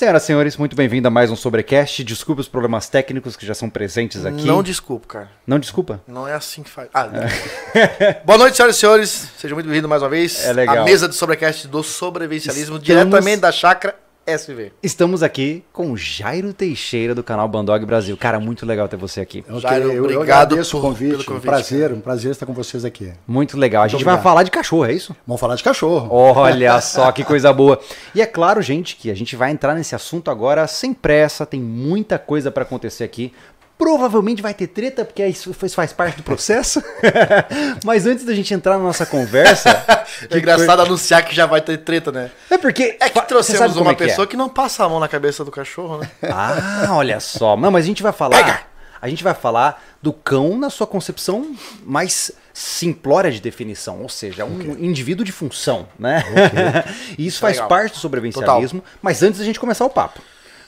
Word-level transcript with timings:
Senhoras 0.00 0.22
e 0.22 0.26
senhores, 0.28 0.56
muito 0.56 0.74
bem-vindo 0.74 1.06
a 1.08 1.10
mais 1.10 1.30
um 1.30 1.36
Sobrecast. 1.36 2.02
Desculpe 2.04 2.40
os 2.40 2.48
problemas 2.48 2.88
técnicos 2.88 3.36
que 3.36 3.44
já 3.44 3.52
são 3.52 3.68
presentes 3.68 4.24
aqui. 4.24 4.46
Não 4.46 4.62
desculpa, 4.62 5.06
cara. 5.06 5.28
Não 5.46 5.58
desculpa? 5.58 6.00
Não 6.08 6.26
é 6.26 6.32
assim 6.32 6.62
que 6.62 6.70
faz. 6.70 6.88
Ah, 6.94 7.06
Boa 8.24 8.38
noite, 8.38 8.56
senhoras 8.56 8.76
e 8.76 8.78
senhores. 8.80 9.28
Sejam 9.36 9.56
muito 9.56 9.66
bem-vindos 9.66 9.90
mais 9.90 10.00
uma 10.00 10.08
vez. 10.08 10.42
É 10.42 10.54
legal. 10.54 10.78
A 10.78 10.84
mesa 10.84 11.06
do 11.06 11.12
Sobrecast 11.12 11.68
do 11.68 11.82
Sobrevivencialismo, 11.82 12.78
Estamos- 12.78 12.82
diretamente 12.82 13.42
da 13.42 13.52
Chácara 13.52 13.94
SV. 14.26 14.72
Estamos 14.82 15.22
aqui 15.22 15.64
com 15.72 15.90
o 15.90 15.96
Jairo 15.96 16.52
Teixeira 16.52 17.14
do 17.14 17.22
canal 17.22 17.48
Bandog 17.48 17.84
Brasil. 17.84 18.16
Cara, 18.16 18.38
muito 18.38 18.64
legal 18.64 18.86
ter 18.86 18.96
você 18.96 19.20
aqui. 19.20 19.44
Ok, 19.48 19.60
Jairo, 19.60 19.84
eu, 19.90 19.92
eu 19.92 20.04
obrigado 20.04 20.52
agradeço 20.52 20.76
o 20.76 20.80
por- 20.80 20.86
convite. 20.88 21.10
pelo 21.12 21.24
convite, 21.24 21.42
um 21.46 21.50
prazer, 21.50 21.80
cara. 21.82 21.94
um 21.94 22.00
prazer 22.00 22.30
estar 22.30 22.46
com 22.46 22.52
vocês 22.52 22.84
aqui. 22.84 23.12
Muito 23.26 23.56
legal. 23.58 23.82
A 23.82 23.88
gente 23.88 24.04
vai 24.04 24.14
obrigado. 24.14 24.22
falar 24.22 24.42
de 24.44 24.50
cachorro, 24.50 24.84
é 24.84 24.92
isso? 24.92 25.16
Vamos 25.26 25.40
falar 25.40 25.56
de 25.56 25.64
cachorro. 25.64 26.08
Olha 26.12 26.78
só 26.82 27.10
que 27.10 27.24
coisa 27.24 27.52
boa. 27.52 27.80
E 28.14 28.20
é 28.22 28.26
claro, 28.26 28.62
gente, 28.62 28.94
que 28.96 29.10
a 29.10 29.14
gente 29.16 29.34
vai 29.34 29.50
entrar 29.50 29.74
nesse 29.74 29.94
assunto 29.94 30.30
agora 30.30 30.66
sem 30.66 30.92
pressa, 30.94 31.44
tem 31.44 31.60
muita 31.60 32.18
coisa 32.18 32.50
pra 32.50 32.62
acontecer 32.62 33.02
aqui. 33.04 33.32
Provavelmente 33.80 34.42
vai 34.42 34.52
ter 34.52 34.66
treta, 34.66 35.06
porque 35.06 35.26
isso 35.26 35.54
faz 35.54 35.90
parte 35.90 36.18
do 36.18 36.22
processo. 36.22 36.82
Mas 37.82 38.04
antes 38.04 38.26
da 38.26 38.34
gente 38.34 38.52
entrar 38.52 38.76
na 38.76 38.84
nossa 38.84 39.06
conversa. 39.06 39.70
É 40.28 40.36
engraçado 40.36 40.82
anunciar 40.82 41.24
que 41.24 41.34
já 41.34 41.46
vai 41.46 41.60
ter 41.60 41.78
treta, 41.78 42.10
né? 42.12 42.30
É 42.50 42.58
porque. 42.58 42.96
É 43.00 43.08
que 43.08 43.22
trouxemos 43.22 43.76
uma 43.76 43.92
é 43.92 43.94
que 43.94 44.02
é? 44.02 44.06
pessoa 44.08 44.26
que 44.26 44.36
não 44.36 44.48
passa 44.48 44.84
a 44.84 44.88
mão 44.88 44.98
na 45.00 45.08
cabeça 45.08 45.44
do 45.44 45.50
cachorro, 45.50 45.98
né? 45.98 46.10
Ah, 46.28 46.88
olha 46.90 47.20
só. 47.20 47.56
Não, 47.56 47.70
mas 47.70 47.84
a 47.84 47.86
gente 47.86 48.02
vai 48.02 48.12
falar. 48.12 48.66
A 49.00 49.08
gente 49.08 49.24
vai 49.24 49.32
falar 49.32 49.82
do 50.02 50.12
cão 50.12 50.58
na 50.58 50.68
sua 50.68 50.86
concepção 50.86 51.56
mais 51.84 52.32
simplória 52.52 53.30
de 53.30 53.40
definição, 53.40 54.02
ou 54.02 54.08
seja, 54.08 54.44
um 54.44 54.76
indivíduo 54.78 55.24
de 55.24 55.32
função, 55.32 55.88
né? 55.98 56.22
e 57.16 57.26
isso 57.26 57.38
faz 57.38 57.56
Legal. 57.56 57.68
parte 57.68 57.92
do 57.92 57.98
sobrevivencialismo. 57.98 58.84
Mas 59.00 59.22
antes 59.22 59.38
da 59.38 59.44
gente 59.44 59.58
começar 59.58 59.86
o 59.86 59.90
papo, 59.90 60.20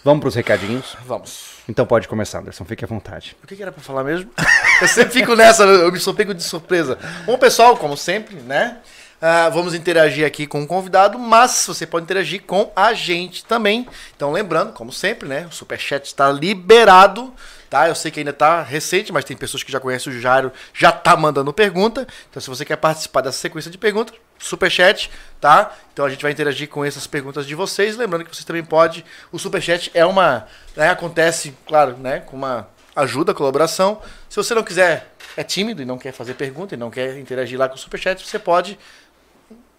vamos 0.02 0.20
para 0.20 0.28
os 0.28 0.34
recadinhos. 0.34 0.96
Vamos. 1.04 1.51
Então 1.68 1.86
pode 1.86 2.08
começar, 2.08 2.40
Anderson, 2.40 2.64
fique 2.64 2.84
à 2.84 2.88
vontade. 2.88 3.36
O 3.42 3.46
que, 3.46 3.54
que 3.56 3.62
era 3.62 3.70
pra 3.70 3.82
falar 3.82 4.02
mesmo? 4.04 4.30
eu 4.80 4.88
sempre 4.88 5.12
fico 5.12 5.34
nessa, 5.36 5.64
eu 5.64 5.92
me 5.92 6.00
sou 6.00 6.12
pego 6.12 6.34
de 6.34 6.42
surpresa. 6.42 6.98
Bom, 7.24 7.38
pessoal, 7.38 7.76
como 7.76 7.96
sempre, 7.96 8.36
né? 8.36 8.78
ah, 9.22 9.48
vamos 9.48 9.72
interagir 9.72 10.26
aqui 10.26 10.48
com 10.48 10.64
o 10.64 10.66
convidado, 10.66 11.16
mas 11.16 11.64
você 11.64 11.86
pode 11.86 12.02
interagir 12.02 12.42
com 12.42 12.72
a 12.74 12.92
gente 12.92 13.44
também. 13.44 13.86
Então, 14.16 14.32
lembrando, 14.32 14.72
como 14.72 14.92
sempre, 14.92 15.28
né? 15.28 15.46
O 15.48 15.54
Superchat 15.54 16.04
está 16.04 16.32
liberado, 16.32 17.32
tá? 17.70 17.88
Eu 17.88 17.94
sei 17.94 18.10
que 18.10 18.18
ainda 18.18 18.32
tá 18.32 18.62
recente, 18.62 19.12
mas 19.12 19.24
tem 19.24 19.36
pessoas 19.36 19.62
que 19.62 19.70
já 19.70 19.78
conhecem 19.78 20.12
o 20.12 20.20
Jairo, 20.20 20.50
já 20.74 20.90
tá 20.90 21.16
mandando 21.16 21.52
pergunta. 21.52 22.04
Então, 22.28 22.42
se 22.42 22.48
você 22.48 22.64
quer 22.64 22.74
participar 22.74 23.20
dessa 23.20 23.38
sequência 23.38 23.70
de 23.70 23.78
perguntas, 23.78 24.12
Superchat, 24.44 25.10
tá? 25.40 25.72
Então 25.92 26.04
a 26.04 26.10
gente 26.10 26.22
vai 26.22 26.32
interagir 26.32 26.68
com 26.68 26.84
essas 26.84 27.06
perguntas 27.06 27.46
de 27.46 27.54
vocês. 27.54 27.96
Lembrando 27.96 28.24
que 28.24 28.34
você 28.36 28.44
também 28.44 28.64
pode. 28.64 29.04
O 29.30 29.38
Superchat 29.38 29.90
é 29.94 30.04
uma. 30.04 30.46
né, 30.76 30.88
acontece, 30.90 31.54
claro, 31.66 31.96
né? 31.98 32.20
Com 32.20 32.36
uma 32.36 32.68
ajuda, 32.96 33.32
colaboração. 33.32 34.00
Se 34.28 34.36
você 34.36 34.54
não 34.54 34.62
quiser, 34.62 35.12
é 35.36 35.42
tímido 35.42 35.80
e 35.82 35.84
não 35.84 35.96
quer 35.98 36.12
fazer 36.12 36.34
pergunta 36.34 36.74
e 36.74 36.78
não 36.78 36.90
quer 36.90 37.18
interagir 37.18 37.58
lá 37.58 37.68
com 37.68 37.74
o 37.74 37.78
Superchat, 37.78 38.26
você 38.26 38.38
pode 38.38 38.78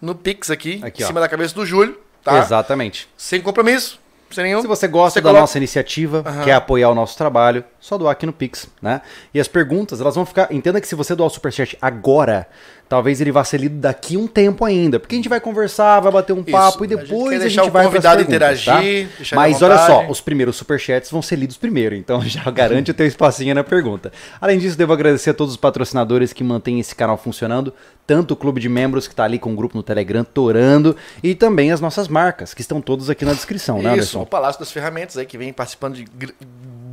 no 0.00 0.14
Pix 0.14 0.50
aqui, 0.50 0.80
Aqui, 0.84 1.02
em 1.02 1.04
ó. 1.04 1.08
cima 1.08 1.20
da 1.20 1.28
cabeça 1.28 1.54
do 1.54 1.64
Júlio, 1.64 1.98
tá? 2.22 2.38
Exatamente. 2.38 3.08
Sem 3.16 3.40
compromisso, 3.40 3.98
sem 4.30 4.44
nenhum. 4.44 4.60
Se 4.60 4.66
você 4.66 4.86
gosta 4.86 5.14
Você 5.14 5.20
da 5.22 5.28
coloca- 5.30 5.40
nossa 5.40 5.56
iniciativa, 5.58 6.22
Aham. 6.26 6.44
quer 6.44 6.52
apoiar 6.54 6.90
o 6.90 6.94
nosso 6.94 7.16
trabalho, 7.16 7.64
só 7.80 7.96
doar 7.96 8.12
aqui 8.12 8.26
no 8.26 8.32
Pix, 8.32 8.68
né? 8.82 9.00
E 9.32 9.40
as 9.40 9.48
perguntas, 9.48 10.00
elas 10.00 10.14
vão 10.14 10.26
ficar. 10.26 10.52
Entenda 10.52 10.80
que 10.80 10.86
se 10.88 10.94
você 10.94 11.14
doar 11.14 11.28
o 11.28 11.30
superchat 11.30 11.78
agora, 11.80 12.46
talvez 12.94 13.20
ele 13.20 13.32
vá 13.32 13.42
ser 13.42 13.58
lido 13.58 13.74
daqui 13.74 14.16
um 14.16 14.28
tempo 14.28 14.64
ainda, 14.64 15.00
porque 15.00 15.16
a 15.16 15.18
gente 15.18 15.28
vai 15.28 15.40
conversar, 15.40 15.98
vai 15.98 16.12
bater 16.12 16.32
um 16.32 16.42
Isso. 16.42 16.52
papo 16.52 16.84
e 16.84 16.86
A 16.86 16.90
gente 16.90 17.00
depois 17.00 17.28
a 17.28 17.32
gente, 17.32 17.40
deixar 17.40 17.64
o 17.64 17.70
vai 17.72 17.86
convidado 17.86 18.24
perguntas, 18.24 18.60
interagir, 18.62 19.08
tá? 19.08 19.34
Mas 19.34 19.60
olha 19.62 19.76
só, 19.78 20.06
os 20.08 20.20
primeiros 20.20 20.54
superchats 20.54 21.10
vão 21.10 21.20
ser 21.20 21.34
lidos 21.34 21.56
primeiro, 21.56 21.96
então 21.96 22.22
já 22.22 22.48
garante 22.52 22.92
o 22.92 22.94
teu 22.94 23.04
espacinho 23.04 23.52
na 23.52 23.64
pergunta. 23.64 24.12
Além 24.40 24.60
disso, 24.60 24.78
devo 24.78 24.92
agradecer 24.92 25.30
a 25.30 25.34
todos 25.34 25.54
os 25.54 25.56
patrocinadores 25.56 26.32
que 26.32 26.44
mantêm 26.44 26.78
esse 26.78 26.94
canal 26.94 27.18
funcionando, 27.18 27.74
tanto 28.06 28.34
o 28.34 28.36
clube 28.36 28.60
de 28.60 28.68
membros 28.68 29.08
que 29.08 29.14
tá 29.14 29.24
ali 29.24 29.40
com 29.40 29.52
o 29.52 29.56
grupo 29.56 29.76
no 29.76 29.82
Telegram 29.82 30.22
torando, 30.22 30.96
e 31.20 31.34
também 31.34 31.72
as 31.72 31.80
nossas 31.80 32.06
marcas, 32.06 32.54
que 32.54 32.60
estão 32.60 32.80
todos 32.80 33.10
aqui 33.10 33.24
na 33.24 33.32
descrição, 33.32 33.78
né, 33.78 33.88
Isso, 33.88 33.90
Anderson? 33.92 34.22
o 34.22 34.26
Palácio 34.26 34.60
das 34.60 34.70
Ferramentas 34.70 35.18
aí, 35.18 35.26
que 35.26 35.36
vem 35.36 35.52
participando 35.52 35.96
de 35.96 36.06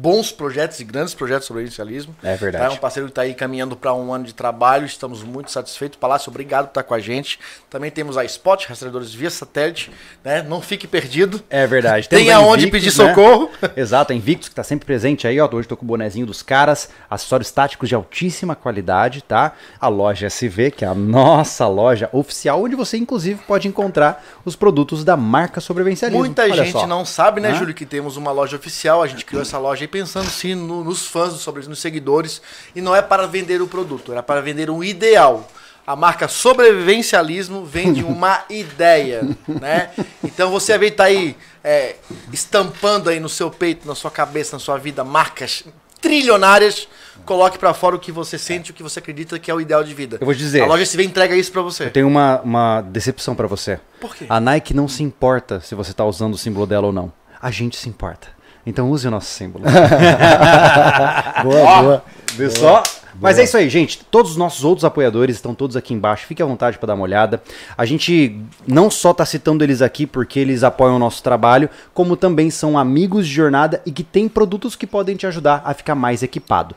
bons 0.02 0.32
projetos 0.32 0.80
e 0.80 0.84
grandes 0.84 1.14
projetos 1.14 1.46
sobre 1.46 1.62
inicialismo. 1.62 2.16
É 2.24 2.36
verdade. 2.36 2.66
Tá? 2.66 2.72
É 2.72 2.74
um 2.74 2.78
parceiro 2.78 3.08
que 3.08 3.12
está 3.12 3.22
aí 3.22 3.36
caminhando 3.36 3.76
para 3.76 3.94
um 3.94 4.12
ano 4.12 4.26
de 4.26 4.34
trabalho, 4.34 4.86
estamos 4.86 5.22
muito 5.22 5.52
satisfeitos. 5.52 5.98
Palácio, 6.00 6.32
obrigado 6.32 6.66
por 6.66 6.72
estar 6.72 6.84
com 6.84 6.96
a 6.96 7.00
gente. 7.00 7.40
Também 7.70 7.92
temos 7.92 8.18
a 8.18 8.26
Spot, 8.26 8.66
rastreadores 8.66 9.14
via 9.14 9.30
satélite, 9.30 9.92
né? 10.24 10.42
Não 10.42 10.60
fique 10.60 10.88
perdido. 10.88 11.42
É 11.50 11.68
verdade. 11.68 12.10
Tem 12.10 12.26
Temos 12.26 12.42
aonde 12.42 12.68
Invictus, 12.68 12.96
pedir 12.96 13.04
né? 13.04 13.10
socorro. 13.10 13.52
Exato, 13.78 14.12
a 14.12 14.16
Invictus 14.16 14.50
que 14.50 14.56
tá 14.56 14.64
sempre 14.64 14.86
presente 14.88 15.28
aí, 15.28 15.40
ó. 15.40 15.48
Hoje 15.52 15.68
tô 15.68 15.78
com 15.78 15.86
o 15.86 15.88
bonezinho 15.88 16.26
dos 16.26 16.42
caras, 16.42 16.90
acessórios 17.08 17.52
táticos 17.52 17.88
de 17.88 17.94
altíssima 17.94 18.56
qualidade, 18.56 19.22
tá? 19.22 19.54
A 19.80 19.88
loja 19.88 20.28
SV, 20.28 20.72
que 20.72 20.84
é 20.84 20.88
a 20.88 20.96
nossa 20.96 21.68
loja 21.68 22.10
oficial, 22.12 22.64
onde 22.64 22.76
você 22.76 22.98
inclusive 22.98 23.42
pode 23.46 23.68
encontrar 23.68 24.24
os 24.44 24.56
produtos 24.56 25.04
da 25.04 25.16
marca 25.16 25.62
Sobrevivencialismo. 25.62 26.24
Muita 26.24 26.44
Olha 26.44 26.56
gente 26.56 26.72
só. 26.72 26.88
não 26.88 27.06
sabe, 27.06 27.40
né, 27.40 27.52
Hã? 27.52 27.56
Júlio, 27.56 27.76
que 27.76 27.86
temos 27.86 28.18
uma 28.18 28.32
loja 28.32 28.56
oficial. 28.56 29.04
A 29.04 29.08
gente 29.08 29.24
criou 29.26 29.42
essa 29.42 29.60
loja 29.60 29.84
aí 29.84 29.91
pensando 29.92 30.30
sim 30.30 30.56
no- 30.56 30.84
nos 30.84 31.06
fãs, 31.06 31.34
sobre, 31.34 31.68
nos 31.68 31.80
seguidores. 31.80 32.42
E 32.76 32.82
não 32.82 32.96
é 32.96 33.02
para 33.02 33.28
vender 33.28 33.62
o 33.62 33.68
produto, 33.68 34.12
era 34.12 34.24
para 34.24 34.42
vender 34.42 34.70
um 34.70 34.84
ideal. 34.84 35.48
A 35.86 35.96
marca 35.96 36.28
Sobrevivencialismo 36.28 37.66
vende 37.66 38.04
uma 38.04 38.44
ideia, 38.50 39.22
né? 39.48 39.90
Então 40.24 40.50
você 40.52 40.78
vai 40.78 40.88
estar 40.88 41.06
aí 41.06 41.36
é, 41.64 41.96
estampando 42.32 43.10
aí 43.10 43.20
no 43.20 43.28
seu 43.30 43.50
peito, 43.52 43.88
na 43.88 43.96
sua 43.96 44.10
cabeça, 44.12 44.56
na 44.56 44.60
sua 44.60 44.78
vida, 44.78 45.04
marcas 45.04 45.64
trilionárias. 46.00 46.88
Coloque 47.26 47.58
pra 47.60 47.74
fora 47.74 47.96
o 47.96 48.00
que 48.00 48.12
você 48.12 48.38
sente, 48.38 48.72
o 48.72 48.74
que 48.74 48.82
você 48.82 48.98
acredita 49.00 49.38
que 49.38 49.52
é 49.52 49.54
o 49.54 49.62
ideal 49.62 49.84
de 49.84 49.94
vida. 49.94 50.18
Eu 50.20 50.26
vou 50.26 50.34
dizer. 50.34 50.62
A 50.62 50.66
loja 50.66 50.84
SV 50.84 51.04
entrega 51.04 51.36
isso 51.36 51.52
pra 51.52 51.62
você. 51.62 51.86
Eu 51.86 51.92
tenho 51.92 52.08
uma, 52.08 52.42
uma 52.42 52.82
decepção 52.82 53.36
pra 53.36 53.46
você. 53.48 53.80
Por 54.00 54.16
quê? 54.16 54.26
A 54.28 54.40
Nike 54.40 54.74
não 54.74 54.88
se 54.88 55.04
importa 55.04 55.60
se 55.62 55.76
você 55.76 55.94
tá 55.94 56.04
usando 56.04 56.34
o 56.34 56.38
símbolo 56.38 56.66
dela 56.66 56.88
ou 56.88 56.94
não. 56.94 57.14
A 57.40 57.52
gente 57.52 57.78
se 57.78 57.88
importa. 57.90 58.28
Então 58.66 58.90
use 58.92 59.08
o 59.08 59.12
nosso 59.12 59.28
símbolo. 59.28 59.66
Boa, 61.44 61.62
Ó, 61.62 61.82
boa. 61.82 62.04
Viu 62.36 62.52
só? 62.52 62.84
Mas 63.20 63.38
é 63.38 63.44
isso 63.44 63.58
aí, 63.58 63.70
gente. 63.70 64.00
Todos 64.06 64.32
os 64.32 64.38
nossos 64.38 64.64
outros 64.64 64.86
apoiadores 64.86 65.36
estão 65.36 65.54
todos 65.54 65.76
aqui 65.76 65.94
embaixo. 65.94 66.26
Fique 66.26 66.42
à 66.42 66.46
vontade 66.46 66.78
para 66.78 66.88
dar 66.88 66.94
uma 66.96 67.04
olhada. 67.04 67.42
A 67.78 67.86
gente 67.86 68.40
não 68.66 68.90
só 68.90 69.14
tá 69.14 69.26
citando 69.26 69.64
eles 69.64 69.82
aqui 69.82 70.08
porque 70.08 70.40
eles 70.40 70.64
apoiam 70.64 70.96
o 70.96 71.00
nosso 71.00 71.22
trabalho, 71.22 71.70
como 71.94 72.16
também 72.16 72.50
são 72.50 72.78
amigos 72.80 73.28
de 73.28 73.34
jornada 73.34 73.82
e 73.86 73.92
que 73.92 74.04
têm 74.04 74.28
produtos 74.28 74.76
que 74.76 74.88
podem 74.88 75.16
te 75.16 75.28
ajudar 75.28 75.62
a 75.66 75.74
ficar 75.74 75.94
mais 75.96 76.24
equipado. 76.24 76.76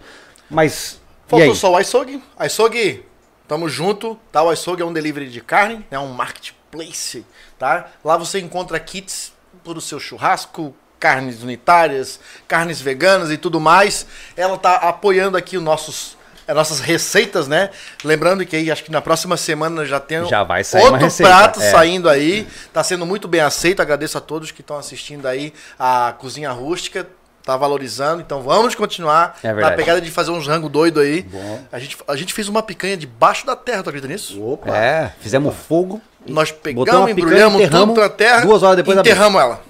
Mas 0.50 1.00
Faltou 1.26 1.54
só 1.54 1.72
o 1.72 1.80
iSog. 1.80 2.22
iSog, 2.44 3.04
tamo 3.48 3.68
junto, 3.68 4.18
tá? 4.30 4.42
O 4.42 4.52
iSog 4.52 4.82
é 4.82 4.84
um 4.84 4.92
delivery 4.92 5.30
de 5.30 5.40
carne, 5.40 5.84
é 5.90 5.98
um 5.98 6.12
marketplace, 6.12 7.24
tá? 7.58 7.86
Lá 8.04 8.16
você 8.18 8.38
encontra 8.40 8.78
kits 8.78 9.32
para 9.64 9.78
o 9.78 9.80
seu 9.80 9.98
churrasco, 9.98 10.74
carnes 11.04 11.42
unitárias, 11.42 12.18
carnes 12.48 12.80
veganas 12.80 13.30
e 13.30 13.36
tudo 13.36 13.60
mais. 13.60 14.06
Ela 14.34 14.56
tá 14.56 14.76
apoiando 14.76 15.36
aqui 15.36 15.58
os 15.58 15.62
nossos 15.62 16.16
as 16.48 16.54
nossas 16.54 16.80
receitas, 16.80 17.46
né? 17.46 17.68
Lembrando 18.02 18.44
que 18.44 18.56
aí, 18.56 18.70
acho 18.70 18.84
que 18.84 18.90
na 18.90 19.02
próxima 19.02 19.36
semana 19.36 19.84
já 19.84 20.00
tem 20.00 20.26
Já 20.26 20.42
vai 20.42 20.64
sair 20.64 20.82
outro 20.82 20.98
receita, 21.00 21.30
prato 21.30 21.60
é. 21.60 21.70
saindo 21.70 22.08
aí. 22.08 22.46
Tá 22.72 22.82
sendo 22.82 23.04
muito 23.04 23.28
bem 23.28 23.42
aceito. 23.42 23.80
Agradeço 23.82 24.16
a 24.16 24.20
todos 24.20 24.50
que 24.50 24.62
estão 24.62 24.78
assistindo 24.78 25.26
aí 25.26 25.52
a 25.78 26.14
Cozinha 26.18 26.50
Rústica. 26.50 27.06
Tá 27.42 27.58
valorizando, 27.58 28.22
então 28.22 28.40
vamos 28.40 28.74
continuar 28.74 29.38
É 29.42 29.48
na 29.48 29.52
verdade. 29.52 29.76
pegada 29.76 30.00
de 30.00 30.10
fazer 30.10 30.30
uns 30.30 30.46
rango 30.46 30.66
doido 30.70 31.00
aí. 31.00 31.20
Bom. 31.20 31.60
A 31.70 31.78
gente, 31.78 31.98
a 32.08 32.16
gente 32.16 32.32
fez 32.32 32.48
uma 32.48 32.62
picanha 32.62 32.96
debaixo 32.96 33.44
da 33.44 33.54
terra, 33.54 33.82
tu 33.82 33.90
acredita 33.90 34.10
nisso? 34.10 34.42
Opa. 34.42 34.74
É, 34.74 35.12
fizemos 35.20 35.54
fogo. 35.54 36.00
Nós 36.26 36.50
pegamos, 36.50 37.10
embrulhamos 37.10 37.60
enterramos, 37.60 37.88
tudo 37.94 38.00
na 38.00 38.08
terra. 38.08 38.40
duas 38.40 38.62
horas 38.62 38.76
depois 38.78 38.96
enterramos 38.96 39.38
ela. 39.38 39.60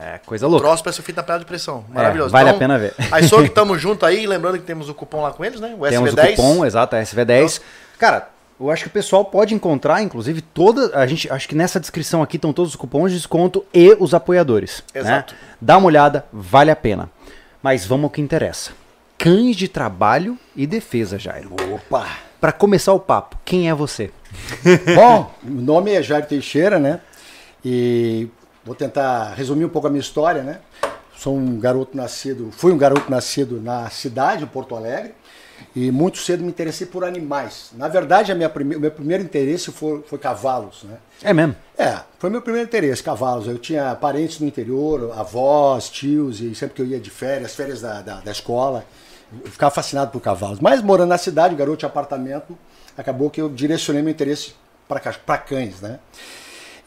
É, 0.00 0.18
coisa 0.26 0.46
O 0.46 0.50
louca. 0.50 0.66
troço 0.66 0.82
parece 0.82 1.02
feito 1.02 1.16
na 1.16 1.22
panela 1.22 1.40
de 1.40 1.46
pressão. 1.46 1.84
Maravilhoso. 1.88 2.30
vale 2.30 2.50
a 2.50 2.54
pena 2.54 2.78
ver. 2.78 2.94
Aí 3.12 3.26
só 3.28 3.42
que 3.42 3.48
tamo 3.50 3.78
junto 3.78 4.04
aí, 4.04 4.26
lembrando 4.26 4.58
que 4.58 4.64
temos 4.64 4.88
o 4.88 4.94
cupom 4.94 5.22
lá 5.22 5.30
com 5.32 5.44
eles, 5.44 5.60
né? 5.60 5.74
O 5.78 5.88
Temos 5.88 6.12
o 6.12 6.16
SV10. 6.16 6.30
cupom, 6.36 6.64
exato, 6.64 6.96
a 6.96 7.00
SV10. 7.02 7.60
Cara, 7.98 8.28
eu 8.58 8.70
acho 8.70 8.82
que 8.84 8.88
o 8.88 8.92
pessoal 8.92 9.24
pode 9.24 9.54
encontrar, 9.54 10.02
inclusive, 10.02 10.40
toda. 10.40 10.98
A 10.98 11.06
gente 11.06 11.30
acho 11.30 11.48
que 11.48 11.54
nessa 11.54 11.78
descrição 11.78 12.22
aqui 12.22 12.36
estão 12.36 12.52
todos 12.52 12.70
os 12.72 12.76
cupons 12.76 13.10
de 13.12 13.16
desconto 13.18 13.64
e 13.72 13.96
os 14.00 14.14
apoiadores. 14.14 14.82
né? 14.94 15.00
Exato. 15.00 15.34
Dá 15.60 15.76
uma 15.78 15.86
olhada, 15.86 16.24
vale 16.32 16.70
a 16.70 16.76
pena. 16.76 17.10
Mas 17.62 17.86
vamos 17.86 18.04
ao 18.04 18.10
que 18.10 18.20
interessa. 18.20 18.72
Cães 19.16 19.56
de 19.56 19.68
trabalho 19.68 20.38
e 20.56 20.66
defesa, 20.66 21.18
Jairo. 21.18 21.54
Opa. 21.72 22.06
Pra 22.40 22.52
começar 22.52 22.92
o 22.92 23.00
papo, 23.00 23.38
quem 23.44 23.70
é 23.70 23.74
você? 23.74 24.10
Bom, 24.94 25.32
o 25.42 25.50
nome 25.50 25.92
é 25.92 26.02
Jair 26.02 26.26
Teixeira, 26.26 26.78
né? 26.78 27.00
E 27.64 28.28
vou 28.64 28.74
tentar 28.74 29.34
resumir 29.34 29.64
um 29.64 29.68
pouco 29.68 29.86
a 29.86 29.90
minha 29.90 30.00
história, 30.00 30.42
né? 30.42 30.60
Sou 31.16 31.36
um 31.36 31.58
garoto 31.58 31.96
nascido, 31.96 32.50
fui 32.52 32.72
um 32.72 32.78
garoto 32.78 33.10
nascido 33.10 33.60
na 33.60 33.88
cidade, 33.90 34.44
em 34.44 34.46
Porto 34.46 34.74
Alegre. 34.74 35.14
E 35.74 35.90
muito 35.90 36.18
cedo 36.18 36.42
me 36.42 36.48
interessei 36.48 36.86
por 36.86 37.04
animais. 37.04 37.70
Na 37.74 37.86
verdade, 37.88 38.32
a 38.32 38.34
minha 38.34 38.48
prime... 38.48 38.76
o 38.76 38.80
meu 38.80 38.90
primeiro 38.90 39.22
interesse 39.22 39.70
foi, 39.70 40.02
foi 40.02 40.18
cavalos, 40.18 40.82
né? 40.82 40.96
É 41.22 41.32
mesmo? 41.32 41.54
É, 41.78 42.00
foi 42.18 42.28
meu 42.28 42.42
primeiro 42.42 42.66
interesse, 42.66 43.02
cavalos. 43.02 43.46
Eu 43.46 43.58
tinha 43.58 43.94
parentes 43.94 44.40
no 44.40 44.46
interior, 44.46 45.12
avós, 45.16 45.88
tios, 45.88 46.40
e 46.40 46.54
sempre 46.54 46.74
que 46.74 46.82
eu 46.82 46.86
ia 46.86 46.98
de 46.98 47.10
férias, 47.10 47.54
férias 47.54 47.80
da, 47.80 48.02
da, 48.02 48.20
da 48.20 48.32
escola, 48.32 48.84
eu 49.44 49.50
ficava 49.50 49.72
fascinado 49.72 50.10
por 50.10 50.20
cavalos. 50.20 50.60
Mas 50.60 50.82
morando 50.82 51.08
na 51.08 51.18
cidade, 51.18 51.54
garoto 51.54 51.78
de 51.78 51.86
apartamento, 51.86 52.58
acabou 52.96 53.30
que 53.30 53.40
eu 53.40 53.48
direcionei 53.48 54.02
meu 54.02 54.12
interesse 54.12 54.54
para 54.88 55.38
cães, 55.38 55.80
né? 55.80 55.98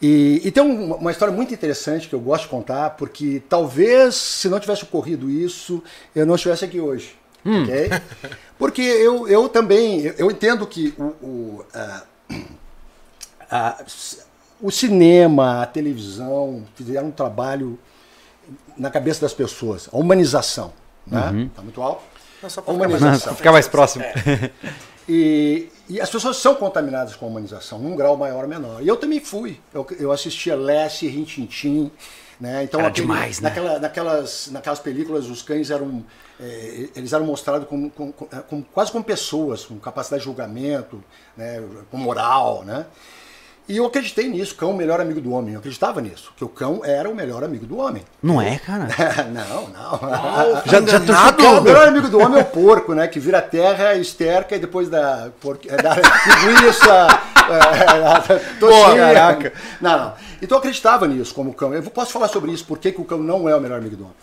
E, 0.00 0.40
e 0.44 0.50
tem 0.52 0.62
um, 0.62 0.94
uma 0.94 1.10
história 1.10 1.34
muito 1.34 1.52
interessante 1.52 2.08
que 2.08 2.14
eu 2.14 2.20
gosto 2.20 2.44
de 2.44 2.50
contar, 2.50 2.90
porque 2.90 3.42
talvez 3.48 4.14
se 4.14 4.48
não 4.48 4.60
tivesse 4.60 4.84
ocorrido 4.84 5.28
isso, 5.28 5.82
eu 6.14 6.24
não 6.24 6.36
estivesse 6.36 6.64
aqui 6.64 6.80
hoje. 6.80 7.16
Hum. 7.44 7.64
Okay? 7.64 7.90
Porque 8.58 8.82
eu, 8.82 9.28
eu 9.28 9.48
também, 9.48 10.12
eu 10.16 10.30
entendo 10.30 10.66
que 10.66 10.94
o, 10.98 11.04
o, 11.04 11.64
a, 11.74 12.02
a, 13.50 13.84
o 14.60 14.70
cinema, 14.70 15.62
a 15.62 15.66
televisão 15.66 16.64
fizeram 16.74 17.08
um 17.08 17.12
trabalho 17.12 17.78
na 18.76 18.90
cabeça 18.90 19.20
das 19.20 19.32
pessoas, 19.32 19.88
a 19.92 19.96
humanização. 19.96 20.72
Né? 21.06 21.30
Uhum. 21.30 21.48
Tá 21.48 21.62
muito 21.62 21.82
alto? 21.82 22.02
Não, 22.42 22.50
só 22.50 22.62
a 22.64 22.70
humanização. 22.70 23.34
Ficar 23.34 23.52
mais 23.52 23.66
próximo. 23.66 24.04
É. 24.04 24.50
E, 25.08 25.68
e, 25.88 26.00
as 26.00 26.10
pessoas 26.10 26.36
são 26.36 26.54
contaminadas 26.54 27.16
com 27.16 27.26
a 27.26 27.28
humanização, 27.28 27.78
num 27.78 27.96
grau 27.96 28.16
maior 28.16 28.42
ou 28.42 28.48
menor. 28.48 28.82
E 28.82 28.88
eu 28.88 28.96
também 28.96 29.20
fui. 29.20 29.58
Eu, 29.72 29.86
eu 29.98 30.12
assistia 30.12 30.54
Lessie, 30.54 31.08
Rintintim, 31.08 31.90
né? 32.38 32.64
Então, 32.64 32.80
Era 32.80 32.90
aquele, 32.90 33.06
demais, 33.06 33.40
né? 33.40 33.48
Naquela, 33.48 33.78
naquelas, 33.78 34.48
naquelas 34.52 34.78
películas, 34.80 35.26
os 35.26 35.40
cães 35.40 35.70
eram 35.70 36.04
é, 36.40 36.88
eles 36.94 37.12
eram 37.12 37.26
mostrados 37.26 37.66
como, 37.66 37.90
como, 37.90 38.12
como, 38.12 38.64
quase 38.72 38.92
como 38.92 39.02
pessoas, 39.02 39.64
com 39.64 39.78
capacidade 39.78 40.20
de 40.20 40.26
julgamento, 40.26 41.02
né, 41.36 41.62
com 41.90 41.96
moral, 41.96 42.64
né? 42.64 42.86
E 43.68 43.76
eu 43.76 43.84
acreditei 43.84 44.26
nisso, 44.28 44.54
cão 44.54 44.70
é 44.70 44.72
o 44.72 44.76
melhor 44.76 44.98
amigo 44.98 45.20
do 45.20 45.30
homem. 45.30 45.52
Eu 45.52 45.58
acreditava 45.58 46.00
nisso, 46.00 46.32
que 46.34 46.42
o 46.42 46.48
cão 46.48 46.80
era 46.82 47.06
o 47.06 47.14
melhor 47.14 47.44
amigo 47.44 47.66
do 47.66 47.76
homem. 47.76 48.02
Não 48.22 48.40
é, 48.40 48.58
cara? 48.58 48.88
não, 49.30 49.68
não. 49.68 50.62
já, 50.64 50.80
já 50.80 51.32
tô 51.32 51.58
O 51.58 51.60
melhor 51.60 51.86
amigo 51.86 52.08
do 52.08 52.18
homem 52.18 52.38
é 52.38 52.42
o 52.42 52.46
porco, 52.46 52.94
né? 52.94 53.06
Que 53.06 53.20
vira 53.20 53.42
terra, 53.42 53.94
esterca 53.94 54.56
e 54.56 54.58
depois 54.58 54.88
da, 54.88 55.28
por, 55.38 55.58
da 55.58 55.96
linguiça, 56.46 57.08
é, 57.50 58.96
caraca. 58.96 59.52
Não, 59.82 59.98
não. 59.98 60.14
Então 60.40 60.56
eu 60.56 60.60
acreditava 60.60 61.06
nisso 61.06 61.34
como 61.34 61.52
cão. 61.52 61.74
Eu 61.74 61.82
posso 61.82 62.10
falar 62.10 62.28
sobre 62.28 62.50
isso, 62.50 62.64
por 62.64 62.78
que, 62.78 62.90
que 62.90 63.00
o 63.02 63.04
cão 63.04 63.18
não 63.18 63.46
é 63.46 63.54
o 63.54 63.60
melhor 63.60 63.80
amigo 63.80 63.96
do 63.96 64.04
homem. 64.04 64.16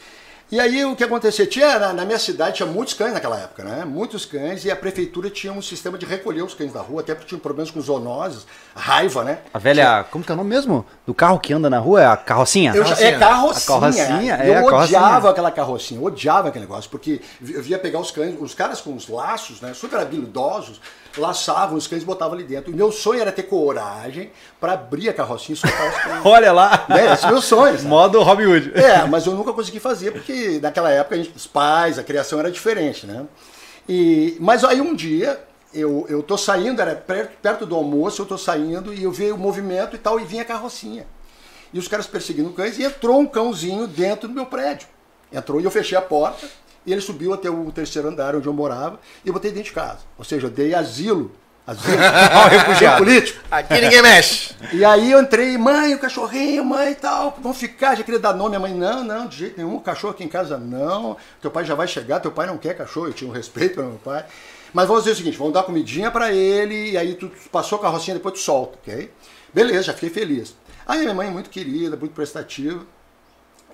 E 0.51 0.59
aí 0.59 0.85
o 0.85 0.95
que 0.95 1.03
acontecia? 1.03 1.47
Tinha, 1.47 1.79
na, 1.79 1.91
na, 1.91 2.05
minha 2.05 2.19
cidade 2.19 2.57
tinha 2.57 2.67
muitos 2.67 2.93
cães 2.93 3.11
naquela 3.11 3.39
época, 3.39 3.63
né? 3.63 3.83
Muitos 3.83 4.25
cães, 4.25 4.63
e 4.63 4.69
a 4.69 4.75
prefeitura 4.75 5.27
tinha 5.27 5.51
um 5.51 5.61
sistema 5.61 5.97
de 5.97 6.05
recolher 6.05 6.43
os 6.43 6.53
cães 6.53 6.71
da 6.71 6.81
rua, 6.81 7.01
até 7.01 7.15
porque 7.15 7.29
tinha 7.29 7.39
problemas 7.39 7.71
com 7.71 7.81
zoonoses, 7.81 8.45
raiva, 8.75 9.23
né? 9.23 9.39
A 9.51 9.57
velha. 9.57 9.83
Tinha... 9.83 10.03
Como 10.03 10.23
que 10.23 10.31
é 10.31 10.33
o 10.33 10.37
nome 10.37 10.49
mesmo? 10.49 10.85
Do 11.05 11.15
carro 11.15 11.39
que 11.39 11.51
anda 11.51 11.67
na 11.67 11.79
rua? 11.79 12.03
É 12.03 12.05
a 12.05 12.15
carrocinha? 12.15 12.75
Eu, 12.75 12.83
carrocinha. 12.83 13.09
É 13.09 13.17
carrocinha. 13.17 13.77
A 13.77 13.79
carrocinha, 13.79 14.35
é, 14.35 14.49
Eu 14.49 14.65
odiava 14.65 14.89
carrocinha. 14.89 15.31
aquela 15.31 15.51
carrocinha, 15.51 16.01
odiava 16.01 16.49
aquele 16.49 16.65
negócio, 16.65 16.91
porque 16.91 17.21
eu 17.41 17.63
via 17.63 17.79
pegar 17.79 17.99
os 17.99 18.11
cães, 18.11 18.35
os 18.39 18.53
caras 18.53 18.79
com 18.79 18.95
os 18.95 19.07
laços, 19.07 19.61
né? 19.61 19.73
Super 19.73 19.99
habilidosos, 19.99 20.79
laçavam 21.17 21.77
os 21.77 21.87
cães 21.87 22.03
e 22.03 22.05
botavam 22.05 22.35
ali 22.35 22.43
dentro. 22.43 22.71
O 22.71 22.75
meu 22.75 22.91
sonho 22.91 23.21
era 23.21 23.31
ter 23.31 23.43
coragem 23.43 24.31
para 24.59 24.73
abrir 24.73 25.09
a 25.09 25.13
carrocinha 25.13 25.53
e 25.53 25.57
soltar 25.57 25.89
os 25.89 25.97
cães. 25.97 26.25
Olha 26.25 26.51
lá! 26.51 26.85
Né? 26.89 27.13
Esse 27.13 27.25
é 27.25 27.29
meu 27.29 27.41
sonho. 27.41 27.77
Sabe? 27.77 27.87
Modo 27.87 28.21
Robin 28.21 28.45
Hood. 28.45 28.71
É, 28.75 29.05
mas 29.05 29.25
eu 29.25 29.33
nunca 29.33 29.53
consegui 29.53 29.79
fazer, 29.79 30.11
porque 30.11 30.59
naquela 30.61 30.89
época 30.89 31.17
gente, 31.17 31.31
os 31.35 31.47
pais, 31.47 31.97
a 31.97 32.03
criação 32.03 32.39
era 32.39 32.51
diferente, 32.51 33.05
né? 33.05 33.25
E, 33.87 34.37
mas 34.39 34.63
aí 34.63 34.81
um 34.81 34.95
dia 34.95 35.39
eu, 35.73 36.05
eu 36.09 36.23
tô 36.23 36.37
saindo, 36.37 36.81
era 36.81 36.95
perto, 36.95 37.37
perto 37.41 37.65
do 37.65 37.75
almoço, 37.75 38.21
eu 38.21 38.25
tô 38.25 38.37
saindo 38.37 38.93
e 38.93 39.03
eu 39.03 39.11
vi 39.11 39.31
o 39.31 39.37
movimento 39.37 39.95
e 39.95 39.99
tal, 39.99 40.19
e 40.19 40.23
vinha 40.23 40.41
a 40.41 40.45
carrocinha. 40.45 41.05
E 41.73 41.77
os 41.77 41.87
caras 41.87 42.07
perseguindo 42.07 42.51
cães, 42.51 42.79
e 42.79 42.83
entrou 42.83 43.19
um 43.19 43.27
cãozinho 43.27 43.85
dentro 43.85 44.27
do 44.27 44.33
meu 44.33 44.45
prédio. 44.45 44.87
Entrou 45.31 45.59
e 45.59 45.65
eu 45.65 45.71
fechei 45.71 45.97
a 45.97 46.01
porta, 46.01 46.47
e 46.85 46.91
ele 46.91 47.01
subiu 47.01 47.33
até 47.33 47.49
o 47.49 47.71
terceiro 47.71 48.07
andar 48.07 48.35
onde 48.35 48.47
eu 48.47 48.53
morava, 48.53 48.99
e 49.23 49.27
eu 49.27 49.33
botei 49.33 49.51
dentro 49.51 49.69
de 49.69 49.73
casa. 49.73 49.99
Ou 50.17 50.23
seja, 50.23 50.47
eu 50.47 50.51
dei 50.51 50.73
asilo 50.73 51.31
Asilo, 51.67 51.97
refugiado 52.49 53.03
político. 53.03 53.43
Aqui 53.49 53.81
ninguém 53.81 54.01
mexe. 54.01 54.53
E 54.71 54.85
aí 54.85 55.11
eu 55.11 55.19
entrei, 55.19 55.57
mãe, 55.57 55.95
o 55.95 55.99
cachorrinho, 55.99 56.63
mãe 56.63 56.91
e 56.91 56.95
tal, 56.95 57.35
vão 57.41 57.55
ficar, 57.55 57.95
já 57.95 58.03
queria 58.03 58.19
dar 58.19 58.33
nome. 58.33 58.55
A 58.55 58.59
mãe, 58.59 58.71
não, 58.71 59.03
não, 59.03 59.25
de 59.25 59.37
jeito 59.37 59.57
nenhum, 59.57 59.79
cachorro 59.79 60.13
aqui 60.13 60.23
em 60.23 60.27
casa 60.27 60.59
não. 60.59 61.17
Teu 61.41 61.49
pai 61.49 61.65
já 61.65 61.73
vai 61.73 61.87
chegar, 61.87 62.19
teu 62.19 62.31
pai 62.31 62.45
não 62.45 62.57
quer 62.57 62.77
cachorro, 62.77 63.07
eu 63.07 63.13
tinha 63.13 63.27
um 63.27 63.33
respeito 63.33 63.75
pelo 63.75 63.87
meu 63.87 63.97
pai. 63.97 64.25
Mas 64.71 64.87
vamos 64.87 65.03
dizer 65.03 65.13
o 65.13 65.17
seguinte, 65.17 65.37
vamos 65.37 65.53
dar 65.53 65.63
comidinha 65.63 66.11
para 66.11 66.31
ele, 66.31 66.91
e 66.91 66.97
aí 66.97 67.15
tu 67.15 67.31
passou 67.51 67.79
a 67.79 67.81
carrocinha, 67.81 68.15
depois 68.15 68.35
tu 68.35 68.41
solta, 68.41 68.77
ok? 68.83 69.11
Beleza, 69.51 69.83
já 69.83 69.93
fiquei 69.93 70.09
feliz. 70.11 70.55
Aí 70.85 70.99
minha 70.99 71.15
mãe, 71.15 71.31
muito 71.31 71.49
querida, 71.49 71.97
muito 71.97 72.13
prestativa, 72.13 72.85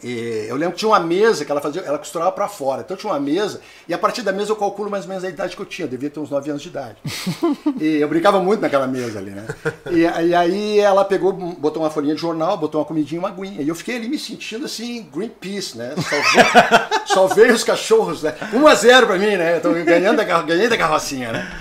e 0.03 0.45
eu 0.47 0.55
lembro 0.55 0.73
que 0.73 0.79
tinha 0.79 0.89
uma 0.89 0.99
mesa 0.99 1.45
que 1.45 1.51
ela 1.51 1.61
fazia, 1.61 1.81
ela 1.81 1.97
costurava 1.97 2.31
para 2.31 2.47
fora. 2.47 2.81
Então 2.81 2.97
tinha 2.97 3.11
uma 3.11 3.19
mesa, 3.19 3.61
e 3.87 3.93
a 3.93 3.97
partir 3.97 4.21
da 4.21 4.31
mesa 4.31 4.51
eu 4.51 4.55
calculo 4.55 4.89
mais 4.89 5.03
ou 5.03 5.09
menos 5.09 5.23
a 5.23 5.29
idade 5.29 5.55
que 5.55 5.61
eu 5.61 5.65
tinha, 5.65 5.85
eu 5.85 5.89
devia 5.89 6.09
ter 6.09 6.19
uns 6.19 6.29
9 6.29 6.49
anos 6.49 6.61
de 6.61 6.69
idade. 6.69 6.97
e 7.79 7.97
eu 7.97 8.07
brincava 8.07 8.39
muito 8.39 8.61
naquela 8.61 8.87
mesa 8.87 9.19
ali, 9.19 9.31
né? 9.31 9.45
E, 9.91 9.99
e, 9.99 10.35
aí 10.35 10.79
ela 10.79 11.05
pegou, 11.05 11.33
botou 11.33 11.83
uma 11.83 11.89
folhinha 11.89 12.15
de 12.15 12.21
jornal, 12.21 12.57
botou 12.57 12.81
uma 12.81 12.85
comidinha 12.85 13.17
e 13.17 13.19
uma 13.19 13.29
aguinha. 13.29 13.61
E 13.61 13.67
eu 13.67 13.75
fiquei 13.75 13.97
ali 13.97 14.09
me 14.09 14.17
sentindo 14.17 14.65
assim, 14.65 15.03
Greenpeace, 15.13 15.77
né? 15.77 15.93
Só 17.05 17.27
veio 17.27 17.53
os 17.55 17.63
cachorros, 17.63 18.23
né? 18.23 18.33
1 18.53 18.67
a 18.67 18.75
0 18.75 19.07
para 19.07 19.17
mim, 19.17 19.35
né? 19.37 19.59
Tô 19.59 19.71
ganhando 19.71 20.19
a, 20.19 20.41
ganhei 20.41 20.67
da 20.67 20.77
carrocinha, 20.77 21.31
né? 21.31 21.51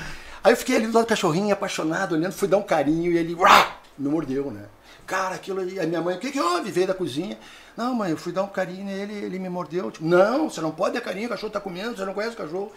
Aí 0.43 0.53
eu 0.53 0.57
fiquei 0.57 0.77
ali 0.77 0.87
do 0.87 0.95
lado 0.95 1.05
do 1.05 1.09
cachorrinho, 1.09 1.53
apaixonado, 1.53 2.15
olhando, 2.15 2.33
fui 2.33 2.49
dar 2.49 2.57
um 2.57 2.63
carinho 2.63 3.13
e 3.13 3.19
ele 3.19 3.35
uá, 3.35 3.77
me 3.99 4.09
mordeu, 4.09 4.51
né? 4.51 4.63
Cara, 5.11 5.35
aquilo 5.35 5.59
aí. 5.59 5.81
Aí 5.81 5.89
minha 5.89 6.01
mãe, 6.01 6.15
o 6.15 6.21
que 6.21 6.31
que 6.31 6.41
houve? 6.41 6.71
Veio 6.71 6.87
da 6.87 6.95
cozinha. 6.95 7.37
Não, 7.77 7.93
mãe, 7.93 8.13
eu 8.13 8.17
fui 8.17 8.31
dar 8.33 8.45
um 8.45 8.49
carinho 8.49 8.85
nele, 8.85 9.13
ele 9.13 9.41
me 9.41 9.49
mordeu. 9.49 9.91
Tipo, 9.91 10.07
não, 10.07 10.49
você 10.49 10.61
não 10.61 10.71
pode 10.71 10.95
dar 10.95 11.01
carinho, 11.01 11.27
o 11.27 11.31
cachorro 11.31 11.53
tá 11.53 11.61
comendo, 11.61 11.97
você 11.97 12.05
não 12.05 12.15
conhece 12.15 12.35
o 12.35 12.37
cachorro. 12.37 12.71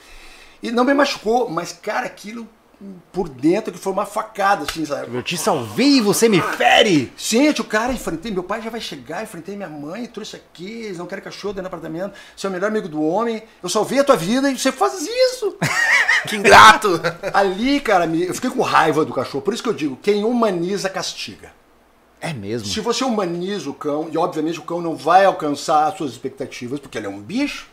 E 0.61 0.71
não 0.71 0.83
me 0.83 0.95
machucou, 0.95 1.47
mas, 1.47 1.73
cara, 1.73 2.07
aquilo 2.07 2.49
por 3.11 3.29
dentro 3.29 3.71
que 3.71 3.77
foi 3.77 3.93
uma 3.93 4.05
facada, 4.07 4.65
assim, 4.67 4.83
sabe? 4.83 5.15
Eu 5.15 5.21
te 5.21 5.37
salvei 5.37 5.97
e 5.97 6.01
você 6.01 6.27
me 6.27 6.41
fere! 6.41 7.13
Gente, 7.15 7.61
o 7.61 7.63
cara, 7.63 7.93
enfrentei, 7.93 8.31
meu 8.31 8.43
pai 8.43 8.63
já 8.63 8.71
vai 8.71 8.81
chegar, 8.81 9.21
enfrentei 9.21 9.55
minha 9.55 9.69
mãe, 9.69 10.07
trouxe 10.07 10.35
aqui, 10.35 10.85
eles 10.85 10.97
não 10.97 11.05
querem 11.05 11.23
cachorro 11.23 11.53
dentro 11.53 11.69
do 11.69 11.73
apartamento, 11.75 12.15
você 12.35 12.47
é 12.47 12.49
o 12.49 12.51
melhor 12.51 12.67
amigo 12.67 12.89
do 12.89 13.01
homem, 13.01 13.43
eu 13.61 13.69
salvei 13.69 13.99
a 13.99 14.03
tua 14.03 14.17
vida 14.17 14.49
e 14.49 14.57
você 14.57 14.71
faz 14.71 15.07
isso! 15.07 15.55
que 16.27 16.35
ingrato! 16.35 16.99
Ali, 17.31 17.79
cara, 17.79 18.07
eu 18.07 18.33
fiquei 18.33 18.49
com 18.49 18.63
raiva 18.63 19.05
do 19.05 19.13
cachorro, 19.13 19.43
por 19.43 19.53
isso 19.53 19.61
que 19.61 19.69
eu 19.69 19.73
digo, 19.73 19.97
quem 20.01 20.23
humaniza, 20.23 20.89
castiga. 20.89 21.62
É 22.23 22.31
mesmo. 22.31 22.65
Se 22.69 22.79
você 22.79 23.03
humaniza 23.03 23.69
o 23.69 23.73
cão, 23.73 24.07
e 24.09 24.17
obviamente 24.17 24.57
o 24.57 24.61
cão 24.61 24.79
não 24.79 24.95
vai 24.95 25.25
alcançar 25.25 25.87
as 25.87 25.97
suas 25.97 26.13
expectativas, 26.13 26.79
porque 26.79 26.97
ele 26.97 27.05
é 27.05 27.09
um 27.09 27.19
bicho, 27.19 27.67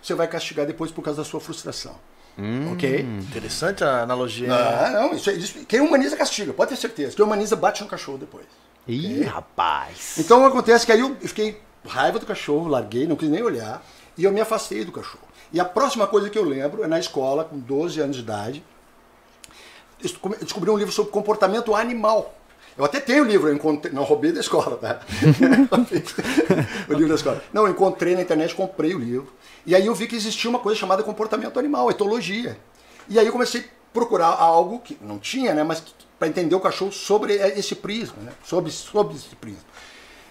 você 0.00 0.14
vai 0.14 0.28
castigar 0.28 0.64
depois 0.64 0.92
por 0.92 1.02
causa 1.02 1.22
da 1.22 1.28
sua 1.28 1.40
frustração. 1.40 1.96
Hum, 2.38 2.72
ok? 2.72 3.00
Interessante 3.00 3.82
a 3.82 4.02
analogia. 4.02 4.54
Ah, 4.54 4.90
não, 4.90 5.12
isso, 5.12 5.28
isso, 5.32 5.66
quem 5.66 5.80
humaniza 5.80 6.16
castiga, 6.16 6.52
pode 6.52 6.70
ter 6.70 6.76
certeza. 6.76 7.16
Quem 7.16 7.24
humaniza 7.24 7.56
bate 7.56 7.82
no 7.82 7.88
cachorro 7.88 8.16
depois. 8.16 8.46
Ih, 8.86 9.16
okay? 9.16 9.22
rapaz. 9.24 10.14
Então 10.18 10.46
acontece 10.46 10.86
que 10.86 10.92
aí 10.92 11.00
eu 11.00 11.16
fiquei 11.16 11.60
raiva 11.84 12.20
do 12.20 12.26
cachorro, 12.26 12.68
larguei, 12.68 13.08
não 13.08 13.16
quis 13.16 13.28
nem 13.28 13.42
olhar, 13.42 13.84
e 14.16 14.22
eu 14.22 14.30
me 14.30 14.40
afastei 14.40 14.84
do 14.84 14.92
cachorro. 14.92 15.26
E 15.52 15.58
a 15.58 15.64
próxima 15.64 16.06
coisa 16.06 16.30
que 16.30 16.38
eu 16.38 16.44
lembro 16.44 16.84
é 16.84 16.86
na 16.86 17.00
escola, 17.00 17.42
com 17.42 17.58
12 17.58 18.00
anos 18.00 18.14
de 18.14 18.22
idade, 18.22 18.62
descobri 20.00 20.70
um 20.70 20.76
livro 20.76 20.92
sobre 20.92 21.10
comportamento 21.10 21.74
animal. 21.74 22.35
Eu 22.76 22.84
até 22.84 23.00
tenho 23.00 23.24
o 23.24 23.26
livro, 23.26 23.48
eu 23.48 23.54
encontrei, 23.54 23.92
não 23.92 24.04
roubei 24.04 24.32
da 24.32 24.40
escola, 24.40 24.76
tá? 24.76 25.00
o 26.88 26.92
livro 26.92 27.08
da 27.08 27.14
escola. 27.14 27.42
Não, 27.52 27.64
eu 27.64 27.70
encontrei 27.70 28.14
na 28.14 28.22
internet, 28.22 28.54
comprei 28.54 28.94
o 28.94 28.98
livro. 28.98 29.32
E 29.64 29.74
aí 29.74 29.86
eu 29.86 29.94
vi 29.94 30.06
que 30.06 30.14
existia 30.14 30.50
uma 30.50 30.58
coisa 30.58 30.78
chamada 30.78 31.02
comportamento 31.02 31.58
animal, 31.58 31.90
etologia. 31.90 32.58
E 33.08 33.18
aí 33.18 33.26
eu 33.26 33.32
comecei 33.32 33.62
a 33.62 33.64
procurar 33.92 34.28
algo 34.28 34.80
que 34.80 34.98
não 35.00 35.18
tinha, 35.18 35.54
né, 35.54 35.62
mas 35.62 35.82
para 36.18 36.28
entender 36.28 36.54
o 36.54 36.60
cachorro 36.60 36.92
sobre 36.92 37.34
esse 37.34 37.74
prisma, 37.74 38.16
né? 38.22 38.32
Sobre, 38.44 38.70
sobre 38.70 39.16
esse 39.16 39.34
prisma. 39.36 39.64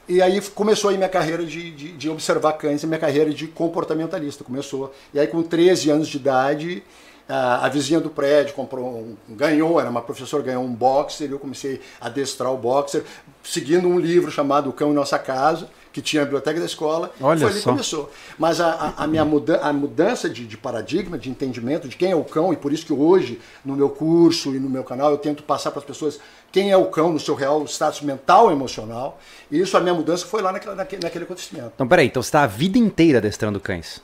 E 0.08 0.22
aí 0.22 0.40
começou 0.42 0.92
aí 0.92 0.98
minha 0.98 1.10
carreira 1.10 1.44
de, 1.44 1.72
de, 1.72 1.92
de 1.94 2.10
observar 2.10 2.54
cães 2.54 2.84
e 2.84 2.88
minha 2.88 3.00
carreira 3.00 3.34
de 3.34 3.48
comportamentalista. 3.48 4.44
Começou. 4.44 4.94
E 5.14 5.20
aí 5.20 5.26
com 5.26 5.42
13 5.42 5.90
anos 5.90 6.08
de 6.08 6.18
idade, 6.18 6.84
a, 7.28 7.66
a 7.66 7.70
vizinha 7.70 8.00
do 8.00 8.10
prédio 8.10 8.54
comprou 8.54 8.86
um, 8.86 9.16
ganhou, 9.30 9.80
era 9.80 9.90
uma 9.90 10.02
professora, 10.02 10.44
ganhou 10.44 10.64
um 10.64 10.74
boxer, 10.74 11.28
e 11.28 11.32
eu 11.32 11.40
comecei 11.40 11.82
a 12.00 12.08
adestrar 12.08 12.52
o 12.54 12.58
boxer, 12.58 13.04
seguindo 13.44 13.88
um 13.88 14.00
livro 14.00 14.32
chamado 14.32 14.70
O 14.70 14.74
Cão 14.74 14.92
em 14.92 14.94
Nossa 14.94 15.18
Casa, 15.18 15.68
que 15.92 16.02
tinha 16.02 16.22
a 16.22 16.26
biblioteca 16.26 16.60
da 16.60 16.66
escola. 16.66 17.12
Olha 17.22 17.40
foi 17.40 17.50
ali 17.50 17.60
só. 17.60 17.70
que 17.70 17.70
começou. 17.70 18.12
Mas 18.38 18.60
a, 18.60 18.70
a, 18.70 19.04
a 19.04 19.08
minha 19.08 19.24
muda, 19.24 19.60
a 19.62 19.72
mudança 19.72 20.30
de, 20.30 20.46
de, 20.46 20.58
paradigma, 20.58 21.18
de 21.18 21.30
entendimento 21.30 21.88
de 21.88 21.96
quem 21.96 22.12
é 22.12 22.16
o 22.16 22.24
cão, 22.24 22.54
e 22.54 22.58
por 22.58 22.72
isso 22.72 22.86
que 22.86 22.94
hoje, 22.94 23.40
no 23.64 23.76
meu 23.76 23.90
curso 23.90 24.54
e 24.56 24.60
no 24.60 24.70
meu 24.70 24.84
canal, 24.84 25.10
eu 25.10 25.18
tento 25.18 25.42
passar 25.42 25.72
para 25.72 25.80
as 25.80 25.86
pessoas 25.86 26.20
quem 26.52 26.70
é 26.70 26.78
o 26.78 26.86
cão 26.88 27.12
no 27.12 27.20
seu 27.20 27.34
real 27.34 27.64
status 27.66 28.02
mental 28.02 28.50
e 28.50 28.54
emocional. 28.54 29.20
E 29.50 29.60
isso, 29.60 29.76
a 29.76 29.80
minha 29.80 29.94
mudança 29.94 30.26
foi 30.26 30.42
lá 30.42 30.52
naquela, 30.52 30.76
naquele, 30.76 31.02
naquele 31.02 31.24
acontecimento. 31.24 31.72
Então, 31.74 31.88
peraí, 31.88 32.08
então 32.08 32.22
você 32.22 32.28
está 32.28 32.44
a 32.44 32.48
vida 32.48 32.78
inteira 32.78 33.18
adestrando 33.18 33.60
cães? 33.60 34.02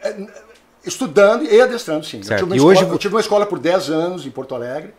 É, 0.00 0.16
Estudando 0.84 1.44
e 1.44 1.60
adestrando, 1.60 2.04
sim. 2.04 2.18
Eu 2.18 2.22
tive, 2.22 2.42
uma 2.42 2.54
E 2.54 2.56
escola, 2.56 2.72
hoje 2.72 2.82
eu 2.82 2.98
tive 2.98 3.14
uma 3.14 3.20
escola 3.20 3.46
por 3.46 3.58
10 3.58 3.88
anos 3.90 4.26
em 4.26 4.30
Porto 4.30 4.54
Alegre. 4.54 4.92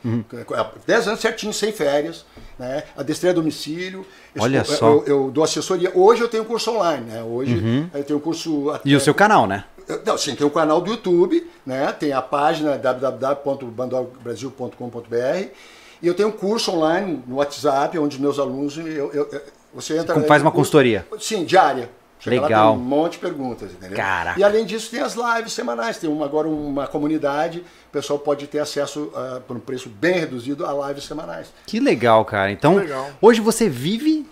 10 0.88 1.08
anos 1.10 1.20
certinho, 1.20 1.54
sem 1.54 1.72
férias. 1.74 2.26
Né? 2.58 2.84
Adestrei 2.96 3.32
a 3.32 3.34
domicílio. 3.34 4.06
Olha 4.40 4.60
eu, 4.60 4.66
só. 4.66 4.88
Eu, 4.88 5.04
eu 5.06 5.30
dou 5.32 5.44
assessoria. 5.44 5.92
Hoje 5.94 6.22
eu 6.22 6.30
tenho 6.30 6.46
curso 6.46 6.72
online. 6.72 7.06
Né? 7.12 7.22
Hoje 7.24 7.90
eu 7.94 8.04
tenho 8.04 8.20
curso... 8.20 8.72
E 8.86 8.96
o 8.96 9.00
seu 9.00 9.14
canal, 9.14 9.46
né? 9.46 9.66
Não, 10.06 10.18
sim, 10.18 10.34
tem 10.36 10.48
o 10.48 10.50
canal 10.50 10.80
do 10.80 10.92
YouTube, 10.92 11.46
né? 11.66 11.92
Tem 11.92 12.14
a 12.14 12.22
página 12.22 12.78
www.bandogbrasil.com.br 12.78 15.48
e 16.02 16.08
eu 16.08 16.14
tenho 16.14 16.30
um 16.30 16.34
curso 16.34 16.72
online 16.72 17.22
no 17.28 17.36
WhatsApp, 17.38 17.98
onde 18.00 18.22
meus 18.22 18.40
alunos, 18.40 18.78
eu, 18.78 19.12
eu- 19.14 19.30
você 19.74 19.98
entra... 19.98 20.14
Como 20.14 20.26
faz 20.28 20.42
uma 20.42 20.52
consultoria. 20.52 21.06
Sim, 21.20 21.44
diária. 21.44 21.90
Chega 22.24 22.42
lá, 22.42 22.48
Legal. 22.48 22.72
tem 22.74 22.82
um 22.82 22.86
monte 22.86 23.12
de 23.14 23.18
perguntas, 23.20 23.72
entendeu? 23.72 23.98
Caraca. 23.98 24.40
E 24.40 24.44
além 24.44 24.66
disso, 24.66 24.90
tem 24.90 25.02
as 25.02 25.14
lives 25.14 25.52
semanais. 25.52 25.98
Tem 25.98 26.10
uma, 26.10 26.24
agora 26.26 26.48
uma 26.48 26.88
comunidade, 26.88 27.60
o 27.60 27.92
pessoal 27.92 28.18
pode 28.18 28.48
ter 28.48 28.60
acesso 28.60 29.12
ah, 29.16 29.42
por 29.46 29.58
um 29.58 29.60
preço 29.60 29.90
bem 29.90 30.20
reduzido 30.20 30.66
a 30.66 30.88
lives 30.88 31.04
semanais. 31.04 31.48
Que 31.68 31.80
legal, 31.82 32.24
cara. 32.24 32.50
Então, 32.52 32.76
Legal. 32.76 33.10
hoje 33.22 33.42
você 33.42 33.68
vive 33.68 34.26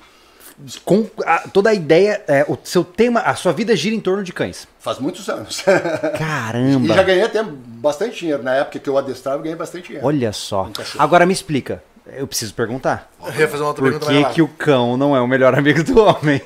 com 0.85 1.07
a- 1.25 1.47
toda 1.51 1.69
a 1.71 1.73
ideia, 1.73 2.23
é, 2.27 2.45
o 2.47 2.57
seu 2.63 2.83
tema, 2.83 3.19
a 3.21 3.35
sua 3.35 3.51
vida 3.51 3.75
gira 3.75 3.95
em 3.95 3.99
torno 3.99 4.23
de 4.23 4.31
cães. 4.31 4.67
Faz 4.79 4.97
muitos 4.99 5.27
anos. 5.27 5.61
Caramba. 6.17 6.85
e 6.85 6.95
já 6.95 7.03
ganhei 7.03 7.23
até 7.23 7.43
bastante 7.43 8.19
dinheiro. 8.19 8.41
Na 8.43 8.55
época 8.55 8.79
que 8.79 8.89
eu 8.89 8.97
adestrava, 8.97 9.37
eu 9.37 9.43
ganhei 9.43 9.57
bastante 9.57 9.85
dinheiro. 9.87 10.05
Olha 10.05 10.31
só. 10.31 10.69
Agora 10.97 11.25
me 11.25 11.33
explica. 11.33 11.83
Eu 12.13 12.27
preciso 12.27 12.53
perguntar. 12.53 13.09
Eu 13.25 13.33
ia 13.41 13.47
fazer 13.47 13.63
uma 13.63 13.69
outra 13.69 13.81
Por 13.83 13.89
pergunta 13.91 14.05
que, 14.07 14.11
mais 14.13 14.25
lá. 14.27 14.33
que 14.33 14.41
o 14.41 14.47
cão 14.47 14.97
não 14.97 15.15
é 15.15 15.21
o 15.21 15.27
melhor 15.27 15.53
amigo 15.57 15.83
do 15.83 15.97
homem? 16.01 16.41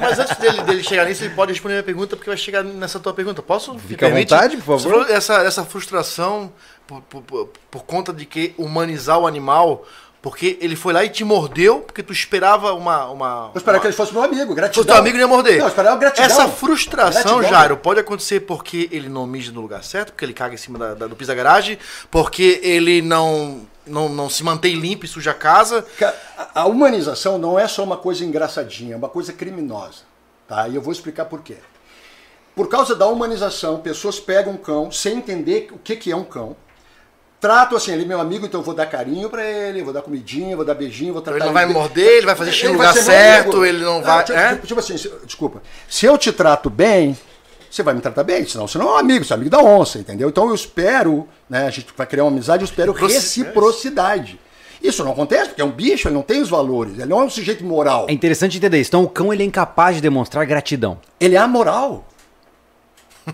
Mas 0.00 0.18
antes 0.18 0.36
dele, 0.38 0.62
dele 0.62 0.82
chegar 0.82 1.04
nisso, 1.06 1.24
ele 1.24 1.34
pode 1.34 1.52
responder 1.52 1.74
a 1.74 1.76
minha 1.76 1.82
pergunta, 1.84 2.16
porque 2.16 2.30
vai 2.30 2.36
chegar 2.38 2.62
nessa 2.64 2.98
tua 2.98 3.12
pergunta. 3.12 3.42
Posso? 3.42 3.78
Fica 3.78 4.06
à 4.06 4.10
vontade, 4.10 4.56
por 4.56 4.78
favor. 4.80 5.10
Essa, 5.10 5.34
essa 5.42 5.64
frustração 5.64 6.52
por, 6.86 7.02
por, 7.02 7.22
por- 7.22 7.48
por 7.70 7.84
conta 7.84 8.12
de 8.12 8.24
que 8.24 8.54
humanizar 8.56 9.18
o 9.18 9.26
animal, 9.26 9.84
porque 10.22 10.56
ele 10.62 10.74
foi 10.74 10.94
lá 10.94 11.04
e 11.04 11.10
te 11.10 11.22
mordeu, 11.22 11.80
porque 11.80 12.02
tu 12.02 12.12
esperava 12.12 12.72
uma. 12.72 13.06
uma 13.10 13.50
Eu 13.54 13.58
esperava 13.58 13.76
uma- 13.76 13.80
que 13.82 13.86
ele 13.88 13.96
fosse 13.96 14.12
meu 14.14 14.22
amigo, 14.22 14.54
gratidão. 14.54 14.74
fosse 14.82 14.86
teu 14.86 14.96
amigo, 14.96 15.18
ia 15.18 15.28
morder. 15.28 15.58
Não, 15.58 15.64
eu 15.64 15.68
esperava 15.68 15.96
gratidão. 15.98 16.24
Essa 16.24 16.48
frustração, 16.48 17.22
Gratidão. 17.38 17.42
Jairo, 17.50 17.76
pode 17.76 18.00
acontecer 18.00 18.40
porque 18.40 18.88
ele 18.90 19.10
não 19.10 19.26
mija 19.26 19.52
no 19.52 19.60
lugar 19.60 19.84
certo, 19.84 20.12
porque 20.12 20.24
ele 20.24 20.32
caga 20.32 20.54
em 20.54 20.56
cima 20.56 20.78
da, 20.78 20.94
da- 20.94 21.06
do 21.06 21.14
piso 21.14 21.28
da 21.28 21.34
garagem, 21.34 21.78
porque 22.10 22.58
ele 22.62 23.02
não, 23.02 23.66
não, 23.86 24.08
não 24.08 24.28
se 24.30 24.42
mantém 24.44 24.74
limpo 24.74 25.04
e 25.04 25.08
suja 25.08 25.30
a 25.32 25.34
casa. 25.34 25.84
Ca- 25.98 26.14
a- 26.54 26.66
humanização 26.66 27.38
não 27.38 27.58
é 27.58 27.66
só 27.68 27.82
uma 27.84 27.96
coisa 27.96 28.24
engraçadinha, 28.24 28.94
é 28.94 28.96
uma 28.96 29.08
coisa 29.08 29.32
criminosa. 29.32 30.02
Tá? 30.48 30.68
E 30.68 30.74
eu 30.74 30.82
vou 30.82 30.92
explicar 30.92 31.24
por 31.26 31.40
quê. 31.42 31.56
Por 32.54 32.68
causa 32.68 32.94
da 32.94 33.06
humanização, 33.06 33.80
pessoas 33.80 34.20
pegam 34.20 34.52
um 34.52 34.56
cão 34.56 34.90
sem 34.90 35.16
entender 35.18 35.68
o 35.72 35.78
que, 35.78 35.96
que 35.96 36.12
é 36.12 36.16
um 36.16 36.22
cão. 36.24 36.56
Trato 37.40 37.76
assim, 37.76 37.92
ele 37.92 38.04
é 38.04 38.06
meu 38.06 38.20
amigo, 38.20 38.46
então 38.46 38.60
eu 38.60 38.64
vou 38.64 38.74
dar 38.74 38.86
carinho 38.86 39.28
pra 39.28 39.44
ele, 39.44 39.82
vou 39.82 39.92
dar 39.92 40.00
comidinha, 40.00 40.56
vou 40.56 40.64
dar 40.64 40.72
beijinho, 40.74 41.12
vou 41.12 41.20
tratar 41.20 41.36
Ele 41.38 41.46
não 41.46 41.52
vai 41.52 41.66
bem. 41.66 41.74
morder, 41.74 42.08
ele 42.18 42.26
vai 42.26 42.34
fazer 42.34 42.52
xixi 42.52 42.64
no 42.64 42.70
Ele 42.70 42.76
lugar 42.78 42.94
certo, 42.94 43.64
ele 43.66 43.84
não 43.84 44.00
vai- 44.02 44.24
tipo, 44.24 44.38
é? 44.38 44.56
tipo 44.56 44.80
assim, 44.80 44.96
se- 44.96 45.12
desculpa. 45.26 45.62
Se 45.88 46.06
eu 46.06 46.16
te 46.16 46.32
trato 46.32 46.70
bem, 46.70 47.14
você 47.74 47.82
vai 47.82 47.94
me 47.94 48.00
tratar 48.00 48.22
bem, 48.22 48.46
senão 48.46 48.66
você 48.68 48.78
não 48.78 48.88
é 48.88 48.92
um 48.92 48.96
amigo, 48.98 49.24
você 49.24 49.32
é 49.32 49.36
amigo 49.36 49.50
da 49.50 49.58
onça, 49.58 49.98
entendeu? 49.98 50.28
Então 50.28 50.48
eu 50.48 50.54
espero, 50.54 51.26
né, 51.50 51.66
a 51.66 51.70
gente 51.70 51.88
vai 51.96 52.06
criar 52.06 52.24
uma 52.24 52.30
amizade, 52.30 52.62
eu 52.62 52.66
espero 52.66 52.94
Proci- 52.94 53.14
reciprocidade. 53.14 54.38
Isso 54.82 55.02
não 55.02 55.12
acontece, 55.12 55.48
porque 55.48 55.62
é 55.62 55.64
um 55.64 55.70
bicho, 55.72 56.06
ele 56.08 56.14
não 56.14 56.22
tem 56.22 56.40
os 56.42 56.48
valores, 56.48 56.94
ele 56.98 57.06
não 57.06 57.20
é 57.20 57.24
um 57.24 57.30
sujeito 57.30 57.64
moral. 57.64 58.06
É 58.08 58.12
interessante 58.12 58.58
entender 58.58 58.78
isso. 58.80 58.90
Então 58.90 59.02
o 59.02 59.08
cão 59.08 59.32
ele 59.32 59.42
é 59.42 59.46
incapaz 59.46 59.96
de 59.96 60.02
demonstrar 60.02 60.44
gratidão. 60.46 60.98
Ele 61.18 61.34
é 61.34 61.38
amoral. 61.38 62.06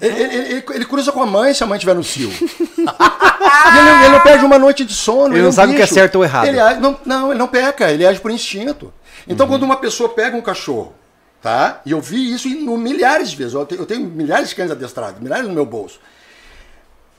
Ele, 0.00 0.22
ele- 0.22 0.36
ele- 0.52 0.64
ele 0.74 0.84
cruza 0.84 1.10
com 1.10 1.20
a 1.20 1.26
mãe 1.26 1.52
se 1.52 1.64
a 1.64 1.66
mãe 1.66 1.76
estiver 1.76 1.94
no 1.94 2.04
cio. 2.04 2.30
ele, 2.78 4.04
ele 4.04 4.08
não 4.10 4.20
perde 4.20 4.44
uma 4.44 4.58
noite 4.58 4.84
de 4.84 4.94
sono. 4.94 5.32
Ele 5.34 5.40
é 5.40 5.42
não 5.42 5.48
um 5.48 5.52
sabe 5.52 5.72
o 5.72 5.76
que 5.76 5.82
é 5.82 5.86
certo 5.86 6.14
ou 6.16 6.24
errado. 6.24 6.46
Ele 6.46 6.60
age- 6.60 6.80
não, 6.80 6.96
não, 7.04 7.30
ele 7.30 7.38
não 7.38 7.48
peca, 7.48 7.90
ele 7.90 8.06
age 8.06 8.20
por 8.20 8.30
instinto. 8.30 8.92
Então, 9.26 9.46
Uhum. 9.46 9.52
quando 9.52 9.62
uma 9.64 9.76
pessoa 9.76 10.08
pega 10.08 10.36
um 10.36 10.40
cachorro, 10.40 10.94
tá? 11.42 11.80
E 11.84 11.92
eu 11.92 12.00
vi 12.00 12.32
isso 12.32 12.48
em 12.48 12.66
milhares 12.78 13.30
de 13.30 13.36
vezes. 13.36 13.54
Eu 13.54 13.66
tenho, 13.66 13.80
eu 13.80 13.86
tenho 13.86 14.06
milhares 14.06 14.50
de 14.50 14.54
cães 14.54 14.70
adestrados, 14.70 15.20
milhares 15.20 15.46
no 15.48 15.54
meu 15.54 15.66
bolso. 15.66 16.00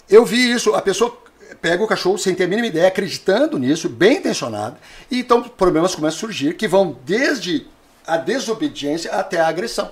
Eu 0.10 0.26
vi 0.26 0.52
isso, 0.52 0.74
a 0.76 0.82
pessoa 0.82 1.18
pega 1.62 1.84
o 1.84 1.88
cachorro 1.88 2.18
sem 2.18 2.36
ter 2.36 2.46
a 2.46 2.48
mínima 2.48 2.68
ideia, 2.68 2.88
acreditando 2.88 3.58
nisso, 3.58 3.90
bem 3.90 4.18
intencionada, 4.18 4.78
e 5.10 5.20
então 5.20 5.42
problemas 5.44 5.96
começam 5.96 6.18
a 6.18 6.20
surgir 6.20 6.56
que 6.56 6.68
vão 6.68 6.98
desde 7.06 7.68
a 8.06 8.18
desobediência 8.18 9.12
até 9.12 9.40
a 9.40 9.48
agressão. 9.48 9.92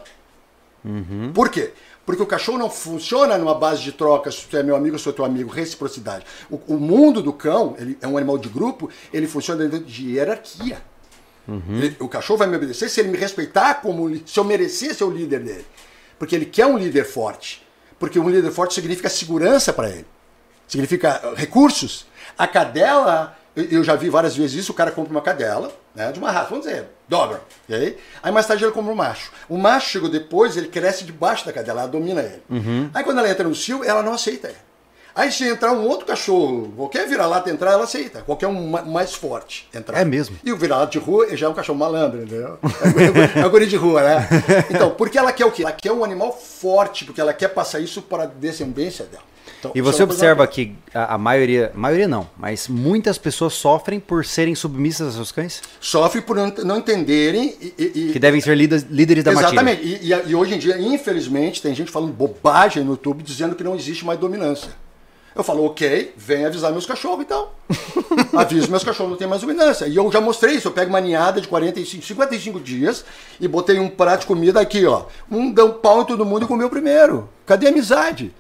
Por 1.34 1.50
quê? 1.50 1.74
Porque 2.06 2.24
o 2.24 2.26
cachorro 2.26 2.58
não 2.58 2.70
funciona 2.70 3.38
numa 3.38 3.54
base 3.54 3.84
de 3.84 3.92
troca, 3.92 4.32
se 4.32 4.46
tu 4.48 4.58
é 4.58 4.64
meu 4.64 4.76
amigo, 4.76 4.96
eu 4.96 5.00
sou 5.00 5.14
teu 5.14 5.24
amigo, 5.24 5.52
reciprocidade. 5.52 6.26
O, 6.50 6.60
o 6.68 6.80
mundo 6.80 7.22
do 7.22 7.32
cão, 7.32 7.76
ele 7.78 7.98
é 8.02 8.08
um 8.08 8.18
animal 8.18 8.38
de 8.38 8.50
grupo, 8.50 8.90
ele 9.14 9.28
funciona 9.28 9.68
dentro 9.68 9.86
de 9.86 10.16
hierarquia. 10.16 10.82
Ele- 11.70 11.96
o 12.00 12.08
cachorro 12.08 12.38
vai 12.40 12.48
me 12.48 12.56
obedecer 12.56 12.90
se 12.90 13.00
ele 13.00 13.10
me 13.10 13.18
respeitar 13.18 13.76
como 13.76 14.10
se 14.26 14.40
eu 14.40 14.44
merecer 14.44 14.94
ser 14.94 15.04
o 15.04 15.10
líder 15.10 15.40
dele. 15.40 15.66
Porque 16.18 16.36
ele 16.36 16.46
quer 16.46 16.66
um 16.66 16.78
líder 16.78 17.06
forte. 17.06 17.66
Porque 17.98 18.20
um 18.20 18.30
líder 18.30 18.52
forte 18.52 18.74
significa 18.74 19.10
segurança 19.10 19.72
para 19.74 19.90
ele. 19.90 20.06
Significa 20.68 21.22
uh, 21.24 21.34
recursos. 21.36 22.06
A 22.38 22.46
cadela, 22.48 23.38
eu- 23.56 23.84
já 23.84 23.96
vi 23.96 24.10
várias 24.10 24.36
vezes 24.36 24.60
isso, 24.62 24.72
o 24.72 24.76
cara 24.76 24.92
compra 24.92 25.12
uma 25.12 25.22
cadela, 25.22 25.72
né, 25.96 26.12
de 26.12 26.20
uma 26.20 26.32
raça, 26.32 26.50
vamos 26.50 26.66
dizer, 26.66 26.86
dobra. 27.08 27.42
ok? 27.68 27.98
Aí 28.22 28.32
mais 28.32 28.46
tarde 28.46 28.64
ele 28.64 28.72
compra 28.72 28.92
um 28.92 28.96
macho. 28.96 29.32
O 29.50 29.58
macho 29.58 29.90
chegou 29.90 30.10
depois, 30.10 30.56
ele 30.56 30.68
cresce 30.68 31.04
debaixo 31.04 31.46
da 31.46 31.52
cadela, 31.52 31.82
ela 31.82 31.90
domina 31.90 32.22
ele. 32.22 32.42
Aí 32.94 33.04
quando 33.04 33.18
ela 33.18 33.30
entra 33.30 33.44
no 33.48 33.56
cio, 33.56 33.84
ela 33.84 34.04
não 34.04 34.14
aceita 34.14 34.48
ele. 34.50 34.58
Aí 35.16 35.32
se 35.32 35.44
entrar 35.48 35.72
um 35.74 35.86
outro 35.86 36.06
cachorro, 36.06 36.72
qualquer 36.76 37.08
vira-lata 37.08 37.50
entrar, 37.50 37.72
ela 37.72 37.84
aceita. 37.84 38.22
Qualquer 38.22 38.48
um 38.48 38.70
ma- 38.70 38.84
mais 38.84 39.14
forte 39.14 39.68
entrar. 39.74 40.00
É 40.00 40.06
mesmo? 40.06 40.38
E 40.44 40.52
o 40.52 40.58
vira-lata 40.58 40.92
de 40.92 41.00
rua 41.00 41.36
já 41.36 41.48
é 41.48 41.50
um 41.50 41.54
cachorro 41.54 41.78
malandro, 41.80 42.22
entendeu? 42.24 42.58
É 43.36 43.50
guri 43.50 43.66
de 43.68 43.76
rua, 43.76 44.02
né? 44.04 44.28
Então, 44.70 44.92
porque 44.92 45.18
ela 45.18 45.32
quer 45.32 45.46
o 45.46 45.52
quê? 45.52 45.64
Ela 45.64 45.72
quer 45.72 45.92
um 45.92 46.04
animal 46.04 46.32
forte, 46.38 47.06
porque 47.06 47.20
ela 47.20 47.34
quer 47.34 47.50
passar 47.50 47.80
isso 47.80 48.02
para 48.02 48.24
a 48.24 48.26
descendência 48.28 49.06
dela. 49.06 49.24
Então, 49.60 49.72
E 49.76 49.80
é 49.80 49.82
você 49.82 50.02
observa 50.04 50.48
que 50.48 50.74
a, 50.94 51.16
a 51.16 51.18
maioria, 51.18 51.70
maioria 51.76 52.08
não, 52.08 52.30
mas 52.38 52.70
muitas 52.70 53.18
pessoas 53.18 53.54
sofrem 53.56 54.00
por 54.00 54.24
serem 54.24 54.56
submissas 54.56 55.08
aos 55.08 55.16
seus 55.16 55.32
cães, 55.34 55.62
Sofre 55.82 56.22
por 56.22 56.34
não, 56.38 56.48
não 56.64 56.78
entenderem 56.78 57.58
e... 57.60 57.74
e- 57.78 58.12
que 58.14 58.20
devem 58.20 58.40
ser 58.40 58.56
líderes, 58.56 58.86
líderes 58.90 59.22
da 59.24 59.34
matilha. 59.34 59.50
Exatamente. 59.50 59.82
E- 59.86 60.30
e 60.30 60.36
hoje 60.36 60.56
em 60.56 60.60
dia, 60.60 60.80
infelizmente, 60.80 61.62
tem 61.62 61.76
gente 61.76 61.92
falando 61.92 62.14
bobagem 62.14 62.84
no 62.86 62.92
YouTube 62.92 63.22
dizendo 63.22 63.54
que 63.54 63.64
não 63.64 63.76
existe 63.76 64.06
mais 64.06 64.18
dominância. 64.18 64.70
Eu 65.40 65.44
falo, 65.44 65.66
ok, 65.66 66.14
vem 66.18 66.46
avisar 66.46 66.72
meus 66.72 66.86
cachorros 66.86 67.22
então. 67.22 67.50
Aviso 68.38 68.70
meus 68.70 68.84
cachorros, 68.84 69.12
não 69.12 69.18
tem 69.18 69.28
mais 69.28 69.42
dominância. 69.42 69.86
E 69.88 69.96
eu 69.96 70.12
já 70.12 70.20
mostrei 70.20 70.56
isso. 70.56 70.68
Eu 70.68 70.72
pego 70.72 70.90
uma 70.90 71.00
ninhada 71.00 71.40
de 71.40 71.48
45, 71.48 72.06
55 72.06 72.60
dias 72.60 73.06
e 73.40 73.48
botei 73.48 73.80
um 73.80 73.90
prato 73.90 74.22
de 74.22 74.26
comida 74.28 74.60
aqui, 74.60 74.86
ó. 74.86 75.06
Um 75.32 75.52
dá 75.52 75.64
um 75.64 75.72
pau 75.72 76.02
em 76.02 76.06
todo 76.06 76.26
mundo 76.26 76.44
e 76.46 76.48
comeu 76.48 76.70
primeiro. 76.70 77.30
Cadê 77.46 77.68
a 77.68 77.70
amizade? 77.70 78.34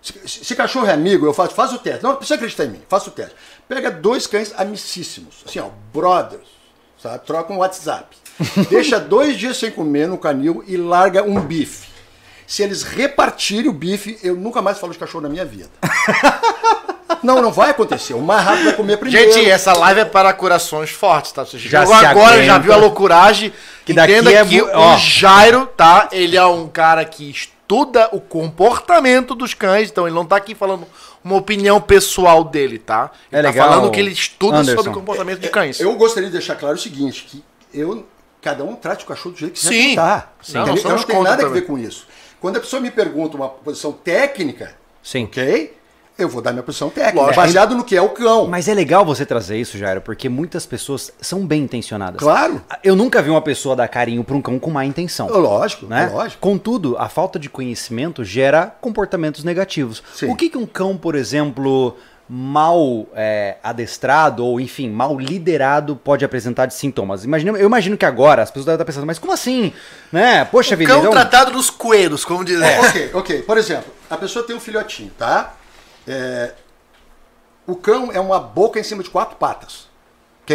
Se, 0.00 0.14
se- 0.26 0.44
se 0.46 0.56
cachorro 0.56 0.86
é 0.86 0.92
amigo, 0.92 1.26
eu 1.26 1.34
faço, 1.34 1.54
faz 1.54 1.72
o 1.74 1.78
teste. 1.78 2.02
Não 2.02 2.16
precisa 2.16 2.36
acreditar 2.36 2.64
em 2.64 2.70
mim, 2.70 2.80
faça 2.88 3.10
o 3.10 3.12
teste. 3.12 3.34
Pega 3.68 3.90
dois 3.90 4.26
cães 4.26 4.52
amicíssimos, 4.56 5.44
assim, 5.46 5.58
ó, 5.58 5.68
brothers, 5.92 6.48
sabe? 7.02 7.26
Troca 7.26 7.52
um 7.52 7.58
WhatsApp. 7.58 8.16
Deixa 8.70 8.98
dois 8.98 9.36
dias 9.36 9.58
sem 9.58 9.70
comer 9.70 10.08
no 10.08 10.16
canil 10.16 10.64
e 10.66 10.76
larga 10.78 11.22
um 11.22 11.38
bife. 11.40 11.89
Se 12.50 12.64
eles 12.64 12.82
repartirem 12.82 13.68
o 13.70 13.72
bife, 13.72 14.18
eu 14.24 14.34
nunca 14.34 14.60
mais 14.60 14.76
falo 14.76 14.92
de 14.92 14.98
cachorro 14.98 15.22
na 15.22 15.28
minha 15.28 15.44
vida. 15.44 15.68
Não, 17.22 17.42
não 17.42 17.52
vai 17.52 17.70
acontecer. 17.70 18.14
O 18.14 18.20
mais 18.22 18.42
rápido 18.42 18.64
vai 18.64 18.72
comer 18.72 18.96
primeiro. 18.96 19.30
Gente, 19.30 19.50
essa 19.50 19.74
live 19.74 20.00
é 20.00 20.04
para 20.06 20.32
corações 20.32 20.88
fortes, 20.90 21.32
tá? 21.32 21.44
Você 21.44 21.58
Já 21.58 21.84
se 21.84 21.92
agora, 21.92 22.28
aguenta. 22.28 22.44
já 22.44 22.56
viu 22.58 22.72
a 22.72 22.76
loucuragem. 22.76 23.52
Que 23.84 23.92
daqui 23.92 24.12
Entenda 24.14 24.32
é 24.32 24.44
que 24.44 24.62
o 24.62 24.96
Jairo, 24.96 25.66
tá? 25.76 26.08
Ele 26.12 26.34
é 26.34 26.44
um 26.46 26.66
cara 26.66 27.04
que 27.04 27.28
estuda 27.30 28.08
o 28.12 28.20
comportamento 28.22 29.34
dos 29.34 29.52
cães, 29.52 29.90
então 29.90 30.06
ele 30.06 30.14
não 30.16 30.24
tá 30.24 30.36
aqui 30.36 30.54
falando 30.54 30.86
uma 31.22 31.36
opinião 31.36 31.78
pessoal 31.78 32.42
dele, 32.42 32.78
tá? 32.78 33.10
Ele 33.30 33.40
É 33.40 33.42
tá 33.42 33.48
legal, 33.50 33.68
falando 33.68 33.90
que 33.90 34.00
ele 34.00 34.12
estuda 34.12 34.58
Anderson. 34.58 34.76
sobre 34.82 34.90
o 34.90 34.94
comportamento 34.94 35.40
de 35.40 35.48
cães. 35.50 35.78
Eu 35.78 35.94
gostaria 35.96 36.28
de 36.30 36.32
deixar 36.32 36.54
claro 36.56 36.76
o 36.76 36.80
seguinte, 36.80 37.26
que 37.28 37.44
eu, 37.74 38.06
cada 38.40 38.64
um 38.64 38.74
trate 38.74 39.04
o 39.04 39.06
cachorro 39.06 39.34
do 39.34 39.38
jeito 39.38 39.52
que 39.52 39.60
Sim. 39.60 39.68
quiser 39.68 39.94
tratar. 39.94 40.34
Sim. 40.40 40.54
Não, 40.54 40.66
não 40.66 40.74
tenho 40.74 40.98
contra 41.06 41.22
nada 41.22 41.46
a 41.46 41.50
ver 41.50 41.66
com 41.66 41.76
isso. 41.76 42.06
Quando 42.40 42.56
a 42.56 42.60
pessoa 42.60 42.80
me 42.80 42.90
pergunta 42.90 43.36
uma 43.36 43.48
posição 43.48 43.92
técnica, 43.92 44.72
Sim. 45.02 45.24
ok? 45.24 45.78
Eu 46.18 46.28
vou 46.28 46.42
dar 46.42 46.52
minha 46.52 46.62
posição 46.62 46.90
técnica, 46.90 47.18
Lógico. 47.18 47.36
baseado 47.40 47.74
no 47.74 47.82
que 47.82 47.96
é 47.96 48.02
o 48.02 48.10
cão. 48.10 48.46
Mas 48.46 48.68
é 48.68 48.74
legal 48.74 49.06
você 49.06 49.24
trazer 49.24 49.58
isso, 49.58 49.78
Jairo, 49.78 50.02
porque 50.02 50.28
muitas 50.28 50.66
pessoas 50.66 51.10
são 51.18 51.46
bem 51.46 51.62
intencionadas. 51.62 52.20
Claro. 52.20 52.60
Eu 52.84 52.94
nunca 52.94 53.22
vi 53.22 53.30
uma 53.30 53.40
pessoa 53.40 53.74
dar 53.74 53.88
carinho 53.88 54.22
para 54.22 54.36
um 54.36 54.42
cão 54.42 54.58
com 54.58 54.70
má 54.70 54.84
intenção. 54.84 55.28
Lógico, 55.28 55.86
né? 55.86 56.10
lógico. 56.12 56.38
Contudo, 56.40 56.96
a 56.98 57.08
falta 57.08 57.38
de 57.38 57.48
conhecimento 57.48 58.22
gera 58.22 58.66
comportamentos 58.82 59.44
negativos. 59.44 60.02
Sim. 60.14 60.30
O 60.30 60.36
que, 60.36 60.50
que 60.50 60.58
um 60.58 60.66
cão, 60.66 60.94
por 60.94 61.14
exemplo, 61.14 61.96
mal 62.32 63.08
é, 63.12 63.56
adestrado 63.60 64.46
ou, 64.46 64.60
enfim, 64.60 64.88
mal 64.88 65.18
liderado 65.18 65.96
pode 65.96 66.24
apresentar 66.24 66.66
de 66.66 66.74
sintomas? 66.74 67.24
Imagina, 67.24 67.58
eu 67.58 67.66
imagino 67.66 67.96
que 67.96 68.04
agora 68.04 68.40
as 68.42 68.50
pessoas 68.50 68.66
devem 68.66 68.76
estar 68.76 68.84
pensando, 68.84 69.04
mas 69.06 69.18
como 69.18 69.32
assim? 69.32 69.72
Né? 70.12 70.44
Poxa 70.44 70.76
O 70.76 70.78
vida, 70.78 70.92
cão 70.92 71.00
então- 71.00 71.10
tratado 71.10 71.50
dos 71.50 71.70
coelhos, 71.70 72.24
como 72.24 72.44
dizer. 72.44 72.64
É, 72.64 72.80
ok, 72.80 73.10
ok. 73.14 73.42
Por 73.42 73.58
exemplo, 73.58 73.92
a 74.08 74.16
pessoa 74.16 74.46
tem 74.46 74.54
um 74.54 74.60
filhotinho, 74.60 75.10
tá? 75.18 75.54
É, 76.06 76.52
o 77.66 77.74
cão 77.74 78.10
é 78.12 78.20
uma 78.20 78.38
boca 78.38 78.78
em 78.78 78.84
cima 78.84 79.02
de 79.02 79.10
quatro 79.10 79.34
patas. 79.36 79.89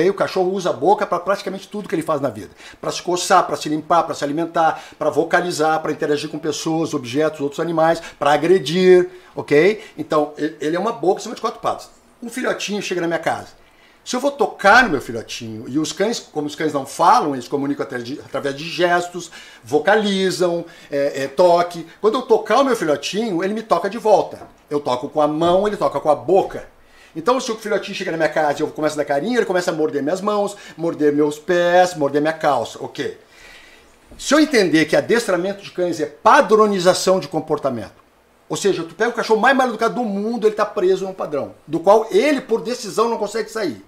O 0.09 0.13
cachorro 0.13 0.51
usa 0.51 0.69
a 0.69 0.73
boca 0.73 1.05
para 1.05 1.19
praticamente 1.19 1.67
tudo 1.67 1.87
que 1.87 1.95
ele 1.95 2.01
faz 2.01 2.19
na 2.19 2.29
vida. 2.29 2.51
Para 2.81 2.91
se 2.91 3.01
coçar, 3.01 3.45
para 3.45 3.55
se 3.55 3.69
limpar, 3.69 4.03
para 4.03 4.13
se 4.13 4.23
alimentar, 4.23 4.83
para 4.99 5.09
vocalizar, 5.09 5.81
para 5.81 5.91
interagir 5.91 6.29
com 6.29 6.37
pessoas, 6.37 6.93
objetos, 6.93 7.39
outros 7.39 7.59
animais, 7.59 8.01
para 8.19 8.33
agredir, 8.33 9.09
ok? 9.35 9.83
Então, 9.97 10.33
ele 10.37 10.75
é 10.75 10.79
uma 10.79 10.91
boca 10.91 11.19
em 11.19 11.23
cima 11.23 11.35
de 11.35 11.41
quatro 11.41 11.59
patas. 11.59 11.89
Um 12.21 12.29
filhotinho 12.29 12.81
chega 12.81 13.01
na 13.01 13.07
minha 13.07 13.19
casa. 13.19 13.47
Se 14.05 14.15
eu 14.15 14.19
vou 14.19 14.29
tocar 14.31 14.83
no 14.83 14.91
meu 14.91 15.01
filhotinho, 15.01 15.65
e 15.67 15.79
os 15.79 15.91
cães, 15.91 16.19
como 16.19 16.45
os 16.45 16.53
cães 16.53 16.71
não 16.71 16.85
falam, 16.85 17.33
eles 17.33 17.47
comunicam 17.47 17.87
através 18.23 18.55
de 18.55 18.63
gestos, 18.69 19.31
vocalizam, 19.63 20.63
é, 20.91 21.23
é, 21.23 21.27
toque. 21.27 21.87
Quando 21.99 22.19
eu 22.19 22.21
tocar 22.21 22.59
o 22.59 22.63
meu 22.63 22.75
filhotinho, 22.75 23.43
ele 23.43 23.55
me 23.55 23.63
toca 23.63 23.89
de 23.89 23.97
volta. 23.97 24.47
Eu 24.69 24.79
toco 24.79 25.09
com 25.09 25.21
a 25.21 25.27
mão, 25.27 25.67
ele 25.67 25.75
toca 25.75 25.99
com 25.99 26.11
a 26.11 26.15
boca. 26.15 26.67
Então, 27.15 27.39
se 27.39 27.51
o 27.51 27.55
filhotinho 27.55 27.95
chega 27.95 28.11
na 28.11 28.17
minha 28.17 28.29
casa 28.29 28.59
e 28.59 28.61
eu 28.61 28.67
começo 28.67 28.95
a 28.95 28.97
dar 28.97 29.05
carinho, 29.05 29.37
ele 29.37 29.45
começa 29.45 29.71
a 29.71 29.73
morder 29.73 30.03
minhas 30.03 30.19
mãos, 30.21 30.55
morder 30.75 31.13
meus 31.13 31.39
pés, 31.39 31.95
morder 31.95 32.21
minha 32.21 32.33
calça. 32.33 32.77
Ok. 32.81 33.17
Se 34.17 34.33
eu 34.33 34.39
entender 34.39 34.85
que 34.85 34.95
adestramento 34.95 35.63
de 35.63 35.71
cães 35.71 35.99
é 35.99 36.05
padronização 36.05 37.19
de 37.19 37.27
comportamento, 37.27 37.93
ou 38.47 38.55
seja, 38.55 38.83
tu 38.83 38.93
pega 38.93 39.09
o 39.09 39.13
cachorro 39.13 39.39
mais 39.39 39.55
mal 39.55 39.67
educado 39.67 39.95
do 39.95 40.03
mundo, 40.03 40.45
ele 40.45 40.53
está 40.53 40.65
preso 40.65 41.05
num 41.05 41.13
padrão, 41.13 41.53
do 41.65 41.79
qual 41.79 42.07
ele, 42.11 42.41
por 42.41 42.61
decisão, 42.61 43.09
não 43.09 43.17
consegue 43.17 43.49
sair. 43.49 43.83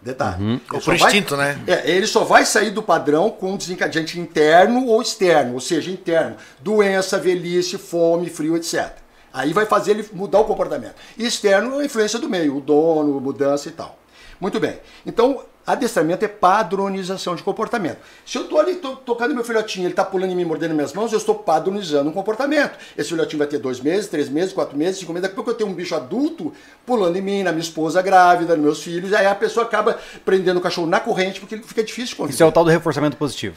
Detalhe. 0.00 0.44
Ele 0.44 0.60
Ou 0.72 0.80
só 0.80 0.92
por 0.92 0.98
vai- 0.98 1.08
instinto, 1.08 1.36
né? 1.36 1.58
É, 1.66 1.90
ele 1.90 2.06
só 2.06 2.22
vai 2.22 2.46
sair 2.46 2.70
do 2.70 2.80
padrão 2.82 3.30
com 3.30 3.52
um 3.52 3.56
desencadeante 3.56 4.20
interno 4.20 4.86
ou 4.86 5.02
externo, 5.02 5.54
ou 5.54 5.60
seja, 5.60 5.90
interno. 5.90 6.36
Doença, 6.60 7.18
velhice, 7.18 7.76
fome, 7.76 8.30
frio, 8.30 8.56
etc. 8.56 8.92
Aí 9.38 9.52
vai 9.52 9.66
fazer 9.66 9.92
ele 9.92 10.08
mudar 10.12 10.40
o 10.40 10.44
comportamento. 10.44 10.96
E 11.16 11.24
externo 11.24 11.78
é 11.78 11.82
a 11.82 11.84
influência 11.84 12.18
do 12.18 12.28
meio, 12.28 12.56
o 12.56 12.60
dono, 12.60 13.20
mudança 13.20 13.68
e 13.68 13.70
tal. 13.70 13.96
Muito 14.40 14.58
bem. 14.58 14.80
Então, 15.06 15.44
adestramento 15.72 16.24
é 16.24 16.28
padronização 16.28 17.34
de 17.34 17.42
comportamento. 17.42 17.98
Se 18.26 18.36
eu 18.38 18.42
estou 18.42 18.58
ali 18.60 18.76
tô, 18.76 18.96
tocando 18.96 19.34
meu 19.34 19.44
filhotinho, 19.44 19.84
ele 19.84 19.92
está 19.92 20.04
pulando 20.04 20.30
em 20.32 20.34
mim, 20.36 20.44
mordendo 20.44 20.74
minhas 20.74 20.92
mãos, 20.92 21.12
eu 21.12 21.18
estou 21.18 21.34
padronizando 21.34 22.08
um 22.10 22.12
comportamento. 22.12 22.76
Esse 22.96 23.10
filhotinho 23.10 23.38
vai 23.38 23.46
ter 23.46 23.58
dois 23.58 23.80
meses, 23.80 24.08
três 24.08 24.28
meses, 24.28 24.52
quatro 24.52 24.76
meses, 24.76 24.98
cinco 25.00 25.12
meses. 25.12 25.22
Daqui 25.22 25.32
a 25.32 25.36
pouco 25.36 25.50
eu 25.50 25.54
tenho 25.54 25.70
um 25.70 25.74
bicho 25.74 25.94
adulto 25.94 26.52
pulando 26.86 27.16
em 27.16 27.22
mim, 27.22 27.42
na 27.42 27.52
minha 27.52 27.62
esposa 27.62 28.00
grávida, 28.02 28.54
nos 28.56 28.64
meus 28.64 28.82
filhos. 28.82 29.12
Aí 29.12 29.26
a 29.26 29.34
pessoa 29.34 29.64
acaba 29.66 29.98
prendendo 30.24 30.56
o 30.58 30.60
cachorro 30.60 30.86
na 30.86 31.00
corrente 31.00 31.40
porque 31.40 31.58
fica 31.58 31.82
difícil 31.84 32.16
conviver. 32.16 32.34
Isso 32.34 32.42
é 32.42 32.46
o 32.46 32.52
tal 32.52 32.64
do 32.64 32.70
reforçamento 32.70 33.16
positivo. 33.16 33.56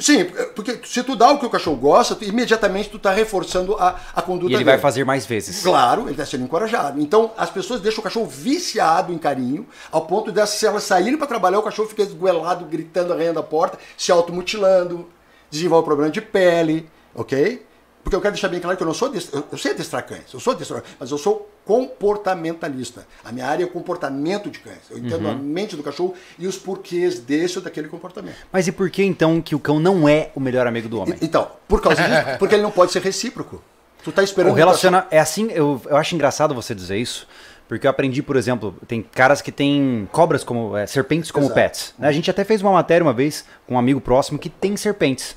Sim, 0.00 0.24
porque 0.54 0.80
se 0.84 1.02
tu 1.02 1.14
dá 1.16 1.30
o 1.30 1.38
que 1.38 1.46
o 1.46 1.50
cachorro 1.50 1.76
gosta, 1.76 2.14
tu- 2.14 2.24
imediatamente 2.24 2.88
tu 2.90 2.96
está 2.96 3.10
reforçando 3.12 3.74
a, 3.76 3.96
a 4.14 4.22
conduta 4.22 4.44
E 4.52 4.54
ele 4.54 4.58
dele. 4.58 4.64
vai 4.64 4.78
fazer 4.78 5.04
mais 5.04 5.24
vezes. 5.26 5.62
Claro, 5.62 6.02
ele 6.02 6.12
está 6.12 6.26
sendo 6.26 6.44
encorajado. 6.44 7.00
Então, 7.00 7.30
as 7.36 7.50
pessoas 7.50 7.80
deixam 7.80 8.00
o 8.00 8.02
cachorro 8.02 8.26
viciado 8.26 9.12
em 9.12 9.18
carinho, 9.18 9.66
ao 9.90 10.02
ponto 10.06 10.32
de 10.32 10.44
se 10.46 10.66
elas 10.66 10.82
saírem 10.82 11.16
para 11.16 11.26
trabalhar, 11.26 11.51
o 11.58 11.62
cachorro 11.62 11.88
fica 11.88 12.02
esguelado, 12.02 12.64
gritando, 12.64 13.12
arranhando 13.12 13.40
a 13.40 13.42
porta, 13.42 13.78
se 13.96 14.10
automutilando, 14.12 15.08
desenvolve 15.50 15.84
problema 15.84 16.10
de 16.10 16.20
pele, 16.20 16.88
ok? 17.14 17.64
Porque 18.02 18.16
eu 18.16 18.20
quero 18.20 18.34
deixar 18.34 18.48
bem 18.48 18.58
claro 18.58 18.76
que 18.76 18.82
eu 18.82 18.86
não 18.86 18.94
sou 18.94 19.08
adestra, 19.08 19.44
eu, 19.50 19.56
sei 19.56 19.72
adestrar 19.72 20.04
cães, 20.04 20.32
eu 20.32 20.40
sou 20.40 20.52
adestrador, 20.52 20.84
mas 20.98 21.10
eu 21.10 21.18
sou 21.18 21.48
comportamentalista. 21.64 23.06
A 23.24 23.30
minha 23.30 23.46
área 23.46 23.62
é 23.62 23.66
comportamento 23.66 24.50
de 24.50 24.58
cães. 24.58 24.90
Eu 24.90 24.98
entendo 24.98 25.28
a 25.28 25.34
mente 25.34 25.76
do 25.76 25.82
cachorro 25.84 26.14
e 26.36 26.46
os 26.48 26.56
porquês 26.56 27.20
desse 27.20 27.58
ou 27.58 27.64
daquele 27.64 27.86
comportamento. 27.86 28.34
Mas 28.50 28.66
e 28.66 28.72
por 28.72 28.90
que 28.90 29.04
então 29.04 29.40
que 29.40 29.54
o 29.54 29.60
cão 29.60 29.78
não 29.78 30.08
é 30.08 30.32
o 30.34 30.40
melhor 30.40 30.66
amigo 30.66 30.88
do 30.88 30.98
homem? 30.98 31.16
Então, 31.22 31.48
por 31.68 31.80
causa 31.80 32.02
disso, 32.02 32.38
porque 32.40 32.56
ele 32.56 32.62
não 32.62 32.72
pode 32.72 32.90
ser 32.90 33.02
recíproco. 33.02 33.62
Tu 34.02 34.10
tá 34.10 34.22
esperando 34.24 34.52
O 34.52 34.56
relaciona 34.56 35.06
é 35.08 35.20
assim, 35.20 35.48
eu, 35.52 35.80
eu 35.86 35.96
acho 35.96 36.14
engraçado 36.16 36.52
você 36.54 36.74
dizer 36.74 36.96
isso, 36.96 37.28
porque 37.72 37.86
eu 37.86 37.90
aprendi, 37.90 38.22
por 38.22 38.36
exemplo, 38.36 38.74
tem 38.86 39.00
caras 39.00 39.40
que 39.40 39.50
têm 39.50 40.06
cobras 40.12 40.44
como 40.44 40.76
é, 40.76 40.86
serpentes 40.86 41.30
como 41.30 41.46
Exato. 41.46 41.54
pets. 41.58 41.94
né? 41.98 42.06
A 42.06 42.12
gente 42.12 42.30
até 42.30 42.44
fez 42.44 42.60
uma 42.60 42.70
matéria 42.70 43.02
uma 43.02 43.14
vez 43.14 43.46
com 43.66 43.76
um 43.76 43.78
amigo 43.78 43.98
próximo 43.98 44.38
que 44.38 44.50
tem 44.50 44.76
serpentes. 44.76 45.34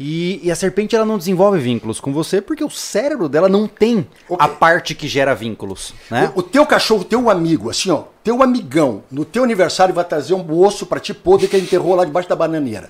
E, 0.00 0.40
e 0.42 0.50
a 0.50 0.56
serpente 0.56 0.96
ela 0.96 1.04
não 1.04 1.18
desenvolve 1.18 1.58
vínculos 1.58 2.00
com 2.00 2.10
você 2.10 2.40
porque 2.40 2.64
o 2.64 2.70
cérebro 2.70 3.28
dela 3.28 3.50
não 3.50 3.68
tem 3.68 4.06
Ok. 4.30 4.38
a 4.40 4.48
parte 4.48 4.94
que 4.94 5.06
gera 5.06 5.34
vínculos, 5.34 5.92
né? 6.10 6.32
O, 6.34 6.38
o 6.38 6.42
teu 6.42 6.64
cachorro, 6.64 7.04
teu 7.04 7.28
amigo, 7.28 7.68
assim, 7.68 7.90
ó, 7.90 8.04
teu 8.22 8.42
amigão, 8.42 9.02
no 9.10 9.26
teu 9.26 9.44
aniversário 9.44 9.94
vai 9.94 10.04
trazer 10.06 10.32
um 10.32 10.58
osso 10.58 10.86
pra 10.86 10.98
ti 10.98 11.12
podre 11.12 11.48
que 11.48 11.54
ele 11.54 11.66
enterrou 11.66 11.94
lá 11.94 12.06
debaixo 12.06 12.26
da 12.30 12.34
bananeira. 12.34 12.88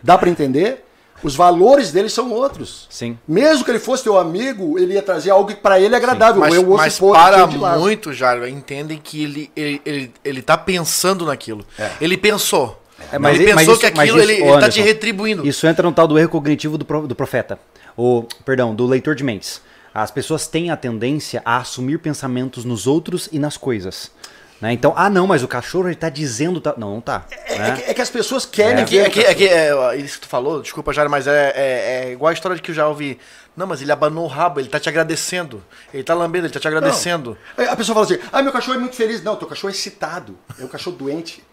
Dá 0.00 0.16
pra 0.16 0.30
entender? 0.30 0.84
Os 1.22 1.34
valores 1.36 1.92
dele 1.92 2.08
são 2.08 2.30
outros. 2.32 2.86
Sim. 2.90 3.16
Mesmo 3.28 3.64
que 3.64 3.70
ele 3.70 3.78
fosse 3.78 4.02
teu 4.02 4.18
amigo, 4.18 4.78
ele 4.78 4.94
ia 4.94 5.02
trazer 5.02 5.30
algo 5.30 5.48
que 5.48 5.54
pra 5.54 5.78
ele 5.80 5.94
é 5.94 5.98
agradável. 5.98 6.40
Mas, 6.40 6.54
mas 6.62 6.98
podre 6.98 7.20
para 7.22 7.46
muito, 7.78 8.12
Jário, 8.12 8.46
entendem 8.48 8.98
que 9.02 9.22
ele, 9.22 9.50
ele, 9.56 9.80
ele, 9.86 10.12
ele 10.24 10.42
tá 10.42 10.56
pensando 10.58 11.24
naquilo. 11.26 11.64
Ele 12.00 12.16
pensou. 12.16 12.80
É, 13.12 13.18
mas 13.18 13.38
ele 13.38 13.50
e- 13.50 13.54
mas 13.54 13.66
pensou 13.66 13.74
isso- 13.74 13.80
que 13.80 13.96
mas 13.96 14.08
aquilo 14.10 14.20
isso, 14.22 14.30
ele, 14.30 14.40
ele 14.42 14.50
tá 14.50 14.56
Anderson, 14.56 14.70
te 14.70 14.80
retribuindo. 14.82 15.46
Isso 15.46 15.66
entra 15.66 15.82
no 15.88 15.92
tal 15.94 16.06
do 16.06 16.18
erro 16.18 16.28
cognitivo 16.28 16.76
do, 16.78 16.84
pro- 16.84 17.06
do 17.06 17.14
profeta. 17.14 17.58
O, 17.96 18.24
perdão, 18.44 18.74
do 18.74 18.86
leitor 18.86 19.14
de 19.14 19.22
mentes. 19.24 19.60
As 19.94 20.10
pessoas 20.10 20.46
têm 20.46 20.70
a 20.70 20.76
tendência 20.76 21.42
a 21.44 21.58
assumir 21.58 21.98
pensamentos 21.98 22.64
nos 22.64 22.86
outros 22.86 23.28
e 23.30 23.38
nas 23.38 23.56
coisas. 23.58 24.10
Né? 24.62 24.72
Então, 24.72 24.94
ah 24.96 25.10
não, 25.10 25.26
mas 25.26 25.42
o 25.42 25.48
cachorro 25.48 25.88
ele 25.88 25.96
tá 25.96 26.08
dizendo. 26.08 26.60
Tá... 26.60 26.72
Não, 26.78 26.94
não 26.94 27.00
tá. 27.00 27.24
É, 27.46 27.58
né? 27.58 27.76
que, 27.76 27.90
é 27.90 27.94
que 27.94 28.00
as 28.00 28.08
pessoas 28.08 28.46
querem 28.46 28.84
É 28.84 28.86
que, 28.86 28.96
é 28.96 29.10
que, 29.10 29.20
é 29.20 29.34
que 29.34 29.48
é, 29.48 29.96
isso 29.96 30.20
que 30.20 30.26
tu 30.26 30.28
falou, 30.28 30.62
desculpa, 30.62 30.92
Jário, 30.92 31.10
mas 31.10 31.26
é, 31.26 31.52
é, 31.56 32.04
é 32.06 32.12
igual 32.12 32.30
a 32.30 32.32
história 32.32 32.54
de 32.54 32.62
que 32.62 32.70
eu 32.70 32.74
já 32.74 32.86
ouvi. 32.86 33.18
Não, 33.56 33.66
mas 33.66 33.82
ele 33.82 33.90
abanou 33.90 34.24
o 34.24 34.28
rabo, 34.28 34.60
ele 34.60 34.68
tá 34.68 34.78
te 34.78 34.88
agradecendo. 34.88 35.64
Ele 35.92 36.04
tá 36.04 36.14
lambendo, 36.14 36.46
ele 36.46 36.54
tá 36.54 36.60
te 36.60 36.68
agradecendo. 36.68 37.36
Aí 37.58 37.66
A 37.66 37.74
pessoa 37.74 37.92
fala 37.92 38.06
assim: 38.06 38.28
ah, 38.32 38.40
meu 38.40 38.52
cachorro 38.52 38.76
é 38.76 38.80
muito 38.80 38.94
feliz. 38.94 39.20
Não, 39.24 39.34
teu 39.34 39.48
cachorro 39.48 39.70
é 39.70 39.72
excitado. 39.72 40.38
É 40.56 40.64
um 40.64 40.68
cachorro 40.68 40.96
doente. 40.96 41.44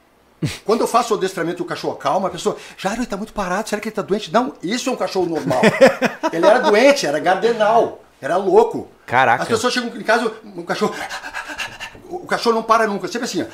Quando 0.64 0.82
eu 0.82 0.88
faço 0.88 1.16
o 1.16 1.18
adestramento 1.18 1.64
e 1.64 1.66
o 1.66 1.68
cachorro 1.68 1.96
calma, 1.96 2.28
a 2.28 2.32
pessoa, 2.32 2.58
Jairo, 2.78 3.00
ele 3.00 3.08
tá 3.08 3.18
muito 3.18 3.34
parado, 3.34 3.68
será 3.68 3.82
que 3.82 3.90
ele 3.90 3.96
tá 3.96 4.04
doente? 4.04 4.32
Não, 4.32 4.54
isso 4.62 4.88
é 4.88 4.94
um 4.94 4.96
cachorro 4.96 5.26
normal. 5.26 5.62
ele 6.32 6.46
era 6.46 6.60
doente, 6.60 7.08
era 7.08 7.20
gardenal, 7.20 8.04
era 8.22 8.38
louco. 8.38 8.88
Caraca. 9.08 9.42
As 9.42 9.50
pessoas 9.50 9.74
chegam 9.74 9.90
em 10.00 10.04
casa, 10.04 10.32
o 10.56 10.64
cachorro. 10.64 10.96
O 12.10 12.26
cachorro 12.26 12.56
não 12.56 12.64
para 12.64 12.88
nunca, 12.88 13.08
sempre 13.08 13.26
assim, 13.26 13.44
ó. 13.44 13.46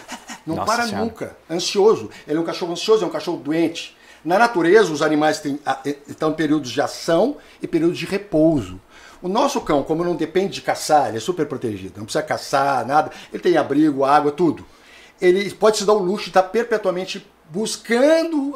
Não 0.45 0.55
Nossa 0.55 0.71
para 0.71 0.85
Senhora. 0.85 1.03
nunca. 1.05 1.37
Ansioso. 1.49 2.09
Ele 2.27 2.37
é 2.37 2.41
um 2.41 2.45
cachorro 2.45 2.71
ansioso, 2.71 3.03
é 3.03 3.07
um 3.07 3.11
cachorro 3.11 3.37
doente. 3.37 3.95
Na 4.23 4.39
natureza, 4.39 4.91
os 4.91 5.01
animais 5.01 5.39
têm, 5.39 5.59
a- 5.65 5.79
e- 5.85 5.97
estão 6.07 6.31
em 6.31 6.33
períodos 6.33 6.71
de 6.71 6.81
ação 6.81 7.37
e 7.61 7.67
períodos 7.67 7.97
de 7.97 8.05
repouso. 8.05 8.79
O 9.21 9.27
nosso 9.27 9.59
cão, 9.61 9.81
como 9.83 10.03
não 10.03 10.15
depende 10.15 10.53
de 10.55 10.61
caçar, 10.61 11.07
ele 11.09 11.17
é 11.17 11.19
super 11.19 11.45
protegido, 11.47 11.93
não 11.97 12.05
precisa 12.05 12.23
caçar, 12.23 12.85
nada, 12.85 13.11
ele 13.33 13.41
tem 13.41 13.57
abrigo, 13.57 14.03
água, 14.03 14.31
tudo. 14.31 14.65
Ele 15.21 15.49
pode 15.53 15.77
se 15.77 15.83
dar 15.85 15.93
o 15.93 15.99
luxo 15.99 16.25
de 16.25 16.29
estar 16.31 16.43
perpetuamente 16.43 17.25
buscando 17.49 18.55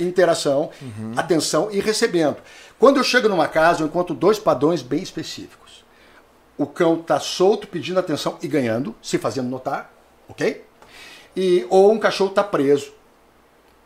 interação, 0.00 0.70
atenção 1.16 1.68
e 1.70 1.80
recebendo. 1.80 2.36
Quando 2.78 2.96
eu 2.98 3.04
chego 3.04 3.28
numa 3.28 3.48
casa, 3.48 3.82
eu 3.82 3.86
encontro 3.86 4.14
dois 4.14 4.38
padrões 4.38 4.82
bem 4.82 5.02
específicos. 5.02 5.65
O 6.58 6.66
cão 6.66 7.00
está 7.00 7.20
solto, 7.20 7.66
pedindo 7.66 7.98
atenção 8.00 8.38
e 8.42 8.48
ganhando, 8.48 8.94
se 9.02 9.18
fazendo 9.18 9.48
notar, 9.48 9.92
ok? 10.28 10.64
E, 11.36 11.66
ou 11.68 11.92
um 11.92 11.98
cachorro 11.98 12.30
está 12.30 12.42
preso 12.42 12.92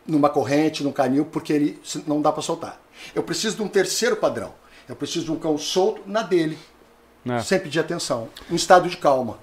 numa 0.06 0.28
corrente, 0.28 0.82
num 0.84 0.92
canil, 0.92 1.24
porque 1.24 1.52
ele 1.52 1.80
não 2.06 2.22
dá 2.22 2.30
para 2.32 2.42
soltar. 2.42 2.80
Eu 3.14 3.22
preciso 3.22 3.56
de 3.56 3.62
um 3.62 3.68
terceiro 3.68 4.16
padrão. 4.16 4.52
Eu 4.88 4.96
preciso 4.96 5.26
de 5.26 5.32
um 5.32 5.36
cão 5.36 5.56
solto 5.58 6.02
na 6.06 6.22
dele, 6.22 6.58
É. 7.28 7.40
sem 7.40 7.58
pedir 7.60 7.78
atenção, 7.80 8.28
um 8.50 8.54
estado 8.56 8.88
de 8.88 8.96
calma. 8.96 9.38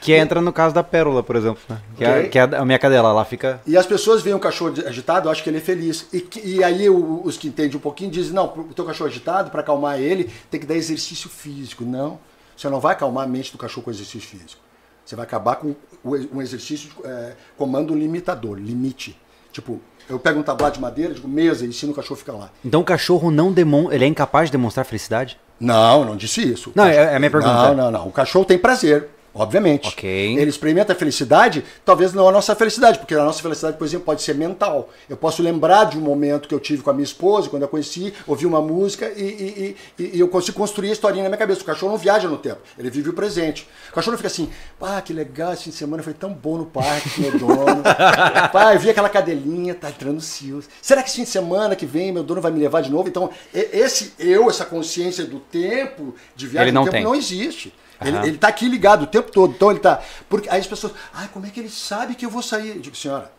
Que 0.00 0.12
entra 0.14 0.40
no 0.40 0.52
caso 0.52 0.74
da 0.74 0.82
pérola, 0.82 1.22
por 1.22 1.36
exemplo. 1.36 1.60
né? 1.68 1.80
Que, 1.96 2.04
é, 2.04 2.10
Ok. 2.18 2.28
que 2.30 2.38
é 2.38 2.42
a 2.42 2.64
minha 2.64 2.78
cadela, 2.78 3.12
lá 3.12 3.24
fica. 3.24 3.60
E 3.66 3.76
as 3.76 3.86
pessoas 3.86 4.20
veem 4.22 4.34
o 4.34 4.40
cachorro 4.40 4.74
agitado, 4.86 5.28
acho 5.30 5.42
que 5.42 5.50
ele 5.50 5.58
é 5.58 5.60
feliz. 5.60 6.06
E, 6.12 6.26
e 6.42 6.64
aí 6.64 6.88
o- 6.88 7.20
os 7.24 7.36
que 7.36 7.48
entendem 7.48 7.76
um 7.76 7.80
pouquinho 7.80 8.10
dizem, 8.10 8.32
não, 8.32 8.46
o 8.46 8.74
teu 8.74 8.84
cachorro 8.86 9.08
agitado, 9.10 9.50
para 9.50 9.60
acalmar 9.60 10.00
ele, 10.00 10.30
tem 10.50 10.58
que 10.58 10.66
dar 10.66 10.74
exercício 10.74 11.28
físico. 11.30 11.84
Não, 11.84 12.18
você 12.60 12.68
não 12.68 12.80
vai 12.80 12.92
acalmar 12.92 13.24
a 13.24 13.26
mente 13.26 13.52
do 13.52 13.58
cachorro 13.58 13.84
com 13.84 13.90
exercício 13.90 14.28
físico. 14.28 14.60
Você 15.04 15.16
vai 15.16 15.24
acabar 15.24 15.56
com 15.56 15.74
um 16.04 16.42
exercício 16.42 16.90
de 16.90 17.06
é, 17.08 17.32
comando 17.56 17.94
limitador, 17.94 18.58
limite. 18.58 19.18
Tipo, 19.50 19.80
eu 20.08 20.18
pego 20.18 20.40
um 20.40 20.42
tablado 20.42 20.74
de 20.74 20.80
madeira, 20.80 21.14
digo 21.14 21.26
mesa, 21.26 21.64
e 21.64 21.68
ensino 21.68 21.92
o 21.92 21.94
cachorro 21.94 22.14
a 22.14 22.18
ficar 22.18 22.32
lá. 22.34 22.50
Então 22.64 22.80
o 22.80 22.84
cachorro 22.84 23.30
não 23.30 23.50
demonstra. 23.50 23.94
Ele 23.94 24.04
é 24.04 24.08
incapaz 24.08 24.48
de 24.48 24.52
demonstrar 24.52 24.84
felicidade? 24.84 25.38
Não, 25.58 26.04
não 26.04 26.16
disse 26.16 26.42
isso. 26.42 26.70
Não, 26.74 26.84
é- 26.84 26.96
é 26.96 27.16
a 27.16 27.18
minha 27.18 27.30
pergunta. 27.30 27.52
Não, 27.52 27.74
não, 27.74 27.90
não. 27.90 28.08
O 28.08 28.12
cachorro 28.12 28.44
tem 28.44 28.58
prazer. 28.58 29.08
Obviamente. 29.32 29.88
Ok. 29.88 30.36
Ele 30.38 30.50
experimenta 30.50 30.92
a 30.92 30.96
felicidade, 30.96 31.64
talvez 31.84 32.12
não 32.12 32.28
a 32.28 32.32
nossa 32.32 32.54
felicidade, 32.56 32.98
porque 32.98 33.14
a 33.14 33.24
nossa 33.24 33.40
felicidade, 33.40 33.76
por 33.76 33.84
exemplo, 33.86 34.04
pode 34.06 34.22
ser 34.22 34.34
mental. 34.34 34.88
Eu 35.08 35.16
posso 35.16 35.42
lembrar 35.42 35.84
de 35.84 35.96
um 35.96 36.00
momento 36.00 36.48
que 36.48 36.54
eu 36.54 36.58
tive 36.60 36.82
com 36.82 36.90
a 36.90 36.92
minha 36.92 37.04
esposa, 37.04 37.48
quando 37.48 37.62
eu 37.62 37.66
a 37.66 37.70
conheci, 37.70 38.12
ouvi 38.26 38.44
uma 38.44 38.60
música 38.60 39.10
e, 39.16 39.22
e- 39.22 39.76
e- 40.02 40.10
e 40.16 40.20
eu 40.20 40.26
consigo 40.28 40.56
construir 40.56 40.88
a 40.90 40.92
historinha 40.92 41.22
na 41.24 41.28
minha 41.30 41.38
cabeça. 41.38 41.60
O 41.62 41.64
cachorro 41.64 41.92
não 41.92 41.98
viaja 41.98 42.28
no 42.28 42.36
tempo, 42.38 42.58
ele 42.78 42.90
vive 42.90 43.10
o 43.10 43.12
presente. 43.12 43.68
O 43.90 43.94
cachorro 43.94 44.12
não 44.12 44.18
fica 44.18 44.28
assim, 44.28 44.50
ah, 44.80 45.00
que 45.00 45.12
legal, 45.12 45.52
esse 45.52 45.64
fim 45.64 45.70
de 45.70 45.76
semana 45.76 46.02
foi 46.02 46.12
tão 46.14 46.32
bom 46.32 46.58
no 46.58 46.66
parque 46.66 47.20
meu 47.20 47.38
dono. 47.38 47.82
Pai, 48.52 48.74
eu 48.74 48.80
vi 48.80 48.90
aquela 48.90 49.08
cadelinha, 49.08 49.74
tá 49.74 49.90
entrando 49.90 50.20
cios. 50.20 50.68
Será 50.82 51.02
que 51.02 51.08
esse 51.08 51.16
fim 51.18 51.24
de 51.24 51.30
semana 51.30 51.76
que 51.76 51.86
vem 51.86 52.10
meu 52.12 52.22
dono 52.24 52.40
vai 52.40 52.50
me 52.50 52.58
levar 52.60 52.80
de 52.80 52.90
novo? 52.90 53.08
Então, 53.08 53.30
esse 53.54 54.12
eu, 54.18 54.48
essa 54.50 54.64
consciência 54.64 55.24
do 55.24 55.38
tempo, 55.38 56.14
de 56.34 56.46
viagem 56.46 56.68
Ele 56.68 56.72
não 56.74 56.82
no 56.84 56.90
tempo, 56.90 56.96
tem. 56.96 57.04
não 57.04 57.14
existe. 57.14 57.72
Ele, 58.00 58.28
ele 58.28 58.38
tá 58.38 58.48
aqui 58.48 58.68
ligado 58.68 59.02
o 59.02 59.06
tempo 59.06 59.30
todo. 59.30 59.52
Então 59.52 59.70
ele 59.70 59.80
tá. 59.80 60.02
Porque 60.28 60.48
aí 60.48 60.60
as 60.60 60.66
pessoas. 60.66 60.92
Ai, 61.12 61.28
como 61.32 61.46
é 61.46 61.50
que 61.50 61.60
ele 61.60 61.70
sabe 61.70 62.14
que 62.14 62.24
eu 62.24 62.30
vou 62.30 62.42
sair? 62.42 62.76
Eu 62.76 62.80
digo, 62.80 62.96
senhora, 62.96 63.30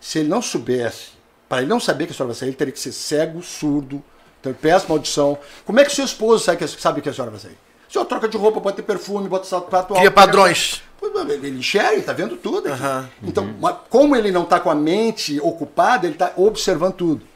se 0.00 0.18
ele 0.18 0.28
não 0.28 0.42
soubesse, 0.42 1.10
para 1.48 1.62
ele 1.62 1.68
não 1.68 1.80
saber 1.80 2.06
que 2.06 2.12
a 2.12 2.14
senhora 2.14 2.32
vai 2.32 2.38
sair, 2.38 2.48
ele 2.48 2.56
teria 2.56 2.72
que 2.72 2.80
ser 2.80 2.92
cego, 2.92 3.42
surdo, 3.42 4.02
ter 4.42 4.54
péssima 4.54 4.94
audição. 4.94 5.38
Como 5.64 5.78
é 5.78 5.84
que 5.84 5.92
seu 5.92 6.04
esposo 6.04 6.44
sabe 6.44 6.58
que, 6.58 6.68
sabe 6.68 7.00
que 7.00 7.08
a 7.08 7.12
senhora 7.12 7.30
vai 7.30 7.40
sair? 7.40 7.58
O 7.88 7.92
senhor 7.92 8.04
troca 8.04 8.28
de 8.28 8.36
roupa, 8.36 8.60
bota 8.60 8.82
perfume, 8.82 9.28
bota 9.28 9.46
sapato 9.46 9.94
Cria 9.94 10.06
alto, 10.06 10.14
padrões. 10.14 10.82
Pois, 10.98 11.12
mas 11.12 11.28
Ele 11.28 11.58
enxerga, 11.58 11.94
ele 11.94 12.02
tá 12.02 12.12
vendo 12.12 12.36
tudo 12.36 12.68
aqui. 12.68 12.82
Aham. 12.82 13.10
Então, 13.22 13.52
como 13.88 14.14
ele 14.14 14.30
não 14.30 14.44
tá 14.44 14.60
com 14.60 14.70
a 14.70 14.74
mente 14.74 15.40
ocupada, 15.40 16.06
ele 16.06 16.14
tá 16.14 16.32
observando 16.36 16.94
tudo. 16.94 17.26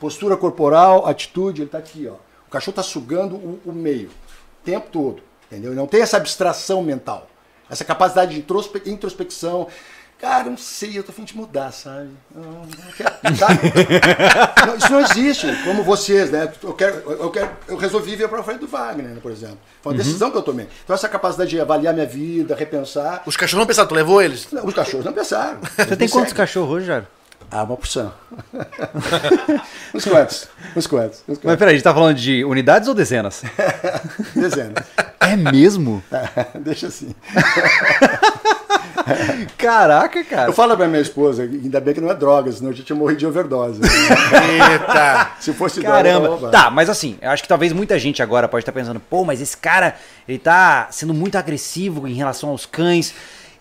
Postura 0.00 0.36
corporal, 0.36 1.06
atitude, 1.06 1.62
ele 1.62 1.70
tá 1.70 1.78
aqui, 1.78 2.08
ó. 2.08 2.14
O 2.48 2.50
cachorro 2.50 2.74
tá 2.74 2.82
sugando 2.82 3.36
o, 3.36 3.60
o 3.66 3.72
meio, 3.72 4.08
o 4.08 4.64
tempo 4.64 4.88
todo. 4.90 5.22
Entendeu? 5.50 5.74
Não 5.74 5.86
tem 5.86 6.00
essa 6.02 6.16
abstração 6.16 6.82
mental. 6.82 7.28
Essa 7.70 7.84
capacidade 7.84 8.32
de 8.34 8.40
introspe- 8.40 8.82
introspecção. 8.86 9.66
Cara, 10.18 10.44
não 10.48 10.56
sei, 10.56 10.96
eu 10.98 11.02
tô 11.04 11.12
a 11.12 11.14
fim 11.14 11.24
de 11.24 11.36
mudar, 11.36 11.70
sabe? 11.72 12.08
Eu 12.34 12.40
não 12.42 12.66
quero, 12.96 13.36
sabe? 13.36 13.60
Não, 14.66 14.76
isso 14.76 14.90
não 14.90 15.00
existe, 15.02 15.46
como 15.62 15.84
vocês, 15.84 16.30
né? 16.30 16.50
Eu, 16.62 16.72
quero, 16.72 16.94
eu, 17.12 17.30
quero, 17.30 17.50
eu 17.68 17.76
resolvi 17.76 18.16
vir 18.16 18.26
para 18.26 18.42
frente 18.42 18.60
do 18.60 18.66
Wagner, 18.66 19.08
né, 19.10 19.18
por 19.22 19.30
exemplo. 19.30 19.58
Foi 19.82 19.92
uma 19.92 19.98
decisão 19.98 20.30
que 20.30 20.38
eu 20.38 20.42
tomei. 20.42 20.66
Então, 20.84 20.94
essa 20.94 21.06
capacidade 21.06 21.50
de 21.50 21.60
avaliar 21.60 21.92
minha 21.92 22.06
vida, 22.06 22.56
repensar. 22.56 23.22
Os 23.26 23.36
cachorros 23.36 23.60
não 23.60 23.66
pensaram, 23.66 23.88
tu 23.88 23.94
levou 23.94 24.22
eles? 24.22 24.48
Não, 24.50 24.64
Os 24.64 24.72
cachorros 24.74 25.04
não 25.04 25.12
pensaram. 25.12 25.58
Você 25.76 25.96
tem 25.96 26.08
quantos 26.08 26.32
cachorros 26.32 26.70
hoje, 26.76 26.86
Jairo? 26.86 27.06
Ah, 27.50 27.62
uma 27.62 27.76
porção. 27.76 28.12
uns 29.94 30.04
quantos? 30.04 30.48
Uns 30.74 30.86
quantos? 30.86 31.18
Uns 31.20 31.24
Mas 31.28 31.38
quantos? 31.38 31.58
peraí, 31.58 31.74
a 31.74 31.76
gente 31.76 31.84
tá 31.84 31.94
falando 31.94 32.16
de 32.16 32.44
unidades 32.44 32.88
ou 32.88 32.94
dezenas? 32.94 33.42
Dezenas. 34.34 34.84
É 35.20 35.36
mesmo? 35.36 36.02
Deixa 36.60 36.88
assim. 36.88 37.14
Caraca, 39.56 40.24
cara. 40.24 40.48
Eu 40.48 40.52
falo 40.52 40.76
pra 40.76 40.88
minha 40.88 41.00
esposa, 41.00 41.42
ainda 41.42 41.80
bem 41.80 41.94
que 41.94 42.00
não 42.00 42.10
é 42.10 42.14
droga, 42.14 42.50
senão 42.50 42.70
a 42.70 42.74
gente 42.74 42.90
ia 42.90 42.96
morrer 42.96 43.14
de 43.14 43.26
overdose. 43.26 43.80
Eita! 43.82 45.30
Se 45.38 45.52
fosse 45.52 45.80
droga, 45.80 46.02
Caramba. 46.02 46.50
Tá, 46.50 46.70
mas 46.70 46.90
assim, 46.90 47.16
eu 47.22 47.30
acho 47.30 47.42
que 47.42 47.48
talvez 47.48 47.72
muita 47.72 47.98
gente 47.98 48.22
agora 48.22 48.48
pode 48.48 48.62
estar 48.62 48.72
pensando, 48.72 48.98
pô, 48.98 49.24
mas 49.24 49.40
esse 49.40 49.56
cara, 49.56 49.94
ele 50.28 50.38
tá 50.38 50.88
sendo 50.90 51.14
muito 51.14 51.36
agressivo 51.38 52.08
em 52.08 52.14
relação 52.14 52.50
aos 52.50 52.66
cães. 52.66 53.14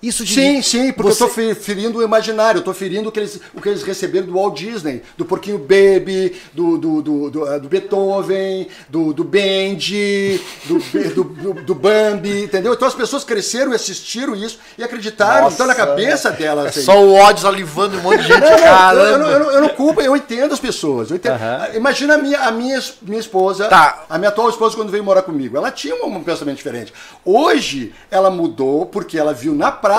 Isso 0.08 0.24
de. 0.26 0.34
Sim, 0.34 0.62
sim, 0.62 0.92
porque 0.92 1.12
você- 1.14 1.24
eu 1.24 1.30
fe- 1.30 1.56
ferindo 1.56 2.00
o 2.00 2.04
imaginário, 2.04 2.60
eu 2.60 2.64
tô 2.64 2.74
ferindo 2.74 3.10
o 3.10 3.12
que 3.12 3.20
eles, 3.20 3.40
o 3.54 3.62
que 3.62 3.70
eles 3.70 3.84
receberam 3.84 4.28
do 4.28 4.34
Walt 4.34 4.58
Disney, 4.58 5.02
do 5.18 5.26
Porquinho 5.26 5.58
Baby, 5.58 6.36
do, 6.54 6.78
do, 6.78 7.02
do, 7.02 7.30
do, 7.30 7.48
eh, 7.48 7.60
do 7.60 7.68
Beethoven, 7.68 8.68
do, 8.90 9.14
do 9.14 9.24
Bendy, 9.24 10.40
do, 10.66 10.78
do, 11.14 11.24
do, 11.24 11.54
do 11.64 11.76
Bambi, 11.76 12.44
entendeu? 12.44 12.74
Então 12.74 12.88
as 12.88 12.94
pessoas 12.96 13.24
cresceram 13.24 13.72
e 13.72 13.76
assistiram 13.76 14.36
isso 14.36 14.60
e 14.78 14.84
acreditaram, 14.84 15.44
Nossa. 15.44 15.56
então 15.56 15.68
na 15.68 15.76
cabeça 15.76 16.32
delas. 16.32 16.66
É 16.66 16.70
assim. 16.70 16.82
só 16.84 17.00
o 17.04 17.14
ódio 17.14 17.42
salivando 17.42 17.98
um 17.98 18.02
monte 18.02 18.22
de 18.22 18.28
gente, 18.28 18.40
Não, 18.42 18.50
não, 18.50 18.52
eu, 18.52 18.58
eu 18.58 18.64
caramba. 18.64 19.18
não, 19.18 19.30
eu, 19.32 19.40
não, 19.40 19.52
eu 19.52 19.62
não 19.62 19.70
culpo, 19.70 20.02
eu 20.02 20.16
entendo 20.16 20.54
as 20.54 20.60
pessoas. 20.60 21.12
Entendo. 21.12 21.34
Aham. 21.34 21.70
Imagina 21.76 22.16
a 22.16 22.18
minha, 22.18 22.40
a 22.42 22.52
minha, 22.52 22.80
minha 23.02 23.20
esposa, 23.20 23.68
Tá. 23.68 24.06
a 24.10 24.18
minha 24.18 24.30
atual 24.30 24.50
esposa, 24.50 24.76
quando 24.76 24.90
veio 24.92 25.04
morar 25.04 25.22
comigo. 25.24 25.58
Ela 25.58 25.72
tinha 25.72 25.96
um, 25.96 26.08
um 26.08 26.24
pensamento 26.24 26.58
diferente. 26.58 26.94
Hoje, 27.24 27.94
ela 28.12 28.30
mudou 28.30 28.86
porque 28.86 29.18
ela 29.18 29.34
viu 29.34 29.54
na 29.56 29.72
prática. 29.72 29.95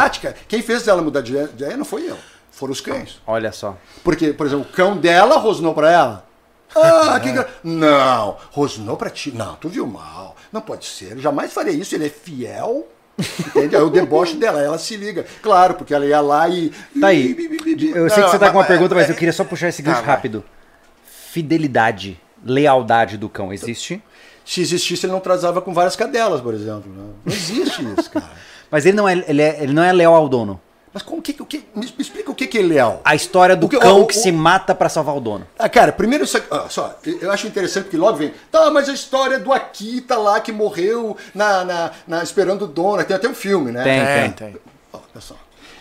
Quem 0.48 0.62
fez 0.62 0.86
ela 0.88 1.02
mudar 1.02 1.20
de 1.20 1.34
ideia 1.36 1.76
não 1.76 1.84
foi 1.84 2.08
eu, 2.08 2.16
foram 2.50 2.72
os 2.72 2.80
cães. 2.80 3.20
Olha 3.26 3.52
só. 3.52 3.76
Porque, 4.04 4.32
por 4.32 4.46
exemplo, 4.46 4.66
o 4.68 4.72
cão 4.72 4.96
dela 4.96 5.36
rosnou 5.38 5.74
pra 5.74 5.90
ela. 5.90 6.26
Ah, 6.74 7.18
que 7.20 7.30
gra- 7.32 7.48
Não, 7.64 8.36
rosnou 8.50 8.96
pra 8.96 9.08
ti. 9.10 9.30
Não, 9.34 9.54
tu 9.56 9.68
viu 9.68 9.86
mal. 9.86 10.34
Não 10.52 10.60
pode 10.60 10.84
ser. 10.86 11.12
Eu 11.12 11.18
jamais 11.20 11.52
faria 11.52 11.72
isso. 11.72 11.94
Ele 11.94 12.06
é 12.06 12.10
fiel. 12.10 12.86
Entende? 13.18 13.74
É 13.74 13.80
o 13.80 13.88
deboche 13.88 14.36
dela. 14.36 14.60
Ela 14.60 14.76
se 14.78 14.96
liga. 14.96 15.24
Claro, 15.42 15.74
porque 15.74 15.94
ela 15.94 16.04
ia 16.04 16.20
lá 16.20 16.48
e. 16.48 16.70
Tá 17.00 17.08
aí. 17.08 17.34
Eu 17.94 18.10
sei 18.10 18.22
que 18.24 18.30
você 18.30 18.38
tá 18.38 18.50
com 18.50 18.58
uma 18.58 18.64
pergunta, 18.64 18.94
mas 18.94 19.08
eu 19.08 19.14
queria 19.14 19.32
só 19.32 19.44
puxar 19.44 19.68
esse 19.68 19.80
gancho 19.82 20.00
Tá, 20.00 20.06
vai. 20.06 20.14
rápido. 20.16 20.44
Fidelidade, 21.30 22.20
lealdade 22.44 23.16
do 23.16 23.28
cão, 23.28 23.52
existe? 23.52 24.02
Se 24.44 24.60
existisse, 24.60 25.06
ele 25.06 25.12
não 25.12 25.20
transava 25.20 25.60
com 25.60 25.72
várias 25.74 25.96
cadelas, 25.96 26.40
por 26.40 26.54
exemplo. 26.54 26.90
né? 26.92 27.12
Não 27.24 27.32
existe 27.32 27.82
isso, 27.98 28.10
cara. 28.10 28.30
Mas 28.70 28.84
ele 28.86 28.96
não 28.96 29.08
é, 29.08 29.12
ele 29.26 29.42
é, 29.42 29.58
ele 29.62 29.72
não 29.72 29.82
é 29.82 29.92
leal 29.92 30.14
ao 30.14 30.28
dono. 30.28 30.60
Mas 30.92 31.02
como 31.02 31.20
que, 31.20 31.36
o 31.40 31.44
que 31.44 31.62
me 31.74 31.84
explica 31.98 32.30
o 32.30 32.34
que, 32.34 32.46
que 32.46 32.56
é 32.58 32.62
leal? 32.62 33.02
A 33.04 33.14
história 33.14 33.54
do 33.54 33.68
que- 33.68 33.76
cão 33.78 34.00
o- 34.00 34.06
que 34.06 34.16
o- 34.16 34.18
se 34.18 34.32
mata 34.32 34.74
pra 34.74 34.88
salvar 34.88 35.14
o 35.14 35.20
dono. 35.20 35.46
Ah, 35.58 35.68
cara, 35.68 35.92
primeiro 35.92 36.24
isso 36.24 36.38
aqui, 36.38 36.46
ó, 36.50 36.68
só, 36.70 36.98
eu 37.20 37.30
acho 37.30 37.46
interessante 37.46 37.84
porque 37.84 37.98
logo 37.98 38.16
vem, 38.16 38.32
tá, 38.50 38.70
mas 38.70 38.88
a 38.88 38.94
história 38.94 39.38
do 39.38 39.52
Akita 39.52 40.16
lá 40.16 40.40
que 40.40 40.50
morreu 40.52 41.14
na, 41.34 41.64
na, 41.64 41.90
na- 42.08 42.22
esperando 42.22 42.62
o 42.62 42.66
dono, 42.66 43.04
tem 43.04 43.14
até 43.14 43.28
um 43.28 43.34
filme, 43.34 43.72
né? 43.72 43.82
Tem, 43.84 44.00
Tem, 44.04 44.30
tem. 44.32 44.52
tem. 44.54 44.62
Ó, 44.92 44.96
olha 44.96 45.20
só. 45.20 45.34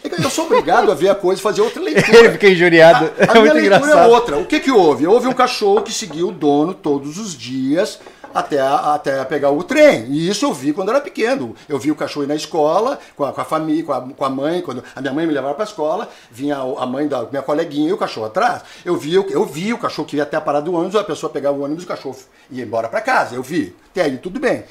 É 0.04 0.10
que 0.10 0.21
Eu 0.24 0.30
sou 0.30 0.45
obrigado 0.45 0.91
a 0.91 0.93
ver 0.93 1.10
a 1.10 1.15
coisa 1.15 1.39
e 1.39 1.43
fazer 1.43 1.62
outra 1.62 1.82
leitura. 1.82 2.17
Ele 2.19 2.32
fica 2.32 2.48
injuriado. 2.50 3.06
A, 3.06 3.08
a 3.08 3.24
é 3.38 3.41
minha 3.41 3.41
muito 3.41 3.54
leitura 3.54 3.78
engraçado. 3.78 3.98
é 3.98 4.13
outra. 4.13 4.38
O 4.38 4.45
que 4.45 4.60
que 4.60 4.69
houve? 4.69 5.08
Houve 5.08 5.28
um 5.28 5.34
cachorro 5.34 5.82
que 5.82 5.91
seguiu 5.91 6.28
o 6.28 6.32
dono 6.32 6.74
todos 6.76 7.17
os 7.17 7.36
dias 7.36 8.00
até, 8.36 8.60
até 8.60 9.24
pegar 9.26 9.50
o 9.50 9.63
trem. 9.63 10.06
E 10.10 10.30
isso 10.30 10.45
eu 10.45 10.54
vi 10.54 10.74
quando 10.74 10.89
eu 10.89 10.95
era 10.95 11.04
pequeno. 11.04 11.56
Eu 11.67 11.80
vi 11.80 11.89
o 11.91 11.95
cachorro 11.95 12.28
na 12.28 12.36
escola, 12.36 13.00
com 13.15 13.24
a, 13.24 13.32
com 13.34 13.41
a 13.41 13.45
família, 13.45 13.84
com 13.84 13.93
a, 13.93 14.02
com 14.02 14.26
a 14.26 14.30
mãe. 14.30 14.62
Quando 14.62 14.84
a 14.95 15.02
minha 15.02 15.13
mãe 15.13 15.26
me 15.26 15.34
levava 15.34 15.54
para 15.56 15.63
a 15.63 15.67
escola, 15.67 16.10
vinha 16.30 16.58
a 16.58 16.86
mãe 16.86 17.08
da 17.08 17.24
minha 17.24 17.41
coleguinha 17.41 17.89
e 17.89 17.93
o 17.93 17.98
cachorro 17.98 18.28
atrás. 18.28 18.62
Eu 18.84 18.95
vi, 18.98 19.17
o- 19.17 19.26
eu 19.30 19.45
vi 19.45 19.74
o 19.74 19.78
cachorro 19.78 20.08
que 20.08 20.17
ia 20.17 20.24
até 20.24 20.38
a 20.38 20.41
parada 20.41 20.65
do 20.65 20.74
ônibus, 20.76 20.95
a 20.95 21.04
pessoa 21.04 21.32
pegava 21.32 21.58
o 21.58 21.63
ônibus 21.63 21.84
e 21.84 21.86
o 21.86 21.89
cachorro 21.89 22.15
ia 22.52 22.63
embora 22.63 22.89
para 22.89 23.02
casa. 23.02 23.36
Eu 23.36 23.41
vi. 23.41 23.76
Até 23.91 24.02
aí 24.04 24.17
tudo 24.17 24.39
bem. 24.39 24.65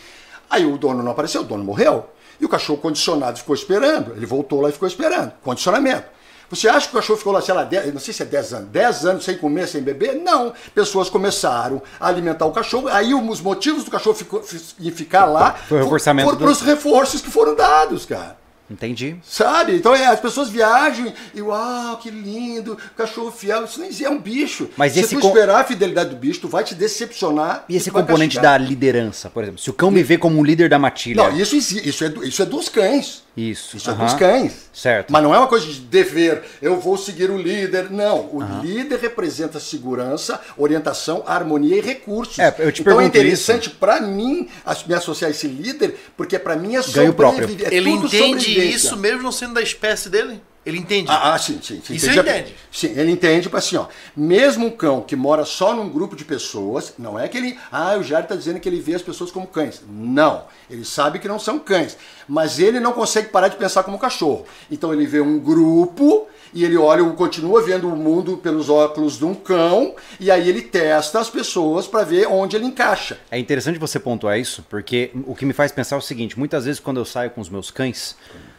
Aí 0.51 0.65
o 0.67 0.77
dono 0.77 1.03
não 1.03 1.13
apareceu, 1.13 1.41
o 1.41 1.45
dono 1.45 1.65
morreu. 1.65 2.07
E 2.41 2.45
o 2.45 2.49
cachorro 2.49 2.79
condicionado 2.79 3.39
ficou 3.39 3.55
esperando. 3.55 4.13
Ele 4.17 4.27
voltou 4.27 4.61
lá 4.61 4.69
e 4.69 4.73
ficou 4.73 4.87
esperando. 4.87 5.33
Condicionamento. 5.43 6.14
Você 6.51 6.69
acha 6.69 6.87
que 6.89 6.95
o 6.95 7.01
cachorro 7.01 7.19
ficou 7.19 7.33
lá, 7.33 7.41
sei 7.41 7.55
lá, 7.55 7.65
10, 7.65 7.93
não 7.93 8.01
sei 8.01 8.13
se 8.15 8.23
é 8.23 8.27
10 8.27 8.53
anos, 8.53 8.69
10 8.71 9.07
anos 9.07 9.25
sem 9.25 9.37
comer, 9.37 9.67
sem 9.67 9.83
beber? 9.83 10.15
Não. 10.17 10.53
Pessoas 10.75 11.09
começaram 11.11 11.83
a 11.99 12.07
alimentar 12.09 12.47
o 12.47 12.53
cachorro. 12.53 12.89
Aí 12.89 13.15
os 13.15 13.41
motivos 13.41 13.85
do 13.85 13.91
cachorro 13.91 14.15
ficou, 14.15 14.43
fi- 14.43 14.91
ficar 14.91 15.25
lá 15.27 15.53
Foi 15.55 15.81
o 15.81 15.83
reforçamento 15.85 16.27
foram 16.27 16.39
do- 16.39 16.45
para 16.45 16.53
os 16.53 16.61
reforços 16.61 17.21
que 17.21 17.31
foram 17.31 17.55
dados, 17.57 18.05
cara. 18.07 18.37
Entendi. 18.71 19.17
Sabe? 19.23 19.77
Então 19.77 19.95
é, 19.95 20.07
as 20.07 20.19
pessoas 20.21 20.49
viajam 20.49 21.13
e 21.35 21.43
uau, 21.43 21.99
que 21.99 22.11
lindo, 22.11 22.79
cachorro 22.97 23.31
fiel. 23.31 23.65
Isso 23.65 23.79
nem 23.79 23.91
é 24.03 24.09
um 24.09 24.19
bicho. 24.19 24.71
Mas 24.77 24.95
Se 24.95 25.01
esse 25.01 25.15
tu 25.17 25.21
com- 25.21 25.29
esperar 25.29 25.61
a 25.61 25.65
fidelidade 25.65 26.11
do 26.11 26.17
bicho, 26.17 26.41
tu 26.41 26.49
vai 26.49 26.65
te 26.65 26.75
decepcionar. 26.75 27.65
E 27.69 27.77
esse 27.77 27.91
vai 27.91 28.03
componente 28.03 28.41
da 28.41 28.57
liderança, 28.57 29.29
por 29.29 29.43
exemplo. 29.43 29.61
Se 29.61 29.69
o 29.69 29.73
cão 29.75 29.91
me 29.91 30.03
vê 30.03 30.17
como 30.17 30.39
um 30.39 30.45
líder 30.45 30.69
da 30.71 30.79
matilha. 30.79 31.23
Não, 31.29 31.37
isso, 31.37 31.55
isso, 31.57 32.05
é, 32.05 32.09
isso 32.23 32.43
é 32.43 32.47
dos 32.47 32.69
cães. 32.71 33.24
Isso. 33.37 33.77
Isso 33.77 33.91
é 33.91 33.95
dos 33.95 34.15
cães. 34.15 34.71
Certo. 34.73 35.13
Mas 35.13 35.23
não 35.23 35.35
é 35.35 35.39
uma 35.39 35.49
coisa 35.49 35.67
de 35.67 35.81
dever, 35.81 36.43
eu 36.63 36.79
vou 36.79 36.97
seguir 36.97 37.31
o 37.31 37.37
líder. 37.37 37.91
Não, 37.91 38.21
o 38.33 38.41
líder 38.63 38.99
representa 39.01 39.59
segurança, 39.59 40.41
orientação, 40.57 41.23
harmonia 41.27 41.77
e 41.77 41.81
recursos. 41.81 42.39
É, 42.39 42.55
eu 42.59 42.71
te 42.71 42.83
então 42.83 43.01
é 43.01 43.05
interessante 43.05 43.71
pra 43.71 44.01
mim 44.01 44.49
as- 44.65 44.85
me 44.85 44.95
associar 44.95 45.29
a 45.29 45.33
esse 45.33 45.49
líder, 45.49 45.97
porque 46.17 46.39
pra 46.39 46.55
mim 46.55 46.77
é 46.77 46.83
Ganho 46.93 47.13
próprio. 47.13 47.43
sobreviver. 47.49 47.73
É 47.73 47.77
Ele 47.77 47.91
tudo 47.91 48.07
entende 48.07 48.45
sobrevivência. 48.45 48.77
isso 48.77 48.97
mesmo 48.97 49.23
não 49.23 49.33
sendo 49.33 49.55
da 49.55 49.63
espécie 49.63 50.09
dele? 50.09 50.41
Ele 50.65 50.79
entende. 50.79 51.11
Ah, 51.11 51.35
ah, 51.35 51.39
sim, 51.39 51.61
sim. 51.63 51.83
sim. 51.85 51.95
Isso 51.95 52.09
ele 52.09 52.21
entende. 52.21 52.55
Sim, 52.73 52.93
ele 52.97 53.11
entende, 53.11 53.43
tipo 53.43 53.57
assim, 53.57 53.77
ó. 53.77 53.87
Mesmo 54.17 54.67
um 54.67 54.71
cão 54.71 55.03
que 55.03 55.15
mora 55.15 55.45
só 55.45 55.75
num 55.75 55.89
grupo 55.89 56.17
de 56.17 56.25
pessoas, 56.25 56.95
não 56.99 57.19
é 57.19 57.29
que 57.29 57.37
ele. 57.37 57.59
Ah, 57.71 57.97
o 57.97 58.03
Jair 58.03 58.27
tá 58.27 58.35
dizendo 58.35 58.61
que 58.61 58.69
ele 58.69 58.81
vê 58.81 58.95
as 58.95 59.03
pessoas 59.03 59.31
como 59.31 59.47
cães. 59.47 59.83
Não. 59.89 60.45
Ele 60.71 60.85
sabe 60.85 61.19
que 61.19 61.29
não 61.29 61.39
são 61.39 61.59
cães. 61.59 61.97
Mas 62.27 62.59
ele 62.59 62.81
não 62.81 62.93
consegue 62.93 63.29
parar 63.29 63.49
de 63.49 63.57
pensar 63.57 63.83
como 63.83 63.99
cachorro. 63.99 64.47
Então 64.71 64.93
ele 64.93 65.07
vê 65.07 65.21
um 65.21 65.39
grupo 65.39 66.27
e 66.55 66.65
ele 66.65 66.77
olha, 66.77 67.05
continua 67.11 67.61
vendo 67.61 67.89
o 67.89 67.97
mundo 67.97 68.37
pelos 68.39 68.71
óculos 68.71 69.19
de 69.19 69.25
um 69.25 69.35
cão, 69.35 69.97
e 70.21 70.31
aí 70.31 70.49
ele 70.49 70.63
testa 70.63 71.19
as 71.19 71.29
pessoas 71.29 71.89
para 71.89 72.05
ver 72.05 72.29
onde 72.29 72.55
ele 72.55 72.65
encaixa. 72.65 73.19
É 73.29 73.39
interessante 73.39 73.77
você 73.77 73.99
pontuar 73.99 74.39
isso, 74.39 74.65
porque 74.71 75.11
o 75.27 75.35
que 75.35 75.45
me 75.45 75.53
faz 75.53 75.73
pensar 75.73 75.97
é 75.97 75.99
o 75.99 76.03
seguinte: 76.03 76.39
muitas 76.39 76.65
vezes 76.65 76.81
quando 76.81 76.99
eu 76.99 77.05
saio 77.05 77.31
com 77.31 77.41
os 77.41 77.49
meus 77.49 77.73
cães, 77.73 78.17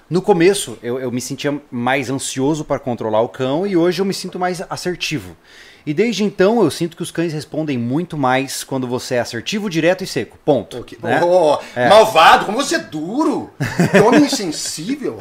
No 0.09 0.21
começo, 0.21 0.77
eu, 0.83 0.99
eu 0.99 1.11
me 1.11 1.19
sentia 1.19 1.59
mais 1.71 2.09
ansioso 2.11 2.63
para 2.63 2.77
controlar 2.77 3.21
o 3.21 3.29
cão 3.29 3.65
e 3.65 3.75
hoje 3.75 4.01
eu 4.01 4.05
me 4.05 4.13
sinto 4.13 4.37
mais 4.37 4.61
assertivo. 4.69 5.35
E 5.83 5.93
desde 5.93 6.23
então 6.23 6.63
eu 6.63 6.69
sinto 6.69 6.95
que 6.95 7.03
os 7.03 7.11
cães 7.11 7.33
respondem 7.33 7.77
muito 7.77 8.17
mais 8.17 8.63
quando 8.63 8.87
você 8.87 9.15
é 9.15 9.19
assertivo, 9.19 9.69
direto 9.69 10.03
e 10.03 10.07
seco. 10.07 10.37
Ponto. 10.45 10.79
Ok. 10.79 10.97
né? 11.01 11.21
Oh, 11.23 11.57
É. 11.75 11.89
Malvado, 11.89 12.45
como 12.45 12.57
você 12.57 12.75
é 12.75 12.79
duro. 12.79 13.49
Que 13.91 13.97
homem 13.99 14.21
insensível. 14.25 15.17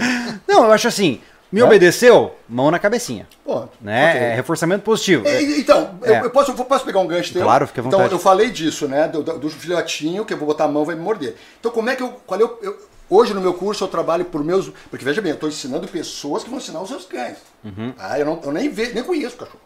Não, 0.47 0.65
eu 0.67 0.73
acho 0.73 0.89
assim, 0.89 1.21
me 1.53 1.61
É? 1.61 1.65
obedeceu, 1.65 2.35
mão 2.49 2.71
na 2.71 2.79
cabecinha. 2.79 3.27
Pô, 3.45 3.65
Né? 3.81 4.11
ok. 4.11 4.21
É 4.23 4.35
reforçamento 4.35 4.83
positivo. 4.85 5.27
É, 5.27 5.43
Então, 5.43 5.99
eu- 6.03 6.15
É. 6.15 6.21
eu, 6.25 6.31
posso, 6.31 6.51
eu 6.53 6.65
posso 6.65 6.85
pegar 6.85 7.01
um 7.01 7.07
gancho 7.07 7.33
teu? 7.33 7.43
Claro, 7.43 7.67
fica 7.67 7.81
à 7.81 7.85
Então, 7.85 7.99
vontade. 7.99 8.15
eu 8.15 8.19
falei 8.19 8.51
disso, 8.51 8.87
né? 8.89 9.09
Do, 9.09 9.23
do, 9.23 9.39
do 9.39 9.51
filhotinho, 9.51 10.25
que 10.27 10.33
eu 10.35 10.39
vou 10.39 10.47
botar 10.47 10.65
a 10.65 10.69
mão 10.69 10.85
vai 10.85 10.95
me 10.95 11.01
morder. 11.03 11.37
Então, 11.61 11.71
como 11.73 11.89
é 11.89 11.97
que 11.97 12.03
eu. 12.03 12.09
Qual 12.27 12.39
é 12.41 12.45
o, 12.45 12.59
eu- 12.63 12.94
hoje 13.15 13.35
no 13.35 13.41
meu 13.41 13.55
curso 13.55 13.85
eu 13.85 13.89
trabalho 13.89 14.25
por 14.25 14.43
meus. 14.43 14.71
Porque 14.91 15.05
veja 15.05 15.21
bem, 15.21 15.31
eu 15.31 15.35
estou 15.35 15.49
ensinando 15.49 15.87
pessoas 15.89 16.43
que 16.43 16.51
vão 16.51 16.59
ensinar 16.59 16.81
os 16.81 16.89
seus 16.89 17.05
cães. 17.05 17.39
Uhum. 17.63 17.93
Tá? 17.93 18.19
Eu, 18.19 18.27
não, 18.27 18.41
eu 18.43 18.53
nem, 18.53 18.69
ve, 18.69 18.93
nem 18.93 19.03
conheço 19.03 19.37
o 19.37 19.39
cachorro. 19.39 19.61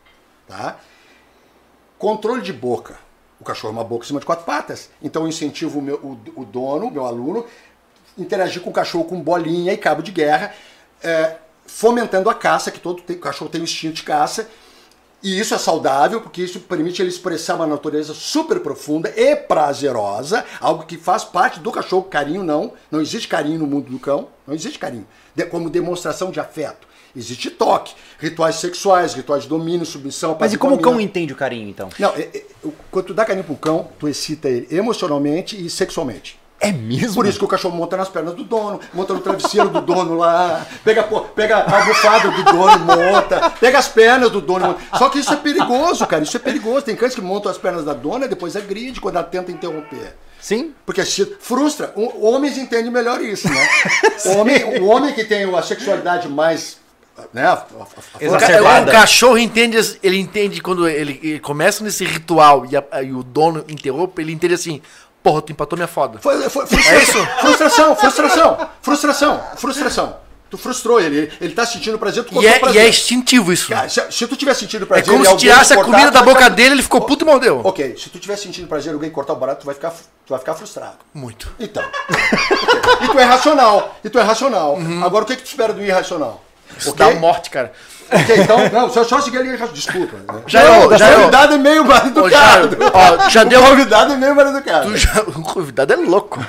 Tá? 0.46 0.78
Controle 1.98 2.42
de 2.42 2.52
boca. 2.52 2.98
O 3.40 3.44
cachorro 3.44 3.72
é 3.72 3.76
uma 3.76 3.84
boca 3.84 4.04
em 4.04 4.08
cima 4.08 4.20
de 4.20 4.26
quatro 4.26 4.44
patas. 4.44 4.90
Então 5.02 5.22
eu 5.22 5.28
incentivo 5.28 5.78
o, 5.78 5.82
meu, 5.82 5.96
o, 5.96 6.40
o 6.40 6.44
dono, 6.44 6.90
meu 6.90 7.06
aluno, 7.06 7.46
interagir 8.16 8.62
com 8.62 8.70
o 8.70 8.72
cachorro 8.72 9.04
com 9.04 9.20
bolinha 9.20 9.72
e 9.72 9.76
cabo 9.76 10.02
de 10.02 10.10
guerra, 10.10 10.52
é, 11.02 11.36
fomentando 11.66 12.28
a 12.28 12.34
caça, 12.34 12.70
que 12.70 12.80
todo 12.80 13.02
cachorro 13.18 13.50
tem 13.50 13.60
o 13.60 13.64
instinto 13.64 13.94
de 13.94 14.02
caça. 14.02 14.48
E 15.22 15.38
isso 15.38 15.52
é 15.52 15.58
saudável, 15.58 16.20
porque 16.20 16.42
isso 16.42 16.60
permite 16.60 17.02
ele 17.02 17.08
expressar 17.08 17.56
uma 17.56 17.66
natureza 17.66 18.14
super 18.14 18.60
profunda 18.60 19.12
e 19.16 19.34
prazerosa, 19.34 20.44
algo 20.60 20.84
que 20.86 20.96
faz 20.96 21.24
parte 21.24 21.58
do 21.58 21.72
cachorro. 21.72 22.04
Carinho 22.04 22.44
não. 22.44 22.72
Não 22.90 23.00
existe 23.00 23.26
carinho 23.26 23.58
no 23.58 23.66
mundo 23.66 23.90
do 23.90 23.98
cão. 23.98 24.28
Não 24.46 24.54
existe 24.54 24.78
carinho. 24.78 25.06
Como 25.50 25.68
demonstração 25.68 26.30
de 26.30 26.38
afeto. 26.38 26.86
Existe 27.16 27.50
toque, 27.50 27.94
rituais 28.18 28.56
sexuais, 28.56 29.14
rituais 29.14 29.42
de 29.42 29.48
domínio, 29.48 29.84
submissão. 29.84 30.36
Mas 30.38 30.52
e 30.52 30.58
como 30.58 30.76
o 30.76 30.78
cão 30.80 31.00
entende 31.00 31.32
o 31.32 31.36
carinho, 31.36 31.68
então? 31.68 31.88
Não, 31.98 32.10
é- 32.10 32.28
é- 32.32 32.44
quando 32.90 33.06
tu 33.06 33.14
dá 33.14 33.24
carinho 33.24 33.44
pro 33.44 33.56
cão, 33.56 33.88
tu 33.98 34.06
excita 34.06 34.48
ele 34.48 34.68
emocionalmente 34.70 35.60
e 35.60 35.68
sexualmente. 35.68 36.38
É 36.60 36.72
mesmo? 36.72 37.14
Por 37.14 37.26
isso 37.26 37.38
que 37.38 37.44
o 37.44 37.48
cachorro 37.48 37.76
monta 37.76 37.96
nas 37.96 38.08
pernas 38.08 38.34
do 38.34 38.42
dono, 38.42 38.80
monta 38.92 39.14
no 39.14 39.20
travesseiro 39.20 39.68
do 39.68 39.80
dono 39.80 40.14
lá, 40.16 40.66
pega, 40.84 41.04
pega 41.34 41.58
a 41.58 41.78
almofada 41.80 42.30
do 42.32 42.42
dono 42.42 42.72
e 42.74 42.78
monta, 43.12 43.50
pega 43.60 43.78
as 43.78 43.86
pernas 43.88 44.30
do 44.30 44.40
dono 44.40 44.64
e 44.64 44.68
monta. 44.68 44.80
Só 44.98 45.08
que 45.08 45.20
isso 45.20 45.32
é 45.32 45.36
perigoso, 45.36 46.04
cara, 46.06 46.22
isso 46.24 46.36
é 46.36 46.40
perigoso. 46.40 46.82
Tem 46.86 46.96
cães 46.96 47.14
que 47.14 47.20
montam 47.20 47.50
as 47.50 47.58
pernas 47.58 47.84
da 47.84 47.92
dona 47.94 48.24
e 48.26 48.28
depois 48.28 48.56
agride 48.56 49.00
quando 49.00 49.14
ela 49.16 49.24
tenta 49.24 49.52
interromper. 49.52 50.16
Sim. 50.40 50.72
Porque 50.84 51.02
frustra. 51.40 51.92
Homens 51.96 52.58
entendem 52.58 52.90
melhor 52.90 53.20
isso, 53.20 53.48
né? 53.48 53.68
O 54.26 54.38
homem, 54.38 54.80
o 54.80 54.86
homem 54.86 55.12
que 55.14 55.24
tem 55.24 55.44
a 55.54 55.62
sexualidade 55.62 56.28
mais. 56.28 56.78
Né, 57.34 57.42
a- 57.44 57.52
a- 57.52 57.54
a- 57.54 58.28
O, 58.30 58.82
o 58.88 58.92
cachorro 58.92 59.38
entende, 59.38 59.76
ele 60.04 60.18
entende 60.18 60.60
quando 60.62 60.88
ele, 60.88 61.18
ele 61.20 61.40
começa 61.40 61.82
nesse 61.82 62.04
ritual 62.04 62.64
e, 62.70 62.76
a- 62.76 63.02
e 63.02 63.12
o 63.12 63.24
dono 63.24 63.64
interrompe, 63.68 64.22
ele 64.22 64.30
entende 64.32 64.54
assim, 64.54 64.80
porra, 65.28 65.42
tu 65.42 65.52
empatou 65.52 65.76
minha 65.76 65.86
foda. 65.88 66.18
Foi, 66.20 66.48
foi, 66.48 66.66
frustração, 66.66 67.26
frustração, 67.40 67.96
frustração, 67.96 68.68
frustração, 68.82 69.42
frustração. 69.56 70.16
Tu 70.50 70.56
frustrou 70.56 70.98
ele, 70.98 71.18
ele, 71.18 71.32
ele 71.42 71.54
tá 71.54 71.66
sentindo 71.66 71.98
prazer, 71.98 72.24
tu 72.24 72.42
E 72.42 72.46
é, 72.46 72.56
e 72.56 72.60
prazer. 72.60 72.82
é 72.82 72.88
instintivo 72.88 73.52
isso. 73.52 73.68
Cara, 73.68 73.86
se, 73.86 74.00
se 74.10 74.26
tu 74.26 74.34
tiver 74.34 74.54
sentindo 74.54 74.84
É 74.84 74.86
prazer 74.86 75.04
como 75.12 75.22
e 75.22 75.28
se 75.28 75.36
tirasse 75.36 75.74
a 75.74 75.84
comida 75.84 76.10
da 76.10 76.22
boca 76.22 76.38
ficar- 76.38 76.48
dele, 76.54 76.70
ele 76.76 76.82
ficou 76.82 77.02
puto 77.02 77.22
e 77.22 77.26
mordeu. 77.28 77.60
Ok, 77.64 77.96
se 77.98 78.08
tu 78.08 78.18
tiver 78.18 78.36
sentindo 78.36 78.66
prazer 78.66 78.90
e 78.92 78.94
alguém 78.94 79.10
cortar 79.10 79.34
o 79.34 79.36
barato, 79.36 79.60
tu 79.60 79.66
vai 79.66 79.74
ficar, 79.74 79.90
tu 79.90 80.30
vai 80.30 80.38
ficar 80.38 80.54
frustrado. 80.54 80.96
Muito. 81.12 81.52
Então. 81.60 81.84
ok. 81.84 83.06
E 83.06 83.08
tu 83.12 83.18
é 83.18 83.24
racional. 83.24 83.94
E 84.02 84.08
tu 84.08 84.18
é 84.18 84.22
racional. 84.22 84.78
Agora 85.04 85.24
o 85.24 85.26
que, 85.26 85.36
que 85.36 85.42
tu 85.42 85.48
espera 85.48 85.74
do 85.74 85.84
irracional? 85.84 86.42
Isso 86.76 86.90
Ok? 86.90 87.06
dá 87.06 87.14
morte, 87.20 87.50
cara. 87.50 87.72
Ok, 88.10 88.36
então, 88.40 88.56
não, 88.72 88.90
só, 88.90 89.04
só 89.04 89.20
seguir 89.20 89.36
ali. 89.38 89.56
Desculpa. 89.72 90.16
Né? 90.16 90.40
Já 90.46 90.64
não, 90.64 90.82
eu- 90.90 90.96
já 90.98 91.10
eu- 91.10 91.18
convidado 91.18 91.54
é 91.54 91.58
meio 91.58 91.84
mal 91.84 91.98
Ô, 92.02 92.06
educado. 92.06 92.30
já, 92.80 92.90
ó, 92.94 93.28
já 93.28 93.44
deu. 93.44 93.62
Convidado 93.62 94.12
é 94.14 94.16
meio 94.16 94.34
mal 94.34 94.46
educado. 94.46 94.90
tu 94.90 94.96
já- 94.96 95.20
o 95.22 95.42
convidado 95.42 95.92
é 95.92 95.96
louco. 95.96 96.40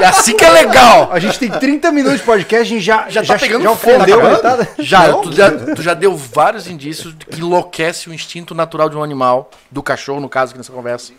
E 0.00 0.04
assim 0.04 0.34
que 0.34 0.44
é 0.44 0.50
legal. 0.50 1.10
A 1.12 1.18
gente 1.18 1.38
tem 1.38 1.50
30 1.50 1.92
minutos 1.92 2.20
de 2.20 2.24
podcast, 2.24 2.62
a 2.62 2.76
gente 2.76 2.84
já, 2.84 3.06
Já 3.10 3.22
tá 3.22 3.38
pegando 3.38 3.64
já 3.64 3.70
ofendeu 3.70 4.40
tá. 4.40 4.58
Já, 4.78 5.12
tu 5.12 5.32
já, 5.32 5.50
tu 5.74 5.82
já 5.82 5.92
deu 5.94 6.16
vários 6.16 6.66
indícios 6.66 7.14
de 7.18 7.26
que 7.26 7.38
enlouquece 7.40 8.08
o 8.08 8.14
instinto 8.14 8.54
natural 8.54 8.88
de 8.88 8.96
um 8.96 9.02
animal, 9.02 9.50
do 9.70 9.82
cachorro, 9.82 10.20
no 10.20 10.28
caso, 10.28 10.50
aqui 10.52 10.58
nessa 10.58 10.72
conversa. 10.72 11.12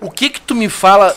O 0.00 0.10
que 0.10 0.28
que 0.28 0.40
tu 0.40 0.56
me 0.56 0.68
fala 0.68 1.16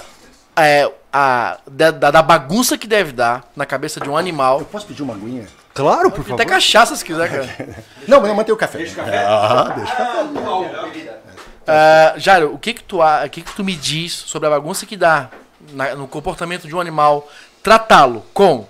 é, 0.55 0.87
a, 1.11 1.57
da- 1.67 1.91
da 2.11 2.21
bagunça 2.21 2.77
que 2.77 2.85
deve 2.85 3.11
dar 3.11 3.43
na 3.55 3.65
cabeça 3.65 3.99
de 3.99 4.07
um 4.07 4.15
animal? 4.15 4.59
Eu 4.59 4.65
posso 4.65 4.85
pedir 4.85 5.01
uma 5.01 5.13
aguinha? 5.15 5.47
Claro, 5.73 6.11
por 6.11 6.21
favor. 6.23 6.33
Até 6.35 6.45
cachaça 6.45 6.95
se 6.95 7.03
quiser, 7.05 7.29
cara. 7.29 7.83
Não, 8.07 8.19
mas 8.19 8.29
eu 8.29 8.35
mantenho 8.35 8.55
o 8.55 8.59
café. 8.59 8.77
Deixa 8.79 8.93
o 8.93 8.95
café. 8.97 9.17
Ah, 9.25 9.73
deixa 9.75 9.93
o 9.93 9.97
café. 9.97 11.19
Ah, 11.67 12.13
Jairo, 12.17 12.53
o 12.53 12.57
que 12.59 12.73
que, 12.73 12.83
tu, 12.83 13.01
a- 13.01 13.23
o 13.25 13.29
que 13.29 13.41
que 13.41 13.55
tu 13.55 13.63
me 13.63 13.75
diz 13.75 14.11
sobre 14.13 14.47
a 14.47 14.51
bagunça 14.51 14.85
que 14.85 14.97
dá 14.97 15.29
na- 15.73 15.95
no 15.95 16.07
comportamento 16.07 16.67
de 16.67 16.75
um 16.75 16.79
animal 16.81 17.29
tratá-lo 17.63 18.25
com 18.33 18.67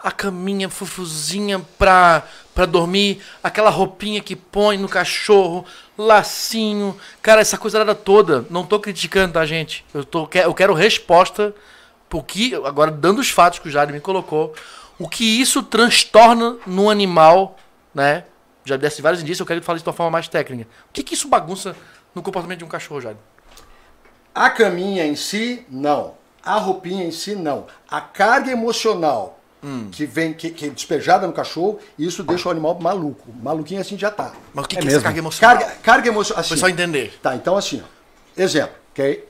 a 0.00 0.12
caminha 0.12 0.68
fufuzinha 0.68 1.60
pra, 1.78 2.22
pra 2.54 2.66
dormir, 2.66 3.20
aquela 3.42 3.70
roupinha 3.70 4.20
que 4.20 4.36
põe 4.36 4.76
no 4.78 4.88
cachorro, 4.88 5.64
lacinho, 5.96 6.96
cara, 7.20 7.40
essa 7.40 7.58
coisa 7.58 7.94
toda. 7.94 8.44
Não 8.50 8.64
tô 8.64 8.78
criticando, 8.78 9.32
tá, 9.32 9.44
gente? 9.44 9.84
Eu, 9.92 10.04
tô, 10.04 10.26
que- 10.26 10.38
eu 10.38 10.54
quero 10.54 10.72
resposta 10.74 11.52
pro 12.08 12.22
que, 12.22 12.54
agora 12.54 12.90
dando 12.90 13.18
os 13.18 13.30
fatos 13.30 13.58
que 13.58 13.68
o 13.68 13.70
Jairo 13.70 13.92
me 13.92 14.00
colocou, 14.00 14.54
o 14.98 15.08
que 15.08 15.40
isso 15.40 15.62
transtorna 15.62 16.56
no 16.66 16.90
animal, 16.90 17.56
né? 17.94 18.24
Já 18.64 18.76
desse 18.76 19.00
vários 19.00 19.22
indícios, 19.22 19.40
eu 19.40 19.46
quero 19.46 19.62
fale 19.62 19.76
isso 19.76 19.84
de 19.84 19.88
uma 19.88 19.94
forma 19.96 20.10
mais 20.10 20.28
técnica. 20.28 20.68
O 20.88 20.92
que 20.92 21.02
que 21.02 21.14
isso 21.14 21.28
bagunça 21.28 21.74
no 22.14 22.22
comportamento 22.22 22.58
de 22.58 22.64
um 22.64 22.68
cachorro, 22.68 23.00
Jairo? 23.00 23.18
A 24.34 24.50
caminha 24.50 25.06
em 25.06 25.16
si, 25.16 25.64
não. 25.70 26.14
A 26.44 26.58
roupinha 26.58 27.04
em 27.04 27.10
si, 27.10 27.34
não. 27.34 27.66
A 27.90 28.00
carga 28.00 28.50
emocional 28.50 29.38
que 29.90 30.06
vem, 30.06 30.32
que, 30.32 30.50
que 30.50 30.66
é 30.66 30.68
despejada 30.68 31.26
no 31.26 31.32
cachorro, 31.32 31.78
isso 31.98 32.22
deixa 32.22 32.48
o 32.48 32.52
animal 32.52 32.78
maluco. 32.78 33.32
Maluquinho 33.42 33.80
assim 33.80 33.98
já 33.98 34.10
tá. 34.10 34.32
Mas 34.54 34.64
o 34.64 34.68
que, 34.68 34.78
É 34.78 34.80
que 34.80 34.88
é 34.88 34.90
essa 34.90 35.00
carga 35.00 35.18
emocional? 35.18 35.58
Carga, 35.58 35.74
carga 35.82 36.08
emocional. 36.08 36.40
Assim, 36.40 36.50
pessoal 36.50 36.70
entender. 36.70 37.18
Tá, 37.22 37.34
então 37.34 37.56
assim, 37.56 37.82
ó. 37.82 38.40
exemplo, 38.40 38.76
ok? 38.92 39.28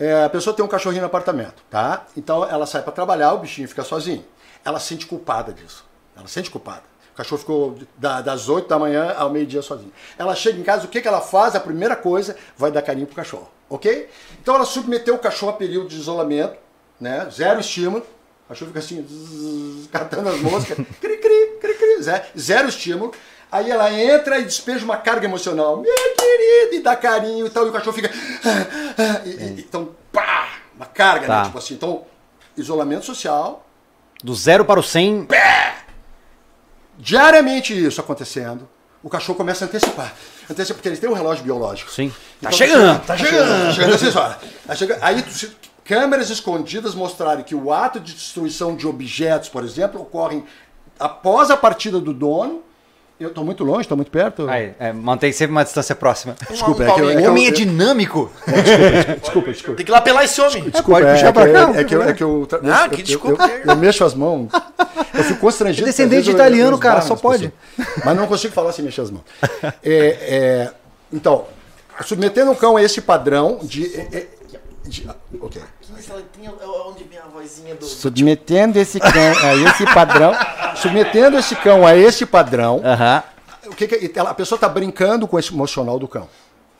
É, 0.00 0.24
a 0.24 0.28
pessoa 0.28 0.54
tem 0.54 0.64
um 0.64 0.68
cachorrinho 0.68 1.02
no 1.02 1.06
apartamento, 1.06 1.62
tá? 1.70 2.06
Então 2.16 2.44
ela 2.44 2.66
sai 2.66 2.82
para 2.82 2.92
trabalhar, 2.92 3.32
o 3.32 3.38
bichinho 3.38 3.68
fica 3.68 3.84
sozinho. 3.84 4.24
Ela 4.64 4.78
se 4.80 4.88
sente 4.88 5.06
culpada 5.06 5.52
disso. 5.52 5.84
Ela 6.16 6.26
se 6.26 6.34
sente 6.34 6.50
culpada. 6.50 6.82
O 7.12 7.16
cachorro 7.16 7.38
ficou 7.40 7.78
da- 7.96 8.20
das 8.20 8.48
8 8.48 8.68
da 8.68 8.78
manhã 8.78 9.12
ao 9.16 9.28
meio-dia 9.30 9.60
sozinho. 9.62 9.92
Ela 10.16 10.34
chega 10.36 10.58
em 10.58 10.62
casa, 10.62 10.84
o 10.86 10.88
que, 10.88 11.00
que 11.00 11.08
ela 11.08 11.20
faz? 11.20 11.54
A 11.56 11.60
primeira 11.60 11.96
coisa, 11.96 12.36
vai 12.56 12.70
dar 12.70 12.80
carinho 12.82 13.06
pro 13.06 13.16
cachorro, 13.16 13.48
ok? 13.68 14.08
Então 14.40 14.54
ela 14.54 14.64
submeteu 14.64 15.14
o 15.14 15.18
cachorro 15.18 15.50
a 15.50 15.54
período 15.56 15.88
de 15.88 15.96
isolamento, 15.96 16.56
né? 17.00 17.28
Zero 17.32 17.58
estímulo. 17.60 18.04
O 18.44 18.48
cachorro 18.48 18.68
fica 18.68 18.78
assim, 18.78 19.02
zzz, 19.06 19.88
catando 19.90 20.28
as 20.28 20.38
moscas, 20.40 20.76
cri, 21.00 21.16
cri, 21.18 21.58
cri, 21.60 21.74
cri, 21.74 22.02
zero, 22.02 22.24
zero 22.38 22.68
estímulo. 22.68 23.12
Aí 23.50 23.70
ela 23.70 23.92
entra 23.92 24.38
e 24.38 24.44
despeja 24.44 24.84
uma 24.84 24.96
carga 24.98 25.26
emocional, 25.26 25.78
minha 25.78 25.94
querida, 26.14 26.76
e 26.76 26.80
dá 26.80 26.94
carinho 26.94 27.46
e 27.46 27.50
tal, 27.50 27.66
e 27.66 27.70
o 27.70 27.72
cachorro 27.72 27.94
fica. 27.96 28.10
"Ah, 28.44 28.96
ah", 28.98 29.26
e- 29.26 29.30
e- 29.30 29.60
então, 29.60 29.90
pá! 30.12 30.58
Uma 30.76 30.86
carga, 30.86 31.26
Tá. 31.26 31.38
né? 31.40 31.44
Tipo 31.46 31.58
assim. 31.58 31.74
Então, 31.74 32.04
isolamento 32.56 33.04
social, 33.04 33.66
Do 34.22 34.34
zero 34.34 34.64
para 34.64 34.80
o 34.80 34.82
100, 34.82 35.28
diariamente 36.98 37.72
isso 37.86 38.00
acontecendo, 38.00 38.68
o 39.02 39.08
cachorro 39.08 39.36
começa 39.36 39.64
a 39.64 39.68
antecipar. 39.68 40.12
Antecipa, 40.50 40.74
porque 40.74 40.88
ele 40.88 40.96
tem 40.96 41.08
um 41.08 41.12
relógio 41.14 41.44
biológico. 41.44 41.90
sim. 41.90 42.08
Tá 42.10 42.48
Então, 42.48 42.52
chegando. 42.52 43.00
Tá 43.06 43.16
chegando. 43.16 43.66
Tá 43.66 43.72
chegando 43.72 43.94
às 43.94 44.00
seis 44.00 44.16
horas. 44.16 44.36
Aí, 44.68 44.76
chega- 44.76 44.98
aí 45.00 45.24
se- 45.30 45.52
câmeras 45.84 46.30
escondidas 46.30 46.94
mostraram 46.94 47.42
que 47.42 47.54
o 47.54 47.72
ato 47.72 48.00
de 48.00 48.12
destruição 48.12 48.74
de 48.74 48.86
objetos, 48.86 49.48
por 49.48 49.62
exemplo, 49.64 50.00
ocorrem 50.02 50.44
após 50.98 51.50
a 51.50 51.56
partida 51.56 52.00
do 52.00 52.12
dono. 52.12 52.62
Eu 53.20 53.30
tô 53.30 53.42
muito 53.42 53.64
longe, 53.64 53.88
tô 53.88 53.96
muito 53.96 54.12
perto. 54.12 54.48
Aí, 54.48 54.74
é, 54.78 54.92
mantém 54.92 55.32
sempre 55.32 55.50
uma 55.50 55.64
distância 55.64 55.92
próxima. 55.96 56.36
Desculpa, 56.48 56.84
Um 56.84 56.86
é 56.88 56.94
que 56.94 57.00
eu- 57.00 57.10
é 57.10 57.14
O 57.14 57.18
que 57.18 57.24
eu- 57.24 57.30
homem 57.30 57.46
é 57.46 57.48
eu- 57.48 57.52
dinâmico. 57.54 58.30
Desculpa, 59.20 59.50
desculpa. 59.50 59.76
Tem 59.76 59.84
que 59.86 59.90
ir 59.90 59.92
lá 59.92 60.00
pelar 60.00 60.24
esse 60.24 60.40
homem. 60.40 60.70
Desculpa, 60.70 61.00
Pode 61.00 61.06
é, 61.06 61.26
é 61.26 61.32
pra 61.32 61.46
que, 61.46 61.52
cá, 61.52 61.60
eu- 61.62 61.74
é 61.74 61.84
que 61.84 61.94
eu, 61.96 62.02
é 62.04 62.12
que 62.12 62.22
eu, 62.22 62.46
tra- 62.48 62.60
Ah, 62.62 62.84
eu- 62.84 62.90
que 62.90 63.00
eu- 63.00 63.04
desculpa. 63.04 63.44
Eu, 63.48 63.70
eu 63.72 63.76
mexo 63.76 64.04
as 64.04 64.14
mãos. 64.14 64.48
Eu 65.14 65.24
fico 65.24 65.40
constrangido. 65.40 65.84
É 65.84 65.90
descendente 65.90 66.24
de 66.26 66.30
italiano, 66.30 66.76
eu 66.76 66.78
cara, 66.78 67.00
só 67.00 67.16
pode. 67.16 67.48
pessoas. 67.76 68.04
Mas 68.04 68.16
não 68.16 68.26
consigo 68.28 68.54
falar 68.54 68.72
sem 68.72 68.84
mexer 68.84 69.00
as 69.00 69.10
mãos. 69.10 69.24
É, 69.62 69.72
é, 69.84 70.70
então, 71.12 71.46
submetendo 72.04 72.52
o 72.52 72.56
cão 72.56 72.76
a 72.76 72.82
esse 72.84 73.00
padrão 73.00 73.58
de. 73.64 73.84
é, 73.96 74.08
é, 74.12 74.26
de- 74.86 75.08
ok. 75.40 75.60
Onde 76.86 77.04
vem 77.04 77.18
a 77.18 77.22
vozinha 77.22 77.74
do. 77.74 77.84
Submetendo 77.84 78.78
esse 78.78 78.98
cão 79.00 79.38
a 79.42 79.54
esse 79.54 79.84
padrão. 79.94 80.32
submetendo 80.76 81.36
esse 81.38 81.56
cão 81.56 81.86
a 81.86 81.96
esse 81.96 82.26
padrão. 82.26 82.80
Aham. 82.84 83.22
O 83.66 83.74
que 83.74 83.86
que- 83.86 84.18
ela- 84.18 84.30
a 84.30 84.34
pessoa 84.34 84.56
está 84.56 84.68
brincando 84.68 85.26
com 85.28 85.38
esse 85.38 85.52
emocional 85.52 85.98
do 85.98 86.08
cão, 86.08 86.28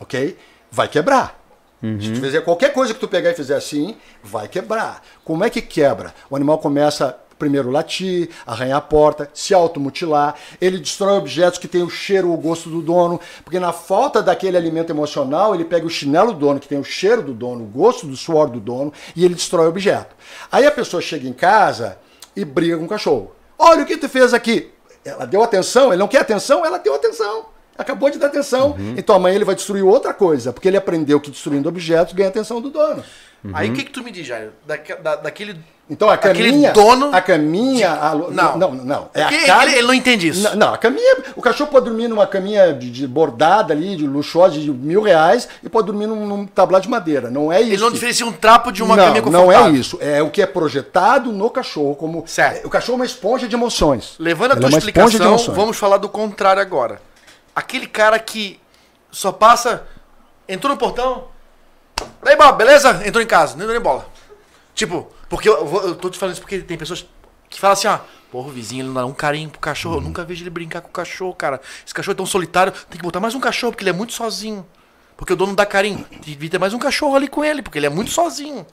ok? 0.00 0.36
Vai 0.70 0.88
quebrar. 0.88 1.38
Se 1.80 2.12
tu 2.12 2.20
fizer 2.20 2.40
qualquer 2.40 2.72
coisa 2.72 2.92
que 2.92 2.98
tu 2.98 3.06
pegar 3.06 3.30
e 3.30 3.34
fizer 3.34 3.54
assim, 3.54 3.96
vai 4.22 4.48
quebrar. 4.48 5.00
Como 5.24 5.44
é 5.44 5.50
que 5.50 5.62
quebra? 5.62 6.12
O 6.28 6.34
animal 6.34 6.58
começa, 6.58 7.16
primeiro 7.38 7.70
latir, 7.70 8.28
arranhar 8.46 8.78
a 8.78 8.80
porta, 8.80 9.30
se 9.32 9.54
automutilar. 9.54 10.34
Ele 10.60 10.78
destrói 10.78 11.16
objetos 11.18 11.58
que 11.58 11.68
têm 11.68 11.82
o 11.82 11.88
cheiro 11.90 12.28
ou 12.28 12.34
o 12.34 12.38
gosto 12.40 12.68
do 12.68 12.82
dono, 12.82 13.20
porque 13.44 13.58
na 13.60 13.72
falta 13.72 14.22
daquele 14.22 14.56
alimento 14.56 14.90
emocional, 14.90 15.54
ele 15.54 15.64
pega 15.64 15.86
o 15.86 15.90
chinelo 15.90 16.32
do 16.32 16.38
dono, 16.40 16.60
que 16.60 16.68
tem 16.68 16.78
o 16.78 16.84
cheiro 16.84 17.22
do 17.22 17.32
dono, 17.32 17.64
o 17.64 17.66
gosto 17.66 18.06
do 18.06 18.16
suor 18.16 18.48
do 18.48 18.60
dono, 18.60 18.92
e 19.14 19.24
ele 19.24 19.34
destrói 19.34 19.66
o 19.66 19.70
objeto. 19.70 20.14
Aí 20.50 20.66
a 20.66 20.70
pessoa 20.70 21.00
chega 21.00 21.28
em 21.28 21.32
casa 21.32 21.98
e 22.36 22.44
briga 22.44 22.76
com 22.76 22.84
o 22.84 22.88
cachorro. 22.88 23.32
Olha 23.58 23.82
o 23.82 23.86
que 23.86 23.96
tu 23.96 24.08
fez 24.08 24.34
aqui. 24.34 24.70
Ela 25.04 25.24
deu 25.26 25.42
atenção, 25.42 25.88
ele 25.88 25.96
não 25.96 26.08
quer 26.08 26.20
atenção, 26.20 26.64
ela 26.66 26.78
deu 26.78 26.94
atenção. 26.94 27.46
Acabou 27.76 28.10
de 28.10 28.18
dar 28.18 28.26
atenção. 28.26 28.72
Uhum. 28.72 28.94
Então 28.96 29.14
amanhã 29.14 29.36
ele 29.36 29.44
vai 29.44 29.54
destruir 29.54 29.84
outra 29.84 30.12
coisa, 30.12 30.52
porque 30.52 30.66
ele 30.66 30.76
aprendeu 30.76 31.20
que 31.20 31.30
destruindo 31.30 31.68
objetos 31.68 32.12
ganha 32.12 32.28
a 32.28 32.30
atenção 32.30 32.60
do 32.60 32.70
dono. 32.70 33.04
Aí 33.54 33.70
o 33.70 33.72
que, 33.72 33.84
que 33.84 33.90
tu 33.92 34.02
me 34.02 34.10
diz, 34.10 34.26
Jair? 34.26 34.50
Daque- 34.66 34.96
da- 34.96 35.14
daquele. 35.14 35.56
Então 35.90 36.10
a 36.10 36.14
Aquele 36.14 36.50
caminha, 36.50 36.72
dono 36.72 37.10
a 37.14 37.20
caminha, 37.22 37.90
a- 37.92 38.14
Não. 38.14 38.58
não, 38.58 38.74
não, 38.74 39.08
é 39.14 39.22
a 39.22 39.46
cara- 39.46 39.70
ele, 39.70 39.78
ele 39.78 39.86
não 39.86 39.94
entende 39.94 40.28
isso. 40.28 40.42
Não, 40.42 40.54
não, 40.56 40.74
a 40.74 40.76
caminha, 40.78 41.16
o 41.34 41.40
cachorro 41.40 41.70
pode 41.70 41.86
dormir 41.86 42.08
numa 42.08 42.26
caminha 42.26 42.74
de, 42.74 42.90
de 42.90 43.06
bordada 43.06 43.72
ali, 43.72 43.96
de 43.96 44.06
luxuosa, 44.06 44.58
de 44.60 44.70
mil 44.70 45.00
reais, 45.00 45.48
e 45.62 45.68
pode 45.68 45.86
dormir 45.86 46.06
num, 46.06 46.26
num 46.26 46.46
tablado 46.46 46.82
de 46.82 46.90
madeira. 46.90 47.30
Não 47.30 47.50
é 47.50 47.62
isso. 47.62 47.72
Ele 47.72 47.80
não 47.82 47.90
diferencia 47.90 48.26
um 48.26 48.32
trapo 48.32 48.70
de 48.70 48.82
uma 48.82 48.94
não, 48.96 49.04
caminha 49.04 49.22
não 49.22 49.32
confortável. 49.46 49.72
é 49.74 49.78
isso. 49.78 49.98
É 50.02 50.22
o 50.22 50.28
que 50.30 50.42
é 50.42 50.46
projetado 50.46 51.32
no 51.32 51.48
cachorro 51.48 51.94
como 51.96 52.22
Certo. 52.26 52.66
o 52.66 52.70
cachorro 52.70 52.96
é 52.96 53.00
uma 53.00 53.06
esponja 53.06 53.48
de 53.48 53.54
emoções. 53.56 54.14
Levando 54.18 54.50
a 54.50 54.54
Ele 54.56 54.60
tua 54.60 54.66
é 54.66 54.78
esponja 54.78 55.18
de 55.18 55.24
explicação, 55.24 55.54
vamos 55.54 55.78
falar 55.78 55.96
do 55.96 56.08
contrário 56.10 56.60
agora. 56.60 57.00
Aquele 57.56 57.86
cara 57.86 58.18
que 58.18 58.60
só 59.10 59.32
passa. 59.32 59.84
Entrou 60.46 60.70
no 60.70 60.78
portão. 60.78 61.24
Daí, 62.22 62.36
bola, 62.36 62.52
beleza? 62.52 63.00
Entrou 63.06 63.22
em 63.22 63.26
casa, 63.26 63.56
nem 63.56 63.64
deu 63.66 63.72
nem 63.74 63.82
bola. 63.82 64.06
Tipo, 64.74 65.08
porque 65.28 65.48
eu, 65.48 65.54
eu 65.84 65.94
tô 65.94 66.10
te 66.10 66.18
falando 66.18 66.34
isso 66.34 66.40
porque 66.40 66.58
tem 66.60 66.78
pessoas 66.78 67.06
que 67.48 67.60
falam 67.60 67.72
assim, 67.72 67.88
ó. 67.88 67.98
Porra, 68.30 68.48
o 68.48 68.50
vizinho 68.50 68.82
ele 68.82 68.88
não 68.88 68.94
dá 68.94 69.06
um 69.06 69.14
carinho 69.14 69.48
pro 69.48 69.58
cachorro. 69.58 69.96
Uhum. 69.96 70.02
Eu 70.02 70.06
nunca 70.08 70.24
vejo 70.24 70.42
ele 70.42 70.50
brincar 70.50 70.82
com 70.82 70.88
o 70.88 70.92
cachorro, 70.92 71.34
cara. 71.34 71.60
Esse 71.84 71.94
cachorro 71.94 72.12
é 72.12 72.16
tão 72.16 72.26
solitário. 72.26 72.72
Tem 72.90 72.98
que 72.98 73.02
botar 73.02 73.20
mais 73.20 73.34
um 73.34 73.40
cachorro, 73.40 73.72
porque 73.72 73.82
ele 73.82 73.90
é 73.90 73.94
muito 73.94 74.12
sozinho. 74.12 74.66
Porque 75.16 75.32
o 75.32 75.36
dono 75.36 75.56
dá 75.56 75.64
carinho. 75.64 76.04
Devia 76.20 76.50
ter 76.50 76.58
mais 76.58 76.74
um 76.74 76.78
cachorro 76.78 77.16
ali 77.16 77.26
com 77.26 77.42
ele, 77.42 77.62
porque 77.62 77.78
ele 77.78 77.86
é 77.86 77.90
muito 77.90 78.10
sozinho. 78.10 78.66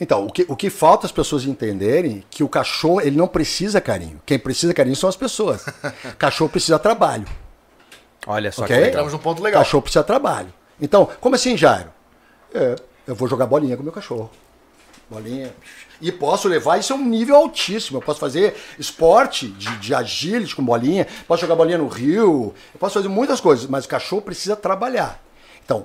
Então, 0.00 0.26
o 0.26 0.30
que, 0.30 0.44
o 0.48 0.56
que 0.56 0.68
falta 0.68 1.06
as 1.06 1.12
pessoas 1.12 1.44
entenderem 1.44 2.22
que 2.28 2.42
o 2.42 2.48
cachorro 2.48 3.00
ele 3.00 3.16
não 3.16 3.28
precisa 3.28 3.80
carinho. 3.80 4.20
Quem 4.26 4.38
precisa 4.38 4.74
carinho 4.74 4.96
são 4.96 5.08
as 5.08 5.16
pessoas. 5.16 5.64
cachorro 6.18 6.50
precisa 6.50 6.78
trabalho. 6.78 7.26
Olha 8.26 8.50
só 8.50 8.64
Ok? 8.64 8.76
que. 8.76 8.88
Entramos 8.88 9.12
num 9.12 9.18
ponto 9.18 9.42
legal. 9.42 9.62
Cachorro 9.62 9.82
precisa 9.82 10.04
trabalho. 10.04 10.52
Então, 10.80 11.08
como 11.20 11.36
assim, 11.36 11.56
Jairo? 11.56 11.90
É, 12.52 12.76
eu 13.06 13.14
vou 13.14 13.28
jogar 13.28 13.46
bolinha 13.46 13.76
com 13.76 13.82
meu 13.82 13.92
cachorro. 13.92 14.30
Bolinha. 15.08 15.54
E 16.00 16.12
posso 16.12 16.48
levar 16.48 16.78
isso 16.78 16.92
a 16.92 16.96
um 16.96 17.04
nível 17.04 17.36
altíssimo. 17.36 17.98
Eu 17.98 18.02
posso 18.02 18.20
fazer 18.20 18.54
esporte 18.78 19.48
de, 19.48 19.76
de 19.78 19.94
agility 19.94 20.54
com 20.54 20.64
bolinha, 20.64 21.06
posso 21.26 21.40
jogar 21.40 21.54
bolinha 21.54 21.78
no 21.78 21.88
rio, 21.88 22.54
eu 22.74 22.78
posso 22.78 22.94
fazer 22.94 23.08
muitas 23.08 23.40
coisas, 23.40 23.66
mas 23.66 23.84
o 23.84 23.88
cachorro 23.88 24.22
precisa 24.22 24.56
trabalhar. 24.56 25.22
Então, 25.64 25.84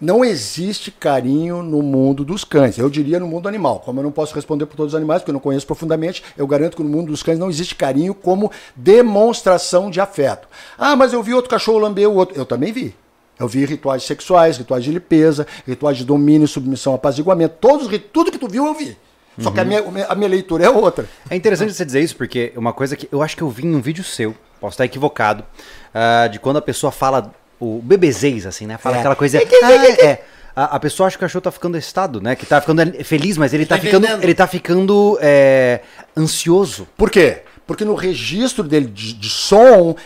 não 0.00 0.24
existe 0.24 0.90
carinho 0.90 1.62
no 1.62 1.80
mundo 1.80 2.24
dos 2.24 2.44
cães. 2.44 2.78
Eu 2.78 2.90
diria 2.90 3.20
no 3.20 3.26
mundo 3.26 3.48
animal. 3.48 3.80
Como 3.80 4.00
eu 4.00 4.04
não 4.04 4.10
posso 4.12 4.34
responder 4.34 4.66
por 4.66 4.76
todos 4.76 4.92
os 4.92 4.96
animais, 4.96 5.22
porque 5.22 5.30
eu 5.30 5.34
não 5.34 5.40
conheço 5.40 5.66
profundamente, 5.66 6.22
eu 6.36 6.46
garanto 6.46 6.76
que 6.76 6.82
no 6.82 6.88
mundo 6.88 7.08
dos 7.08 7.22
cães 7.22 7.38
não 7.38 7.48
existe 7.48 7.74
carinho 7.74 8.14
como 8.14 8.50
demonstração 8.74 9.90
de 9.90 10.00
afeto. 10.00 10.48
Ah, 10.76 10.96
mas 10.96 11.12
eu 11.12 11.22
vi 11.22 11.32
outro 11.32 11.50
cachorro 11.50 11.78
lamber 11.78 12.08
o 12.08 12.14
outro. 12.14 12.36
Eu 12.36 12.44
também 12.44 12.72
vi. 12.72 12.94
Eu 13.38 13.48
vi 13.48 13.64
rituais 13.64 14.04
sexuais, 14.04 14.58
rituais 14.58 14.84
de 14.84 14.92
limpeza, 14.92 15.46
rituais 15.66 15.96
de 15.96 16.04
domínio, 16.04 16.46
submissão, 16.46 16.94
apaziguamento. 16.94 17.56
Todos, 17.60 17.88
tudo 18.12 18.30
que 18.30 18.38
tu 18.38 18.48
viu, 18.48 18.66
eu 18.66 18.74
vi. 18.74 18.96
Só 19.38 19.50
que 19.50 19.60
a 19.60 19.64
minha, 19.64 19.82
a 20.08 20.14
minha 20.14 20.28
leitura 20.28 20.64
é 20.64 20.70
outra. 20.70 21.06
É 21.28 21.34
interessante 21.36 21.72
você 21.72 21.84
dizer 21.84 22.00
isso, 22.00 22.16
porque 22.16 22.52
uma 22.56 22.72
coisa 22.72 22.96
que 22.96 23.08
eu 23.10 23.22
acho 23.22 23.36
que 23.36 23.42
eu 23.42 23.50
vi 23.50 23.66
em 23.66 23.74
um 23.74 23.80
vídeo 23.80 24.04
seu, 24.04 24.34
posso 24.60 24.74
estar 24.74 24.84
equivocado, 24.84 25.44
ah, 25.92 26.28
de 26.28 26.38
quando 26.38 26.58
a 26.58 26.62
pessoa 26.62 26.90
fala 26.92 27.32
o 27.58 27.80
bebezês, 27.82 28.46
assim, 28.46 28.66
né? 28.66 28.76
Fala 28.78 28.96
É. 28.96 28.98
aquela 29.00 29.16
coisa. 29.16 29.38
Ah, 29.62 29.72
é. 30.04 30.22
A, 30.56 30.76
a 30.76 30.80
pessoa 30.80 31.08
acha 31.08 31.16
que 31.16 31.24
o 31.24 31.26
cachorro 31.26 31.42
tá 31.42 31.50
ficando 31.50 31.76
excitado, 31.76 32.20
né? 32.20 32.36
Que 32.36 32.46
tá 32.46 32.60
ficando 32.60 32.80
feliz, 33.04 33.36
mas 33.36 33.52
ele 33.52 33.66
tá, 33.66 33.74
Tá 33.76 33.82
ficando. 33.82 34.06
Ele 34.22 34.34
tá 34.34 34.46
ficando 34.46 35.18
é, 35.20 35.80
ansioso. 36.16 36.86
Por 36.96 37.10
quê? 37.10 37.42
Porque 37.66 37.84
no 37.84 37.94
registro 37.94 38.62
dele 38.62 38.86
de, 38.86 39.14
de 39.14 39.30
som, 39.30 39.96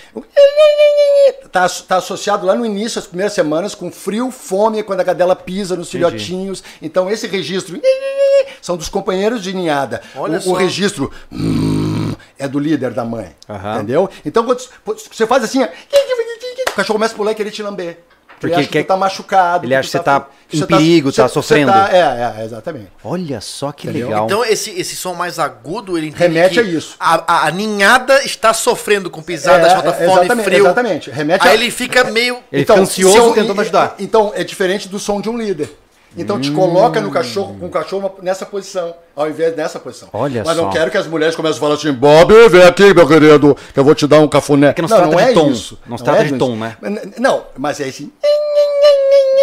tá, 1.51 1.69
tá 1.69 1.97
associado 1.97 2.47
lá 2.47 2.55
no 2.55 2.65
início, 2.65 2.99
as 2.99 3.07
primeiras 3.07 3.33
semanas, 3.33 3.75
com 3.75 3.91
frio, 3.91 4.31
fome, 4.31 4.83
quando 4.83 5.01
a 5.01 5.05
cadela 5.05 5.35
pisa 5.35 5.77
nos 5.77 5.91
filhotinhos. 5.91 6.63
Então 6.81 7.11
esse 7.11 7.27
registro 7.27 7.81
são 8.63 8.77
dos 8.77 8.89
companheiros 8.89 9.43
de 9.43 9.53
ninhada. 9.53 10.01
Olha 10.15 10.35
o, 10.35 10.39
o 10.39 10.43
só. 10.43 10.55
registro 10.55 11.11
hum, 11.33 12.15
é 12.39 12.47
do 12.47 12.59
líder 12.59 12.93
da 12.93 13.05
mãe. 13.05 13.35
Aham. 13.49 13.77
Entendeu? 13.77 14.11
Então 14.25 14.45
quando 14.45 14.61
você 15.11 15.27
faz 15.27 15.43
assim, 15.43 15.63
o 15.63 16.73
cachorro 16.77 16.99
começa 16.99 17.15
a 17.15 17.17
pular 17.17 17.33
e 17.33 17.35
querer 17.35 17.51
te 17.51 17.63
lamber. 17.63 18.08
Porque 18.41 18.55
ele 18.55 18.61
acha 18.63 18.69
que 18.71 18.83
tu 18.83 18.87
tá 18.87 18.97
machucado. 18.97 19.67
ele 19.67 19.75
acha 19.75 19.87
que 19.89 19.93
você 19.93 19.99
tá 20.03 20.27
que 20.49 20.59
em 20.59 20.67
perigo, 20.67 21.13
tá 21.13 21.29
sofrendo. 21.29 21.71
é, 21.73 22.37
é, 22.41 22.45
exatamente. 22.45 22.89
Olha 23.05 23.41
só 23.41 23.71
que 23.73 23.89
Entendeu? 23.89 24.09
legal. 24.09 24.27
Então 24.27 24.45
esse, 24.45 24.71
esse 24.79 24.97
som 24.97 25.15
mais 25.15 25.39
agudo, 25.39 25.99
ele 25.99 26.09
entende 26.09 26.23
Remete 26.35 26.55
que 26.55 26.61
a 26.61 26.63
isso. 26.63 26.95
A, 26.99 27.15
a- 27.27 27.47
a 27.47 27.51
ninhada 27.51 28.23
está 28.25 28.53
sofrendo 28.55 29.11
com 29.11 29.21
pisadas, 29.23 29.67
É, 29.73 29.75
falta 29.75 29.89
é, 29.91 30.07
fome, 30.07 30.21
exatamente, 30.21 30.45
frio. 30.45 30.65
exatamente. 30.65 31.11
Remete 31.11 31.47
Aí 31.47 31.51
a- 31.51 31.55
ele 31.55 31.71
fica 31.71 32.05
meio... 32.05 32.39
Ele 32.53 32.63
fica 32.65 32.79
ansioso 32.79 33.17
eu- 33.17 33.33
tentando 33.35 33.59
e- 33.59 33.63
ajudar. 33.63 33.95
Então, 33.99 34.33
é 34.35 34.43
diferente 34.45 34.89
do 34.89 34.99
som 34.99 35.21
de 35.21 35.29
um 35.29 35.37
líder. 35.37 35.71
Então 36.17 36.41
te 36.41 36.51
coloca 36.51 37.01
no 37.01 37.11
cachorro, 37.11 37.57
com 37.59 37.67
o 37.67 37.71
cachorro 37.71 38.15
nessa 38.23 38.47
posição, 38.47 38.95
ao 39.15 39.29
invés 39.29 39.55
dessa 39.55 39.79
posição. 39.79 40.09
Olha 40.13 40.43
Mas 40.45 40.57
não 40.57 40.65
só. 40.65 40.71
quero 40.71 40.91
que 40.91 40.97
as 40.97 41.07
mulheres 41.07 41.37
comecem 41.37 41.59
a 41.59 41.61
falar 41.61 41.75
assim, 41.75 41.93
Bob, 41.93 42.33
vem 42.49 42.63
aqui, 42.63 42.95
meu 42.95 43.07
querido, 43.07 43.57
que 43.73 43.79
eu 43.79 43.85
vou 43.85 43.95
te 43.95 44.07
dar 44.07 44.21
um 44.21 44.29
cafuné. 44.29 44.73
que 44.73 44.83
não 44.83 44.89
se 44.89 44.95
trata 44.97 45.27
de 45.27 45.35
tom. 45.35 45.53
Não 45.87 45.99
se 45.99 46.05
trata 46.05 46.25
de 46.25 46.33
disso. 46.33 46.39
tom, 46.39 46.57
né? 46.57 46.77
Não, 47.19 47.45
mas 47.57 47.81
é 47.81 47.85
assim. 47.85 48.11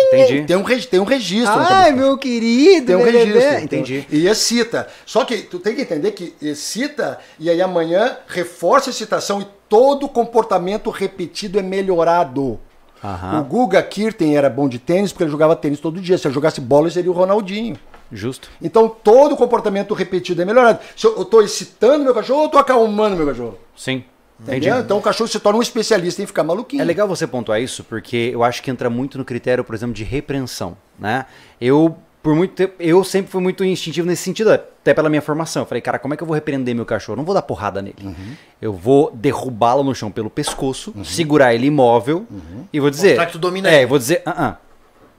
Entendi. 0.08 0.43
Tem 0.45 0.56
um, 0.56 0.63
tem 0.63 0.99
um 0.99 1.04
registro. 1.04 1.54
Ai, 1.58 1.91
meu 1.91 2.17
querido. 2.17 2.88
Tem 2.88 2.95
um 2.95 3.04
bebê. 3.04 3.25
registro. 3.25 3.63
Entendi. 3.63 4.08
E 4.10 4.28
excita. 4.28 4.88
Só 5.06 5.25
que 5.25 5.38
tu 5.38 5.60
tem 5.60 5.75
que 5.75 5.82
entender 5.82 6.12
que 6.12 6.36
excita 6.41 7.19
e 7.39 7.49
aí 7.49 7.62
amanhã 7.62 8.17
reforça 8.28 8.89
a 8.89 8.91
excitação 8.91 9.41
e 9.41 9.47
todo 9.67 10.08
comportamento 10.08 10.89
repetido 10.89 11.60
é 11.60 11.62
melhorado. 11.62 12.60
Aham. 13.03 13.41
O 13.41 13.43
Guga 13.43 13.81
Kirten 13.84 14.36
era 14.36 14.49
bom 14.49 14.67
de 14.67 14.79
tênis 14.79 15.12
porque 15.12 15.23
ele 15.23 15.31
jogava 15.31 15.55
tênis 15.55 15.79
todo 15.79 16.01
dia. 16.01 16.17
Se 16.17 16.27
ele 16.27 16.34
jogasse 16.34 16.60
bola, 16.62 16.88
ele 16.88 16.93
seria 16.93 17.12
o 17.12 17.13
Ronaldinho. 17.13 17.77
Justo. 18.12 18.49
Então 18.62 18.88
todo 18.88 19.36
comportamento 19.36 19.93
repetido 19.93 20.41
é 20.41 20.45
melhorado. 20.45 20.79
Se 20.95 21.05
eu 21.05 21.21
estou 21.21 21.41
excitando 21.41 22.03
meu 22.03 22.13
cachorro 22.13 22.41
ou 22.41 22.45
estou 22.45 22.60
acalmando 22.60 23.15
meu 23.15 23.25
cachorro? 23.25 23.58
Sim. 23.75 24.03
Entendi. 24.39 24.67
Entendeu? 24.67 24.79
Então 24.81 24.97
o 24.97 25.01
cachorro 25.01 25.29
se 25.29 25.39
torna 25.39 25.60
um 25.60 25.62
especialista 25.62 26.21
em 26.21 26.25
ficar 26.25 26.43
maluquinho. 26.43 26.81
É 26.81 26.86
legal 26.86 27.08
você 27.08 27.25
pontuar 27.25 27.62
isso, 27.62 27.84
porque 27.84 28.31
eu 28.34 28.43
acho 28.43 28.62
que 28.62 28.69
entra 28.69 28.89
muito 28.89 29.17
no 29.17 29.25
critério, 29.25 29.63
por 29.63 29.73
exemplo, 29.73 29.95
de 29.95 30.03
repreensão, 30.03 30.77
né? 30.99 31.25
Eu, 31.60 31.97
por 32.25 32.33
muito 32.33 32.55
tempo, 32.55 32.73
eu 32.79 33.03
sempre 33.03 33.31
fui 33.31 33.39
muito 33.39 33.63
instintivo 33.63 34.07
nesse 34.07 34.23
sentido, 34.23 34.51
até 34.51 34.95
pela 34.95 35.09
minha 35.11 35.21
formação. 35.21 35.61
Eu 35.61 35.67
falei, 35.67 35.79
cara, 35.79 35.99
como 35.99 36.15
é 36.15 36.17
que 36.17 36.23
eu 36.23 36.27
vou 36.27 36.33
repreender 36.33 36.73
meu 36.73 36.83
cachorro? 36.83 37.13
Eu 37.13 37.17
não 37.17 37.23
vou 37.23 37.35
dar 37.35 37.43
porrada 37.43 37.83
nele. 37.83 37.97
Uhum. 38.03 38.33
Eu 38.59 38.73
vou 38.73 39.11
derrubá-lo 39.13 39.83
no 39.83 39.93
chão 39.93 40.09
pelo 40.09 40.27
pescoço, 40.27 40.91
segurar 41.03 41.53
ele 41.53 41.67
imóvel 41.67 42.25
e 42.73 42.79
vou 42.79 42.89
dizer... 42.89 43.09
Mostrar 43.09 43.27
que 43.27 43.31
tu 43.33 43.38
domina 43.38 43.69
É, 43.69 43.75
ele. 43.75 43.83
eu 43.83 43.88
vou 43.89 43.99
dizer, 43.99 44.23
ah, 44.25 44.33
ah, 44.35 44.57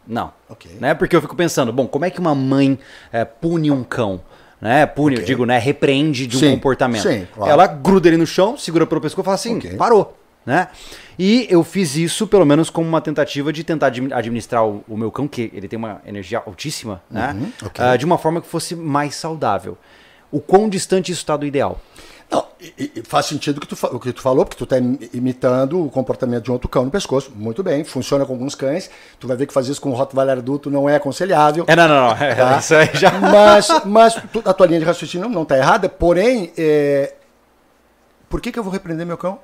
não. 0.04 0.32
Ok. 0.48 0.68
Né? 0.80 0.94
Porque 0.94 1.14
eu 1.14 1.20
fico 1.22 1.36
pensando, 1.36 1.72
bom, 1.72 1.86
como 1.86 2.04
é 2.04 2.10
que 2.10 2.18
uma 2.18 2.34
mãe 2.34 2.76
eh, 3.12 3.24
pune 3.24 3.70
um 3.70 3.84
cão? 3.84 4.20
Né? 4.60 4.84
Pune, 4.84 5.14
eu 5.14 5.20
Ok. 5.20 5.26
digo, 5.26 5.46
né? 5.46 5.58
Repreende 5.58 6.26
de 6.26 6.36
um 6.36 6.40
Sim, 6.40 6.50
comportamento. 6.56 7.02
sim, 7.08 7.24
claro. 7.32 7.52
Ela 7.52 7.68
gruda 7.68 8.08
ele 8.08 8.16
no 8.16 8.26
chão, 8.26 8.56
segura 8.58 8.84
pelo 8.84 9.00
pescoço 9.00 9.22
e 9.22 9.26
fala 9.26 9.36
assim, 9.36 9.58
Ok. 9.58 9.76
parou. 9.76 10.18
Né? 10.44 10.66
E 11.18 11.46
eu 11.50 11.64
fiz 11.64 11.96
isso, 11.96 12.26
pelo 12.26 12.44
menos, 12.44 12.68
como 12.70 12.87
uma 12.88 13.00
tentativa 13.00 13.52
de 13.52 13.64
tentar 13.64 13.87
admi- 13.87 14.12
administrar 14.12 14.66
o, 14.66 14.85
o 14.88 14.96
meu 14.96 15.11
cão, 15.11 15.26
que 15.26 15.50
ele 15.55 15.66
tem 15.68 15.79
uma 15.79 16.00
energia 16.07 16.42
altíssima, 16.44 17.02
né? 17.11 17.35
ok. 17.64 17.85
Ah, 17.85 17.96
de 17.96 18.05
uma 18.05 18.18
forma 18.18 18.40
que 18.40 18.48
fosse 18.48 18.74
mais 18.76 19.14
saudável. 19.14 19.79
O 20.31 20.40
quão 20.40 20.68
distante 20.68 21.11
isso 21.12 21.20
está 21.22 21.37
do 21.37 21.46
ideal? 21.46 21.81
Não, 22.29 22.44
faz 23.05 23.26
sentido 23.26 23.59
o 23.59 23.61
que 23.61 23.68
tu, 23.68 23.76
o 23.87 24.00
que 24.00 24.12
tu 24.12 24.20
falou, 24.20 24.44
porque 24.44 24.59
tu 24.59 24.64
está 24.64 24.76
imitando 25.16 25.85
o 25.87 25.88
comportamento 25.88 26.42
de 26.44 26.50
um 26.50 26.55
outro 26.55 26.68
cão 26.68 26.85
no 26.85 26.90
pescoço. 26.90 27.31
Muito 27.35 27.62
bem, 27.62 27.85
funciona 27.85 28.26
com 28.26 28.33
alguns 28.33 28.57
cães. 28.57 28.90
Tu 29.20 29.29
vai 29.29 29.37
ver 29.37 29.46
que 29.46 29.55
fazer 29.55 29.70
isso 29.70 29.81
com 29.81 29.90
um 29.90 29.94
Rottweiler 29.94 30.38
adulto 30.38 30.68
não 30.68 30.88
é 30.90 30.96
aconselhável. 30.96 31.64
É, 31.68 31.76
não, 31.76 31.87
não, 31.87 32.09
não. 32.09 32.16
É, 32.16 32.35
Tá? 32.35 32.59
Isso 32.59 32.74
aí 32.74 32.90
já. 32.94 33.12
Mas, 33.12 33.68
mas 33.85 34.16
a 34.44 34.52
tua 34.52 34.66
linha 34.66 34.81
de 34.81 34.85
raciocínio 34.85 35.29
não 35.29 35.44
está 35.44 35.57
errada, 35.57 35.88
porém, 35.88 36.52
é, 36.59 37.14
por 38.29 38.40
que, 38.40 38.50
que 38.50 38.59
eu 38.59 38.64
vou 38.64 38.72
repreender 38.72 39.07
meu 39.07 39.16
cão? 39.16 39.38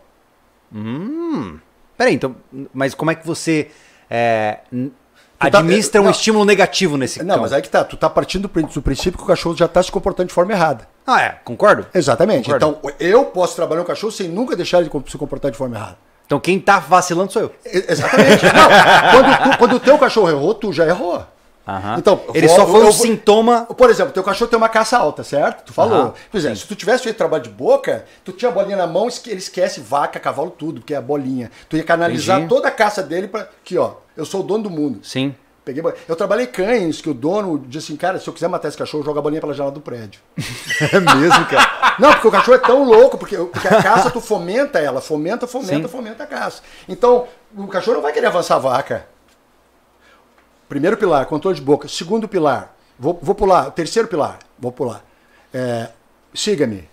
Peraí, 1.97 2.15
então, 2.15 2.35
mas 2.73 2.95
como 2.95 3.11
é 3.11 3.15
que 3.15 3.27
você 3.27 3.71
é, 4.11 4.59
tá- 5.39 5.47
administra 5.47 6.01
um 6.01 6.05
não. 6.05 6.11
estímulo 6.11 6.45
negativo 6.45 6.97
nesse 6.97 7.23
Não, 7.23 7.35
cão? 7.35 7.43
mas 7.43 7.53
aí 7.53 7.63
que 7.63 7.69
tá. 7.69 7.85
Tu 7.85 7.97
tá 7.97 8.09
partindo 8.11 8.43
do 8.43 8.49
prin- 8.49 8.67
do 8.67 8.83
princípio 8.83 9.19
que 9.19 9.25
o 9.25 9.27
cachorro 9.27 9.57
já 9.57 9.67
está 9.67 9.83
se 9.83 9.93
comportando 9.93 10.29
de 10.29 10.35
forma 10.35 10.53
errada. 10.53 10.89
Ah, 11.07 11.21
é, 11.21 11.31
concordo. 11.45 11.87
Exatamente. 11.95 12.45
Concordo. 12.51 12.79
Então, 12.81 12.93
eu 12.99 13.25
posso 13.27 13.55
trabalhar 13.57 13.83
um 13.83 13.85
cachorro 13.85 14.13
sem 14.13 14.29
nunca 14.29 14.57
deixar 14.57 14.81
ele 14.81 14.91
se 15.07 15.19
comportar 15.19 15.51
de 15.51 15.57
forma 15.59 15.77
errada. 15.77 15.99
Então 16.25 16.41
quem 16.41 16.59
tá 16.59 16.79
vacilando 16.79 17.31
sou 17.33 17.43
eu. 17.43 17.55
Exatamente. 17.65 18.45
Não, 18.47 19.11
quando, 19.11 19.39
tu- 19.53 19.59
quando 19.59 19.73
o 19.77 19.81
teu 19.81 19.99
cachorro 19.99 20.31
errou, 20.31 20.55
tu 20.55 20.73
já 20.73 20.87
errou. 20.87 21.27
Aham. 21.66 21.96
Então, 21.98 22.20
ele 22.35 22.46
vou- 22.48 22.57
só 22.57 22.66
foi 22.66 22.81
um 22.81 22.85
vou- 22.85 22.92
sintoma. 22.92 23.66
Por 23.66 23.88
exemplo, 23.88 24.12
teu 24.12 24.22
cachorro 24.25 24.51
tem 24.51 24.57
uma 24.57 24.68
caça 24.68 24.98
alta, 24.98 25.22
certo? 25.22 25.67
Tu 25.67 25.73
falou. 25.73 25.94
Aham, 25.98 26.15
Por 26.31 26.37
exemplo, 26.38 26.56
se 26.56 26.67
tu 26.67 26.75
tivesse 26.75 27.04
feito 27.04 27.17
trabalho 27.17 27.42
de 27.44 27.50
boca, 27.50 28.04
tu 28.25 28.33
tinha 28.33 28.50
a 28.50 28.52
bolinha 28.54 28.77
na 28.77 28.87
mão, 28.87 29.08
ele 29.27 29.37
esquece 29.38 29.81
vaca, 29.81 30.19
cavalo, 30.19 30.50
tudo, 30.50 30.81
porque 30.81 30.92
é 30.94 30.96
a 30.96 31.00
bolinha. 31.00 31.50
Tu 31.69 31.77
ia 31.77 31.85
canalizar 31.85 32.38
Entendi. 32.38 32.48
toda 32.54 32.69
a 32.69 32.71
caça 32.73 33.02
dele 33.02 33.29
pra. 33.29 33.42
Aqui, 33.42 33.79
ó. 33.79 33.92
Eu 34.17 34.25
sou 34.25 34.40
o 34.40 34.42
dono 34.42 34.65
do 34.65 34.71
mundo. 34.71 35.00
Sim. 35.04 35.35
Peguei, 35.65 35.81
eu 36.08 36.17
trabalhei 36.17 36.48
cães 36.48 37.00
que 37.00 37.08
o 37.08 37.15
dono 37.15 37.56
disse 37.69 37.92
assim, 37.92 37.96
cara, 37.96 38.19
se 38.19 38.27
eu 38.29 38.33
quiser 38.35 38.48
matar 38.48 38.67
esse 38.67 38.77
cachorro, 38.77 39.04
joga 39.04 39.21
a 39.21 39.23
bolinha 39.23 39.40
pela 39.40 39.54
janela 39.54 39.73
do 39.73 39.81
prédio. 39.81 40.21
É 40.92 40.98
mesmo, 40.98 41.46
cara. 41.46 41.94
Não, 42.00 42.10
porque 42.13 42.27
o 42.27 42.31
cachorro 42.33 42.56
é 42.56 42.58
tão 42.58 42.83
louco, 42.83 43.17
porque, 43.17 43.37
porque 43.37 43.69
a 43.69 43.81
caça 43.81 44.10
tu 44.10 44.21
fomenta 44.21 44.81
ela, 44.81 45.00
fomenta, 45.00 45.46
fomenta, 45.46 45.87
Sim. 45.87 45.88
fomenta 45.88 46.25
a 46.25 46.27
caça. 46.27 46.63
Então, 46.88 47.29
o 47.56 47.69
cachorro 47.69 47.96
não 47.98 48.02
vai 48.02 48.13
querer 48.13 48.27
avançar 48.27 48.56
a 48.56 48.58
vaca. 48.58 49.06
Primeiro 50.73 50.96
pilar, 50.96 51.27
controle 51.27 51.54
de 51.54 51.60
boca. 51.60 51.87
Segundo 51.87 52.27
pilar, 52.27 52.75
vou, 52.98 53.18
vou 53.20 53.35
pular. 53.35 53.70
Terceiro 53.73 54.08
pilar, 54.08 54.38
vou 54.58 54.73
pular. 54.73 55.04
É, 55.52 55.90
Siga-me. 56.33 56.88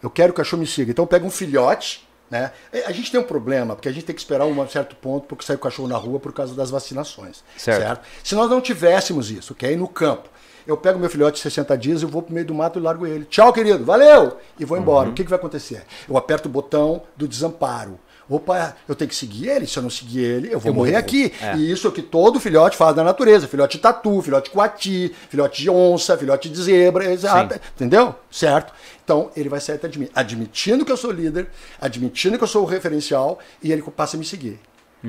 Eu 0.00 0.08
quero 0.08 0.32
que 0.32 0.40
o 0.40 0.44
cachorro 0.44 0.60
me 0.60 0.66
siga. 0.66 0.92
Então 0.92 1.04
pega 1.08 1.26
um 1.26 1.30
filhote, 1.30 2.06
né? 2.30 2.52
É, 2.72 2.84
A 2.86 2.92
gente 2.92 3.10
tem 3.10 3.18
um 3.18 3.24
problema, 3.24 3.74
porque 3.74 3.88
a 3.88 3.92
gente 3.92 4.04
tem 4.04 4.14
que 4.14 4.20
esperar 4.20 4.46
um 4.46 4.68
certo 4.68 4.94
ponto 4.94 5.26
porque 5.26 5.44
sai 5.44 5.56
o 5.56 5.58
cachorro 5.58 5.88
na 5.88 5.96
rua 5.96 6.20
por 6.20 6.32
causa 6.32 6.54
das 6.54 6.70
vacinações. 6.70 7.42
Certo. 7.56 8.06
Se 8.22 8.36
nós 8.36 8.48
não 8.48 8.60
tivéssemos 8.60 9.28
isso, 9.28 9.54
ok? 9.54 9.76
No 9.76 9.88
campo. 9.88 10.28
Eu 10.64 10.76
pego 10.76 10.96
meu 10.96 11.10
filhote 11.10 11.38
de 11.38 11.42
60 11.42 11.76
dias, 11.76 12.02
eu 12.02 12.08
vou 12.08 12.22
pro 12.22 12.32
meio 12.32 12.46
do 12.46 12.54
mato 12.54 12.78
e 12.78 12.82
largo 12.82 13.08
ele. 13.08 13.24
Tchau, 13.24 13.52
querido, 13.52 13.84
valeu! 13.84 14.36
E 14.56 14.64
vou 14.64 14.78
embora. 14.78 15.08
O 15.08 15.12
que, 15.12 15.24
que 15.24 15.30
vai 15.30 15.38
acontecer? 15.38 15.84
Eu 16.08 16.16
aperto 16.16 16.48
o 16.48 16.52
botão 16.52 17.02
do 17.16 17.26
desamparo. 17.26 17.98
Opa, 18.28 18.74
eu 18.88 18.94
tenho 18.94 19.08
que 19.08 19.14
seguir 19.14 19.48
ele. 19.48 19.66
Se 19.66 19.76
eu 19.78 19.82
não 19.82 19.90
seguir 19.90 20.20
ele, 20.20 20.52
eu 20.52 20.58
vou 20.58 20.70
Eu 20.70 20.74
morrer 20.74 20.90
morro. 20.92 21.00
aqui. 21.00 21.32
É. 21.40 21.56
E 21.56 21.70
isso 21.70 21.86
é 21.86 21.90
o 21.90 21.92
que 21.92 22.02
todo 22.02 22.40
filhote 22.40 22.76
faz 22.76 22.96
na 22.96 23.04
natureza. 23.04 23.46
Filhote 23.46 23.76
de 23.76 23.82
tatu, 23.82 24.20
filhote 24.20 24.46
de 24.48 24.50
coati, 24.50 25.14
filhote 25.28 25.62
de 25.62 25.70
onça, 25.70 26.16
filhote 26.18 26.48
de 26.48 26.60
zebra, 26.62 27.12
exato. 27.12 27.60
Entendeu? 27.76 28.14
Certo? 28.30 28.72
Então, 29.04 29.30
ele 29.36 29.48
vai 29.48 29.60
sair 29.60 29.76
até 29.76 29.86
de 29.86 29.98
mim. 30.00 30.08
Admitindo 30.14 30.84
que 30.84 30.90
eu 30.90 30.96
sou 30.96 31.12
líder, 31.12 31.46
admitindo 31.80 32.36
que 32.36 32.42
eu 32.42 32.48
sou 32.48 32.64
o 32.64 32.66
referencial, 32.66 33.38
e 33.62 33.70
ele 33.70 33.82
passa 33.82 34.16
a 34.16 34.18
me 34.18 34.24
seguir. 34.24 34.58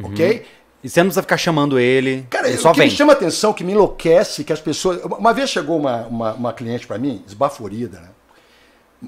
Ok? 0.04 0.46
E 0.84 0.90
você 0.90 1.00
não 1.00 1.08
precisa 1.08 1.24
ficar 1.24 1.38
chamando 1.38 1.80
ele. 1.80 2.28
Cara, 2.30 2.48
ele 2.48 2.58
o 2.58 2.62
só 2.62 2.72
que 2.72 2.78
vem. 2.78 2.88
me 2.88 2.96
chama 2.96 3.14
atenção, 3.14 3.52
que 3.52 3.64
me 3.64 3.72
enlouquece, 3.74 4.44
que 4.44 4.54
as 4.54 4.62
pessoas. 4.62 5.02
Uma 5.04 5.34
vez 5.34 5.50
chegou 5.50 5.76
uma, 5.80 6.06
uma, 6.06 6.34
uma 6.34 6.54
cliente 6.54 6.86
para 6.86 7.00
mim, 7.00 7.24
esbaforida, 7.28 8.00
né? 8.00 8.10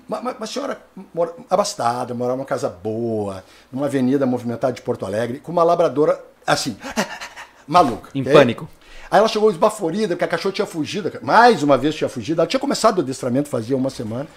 Uma, 0.08 0.20
uma- 0.20 0.48
senhora 0.48 0.80
mora- 1.14 1.34
abastada, 1.50 2.14
morava 2.14 2.38
numa 2.38 2.46
casa 2.46 2.70
boa, 2.70 3.44
numa 3.72 3.88
avenida 3.88 4.26
movimentada 4.26 4.74
de 4.74 4.82
Porto 4.82 5.06
Alegre, 5.06 5.40
com 5.40 5.52
uma 5.52 5.64
labradora, 5.64 6.24
assim, 6.46 6.78
maluca. 7.68 8.10
Em 8.14 8.24
pânico. 8.24 8.68
Aí 9.10 9.18
ela 9.18 9.28
chegou 9.28 9.50
esbaforida, 9.50 10.10
porque 10.10 10.24
a 10.26 10.28
cachorra 10.28 10.54
tinha 10.54 10.68
fugido, 10.68 11.12
mais 11.24 11.64
uma 11.64 11.78
vez 11.78 11.96
tinha 11.96 12.08
fugido. 12.10 12.42
Ela 12.42 12.48
tinha 12.48 12.60
começado 12.60 13.00
o 13.00 13.02
adestramento 13.02 13.50
fazia 13.50 13.76
uma 13.76 13.90
semana. 13.90 14.28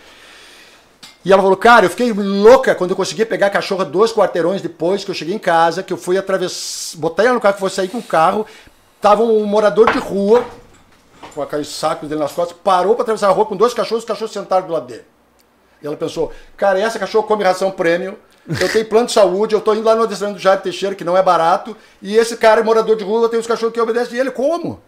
E 1.24 1.30
ela 1.32 1.42
falou, 1.42 1.56
cara, 1.56 1.84
eu 1.86 1.90
fiquei 1.90 2.12
louca 2.12 2.74
quando 2.74 2.90
eu 2.90 2.96
consegui 2.96 3.24
pegar 3.26 3.46
a 3.48 3.50
cachorra 3.50 3.84
dois 3.84 4.12
quarteirões 4.12 4.60
depois 4.62 5.04
que 5.04 5.10
eu 5.10 5.14
cheguei 5.14 5.34
em 5.34 5.38
casa, 5.38 5.82
que 5.82 5.92
eu 5.92 5.96
fui 5.96 6.16
atravessar, 6.18 6.98
botei 6.98 7.26
ela 7.26 7.34
no 7.34 7.40
carro, 7.40 7.54
que 7.54 7.60
fosse 7.60 7.76
sair 7.76 7.88
com 7.88 7.98
o 7.98 8.02
carro, 8.02 8.44
tava 9.00 9.22
um 9.22 9.44
morador 9.44 9.92
de 9.92 9.98
rua, 9.98 10.44
com 11.34 11.40
aqueles 11.42 11.68
sacos 11.68 12.08
dele 12.08 12.20
nas 12.20 12.32
costas, 12.32 12.56
parou 12.64 12.94
para 12.94 13.02
atravessar 13.02 13.28
a 13.28 13.30
rua 13.32 13.46
com 13.46 13.54
dois 13.56 13.72
cachorros, 13.72 14.02
os 14.02 14.08
cachorros 14.08 14.32
sentaram 14.32 14.66
do 14.66 14.72
lado 14.72 14.86
dele. 14.86 15.04
E 15.82 15.86
ela 15.86 15.96
pensou, 15.96 16.32
cara, 16.56 16.78
essa 16.78 16.98
cachorra 16.98 17.26
come 17.26 17.42
ração 17.42 17.70
prêmio, 17.70 18.16
eu 18.60 18.68
tenho 18.72 18.84
plano 18.86 19.06
de 19.06 19.12
saúde, 19.12 19.54
eu 19.54 19.60
tô 19.60 19.74
indo 19.74 19.84
lá 19.84 19.94
no 19.96 20.02
adestramento 20.04 20.38
do 20.38 20.42
Jair 20.42 20.60
Teixeira, 20.60 20.94
que 20.94 21.04
não 21.04 21.16
é 21.16 21.22
barato, 21.22 21.76
e 22.00 22.16
esse 22.16 22.36
cara 22.36 22.60
é 22.60 22.64
morador 22.64 22.96
de 22.96 23.04
rua, 23.04 23.28
tem 23.28 23.38
os 23.40 23.46
cachorros 23.46 23.72
que 23.74 23.80
obedecem 23.80 24.18
ele, 24.18 24.30
como? 24.30 24.80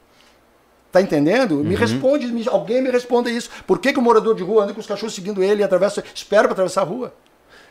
Tá 0.92 1.00
entendendo? 1.02 1.56
Me 1.56 1.74
responde, 1.74 2.28
me- 2.28 2.46
alguém 2.48 2.80
me 2.80 2.90
responda 2.90 3.28
isso. 3.28 3.50
Por 3.66 3.80
que, 3.80 3.92
que 3.92 3.98
o 3.98 4.02
morador 4.02 4.34
de 4.36 4.44
rua 4.44 4.62
anda 4.62 4.72
com 4.72 4.80
os 4.80 4.86
cachorros 4.86 5.14
seguindo 5.14 5.42
ele 5.42 5.60
e 5.60 5.64
atravessa, 5.64 6.04
espera 6.14 6.42
para 6.44 6.52
atravessar 6.52 6.82
a 6.82 6.84
rua? 6.84 7.12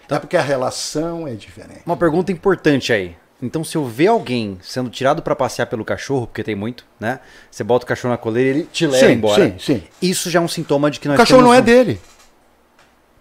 É 0.09 0.19
porque 0.19 0.35
a 0.35 0.41
relação 0.41 1.25
é 1.25 1.33
diferente. 1.33 1.81
Uma 1.85 1.95
pergunta 1.95 2.31
importante 2.31 2.91
aí. 2.91 3.15
Então, 3.41 3.63
se 3.63 3.75
eu 3.77 3.85
ver 3.85 4.07
alguém 4.07 4.57
sendo 4.61 4.89
tirado 4.89 5.21
pra 5.21 5.35
passear 5.35 5.65
pelo 5.67 5.83
cachorro, 5.85 6.27
porque 6.27 6.43
tem 6.43 6.55
muito, 6.55 6.85
né? 6.99 7.19
Você 7.49 7.63
bota 7.63 7.85
o 7.85 7.87
cachorro 7.87 8.11
na 8.11 8.17
coleira 8.17 8.49
e 8.49 8.61
ele 8.61 8.69
te 8.71 8.85
leva 8.85 9.05
Sim, 9.07 9.13
embora. 9.13 9.43
sim, 9.43 9.55
sim. 9.59 9.83
Isso 10.01 10.29
já 10.29 10.39
é 10.39 10.41
um 10.41 10.47
sintoma 10.47 10.91
de 10.91 10.99
que 10.99 11.07
nós 11.07 11.15
O 11.15 11.17
cachorro 11.17 11.41
não 11.41 11.53
é 11.53 11.59
um- 11.59 11.63
dele. 11.63 11.99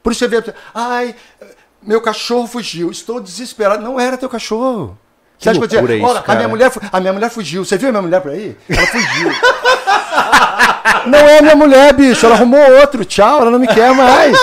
Por 0.02 0.12
isso 0.12 0.18
você 0.20 0.28
vê, 0.28 0.54
ai, 0.74 1.14
meu 1.82 2.00
cachorro 2.00 2.46
fugiu, 2.46 2.90
estou 2.90 3.20
desesperado. 3.20 3.82
Não 3.82 3.98
era 3.98 4.16
teu 4.16 4.28
cachorro. 4.28 4.98
Que 5.38 5.44
Você 5.44 5.50
acha 5.50 5.58
que 5.58 5.64
eu 5.64 5.82
dizer, 5.82 5.96
isso, 5.96 6.06
olha, 6.06 6.22
a 6.26 6.34
minha, 6.36 6.48
mulher, 6.48 6.72
a 6.92 7.00
minha 7.00 7.12
mulher 7.12 7.30
fugiu. 7.30 7.64
Você 7.64 7.76
viu 7.76 7.88
a 7.88 7.92
minha 7.92 8.02
mulher 8.02 8.20
por 8.20 8.30
aí? 8.30 8.56
Ela 8.68 8.86
fugiu. 8.86 9.32
não 11.06 11.18
é 11.18 11.42
minha 11.42 11.56
mulher, 11.56 11.92
bicho. 11.92 12.24
Ela 12.26 12.36
arrumou 12.36 12.60
outro. 12.80 13.04
Tchau, 13.04 13.40
ela 13.40 13.50
não 13.50 13.58
me 13.58 13.66
quer 13.66 13.92
mais. 13.92 14.38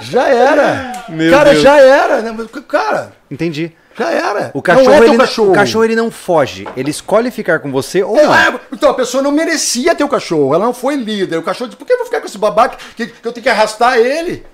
Já 0.00 0.28
era. 0.28 1.04
Meu 1.08 1.30
cara, 1.30 1.50
Deus. 1.50 1.62
já 1.62 1.78
era. 1.78 2.22
Cara, 2.66 3.12
Entendi. 3.30 3.72
já 3.98 4.10
era. 4.10 4.50
O 4.54 4.62
cachorro, 4.62 4.86
não 4.86 4.94
é 4.94 5.06
ele, 5.08 5.16
cachorro. 5.16 5.50
o 5.50 5.54
cachorro 5.54 5.84
ele 5.84 5.96
não 5.96 6.10
foge. 6.10 6.66
Ele 6.76 6.90
escolhe 6.90 7.30
ficar 7.30 7.58
com 7.60 7.70
você 7.70 8.02
ou 8.02 8.16
É, 8.16 8.22
não. 8.24 8.34
é, 8.34 8.60
então 8.72 8.90
a 8.90 8.94
pessoa 8.94 9.22
não 9.22 9.32
merecia 9.32 9.94
ter 9.94 10.04
o 10.04 10.08
cachorro, 10.08 10.54
ela 10.54 10.64
não 10.64 10.74
foi 10.74 10.96
líder. 10.96 11.36
O 11.38 11.42
cachorro 11.42 11.68
disse, 11.68 11.78
por 11.78 11.86
que 11.86 11.92
eu 11.92 11.98
vou 11.98 12.06
ficar 12.06 12.20
com 12.20 12.26
esse 12.26 12.38
babaca 12.38 12.76
que, 12.96 13.06
que 13.08 13.26
eu 13.26 13.32
tenho 13.32 13.42
que 13.44 13.50
arrastar 13.50 13.96
ele? 13.98 14.44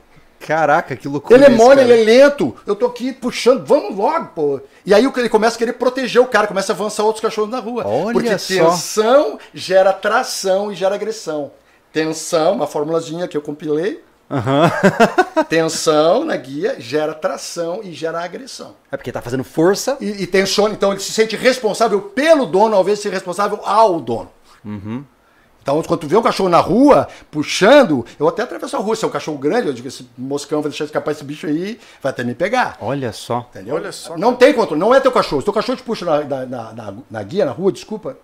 Caraca, 0.47 0.95
que 0.95 1.09
loucura. 1.09 1.36
Ele 1.36 1.47
é 1.47 1.49
mole, 1.49 1.80
ele 1.80 2.03
é 2.03 2.05
lento. 2.05 2.55
Eu 2.66 2.76
tô 2.76 2.86
aqui 2.86 3.12
puxando, 3.12 3.64
vamos 3.64 3.97
logo, 3.97 4.26
pô. 4.26 4.61
E 4.84 4.92
aí 4.92 5.05
ele 5.16 5.28
começa 5.28 5.57
a 5.57 5.59
querer 5.59 5.72
proteger 5.72 6.20
o 6.20 6.26
cara, 6.26 6.47
começa 6.47 6.72
a 6.72 6.74
avançar 6.74 7.03
outros 7.03 7.22
cachorros 7.22 7.51
na 7.51 7.61
rua. 7.61 7.86
Olha 7.86 8.12
Porque 8.12 8.38
só. 8.38 8.70
tensão 8.70 9.38
gera 9.55 9.92
tração 9.92 10.70
e 10.70 10.74
gera 10.74 10.95
agressão. 10.95 11.51
Tensão, 11.92 12.53
uma 12.53 12.66
formulazinha 12.66 13.26
que 13.26 13.36
eu 13.36 13.40
compilei. 13.40 14.03
Aham. 14.30 14.70
Tensão 15.49 16.24
na 16.24 16.36
guia 16.36 16.76
gera 16.78 17.14
tração 17.14 17.80
e 17.82 17.92
gera 17.92 18.22
agressão. 18.22 18.74
É 18.90 18.97
porque 18.97 19.12
tá 19.12 19.22
fazendo 19.22 19.45
força. 19.45 19.97
E, 20.01 20.22
e 20.22 20.26
tensiona, 20.26 20.74
então 20.74 20.92
ele 20.92 21.01
se 21.01 21.12
sente 21.12 21.36
responsável 21.36 22.01
pelo 22.01 22.45
dono, 22.45 22.74
ao 22.74 22.82
invés 22.82 22.99
de 22.99 23.05
ser 23.05 23.12
responsável 23.12 23.61
ao 23.64 24.01
dono. 24.01 24.30
Então, 25.65 25.83
quando 25.83 26.01
tu 26.01 26.07
vê 26.07 26.15
um 26.15 26.21
cachorro 26.23 26.51
na 26.51 26.61
rua, 26.61 27.09
puxando, 27.31 28.05
eu 28.21 28.29
até 28.29 28.43
atravesso 28.43 28.77
a 28.77 28.79
rua. 28.81 28.95
Se 28.95 29.03
é 29.03 29.09
um 29.09 29.11
cachorro 29.11 29.39
grande, 29.39 29.67
eu 29.69 29.73
digo, 29.73 29.89
esse 29.89 30.07
moscão 30.17 30.61
vai 30.61 30.69
deixar 30.71 30.85
escapar 30.85 31.12
esse 31.12 31.25
bicho 31.25 31.47
aí, 31.47 31.79
vai 32.03 32.11
até 32.11 32.23
me 32.23 32.35
pegar. 32.35 32.77
Olha 32.83 33.11
só. 33.12 33.49
Entendeu? 33.51 33.75
Olha 33.77 33.91
só, 33.91 34.15
Não 34.19 34.35
tem 34.37 34.53
controle, 34.53 34.79
não 34.79 34.95
é 34.95 35.01
teu 35.01 35.11
cachorro. 35.11 35.41
Se 35.41 35.47
teu 35.47 35.55
cachorro 35.55 35.77
te 35.79 35.83
puxa 35.83 36.05
na, 36.05 36.21
na, 36.23 36.45
na, 36.47 36.73
na- 36.75 36.95
na 37.11 37.23
guia, 37.23 37.47
na 37.47 37.53
rua, 37.53 37.73
desculpa, 37.73 38.15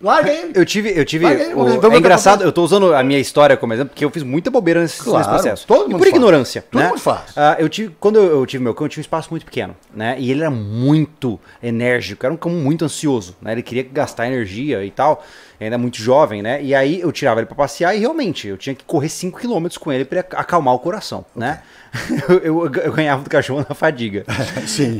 larga 0.00 0.32
ele. 0.32 0.52
Eu 0.54 0.64
tive, 0.64 0.96
eu 0.98 1.04
tive. 1.04 1.26
O- 1.26 1.92
é 1.92 1.98
engraçado, 1.98 2.42
eu 2.42 2.50
tô 2.52 2.62
usando 2.64 2.94
a 2.94 3.02
minha 3.02 3.18
história 3.18 3.54
como 3.56 3.74
exemplo, 3.74 3.90
porque 3.90 4.04
eu 4.04 4.10
fiz 4.10 4.22
muita 4.22 4.50
bobeira 4.50 4.80
nesse, 4.80 5.02
Claro, 5.02 5.18
nesse 5.18 5.28
processo. 5.28 5.66
todo 5.66 5.80
E 5.80 5.88
mundo 5.88 5.98
por 5.98 6.04
faz. 6.06 6.08
ignorância. 6.14 6.64
Todo 6.70 6.80
né? 6.80 6.88
mundo 6.88 7.00
faz. 7.00 7.32
Ah, 7.36 7.56
eu 7.58 7.68
tive, 7.68 7.94
quando 8.00 8.16
eu, 8.16 8.24
eu 8.38 8.46
tive 8.46 8.64
meu 8.64 8.74
cão, 8.74 8.86
eu 8.86 8.88
tinha 8.88 9.00
um 9.00 9.02
espaço 9.02 9.28
muito 9.30 9.44
pequeno, 9.44 9.76
né? 9.94 10.16
E 10.18 10.30
ele 10.30 10.40
era 10.40 10.50
muito 10.50 11.38
enérgico, 11.62 12.24
era 12.24 12.32
um 12.32 12.36
cão 12.38 12.50
muito 12.52 12.82
ansioso, 12.84 13.36
né? 13.42 13.52
Ele 13.52 13.62
queria 13.62 13.82
gastar 13.82 14.26
energia 14.26 14.84
e 14.84 14.90
tal, 14.90 15.22
ainda 15.64 15.78
muito 15.78 15.96
jovem, 15.98 16.42
né? 16.42 16.62
E 16.62 16.74
aí 16.74 17.00
eu 17.00 17.10
tirava 17.12 17.40
ele 17.40 17.46
pra 17.46 17.54
passear 17.56 17.94
e 17.94 17.98
realmente 18.00 18.48
eu 18.48 18.56
tinha 18.56 18.74
que 18.74 18.84
correr 18.84 19.08
5 19.08 19.38
km 19.40 19.66
com 19.80 19.92
ele 19.92 20.04
pra 20.04 20.20
acalmar 20.20 20.74
o 20.74 20.78
coração, 20.78 21.24
né? 21.34 21.62
Eu, 22.28 22.38
eu- 22.38 22.74
eu 22.76 22.92
ganhava 22.92 23.22
do 23.22 23.28
cachorro 23.28 23.66
na 23.68 23.74
fadiga. 23.74 24.24
Sim. 24.66 24.98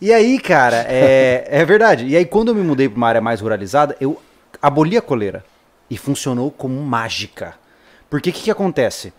E 0.00 0.10
aí, 0.10 0.38
cara, 0.38 0.86
é, 0.88 1.46
é 1.50 1.64
verdade. 1.66 2.06
E 2.06 2.16
aí, 2.16 2.24
quando 2.24 2.48
eu 2.48 2.54
me 2.54 2.62
mudei 2.62 2.88
para 2.88 2.96
uma 2.96 3.08
área 3.08 3.20
mais 3.20 3.40
ruralizada, 3.42 3.94
eu 4.00 4.18
aboli 4.62 4.96
a 4.96 5.02
coleira. 5.02 5.44
E 5.90 5.98
funcionou 5.98 6.50
como 6.50 6.80
mágica. 6.82 7.54
Porque 8.08 8.30
o 8.30 8.32
que, 8.32 8.44
que 8.44 8.50
acontece? 8.50 9.12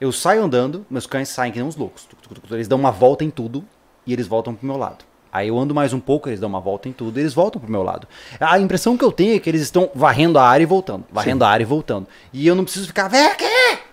Eu 0.00 0.12
saio 0.12 0.44
andando, 0.44 0.86
meus 0.88 1.04
cães 1.06 1.28
saem 1.30 1.50
que 1.50 1.58
nem 1.58 1.66
uns 1.66 1.74
loucos. 1.74 2.06
Eles 2.52 2.68
dão 2.68 2.78
uma 2.78 2.92
volta 2.92 3.24
em 3.24 3.30
tudo 3.30 3.64
e 4.06 4.12
eles 4.12 4.28
voltam 4.28 4.54
pro 4.54 4.64
meu 4.66 4.76
lado. 4.76 5.04
Aí 5.32 5.48
eu 5.48 5.58
ando 5.58 5.74
mais 5.74 5.92
um 5.92 6.00
pouco, 6.00 6.28
eles 6.28 6.40
dão 6.40 6.48
uma 6.48 6.60
volta 6.60 6.88
em 6.88 6.92
tudo 6.92 7.18
e 7.18 7.22
eles 7.22 7.34
voltam 7.34 7.60
pro 7.60 7.70
meu 7.70 7.82
lado. 7.82 8.08
A 8.40 8.58
impressão 8.58 8.96
que 8.96 9.04
eu 9.04 9.12
tenho 9.12 9.36
é 9.36 9.38
que 9.38 9.48
eles 9.48 9.60
estão 9.62 9.90
varrendo 9.94 10.38
a 10.38 10.42
área 10.48 10.62
e 10.62 10.66
voltando, 10.66 11.04
varrendo 11.12 11.44
a 11.44 11.48
área 11.48 11.62
e 11.64 11.66
voltando. 11.66 12.06
E 12.32 12.46
eu 12.46 12.54
não 12.54 12.64
preciso 12.64 12.86
ficar, 12.86 13.08
vem 13.08 13.26
aqui! 13.26 13.44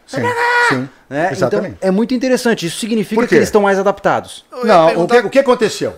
Sim, 0.08 0.22
sim. 0.70 0.90
Né? 1.10 1.32
Exatamente. 1.32 1.76
Então 1.78 1.88
é 1.90 1.92
muito 1.92 2.14
interessante. 2.14 2.66
Isso 2.66 2.80
significa 2.80 3.28
que 3.28 3.36
eles 3.36 3.48
estão 3.48 3.62
mais 3.62 3.80
adaptados. 3.80 4.46
Não, 4.64 4.86
o 4.86 4.88
perguntar- 4.88 5.22
que, 5.22 5.28
o 5.28 5.30
que 5.32 5.40
aconteceu? 5.40 5.96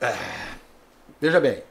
É, 0.00 0.14
veja 1.20 1.40
bem. 1.40 1.62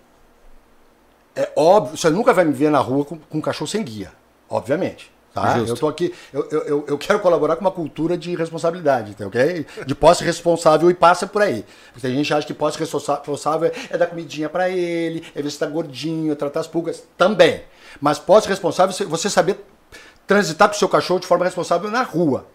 É 1.35 1.49
óbvio, 1.55 1.97
você 1.97 2.09
nunca 2.09 2.33
vai 2.33 2.45
me 2.45 2.53
ver 2.53 2.69
na 2.69 2.79
rua 2.79 3.05
com, 3.05 3.17
com 3.17 3.37
um 3.37 3.41
cachorro 3.41 3.67
sem 3.67 3.83
guia, 3.83 4.11
obviamente. 4.49 5.11
Tá? 5.35 5.59
Justo. 5.59 5.71
Eu 5.73 5.77
tô 5.77 5.87
aqui, 5.89 6.13
eu, 6.31 6.47
eu, 6.49 6.85
eu- 6.87 6.97
quero 6.97 7.19
colaborar 7.19 7.57
com 7.57 7.61
uma 7.61 7.69
cultura 7.71 8.17
de 8.17 8.33
responsabilidade, 8.37 9.15
tá, 9.15 9.27
ok? 9.27 9.65
De 9.85 9.93
posse 9.93 10.23
responsável 10.23 10.89
e 10.89 10.93
passa 10.93 11.27
por 11.27 11.41
aí. 11.41 11.65
Porque 11.91 12.07
tem 12.07 12.15
gente 12.15 12.27
que 12.27 12.33
acha 12.33 12.47
que 12.47 12.53
posse 12.53 12.79
responsável 12.79 13.69
é 13.89 13.97
dar 13.97 14.07
comidinha 14.07 14.47
pra 14.47 14.69
ele, 14.69 15.23
é 15.35 15.41
ver 15.41 15.51
se 15.51 15.59
tá 15.59 15.65
gordinho, 15.67 16.31
é 16.31 16.35
tratar 16.35 16.61
as 16.61 16.67
pulgas. 16.67 17.03
Também. 17.17 17.61
Mas 17.99 18.17
posse 18.17 18.47
responsável 18.47 18.95
é 18.97 19.03
você 19.09 19.29
saber 19.29 19.59
transitar 20.25 20.69
com 20.69 20.75
o 20.75 20.77
seu 20.79 20.87
cachorro 20.89 21.19
de 21.19 21.27
forma 21.27 21.43
responsável 21.45 21.91
na 21.91 22.01
rua. 22.01 22.45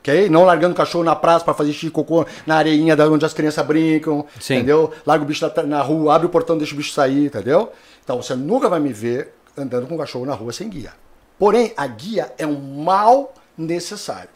Ok? 0.00 0.28
Não 0.28 0.44
largando 0.44 0.74
o 0.74 0.76
cachorro 0.76 1.04
na 1.04 1.14
praça 1.14 1.44
para 1.44 1.54
fazer 1.54 1.72
xixi 1.72 1.88
cocô 1.88 2.26
na 2.46 2.56
areinha 2.56 2.96
da 2.96 3.08
onde 3.08 3.24
as 3.24 3.32
crianças 3.32 3.64
brincam. 3.64 4.26
Sim. 4.40 4.54
Entendeu? 4.56 4.90
Larga 5.06 5.24
o 5.24 5.26
bicho 5.28 5.48
na, 5.56 5.62
na 5.62 5.82
rua, 5.82 6.14
abre 6.16 6.26
o 6.26 6.30
portão, 6.30 6.58
deixa 6.58 6.74
o 6.74 6.76
bicho 6.76 6.92
sair, 6.92 7.26
entendeu? 7.26 7.70
Então 8.02 8.20
você 8.20 8.34
nunca 8.34 8.68
vai 8.68 8.80
me 8.80 8.92
ver 8.92 9.32
andando 9.56 9.86
com 9.86 9.94
o 9.94 9.98
cachorro 9.98 10.26
na 10.26 10.34
rua 10.34 10.52
sem 10.52 10.68
guia. 10.68 10.92
Porém, 11.38 11.72
a 11.76 11.86
guia 11.86 12.32
é 12.38 12.46
um 12.46 12.58
mal 12.58 13.34
necessário. 13.56 14.30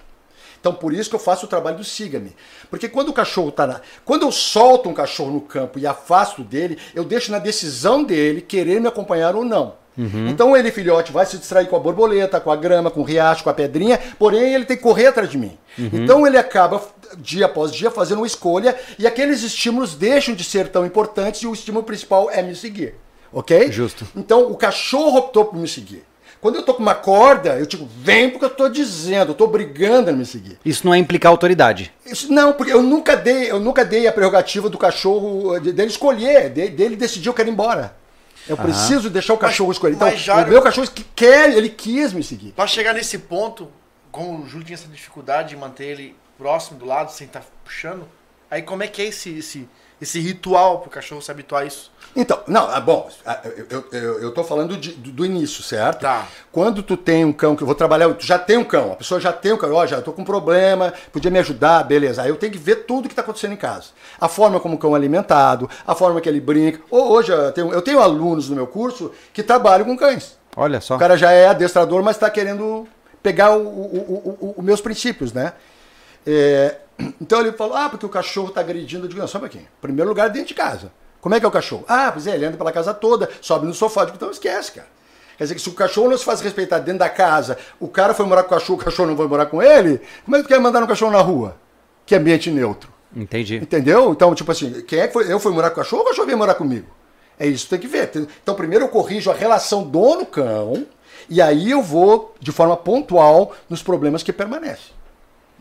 Então, 0.61 0.74
por 0.74 0.92
isso 0.92 1.09
que 1.09 1.16
eu 1.16 1.20
faço 1.20 1.46
o 1.46 1.49
trabalho 1.49 1.76
do 1.76 1.84
siga-me. 1.84 2.34
Porque 2.68 2.88
quando 2.88 3.11
o 3.11 3.12
cachorro 3.12 3.51
está 3.51 3.66
na. 3.66 3.80
Quando 4.05 4.22
eu 4.22 4.32
solto 4.32 4.88
um 4.88 4.94
cachorro 4.94 5.30
no 5.30 5.40
campo 5.40 5.78
e 5.78 5.86
afasto 5.86 6.42
dele, 6.42 6.78
eu 6.94 7.05
deixo 7.05 7.30
na 7.30 7.38
decisão 7.38 8.03
dele 8.03 8.40
querer 8.40 8.80
me 8.80 8.88
acompanhar 8.88 9.36
ou 9.36 9.44
não. 9.44 9.74
Uhum. 9.96 10.28
Então 10.28 10.57
ele, 10.57 10.70
filhote, 10.70 11.11
vai 11.11 11.26
se 11.26 11.36
distrair 11.36 11.66
com 11.66 11.74
a 11.74 11.80
borboleta, 11.80 12.40
com 12.40 12.53
a 12.53 12.57
grama, 12.57 12.90
com 12.90 13.01
o 13.01 13.05
riacho, 13.05 13.42
com 13.42 13.51
a 13.51 13.55
pedrinha, 13.55 13.99
porém 14.16 14.55
ele 14.55 14.64
tem 14.64 14.76
que 14.76 14.82
correr 14.82 15.09
atrás 15.09 15.28
de 15.28 15.36
mim. 15.36 15.59
Uhum. 15.76 15.90
Então 15.92 16.24
ele 16.24 16.38
acaba, 16.38 16.80
dia 17.16 17.46
após 17.46 17.72
dia, 17.72 17.90
fazendo 17.90 18.18
uma 18.18 18.26
escolha 18.26 18.78
e 18.96 19.09
aqueles 19.09 19.42
estímulos 19.42 19.96
deixam 19.96 20.36
de 20.36 20.44
ser 20.44 20.68
tão 20.68 20.86
importantes 20.86 21.42
e 21.42 21.49
o 21.49 21.53
estímulo 21.53 21.84
principal 21.84 22.30
é 22.30 22.40
me 22.42 22.55
seguir. 22.55 22.94
Ok? 23.32 23.72
Justo. 23.72 24.07
Então 24.14 24.51
o 24.53 24.57
cachorro 24.57 25.18
optou 25.18 25.46
por 25.46 25.59
me 25.59 25.66
seguir. 25.66 26.05
Quando 26.41 26.55
eu 26.55 26.62
tô 26.62 26.72
com 26.72 26.82
uma 26.82 26.95
corda, 26.95 27.59
eu 27.59 27.66
digo, 27.66 27.89
vem 28.01 28.30
porque 28.30 28.45
eu 28.45 28.51
tô 28.51 28.68
dizendo, 28.68 29.32
eu 29.32 29.34
tô 29.34 29.47
brigando 29.47 30.11
a 30.11 30.12
me 30.12 30.24
seguir. 30.24 30.59
Isso 30.64 30.86
não 30.86 30.95
é 30.95 30.99
implicar 30.99 31.30
autoridade. 31.30 31.93
Isso, 32.07 32.32
não, 32.32 32.53
porque 32.53 32.72
eu 32.72 32.82
nunca 32.82 33.16
dei, 33.16 33.51
eu 33.51 33.59
nunca 33.59 33.84
dei 33.84 34.07
a 34.07 34.12
prerrogativa 34.12 34.68
do 34.68 34.78
cachorro 34.78 35.59
dele 35.59 35.89
escolher, 35.89 36.49
dele 36.51 36.95
decidir 36.95 37.28
eu 37.28 37.34
quero 37.34 37.49
ir 37.49 37.53
embora. 37.53 37.97
Eu 38.49 38.55
Aham. 38.55 38.64
preciso 38.64 39.11
deixar 39.11 39.34
o 39.34 39.39
cachorro 39.39 39.68
mas, 39.68 39.76
escolher. 39.76 39.95
Então, 39.97 40.16
já, 40.16 40.45
o 40.45 40.49
meu 40.49 40.62
cachorro 40.62 40.89
quer, 41.14 41.53
ele 41.55 41.68
quis 41.68 42.12
me 42.12 42.22
seguir. 42.22 42.53
Para 42.53 42.66
chegar 42.66 42.95
nesse 42.95 43.18
ponto, 43.18 43.68
como 44.11 44.43
o 44.45 44.49
Júlio 44.49 44.64
tinha 44.64 44.74
essa 44.74 44.89
dificuldade 44.89 45.51
de 45.51 45.57
manter 45.57 45.86
ele 45.86 46.16
próximo 46.39 46.78
do 46.78 46.86
lado, 46.86 47.11
sem 47.11 47.26
estar 47.26 47.41
tá 47.41 47.47
puxando, 47.64 48.09
aí 48.51 48.62
como 48.62 48.82
é 48.82 48.86
que 48.86 49.03
é 49.03 49.07
esse, 49.07 49.36
esse, 49.39 49.68
esse 50.01 50.20
ritual 50.20 50.78
para 50.78 50.89
o 50.89 50.91
cachorro 50.91 51.20
se 51.20 51.30
habituar 51.30 51.62
a 51.62 51.66
isso? 51.66 51.91
Então, 52.16 52.40
não, 52.46 52.68
ah, 52.68 52.80
bom, 52.80 53.09
ah, 53.24 53.40
eu, 53.70 53.84
eu, 53.92 54.22
eu 54.22 54.34
tô 54.34 54.42
falando 54.42 54.76
de, 54.76 54.92
do, 54.92 55.12
do, 55.12 55.26
início, 55.26 55.62
certo? 55.62 56.00
Tá. 56.00 56.26
Quando 56.50 56.82
tu 56.82 56.96
tem 56.96 57.24
um 57.24 57.32
cão, 57.32 57.54
que 57.54 57.62
eu 57.62 57.66
vou 57.66 57.74
trabalhar, 57.74 58.12
tu 58.14 58.26
já 58.26 58.38
tem 58.38 58.56
um 58.56 58.64
cão, 58.64 58.92
a 58.92 58.96
pessoa 58.96 59.20
já 59.20 59.32
tem 59.32 59.52
um 59.52 59.56
cão, 59.56 59.72
ó, 59.72 59.86
já 59.86 60.00
tô 60.00 60.12
com 60.12 60.22
um 60.22 60.24
problema, 60.24 60.92
podia 61.12 61.30
me 61.30 61.38
ajudar, 61.38 61.84
beleza. 61.84 62.22
Aí 62.22 62.28
eu 62.28 62.36
tenho 62.36 62.52
que 62.52 62.59
ver 62.59 62.86
tudo 62.86 63.09
que 63.09 63.12
está 63.12 63.22
acontecendo 63.22 63.52
em 63.52 63.56
casa. 63.56 63.88
A 64.20 64.28
forma 64.28 64.59
como 64.59 64.74
o 64.74 64.78
cão 64.78 64.94
é 64.94 64.96
alimentado, 64.96 65.68
a 65.86 65.94
forma 65.94 66.20
que 66.20 66.28
ele 66.28 66.40
brinca. 66.40 66.80
Hoje 66.90 67.30
eu 67.30 67.52
tenho, 67.52 67.72
eu 67.72 67.82
tenho 67.82 68.00
alunos 68.00 68.48
no 68.48 68.56
meu 68.56 68.66
curso 68.66 69.12
que 69.32 69.42
trabalham 69.42 69.86
com 69.86 69.96
cães. 69.96 70.36
Olha 70.56 70.80
só. 70.80 70.96
O 70.96 70.98
cara 70.98 71.16
já 71.16 71.30
é 71.30 71.46
adestrador, 71.46 72.02
mas 72.02 72.16
está 72.16 72.28
querendo 72.28 72.88
pegar 73.22 73.56
os 73.56 74.64
meus 74.64 74.80
princípios, 74.80 75.32
né? 75.32 75.52
É, 76.26 76.76
então 77.20 77.40
ele 77.40 77.52
falou, 77.52 77.76
ah, 77.76 77.88
porque 77.88 78.04
o 78.04 78.09
cachorro 78.09 78.48
está 78.48 78.61
agredindo. 78.61 79.04
Eu 79.04 79.09
digo, 79.09 79.20
não, 79.20 79.28
só 79.28 79.38
um 79.38 79.42
pouquinho. 79.42 79.66
Primeiro 79.80 80.09
lugar, 80.09 80.28
dentro 80.30 80.48
de 80.48 80.54
casa. 80.54 80.90
Como 81.20 81.34
é 81.34 81.40
que 81.40 81.46
é 81.46 81.48
o 81.48 81.52
cachorro? 81.52 81.84
Ah, 81.88 82.10
pois 82.12 82.26
é, 82.26 82.34
ele 82.34 82.46
anda 82.46 82.56
pela 82.56 82.72
casa 82.72 82.94
toda, 82.94 83.28
sobe 83.40 83.66
no 83.66 83.74
sofá. 83.74 84.04
Digo, 84.04 84.16
então 84.16 84.30
esquece, 84.30 84.72
cara. 84.72 84.86
Quer 85.36 85.44
dizer 85.44 85.54
que 85.54 85.60
se 85.60 85.68
o 85.68 85.72
cachorro 85.72 86.10
não 86.10 86.18
se 86.18 86.24
faz 86.24 86.40
respeitar 86.40 86.80
dentro 86.80 86.98
da 86.98 87.08
casa, 87.08 87.56
o 87.78 87.86
cara 87.86 88.12
foi 88.12 88.26
morar 88.26 88.42
com 88.42 88.54
o 88.54 88.58
cachorro, 88.58 88.80
o 88.80 88.84
cachorro 88.84 89.08
não 89.08 89.16
vai 89.16 89.26
morar 89.26 89.46
com 89.46 89.62
ele, 89.62 90.00
como 90.24 90.36
é 90.36 90.40
que 90.40 90.46
tu 90.46 90.48
quer 90.48 90.60
mandar 90.60 90.82
um 90.82 90.86
cachorro 90.86 91.12
na 91.12 91.20
rua? 91.20 91.56
Que 92.04 92.14
é 92.14 92.18
ambiente 92.18 92.50
neutro. 92.50 92.92
Entendi. 93.14 93.56
Entendeu? 93.56 94.10
Então, 94.10 94.34
tipo 94.34 94.50
assim, 94.50 94.82
quem 94.82 94.98
é 94.98 95.06
que 95.06 95.12
foi? 95.12 95.32
Eu 95.32 95.38
fui 95.38 95.52
morar 95.52 95.70
com 95.70 95.80
o 95.80 95.84
cachorro 95.84 96.00
ou 96.00 96.06
o 96.06 96.08
cachorro 96.10 96.26
veio 96.26 96.38
morar 96.38 96.54
comigo? 96.54 96.86
É 97.38 97.46
isso, 97.46 97.68
tem 97.68 97.78
que 97.78 97.86
ver. 97.86 98.10
Então, 98.42 98.54
primeiro 98.54 98.86
eu 98.86 98.88
corrijo 98.88 99.30
a 99.30 99.34
relação 99.34 99.84
dono-cão, 99.84 100.84
e 101.30 101.40
aí 101.40 101.70
eu 101.70 101.82
vou, 101.82 102.34
de 102.40 102.50
forma 102.50 102.76
pontual, 102.76 103.54
nos 103.70 103.82
problemas 103.82 104.24
que 104.24 104.32
permanecem. 104.32 104.98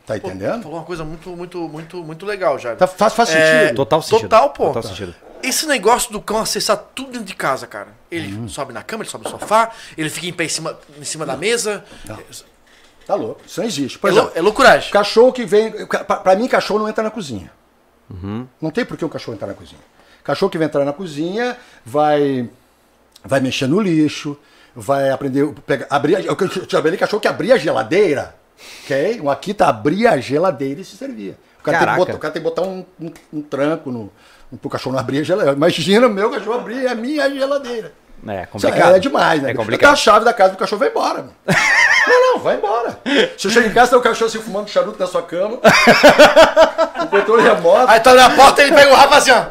Tá 0.08 0.18
entendendo? 0.18 0.58
Pô, 0.58 0.64
falou 0.64 0.78
uma 0.80 0.86
coisa 0.86 1.04
muito, 1.04 1.30
muito, 1.32 1.60
muito, 1.68 1.98
muito 1.98 2.26
legal 2.26 2.58
já. 2.58 2.76
Tá, 2.76 2.88
faz, 2.88 3.14
faz 3.14 3.30
é, 3.36 3.62
sentido. 3.62 3.76
Total 3.76 4.02
sentido. 4.02 4.22
Total, 4.22 4.50
pô. 4.52 4.68
Total 4.68 4.84
sentido. 4.84 5.14
Esse 5.44 5.66
negócio 5.66 6.12
do 6.12 6.22
cão 6.22 6.38
acessar 6.38 6.78
tudo 6.96 7.12
dentro 7.12 7.26
de 7.26 7.36
casa, 7.36 7.68
cara. 7.68 7.90
Ele 8.10 8.36
hum. 8.36 8.48
sobe 8.48 8.74
na 8.74 8.84
cama, 8.84 9.04
ele 9.04 9.10
sobe 9.10 9.26
no 9.26 9.30
sofá, 9.30 9.72
ele 9.98 10.10
fica 10.10 10.28
em 10.28 10.34
pé 10.34 10.46
em 10.46 10.50
cima, 10.50 10.80
em 11.00 11.04
cima 11.04 11.26
da 11.26 11.38
mesa. 11.38 11.84
Não. 12.06 12.18
Tá 13.08 13.16
louco, 13.16 13.42
isso 13.48 13.62
não 13.62 13.68
existe. 13.68 13.98
Por 13.98 14.10
é, 14.10 14.14
exemplo, 14.14 14.32
é 14.36 14.42
loucuragem. 14.42 14.92
Cachorro 14.92 15.32
que 15.32 15.46
vem. 15.46 15.72
Pra, 15.88 16.36
mim, 16.36 16.48
cachorro 16.48 16.82
não 16.82 16.90
entra 16.90 17.02
na 17.02 17.10
cozinha. 17.10 17.50
Uhum. 18.10 18.46
Não 18.62 18.70
tem 18.70 18.86
por 18.86 18.98
que 18.98 19.06
um 19.06 19.10
cachorro 19.10 19.36
entrar 19.36 19.48
na 19.48 19.54
cozinha. 19.54 19.80
Cachorro 20.24 20.50
que 20.50 20.58
vem 20.58 20.66
entrar 20.66 20.84
na 20.84 20.92
cozinha 20.92 21.58
vai, 21.86 22.50
vai 23.24 23.40
mexer 23.40 23.66
no 23.66 23.80
lixo, 23.80 24.38
vai 24.76 25.10
aprender. 25.10 25.54
Pegar, 25.66 25.88
abrir, 25.90 26.26
eu 26.26 26.38
já 26.68 26.82
vi 26.82 26.98
cachorro 26.98 27.22
que 27.22 27.28
abria 27.30 27.56
a 27.56 27.58
geladeira. 27.58 28.36
Ok? 28.84 29.22
Um 29.22 29.30
aqui 29.30 29.54
tá 29.54 29.70
abria 29.70 30.12
a 30.12 30.18
geladeira 30.18 30.82
e 30.82 30.84
se 30.84 30.98
servia. 30.98 31.38
O 31.60 31.64
cara, 31.64 31.80
tem 31.80 31.88
que, 31.88 31.98
botar, 31.98 32.16
o 32.16 32.20
cara 32.20 32.34
tem 32.34 32.42
que 32.42 32.50
botar 32.50 32.62
um, 32.64 32.86
um, 33.00 33.14
um 33.34 33.42
tranco 33.42 33.92
no, 33.92 34.12
pro 34.56 34.70
cachorro 34.70 34.94
não 34.94 35.00
abrir 35.00 35.20
a 35.20 35.24
geladeira. 35.24 35.56
Imagina 35.56 36.08
o 36.08 36.10
meu 36.10 36.30
cachorro 36.30 36.60
abrir 36.60 36.88
a 36.88 36.96
minha 36.96 37.30
geladeira. 37.30 37.92
É, 38.26 38.46
complicado. 38.46 38.96
É, 38.96 39.00
demais, 39.00 39.42
né? 39.42 39.52
É 39.52 39.54
complicado. 39.54 39.94
a 39.94 39.96
chave 39.96 40.26
da 40.26 40.34
casa 40.34 40.52
do 40.52 40.58
cachorro 40.58 40.80
vai 40.80 40.90
embora. 40.90 41.20
Mano. 41.20 41.34
não, 42.08 42.34
não, 42.34 42.40
vai 42.40 42.58
embora. 42.58 43.00
Se 43.38 43.48
eu 43.48 43.52
chego 43.52 43.68
em 43.68 43.74
casa, 43.74 43.92
tem 43.92 44.00
o 44.00 44.02
cachorro 44.02 44.28
assim 44.28 44.42
fumando 44.42 44.70
charuto 44.70 45.00
na 45.00 45.08
sua 45.08 45.22
cama. 45.22 45.60
o 47.04 47.08
controle 47.08 47.44
remoto. 47.44 47.90
Aí 47.90 48.00
tá 48.00 48.14
na 48.14 48.32
porta 48.32 48.62
e 48.62 48.66
ele 48.66 48.76
pega 48.76 48.92
o 48.92 48.96
Rafa 48.96 49.18
assim, 49.18 49.32
ó. 49.32 49.46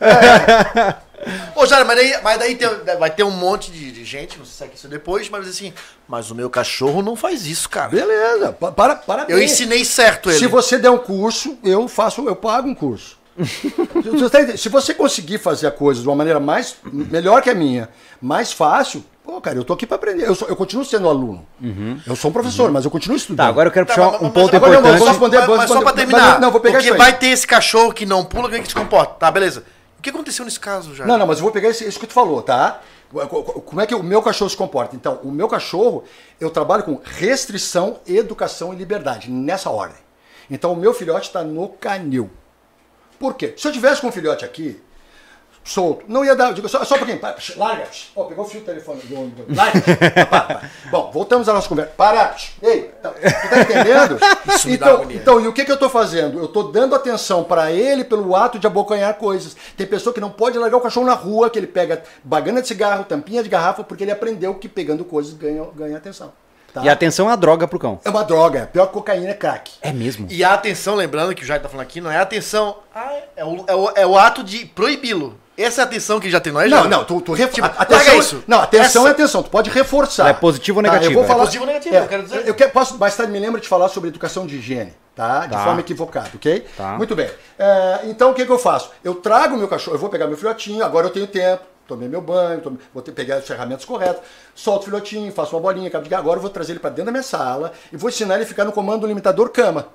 É. 0.00 1.12
Ô, 1.54 1.64
Jário, 1.66 1.86
mas 1.86 1.96
daí, 1.96 2.14
mas 2.22 2.38
daí 2.38 2.54
tem, 2.56 2.68
vai 2.98 3.10
ter 3.10 3.22
um 3.22 3.30
monte 3.30 3.70
de, 3.70 3.92
de, 3.92 4.04
gente, 4.04 4.36
não 4.38 4.44
sei 4.44 4.66
se 4.66 4.72
é 4.72 4.74
isso 4.74 4.88
depois, 4.88 5.28
mas 5.28 5.46
assim, 5.46 5.72
mas 6.08 6.32
o 6.32 6.34
meu 6.34 6.50
cachorro 6.50 7.00
não 7.00 7.14
faz 7.14 7.46
isso, 7.46 7.68
cara. 7.68 7.88
Beleza, 7.88 8.52
para, 8.52 8.96
para 8.96 9.26
Eu 9.28 9.40
ensinei 9.40 9.84
certo 9.84 10.30
ele. 10.30 10.38
Se 10.38 10.48
você 10.48 10.78
der 10.78 10.90
um 10.90 10.98
curso, 10.98 11.56
eu 11.62 11.86
faço, 11.86 12.26
eu 12.26 12.34
pago 12.34 12.68
um 12.68 12.74
curso. 12.74 13.21
se 14.56 14.68
você 14.68 14.94
conseguir 14.94 15.38
fazer 15.38 15.66
a 15.66 15.70
coisa 15.70 16.02
de 16.02 16.08
uma 16.08 16.16
maneira 16.16 16.38
mais 16.38 16.76
melhor 16.84 17.40
que 17.42 17.48
a 17.48 17.54
minha, 17.54 17.88
mais 18.20 18.52
fácil, 18.52 19.04
pô, 19.24 19.40
cara, 19.40 19.56
eu 19.56 19.64
tô 19.64 19.72
aqui 19.72 19.86
para 19.86 19.96
aprender. 19.96 20.26
Eu, 20.26 20.34
sou, 20.34 20.48
eu 20.48 20.56
continuo 20.56 20.84
sendo 20.84 21.08
aluno. 21.08 21.46
Uhum. 21.60 21.98
Eu 22.06 22.14
sou 22.14 22.30
um 22.30 22.32
professor, 22.32 22.66
uhum. 22.66 22.72
mas 22.72 22.84
eu 22.84 22.90
continuo 22.90 23.16
estudando. 23.16 23.46
Tá, 23.46 23.48
agora 23.48 23.68
eu 23.68 23.72
quero 23.72 23.86
tá, 23.86 23.94
puxar 23.94 24.12
mas, 24.12 24.22
um 24.22 24.30
ponto 24.30 24.54
agora 24.54 24.74
importante. 24.74 25.00
Não, 25.00 25.08
responder, 25.08 25.38
mas, 25.38 25.48
mas 25.48 25.70
só 25.70 25.82
para 25.82 25.92
terminar. 25.92 26.32
Mas, 26.32 26.40
não, 26.40 26.50
vou 26.50 26.60
pegar 26.60 26.78
Porque 26.78 26.92
vai 26.94 27.16
ter 27.16 27.28
esse 27.28 27.46
cachorro 27.46 27.92
que 27.92 28.04
não 28.04 28.24
pula, 28.24 28.50
que 28.50 28.68
se 28.68 28.74
comporta. 28.74 29.14
Tá, 29.14 29.30
beleza. 29.30 29.64
O 29.98 30.02
que 30.02 30.10
aconteceu 30.10 30.44
nesse 30.44 30.60
caso 30.60 30.94
já? 30.94 31.06
Não, 31.06 31.16
não, 31.16 31.26
mas 31.26 31.38
eu 31.38 31.44
vou 31.44 31.52
pegar 31.52 31.70
isso 31.70 31.98
que 31.98 32.06
tu 32.06 32.12
falou, 32.12 32.42
tá? 32.42 32.80
Como 33.66 33.80
é 33.80 33.86
que 33.86 33.94
o 33.94 34.02
meu 34.02 34.22
cachorro 34.22 34.50
se 34.50 34.56
comporta? 34.56 34.96
Então, 34.96 35.20
o 35.22 35.30
meu 35.30 35.46
cachorro, 35.46 36.02
eu 36.40 36.50
trabalho 36.50 36.82
com 36.82 36.98
restrição, 37.04 38.00
educação 38.06 38.72
e 38.72 38.76
liberdade, 38.76 39.30
nessa 39.30 39.70
ordem. 39.70 39.98
Então, 40.50 40.72
o 40.72 40.76
meu 40.76 40.92
filhote 40.94 41.28
está 41.28 41.44
no 41.44 41.68
canil. 41.68 42.30
Por 43.22 43.34
quê? 43.34 43.54
Se 43.56 43.68
eu 43.68 43.72
tivesse 43.72 44.00
com 44.00 44.08
um 44.08 44.12
filhote 44.12 44.44
aqui, 44.44 44.82
solto, 45.62 46.04
não 46.08 46.24
ia 46.24 46.34
dar. 46.34 46.52
Digo, 46.52 46.68
só, 46.68 46.84
só 46.84 46.96
um 46.96 46.98
pouquinho, 46.98 47.20
para, 47.20 47.36
larga. 47.56 47.86
Oh, 48.16 48.24
pegou 48.24 48.44
o 48.44 48.48
fio 48.48 48.58
do 48.58 48.66
telefone 48.66 49.00
do. 49.02 49.54
Larga. 49.54 50.68
Bom, 50.90 51.08
voltamos 51.12 51.48
à 51.48 51.52
nossa 51.52 51.68
conversa. 51.68 51.92
Para. 51.96 52.34
Ei, 52.60 52.90
tá, 53.00 53.10
tu 53.10 53.48
tá 53.48 53.60
entendendo? 53.60 54.18
Isso 54.52 54.68
então, 54.68 55.06
então, 55.08 55.40
e 55.40 55.46
o 55.46 55.52
que, 55.52 55.64
que 55.64 55.70
eu 55.70 55.76
estou 55.76 55.88
fazendo? 55.88 56.36
Eu 56.40 56.46
estou 56.46 56.72
dando 56.72 56.96
atenção 56.96 57.44
para 57.44 57.70
ele 57.70 58.02
pelo 58.02 58.34
ato 58.34 58.58
de 58.58 58.66
abocanhar 58.66 59.14
coisas. 59.14 59.56
Tem 59.76 59.86
pessoa 59.86 60.12
que 60.12 60.20
não 60.20 60.30
pode 60.30 60.58
largar 60.58 60.78
o 60.78 60.80
cachorro 60.80 61.06
na 61.06 61.14
rua, 61.14 61.48
que 61.48 61.60
ele 61.60 61.68
pega 61.68 62.02
bagana 62.24 62.60
de 62.60 62.66
cigarro, 62.66 63.04
tampinha 63.04 63.44
de 63.44 63.48
garrafa, 63.48 63.84
porque 63.84 64.02
ele 64.02 64.10
aprendeu 64.10 64.52
que 64.56 64.68
pegando 64.68 65.04
coisas 65.04 65.32
ganha, 65.32 65.64
ganha 65.76 65.96
atenção. 65.96 66.32
Tá? 66.72 66.82
E 66.82 66.88
a 66.88 66.92
atenção 66.92 67.26
é 67.26 67.30
uma 67.30 67.36
droga 67.36 67.68
pro 67.68 67.78
cão. 67.78 68.00
É 68.04 68.08
uma 68.08 68.24
droga. 68.24 68.60
É 68.60 68.66
pior 68.66 68.86
que 68.86 68.92
cocaína 68.92 69.30
é 69.30 69.34
crack. 69.34 69.72
É 69.82 69.92
mesmo. 69.92 70.26
E 70.30 70.42
a 70.42 70.54
atenção, 70.54 70.94
lembrando 70.94 71.34
que 71.34 71.42
o 71.42 71.46
Jair 71.46 71.60
tá 71.60 71.68
falando 71.68 71.84
aqui, 71.84 72.00
não 72.00 72.10
é 72.10 72.18
atenção. 72.18 72.76
Ah, 72.94 73.12
é, 73.36 73.44
o, 73.44 73.64
é, 73.66 73.74
o, 73.74 73.90
é 73.96 74.06
o 74.06 74.16
ato 74.16 74.42
de 74.42 74.64
proibi-lo. 74.64 75.38
Essa 75.56 75.82
é 75.82 75.84
a 75.84 75.86
atenção 75.86 76.18
que 76.18 76.30
já 76.30 76.40
tem, 76.40 76.50
não 76.50 76.60
é, 76.62 76.66
Não, 76.66 76.88
não, 76.88 77.04
tu, 77.04 77.20
tu 77.20 77.34
ref... 77.34 77.52
tipo, 77.52 77.66
atenção, 77.66 78.18
isso. 78.18 78.44
Não, 78.46 78.60
atenção 78.60 79.02
Essa... 79.02 79.10
é 79.10 79.12
atenção, 79.12 79.42
tu 79.42 79.50
pode 79.50 79.68
reforçar. 79.68 80.28
É 80.28 80.32
positivo 80.32 80.78
ou 80.78 80.82
negativo? 80.82 81.12
Tá, 81.12 81.12
eu 81.12 81.18
vou 81.18 81.24
falar... 81.24 81.40
É 81.40 81.44
positivo 81.44 81.64
ou 81.64 81.68
negativo, 81.68 81.94
é, 81.94 81.98
eu 81.98 82.08
quero 82.08 82.22
dizer. 82.22 82.48
Eu 82.48 82.54
quero, 82.54 82.70
posso, 82.70 82.98
mais 82.98 83.14
tarde 83.14 83.30
me 83.30 83.38
lembra 83.38 83.60
de 83.60 83.68
falar 83.68 83.88
sobre 83.90 84.08
educação 84.08 84.46
de 84.46 84.56
higiene, 84.56 84.94
tá? 85.14 85.40
De 85.40 85.52
tá. 85.52 85.62
forma 85.62 85.80
equivocada, 85.80 86.30
ok? 86.34 86.66
Tá. 86.74 86.96
Muito 86.96 87.14
bem. 87.14 87.28
É, 87.58 88.00
então, 88.04 88.30
o 88.30 88.34
que, 88.34 88.46
que 88.46 88.50
eu 88.50 88.58
faço? 88.58 88.90
Eu 89.04 89.16
trago 89.16 89.58
meu 89.58 89.68
cachorro, 89.68 89.94
eu 89.94 90.00
vou 90.00 90.08
pegar 90.08 90.26
meu 90.26 90.38
filhotinho, 90.38 90.82
agora 90.82 91.06
eu 91.06 91.10
tenho 91.10 91.26
tempo, 91.26 91.62
tomei 91.86 92.08
meu 92.08 92.20
banho, 92.20 92.60
tomei, 92.60 92.78
vou 92.92 93.02
ter, 93.02 93.12
pegar 93.12 93.36
as 93.36 93.46
ferramentas 93.46 93.84
corretas, 93.84 94.22
solto 94.54 94.82
o 94.82 94.84
filhotinho, 94.86 95.32
faço 95.32 95.54
uma 95.54 95.62
bolinha, 95.62 95.90
cabo 95.90 96.08
de 96.08 96.14
agora 96.14 96.38
eu 96.38 96.42
vou 96.42 96.50
trazer 96.50 96.72
ele 96.72 96.80
para 96.80 96.90
dentro 96.90 97.06
da 97.06 97.12
minha 97.12 97.22
sala 97.22 97.72
e 97.92 97.96
vou 97.96 98.10
ensinar 98.10 98.34
ele 98.34 98.44
a 98.44 98.46
ficar 98.46 98.64
no 98.64 98.72
comando 98.72 99.06
limitador 99.06 99.50
cama. 99.50 99.88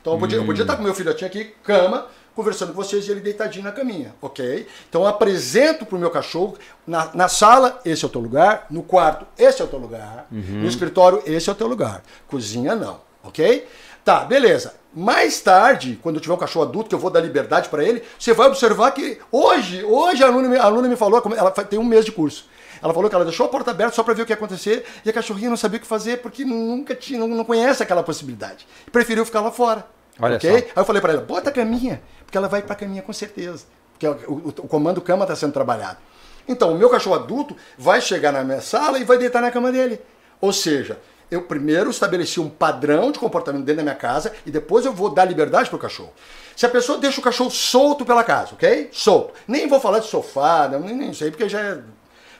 Então 0.00 0.14
eu 0.14 0.18
podia, 0.18 0.38
hum. 0.38 0.42
eu 0.42 0.46
podia 0.46 0.62
estar 0.62 0.76
com 0.76 0.82
meu 0.82 0.94
filhotinho 0.94 1.26
aqui, 1.26 1.54
cama, 1.62 2.06
conversando 2.36 2.72
com 2.72 2.82
vocês 2.82 3.08
e 3.08 3.10
ele 3.10 3.20
deitadinho 3.20 3.64
na 3.64 3.72
caminha, 3.72 4.14
ok? 4.20 4.66
Então 4.88 5.00
eu 5.00 5.08
apresento 5.08 5.86
para 5.86 5.96
o 5.96 5.98
meu 5.98 6.10
cachorro, 6.10 6.56
na, 6.86 7.10
na, 7.14 7.28
sala, 7.28 7.80
esse 7.84 8.04
é 8.04 8.06
o 8.06 8.10
teu 8.10 8.20
lugar, 8.20 8.66
no 8.70 8.82
quarto, 8.82 9.26
esse 9.38 9.62
é 9.62 9.64
o 9.64 9.68
teu 9.68 9.78
lugar, 9.78 10.26
uhum. 10.30 10.60
no 10.60 10.68
escritório, 10.68 11.22
esse 11.24 11.48
é 11.48 11.52
o 11.52 11.56
teu 11.56 11.66
lugar, 11.66 12.02
cozinha 12.28 12.76
não, 12.76 13.00
ok? 13.24 13.66
Tá, 14.06 14.20
beleza. 14.20 14.72
Mais 14.94 15.40
tarde, 15.40 15.98
quando 16.00 16.14
eu 16.14 16.20
tiver 16.20 16.32
um 16.32 16.38
cachorro 16.38 16.64
adulto, 16.64 16.88
que 16.88 16.94
eu 16.94 16.98
vou 16.98 17.10
dar 17.10 17.18
liberdade 17.18 17.68
para 17.68 17.82
ele, 17.82 18.04
você 18.16 18.32
vai 18.32 18.46
observar 18.46 18.92
que 18.92 19.18
hoje, 19.32 19.82
hoje 19.82 20.22
a 20.22 20.28
aluna, 20.28 20.60
a 20.60 20.64
aluna 20.64 20.86
me 20.86 20.94
falou, 20.94 21.20
ela 21.36 21.50
tem 21.50 21.76
um 21.76 21.84
mês 21.84 22.04
de 22.04 22.12
curso. 22.12 22.48
Ela 22.80 22.94
falou 22.94 23.10
que 23.10 23.16
ela 23.16 23.24
deixou 23.24 23.46
a 23.46 23.48
porta 23.48 23.72
aberta 23.72 23.96
só 23.96 24.04
para 24.04 24.14
ver 24.14 24.22
o 24.22 24.24
que 24.24 24.30
ia 24.30 24.36
acontecer 24.36 24.84
e 25.04 25.10
a 25.10 25.12
cachorrinha 25.12 25.50
não 25.50 25.56
sabia 25.56 25.78
o 25.78 25.80
que 25.80 25.88
fazer 25.88 26.18
porque 26.18 26.44
nunca 26.44 26.94
tinha, 26.94 27.18
não, 27.18 27.26
não 27.26 27.44
conhece 27.44 27.82
aquela 27.82 28.04
possibilidade. 28.04 28.64
Preferiu 28.92 29.26
ficar 29.26 29.40
lá 29.40 29.50
fora. 29.50 29.84
Olha 30.20 30.36
ok? 30.36 30.50
Só. 30.50 30.56
Aí 30.56 30.72
eu 30.76 30.84
falei 30.84 31.02
para 31.02 31.12
ela, 31.14 31.22
bota 31.22 31.50
a 31.50 31.52
caminha, 31.52 32.00
porque 32.24 32.38
ela 32.38 32.46
vai 32.46 32.62
para 32.62 32.74
a 32.74 32.76
caminha 32.76 33.02
com 33.02 33.12
certeza. 33.12 33.64
Porque 33.92 34.06
o, 34.06 34.32
o, 34.32 34.48
o 34.50 34.68
comando 34.68 35.00
cama 35.00 35.24
está 35.24 35.34
sendo 35.34 35.52
trabalhado. 35.52 35.98
Então, 36.46 36.72
o 36.72 36.78
meu 36.78 36.88
cachorro 36.88 37.16
adulto 37.16 37.56
vai 37.76 38.00
chegar 38.00 38.30
na 38.30 38.44
minha 38.44 38.60
sala 38.60 39.00
e 39.00 39.04
vai 39.04 39.18
deitar 39.18 39.42
na 39.42 39.50
cama 39.50 39.72
dele. 39.72 40.00
Ou 40.40 40.52
seja, 40.52 40.96
eu 41.30 41.42
primeiro 41.42 41.90
estabeleci 41.90 42.40
um 42.40 42.48
padrão 42.48 43.10
de 43.10 43.18
comportamento 43.18 43.64
dentro 43.64 43.78
da 43.78 43.82
minha 43.82 43.94
casa 43.94 44.32
e 44.44 44.50
depois 44.50 44.84
eu 44.84 44.92
vou 44.92 45.10
dar 45.10 45.24
liberdade 45.24 45.68
pro 45.68 45.78
cachorro. 45.78 46.12
Se 46.54 46.64
a 46.64 46.68
pessoa 46.68 46.98
deixa 46.98 47.20
o 47.20 47.22
cachorro 47.22 47.50
solto 47.50 48.04
pela 48.04 48.24
casa, 48.24 48.54
ok? 48.54 48.88
Solto. 48.92 49.34
Nem 49.46 49.68
vou 49.68 49.80
falar 49.80 49.98
de 49.98 50.06
sofá, 50.06 50.68
nem, 50.68 50.94
nem 50.94 51.12
sei, 51.12 51.30
porque 51.30 51.48
já 51.48 51.60
é 51.60 51.78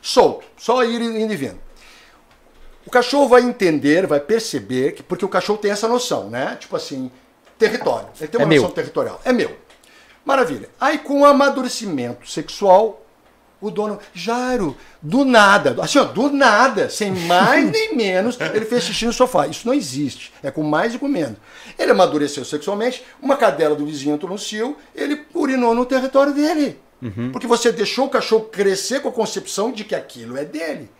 solto. 0.00 0.46
Só 0.56 0.82
ir 0.84 1.00
indo 1.02 1.32
e 1.32 1.36
vindo. 1.36 1.58
O 2.86 2.90
cachorro 2.90 3.28
vai 3.28 3.42
entender, 3.42 4.06
vai 4.06 4.20
perceber, 4.20 4.92
que, 4.92 5.02
porque 5.02 5.24
o 5.24 5.28
cachorro 5.28 5.58
tem 5.58 5.72
essa 5.72 5.88
noção, 5.88 6.30
né? 6.30 6.56
Tipo 6.60 6.76
assim, 6.76 7.10
território. 7.58 8.08
Ele 8.20 8.28
tem 8.28 8.40
uma 8.40 8.44
É 8.44 8.56
noção 8.56 8.68
meu. 8.68 8.74
territorial. 8.74 9.20
É 9.24 9.32
meu. 9.32 9.56
Maravilha. 10.24 10.68
Aí 10.80 10.98
com 10.98 11.20
o 11.20 11.24
amadurecimento 11.24 12.28
sexual, 12.28 13.05
o 13.60 13.70
dono, 13.70 13.98
Jairo, 14.12 14.76
do 15.00 15.24
nada, 15.24 15.76
assim, 15.82 15.98
ó, 15.98 16.04
do 16.04 16.30
nada, 16.30 16.88
sem 16.90 17.10
mais 17.10 17.70
nem 17.70 17.96
menos, 17.96 18.38
ele 18.40 18.64
fez 18.66 18.84
xixi 18.84 19.06
no 19.06 19.12
sofá. 19.12 19.46
Isso 19.46 19.66
não 19.66 19.74
existe. 19.74 20.32
É 20.42 20.50
com 20.50 20.62
mais 20.62 20.94
e 20.94 20.98
com 20.98 21.08
menos. 21.08 21.38
Ele 21.78 21.92
amadureceu 21.92 22.44
sexualmente, 22.44 23.02
uma 23.20 23.36
cadela 23.36 23.74
do 23.74 23.86
vizinho 23.86 24.14
entrou 24.14 24.30
no 24.30 24.38
cio, 24.38 24.76
ele 24.94 25.24
urinou 25.34 25.74
no 25.74 25.86
território 25.86 26.32
dele. 26.32 26.78
Porque 27.30 27.46
você 27.46 27.70
deixou 27.70 28.06
o 28.06 28.10
cachorro 28.10 28.44
crescer 28.44 29.00
com 29.00 29.08
a 29.08 29.12
concepção 29.12 29.70
de 29.70 29.84
que 29.84 29.94
aquilo 29.94 30.36
é 30.36 30.44
dele. 30.44 30.90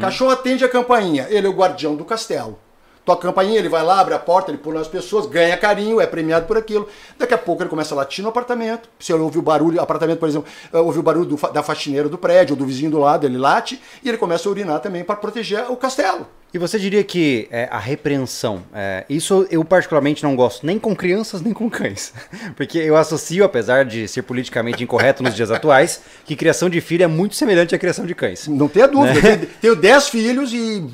Cachorro 0.00 0.30
atende 0.30 0.64
a 0.64 0.68
campainha, 0.68 1.26
ele 1.30 1.46
é 1.46 1.50
o 1.50 1.54
guardião 1.54 1.94
do 1.94 2.04
castelo. 2.04 2.58
Toca 3.04 3.28
a 3.28 3.30
campainha, 3.30 3.58
ele 3.58 3.68
vai 3.68 3.82
lá, 3.82 4.00
abre 4.00 4.14
a 4.14 4.18
porta, 4.18 4.50
ele 4.50 4.56
pula 4.56 4.78
nas 4.78 4.88
pessoas, 4.88 5.26
ganha 5.26 5.56
carinho, 5.58 6.00
é 6.00 6.06
premiado 6.06 6.46
por 6.46 6.56
aquilo. 6.56 6.88
Daqui 7.18 7.34
a 7.34 7.38
pouco 7.38 7.62
ele 7.62 7.68
começa 7.68 7.94
a 7.94 7.98
latir 7.98 8.22
no 8.22 8.30
apartamento. 8.30 8.88
Se 8.98 9.12
ele 9.12 9.22
ouve 9.22 9.38
o 9.38 9.42
barulho, 9.42 9.80
apartamento, 9.80 10.18
por 10.18 10.28
exemplo, 10.28 10.48
eh, 10.72 10.78
ouve 10.78 10.98
o 10.98 11.02
barulho 11.02 11.26
do 11.26 11.36
da 11.52 11.62
faxineira 11.62 12.08
do 12.08 12.16
prédio, 12.16 12.54
ou 12.54 12.58
do 12.58 12.64
vizinho 12.64 12.90
do 12.90 12.98
lado, 12.98 13.26
ele 13.26 13.36
late 13.36 13.80
e 14.02 14.08
ele 14.08 14.16
começa 14.16 14.48
a 14.48 14.50
urinar 14.50 14.80
também 14.80 15.04
para 15.04 15.16
proteger 15.16 15.70
o 15.70 15.76
castelo. 15.76 16.26
E 16.54 16.58
você 16.58 16.78
diria 16.78 17.02
que 17.02 17.48
é, 17.50 17.66
a 17.68 17.80
repreensão, 17.80 18.62
é, 18.72 19.04
isso 19.10 19.44
eu 19.50 19.64
particularmente 19.64 20.22
não 20.22 20.36
gosto 20.36 20.64
nem 20.64 20.78
com 20.78 20.94
crianças 20.94 21.42
nem 21.42 21.52
com 21.52 21.68
cães. 21.68 22.14
Porque 22.54 22.78
eu 22.78 22.96
associo, 22.96 23.44
apesar 23.44 23.84
de 23.84 24.06
ser 24.06 24.22
politicamente 24.22 24.82
incorreto 24.84 25.20
nos 25.20 25.34
dias 25.34 25.50
atuais, 25.50 26.00
que 26.24 26.36
criação 26.36 26.70
de 26.70 26.80
filho 26.80 27.02
é 27.02 27.08
muito 27.08 27.34
semelhante 27.34 27.74
à 27.74 27.78
criação 27.78 28.06
de 28.06 28.14
cães. 28.14 28.46
Não 28.46 28.68
tenha 28.68 28.86
dúvida. 28.86 29.20
Tenho- 29.20 29.46
Tenho 29.60 29.76
10 29.76 30.08
filhos 30.08 30.52
e 30.52 30.84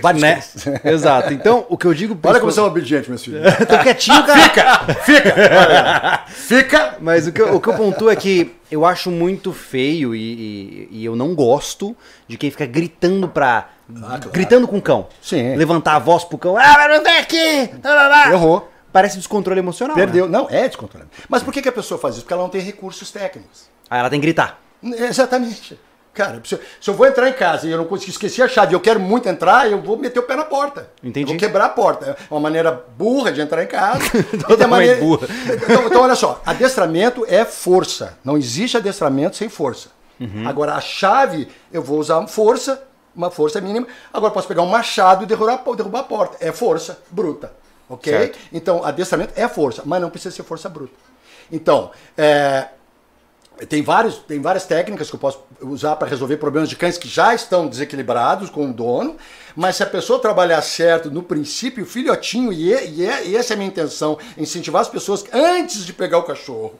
vários 0.00 0.22
né? 0.22 0.34
cães. 0.36 0.66
Exato. 0.84 1.32
Então, 1.34 1.66
o 1.68 1.76
que 1.76 1.86
eu 1.86 1.92
digo... 1.92 2.18
Olha 2.22 2.40
como 2.40 2.50
você 2.50 2.60
é 2.60 2.62
obediente, 2.62 3.10
meus 3.10 3.22
filhos. 3.22 3.42
Tô 3.68 3.78
quietinho, 3.78 4.24
cara. 4.24 4.40
Fica! 4.40 4.94
Fica! 5.04 6.24
Fica! 6.26 6.96
Mas 7.02 7.26
o 7.26 7.32
que, 7.32 7.42
eu, 7.42 7.54
o 7.54 7.60
que 7.60 7.68
eu 7.68 7.74
pontuo 7.74 8.08
é 8.08 8.16
que 8.16 8.52
eu 8.70 8.84
acho 8.86 9.10
muito 9.10 9.52
feio 9.52 10.14
e, 10.14 10.18
e- 10.20 10.88
e 10.90 11.04
eu 11.04 11.14
não 11.14 11.34
gosto 11.34 11.94
de 12.26 12.36
quem 12.38 12.50
fica 12.50 12.64
gritando 12.64 13.28
pra. 13.28 13.68
Claro. 13.94 14.30
Gritando 14.30 14.66
com 14.68 14.78
o 14.78 14.82
cão. 14.82 15.08
Sim. 15.20 15.54
Levantar 15.56 15.96
a 15.96 15.98
voz 15.98 16.24
pro 16.24 16.38
cão. 16.38 16.56
Ah, 16.56 16.74
mas 16.76 16.96
não 16.96 17.04
vem 17.04 17.18
aqui! 17.18 17.70
Lá, 17.82 17.94
lá, 17.94 18.08
lá." 18.08 18.32
Errou. 18.32 18.70
Parece 18.92 19.18
descontrole 19.18 19.60
emocional. 19.60 19.94
Perdeu. 19.94 20.26
Né? 20.26 20.32
Não, 20.38 20.48
é 20.48 20.66
descontrolado. 20.66 21.10
Mas 21.28 21.42
por 21.42 21.52
que, 21.52 21.60
que 21.60 21.68
a 21.68 21.72
pessoa 21.72 22.00
faz 22.00 22.14
isso? 22.14 22.24
Porque 22.24 22.32
ela 22.32 22.42
não 22.42 22.48
tem 22.48 22.62
recursos 22.62 23.10
técnicos. 23.10 23.68
Aí 23.90 24.00
ela 24.00 24.08
tem 24.08 24.18
que 24.18 24.26
gritar. 24.26 24.58
Exatamente. 24.82 25.78
Cara, 26.16 26.40
se 26.42 26.58
eu, 26.88 26.94
vou 26.94 27.06
entrar 27.06 27.28
em 27.28 27.34
casa 27.34 27.66
e 27.66 27.70
eu 27.70 27.76
não 27.76 27.84
consegui 27.84 28.10
esqueci 28.10 28.42
a 28.42 28.48
chave 28.48 28.72
e 28.72 28.74
eu 28.74 28.80
quero 28.80 28.98
muito 28.98 29.28
entrar, 29.28 29.70
eu 29.70 29.82
vou 29.82 29.98
meter 29.98 30.18
o 30.18 30.22
pé 30.22 30.34
na 30.34 30.44
porta. 30.44 30.88
Entendi. 31.02 31.24
Eu 31.24 31.26
vou 31.26 31.36
quebrar 31.36 31.66
a 31.66 31.68
porta. 31.68 32.16
É 32.18 32.34
uma 32.34 32.40
maneira 32.40 32.72
burra 32.96 33.30
de 33.30 33.42
entrar 33.42 33.62
em 33.62 33.66
casa. 33.66 34.00
tem 34.08 34.40
a 34.40 34.44
Totalmente 34.44 34.70
maneira... 34.70 35.00
burra. 35.00 35.28
Então, 35.62 35.86
então, 35.86 36.02
olha 36.02 36.14
só, 36.14 36.40
adestramento 36.46 37.26
é 37.28 37.44
força. 37.44 38.16
Não 38.24 38.38
existe 38.38 38.78
adestramento 38.78 39.36
sem 39.36 39.50
força. 39.50 39.90
Uhum. 40.18 40.48
Agora, 40.48 40.72
a 40.72 40.80
chave, 40.80 41.48
eu 41.70 41.82
vou 41.82 41.98
usar 41.98 42.26
força, 42.28 42.82
uma 43.16 43.30
força 43.30 43.60
mínima. 43.60 43.86
Agora, 44.12 44.32
posso 44.32 44.46
pegar 44.46 44.62
um 44.62 44.66
machado 44.66 45.24
e 45.24 45.26
derrubar, 45.26 45.62
derrubar 45.74 46.00
a 46.00 46.04
porta. 46.04 46.36
É 46.40 46.52
força 46.52 46.98
bruta. 47.10 47.52
Ok? 47.88 48.12
Certo. 48.12 48.38
Então, 48.52 48.84
adestramento 48.84 49.32
é 49.36 49.48
força, 49.48 49.82
mas 49.84 50.00
não 50.02 50.10
precisa 50.10 50.34
ser 50.34 50.42
força 50.42 50.68
bruta. 50.68 50.92
Então, 51.50 51.92
é, 52.18 52.68
tem, 53.68 53.80
vários, 53.82 54.16
tem 54.18 54.40
várias 54.40 54.66
técnicas 54.66 55.08
que 55.08 55.14
eu 55.14 55.20
posso 55.20 55.40
usar 55.62 55.94
para 55.96 56.08
resolver 56.08 56.36
problemas 56.36 56.68
de 56.68 56.74
cães 56.76 56.98
que 56.98 57.08
já 57.08 57.32
estão 57.34 57.68
desequilibrados 57.68 58.50
com 58.50 58.68
o 58.68 58.72
dono, 58.72 59.16
mas 59.54 59.76
se 59.76 59.82
a 59.82 59.86
pessoa 59.86 60.18
trabalhar 60.18 60.60
certo 60.62 61.10
no 61.10 61.22
princípio, 61.22 61.84
o 61.84 61.86
filhotinho, 61.86 62.52
e, 62.52 62.74
é- 62.74 62.86
e, 62.86 63.06
é- 63.06 63.26
e 63.28 63.36
essa 63.36 63.52
é 63.52 63.54
a 63.54 63.56
minha 63.56 63.68
intenção, 63.68 64.18
incentivar 64.36 64.82
as 64.82 64.88
pessoas 64.88 65.24
antes 65.32 65.86
de 65.86 65.92
pegar 65.92 66.18
o 66.18 66.24
cachorro, 66.24 66.74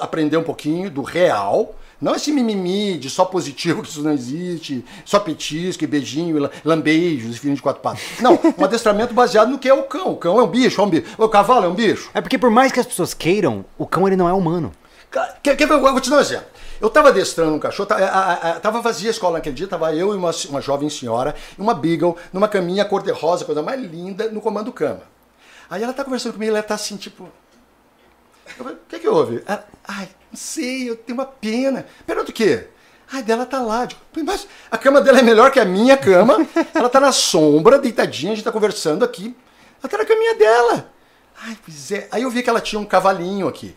aprender 0.00 0.36
um 0.36 0.42
pouquinho 0.44 0.90
do 0.90 1.02
real, 1.02 1.74
não 2.00 2.14
esse 2.14 2.30
mimimi 2.32 2.96
de 2.98 3.10
só 3.10 3.24
positivo, 3.24 3.82
que 3.82 3.88
isso 3.88 4.02
não 4.02 4.12
existe, 4.12 4.84
só 5.04 5.18
petisco 5.18 5.82
e 5.84 5.86
beijinho, 5.86 6.38
la- 6.38 6.50
lambeijos 6.64 7.34
e 7.36 7.38
filhinho 7.38 7.56
de 7.56 7.62
quatro 7.62 7.82
patas. 7.82 8.00
Não, 8.20 8.38
um 8.56 8.62
adestramento 8.64 9.12
baseado 9.14 9.48
no 9.50 9.58
que 9.58 9.68
é 9.68 9.74
o 9.74 9.82
cão. 9.84 10.12
O 10.12 10.16
cão 10.16 10.38
é 10.38 10.42
um 10.42 10.46
bicho, 10.46 10.80
é 10.80 10.84
um 10.84 10.88
bicho. 10.88 11.06
O 11.18 11.28
cavalo 11.28 11.66
é 11.66 11.68
um 11.68 11.74
bicho. 11.74 12.10
É 12.14 12.20
porque 12.20 12.38
por 12.38 12.50
mais 12.50 12.70
que 12.72 12.80
as 12.80 12.86
pessoas 12.86 13.12
queiram, 13.14 13.64
o 13.76 13.86
cão 13.86 14.06
ele 14.06 14.16
não 14.16 14.28
é 14.28 14.32
humano. 14.32 14.72
Quer, 15.42 15.56
quer 15.56 15.66
ver? 15.66 15.74
Eu 15.74 15.80
vou 15.80 16.00
te 16.00 16.10
dar 16.10 16.16
um 16.16 16.20
exemplo. 16.20 16.46
Eu 16.80 16.88
tava 16.90 17.08
adestrando 17.08 17.52
um 17.54 17.58
cachorro, 17.58 17.88
tá- 17.88 17.96
a- 17.96 18.00
a- 18.08 18.50
a- 18.52 18.60
tava 18.60 18.80
vazia 18.80 19.08
a 19.08 19.10
escola 19.10 19.38
naquele 19.38 19.56
dia, 19.56 19.66
tava 19.66 19.92
eu 19.94 20.12
e 20.12 20.16
uma, 20.16 20.30
uma 20.50 20.60
jovem 20.60 20.88
senhora, 20.88 21.34
e 21.58 21.60
uma 21.60 21.74
beagle, 21.74 22.16
numa 22.32 22.46
caminha 22.46 22.84
cor-de-rosa, 22.84 23.44
coisa 23.44 23.60
mais 23.62 23.80
linda, 23.82 24.30
no 24.30 24.40
comando 24.40 24.72
cama. 24.72 25.00
Aí 25.68 25.82
ela 25.82 25.92
tá 25.92 26.04
conversando 26.04 26.34
comigo, 26.34 26.52
ela 26.52 26.62
tá 26.62 26.74
assim, 26.74 26.96
tipo... 26.96 27.28
O 28.60 28.64
que 28.88 28.98
que 29.00 29.08
houve? 29.08 29.42
Ela, 29.46 29.64
Ai, 29.86 30.08
não 30.30 30.38
sei, 30.38 30.90
eu 30.90 30.96
tenho 30.96 31.18
uma 31.18 31.26
pena. 31.26 31.86
Pena 32.06 32.24
do 32.24 32.32
quê? 32.32 32.66
Ai, 33.10 33.22
dela 33.22 33.46
tá 33.46 33.60
lá. 33.60 33.86
Digo, 33.86 34.00
mas 34.24 34.46
a 34.70 34.76
cama 34.76 35.00
dela 35.00 35.18
é 35.20 35.22
melhor 35.22 35.50
que 35.50 35.58
a 35.58 35.64
minha 35.64 35.96
cama. 35.96 36.46
Ela 36.74 36.88
tá 36.88 37.00
na 37.00 37.12
sombra, 37.12 37.78
deitadinha, 37.78 38.32
a 38.32 38.34
gente 38.34 38.44
tá 38.44 38.52
conversando 38.52 39.04
aqui. 39.04 39.34
Ela 39.82 39.90
tá 39.90 39.98
na 39.98 40.04
caminha 40.04 40.34
dela. 40.34 40.92
Ai, 41.40 41.56
pois 41.64 41.92
é. 41.92 42.08
Aí 42.10 42.22
eu 42.22 42.30
vi 42.30 42.42
que 42.42 42.50
ela 42.50 42.60
tinha 42.60 42.80
um 42.80 42.84
cavalinho 42.84 43.48
aqui. 43.48 43.74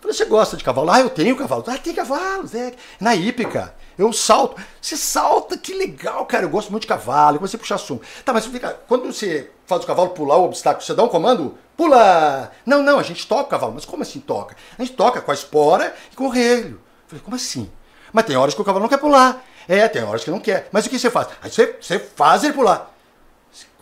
Falei, 0.00 0.16
você 0.16 0.24
gosta 0.24 0.56
de 0.56 0.64
cavalo? 0.64 0.90
Ah, 0.90 1.00
eu 1.00 1.10
tenho 1.10 1.36
cavalo. 1.36 1.64
Ah, 1.66 1.78
tem 1.78 1.94
cavalo, 1.94 2.46
Zé. 2.46 2.74
Na 2.98 3.14
hípica. 3.14 3.74
Eu 3.98 4.12
salto. 4.12 4.60
Você 4.80 4.96
salta, 4.96 5.58
que 5.58 5.74
legal, 5.74 6.24
cara. 6.26 6.44
Eu 6.44 6.50
gosto 6.50 6.70
muito 6.70 6.82
de 6.82 6.88
cavalo. 6.88 7.36
Eu 7.36 7.38
comecei 7.38 7.58
a 7.58 7.60
puxar 7.60 7.74
assunto. 7.74 8.02
Tá, 8.24 8.32
mas 8.32 8.46
fica, 8.46 8.78
quando 8.88 9.06
você 9.06 9.50
faz 9.70 9.84
o 9.84 9.86
cavalo 9.86 10.10
pular 10.10 10.36
o 10.36 10.44
obstáculo, 10.44 10.84
você 10.84 10.92
dá 10.94 11.04
um 11.04 11.08
comando? 11.08 11.56
Pula! 11.76 12.50
Não, 12.66 12.82
não, 12.82 12.98
a 12.98 13.02
gente 13.02 13.26
toca 13.26 13.44
o 13.44 13.46
cavalo. 13.46 13.72
Mas 13.72 13.84
como 13.84 14.02
assim 14.02 14.18
toca? 14.18 14.56
A 14.76 14.82
gente 14.82 14.96
toca 14.96 15.20
com 15.20 15.30
a 15.30 15.34
espora 15.34 15.94
e 16.12 16.16
com 16.16 16.26
o 16.26 16.28
relho. 16.28 16.80
Falei, 17.06 17.22
como 17.24 17.36
assim? 17.36 17.70
Mas 18.12 18.26
tem 18.26 18.36
horas 18.36 18.52
que 18.52 18.60
o 18.60 18.64
cavalo 18.64 18.82
não 18.82 18.88
quer 18.88 18.98
pular. 18.98 19.42
É, 19.68 19.86
tem 19.88 20.02
horas 20.02 20.24
que 20.24 20.30
não 20.30 20.40
quer. 20.40 20.68
Mas 20.72 20.86
o 20.86 20.90
que 20.90 20.98
você 20.98 21.08
faz? 21.08 21.28
Aí 21.40 21.50
você, 21.50 21.78
você 21.80 21.98
faz 21.98 22.42
ele 22.42 22.52
pular. 22.52 22.92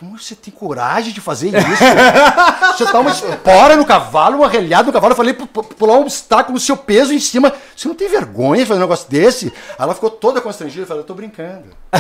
Como 0.01 0.17
você 0.17 0.37
tem 0.37 0.55
coragem 0.55 1.13
de 1.13 1.21
fazer 1.21 1.49
isso? 1.49 1.57
Você 2.79 2.85
dá 2.93 3.01
uma 3.01 3.11
espora 3.11 3.75
no 3.75 3.85
cavalo, 3.85 4.37
uma 4.39 4.49
relhada 4.49 4.85
no 4.85 4.93
cavalo. 4.93 5.11
Eu 5.13 5.17
falei, 5.17 5.35
pu- 5.35 5.49
pu- 5.49 5.65
pular 5.75 5.95
um 5.95 6.03
obstáculo, 6.03 6.57
o 6.57 6.61
seu 6.61 6.77
peso 6.77 7.13
em 7.13 7.19
cima. 7.19 7.53
Você 7.75 7.89
não 7.89 7.97
tem 7.97 8.09
vergonha 8.09 8.61
de 8.63 8.67
fazer 8.69 8.79
um 8.79 8.83
negócio 8.83 9.11
desse? 9.11 9.47
Aí 9.47 9.53
ela 9.85 9.95
ficou 9.95 10.09
toda 10.09 10.41
constrangida. 10.41 10.83
Eu 10.83 10.87
falei, 10.87 11.03
eu 11.03 11.07
tô 11.07 11.15
brincando. 11.15 11.65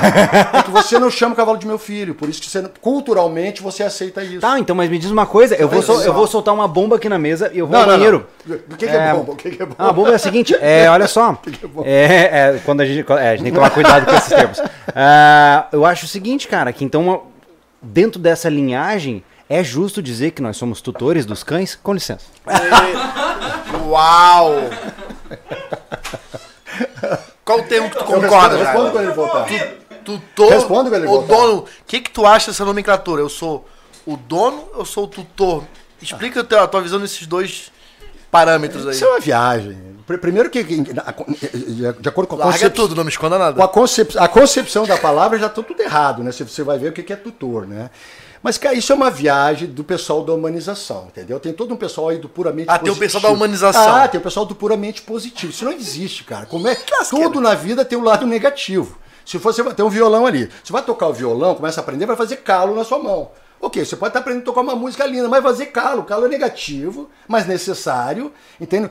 É 0.58 0.62
que 0.62 0.70
você 0.70 0.96
não 0.98 1.10
chama 1.10 1.32
o 1.32 1.36
cavalo 1.36 1.58
de 1.58 1.66
meu 1.66 1.76
filho. 1.78 2.14
Por 2.14 2.28
isso 2.28 2.40
que 2.40 2.48
você, 2.48 2.62
culturalmente 2.80 3.60
você 3.62 3.82
aceita 3.82 4.22
isso. 4.22 4.40
Tá, 4.40 4.60
então, 4.60 4.76
mas 4.76 4.88
me 4.88 4.96
diz 4.98 5.10
uma 5.10 5.26
coisa, 5.26 5.56
eu 5.56 5.66
vou, 5.68 5.78
Mas 5.78 5.86
sol- 5.86 6.00
eu 6.02 6.12
vou 6.14 6.26
soltar 6.28 6.54
uma 6.54 6.68
bomba 6.68 6.94
aqui 6.96 7.08
na 7.08 7.18
mesa 7.18 7.50
e 7.52 7.58
eu 7.58 7.66
vou 7.66 7.72
Não, 7.72 7.80
ao 7.80 7.86
não, 7.86 7.92
não. 7.94 7.98
banheiro. 7.98 8.26
O 8.70 8.76
que, 8.76 8.86
que 8.86 8.94
é, 8.96 9.12
bomba? 9.12 9.32
O 9.32 9.36
que, 9.36 9.50
que 9.50 9.62
é 9.62 9.66
bomba? 9.66 9.76
Ah, 9.76 9.88
a 9.88 9.92
bomba 9.92 10.10
é 10.12 10.14
a 10.14 10.18
seguinte, 10.20 10.54
é, 10.62 10.88
olha 10.88 11.08
só. 11.08 11.34
que 11.34 11.64
é 11.64 11.68
bom? 11.68 11.82
É, 11.84 12.04
é, 12.54 12.60
quando 12.64 12.80
a 12.82 12.86
gente, 12.86 13.04
é, 13.12 13.30
a 13.30 13.32
gente 13.32 13.42
tem 13.42 13.52
que 13.52 13.58
tomar 13.58 13.70
cuidado 13.70 14.06
com 14.06 14.12
esses 14.14 14.28
termos. 14.28 14.62
Ah, 14.94 15.66
eu 15.72 15.84
acho 15.84 16.04
o 16.04 16.08
seguinte, 16.08 16.46
cara, 16.46 16.72
que 16.72 16.84
então, 16.84 17.22
dentro 17.80 18.20
dessa 18.20 18.48
linhagem, 18.48 19.22
é 19.48 19.62
justo 19.64 20.02
dizer 20.02 20.32
que 20.32 20.42
nós 20.42 20.56
somos 20.56 20.80
tutores 20.80 21.24
dos 21.24 21.42
cães? 21.42 21.74
Com 21.74 21.94
licença. 21.94 22.26
Uau! 23.86 24.54
Qual 27.44 27.60
o 27.60 27.62
termo 27.62 27.88
que 27.90 27.96
tu 27.96 28.04
Eu 28.12 28.20
concorda, 28.20 28.56
respondo, 28.56 28.58
respondo 28.58 28.90
quando 28.90 29.04
ele 29.04 29.12
voltar. 29.12 29.46
Tutor 30.04 30.50
Responde, 30.50 30.90
velho, 30.90 31.08
ou 31.10 31.20
voltar. 31.22 31.34
dono? 31.34 31.58
O 31.60 31.66
que 31.86 32.00
que 32.00 32.10
tu 32.10 32.26
acha 32.26 32.50
dessa 32.50 32.64
nomenclatura? 32.64 33.20
Eu 33.22 33.28
sou 33.28 33.66
o 34.06 34.16
dono 34.16 34.68
ou 34.74 34.84
sou 34.84 35.04
o 35.04 35.08
tutor? 35.08 35.64
Explica 36.00 36.40
a 36.40 36.44
tua, 36.44 36.62
a 36.62 36.68
tua 36.68 36.80
visão 36.80 36.98
nesses 36.98 37.26
dois 37.26 37.70
parâmetros 38.30 38.86
aí. 38.86 38.94
Isso 38.94 39.04
é 39.04 39.08
uma 39.08 39.20
viagem. 39.20 39.78
Pr- 40.06 40.18
Primeiro 40.18 40.48
que, 40.50 40.64
que- 40.64 40.82
de 42.00 42.08
acordo 42.08 42.28
com 42.28 42.36
a 42.36 42.38
Larga 42.38 42.52
concepção... 42.52 42.70
tudo, 42.70 42.94
não 42.96 43.04
me 43.04 43.10
esconda 43.10 43.36
Com 43.36 43.42
a, 43.42 43.46
nada. 43.46 43.68
concep- 43.68 44.16
a 44.16 44.28
concepção 44.28 44.86
da 44.86 44.96
palavra 44.96 45.38
já 45.38 45.46
está 45.46 45.62
tudo 45.62 45.80
errado, 45.82 46.22
né? 46.22 46.32
Você, 46.32 46.62
vai 46.62 46.78
ver 46.78 46.88
o 46.88 46.92
que 46.92 47.02
que 47.02 47.12
é 47.12 47.16
tutor, 47.16 47.66
né? 47.66 47.90
Mas, 48.42 48.56
cara, 48.56 48.74
isso 48.74 48.92
é 48.92 48.94
uma 48.94 49.10
viagem 49.10 49.68
do 49.68 49.82
pessoal 49.82 50.24
da 50.24 50.32
humanização, 50.32 51.06
entendeu? 51.08 51.40
Tem 51.40 51.52
todo 51.52 51.74
um 51.74 51.76
pessoal 51.76 52.10
aí 52.10 52.18
do 52.18 52.28
puramente 52.28 52.70
Ah, 52.70 52.78
tem 52.78 52.92
o 52.92 52.96
pessoal 52.96 53.20
da 53.20 53.30
humanização. 53.30 53.96
Ah, 53.96 54.06
tem 54.06 54.20
o 54.20 54.22
pessoal 54.22 54.46
do 54.46 54.54
puramente 54.54 55.02
positivo. 55.02 55.52
Isso 55.52 55.64
não 55.64 55.72
existe, 55.72 56.22
cara. 56.24 56.46
Como 56.46 56.68
é? 56.68 56.76
Tudo 57.10 57.40
na 57.40 57.54
vida 57.54 57.84
tem 57.84 57.98
um 57.98 58.04
lado 58.04 58.26
negativo. 58.26 58.96
Se 59.26 59.36
você 59.38 59.62
ter 59.74 59.82
um 59.82 59.90
violão 59.90 60.24
ali, 60.24 60.48
você 60.64 60.72
vai 60.72 60.82
tocar 60.82 61.08
o 61.08 61.12
violão, 61.12 61.54
começa 61.56 61.80
a 61.80 61.82
aprender, 61.82 62.06
vai 62.06 62.16
fazer 62.16 62.36
calo 62.38 62.74
na 62.74 62.84
sua 62.84 62.98
mão. 62.98 63.30
Ok, 63.60 63.84
você 63.84 63.96
pode 63.96 64.10
estar 64.10 64.20
aprendendo 64.20 64.42
a 64.42 64.44
tocar 64.46 64.60
uma 64.60 64.76
música 64.76 65.04
linda, 65.04 65.28
mas 65.28 65.42
fazer 65.42 65.66
calo. 65.66 66.04
Calo 66.04 66.26
é 66.26 66.28
negativo, 66.28 67.10
mas 67.26 67.46
necessário. 67.46 68.32
Entende? 68.60 68.90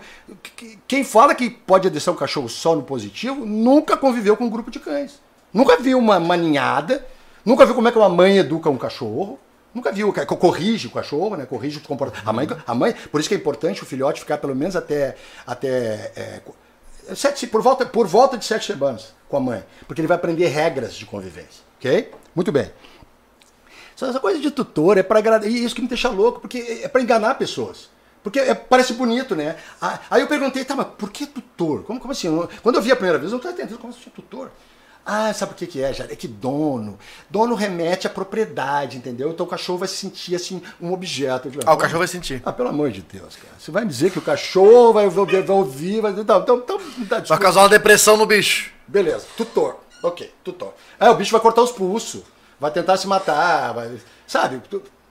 Quem 0.87 1.03
fala 1.03 1.33
que 1.33 1.49
pode 1.49 1.87
adestrar 1.87 2.13
um 2.15 2.19
cachorro 2.19 2.49
só 2.49 2.75
no 2.75 2.83
positivo, 2.83 3.45
nunca 3.45 3.95
conviveu 3.95 4.35
com 4.35 4.45
um 4.45 4.49
grupo 4.49 4.69
de 4.69 4.79
cães. 4.79 5.21
Nunca 5.53 5.77
viu 5.77 5.97
uma 5.97 6.19
maninhada, 6.19 7.05
nunca 7.45 7.65
viu 7.65 7.73
como 7.73 7.87
é 7.87 7.91
que 7.91 7.97
uma 7.97 8.09
mãe 8.09 8.37
educa 8.37 8.69
um 8.69 8.77
cachorro. 8.77 9.39
Nunca 9.73 9.91
viu, 9.91 10.13
corrige 10.39 10.87
o 10.87 10.91
cachorro, 10.91 11.35
né? 11.37 11.45
Corrige 11.45 11.77
o 11.77 11.81
comportamento. 11.81 12.27
A 12.27 12.33
mãe, 12.33 12.47
a 12.65 12.75
mãe, 12.75 12.95
por 13.11 13.19
isso 13.19 13.29
que 13.29 13.35
é 13.35 13.37
importante 13.37 13.83
o 13.83 13.85
filhote 13.85 14.19
ficar 14.19 14.37
pelo 14.39 14.55
menos 14.55 14.75
até, 14.75 15.15
até 15.45 16.11
é, 16.15 16.41
sete, 17.15 17.47
por, 17.47 17.61
volta, 17.61 17.85
por 17.85 18.07
volta 18.07 18.37
de 18.37 18.45
sete 18.45 18.65
semanas 18.65 19.13
com 19.29 19.37
a 19.37 19.39
mãe. 19.39 19.63
Porque 19.87 20.01
ele 20.01 20.07
vai 20.07 20.17
aprender 20.17 20.47
regras 20.47 20.95
de 20.95 21.05
convivência. 21.05 21.63
Ok? 21.77 22.11
Muito 22.35 22.51
bem. 22.51 22.71
Essa 23.99 24.19
coisa 24.19 24.39
de 24.39 24.51
tutor 24.51 24.97
é 24.97 25.03
para 25.03 25.19
agradar. 25.19 25.49
E 25.49 25.63
isso 25.63 25.75
que 25.75 25.81
me 25.81 25.87
deixa 25.87 26.09
louco, 26.09 26.39
porque 26.39 26.81
é 26.83 26.87
para 26.87 27.01
enganar 27.01 27.35
pessoas. 27.35 27.89
Porque 28.23 28.39
é, 28.39 28.53
parece 28.53 28.93
bonito, 28.93 29.35
né? 29.35 29.55
Aí 30.09 30.21
eu 30.21 30.27
perguntei, 30.27 30.65
tá, 30.65 30.75
mas 30.75 30.87
por 30.97 31.09
que 31.09 31.25
tutor? 31.25 31.83
Como, 31.83 31.99
como 31.99 32.11
assim? 32.11 32.27
Quando 32.61 32.75
eu 32.75 32.81
vi 32.81 32.91
a 32.91 32.95
primeira 32.95 33.17
vez, 33.17 33.31
eu 33.31 33.37
não 33.37 33.37
estava 33.37 33.55
entendendo 33.55 33.79
como 33.79 33.93
assim 33.93 34.09
tutor. 34.09 34.51
Ah, 35.09 35.33
sabe 35.33 35.53
o 35.53 35.55
que, 35.55 35.65
que 35.65 35.81
é, 35.81 35.93
já? 35.93 36.03
É 36.03 36.15
que 36.17 36.27
dono. 36.27 36.99
Dono 37.29 37.55
remete 37.55 38.05
à 38.05 38.09
propriedade, 38.09 38.97
entendeu? 38.97 39.31
Então 39.31 39.45
o 39.45 39.49
cachorro 39.49 39.79
vai 39.79 39.87
se 39.87 39.95
sentir 39.95 40.35
assim, 40.35 40.61
um 40.81 40.91
objeto. 40.91 41.49
Ah, 41.65 41.73
o 41.73 41.77
cachorro 41.77 41.99
vai 41.99 42.09
sentir. 42.09 42.41
Ah, 42.45 42.51
pelo 42.51 42.67
amor 42.67 42.91
de 42.91 43.01
Deus, 43.01 43.37
cara. 43.37 43.53
Você 43.57 43.71
vai 43.71 43.83
me 43.83 43.89
dizer 43.89 44.11
que 44.11 44.19
o 44.19 44.21
cachorro 44.21 44.91
vai, 44.91 45.07
vai, 45.07 45.25
vai 45.25 45.55
ouvir, 45.55 46.01
vai. 46.01 46.11
Então, 46.11 46.41
então, 46.41 46.57
então, 46.57 46.77
tá, 47.07 47.19
vai 47.19 47.39
causar 47.39 47.61
uma 47.61 47.69
depressão 47.69 48.17
no 48.17 48.25
bicho. 48.25 48.69
Beleza, 48.85 49.25
tutor. 49.37 49.77
Ok, 50.03 50.29
tutor. 50.43 50.73
Aí 50.99 51.09
o 51.09 51.15
bicho 51.15 51.31
vai 51.31 51.39
cortar 51.39 51.61
os 51.61 51.71
pulsos, 51.71 52.23
vai 52.59 52.71
tentar 52.71 52.97
se 52.97 53.07
matar, 53.07 53.73
vai. 53.73 53.91
Sabe? 54.25 54.61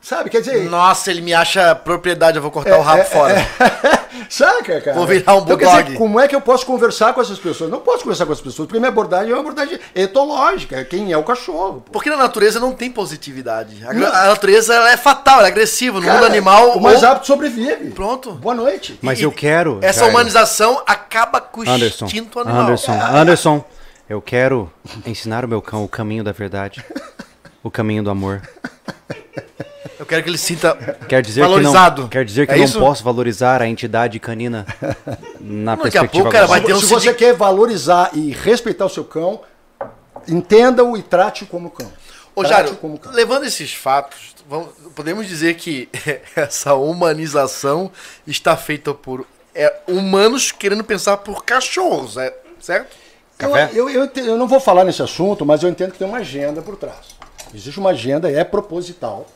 Sabe, 0.07 0.31
quer 0.31 0.39
dizer. 0.39 0.71
Nossa, 0.71 1.11
ele 1.11 1.21
me 1.21 1.35
acha 1.35 1.75
propriedade, 1.75 2.37
eu 2.37 2.43
vou 2.43 2.53
cortar 2.53 2.77
é, 2.77 2.79
o 2.79 2.81
rabo 2.81 3.01
é, 3.01 3.05
fora. 3.05 3.41
É, 3.41 4.07
Saca, 4.31 4.81
cara? 4.81 4.97
Vou 4.97 5.05
virar 5.05 5.35
um 5.35 5.39
então, 5.39 5.57
bulldog. 5.57 5.83
Dizer, 5.83 5.99
como 5.99 6.21
é 6.21 6.29
que 6.29 6.37
eu 6.37 6.41
posso 6.41 6.65
conversar 6.65 7.13
com 7.13 7.21
essas 7.21 7.41
pessoas? 7.41 7.69
Não 7.69 7.81
posso 7.81 8.05
conversar 8.05 8.25
com 8.25 8.31
essas 8.31 8.45
pessoas, 8.45 8.69
porque 8.69 8.79
minha 8.79 8.91
abordagem 8.91 9.33
é 9.33 9.35
uma 9.35 9.41
abordagem 9.41 9.81
etológica. 9.97 10.85
Quem 10.85 11.11
é 11.11 11.19
o 11.19 11.25
cachorro? 11.25 11.83
Pô. 11.85 11.91
Porque 11.91 12.09
na 12.09 12.17
natureza 12.17 12.61
não 12.61 12.73
tem 12.73 12.89
positividade. 12.89 13.85
A, 13.85 13.91
a 13.91 14.29
natureza 14.29 14.75
é 14.89 14.97
fatal, 14.97 15.39
ela 15.39 15.49
é 15.49 15.51
agressiva. 15.51 15.99
No 15.99 16.07
cara, 16.07 16.19
mundo 16.19 16.27
animal. 16.27 16.79
O 16.79 16.81
mais 16.81 17.03
ou... 17.03 17.09
apto 17.09 17.27
sobrevive. 17.27 17.91
Pronto. 17.91 18.31
Boa 18.31 18.55
noite. 18.55 19.01
Mas 19.03 19.19
e, 19.19 19.25
eu 19.25 19.33
quero. 19.33 19.81
Essa 19.83 20.03
Jair. 20.03 20.13
humanização 20.13 20.85
acaba 20.87 21.41
com 21.41 21.63
o 21.63 21.69
Anderson, 21.69 22.05
instinto 22.05 22.39
animal. 22.39 22.63
Anderson, 22.63 22.93
Anderson, 22.93 23.65
eu 24.09 24.23
quero 24.23 24.73
ensinar 25.05 25.45
o 25.45 25.49
meu 25.49 25.61
cão 25.61 25.83
o 25.83 25.89
caminho 25.89 26.23
da 26.23 26.31
verdade. 26.31 26.85
O 27.67 27.71
caminho 27.71 28.03
do 28.03 28.11
amor. 28.11 28.43
Eu 29.99 30.05
quero 30.05 30.23
que 30.23 30.29
ele 30.29 30.39
sinta 30.39 30.75
quer 31.09 31.23
dizer 31.23 31.41
valorizado. 31.41 31.95
Que 31.95 32.01
não, 32.03 32.09
quer 32.09 32.25
dizer 32.25 32.47
que 32.47 32.53
é 32.53 32.59
eu 32.59 32.69
não 32.69 32.81
posso 32.81 33.03
valorizar 33.03 33.63
a 33.63 33.67
entidade 33.67 34.21
canina 34.21 34.67
na 35.41 35.75
Daqui 35.75 35.91
perspectiva 35.91 36.05
a 36.05 36.09
pouco, 36.09 36.31
cara, 36.31 36.47
vai 36.47 36.61
ter 36.61 36.75
um 36.75 36.81
Se 36.81 36.87
você 36.87 37.15
quer 37.15 37.33
valorizar 37.33 38.11
e 38.13 38.31
respeitar 38.31 38.85
o 38.85 38.91
seu 38.91 39.05
cão, 39.05 39.41
entenda-o 40.29 40.97
e 40.99 41.03
trate-o 41.03 41.47
como 41.47 41.71
cão. 41.71 41.91
Ô, 42.37 42.45
Jário, 42.45 42.79
levando 43.13 43.47
esses 43.47 43.73
fatos, 43.73 44.35
vamos, 44.47 44.69
podemos 44.95 45.27
dizer 45.27 45.55
que 45.55 45.89
essa 46.37 46.75
humanização 46.75 47.91
está 48.27 48.55
feita 48.55 48.93
por 48.93 49.27
é, 49.55 49.81
humanos 49.89 50.53
querendo 50.53 50.85
pensar 50.85 51.17
por 51.17 51.43
cachorros, 51.43 52.19
é, 52.19 52.37
certo? 52.61 52.95
Eu, 53.39 53.57
eu, 53.57 53.91
eu, 53.91 54.11
eu, 54.15 54.37
não 54.37 54.47
vou 54.47 54.61
falar 54.61 54.85
nesse 54.85 55.03
assunto, 55.03 55.45
mas 55.45 55.63
eu 55.63 55.69
entendo 55.69 55.93
que 55.93 55.99
tem 55.99 56.07
uma 56.07 56.19
agenda 56.19 56.63
por 56.63 56.77
trás. 56.77 57.16
Existe 57.57 57.81
uma 57.81 57.91
agenda, 57.91 58.31
é 58.31 58.45
proposital 58.45 59.27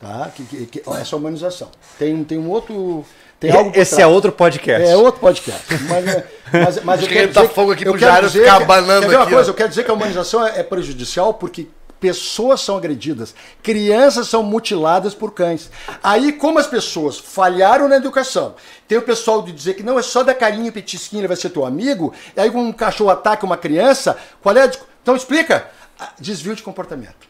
tá? 0.00 0.30
Que, 0.34 0.44
que, 0.44 0.66
que, 0.66 0.90
essa 0.98 1.14
humanização. 1.14 1.68
Tem, 1.98 2.24
tem 2.24 2.38
um 2.38 2.48
outro. 2.48 3.04
Tem 3.38 3.50
algo 3.50 3.70
Esse 3.70 3.96
trás. 3.96 4.02
é 4.02 4.06
outro 4.06 4.32
podcast. 4.32 4.88
É 4.88 4.96
outro 4.96 5.20
podcast. 5.20 5.62
Mas, 5.88 6.06
é, 6.06 6.26
mas, 6.52 6.80
mas 6.84 7.02
eu 7.02 7.08
quero 7.08 7.28
dizer, 7.28 7.42
tá 7.42 7.48
fogo 7.48 7.72
aqui 7.72 7.84
pro 7.84 7.98
Jário 7.98 8.30
ficar 8.30 8.60
banando 8.64 9.06
quer 9.08 9.14
aqui. 9.14 9.16
Uma 9.16 9.26
coisa, 9.30 9.50
eu 9.50 9.54
quero 9.54 9.68
dizer 9.68 9.84
que 9.84 9.90
a 9.90 9.94
humanização 9.94 10.46
é, 10.46 10.60
é 10.60 10.62
prejudicial 10.62 11.34
porque 11.34 11.66
pessoas 11.98 12.62
são 12.62 12.78
agredidas, 12.78 13.34
crianças 13.62 14.28
são 14.28 14.42
mutiladas 14.42 15.14
por 15.14 15.32
cães. 15.32 15.70
Aí, 16.02 16.32
como 16.32 16.58
as 16.58 16.66
pessoas 16.66 17.18
falharam 17.18 17.88
na 17.88 17.96
educação, 17.96 18.54
tem 18.88 18.96
o 18.96 19.02
pessoal 19.02 19.42
de 19.42 19.52
dizer 19.52 19.74
que 19.74 19.82
não 19.82 19.98
é 19.98 20.02
só 20.02 20.22
dar 20.22 20.34
carinho 20.34 20.66
e 20.66 20.72
petisquinho, 20.72 21.20
ele 21.20 21.28
vai 21.28 21.36
ser 21.36 21.50
teu 21.50 21.64
amigo, 21.64 22.12
e 22.34 22.40
aí 22.40 22.48
um 22.50 22.72
cachorro 22.72 23.10
ataca 23.10 23.44
uma 23.44 23.56
criança, 23.56 24.16
qual 24.42 24.56
é 24.56 24.64
a... 24.64 24.70
Então 25.02 25.14
explica. 25.14 25.66
Ah, 25.98 26.12
desvio 26.18 26.56
de 26.56 26.62
comportamento. 26.62 27.29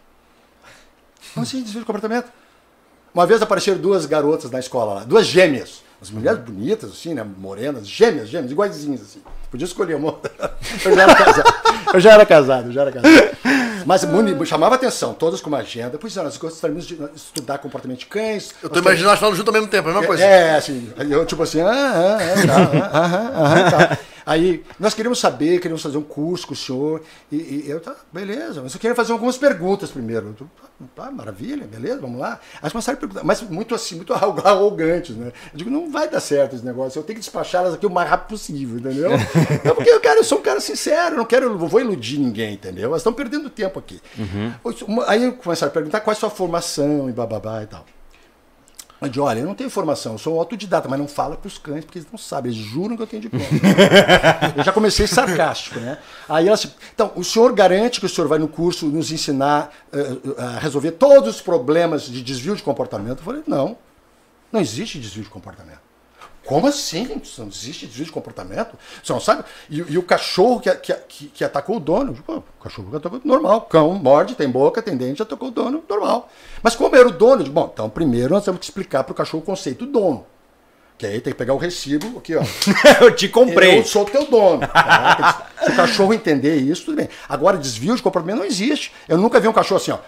Como 1.35 1.45
assim 1.45 1.63
desvio 1.63 1.81
de 1.81 1.87
comportamento? 1.87 2.31
Uma 3.15 3.27
vez 3.27 3.43
apareceram 3.43 3.79
duas 3.79 4.07
garotas 4.07 4.51
na 4.51 4.59
escola 4.59 4.95
lá, 4.95 5.05
duas 5.05 5.27
gêmeas. 5.27 5.83
As 6.01 6.11
mulheres 6.11 6.41
bonitas, 6.41 6.91
assim, 6.91 7.13
né? 7.13 7.23
Morenas, 7.23 7.87
gêmeas, 7.87 8.29
gêmeas, 8.29 8.51
iguaizinhas, 8.51 9.03
assim. 9.03 9.23
Podia 9.51 9.67
escolher 9.67 9.97
uma 9.97 10.19
Eu 10.83 10.95
já 10.95 11.03
era 11.03 11.15
casado. 11.15 11.55
Eu 11.93 12.01
já 12.01 12.13
era 12.13 12.27
casado, 12.27 12.67
eu 12.69 12.73
já 12.73 12.81
era 12.83 12.93
casado. 12.93 13.37
Mas 13.85 14.03
chamava 14.47 14.75
atenção, 14.77 15.13
todas 15.13 15.41
com 15.41 15.49
uma 15.49 15.59
agenda. 15.59 15.99
Pois 15.99 16.17
é, 16.17 16.23
nós 16.23 16.37
gostaríamos 16.37 16.87
de 16.87 16.99
estudar 17.15 17.59
comportamento 17.59 18.01
de 18.01 18.07
cães. 18.07 18.55
Eu 18.63 18.71
tô 18.71 18.79
imaginando 18.79 19.11
nós 19.11 19.19
falando 19.19 19.37
junto 19.37 19.49
ao 19.49 19.55
mesmo 19.55 19.69
tempo, 19.69 19.89
é 19.89 19.91
a 19.91 19.95
mesma 19.95 20.07
coisa. 20.07 20.25
É, 20.25 20.57
assim, 20.57 20.91
eu 21.11 21.27
tipo 21.27 21.43
assim, 21.43 21.61
ah, 21.61 21.69
ah, 21.71 22.19
ah, 22.19 22.47
tá, 22.47 22.89
ah, 22.93 23.11
ah, 23.35 23.67
ah, 23.67 23.71
tá. 23.71 23.99
Aí, 24.25 24.63
nós 24.79 24.95
queríamos 24.95 25.19
saber, 25.19 25.59
queríamos 25.59 25.83
fazer 25.83 25.99
um 25.99 26.03
curso 26.03 26.47
com 26.47 26.55
o 26.55 26.57
senhor. 26.57 27.03
E, 27.31 27.37
e 27.37 27.71
eu, 27.71 27.81
tá, 27.81 27.95
beleza, 28.13 28.63
mas 28.63 28.75
eu 28.75 28.81
queria 28.81 28.95
fazer 28.95 29.13
algumas 29.13 29.37
perguntas 29.37 29.91
primeiro. 29.91 30.35
Tá, 30.95 31.11
maravilha, 31.11 31.67
beleza, 31.67 32.01
vamos 32.01 32.21
lá. 32.21 32.41
Aí 32.63 32.71
começaram 32.71 32.97
a 32.97 33.01
perguntar, 33.01 33.25
mas 33.25 33.43
muito 33.43 33.75
assim, 33.75 33.97
muito 33.97 34.13
arrogantes, 34.15 35.17
né? 35.17 35.33
Eu 35.53 35.59
digo, 35.59 35.71
não 35.71 35.91
vai 35.91 36.09
dar 36.09 36.21
certo 36.21 36.57
esse 36.57 36.65
negócio, 36.65 36.99
eu 36.99 37.03
tenho 37.03 37.19
que 37.19 37.25
despachá-las 37.25 37.75
aqui 37.75 37.87
o 37.87 37.91
mais 37.91 38.09
rápido 38.09 38.29
possível, 38.29 38.79
entendeu? 38.79 39.11
então, 39.53 39.75
porque 39.75 39.91
eu 39.91 40.01
quero, 40.01 40.21
eu 40.21 40.25
sou 40.25 40.39
um 40.39 40.43
cara 40.43 40.61
sincero, 40.61 41.17
não 41.17 41.25
quero, 41.25 41.51
não 41.51 41.69
vou 41.69 41.81
iludir 41.81 42.19
ninguém, 42.19 42.55
entendeu? 42.55 42.89
Elas 42.89 43.01
estão 43.01 43.13
perdendo 43.13 43.51
tempo 43.51 43.79
aqui. 43.79 44.01
Uhum. 44.19 45.03
Aí 45.07 45.31
começaram 45.33 45.71
a 45.71 45.75
perguntar 45.75 46.01
qual 46.01 46.13
é 46.13 46.17
a 46.17 46.21
sua 46.21 46.31
formação 46.31 47.09
e 47.09 47.13
bababá 47.13 47.63
e 47.63 47.67
tal. 47.67 47.85
Digo, 49.09 49.25
olha, 49.25 49.41
eu 49.41 49.47
não 49.47 49.55
tenho 49.55 49.71
formação, 49.71 50.13
eu 50.13 50.19
sou 50.19 50.37
um 50.37 50.39
autodidata, 50.39 50.89
mas 50.89 50.99
não 50.99 51.09
fala 51.09 51.37
para 51.37 51.49
os 51.49 51.57
cães, 51.57 51.85
porque 51.85 51.99
eles 51.99 52.09
não 52.11 52.19
sabem, 52.19 52.53
eles 52.53 52.63
juram 52.63 52.97
que 52.97 53.03
eu 53.03 53.07
tenho 53.07 53.23
diploma. 53.23 53.47
eu 54.57 54.63
já 54.63 54.73
comecei 54.73 55.07
sarcástico, 55.07 55.81
né? 55.81 55.99
Aí 56.29 56.47
ela 56.47 56.59
então, 56.95 57.11
o 57.17 57.25
senhor 57.25 57.53
garante 57.55 57.99
que 57.99 58.07
o 58.07 58.09
senhor 58.09 58.29
vai 58.29 58.39
no 58.39 58.47
curso 58.49 58.87
nos 58.87 59.11
ensinar 59.11 59.73
uh, 59.93 60.41
a 60.41 60.59
resolver 60.59 60.93
todos 60.93 61.37
os 61.37 61.43
problemas 61.43 62.03
de 62.03 62.23
desvio 62.23 62.55
de 62.55 62.63
comportamento? 62.63 63.19
Eu 63.19 63.25
falei, 63.25 63.43
não, 63.47 63.79
não 64.53 64.61
existe 64.61 64.99
desvio 64.99 65.25
de 65.25 65.31
comportamento. 65.31 65.90
Como 66.51 66.67
assim? 66.67 67.07
Não 67.39 67.47
existe 67.47 67.87
desvio 67.87 68.07
de 68.07 68.11
comportamento? 68.11 68.77
Você 69.05 69.13
não 69.13 69.21
sabe? 69.21 69.45
E, 69.71 69.77
e 69.77 69.97
o 69.97 70.03
cachorro 70.03 70.59
que, 70.59 70.69
que, 70.75 71.27
que, 71.29 71.45
atacou 71.45 71.77
o 71.77 71.81
dono, 71.81 72.13
pô, 72.27 72.39
o 72.39 72.45
cachorro 72.61 72.91
que 72.91 72.97
atacou 72.97 73.21
normal. 73.25 73.61
Cão 73.63 73.95
morde, 73.95 74.35
tem 74.35 74.51
boca, 74.51 74.83
tem 74.83 74.97
dente, 74.97 75.23
atacou 75.23 75.47
o 75.47 75.53
dono, 75.53 75.85
normal. 75.89 76.29
Mas 76.61 76.75
como 76.75 76.97
era 76.97 77.07
o 77.07 77.13
dono? 77.13 77.45
Bom, 77.45 77.71
então 77.73 77.89
primeiro 77.89 78.35
nós 78.35 78.45
temos 78.45 78.59
que 78.59 78.65
explicar 78.65 79.05
para 79.05 79.13
o 79.13 79.15
cachorro 79.15 79.45
o 79.45 79.47
conceito 79.47 79.87
dono. 79.87 80.27
Que 81.01 81.07
aí 81.07 81.19
tem 81.19 81.33
que 81.33 81.39
pegar 81.39 81.55
o 81.55 81.57
recibo 81.57 82.19
aqui, 82.19 82.37
ó. 82.37 82.43
eu 83.01 83.11
te 83.17 83.27
comprei. 83.27 83.79
Eu 83.79 83.85
sou 83.87 84.05
teu 84.05 84.27
dono. 84.27 84.69
Tá? 84.69 85.47
Se 85.65 85.71
o 85.71 85.75
cachorro 85.75 86.13
entender 86.13 86.57
isso, 86.57 86.85
tudo 86.85 86.97
bem. 86.97 87.09
Agora, 87.27 87.57
desvio 87.57 87.97
de 87.97 88.03
comportamento 88.03 88.41
não 88.41 88.45
existe. 88.45 88.93
Eu 89.09 89.17
nunca 89.17 89.41
vi 89.41 89.49
um 89.49 89.53
cachorro 89.53 89.81
assim, 89.81 89.93
ó. 89.93 89.99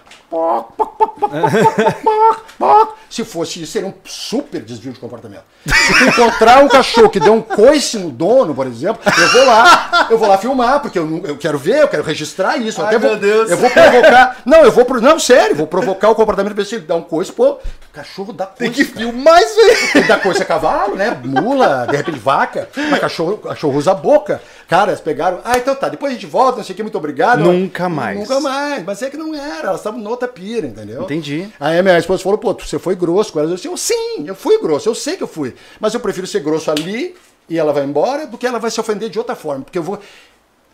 Se 3.08 3.24
fosse 3.24 3.62
isso, 3.62 3.72
seria 3.72 3.88
um 3.88 3.94
super 4.04 4.62
desvio 4.62 4.92
de 4.92 4.98
comportamento. 4.98 5.44
Se 5.66 5.94
tu 5.94 6.04
encontrar 6.04 6.64
um 6.64 6.68
cachorro 6.68 7.10
que 7.10 7.20
deu 7.20 7.34
um 7.34 7.42
coice 7.42 7.98
no 7.98 8.10
dono, 8.10 8.54
por 8.54 8.66
exemplo, 8.66 9.00
eu 9.04 9.28
vou 9.30 9.44
lá, 9.44 10.08
eu 10.10 10.18
vou 10.18 10.28
lá 10.28 10.38
filmar, 10.38 10.80
porque 10.80 10.98
eu, 10.98 11.22
eu 11.24 11.36
quero 11.36 11.58
ver, 11.58 11.82
eu 11.82 11.88
quero 11.88 12.02
registrar 12.02 12.56
isso. 12.56 12.80
Ai, 12.80 12.88
até 12.88 12.98
vou, 12.98 13.16
Deus. 13.16 13.50
Eu 13.50 13.58
vou 13.58 13.68
provocar. 13.68 14.38
Não, 14.46 14.64
eu 14.64 14.72
vou. 14.72 14.86
Não, 15.00 15.18
sério, 15.18 15.54
vou 15.54 15.66
provocar 15.66 16.08
o 16.08 16.14
comportamento 16.14 16.54
ver 16.54 16.64
se 16.64 16.76
ele 16.76 16.86
dá 16.86 16.96
um 16.96 17.02
coice, 17.02 17.30
pô. 17.30 17.58
Cachorro 17.92 18.32
dá 18.32 18.46
coice. 18.46 18.58
Tem 18.58 18.72
que 18.72 18.84
filmar 18.84 19.38
isso 19.42 19.60
aí. 19.60 19.90
Ele 19.96 20.08
dá 20.08 20.18
coice 20.18 20.42
a 20.42 20.46
cavalo, 20.46 20.81
né? 20.90 21.20
Mula, 21.24 21.86
de 21.86 21.96
repente 21.96 22.18
vaca, 22.18 22.68
mas 22.90 23.00
cachorro, 23.00 23.38
cachorro 23.38 23.78
usa 23.78 23.92
a 23.92 23.94
boca. 23.94 24.42
Cara, 24.68 24.90
eles 24.90 25.00
pegaram. 25.00 25.40
Ah, 25.44 25.58
então 25.58 25.74
tá, 25.74 25.88
depois 25.88 26.12
a 26.12 26.14
gente 26.14 26.26
volta, 26.26 26.58
não 26.58 26.64
sei 26.64 26.72
o 26.72 26.76
que, 26.76 26.82
muito 26.82 26.98
obrigado. 26.98 27.40
Nunca 27.40 27.88
mais. 27.88 28.18
Nunca 28.18 28.40
mais. 28.40 28.84
Mas 28.84 29.02
é 29.02 29.10
que 29.10 29.16
não 29.16 29.34
era, 29.34 29.68
elas 29.68 29.80
estavam 29.80 30.00
noutra 30.00 30.28
pira, 30.28 30.66
entendeu? 30.66 31.02
Entendi. 31.02 31.48
Aí 31.58 31.78
a 31.78 31.82
minha 31.82 31.98
esposa 31.98 32.22
falou, 32.22 32.38
pô, 32.38 32.54
você 32.54 32.78
foi 32.78 32.94
grosso 32.94 33.32
com 33.32 33.38
elas. 33.38 33.50
Eu 33.50 33.56
disse, 33.56 33.68
eu, 33.68 33.76
sim, 33.76 34.26
eu 34.26 34.34
fui 34.34 34.60
grosso, 34.60 34.88
eu 34.88 34.94
sei 34.94 35.16
que 35.16 35.22
eu 35.22 35.28
fui. 35.28 35.54
Mas 35.80 35.94
eu 35.94 36.00
prefiro 36.00 36.26
ser 36.26 36.40
grosso 36.40 36.70
ali 36.70 37.14
e 37.48 37.58
ela 37.58 37.72
vai 37.72 37.84
embora 37.84 38.26
do 38.26 38.38
que 38.38 38.46
ela 38.46 38.58
vai 38.58 38.70
se 38.70 38.80
ofender 38.80 39.08
de 39.08 39.18
outra 39.18 39.34
forma. 39.34 39.64
Porque 39.64 39.78
eu 39.78 39.82
vou. 39.82 39.98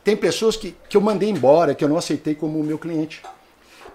Tem 0.04 0.16
pessoas 0.16 0.56
que, 0.56 0.74
que 0.88 0.96
eu 0.96 1.00
mandei 1.00 1.28
embora, 1.28 1.74
que 1.74 1.84
eu 1.84 1.88
não 1.88 1.96
aceitei 1.96 2.34
como 2.34 2.62
meu 2.62 2.78
cliente 2.78 3.20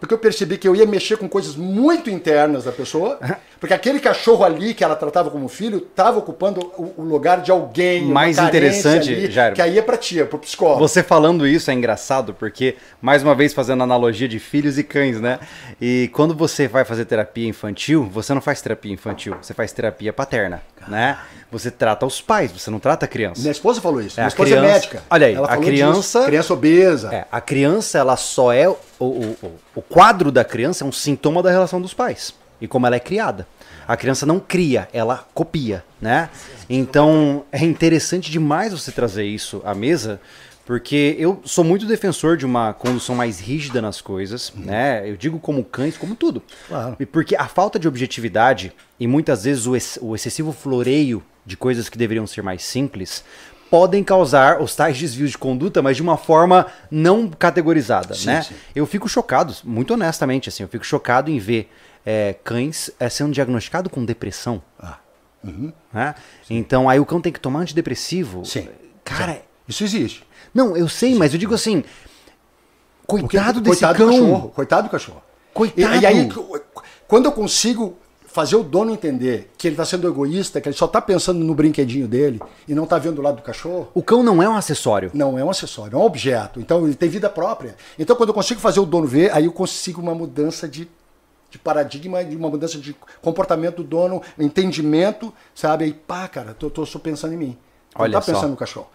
porque 0.04 0.14
eu 0.14 0.18
percebi 0.18 0.58
que 0.58 0.68
eu 0.68 0.76
ia 0.76 0.86
mexer 0.86 1.16
com 1.16 1.30
coisas 1.30 1.56
muito 1.56 2.10
internas 2.10 2.66
da 2.66 2.74
pessoa, 2.74 3.18
Porque 3.58 3.74
aquele 3.74 4.02
cachorro 4.02 4.44
ali 4.44 4.74
que 4.74 4.84
ela 4.84 4.98
tratava 4.98 5.32
como 5.32 5.48
filho 5.48 5.78
estava 5.78 6.20
ocupando 6.20 6.60
o, 6.78 6.96
o 6.98 7.04
lugar 7.06 7.40
de 7.42 7.50
alguém. 7.50 8.04
Mais 8.04 8.38
interessante, 8.38 9.14
ali, 9.14 9.32
Jairo. 9.32 9.56
Que 9.56 9.62
aí 9.62 9.80
é 9.80 9.82
pra 9.82 9.96
tia, 9.96 10.26
pro 10.26 10.38
psicólogo. 10.40 10.82
Você 10.82 11.02
falando 11.02 11.48
isso 11.48 11.72
é 11.72 11.74
engraçado, 11.74 12.34
porque, 12.34 12.76
mais 13.02 13.24
uma 13.24 13.34
vez, 13.34 13.54
fazendo 13.54 13.82
analogia 13.82 14.28
de 14.28 14.40
filhos 14.40 14.78
e 14.78 14.84
cães, 14.84 15.22
né? 15.22 15.40
E 15.80 16.10
quando 16.12 16.36
você 16.36 16.68
vai 16.68 16.84
fazer 16.84 17.06
terapia 17.06 17.48
infantil, 17.48 18.04
você 18.04 18.34
não 18.34 18.42
faz 18.42 18.62
terapia 18.62 18.92
infantil, 18.92 19.38
você 19.42 19.54
faz 19.54 19.72
terapia 19.72 20.12
paterna, 20.12 20.62
né? 20.86 21.18
Você 21.54 21.72
trata 21.72 22.06
os 22.06 22.20
pais, 22.20 22.52
você 22.52 22.70
não 22.72 22.80
trata 22.80 23.06
a 23.06 23.08
criança. 23.08 23.40
Minha 23.40 23.52
esposa 23.52 23.80
falou 23.80 24.02
isso. 24.02 24.20
É, 24.20 24.22
Minha 24.22 24.26
a 24.26 24.30
esposa 24.30 24.50
criança- 24.50 24.68
é 24.68 24.74
médica. 24.74 25.04
olha 25.10 25.28
aí, 25.28 25.36
Ela 25.36 25.46
a 25.46 25.50
falou 25.50 25.64
criança- 25.64 26.00
disso. 26.20 26.26
Criança 26.26 26.54
obesa. 26.54 27.14
É, 27.14 27.26
a 27.32 27.40
criança, 27.40 27.98
ela 28.00 28.18
só 28.18 28.52
é. 28.52 28.68
O, 28.68 28.76
o, 29.00 29.38
o- 29.42 29.52
o 29.76 29.82
quadro 29.82 30.32
da 30.32 30.44
criança 30.44 30.84
é 30.84 30.88
um 30.88 30.92
sintoma 30.92 31.42
da 31.44 31.50
relação 31.52 31.80
dos 31.80 31.94
pais. 31.94 32.34
E 32.60 32.68
como 32.68 32.88
ela 32.88 32.96
é 32.96 33.00
criada. 33.00 33.48
A 33.88 33.96
criança 33.98 34.26
não 34.26 34.40
cria, 34.40 34.88
ela 34.94 35.26
copia, 35.34 35.84
né? 36.02 36.30
Então 36.70 37.44
é 37.52 37.60
interessante 37.64 38.32
demais 38.32 38.72
você 38.72 38.92
trazer 38.92 39.26
isso 39.26 39.62
à 39.66 39.76
mesa, 39.76 40.20
porque 40.66 41.16
eu 41.20 41.42
sou 41.44 41.64
muito 41.64 41.86
defensor 41.86 42.38
de 42.38 42.46
uma 42.46 42.74
condução 42.74 43.16
mais 43.16 43.40
rígida 43.40 43.82
nas 43.82 44.00
coisas, 44.02 44.52
né? 44.56 45.08
Eu 45.10 45.18
digo 45.18 45.40
como 45.40 45.64
cães, 45.64 45.98
como 45.98 46.16
tudo. 46.16 46.42
Claro. 46.68 46.96
E 47.00 47.06
Porque 47.06 47.36
a 47.36 47.48
falta 47.48 47.78
de 47.78 47.88
objetividade 47.88 48.72
e 49.00 49.06
muitas 49.08 49.44
vezes 49.44 49.68
o, 49.68 49.76
ex- 49.76 50.00
o 50.02 50.16
excessivo 50.16 50.52
floreio 50.54 51.22
de 51.46 51.58
coisas 51.58 51.90
que 51.90 51.98
deveriam 51.98 52.26
ser 52.26 52.42
mais 52.42 52.64
simples 52.64 53.24
podem 53.70 54.04
causar 54.04 54.62
os 54.62 54.76
tais 54.76 54.98
desvios 55.00 55.32
de 55.32 55.38
conduta, 55.38 55.82
mas 55.82 55.98
de 55.98 56.04
uma 56.04 56.16
forma 56.16 56.68
não 56.92 57.28
categorizada, 57.28 58.14
Sim, 58.14 58.28
né? 58.28 58.42
sim. 58.44 58.54
Eu 58.76 58.86
fico 58.86 59.10
chocado, 59.10 59.54
muito 59.64 59.94
honestamente, 59.96 60.48
assim, 60.48 60.62
eu 60.64 60.70
fico 60.70 60.86
chocado 60.86 61.32
em 61.32 61.40
ver 61.40 61.70
é, 62.06 62.36
cães 62.44 62.92
é, 63.00 63.10
sendo 63.10 63.32
diagnosticados 63.34 63.92
com 63.92 64.06
depressão. 64.06 64.62
Ah, 64.80 64.98
né? 65.92 66.16
Então 66.50 66.88
aí 66.88 67.00
o 67.00 67.06
cão 67.06 67.20
tem 67.20 67.34
que 67.34 67.40
tomar 67.40 67.60
antidepressivo. 67.62 68.46
Sim. 68.46 68.70
Cara, 69.04 69.42
Isso 69.68 69.84
existe. 69.84 70.24
Não, 70.54 70.76
eu 70.78 70.88
sei, 70.88 71.16
mas 71.16 71.34
eu 71.34 71.40
digo 71.40 71.54
assim, 71.54 71.84
Porque- 73.08 73.28
coitado 73.28 73.60
desse 73.62 73.82
coitado 73.82 73.98
cão. 73.98 74.08
do 74.08 74.14
cachorro. 74.22 74.50
Coitado 74.50 74.88
do 74.88 74.92
cachorro. 74.92 75.22
Coitado. 75.54 75.96
E, 75.96 76.00
e 76.02 76.06
aí, 76.06 76.30
quando 77.08 77.26
eu 77.26 77.32
consigo 77.32 77.98
fazer 78.26 78.56
o 78.56 78.64
dono 78.64 78.92
entender 78.92 79.52
que 79.58 79.68
ele 79.68 79.74
está 79.74 79.86
sendo 79.86 80.08
egoísta, 80.08 80.60
que 80.60 80.68
ele 80.68 80.76
só 80.76 80.86
está 80.86 81.00
pensando 81.00 81.40
no 81.46 81.54
brinquedinho 81.54 82.08
dele 82.08 82.42
e 82.68 82.74
não 82.74 82.86
está 82.86 82.98
vendo 82.98 83.20
o 83.20 83.22
lado 83.22 83.36
do 83.36 83.42
cachorro, 83.44 83.90
O 83.94 84.02
cão 84.02 84.24
não 84.24 84.42
é 84.42 84.50
um 84.50 84.56
acessório. 84.56 85.12
não 85.14 85.38
é 85.38 85.44
um 85.44 85.50
acessório, 85.52 85.96
é 85.96 86.00
um 86.00 86.04
objeto. 86.04 86.60
Então 86.60 86.84
ele 86.86 86.96
tem 86.96 87.08
vida 87.10 87.30
própria. 87.30 87.76
Então 88.00 88.16
quando 88.16 88.30
eu 88.30 88.34
consigo 88.34 88.60
fazer 88.60 88.80
o 88.80 88.86
dono 88.88 89.06
ver, 89.06 89.32
aí 89.36 89.46
eu 89.46 89.52
consigo 89.52 90.02
uma 90.02 90.16
mudança 90.16 90.68
de, 90.68 90.88
de 91.52 91.60
paradigma, 91.60 92.24
de 92.26 92.36
uma 92.36 92.50
mudança 92.50 92.80
de 92.80 92.96
comportamento 93.22 93.76
do 93.78 93.84
dono, 93.84 94.20
entendimento, 94.40 95.32
sabe? 95.54 95.84
Aí, 95.86 95.94
pá, 95.94 96.28
cara, 96.28 96.56
tô, 96.56 96.72
tô 96.72 96.84
só 96.88 96.98
pensando 96.98 97.36
em 97.36 97.38
mim. 97.38 97.58
Não 97.96 98.02
Olha 98.04 98.14
tá 98.14 98.22
só. 98.22 98.34
pensando 98.34 98.52
no 98.52 98.58
cachorro. 98.58 98.88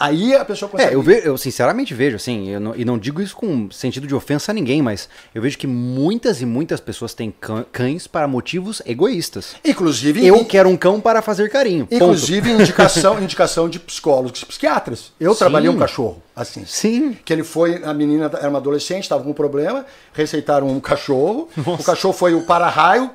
Aí 0.00 0.34
a 0.34 0.44
pessoa 0.44 0.70
consegue. 0.70 0.90
É, 0.90 0.94
eu, 0.94 1.02
ve- 1.02 1.20
eu 1.24 1.36
sinceramente 1.36 1.92
vejo, 1.92 2.16
assim, 2.16 2.48
eu 2.48 2.58
não- 2.58 2.74
e 2.74 2.84
não 2.84 2.96
digo 2.98 3.20
isso 3.20 3.36
com 3.36 3.70
sentido 3.70 4.06
de 4.06 4.14
ofensa 4.14 4.50
a 4.50 4.54
ninguém, 4.54 4.80
mas 4.80 5.06
eu 5.34 5.42
vejo 5.42 5.58
que 5.58 5.66
muitas 5.66 6.40
e 6.40 6.46
muitas 6.46 6.80
pessoas 6.80 7.12
têm 7.12 7.30
cã- 7.38 7.66
cães 7.70 8.06
para 8.06 8.26
motivos 8.26 8.80
egoístas. 8.86 9.54
Inclusive, 9.62 10.26
Eu 10.26 10.44
quero 10.46 10.68
um 10.70 10.76
cão 10.76 10.98
para 11.00 11.20
fazer 11.20 11.50
carinho. 11.50 11.86
ponto. 11.86 11.94
Inclusive 11.94 12.50
indicação, 12.50 13.20
indicação 13.22 13.68
de 13.68 13.78
psicólogos, 13.78 14.42
psiquiatras. 14.44 15.12
Eu 15.20 15.34
Sim. 15.34 15.38
trabalhei 15.40 15.68
um 15.68 15.76
cachorro, 15.76 16.22
assim. 16.34 16.64
Sim. 16.64 17.12
Que 17.22 17.34
ele 17.34 17.44
foi, 17.44 17.82
a 17.84 17.92
menina 17.92 18.30
era 18.38 18.48
uma 18.48 18.58
adolescente, 18.58 19.02
estava 19.02 19.22
com 19.22 19.30
um 19.30 19.34
problema, 19.34 19.84
receitaram 20.14 20.68
um 20.68 20.80
cachorro. 20.80 21.50
O 21.66 21.84
cachorro 21.84 22.14
foi 22.14 22.32
o 22.34 22.42
para-raio 22.46 23.10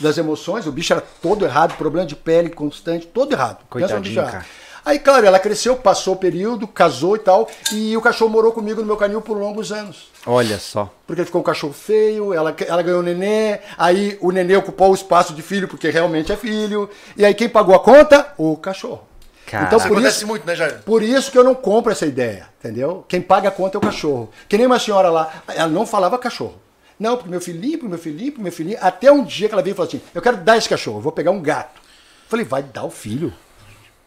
das 0.00 0.18
emoções, 0.18 0.66
o 0.66 0.72
bicho 0.72 0.92
era 0.92 1.00
todo 1.22 1.44
errado, 1.44 1.76
problema 1.76 2.04
de 2.06 2.16
pele 2.16 2.50
constante, 2.50 3.06
todo 3.06 3.32
errado. 3.32 3.58
Coitadinho, 3.70 4.16
cara. 4.24 4.44
Aí, 4.84 4.98
claro, 4.98 5.24
ela 5.26 5.38
cresceu, 5.38 5.76
passou 5.76 6.14
o 6.14 6.16
período, 6.18 6.66
casou 6.66 7.14
e 7.14 7.20
tal, 7.20 7.48
e 7.72 7.96
o 7.96 8.00
cachorro 8.00 8.30
morou 8.30 8.52
comigo 8.52 8.80
no 8.80 8.86
meu 8.86 8.96
canil 8.96 9.20
por 9.22 9.36
longos 9.36 9.70
anos. 9.70 10.10
Olha 10.26 10.58
só. 10.58 10.92
Porque 11.06 11.24
ficou 11.24 11.40
um 11.40 11.44
cachorro 11.44 11.72
feio, 11.72 12.34
ela, 12.34 12.54
ela 12.66 12.82
ganhou 12.82 13.00
o 13.00 13.02
nenê, 13.02 13.60
aí 13.78 14.18
o 14.20 14.32
nenê 14.32 14.56
ocupou 14.56 14.90
o 14.90 14.94
espaço 14.94 15.34
de 15.34 15.42
filho, 15.42 15.68
porque 15.68 15.88
realmente 15.88 16.32
é 16.32 16.36
filho. 16.36 16.90
E 17.16 17.24
aí 17.24 17.32
quem 17.32 17.48
pagou 17.48 17.74
a 17.74 17.80
conta? 17.80 18.32
O 18.36 18.56
cachorro. 18.56 19.02
Caraca. 19.46 19.66
Então 19.68 19.78
Isso 19.78 19.88
por 19.88 19.94
acontece 19.94 20.16
isso, 20.18 20.26
muito, 20.26 20.46
né, 20.46 20.54
Jair? 20.56 20.80
por 20.84 21.02
isso 21.02 21.30
que 21.30 21.38
eu 21.38 21.44
não 21.44 21.54
compro 21.54 21.92
essa 21.92 22.06
ideia, 22.06 22.48
entendeu? 22.58 23.04
Quem 23.06 23.20
paga 23.20 23.48
a 23.48 23.52
conta 23.52 23.76
é 23.76 23.78
o 23.78 23.82
cachorro. 23.82 24.30
Que 24.48 24.56
nem 24.56 24.66
uma 24.66 24.78
senhora 24.78 25.10
lá, 25.10 25.42
ela 25.48 25.68
não 25.68 25.86
falava 25.86 26.18
cachorro. 26.18 26.54
Não, 26.98 27.16
pro 27.16 27.28
meu 27.28 27.40
filhinho, 27.40 27.78
pro 27.78 27.88
meu 27.88 27.98
filhinho, 27.98 28.32
pro 28.32 28.42
meu 28.42 28.52
filhinho. 28.52 28.78
Até 28.80 29.10
um 29.12 29.24
dia 29.24 29.48
que 29.48 29.54
ela 29.54 29.62
veio 29.62 29.74
e 29.74 29.76
falou 29.76 29.88
assim: 29.88 30.00
Eu 30.14 30.22
quero 30.22 30.36
dar 30.38 30.56
esse 30.56 30.68
cachorro, 30.68 30.98
eu 30.98 31.02
vou 31.02 31.12
pegar 31.12 31.30
um 31.32 31.40
gato. 31.40 31.80
Falei, 32.28 32.46
vai 32.46 32.62
dar 32.62 32.84
o 32.84 32.90
filho? 32.90 33.30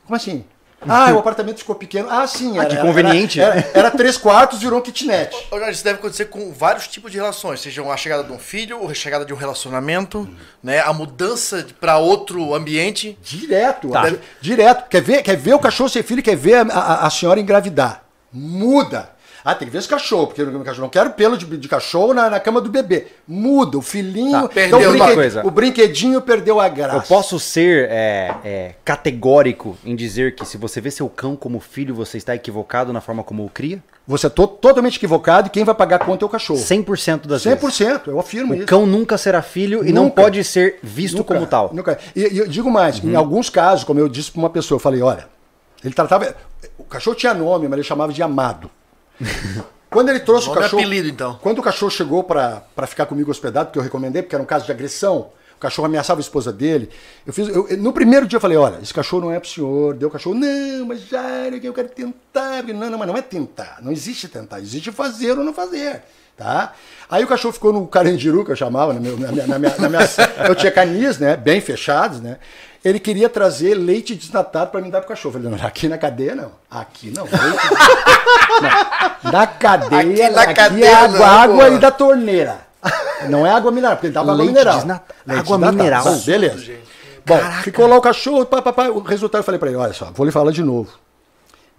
Como 0.05 0.15
assim? 0.15 0.43
Ah, 0.87 1.11
o 1.13 1.19
apartamento 1.19 1.57
ficou 1.59 1.75
pequeno. 1.75 2.07
Ah, 2.09 2.25
sim. 2.27 2.57
Ah, 2.57 2.65
que 2.65 2.77
conveniente. 2.77 3.39
Era, 3.41 3.55
era- 3.55 3.69
era 3.73 3.91
três 3.91 4.17
quartos, 4.17 4.59
virou 4.59 4.79
um 4.79 4.81
kitnet. 4.81 5.35
Ô, 5.51 5.57
Jorge, 5.57 5.73
isso 5.73 5.83
deve 5.83 5.99
acontecer 5.99 6.25
com 6.25 6.51
vários 6.53 6.87
tipos 6.87 7.11
de 7.11 7.17
relações, 7.17 7.59
seja 7.61 7.81
a 7.83 7.97
chegada 7.97 8.23
de 8.23 8.31
um 8.31 8.39
filho, 8.39 8.79
ou 8.81 8.89
a 8.89 8.93
chegada 8.93 9.25
de 9.25 9.33
um 9.33 9.37
relacionamento, 9.37 10.29
né? 10.63 10.79
A 10.79 10.93
mudança 10.93 11.65
para 11.79 11.97
outro 11.97 12.53
ambiente. 12.53 13.17
Direto, 13.23 13.89
Tá. 13.89 14.09
di- 14.09 14.19
direto. 14.41 14.87
Quer 14.89 15.01
ver, 15.01 15.21
quer 15.23 15.35
ver 15.37 15.53
o 15.53 15.59
cachorro 15.59 15.89
ser 15.89 16.03
filho, 16.03 16.21
quer 16.23 16.35
ver 16.35 16.55
a, 16.55 16.73
a- 16.73 17.07
a 17.07 17.09
senhora 17.09 17.39
engravidar. 17.39 18.03
Muda. 18.31 19.09
Ah, 19.47 19.53
tem 19.53 19.67
que 19.67 19.71
ver 19.71 19.77
esse 19.77 19.87
cachorro, 19.87 20.25
porque 20.25 20.41
eu 20.41 20.47
não 20.51 20.89
quero 20.89 21.11
pelo 21.11 21.37
de, 21.37 21.45
de 21.45 21.67
cachorro 21.67 22.15
na, 22.15 22.31
na 22.31 22.39
cama 22.39 22.59
do 22.59 22.67
bebê. 22.67 23.05
Muda, 23.27 23.77
o 23.77 23.81
filhinho. 23.81 24.31
Tá, 24.31 24.37
então, 24.39 24.49
perdeu 24.49 24.79
o, 24.79 24.81
uma 24.81 24.91
brinqued- 25.05 25.15
coisa. 25.15 25.45
o 25.47 25.51
brinquedinho 25.51 26.19
perdeu 26.19 26.59
a 26.59 26.67
graça. 26.67 26.95
Eu 26.97 27.01
posso 27.03 27.39
ser 27.39 27.87
é, 27.91 28.33
é, 28.43 28.75
categórico 28.83 29.77
em 29.85 29.95
dizer 29.95 30.33
que 30.33 30.43
se 30.45 30.57
você 30.57 30.81
vê 30.81 30.89
seu 30.89 31.07
cão 31.07 31.35
como 31.35 31.59
filho, 31.59 31.93
você 31.93 32.17
está 32.17 32.33
equivocado 32.35 32.91
na 32.91 33.01
forma 33.01 33.23
como 33.23 33.45
o 33.45 33.49
cria? 33.49 33.83
Você 34.07 34.25
é 34.27 34.29
to- 34.29 34.47
totalmente 34.47 34.97
equivocado 34.97 35.47
e 35.47 35.49
quem 35.51 35.63
vai 35.63 35.75
pagar 35.75 35.97
a 35.97 35.99
conta 36.05 36.23
é 36.23 36.27
o 36.27 36.29
cachorro. 36.29 36.59
100% 36.59 37.27
das 37.27 37.43
vezes. 37.43 37.59
100%, 37.59 38.01
eu 38.07 38.19
afirmo 38.19 38.53
O 38.53 38.57
isso. 38.57 38.65
cão 38.65 38.85
nunca 38.87 39.15
será 39.17 39.41
filho 39.43 39.85
e 39.87 39.91
não 39.91 40.05
Nunca. 40.05 40.23
pode 40.23 40.43
ser 40.43 40.79
visto 40.81 41.17
Nunca, 41.17 41.33
como 41.35 41.45
tal. 41.45 41.71
Nunca. 41.73 41.97
E, 42.15 42.21
e 42.33 42.37
eu 42.39 42.47
digo 42.47 42.71
mais, 42.71 42.99
Uhum. 42.99 43.11
em 43.11 43.15
alguns 43.15 43.49
casos, 43.49 43.83
como 43.83 43.99
eu 43.99 44.09
disse 44.09 44.31
para 44.31 44.39
uma 44.39 44.49
pessoa, 44.49 44.77
eu 44.77 44.79
falei, 44.79 45.01
olha, 45.03 45.27
ele 45.83 45.93
tratava. 45.93 46.35
O 46.79 46.83
cachorro 46.83 47.15
tinha 47.15 47.33
nome, 47.33 47.67
mas 47.67 47.77
ele 47.77 47.87
chamava 47.87 48.11
de 48.11 48.23
amado. 48.23 48.69
Quando 49.89 50.09
ele 50.09 50.19
trouxe 50.19 50.49
o 50.49 50.53
cachorro. 50.53 50.81
apelido, 50.81 51.07
então. 51.07 51.39
Quando 51.41 51.59
o 51.59 51.61
cachorro 51.63 51.89
chegou 51.91 52.23
para 52.23 52.61
ficar 52.87 53.05
comigo 53.05 53.31
hospedado, 53.31 53.67
porque 53.67 53.79
eu 53.79 53.83
recomendei, 53.83 54.21
porque 54.21 54.35
era 54.35 54.43
um 54.43 54.45
caso 54.45 54.65
de 54.65 54.71
agressão, 54.71 55.29
o 55.55 55.59
cachorro 55.59 55.85
ameaçava 55.85 56.19
a 56.19 56.21
esposa 56.21 56.51
dele. 56.51 56.89
Eu 57.25 57.31
fiz, 57.31 57.47
eu- 57.47 57.65
no 57.77 57.93
primeiro 57.93 58.27
dia 58.27 58.35
eu 58.35 58.41
falei, 58.41 58.57
olha, 58.57 58.77
esse 58.83 58.93
cachorro 58.93 59.21
não 59.23 59.31
é 59.31 59.39
pro 59.39 59.47
senhor. 59.47 59.93
Deu 59.95 60.09
o 60.09 60.11
cachorro, 60.11 60.35
não, 60.35 60.85
mas 60.87 61.01
já, 61.07 61.23
eu 61.63 61.73
quero 61.73 61.87
tentar. 61.87 62.61
Não, 62.63 62.89
não, 62.89 62.97
mas 62.97 63.07
não 63.07 63.15
é 63.15 63.21
tentar. 63.21 63.77
Não 63.81 63.89
existe 63.91 64.27
tentar, 64.27 64.59
existe 64.59 64.91
fazer 64.91 65.37
ou 65.37 65.45
não 65.45 65.53
fazer. 65.53 66.01
Tá? 66.35 66.73
Aí 67.09 67.23
o 67.23 67.27
cachorro 67.27 67.53
ficou 67.53 67.71
no 67.71 67.87
carandiru, 67.87 68.43
que 68.43 68.51
eu 68.51 68.55
chamava, 68.57 68.93
na 68.93 68.99
minha, 68.99 69.15
na 69.15 69.31
minha- 69.31 69.47
na 69.47 69.57
minha- 69.59 69.75
na 69.77 69.87
minha- 69.87 70.09
eu 70.49 70.55
tinha 70.55 70.69
canis, 70.73 71.17
né, 71.17 71.37
bem 71.37 71.61
fechados, 71.61 72.19
né? 72.19 72.37
Ele 72.85 72.99
queria 72.99 73.27
trazer 73.27 73.73
leite 73.73 74.13
desnatado 74.15 74.69
para 74.69 74.79
me 74.79 74.91
dar 74.91 74.99
pro 74.99 75.07
cachorro. 75.09 75.35
Eu 75.37 75.41
falei, 75.41 75.57
não, 75.59 75.67
aqui 75.67 75.87
na 75.89 75.97
cadeia 75.97 76.35
não. 76.35 76.51
Aqui 76.69 77.09
não. 77.11 77.23
Leite 77.23 77.39
não. 79.23 79.31
Na 79.31 79.47
cadeia, 79.47 80.27
Aqui 80.27 80.35
na 80.35 80.41
aqui 80.43 80.53
cadeia 80.53 80.85
é 80.85 80.93
água, 80.93 81.17
não, 81.17 81.25
água 81.25 81.69
e 81.69 81.79
da 81.79 81.89
torneira. 81.91 82.59
Não 83.27 83.43
é 83.45 83.49
água 83.49 83.71
mineral, 83.71 83.95
porque 83.95 84.07
ele 84.07 84.13
dava 84.13 84.31
água 84.31 84.43
Leite 84.43 84.53
mineral. 84.53 84.75
desnata- 84.75 85.15
Leite 85.25 85.39
água 85.41 85.57
desnatado. 85.57 85.77
mineral. 85.77 86.03
Bom, 86.03 86.17
beleza. 86.19 86.73
Bom, 87.25 87.39
ficou 87.63 87.87
lá 87.87 87.97
o 87.97 88.01
cachorro, 88.01 88.45
pá, 88.45 88.61
pá, 88.61 88.71
pá, 88.71 88.83
o 88.89 88.99
resultado 89.01 89.39
eu 89.39 89.43
falei 89.43 89.57
pra 89.57 89.69
ele, 89.69 89.77
olha 89.77 89.93
só, 89.93 90.11
vou 90.13 90.23
lhe 90.23 90.31
falar 90.31 90.51
de 90.51 90.61
novo. 90.61 90.93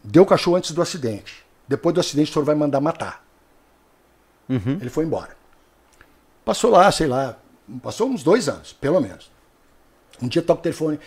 Deu 0.02 0.24
o 0.24 0.26
cachorro 0.26 0.56
antes 0.56 0.72
do 0.72 0.82
acidente. 0.82 1.44
Depois 1.68 1.94
do 1.94 2.00
acidente 2.00 2.30
o 2.30 2.32
senhor 2.32 2.44
vai 2.44 2.56
mandar 2.56 2.80
matar. 2.80 3.22
Ele 4.48 4.90
foi 4.90 5.04
embora. 5.04 5.36
Passou 6.44 6.70
lá, 6.70 6.90
sei 6.90 7.06
lá, 7.06 7.36
passou 7.80 8.08
uns 8.08 8.24
dois 8.24 8.48
anos, 8.48 8.72
pelo 8.72 9.00
menos. 9.00 9.30
Um 10.22 10.28
dia 10.28 10.42
toca 10.42 10.60
o 10.60 10.62
telefone. 10.62 10.98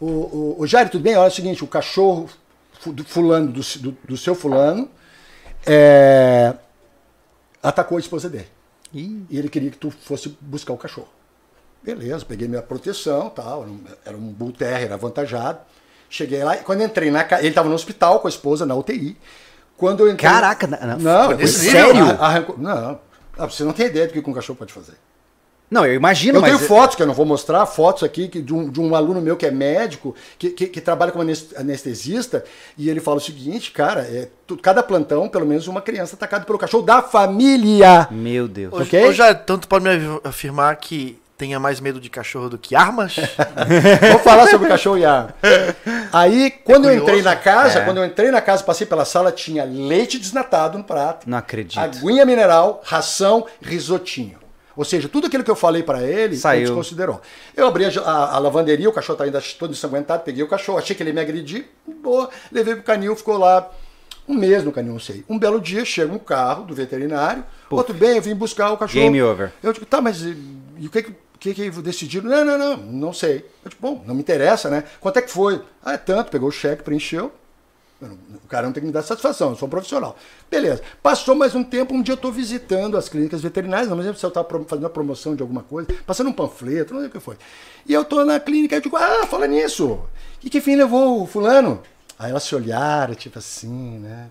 O, 0.00 0.06
o, 0.06 0.56
o 0.60 0.66
Jair, 0.66 0.88
tudo 0.90 1.02
bem? 1.02 1.16
Olha 1.16 1.26
é 1.26 1.28
o 1.28 1.34
seguinte, 1.34 1.64
o 1.64 1.66
cachorro 1.66 2.28
do 2.86 3.04
fulano, 3.04 3.48
do, 3.50 3.60
do, 3.80 3.96
do 4.04 4.16
seu 4.16 4.34
fulano, 4.34 4.88
é, 5.66 6.54
atacou 7.62 7.96
a 7.96 8.00
esposa 8.00 8.28
dele. 8.28 8.48
Ih. 8.94 9.24
E 9.28 9.38
ele 9.38 9.48
queria 9.48 9.70
que 9.70 9.76
tu 9.76 9.90
fosse 9.90 10.36
buscar 10.40 10.72
o 10.72 10.76
cachorro. 10.78 11.08
Beleza, 11.82 12.24
peguei 12.24 12.48
minha 12.48 12.62
proteção, 12.62 13.30
tal, 13.30 13.62
era 13.62 13.70
um- 13.70 13.80
era 14.04 14.16
bull 14.16 14.52
terrier 14.52 14.92
avantajado. 14.92 15.60
Cheguei 16.10 16.42
lá, 16.42 16.56
e 16.56 16.60
quando 16.60 16.82
entrei 16.82 17.10
na 17.10 17.22
casa, 17.24 17.42
ele 17.42 17.50
estava 17.50 17.68
no 17.68 17.74
hospital 17.74 18.20
com 18.20 18.28
a 18.28 18.30
esposa, 18.30 18.64
na 18.64 18.74
UTI. 18.74 19.16
Quando 19.76 20.00
eu 20.00 20.10
entrei... 20.10 20.30
Caraca, 20.30 20.66
não, 20.96 21.28
nesse 21.36 21.70
sério? 21.70 22.04
Arrancou, 22.20 22.56
não, 22.58 22.98
Ah, 23.36 23.46
você 23.46 23.62
não 23.62 23.72
tem 23.72 23.86
ideia 23.86 24.06
do 24.08 24.12
que 24.12 24.30
um 24.30 24.32
cachorro 24.32 24.58
pode 24.58 24.72
fazer. 24.72 24.94
Não, 25.70 25.84
eu 25.84 25.94
imagino, 25.94 26.38
Eu 26.38 26.40
mas. 26.40 26.56
tenho 26.56 26.66
fotos 26.66 26.96
que 26.96 27.02
eu 27.02 27.06
não 27.06 27.12
vou 27.12 27.26
mostrar, 27.26 27.64
fotos 27.66 28.02
aqui 28.02 28.26
que, 28.28 28.40
de, 28.40 28.54
um, 28.54 28.70
de 28.70 28.80
um 28.80 28.94
aluno 28.94 29.20
meu 29.20 29.36
que 29.36 29.44
é 29.44 29.50
médico, 29.50 30.14
que, 30.38 30.50
que, 30.50 30.66
que 30.66 30.80
trabalha 30.80 31.12
como 31.12 31.22
anes- 31.22 31.54
anestesista, 31.56 32.42
e 32.76 32.88
ele 32.88 33.00
fala 33.00 33.18
o 33.18 33.20
seguinte, 33.20 33.70
cara, 33.70 34.00
é, 34.00 34.28
tu- 34.46 34.56
cada 34.56 34.82
plantão, 34.82 35.28
pelo 35.28 35.44
menos 35.44 35.66
uma 35.68 35.82
criança 35.82 36.16
atacada 36.16 36.44
pelo 36.46 36.58
cachorro 36.58 36.82
da 36.84 37.02
família. 37.02 38.08
Meu 38.10 38.48
Deus. 38.48 38.72
Hoje, 38.72 38.82
Ok? 38.88 39.04
hoje 39.06 39.18
já 39.18 39.34
tanto 39.34 39.68
pode 39.68 39.84
me 39.84 40.20
afirmar 40.24 40.74
que 40.76 41.18
tenha 41.36 41.60
mais 41.60 41.80
medo 41.80 42.00
de 42.00 42.08
cachorro 42.10 42.48
do 42.48 42.58
que 42.58 42.74
armas? 42.74 43.14
Vou 44.10 44.18
falar 44.20 44.46
sobre 44.48 44.66
o 44.66 44.70
cachorro 44.70 44.98
e 44.98 45.04
arma. 45.04 45.34
Aí, 46.12 46.50
quando 46.64 46.86
eu 46.88 47.00
curioso. 47.00 47.02
entrei 47.10 47.22
na 47.22 47.36
casa, 47.36 47.78
É. 47.80 47.84
quando 47.84 47.98
eu 47.98 48.04
entrei 48.04 48.30
na 48.30 48.40
casa, 48.40 48.64
passei 48.64 48.86
pela 48.86 49.04
sala, 49.04 49.30
tinha 49.30 49.64
leite 49.64 50.18
desnatado 50.18 50.78
no 50.78 50.84
prato, 50.84 51.28
Não 51.28 51.38
acredito. 51.38 51.78
aguinha 51.78 52.24
mineral, 52.24 52.80
ração, 52.84 53.46
risotinho. 53.60 54.37
Ou 54.78 54.84
seja, 54.84 55.08
tudo 55.08 55.26
aquilo 55.26 55.42
que 55.42 55.50
eu 55.50 55.56
falei 55.56 55.82
pra 55.82 56.02
ele, 56.02 56.36
Saiu. 56.36 56.58
ele 56.60 56.66
desconsiderou. 56.66 57.20
Eu 57.56 57.66
abri 57.66 57.84
a, 57.84 57.88
a- 58.00 58.36
a 58.36 58.38
lavanderia, 58.38 58.88
o 58.88 58.92
cachorro 58.92 59.18
tá 59.18 59.24
ainda 59.24 59.42
todo 59.58 59.72
ensanguentado, 59.72 60.22
peguei 60.22 60.42
o 60.42 60.48
cachorro, 60.48 60.78
achei 60.78 60.94
que 60.94 61.02
ele 61.02 61.10
ia 61.10 61.14
me 61.14 61.20
agredir, 61.20 61.66
boa, 62.00 62.30
levei 62.52 62.74
pro 62.76 62.84
canil, 62.84 63.16
ficou 63.16 63.36
lá 63.36 63.68
um 64.28 64.34
mês 64.34 64.62
no 64.62 64.70
canil, 64.70 64.92
não 64.92 65.00
sei. 65.00 65.24
Um 65.28 65.36
belo 65.38 65.60
dia, 65.60 65.84
chega 65.84 66.12
um 66.12 66.18
carro 66.18 66.64
do 66.64 66.74
veterinário, 66.74 67.44
pô, 67.68 67.82
tudo 67.82 67.98
bem, 67.98 68.16
eu 68.16 68.22
vim 68.22 68.34
buscar 68.36 68.70
o 68.70 68.76
cachorro. 68.78 69.02
Game 69.02 69.20
over. 69.20 69.50
Eu 69.62 69.72
digo, 69.72 69.84
tá, 69.84 70.00
mas 70.00 70.22
e, 70.22 70.36
e 70.78 70.86
o 70.86 70.90
que 70.90 71.02
que, 71.02 71.54
que 71.54 71.54
que 71.54 71.82
decidiram? 71.82 72.28
Não, 72.30 72.44
não, 72.44 72.58
não, 72.58 72.76
não 72.76 73.12
sei. 73.12 73.38
Eu 73.64 73.70
digo, 73.70 73.80
bom, 73.80 74.02
não 74.06 74.14
me 74.14 74.20
interessa, 74.20 74.70
né? 74.70 74.84
Quanto 75.00 75.18
é 75.18 75.22
que 75.22 75.30
foi? 75.30 75.60
Ah, 75.84 75.94
é 75.94 75.96
tanto, 75.96 76.30
pegou 76.30 76.48
o 76.48 76.52
cheque, 76.52 76.82
preencheu. 76.84 77.32
Eu 78.00 78.16
O 78.44 78.48
cara 78.48 78.66
não 78.66 78.72
tem 78.72 78.80
que 78.80 78.86
me 78.86 78.92
dar 78.92 79.02
satisfação, 79.02 79.50
eu 79.50 79.56
sou 79.56 79.66
um 79.66 79.70
profissional. 79.70 80.16
Beleza. 80.50 80.82
Passou 81.02 81.34
mais 81.34 81.54
um 81.54 81.64
tempo, 81.64 81.94
um 81.94 82.02
dia 82.02 82.12
eu 82.12 82.16
estou 82.16 82.30
visitando 82.32 82.96
as 82.96 83.08
clínicas 83.08 83.40
veterinárias, 83.40 83.88
não 83.88 83.96
me 83.96 84.02
lembro 84.02 84.18
se 84.18 84.24
eu 84.24 84.28
estava 84.28 84.48
fazendo 84.64 84.84
uma 84.84 84.90
promoção 84.90 85.34
de 85.34 85.42
alguma 85.42 85.62
coisa, 85.62 85.88
passando 86.06 86.30
um 86.30 86.32
panfleto, 86.32 86.94
não 86.94 87.00
sei 87.00 87.08
o 87.08 87.12
que 87.12 87.20
foi. 87.20 87.36
E 87.86 87.92
eu 87.92 88.02
estou 88.02 88.24
na 88.24 88.38
clínica 88.38 88.76
e 88.76 88.80
digo, 88.80 88.96
ah, 88.96 89.26
fala 89.26 89.46
nisso. 89.46 90.00
E 90.42 90.48
que 90.48 90.60
fim 90.60 90.76
levou 90.76 91.22
o 91.22 91.26
fulano? 91.26 91.82
Aí 92.18 92.30
elas 92.30 92.44
se 92.44 92.54
olharam, 92.54 93.14
tipo 93.14 93.38
assim, 93.38 93.98
né? 93.98 94.30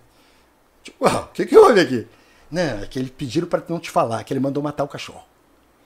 Tipo, 0.84 1.06
"Uau, 1.06 1.24
o 1.24 1.34
que, 1.34 1.46
que 1.46 1.58
houve 1.58 1.80
aqui? 1.82 2.08
Não, 2.50 2.62
é 2.84 2.88
que 2.90 2.98
eles 3.00 3.12
pediram 3.12 3.48
para 3.48 3.62
não 3.68 3.80
te 3.80 3.92
falar, 3.92 4.24
que 4.24 4.32
ele 4.34 4.40
mandou 4.40 4.64
matar 4.64 4.84
o 4.86 4.88
cachorro. 4.88 5.24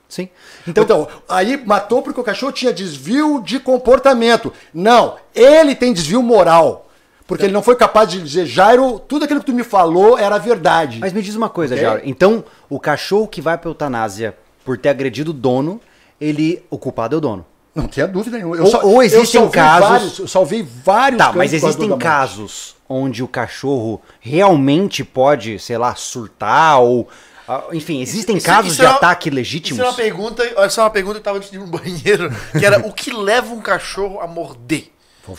Sim. 0.08 0.30
Então, 0.68 0.84
Então, 0.84 1.08
aí 1.28 1.58
matou 1.66 2.02
porque 2.04 2.20
o 2.20 2.24
cachorro 2.24 2.52
tinha 2.52 2.74
desvio 2.74 3.42
de 3.42 3.60
comportamento. 3.60 4.54
Não, 4.74 5.18
ele 5.34 5.74
tem 5.74 5.94
desvio 5.94 6.22
moral. 6.22 6.91
Porque 7.32 7.46
ele 7.46 7.54
não 7.54 7.64
foi 7.64 7.76
capaz 7.76 8.10
de 8.10 8.22
dizer, 8.22 8.46
Jairo, 8.46 9.00
tudo 9.00 9.26
aquilo 9.26 9.40
que 9.40 9.46
tu 9.46 9.54
me 9.54 9.64
falou 9.64 10.18
era 10.18 10.38
verdade. 10.38 11.00
mas 11.00 11.14
me 11.14 11.22
diz 11.22 11.36
uma 11.36 11.50
coisa, 11.50 11.74
Ok? 11.76 11.84
Jairo. 11.86 12.02
Então, 12.06 12.44
o 12.70 12.80
cachorro 12.80 13.28
que 13.28 13.42
vai 13.42 13.58
pra 13.58 13.70
eutanásia 13.70 14.36
por 14.66 14.78
ter 14.78 14.90
agredido 14.90 15.32
o 15.32 15.34
dono, 15.34 15.80
ele. 16.20 16.64
O 16.70 16.78
culpado 16.78 17.16
é 17.16 17.18
o 17.18 17.22
dono. 17.22 17.46
Não 17.74 17.88
tenha 17.88 18.06
dúvida 18.06 18.38
nenhuma. 18.38 18.58
Ou- 18.62 18.86
ou 18.96 19.02
existem 19.04 19.42
salvei 19.42 19.52
casos- 19.62 19.90
Vários, 19.90 20.20
eu 20.20 20.28
salvei 20.28 20.68
vários 20.84 21.18
Tá, 21.18 21.32
mas 21.32 21.54
existem 21.54 21.98
casos 21.98 22.76
onde 22.90 23.24
o 23.24 23.28
cachorro 23.30 24.02
realmente 24.20 25.04
pode, 25.06 25.58
sei 25.58 25.78
lá, 25.78 25.96
surtar 25.96 26.82
ou. 26.82 27.08
ah, 27.48 27.64
Enfim, 27.72 28.02
existem 28.02 28.36
Isso- 28.38 28.46
casos 28.46 28.72
isso 28.74 28.82
de 28.82 28.86
é 28.86 28.90
uma- 28.90 28.98
ataque 28.98 29.30
Isso 29.30 29.36
legítimos? 29.36 29.80
é 29.82 29.84
uma 29.86 29.94
pergunta, 29.94 30.44
olha 30.58 30.70
só 30.70 30.84
uma 30.84 30.90
pergunta 30.90 31.16
que 31.16 31.20
eu 31.20 31.24
tava 31.24 31.38
antes 31.38 31.50
de 31.50 31.56
ir 31.56 31.60
no 31.60 31.68
banheiro, 31.72 32.30
que 32.60 32.66
era 32.66 32.80
o 32.86 32.92
que 32.92 33.12
leva 33.14 33.54
um 33.54 33.62
cachorro 33.62 34.20
a 34.20 34.28
morder? 34.28 34.92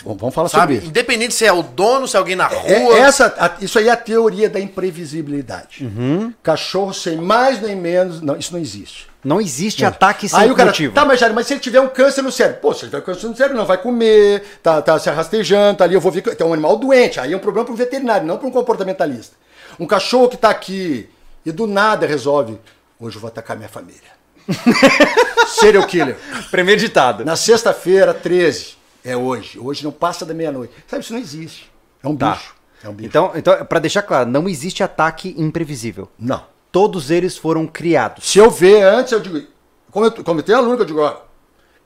Vamos, 0.04 0.32
falar 0.34 0.48
Sabe? 0.48 0.60
sobre 0.62 0.74
isso. 0.76 0.86
Independente 0.86 1.34
se 1.34 1.44
é 1.44 1.52
o 1.52 1.62
dono, 1.62 2.06
se 2.06 2.14
é 2.16 2.18
alguém 2.18 2.36
na 2.36 2.46
rua. 2.46 2.62
É, 2.68 3.00
essa, 3.00 3.26
a- 3.38 3.56
isso 3.60 3.78
aí 3.78 3.88
é 3.88 3.90
a 3.90 3.96
teoria 3.96 4.48
da 4.48 4.60
imprevisibilidade. 4.60 5.84
Uhum. 5.84 6.32
Cachorro 6.42 6.92
sem 6.94 7.16
mais 7.16 7.60
nem 7.60 7.74
menos. 7.76 8.20
Não, 8.20 8.36
isso 8.36 8.52
não 8.52 8.60
existe. 8.60 9.08
Não 9.24 9.40
existe 9.40 9.84
ataque 9.84 10.28
sem 10.28 10.38
Aí 10.38 10.50
o 10.50 10.54
cara, 10.54 10.70
motivo. 10.70 10.92
tá, 10.94 11.04
mas 11.04 11.18
Jair, 11.20 11.32
mas 11.34 11.46
se 11.46 11.52
ele 11.54 11.60
tiver 11.60 11.80
um 11.80 11.88
câncer 11.88 12.22
no 12.22 12.32
cérebro, 12.32 12.60
pô, 12.60 12.72
se 12.74 12.80
ele 12.84 12.90
tiver 12.90 12.98
um 13.02 13.04
câncer 13.06 13.26
no 13.28 13.36
cérebro, 13.36 13.56
não 13.58 13.66
vai 13.66 13.78
comer, 13.78 14.42
tá, 14.62 14.82
tá 14.82 14.98
se 14.98 15.08
arrastejando, 15.08 15.78
tá 15.78 15.84
ali, 15.84 15.94
eu 15.94 16.00
vou 16.00 16.10
ver 16.10 16.22
que 16.22 16.34
tem 16.34 16.46
um 16.46 16.52
animal 16.52 16.76
doente. 16.76 17.20
Aí 17.20 17.32
é 17.32 17.36
um 17.36 17.40
problema 17.40 17.64
para 17.64 17.72
um 17.72 17.76
veterinário, 17.76 18.26
não 18.26 18.36
para 18.36 18.48
um 18.48 18.50
comportamentalista. 18.50 19.36
Um 19.78 19.86
cachorro 19.86 20.28
que 20.28 20.36
tá 20.36 20.50
aqui 20.50 21.08
e 21.46 21.52
do 21.52 21.66
nada 21.68 22.04
resolve, 22.06 22.58
hoje 22.98 23.16
eu 23.16 23.20
vou 23.20 23.28
atacar 23.28 23.56
minha 23.56 23.68
família. 23.68 24.00
Serial 25.48 25.86
killer. 25.86 26.16
Premeditado. 26.50 27.24
Na 27.24 27.36
sexta-feira, 27.36 28.12
13, 28.12 28.74
é 29.04 29.16
hoje. 29.16 29.58
Hoje 29.58 29.84
não 29.84 29.92
passa 29.92 30.24
da 30.24 30.34
meia-noite. 30.34 30.72
Sabe, 30.86 31.02
isso 31.02 31.12
não 31.12 31.20
existe. 31.20 31.70
É 32.02 32.08
um 32.08 32.16
Tá. 32.16 32.32
bicho. 32.32 32.54
É 32.84 32.88
um 32.88 32.92
bicho. 32.94 33.08
Então, 33.08 33.30
então 33.34 33.64
para 33.64 33.78
deixar 33.78 34.02
claro, 34.02 34.28
não 34.28 34.48
existe 34.48 34.82
ataque 34.82 35.34
imprevisível. 35.38 36.08
não. 36.18 36.50
Todos 36.72 37.10
eles 37.10 37.36
foram 37.36 37.66
criados. 37.66 38.24
Se 38.26 38.38
eu 38.38 38.50
ver 38.50 38.82
antes, 38.82 39.12
eu 39.12 39.20
digo. 39.20 39.46
Como 39.90 40.06
eu, 40.06 40.24
como 40.24 40.40
eu 40.40 40.42
tenho 40.42 40.56
aluno 40.56 40.74
que 40.76 40.80
eu 40.80 40.86
digo, 40.86 41.02
ó. 41.02 41.16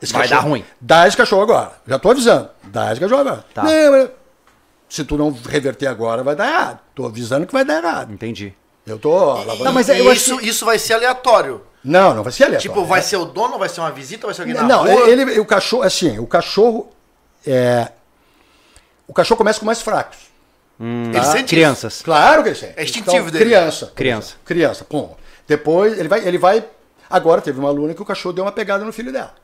esse 0.01 0.13
Vai 0.13 0.29
dar 0.29 0.39
ruim. 0.39 0.65
Dá 0.81 1.09
esse 1.09 1.17
cachorro 1.17 1.43
agora. 1.43 1.73
Já 1.89 1.99
tô 1.99 2.09
avisando. 2.09 2.49
Dá 2.63 2.93
esse 2.93 3.01
cachorro 3.01 3.21
agora. 3.23 3.45
Tá. 3.53 3.65
Não, 3.65 4.09
se 4.89 5.03
tu 5.03 5.19
não 5.19 5.33
reverter 5.49 5.89
agora, 5.89 6.23
vai 6.23 6.37
dar 6.37 6.47
errado. 6.49 6.79
Tô 6.95 7.05
avisando 7.05 7.45
que 7.49 7.53
vai 7.53 7.65
dar 7.65 7.83
errado. 7.83 8.13
Entendi. 8.13 8.55
Eu 8.87 8.97
tô. 8.97 9.13
lavando- 9.35 9.65
Não, 9.65 9.73
mas 9.73 9.89
E 9.89 9.99
eu 9.99 10.09
acho 10.09 10.21
isso, 10.35 10.41
isso 10.41 10.65
vai 10.65 10.79
ser 10.79 10.93
aleatório. 10.93 11.63
Não, 11.83 12.15
não 12.15 12.23
vai 12.23 12.33
ser 12.33 12.45
aleatório. 12.45 12.71
Tipo, 12.73 12.85
vai 12.85 13.03
ser 13.03 13.17
o 13.17 13.25
dono, 13.25 13.59
vai 13.59 13.69
ser 13.69 13.81
uma 13.81 13.91
visita, 13.91 14.29
vai 14.29 14.35
ser 14.37 14.43
alguém 14.43 14.55
na 14.55 14.63
Não, 14.63 14.85
rua. 14.85 15.09
ele, 15.11 15.41
o 15.41 15.45
cachorro, 15.45 15.83
assim, 15.83 16.17
o 16.21 16.29
cachorro. 16.29 16.91
É, 17.47 17.93
o 19.07 19.13
cachorro 19.13 19.39
começa 19.39 19.61
com 19.61 19.67
mais 19.67 19.81
fracos. 19.81 20.19
Ele 20.79 21.23
sente 21.25 21.49
Crianças. 21.49 22.03
Claro 22.03 22.43
que 22.43 22.51
ele 22.51 22.57
sente. 22.57 22.75
É 22.77 22.83
instintivo 22.85 23.17
Então, 23.17 23.31
dele. 23.31 23.45
Criança. 23.45 23.93
Criança. 23.95 24.27
exemplo. 24.29 24.45
Criança, 24.45 24.85
pum. 24.85 25.15
Depois 25.47 25.99
ele 25.99 26.09
vai, 26.09 26.27
ele 26.27 26.39
vai. 26.39 26.65
Agora 27.09 27.41
teve 27.41 27.59
uma 27.59 27.69
aluna 27.69 27.95
que 27.95 28.03
o 28.03 28.05
cachorro 28.05 28.35
deu 28.35 28.45
uma 28.45 28.53
pegada 28.53 28.85
no 28.85 28.93
filho 28.93 29.13
dela. 29.13 29.35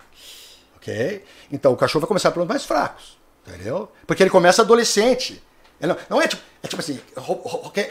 Ok? 0.77 1.25
Então 1.51 1.73
o 1.73 1.77
cachorro 1.77 2.01
vai 2.01 2.09
começar 2.09 2.33
pelos 2.33 2.47
mais 2.49 2.65
fracos. 2.65 3.17
Entendeu? 3.47 3.91
Porque 4.07 4.23
ele 4.23 4.31
começa 4.31 4.63
adolescente. 4.63 5.43
Não, 5.81 5.97
não 6.11 6.21
é 6.23 6.29
tipo. 6.29 6.43
É 6.63 6.69
tipo 6.69 6.81
assim, 6.81 7.01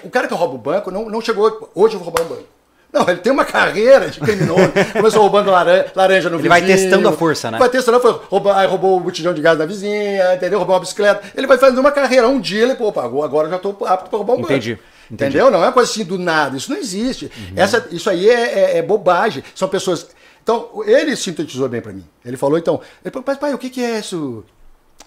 o 0.03 0.09
cara 0.09 0.27
que 0.27 0.33
rouba 0.33 0.55
o 0.55 0.57
banco 0.57 0.91
não, 0.91 1.09
não 1.09 1.19
chegou. 1.19 1.69
Hoje 1.73 1.95
eu 1.95 1.99
vou 1.99 2.05
roubar 2.09 2.23
um 2.23 2.35
banco. 2.35 2.47
Não, 2.93 3.07
ele 3.07 3.19
tem 3.19 3.31
uma 3.31 3.45
carreira 3.45 4.09
de 4.09 4.19
criminoso. 4.19 4.69
Começou 4.93 5.21
roubando 5.21 5.49
laranja, 5.49 5.91
laranja 5.95 6.29
no 6.29 6.39
Ele 6.39 6.49
vai 6.49 6.61
vizinho. 6.61 6.77
testando 6.89 7.07
a 7.07 7.13
força, 7.13 7.49
né? 7.49 7.57
Vai 7.57 7.69
testando 7.69 7.97
a 7.97 8.01
força. 8.01 8.21
Rouba, 8.29 8.57
aí 8.57 8.67
roubou 8.67 8.97
o 8.97 8.99
botijão 8.99 9.33
de 9.33 9.41
gás 9.41 9.57
da 9.57 9.65
vizinha, 9.65 10.35
entendeu? 10.35 10.59
Roubou 10.59 10.75
uma 10.75 10.81
bicicleta. 10.81 11.21
Ele 11.35 11.47
vai 11.47 11.57
fazendo 11.57 11.79
uma 11.79 11.91
carreira. 11.91 12.27
Um 12.27 12.39
dia 12.39 12.63
ele, 12.63 12.75
pô, 12.75 12.91
pagou, 12.91 13.23
agora 13.23 13.47
eu 13.47 13.51
já 13.51 13.55
estou 13.57 13.77
apto 13.85 14.09
para 14.09 14.17
roubar 14.17 14.33
um 14.33 14.37
banco. 14.37 14.51
Entendi, 14.51 14.71
entendi. 15.09 15.37
Entendeu? 15.37 15.49
Não 15.49 15.59
é 15.63 15.67
uma 15.67 15.71
coisa 15.71 15.89
assim 15.89 16.03
do 16.03 16.17
nada. 16.19 16.57
Isso 16.57 16.69
não 16.69 16.77
existe. 16.77 17.31
Essa, 17.55 17.87
isso 17.91 18.09
aí 18.09 18.29
é, 18.29 18.59
é- 18.59 18.77
é 18.79 18.81
bobagem. 18.81 19.41
São 19.55 19.69
pessoas. 19.69 20.07
Então, 20.43 20.69
ele 20.85 21.15
sintetizou 21.15 21.69
bem 21.69 21.79
para 21.81 21.93
mim. 21.93 22.03
Ele 22.25 22.35
falou, 22.35 22.57
então, 22.57 22.81
ele 23.05 23.11
falou, 23.13 23.23
mas 23.25 23.37
pai, 23.37 23.53
o 23.53 23.57
que, 23.57 23.69
que 23.69 23.81
é 23.83 23.99
isso? 23.99 24.43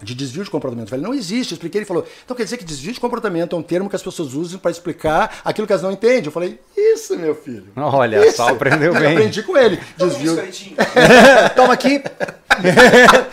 De 0.03 0.15
desvio 0.15 0.45
de 0.45 0.51
comportamento. 0.51 0.87
Eu 0.87 0.91
falei, 0.91 1.05
não 1.05 1.15
existe. 1.15 1.53
Eu 1.53 1.57
expliquei, 1.57 1.79
ele 1.81 1.87
falou, 1.87 2.05
então 2.25 2.37
quer 2.37 2.45
dizer 2.45 2.57
que 2.59 2.65
desvio 2.65 2.93
de 2.93 3.01
comportamento 3.01 3.55
é 3.57 3.59
um 3.59 3.63
termo 3.63 3.89
que 3.89 3.97
as 3.97 4.03
pessoas 4.03 4.35
usam 4.35 4.59
para 4.59 4.71
explicar 4.71 5.39
aquilo 5.45 5.67
que 5.67 5.73
elas 5.73 5.83
não 5.83 5.93
entendem. 5.93 6.27
Eu 6.27 6.33
falei, 6.33 6.59
isso, 6.77 7.17
meu 7.17 7.35
filho. 7.35 7.69
Olha, 7.77 8.27
Isso. 8.27 8.37
só 8.39 8.49
aprendeu 8.49 8.93
Eu 8.93 9.01
bem. 9.01 9.13
aprendi 9.13 9.43
com 9.43 9.57
ele. 9.57 9.79
Desvio. 9.97 10.37
Toma 11.57 11.73
aqui. 11.75 12.03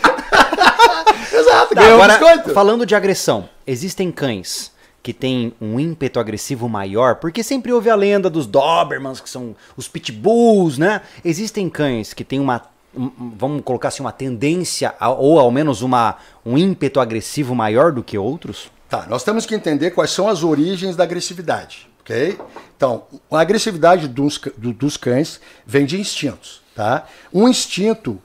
Exato, 1.32 1.74
Tá, 1.74 1.82
ganhou 1.82 1.98
um 1.98 2.02
agora, 2.02 2.18
biscoito. 2.18 2.50
falando 2.54 2.84
de 2.86 2.94
agressão, 2.94 3.48
existem 3.66 4.10
cães 4.12 4.70
que 5.02 5.12
têm 5.12 5.52
um 5.60 5.80
ímpeto 5.80 6.20
agressivo 6.20 6.68
maior, 6.68 7.16
porque 7.16 7.42
sempre 7.42 7.72
houve 7.72 7.90
a 7.90 7.94
lenda 7.96 8.30
dos 8.30 8.46
Dobermans, 8.46 9.20
que 9.20 9.28
são 9.28 9.56
os 9.76 9.88
pitbulls, 9.88 10.78
né? 10.78 11.00
Existem 11.24 11.68
cães 11.68 12.12
que 12.14 12.22
têm 12.22 12.38
uma, 12.38 12.54
um- 12.54 12.60
um- 12.60 12.70
vamos 12.94 13.62
colocar 13.64 13.88
assim, 13.88 14.02
uma 14.02 14.12
tendência, 14.12 14.94
ou 15.18 15.38
ao 15.38 15.50
menos 15.50 15.82
uma, 15.82 16.16
um 16.44 16.58
ímpeto 16.58 17.00
agressivo 17.00 17.54
maior 17.54 17.92
do 17.92 18.02
que 18.02 18.18
outros? 18.18 18.70
Tá, 18.88 19.06
nós 19.08 19.24
temos 19.24 19.46
que 19.46 19.54
entender 19.54 19.90
quais 19.92 20.10
são 20.10 20.28
as 20.28 20.42
origens 20.42 20.94
da 20.94 21.04
agressividade, 21.04 21.88
ok? 22.00 22.38
Então, 22.76 23.04
a 23.30 23.40
agressividade 23.40 24.06
dos, 24.08 24.38
do- 24.58 24.72
dos 24.74 24.96
cães 24.98 25.40
vem 25.64 25.86
de 25.86 25.98
instintos, 25.98 26.60
tá? 26.74 27.06
Um 27.32 27.48
instinto 27.48 28.20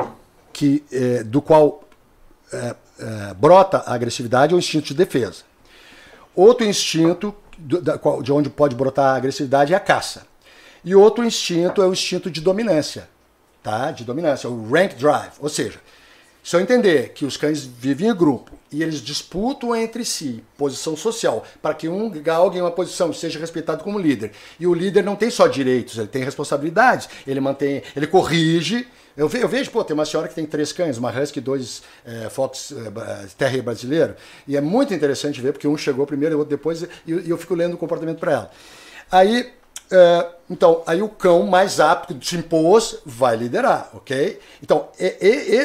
que, 0.52 0.84
eh, 0.92 1.24
do 1.24 1.42
qual 1.42 1.84
eh, 2.52 2.76
eh, 3.00 3.34
brota 3.36 3.78
a 3.86 3.94
agressividade 3.94 4.54
é 4.54 4.56
o 4.56 4.60
instinto 4.60 4.88
de 4.88 4.94
defesa. 4.96 5.44
Outro 6.36 6.66
instinto 6.66 7.34
do- 7.58 7.82
da 7.82 7.98
de 8.22 8.32
onde 8.34 8.50
pode 8.50 8.76
brotar 8.76 9.14
a 9.14 9.18
agressividade 9.18 9.74
é 9.74 9.78
a 9.78 9.80
caça. 9.80 10.26
E 10.84 10.94
outro 10.96 11.24
instinto 11.24 11.82
é 11.82 11.88
o 11.88 11.94
instinto 11.94 12.30
de 12.30 12.42
dominância, 12.42 13.10
tá? 13.68 13.92
De 13.92 14.06
dominância, 14.06 14.50
o 14.50 14.70
rank 14.72 14.94
drive. 14.96 15.34
Ou 15.42 15.50
seja, 15.50 15.80
se 16.42 16.56
eu 16.56 16.62
entender 16.62 17.10
que 17.10 17.26
os 17.26 17.36
cães 17.36 17.66
vivem 17.66 18.08
em 18.08 18.16
grupo 18.16 18.54
e 18.72 18.82
eles 18.82 19.02
disputam 19.02 19.76
entre 19.76 20.06
si 20.06 20.42
posição 20.58 20.96
social 20.96 21.44
para 21.62 21.74
que 21.74 21.90
um 21.90 22.10
galgue 22.10 22.62
uma 22.62 22.72
posição 22.72 23.12
seja 23.12 23.38
respeitado 23.38 23.84
como 23.84 24.00
líder. 24.00 24.32
E 24.58 24.66
o 24.66 24.74
líder 24.74 25.04
não 25.04 25.18
tem 25.18 25.30
só 25.30 25.48
direitos, 25.48 25.98
ele 25.98 26.08
tem 26.08 26.24
responsabilidades, 26.24 27.10
ele 27.28 27.42
mantém, 27.42 27.84
ele 27.94 28.08
corrige. 28.08 28.88
Eu, 29.18 29.28
ve- 29.28 29.44
eu 29.44 29.50
vejo, 29.50 29.70
pô, 29.72 29.84
tem 29.84 29.94
uma 29.96 30.06
senhora 30.06 30.30
que 30.30 30.36
tem 30.36 30.46
três 30.46 30.72
cães, 30.72 30.98
uma 30.98 31.12
husky 31.12 31.42
dois 31.42 31.82
eh, 32.06 32.30
fox 32.30 32.72
eh, 32.72 32.90
ba- 32.90 33.26
terrier 33.38 33.64
brasileiro, 33.64 34.16
e 34.48 34.56
é 34.56 34.62
muito 34.62 34.94
interessante 34.94 35.42
ver, 35.42 35.52
porque 35.52 35.68
um 35.68 35.76
chegou 35.76 36.06
primeiro 36.06 36.34
e 36.34 36.38
o 36.38 36.40
outro 36.40 36.56
depois, 36.56 36.84
e, 36.84 36.88
e 37.08 37.30
eu 37.30 37.38
fico 37.38 37.56
lendo 37.56 37.74
o 37.74 37.78
comportamento 37.78 38.20
para 38.20 38.32
ela. 38.32 38.52
Aí, 39.12 39.52
é, 39.92 40.28
então, 40.50 40.84
aí 40.86 41.02
o 41.02 41.10
cão 41.10 41.44
mais 41.46 41.80
apto 41.80 42.16
que 42.16 42.26
se 42.28 42.38
impôs 42.38 43.00
vai 43.06 43.36
liderar, 43.36 43.90
ok? 43.94 44.40
Então, 44.62 44.88
e- 45.00 45.16
e- 45.22 45.56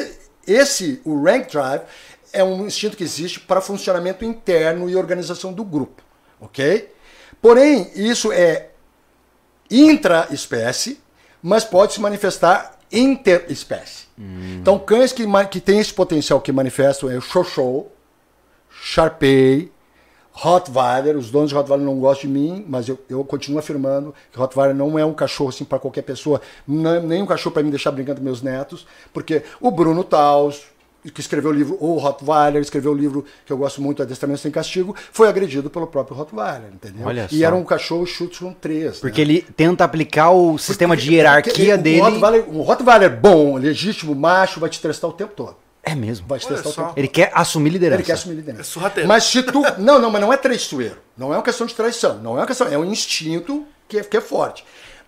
e- 0.47 0.53
esse, 0.53 1.01
o 1.05 1.21
rank 1.23 1.49
drive, 1.51 1.81
é 2.31 2.43
um 2.43 2.65
instinto 2.65 2.97
que 2.97 3.03
existe 3.03 3.39
para 3.39 3.61
funcionamento 3.61 4.25
interno 4.25 4.89
e 4.89 4.95
organização 4.95 5.53
do 5.53 5.63
grupo, 5.63 6.01
ok? 6.41 6.91
Porém, 7.41 7.91
isso 7.95 8.31
é 8.31 8.69
intra-espécie, 9.69 10.99
mas 11.41 11.63
pode 11.63 11.93
se 11.93 12.01
manifestar 12.01 12.77
interespécie. 12.91 14.03
Então, 14.59 14.77
cães 14.77 15.11
que, 15.11 15.25
que 15.49 15.59
têm 15.59 15.79
esse 15.79 15.93
potencial 15.93 16.39
que 16.39 16.51
manifestam 16.51 17.09
é 17.09 17.17
o 17.17 17.21
Xoxô, 17.21 17.87
Sharpei, 18.69 19.71
Rottweiler. 20.33 21.15
Os 21.15 21.29
donos 21.29 21.49
de 21.49 21.55
Rottweiler 21.55 21.85
não 21.85 21.99
gostam 21.99 22.29
de 22.29 22.39
mim, 22.39 22.65
mas 22.67 22.89
eu, 22.89 22.99
eu 23.07 23.23
continuo 23.23 23.59
afirmando 23.59 24.13
que 24.31 24.37
Rottweiler 24.37 24.75
não 24.75 24.97
é 24.97 25.05
um 25.05 25.13
cachorro 25.13 25.49
assim 25.49 25.63
para 25.63 25.79
qualquer 25.79 26.01
pessoa, 26.01 26.41
não 26.67 26.95
é 26.95 26.99
nem 26.99 27.21
um 27.21 27.25
cachorro 27.25 27.53
para 27.53 27.63
me 27.63 27.69
deixar 27.69 27.91
brincando 27.91 28.19
com 28.19 28.25
meus 28.25 28.41
netos, 28.41 28.85
porque 29.13 29.43
o 29.61 29.69
Bruno 29.69 30.03
Taus, 30.03 30.63
que 31.13 31.21
escreveu 31.21 31.51
o 31.51 31.53
livro 31.53 31.77
O 31.79 31.97
Rottweiler, 31.97 32.61
escreveu 32.61 32.91
o 32.91 32.95
livro 32.95 33.25
que 33.45 33.53
eu 33.53 33.57
gosto 33.57 33.81
muito, 33.81 34.01
Adestramento 34.01 34.41
Sem 34.41 34.51
Castigo, 34.51 34.95
foi 35.11 35.27
agredido 35.27 35.69
pelo 35.69 35.85
próprio 35.85 36.17
Rottweiler, 36.17 36.71
entendeu? 36.73 37.05
Olha 37.05 37.27
e 37.31 37.39
só. 37.39 37.45
era 37.45 37.55
um 37.55 37.63
cachorro 37.63 38.05
Schutzhund 38.05 38.55
3. 38.59 38.99
Porque 38.99 39.21
ele 39.21 39.41
tenta 39.41 39.83
aplicar 39.83 40.31
o 40.31 40.57
sistema 40.57 40.97
de 40.97 41.13
hierarquia 41.13 41.75
o 41.75 41.77
dele. 41.77 42.01
Rottweiler, 42.01 42.49
um 42.49 42.61
Rottweiler 42.61 43.19
bom, 43.19 43.57
legítimo, 43.57 44.15
macho, 44.15 44.59
vai 44.59 44.69
te 44.69 44.81
testar 44.81 45.07
o 45.07 45.13
tempo 45.13 45.33
todo. 45.35 45.57
É 45.83 45.93
mesmo. 45.95 46.25
Vai 46.27 46.39
testar 46.39 46.63
só. 46.63 46.69
o 46.69 46.85
tempo. 46.85 46.93
Ele 46.95 47.07
quer 47.09 47.31
assumir 47.33 47.69
liderança. 47.71 47.99
Ele 47.99 48.05
quer 48.05 48.13
assumir 48.13 48.35
liderança. 48.35 48.61
É 48.61 48.63
sorrateiro. 48.63 49.07
Mas 49.09 49.25
se 49.25 49.43
tu. 49.43 49.61
Não, 49.77 49.99
não, 49.99 50.09
mas 50.09 50.21
não 50.21 50.31
é 50.31 50.37
traiçoeiro. 50.37 50.97
Não 51.17 51.33
é 51.33 51.37
uma 51.37 51.43
questão 51.43 51.67
de 51.67 51.73
traição. 51.75 52.19
Não 52.19 52.35
é 52.37 52.41
uma 52.41 52.47
questão. 52.47 52.67
É 52.67 52.77
um 52.77 52.85
instinto 52.85 53.65
que 53.87 53.99
é, 53.99 54.03
que 54.03 54.15
é 54.15 54.21
forte. 54.21 54.63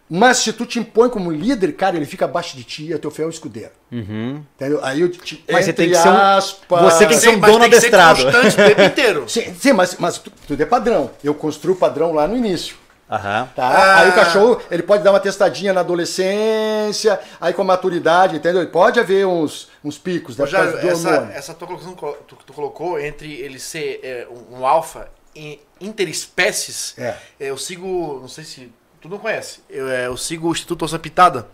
Mas 0.08 0.38
se 0.38 0.54
tu 0.54 0.66
te 0.68 0.78
impõe 0.78 1.10
como 1.10 1.32
líder, 1.32 1.72
cara, 1.72 1.96
ele 1.96 2.06
fica 2.06 2.26
abaixo 2.26 2.56
de 2.56 2.64
ti, 2.64 2.94
é 2.94 2.98
teu 3.00 3.10
fiel 3.10 3.28
escudeiro. 3.30 3.72
Entendeu? 3.92 4.80
Aí 4.84 5.02
eu 5.02 5.10
te. 5.10 5.44
Mas 5.52 5.66
você 5.66 5.74
tem 5.74 5.90
que 5.90 5.96
ser 5.96 6.10
um- 6.10 6.12
aspas- 6.12 6.82
você 6.82 7.00
tem 7.08 7.18
que 7.18 7.24
ser 7.24 7.30
um 7.30 7.40
dono 7.40 7.60
tem 7.62 7.70
que 7.72 7.80
ser 7.82 7.96
adestrado. 7.96 8.24
constante 8.24 8.54
o 8.62 8.66
tempo 8.68 8.82
inteiro. 8.84 9.24
Sim, 9.30 9.56
sim, 9.60 9.74
mas, 9.74 9.96
mas 9.98 10.18
tu- 10.20 10.32
tudo 10.48 10.62
é 10.62 10.66
padrão. 10.66 11.10
Eu 11.24 11.34
construo 11.34 11.74
o 11.74 11.78
padrão 11.78 12.14
lá 12.14 12.28
no 12.28 12.36
início. 12.38 12.76
Aham. 13.10 13.49
Tá? 13.56 13.68
Ah. 13.68 13.99
Aí 13.99 14.10
o 14.10 14.14
cachorro, 14.14 14.62
ele 14.72 14.82
pode 14.82 15.03
dar 15.03 15.12
uma 15.12 15.20
testadinha 15.20 15.72
na 15.72 15.82
adolescência, 15.82 17.20
aí 17.39 17.53
com 17.53 17.62
a 17.62 17.66
maturidade, 17.66 18.38
entendeu? 18.38 18.68
Pode 18.68 18.99
haver 18.99 19.26
uns, 19.28 19.70
uns 19.84 19.97
picos 19.97 20.36
do 20.36 20.43
essa, 20.43 20.60
hormônio. 20.60 21.32
essa 21.34 21.53
tua 21.53 21.68
colocação 21.68 21.95
que 21.95 22.36
tu, 22.45 22.53
colocou 22.53 22.99
entre 22.99 23.32
ele 23.34 23.60
ser 23.60 23.99
é, 24.03 24.28
um, 24.51 24.66
alfa 24.66 25.08
em 25.36 25.60
interespécies, 25.80 26.95
É. 26.97 27.16
eu 27.39 27.58
sigo, 27.58 28.20
não 28.22 28.28
sei 28.28 28.43
se 28.43 28.72
tu 29.01 29.08
não 29.10 29.20
conhece, 29.20 29.60
eu, 29.70 29.89
é, 29.89 30.08
eu 30.08 30.18
sigo 30.18 30.47
o 30.47 30.51
Instituto 30.51 30.86
Onça 30.86 30.97
Pitada 30.97 31.47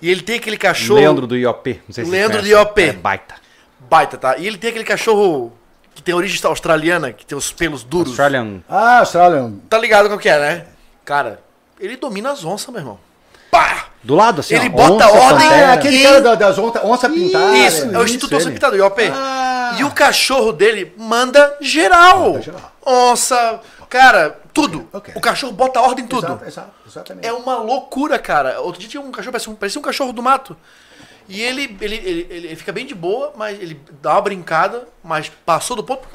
e 0.00 0.10
ele 0.10 0.22
tem 0.22 0.36
aquele 0.36 0.56
cachorro 0.56 1.00
Leandro 1.00 1.26
do 1.26 1.36
IOP. 1.36 1.82
Não 1.88 1.94
sei 1.94 2.04
se 2.04 2.10
Leandro 2.10 2.40
do. 2.40 2.46
IOP. 2.48 2.80
É 2.80 2.92
baita. 2.92 3.34
baita, 3.80 4.16
tá? 4.16 4.36
E 4.38 4.46
ele 4.46 4.56
tem 4.56 4.70
aquele 4.70 4.84
cachorro 4.84 5.52
que 5.94 6.00
tem 6.00 6.14
origem 6.14 6.40
australiana, 6.44 7.12
que 7.12 7.26
tem 7.26 7.36
os 7.36 7.50
pelos 7.50 7.82
duros. 7.82 8.10
Australian. 8.10 8.62
Ah, 8.68 9.00
Australian. 9.00 9.54
Tá 9.68 9.76
ligado 9.76 10.06
qual 10.06 10.18
que 10.18 10.28
é, 10.28 10.38
né? 10.38 10.66
Cara, 11.08 11.40
ele 11.80 11.96
domina 11.96 12.30
as 12.32 12.44
onças, 12.44 12.68
meu 12.68 12.80
irmão. 12.82 12.98
Pá! 13.50 13.86
Do 14.04 14.14
lado, 14.14 14.40
assim, 14.40 14.54
Ele 14.54 14.66
ó, 14.66 14.68
bota 14.68 15.06
onça, 15.06 15.16
ordem- 15.16 15.38
Ah, 15.38 15.48
pantera. 15.48 15.62
é 15.62 15.72
aquele 15.72 15.96
E- 15.96 16.02
cara 16.02 16.20
da- 16.20 16.34
das 16.34 16.58
onça, 16.58 16.86
onça 16.86 17.08
pintada. 17.08 17.56
Isso, 17.56 17.86
é 17.86 17.98
o 17.98 18.04
Instituto 18.04 18.36
Onça 18.36 18.50
ele. 18.50 18.58
O 18.58 18.76
IOP. 18.76 19.00
Ah. 19.10 19.74
E 19.78 19.84
o 19.84 19.90
cachorro 19.90 20.52
dele 20.52 20.92
manda 20.98 21.56
geral. 21.62 22.32
Manda 22.32 22.42
geral. 22.42 22.72
Onça, 22.84 23.60
cara, 23.88 24.38
tudo. 24.52 24.86
Ok. 24.92 25.14
O 25.16 25.20
cachorro 25.22 25.52
bota 25.52 25.80
ordem 25.80 26.04
em 26.04 26.08
tudo. 26.08 26.26
Exato, 26.26 26.44
exato, 26.44 26.70
exatamente. 26.86 27.26
É 27.26 27.32
uma 27.32 27.56
loucura, 27.56 28.18
cara. 28.18 28.60
Outro 28.60 28.78
dia 28.78 28.90
tinha 28.90 29.00
um 29.02 29.10
cachorro, 29.10 29.32
parecia 29.32 29.50
um, 29.52 29.56
parecia 29.56 29.78
um 29.80 29.82
cachorro 29.84 30.12
do 30.12 30.22
mato. 30.22 30.54
E 31.26 31.40
ele, 31.40 31.74
ele, 31.80 31.94
ele, 31.96 32.26
ele- 32.30 32.46
ele 32.48 32.56
fica 32.56 32.70
bem 32.72 32.84
de 32.84 32.94
boa, 32.94 33.32
mas 33.34 33.58
ele 33.58 33.80
dá 34.02 34.12
uma 34.12 34.20
brincada, 34.20 34.86
mas 35.02 35.32
passou 35.46 35.74
do 35.74 35.82
ponto. 35.82 36.06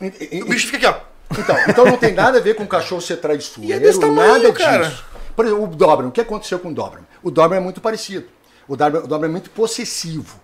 E- 0.00 0.38
e- 0.38 0.42
O 0.44 0.46
bicho 0.46 0.66
fica 0.66 0.76
aqui, 0.76 0.86
ó. 0.86 1.07
Então, 1.36 1.56
então 1.68 1.84
não 1.84 1.96
tem 1.96 2.12
nada 2.14 2.38
a 2.38 2.40
ver 2.40 2.54
com 2.54 2.64
o 2.64 2.66
cachorro 2.66 3.00
ser 3.00 3.16
traiçoeiro, 3.16 3.70
E 3.70 3.72
é 3.74 3.78
desse 3.78 4.00
tamanho, 4.00 4.32
nada 4.34 4.52
cara. 4.52 4.86
disso. 4.88 5.04
Por 5.36 5.44
exemplo, 5.44 5.64
o 5.64 5.66
Doberman, 5.68 6.08
o 6.08 6.12
que 6.12 6.20
aconteceu 6.20 6.58
com 6.58 6.68
o 6.70 6.74
Doberman? 6.74 7.06
O 7.22 7.30
Doberman 7.30 7.58
é 7.58 7.62
muito 7.62 7.80
parecido. 7.80 8.26
O 8.66 8.76
Doberman, 8.76 9.04
o 9.04 9.06
Doberman 9.06 9.28
é 9.28 9.32
muito 9.32 9.50
possessivo. 9.50 10.40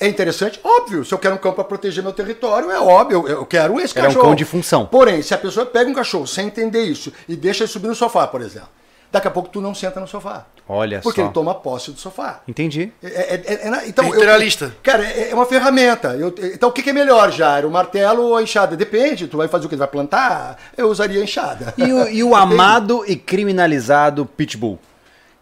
É 0.00 0.08
interessante? 0.08 0.58
Óbvio. 0.64 1.04
Se 1.04 1.12
eu 1.12 1.18
quero 1.18 1.34
um 1.34 1.38
cão 1.38 1.52
para 1.52 1.64
proteger 1.64 2.02
meu 2.02 2.12
território, 2.12 2.70
é 2.70 2.80
óbvio. 2.80 3.26
Eu, 3.28 3.38
eu 3.40 3.46
quero 3.46 3.78
esse 3.78 3.92
Ele 3.92 4.00
é 4.00 4.02
um 4.02 4.06
cachorro. 4.12 4.24
cão 4.26 4.34
de 4.34 4.44
função. 4.44 4.86
Porém, 4.86 5.20
se 5.22 5.34
a 5.34 5.38
pessoa 5.38 5.66
pega 5.66 5.90
um 5.90 5.94
cachorro 5.94 6.26
sem 6.26 6.46
entender 6.46 6.82
isso 6.84 7.12
e 7.28 7.36
deixa 7.36 7.64
ele 7.64 7.70
subir 7.70 7.88
no 7.88 7.94
sofá, 7.94 8.26
por 8.26 8.40
exemplo, 8.40 8.70
daqui 9.12 9.28
a 9.28 9.30
pouco 9.30 9.48
tu 9.50 9.60
não 9.60 9.74
senta 9.74 10.00
no 10.00 10.08
sofá. 10.08 10.46
Olha 10.68 11.00
Porque 11.00 11.20
só. 11.20 11.26
ele 11.26 11.34
toma 11.34 11.54
posse 11.54 11.90
do 11.92 12.00
sofá. 12.00 12.40
Entendi. 12.48 12.90
É, 13.02 13.06
é- 13.06 13.42
é- 13.44 13.68
é 13.68 13.88
então, 13.88 14.04
eu- 14.06 14.10
Territorialista. 14.12 14.74
cara, 14.82 15.04
é 15.04 15.30
é 15.30 15.34
uma 15.34 15.44
ferramenta. 15.46 16.14
Eu- 16.16 16.34
então, 16.54 16.70
o 16.70 16.72
que, 16.72 16.82
que 16.82 16.90
é 16.90 16.92
melhor, 16.92 17.30
Jairo? 17.30 17.68
O 17.68 17.70
martelo 17.70 18.22
ou 18.22 18.36
a 18.36 18.42
enxada? 18.42 18.76
Depende. 18.76 19.28
Tu 19.28 19.36
vai 19.36 19.46
fazer 19.48 19.66
o 19.66 19.68
que? 19.68 19.76
Tu 19.76 19.80
vai 19.80 19.88
plantar? 19.88 20.58
Eu 20.76 20.88
usaria 20.88 21.20
a 21.20 21.24
enxada. 21.24 21.74
E 21.76 21.92
o, 21.92 22.08
e 22.08 22.24
o 22.24 22.34
amado 22.36 23.04
e 23.06 23.14
criminalizado 23.16 24.24
Pitbull? 24.24 24.78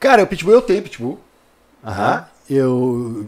Cara, 0.00 0.22
o 0.22 0.26
Pitbull, 0.26 0.54
eu 0.54 0.62
tenho 0.62 0.82
Pitbull. 0.82 1.20
Aham. 1.86 1.94
Tá? 2.18 2.28
Eu, 2.48 3.26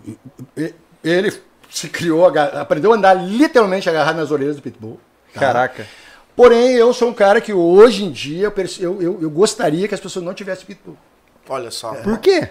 ele 1.04 1.32
se 1.70 1.88
criou, 1.88 2.26
aprendeu 2.26 2.92
a 2.92 2.96
andar 2.96 3.14
literalmente 3.14 3.88
agarrado 3.88 4.16
nas 4.16 4.30
orelhas 4.30 4.56
do 4.56 4.62
Pitbull. 4.62 4.98
tá? 5.32 5.40
Caraca. 5.40 5.86
Porém, 6.34 6.72
eu 6.72 6.92
sou 6.94 7.08
um 7.08 7.14
cara 7.14 7.40
que 7.40 7.52
hoje 7.52 8.04
em 8.04 8.10
dia 8.10 8.52
eu, 8.80 9.00
eu, 9.00 9.22
eu- 9.22 9.30
gostaria 9.30 9.86
que 9.86 9.94
as 9.94 10.00
pessoas 10.00 10.24
não 10.24 10.32
tivessem 10.34 10.64
Pitbull. 10.64 10.96
Olha 11.48 11.70
só. 11.70 11.94
Por 11.96 12.18
quê? 12.18 12.48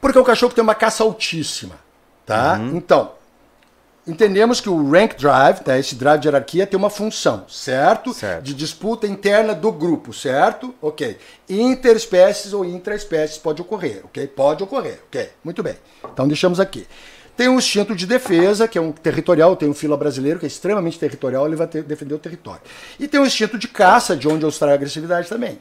Porque 0.00 0.16
é 0.16 0.20
um 0.20 0.24
cachorro 0.24 0.50
que 0.50 0.54
tem 0.54 0.62
uma 0.64 0.74
caça 0.74 1.02
altíssima, 1.02 1.74
tá? 2.24 2.56
Uhum. 2.58 2.76
Então, 2.76 3.12
entendemos 4.06 4.60
que 4.60 4.70
o 4.70 4.90
rank 4.90 5.16
drive, 5.18 5.60
tá? 5.60 5.78
esse 5.78 5.94
drive 5.94 6.20
de 6.20 6.28
hierarquia, 6.28 6.66
tem 6.66 6.78
uma 6.78 6.88
função, 6.88 7.44
certo? 7.48 8.14
Certo. 8.14 8.44
De 8.44 8.54
disputa 8.54 9.06
interna 9.06 9.54
do 9.54 9.70
grupo, 9.70 10.12
certo? 10.12 10.74
Ok. 10.80 11.18
Interespécies 11.48 12.52
ou 12.52 12.64
intraespécies 12.64 13.36
pode 13.38 13.60
ocorrer, 13.60 14.00
ok? 14.04 14.26
Pode 14.28 14.62
ocorrer, 14.62 15.00
ok? 15.08 15.30
Muito 15.44 15.62
bem. 15.62 15.76
Então, 16.10 16.26
deixamos 16.26 16.58
aqui. 16.60 16.86
Tem 17.38 17.48
um 17.48 17.56
instinto 17.56 17.94
de 17.94 18.04
defesa, 18.04 18.66
que 18.66 18.76
é 18.76 18.80
um 18.80 18.90
territorial, 18.90 19.54
tem 19.54 19.68
um 19.68 19.72
fila 19.72 19.96
brasileiro 19.96 20.40
que 20.40 20.44
é 20.44 20.48
extremamente 20.48 20.98
territorial, 20.98 21.46
ele 21.46 21.54
vai 21.54 21.68
ter- 21.68 21.84
defender 21.84 22.12
o 22.12 22.18
território. 22.18 22.60
E 22.98 23.06
tem 23.06 23.20
um 23.20 23.24
instinto 23.24 23.56
de 23.56 23.68
caça, 23.68 24.16
de 24.16 24.26
onde 24.26 24.44
eu 24.44 24.48
extraio 24.48 24.72
a 24.72 24.74
agressividade 24.74 25.28
também. 25.28 25.60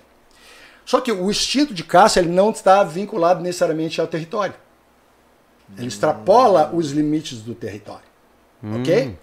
Só 0.84 1.00
que 1.00 1.12
o 1.12 1.30
instinto 1.30 1.76
de 1.76 1.84
caça 1.84 2.18
ele 2.18 2.30
não 2.30 2.50
está 2.50 2.84
vinculado 2.84 3.44
necessariamente 3.44 4.02
ao 4.02 4.08
território. 4.08 4.56
Ele 5.78 5.86
extrapola 5.88 6.72
os 6.74 6.90
limites 6.90 7.44
do 7.44 7.54
território. 7.54 8.08
Ok? 8.80 9.16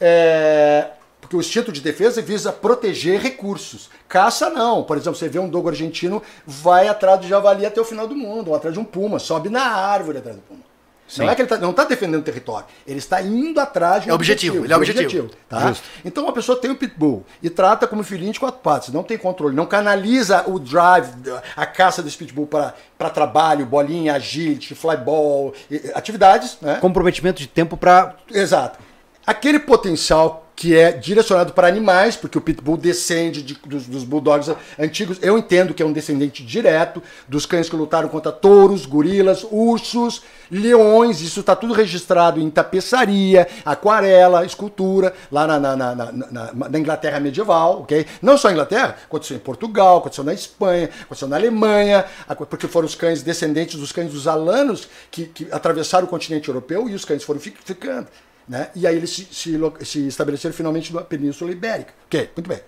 É, 0.00 0.88
porque 1.20 1.36
o 1.36 1.40
instinto 1.40 1.70
de 1.70 1.82
defesa 1.82 2.22
visa 2.22 2.50
proteger 2.50 3.20
recursos. 3.20 3.90
Caça 4.08 4.48
não. 4.48 4.84
Por 4.84 4.96
exemplo, 4.96 5.18
você 5.18 5.28
vê 5.28 5.38
um 5.38 5.50
dogo 5.50 5.68
argentino, 5.68 6.22
vai 6.46 6.88
atrás 6.88 7.20
do 7.20 7.26
javali 7.28 7.66
até 7.66 7.78
o 7.78 7.84
final 7.84 8.08
do 8.08 8.16
mundo, 8.16 8.48
ou 8.48 8.56
atrás 8.56 8.72
de 8.72 8.80
um 8.80 8.84
puma, 8.86 9.18
sobe 9.18 9.50
na 9.50 9.66
árvore 9.66 10.16
atrás 10.16 10.34
do 10.36 10.42
puma. 10.42 10.73
Não 11.22 11.30
é 11.30 11.34
que 11.34 11.42
ele 11.42 11.48
tá, 11.48 11.58
não 11.58 11.70
está 11.70 11.84
defendendo 11.84 12.20
o 12.20 12.24
território, 12.24 12.66
ele 12.86 12.98
está 12.98 13.20
indo 13.22 13.60
atrás 13.60 14.02
de 14.02 14.08
um 14.08 14.12
É 14.12 14.14
objetivo, 14.14 14.64
ele 14.64 14.72
é 14.72 14.76
um 14.76 14.80
objetivo. 14.80 15.30
tá? 15.48 15.68
Justo. 15.68 15.84
Então 16.04 16.24
uma 16.24 16.32
pessoa 16.32 16.58
tem 16.60 16.70
o 16.70 16.76
pitbull 16.76 17.24
e 17.42 17.48
trata 17.50 17.86
como 17.86 18.02
filhinho 18.02 18.32
de 18.32 18.40
quatro 18.40 18.60
patas, 18.60 18.88
não 18.88 19.02
tem 19.02 19.16
controle, 19.18 19.54
não 19.54 19.66
canaliza 19.66 20.44
o 20.48 20.58
drive, 20.58 21.08
a 21.56 21.66
caça 21.66 22.02
desse 22.02 22.16
pitbull 22.16 22.46
para 22.46 23.10
trabalho, 23.10 23.66
bolinha, 23.66 24.14
agility, 24.14 24.74
flyball, 24.74 25.54
atividades, 25.94 26.58
né? 26.60 26.78
Comprometimento 26.80 27.40
de 27.40 27.46
tempo 27.46 27.76
pra. 27.76 28.14
Exato. 28.30 28.78
Aquele 29.26 29.58
potencial 29.58 30.43
que 30.56 30.76
é 30.76 30.92
direcionado 30.92 31.52
para 31.52 31.66
animais, 31.66 32.14
porque 32.16 32.38
o 32.38 32.40
Pitbull 32.40 32.76
descende 32.76 33.42
de- 33.42 33.58
dos, 33.66 33.86
dos 33.86 34.04
bulldogs 34.04 34.54
antigos, 34.78 35.18
eu 35.20 35.36
entendo 35.36 35.74
que 35.74 35.82
é 35.82 35.86
um 35.86 35.92
descendente 35.92 36.44
direto 36.44 37.02
dos 37.28 37.44
cães 37.44 37.68
que 37.68 37.74
lutaram 37.74 38.08
contra 38.08 38.30
touros, 38.30 38.86
gorilas, 38.86 39.44
ursos, 39.50 40.22
leões, 40.48 41.20
isso 41.20 41.40
está 41.40 41.56
tudo 41.56 41.74
registrado 41.74 42.40
em 42.40 42.48
tapeçaria, 42.50 43.48
aquarela, 43.64 44.44
escultura, 44.44 45.12
lá 45.30 45.44
na, 45.46 45.58
na, 45.58 45.76
na, 45.76 45.94
na- 46.12 46.78
Inglaterra 46.78 47.18
medieval, 47.18 47.80
ok? 47.80 48.06
Não 48.22 48.38
só 48.38 48.50
Inglaterra, 48.50 48.96
aconteceu 49.04 49.36
em 49.36 49.40
Portugal, 49.40 49.98
aconteceu 49.98 50.22
na 50.22 50.34
Espanha, 50.34 50.88
aconteceu 51.02 51.26
na 51.26 51.36
Alemanha, 51.36 52.04
porque 52.48 52.68
foram 52.68 52.86
os 52.86 52.94
cães 52.94 53.22
descendentes 53.22 53.78
dos 53.80 53.90
cães 53.90 54.12
dos 54.12 54.28
alanos 54.28 54.88
que, 55.10 55.26
que 55.26 55.48
atravessaram 55.50 56.06
o 56.06 56.08
continente 56.10 56.48
europeu 56.48 56.88
e 56.88 56.94
os 56.94 57.04
cães 57.04 57.24
foram 57.24 57.40
fi- 57.40 57.54
ficando. 57.64 58.06
Né? 58.48 58.70
E 58.74 58.86
aí 58.86 58.94
eles 58.96 59.10
se, 59.10 59.24
se 59.30 59.58
se 59.84 60.06
estabeleceram 60.06 60.54
finalmente 60.54 60.92
na 60.92 61.00
Península 61.00 61.50
Ibérica. 61.50 61.94
Ok, 62.06 62.30
muito 62.36 62.48
bem. 62.48 62.60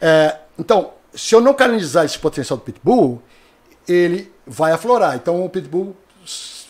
É, 0.00 0.38
então, 0.58 0.92
se 1.14 1.34
eu 1.34 1.40
não 1.40 1.52
canalizar 1.52 2.04
esse 2.06 2.18
potencial 2.18 2.56
do 2.56 2.62
Pitbull, 2.64 3.22
ele 3.86 4.32
vai 4.46 4.72
aflorar. 4.72 5.14
Então 5.16 5.44
o 5.44 5.50
Pitbull 5.50 5.94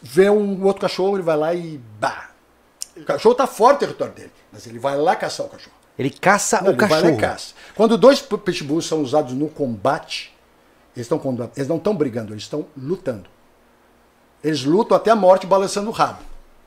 vê 0.03 0.29
um 0.29 0.65
outro 0.65 0.81
cachorro, 0.81 1.17
ele 1.17 1.23
vai 1.23 1.37
lá 1.37 1.55
e 1.55 1.79
bah! 2.01 2.31
O 2.97 3.05
cachorro 3.05 3.33
está 3.33 3.47
fora 3.47 3.75
do 3.77 3.81
território 3.81 4.13
dele, 4.15 4.33
mas 4.53 4.67
ele 4.67 4.79
vai 4.79 4.97
lá 4.97 5.15
caçar 5.15 5.47
o 5.47 5.49
cachorro. 5.49 5.77
Ele 5.97 6.11
caça 6.11 6.61
Não, 6.61 6.69
o 6.69 6.71
ele 6.73 6.77
vai 6.79 6.89
lá 6.89 6.97
cachorro. 6.97 7.15
e 7.15 7.21
caça. 7.21 7.55
Quando 7.77 7.97
dois 7.97 8.21
pitbulls 8.21 8.87
são 8.87 9.01
usados 9.03 9.33
no 9.33 9.49
combate, 9.49 10.35
eles, 10.97 11.09
com- 11.09 11.51
eles 11.57 11.69
não 11.69 11.77
estão 11.77 11.95
brigando, 11.95 12.33
eles 12.33 12.43
estão 12.43 12.67
lutando. 12.77 13.29
Eles 14.43 14.65
lutam 14.65 14.97
até 14.97 15.11
a 15.11 15.17
morte 15.17 15.47
balançando 15.47 15.89
o 15.89 15.93
rabo. 15.93 16.19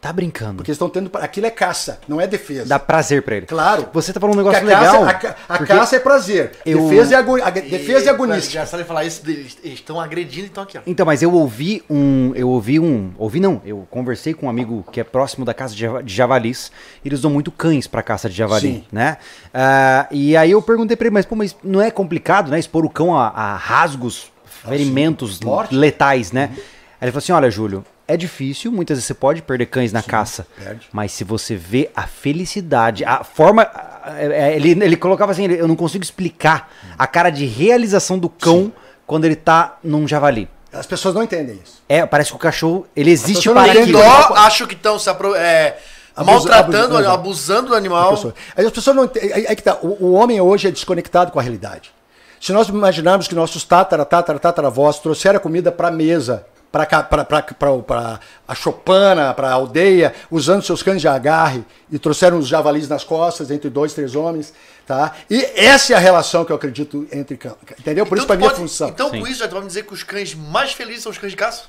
Tá 0.03 0.11
brincando. 0.11 0.55
Porque 0.57 0.69
eles 0.69 0.75
estão 0.75 0.89
tendo. 0.89 1.09
Aquilo 1.13 1.45
é 1.47 1.49
caça, 1.49 1.97
não 2.09 2.19
é 2.19 2.27
defesa. 2.27 2.65
Dá 2.67 2.77
prazer 2.77 3.21
pra 3.23 3.37
ele. 3.37 3.45
Claro. 3.45 3.87
Você 3.93 4.11
tá 4.11 4.19
falando 4.19 4.35
um 4.35 4.39
negócio 4.39 4.59
a 4.61 4.65
legal. 4.65 5.05
Caça, 5.05 5.35
a 5.47 5.53
a, 5.55 5.65
caça 5.65 5.95
é 5.95 5.99
prazer. 5.99 6.51
eu- 6.65 6.89
Defesa, 6.89 7.15
é 7.15 7.17
ago, 7.17 7.41
ag- 7.41 7.61
defesa 7.61 8.05
e 8.07 8.09
agonística. 8.09 8.53
Já 8.55 8.65
sabe 8.65 8.83
falar 8.83 9.05
isso, 9.05 9.21
eles 9.25 9.57
estão 9.63 10.01
agredindo, 10.01 10.45
então 10.47 10.61
aqui, 10.61 10.77
ó. 10.77 10.81
Então, 10.85 11.05
mas 11.05 11.23
eu 11.23 11.31
ouvi 11.33 11.81
um. 11.89 12.33
Eu 12.35 12.49
ouvi 12.49 12.81
um. 12.81 13.13
Ouvi 13.17 13.39
não, 13.39 13.61
eu 13.65 13.87
conversei 13.89 14.33
com 14.33 14.47
um 14.47 14.49
amigo 14.49 14.83
que 14.91 14.99
é 14.99 15.05
próximo 15.05 15.45
da 15.45 15.53
caça 15.53 15.73
de 15.73 15.79
java- 15.79 16.03
de 16.03 16.13
javalis. 16.13 16.69
e 17.01 17.07
Eles 17.07 17.19
usam 17.19 17.31
muito 17.31 17.49
cães 17.49 17.87
pra 17.87 18.03
caça 18.03 18.29
de 18.29 18.35
javali, 18.35 18.67
Sim. 18.67 18.83
né? 18.91 19.15
Ah, 19.53 20.05
e 20.11 20.35
aí 20.35 20.51
eu 20.51 20.61
perguntei 20.61 20.97
pra 20.97 21.07
ele, 21.07 21.13
mas, 21.13 21.25
pô, 21.25 21.33
mas 21.33 21.55
não 21.63 21.79
é 21.81 21.89
complicado, 21.89 22.51
né? 22.51 22.59
Expor 22.59 22.83
o 22.83 22.89
cão 22.89 23.17
a, 23.17 23.29
a 23.29 23.55
rasgos, 23.55 24.29
ferimentos 24.67 25.39
Morte. 25.39 25.73
letais, 25.73 26.33
né? 26.33 26.49
Aí 26.99 27.05
ele 27.07 27.11
falou 27.11 27.19
assim: 27.19 27.31
olha, 27.31 27.49
Júlio, 27.49 27.85
é 28.07 28.17
difícil, 28.17 28.71
muitas 28.71 28.97
vezes 28.97 29.05
você 29.07 29.13
pode 29.13 29.41
perder 29.41 29.65
cães 29.67 29.91
na 29.93 30.03
caça. 30.03 30.45
perde. 30.57 30.87
Mas 30.91 31.11
se 31.13 31.23
você 31.23 31.55
vê 31.55 31.89
a 31.95 32.03
felicidade, 32.07 33.03
a 33.05 33.23
forma. 33.23 33.67
é, 34.17 34.55
Ele, 34.55 34.71
ele 34.71 34.97
colocava 34.97 35.31
assim, 35.31 35.45
ele- 35.45 35.59
eu 35.61 35.67
não 35.67 35.75
consigo 35.75 36.03
explicar 36.03 36.71
a 36.97 37.07
cara 37.07 37.29
de 37.29 37.45
realização 37.45 38.19
do 38.19 38.27
cão 38.29 38.71
quando 39.07 39.25
ele 39.25 39.35
tá 39.35 39.77
num 39.83 40.07
javali. 40.07 40.49
As 40.71 40.85
pessoas 40.87 41.13
não 41.13 41.23
entendem 41.23 41.59
isso. 41.63 41.81
É, 41.87 42.05
parece 42.05 42.31
que 42.31 42.35
o 42.35 42.39
cachorro, 42.39 42.87
ele 42.95 43.11
existe 43.11 43.47
para 43.49 43.71
aquilo. 43.71 43.99
Dó, 43.99 44.33
acho 44.37 44.65
que 44.67 44.73
estão 44.73 44.97
se 44.97 45.07
apro 45.09 45.35
é, 45.35 45.77
maltratando, 46.17 46.95
abusa- 46.97 47.13
abusando 47.13 47.67
do 47.69 47.75
animal. 47.75 48.09
pessoa. 48.15 48.33
Aí 48.55 48.65
as 48.65 48.71
pessoas 48.71 48.95
não 48.95 49.05
entendem. 49.05 49.33
Aí, 49.33 49.47
aí 49.47 49.55
que 49.55 49.61
tá. 49.63 49.77
O, 49.81 50.05
o 50.07 50.13
homem 50.13 50.41
hoje 50.41 50.67
é 50.67 50.71
desconectado 50.71 51.31
com 51.31 51.39
a 51.39 51.41
realidade. 51.41 51.91
Se 52.41 52.51
nós 52.51 52.67
imaginarmos 52.67 53.27
que 53.27 53.35
nossos 53.35 53.63
tatara, 53.63 54.03
tatara, 54.03 54.37
tataravós 54.39 54.99
trouxeram 54.99 55.37
a 55.37 55.39
comida 55.39 55.71
para 55.71 55.87
a 55.87 55.91
mesa, 55.91 56.45
para 56.73 58.19
a 58.47 58.55
chopana, 58.55 59.31
para 59.31 59.49
a 59.49 59.53
aldeia, 59.53 60.11
usando 60.31 60.63
seus 60.63 60.81
cães 60.81 60.99
de 60.99 61.07
agarre 61.07 61.63
e 61.91 61.99
trouxeram 61.99 62.39
os 62.39 62.47
javalis 62.47 62.89
nas 62.89 63.03
costas 63.03 63.51
entre 63.51 63.69
dois, 63.69 63.93
três 63.93 64.15
homens, 64.15 64.51
tá? 64.87 65.13
E 65.29 65.43
essa 65.55 65.93
é 65.93 65.95
a 65.95 65.99
relação 65.99 66.43
que 66.43 66.51
eu 66.51 66.55
acredito 66.55 67.07
entre 67.11 67.37
cães, 67.37 67.53
entendeu? 67.77 68.07
Por 68.07 68.17
isso 68.17 68.25
para 68.25 68.37
tu 68.37 68.39
mim 68.39 68.47
é 68.47 68.55
função. 68.55 68.89
Então, 68.89 69.11
Sim. 69.11 69.19
com 69.19 69.27
isso, 69.27 69.39
já 69.39 69.47
vamos 69.47 69.67
dizer 69.67 69.85
que 69.85 69.93
os 69.93 70.01
cães 70.01 70.33
mais 70.33 70.71
felizes 70.71 71.03
são 71.03 71.11
os 71.11 71.17
cães 71.19 71.31
de 71.31 71.37
caça? 71.37 71.65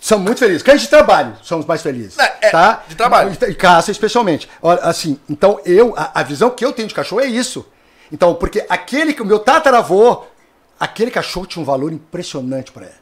São 0.00 0.18
muito 0.18 0.38
felizes. 0.38 0.62
Cães 0.62 0.80
de 0.80 0.88
trabalho 0.88 1.36
são 1.42 1.58
os 1.58 1.66
mais 1.66 1.82
felizes. 1.82 2.16
É, 2.20 2.36
é, 2.40 2.50
tá? 2.50 2.84
de 2.86 2.94
trabalho. 2.94 3.36
E 3.48 3.54
caça, 3.54 3.90
especialmente. 3.90 4.48
Olha, 4.62 4.80
assim, 4.82 5.18
então 5.28 5.60
eu, 5.64 5.92
a, 5.96 6.20
a 6.20 6.22
visão 6.22 6.50
que 6.50 6.64
eu 6.64 6.72
tenho 6.72 6.86
de 6.86 6.94
cachorro 6.94 7.20
é 7.20 7.26
isso. 7.26 7.66
Então, 8.12 8.34
porque 8.34 8.64
aquele 8.68 9.12
que 9.12 9.22
o 9.22 9.26
meu 9.26 9.40
tataravô, 9.40 10.24
aquele 10.78 11.10
cachorro 11.10 11.46
tinha 11.46 11.62
um 11.62 11.66
valor 11.66 11.92
impressionante 11.92 12.70
para 12.70 12.86
ele. 12.86 13.01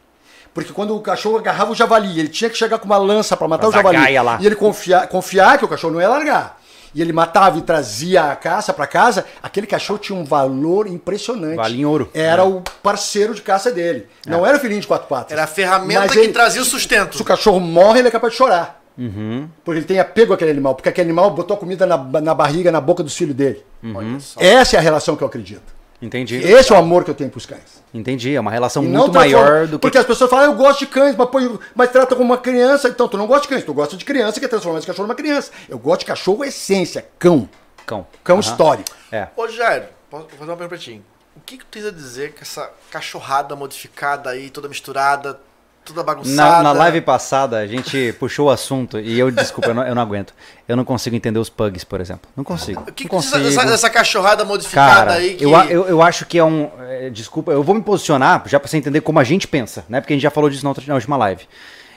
Porque 0.52 0.72
quando 0.72 0.96
o 0.96 1.00
cachorro 1.00 1.38
agarrava 1.38 1.70
o 1.72 1.74
javali, 1.74 2.18
ele 2.18 2.28
tinha 2.28 2.50
que 2.50 2.56
chegar 2.56 2.78
com 2.78 2.86
uma 2.86 2.96
lança 2.98 3.36
para 3.36 3.46
matar 3.48 3.68
Pra 3.68 3.68
o 3.68 3.92
javali. 3.92 4.18
lá. 4.18 4.38
E 4.40 4.46
ele 4.46 4.56
confiar, 4.56 5.06
confiar 5.06 5.58
que 5.58 5.64
o 5.64 5.68
cachorro 5.68 5.92
não 5.94 6.00
ia 6.00 6.08
largar. 6.08 6.58
E 6.92 7.00
ele 7.00 7.12
matava 7.12 7.56
e 7.56 7.62
trazia 7.62 8.32
a 8.32 8.34
caça 8.34 8.72
para 8.72 8.84
casa, 8.84 9.24
aquele 9.40 9.64
cachorro 9.64 10.00
tinha 10.00 10.18
um 10.18 10.24
valor 10.24 10.88
impressionante. 10.88 11.54
Vale 11.54 11.80
em 11.80 11.84
ouro. 11.84 12.10
Era 12.12 12.44
o 12.44 12.62
parceiro 12.82 13.32
de 13.32 13.42
caça 13.42 13.70
dele. 13.70 14.08
Não 14.26 14.44
era 14.44 14.56
o 14.56 14.60
filhinho 14.60 14.80
de 14.80 14.88
quatro 14.88 15.06
patas. 15.06 15.30
Era 15.30 15.44
a 15.44 15.46
ferramenta 15.46 16.08
que 16.08 16.18
ele- 16.18 16.32
trazia 16.32 16.60
o 16.60 16.64
sustento. 16.64 17.14
se 17.16 17.22
o 17.22 17.24
cachorro 17.24 17.60
morre, 17.60 18.00
ele 18.00 18.08
é 18.08 18.10
capaz 18.10 18.32
de 18.32 18.38
chorar. 18.38 18.80
Uhum. 18.98 19.48
Porque 19.64 19.78
ele 19.78 19.86
tem 19.86 20.00
apego 20.00 20.34
àquele 20.34 20.50
animal. 20.50 20.74
Porque 20.74 20.88
aquele 20.88 21.08
animal 21.08 21.30
botou 21.30 21.56
a 21.56 21.60
comida 21.60 21.86
na, 21.86 21.96
na 21.96 22.34
barriga, 22.34 22.72
na 22.72 22.80
boca 22.80 23.04
dos 23.04 23.16
filhos 23.16 23.36
dele. 23.36 23.64
Olha 23.94 24.18
só. 24.18 24.40
Essa 24.40 24.74
é 24.76 24.78
a 24.78 24.82
relação 24.82 25.14
que 25.14 25.22
eu 25.22 25.28
acredito. 25.28 25.62
Entendi. 26.02 26.36
Esse 26.36 26.72
é 26.72 26.74
o 26.74 26.78
amor 26.78 27.04
que 27.04 27.10
eu 27.10 27.14
tenho 27.14 27.28
pros 27.30 27.44
cães. 27.44 27.82
Entendi. 27.92 28.34
É 28.34 28.40
uma 28.40 28.50
relação 28.50 28.82
muito 28.82 29.12
maior 29.12 29.66
do 29.66 29.78
que. 29.78 29.82
Porque 29.82 29.98
as 29.98 30.06
pessoas 30.06 30.30
falam, 30.30 30.46
"Ah, 30.46 30.48
eu 30.48 30.54
gosto 30.54 30.80
de 30.80 30.86
cães, 30.86 31.14
mas, 31.14 31.28
põe, 31.28 31.58
mas 31.74 31.90
trata 31.90 32.14
como 32.16 32.26
uma 32.30 32.38
criança. 32.38 32.88
Então, 32.88 33.06
tu 33.08 33.18
não 33.18 33.26
gosta 33.26 33.42
de 33.42 33.48
cães, 33.48 33.64
tu 33.64 33.74
gosta 33.74 33.96
de 33.96 34.04
criança 34.04 34.40
que 34.40 34.48
transforma 34.48 34.78
esse 34.78 34.86
cachorro 34.86 35.06
numa 35.06 35.14
criança. 35.14 35.50
Eu 35.68 35.78
gosto 35.78 36.00
de 36.00 36.06
cachorro 36.06 36.44
essência, 36.44 37.06
cão. 37.18 37.48
Cão. 37.84 38.06
Cão 38.24 38.36
Aham. 38.36 38.40
histórico. 38.40 38.88
É. 39.12 39.28
Ô, 39.36 39.46
Jairo, 39.48 39.86
posso 40.08 40.22
vou 40.28 40.38
fazer 40.38 40.50
uma 40.50 40.56
pergunta 40.56 40.68
pra 40.68 40.78
ti. 40.78 41.02
O 41.36 41.40
que, 41.40 41.58
que 41.58 41.64
tu 41.64 41.68
tens 41.70 41.86
a 41.86 41.90
dizer 41.90 42.32
que 42.32 42.42
essa 42.42 42.70
cachorrada 42.90 43.54
modificada 43.56 44.30
aí, 44.30 44.48
toda 44.50 44.68
misturada, 44.68 45.38
toda 45.84 46.02
bagunçada... 46.02 46.34
Na, 46.34 46.62
na 46.62 46.72
live 46.72 47.00
passada, 47.00 47.58
a 47.58 47.66
gente 47.66 48.12
puxou 48.18 48.48
o 48.48 48.50
assunto 48.50 48.98
e 48.98 49.18
eu, 49.18 49.30
desculpa, 49.30 49.70
eu 49.70 49.74
não, 49.74 49.86
eu 49.86 49.94
não 49.94 50.02
aguento. 50.02 50.34
Eu 50.68 50.76
não 50.76 50.84
consigo 50.84 51.16
entender 51.16 51.38
os 51.38 51.48
pugs, 51.48 51.84
por 51.84 52.00
exemplo. 52.00 52.30
Não 52.36 52.44
consigo. 52.44 52.82
O 52.88 52.92
que, 52.92 53.04
não 53.04 53.10
consigo. 53.10 53.38
dessa 53.38 53.90
cachorrada 53.90 54.44
modificada 54.44 54.94
Cara, 54.94 55.12
aí 55.14 55.34
que... 55.34 55.44
eu, 55.44 55.50
eu, 55.50 55.88
eu 55.88 56.02
acho 56.02 56.24
que 56.26 56.38
é 56.38 56.44
um. 56.44 56.70
é, 56.88 57.10
desculpa, 57.10 57.50
eu 57.52 57.62
vou 57.62 57.74
me 57.74 57.82
posicionar 57.82 58.42
já 58.46 58.60
pra 58.60 58.68
você 58.68 58.76
entender 58.76 59.00
como 59.00 59.18
a 59.18 59.24
gente 59.24 59.48
pensa, 59.48 59.84
né? 59.88 60.00
Porque 60.00 60.12
a 60.12 60.16
gente 60.16 60.22
já 60.22 60.30
falou 60.30 60.48
disso 60.48 60.62
na, 60.64 60.70
outra, 60.70 60.84
na 60.86 60.94
última 60.94 61.16
live. 61.16 61.46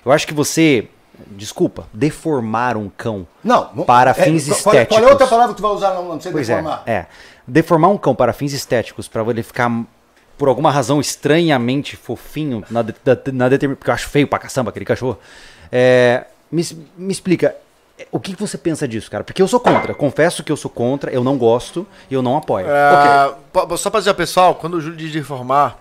Eu 0.06 0.12
acho 0.12 0.26
que 0.28 0.34
você. 0.34 0.88
Desculpa, 1.28 1.88
deformar 1.94 2.76
um 2.76 2.90
cão 2.90 3.28
Não. 3.44 3.70
não- 3.76 3.86
para 3.86 4.12
é, 4.12 4.14
fins 4.16 4.48
qual- 4.48 4.58
estéticos. 4.58 4.98
Qual 4.98 5.08
é 5.08 5.12
outra 5.12 5.28
palavra 5.28 5.54
que 5.54 5.62
tu 5.62 5.62
vai 5.62 5.72
usar 5.72 5.94
não, 5.94 6.08
não 6.10 6.20
sei 6.20 6.32
Pois 6.32 6.50
é, 6.50 6.56
deformar? 6.56 6.84
é. 6.88 7.06
Deformar 7.48 7.88
um 7.90 7.98
cão 8.00 8.16
para 8.16 8.34
fins 8.34 8.52
estéticos, 8.52 9.08
para 9.08 9.22
ele 9.30 9.44
ficar, 9.44 9.70
por 10.38 10.48
alguma 10.48 10.72
razão, 10.72 11.00
estranhamente 11.00 11.96
fofinho, 11.96 12.64
na, 12.70 12.82
de, 12.82 12.94
na 13.32 13.50
determin- 13.50 13.76
porque 13.76 13.90
eu 13.90 13.94
acho 13.94 14.10
feio 14.10 14.28
pra 14.28 14.40
caçamba 14.40 14.70
aquele 14.70 14.86
cachorro. 14.86 15.18
É, 15.72 16.26
me, 16.52 16.64
me 16.98 17.12
explica, 17.12 17.56
é, 17.98 18.08
o 18.12 18.20
que 18.20 18.36
você 18.36 18.58
pensa 18.58 18.88
disso, 18.88 19.10
cara? 19.10 19.24
Porque 19.24 19.42
eu 19.42 19.48
sou 19.48 19.60
contra, 19.60 19.94
confesso 19.94 20.44
que 20.44 20.52
eu 20.52 20.58
sou 20.58 20.70
contra, 20.72 21.12
eu 21.12 21.24
não 21.24 21.38
gosto 21.38 21.86
e 22.10 22.14
eu 22.14 22.22
não 22.22 22.36
apoio. 22.38 22.66
Ah, 22.70 23.36
po- 23.52 23.78
Só 23.78 23.90
pra 23.90 24.00
dizer 24.00 24.14
pessoal, 24.16 24.56
quando 24.56 24.76
o 24.76 24.82
Júlio 24.82 24.98
diz 24.98 25.12
deformar, 25.12 25.78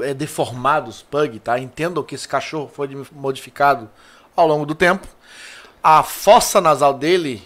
é 0.00 0.12
deformados, 0.14 1.02
pug, 1.02 1.38
tá? 1.38 1.58
Entendam 1.58 2.02
que 2.02 2.14
esse 2.14 2.26
cachorro 2.26 2.70
foi 2.72 2.88
modificado 3.12 3.88
ao 4.34 4.46
longo 4.46 4.64
do 4.66 4.74
tempo. 4.74 5.06
A 5.82 6.02
fossa 6.02 6.60
nasal 6.60 6.94
dele 6.94 7.42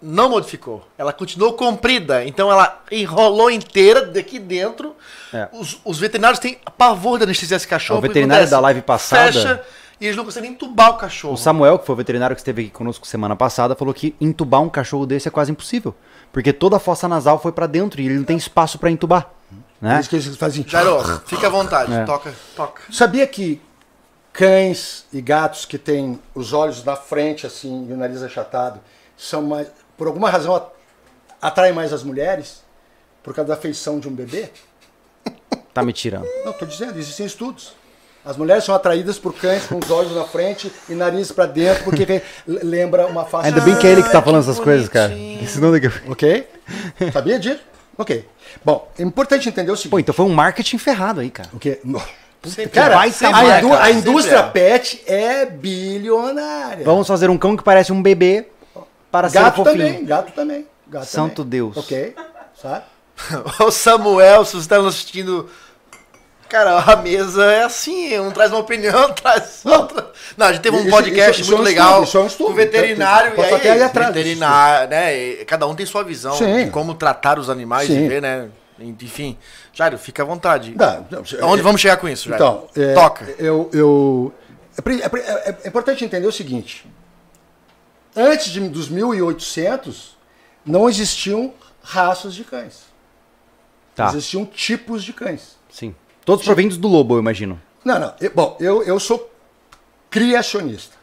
não 0.00 0.30
modificou. 0.30 0.86
Ela 0.96 1.12
continuou 1.12 1.52
comprida. 1.54 2.24
Então 2.24 2.50
ela 2.50 2.82
enrolou 2.90 3.50
inteira 3.50 4.06
daqui 4.06 4.38
dentro. 4.38 4.94
É. 5.32 5.48
Os, 5.52 5.80
os 5.84 5.98
veterinários 5.98 6.38
têm 6.38 6.58
pavor 6.76 7.18
de 7.18 7.24
anestesiar 7.24 7.56
esse 7.56 7.66
cachorro. 7.68 7.98
O 7.98 8.02
veterinário 8.02 8.42
acontece? 8.42 8.50
da 8.50 8.60
live 8.60 8.82
passada- 8.82 9.32
Fecha 9.32 9.62
e 10.00 10.06
eles 10.06 10.16
não 10.16 10.24
conseguem 10.24 10.52
entubar 10.52 10.90
o 10.90 10.94
cachorro. 10.96 11.34
O 11.34 11.36
Samuel, 11.36 11.78
que 11.78 11.84
foi 11.86 11.92
o 11.92 11.96
veterinário 11.96 12.36
que 12.36 12.40
esteve 12.40 12.62
aqui 12.62 12.70
conosco 12.70 13.04
semana 13.06 13.34
passada, 13.34 13.74
falou 13.74 13.92
que 13.92 14.14
entubar 14.20 14.62
um 14.62 14.68
cachorro 14.68 15.04
desse 15.04 15.26
é 15.26 15.30
quase 15.30 15.50
impossível. 15.50 15.94
Porque 16.32 16.52
toda 16.52 16.76
a 16.76 16.78
fossa 16.78 17.08
nasal 17.08 17.40
foi 17.40 17.50
pra 17.50 17.66
dentro 17.66 18.00
e 18.00 18.06
ele 18.06 18.14
não 18.18 18.24
tem 18.24 18.36
espaço 18.36 18.78
pra 18.78 18.90
entubar. 18.90 19.28
Né? 19.80 20.00
isso 20.00 20.10
que 20.10 20.16
eles 20.16 20.36
fazem. 20.36 20.64
Jairo, 20.66 21.00
fica 21.26 21.46
à 21.46 21.50
vontade. 21.50 21.92
É. 21.92 22.04
Toca, 22.04 22.32
toca. 22.56 22.82
Sabia 22.90 23.26
que 23.26 23.60
cães 24.32 25.04
e 25.12 25.20
gatos 25.20 25.64
que 25.64 25.78
têm 25.78 26.20
os 26.34 26.52
olhos 26.52 26.84
na 26.84 26.96
frente 26.96 27.46
assim 27.46 27.86
e 27.88 27.92
o 27.92 27.96
nariz 27.96 28.22
achatado 28.22 28.80
são 29.16 29.42
mais, 29.42 29.68
por 29.98 30.06
alguma 30.06 30.30
razão 30.30 30.54
a- 30.56 30.66
atraem 31.42 31.74
mais 31.74 31.92
as 31.92 32.02
mulheres 32.02 32.62
por 33.22 33.34
causa 33.34 33.48
da 33.50 33.56
feição 33.56 33.98
de 34.00 34.08
um 34.08 34.12
bebê? 34.12 34.48
Tá 35.74 35.82
me 35.84 35.92
tirando. 35.92 36.26
Não, 36.44 36.50
estou 36.50 36.66
dizendo, 36.66 36.98
existem 36.98 37.24
estudos. 37.24 37.72
As 38.24 38.36
mulheres 38.36 38.64
são 38.64 38.74
atraídas 38.74 39.16
por 39.16 39.32
cães 39.32 39.64
com 39.66 39.78
os 39.78 39.88
olhos 39.92 40.12
na 40.12 40.24
frente 40.24 40.72
e 40.88 40.92
nariz 40.92 41.30
para 41.30 41.46
dentro 41.46 41.84
porque 41.84 42.20
lembra 42.48 43.06
uma 43.06 43.24
face. 43.24 43.46
Ainda 43.46 43.60
bem 43.60 43.76
que 43.76 43.86
é 43.86 43.90
ele 43.92 44.02
que 44.02 44.10
tá 44.10 44.20
falando 44.20 44.42
essas 44.42 44.58
coisas, 44.58 44.88
cara. 44.88 45.14
Senão 45.46 45.70
daqui... 45.70 45.86
Ok? 46.08 46.48
Sabia 47.12 47.38
disso? 47.38 47.60
Ok. 47.96 48.26
Bom, 48.64 48.90
é 48.98 49.02
importante 49.04 49.48
entender 49.48 49.70
o 49.70 49.74
Pô, 49.74 49.80
seguinte. 49.80 50.00
então 50.00 50.14
foi 50.14 50.26
um 50.26 50.34
marketing 50.34 50.78
ferrado 50.78 51.20
aí, 51.20 51.30
cara. 51.30 51.48
O 51.52 51.60
quê? 51.60 51.80
Sempre 52.44 52.70
Cara, 52.70 52.96
vai, 52.96 53.08
a, 53.08 53.12
sempre 53.12 53.40
é, 53.40 53.60
cara, 53.60 53.78
a 53.78 53.84
sempre 53.86 53.98
indústria 54.00 54.36
é. 54.38 54.42
pet 54.50 55.02
é 55.06 55.46
bilionária. 55.46 56.84
Vamos 56.84 57.06
fazer 57.06 57.30
um 57.30 57.38
cão 57.38 57.56
que 57.56 57.62
parece 57.62 57.92
um 57.92 58.02
bebê 58.02 58.48
para 59.10 59.28
ser 59.28 59.38
Gato 59.40 59.56
fofinho. 59.56 59.76
também, 59.86 60.04
gato 60.04 60.32
também. 60.32 60.66
Gato 60.86 61.06
Santo 61.06 61.36
também. 61.44 61.50
Deus. 61.50 61.76
Ok, 61.76 62.14
sabe? 62.60 62.84
Ô 63.64 63.70
Samuel, 63.70 64.44
se 64.44 64.54
você 64.56 64.68
tá 64.68 64.78
nos 64.78 64.94
assistindo. 64.94 65.48
Cara, 66.48 66.78
a 66.78 66.96
mesa 66.96 67.44
é 67.44 67.62
assim, 67.64 68.18
um 68.18 68.30
traz 68.30 68.50
uma 68.50 68.60
opinião, 68.60 69.12
traz 69.12 69.60
Não. 69.64 69.80
outra. 69.80 70.10
Não, 70.34 70.46
a 70.46 70.52
gente 70.52 70.62
teve 70.62 70.76
um 70.78 70.80
Isso- 70.80 70.90
podcast 70.90 71.30
isso- 71.32 71.40
isso 71.42 71.52
é 71.52 71.56
muito 71.56 71.66
um 71.66 71.68
legal. 71.70 71.88
estudo, 72.04 72.06
isso 72.08 72.16
é 72.16 72.20
um 72.22 72.26
estudo. 72.26 72.46
com 72.48 72.54
veterinário, 72.54 73.32
e 73.36 73.54
até 73.54 73.70
aí, 73.72 73.82
atrás 73.82 74.14
veterinário, 74.14 74.88
né? 74.88 75.34
Cada 75.44 75.66
um 75.66 75.74
tem 75.74 75.84
sua 75.84 76.02
visão 76.02 76.32
Sim. 76.38 76.64
de 76.64 76.70
como 76.70 76.94
tratar 76.94 77.38
os 77.38 77.50
animais 77.50 77.88
Sim. 77.88 78.02
e 78.06 78.08
ver, 78.08 78.22
né? 78.22 78.48
Enfim. 78.80 79.36
Jairo, 79.74 79.98
fica 79.98 80.22
à 80.22 80.26
vontade. 80.26 80.72
Não, 80.74 81.06
não, 81.10 81.22
Aonde 81.42 81.60
é- 81.60 81.62
vamos 81.64 81.80
chegar 81.82 81.98
com 81.98 82.08
isso, 82.08 82.30
Jairo? 82.30 82.42
Então, 82.72 82.82
é, 82.82 82.94
Toca. 82.94 83.26
Eu, 83.38 83.68
eu, 83.74 84.32
é, 84.86 84.90
é 84.90 85.50
é- 85.50 85.56
é 85.64 85.68
importante 85.68 86.02
entender 86.02 86.26
o 86.26 86.32
seguinte. 86.32 86.86
Antes 88.20 88.50
de, 88.50 88.60
dos 88.68 88.88
1800, 88.88 90.16
não 90.66 90.88
existiam 90.88 91.54
raças 91.82 92.34
de 92.34 92.42
cães. 92.44 92.82
Tá, 93.94 94.08
Existiam 94.08 94.44
tipos 94.44 95.02
de 95.04 95.12
cães. 95.12 95.56
sim. 95.70 95.94
Todos 96.24 96.44
provindos 96.44 96.76
do 96.76 96.86
lobo, 96.88 97.14
eu 97.14 97.20
imagino. 97.20 97.58
Não, 97.82 97.98
não. 97.98 98.14
eu- 98.20 98.30
bom, 98.34 98.54
eu, 98.60 98.82
eu 98.82 99.00
sou 99.00 99.32
criacionista. 100.10 100.94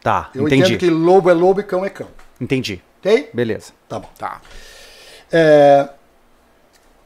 Tá, 0.00 0.30
Eu 0.32 0.46
entendi. 0.46 0.62
entendo 0.74 0.78
que 0.78 0.88
lobo 0.88 1.28
é 1.28 1.32
lobo 1.34 1.58
e 1.60 1.64
cão 1.64 1.84
é 1.84 1.90
cão. 1.90 2.06
Entendi. 2.40 2.80
Ok? 3.00 3.30
Beleza. 3.34 3.72
Tá 3.88 3.98
bom. 3.98 4.08
Tá. 4.16 4.40
É, 5.32 5.88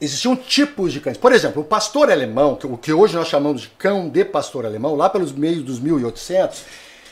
existiam 0.00 0.36
tipos 0.36 0.92
de 0.92 1.00
cães. 1.00 1.16
Por 1.16 1.32
exemplo, 1.32 1.62
o 1.62 1.64
pastor 1.64 2.10
alemão, 2.10 2.58
o 2.64 2.76
que 2.76 2.92
hoje 2.92 3.14
nós 3.16 3.28
chamamos 3.28 3.62
de 3.62 3.68
cão 3.68 4.08
de 4.10 4.22
pastor 4.24 4.66
alemão, 4.66 4.94
lá 4.94 5.08
pelos 5.08 5.32
meios 5.32 5.62
dos 5.62 5.78
1800, 5.80 6.64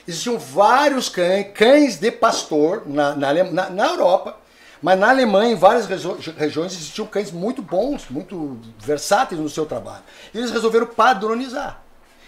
Existiam 0.06 0.38
vários 0.38 1.08
cães, 1.08 1.48
cães 1.54 1.96
de 1.96 2.10
pastor 2.10 2.82
na, 2.86 3.14
na, 3.14 3.44
na, 3.44 3.70
na 3.70 3.86
Europa, 3.86 4.36
mas 4.82 4.98
na 4.98 5.10
Alemanha, 5.10 5.52
em 5.52 5.56
várias 5.56 5.86
regiões, 5.86 6.72
existiam 6.72 7.06
cães 7.06 7.30
muito 7.30 7.60
bons, 7.60 8.08
muito 8.08 8.58
versáteis 8.78 9.40
no 9.40 9.48
seu 9.48 9.66
trabalho. 9.66 10.02
E 10.32 10.38
eles 10.38 10.50
resolveram 10.50 10.86
padronizar. 10.86 11.79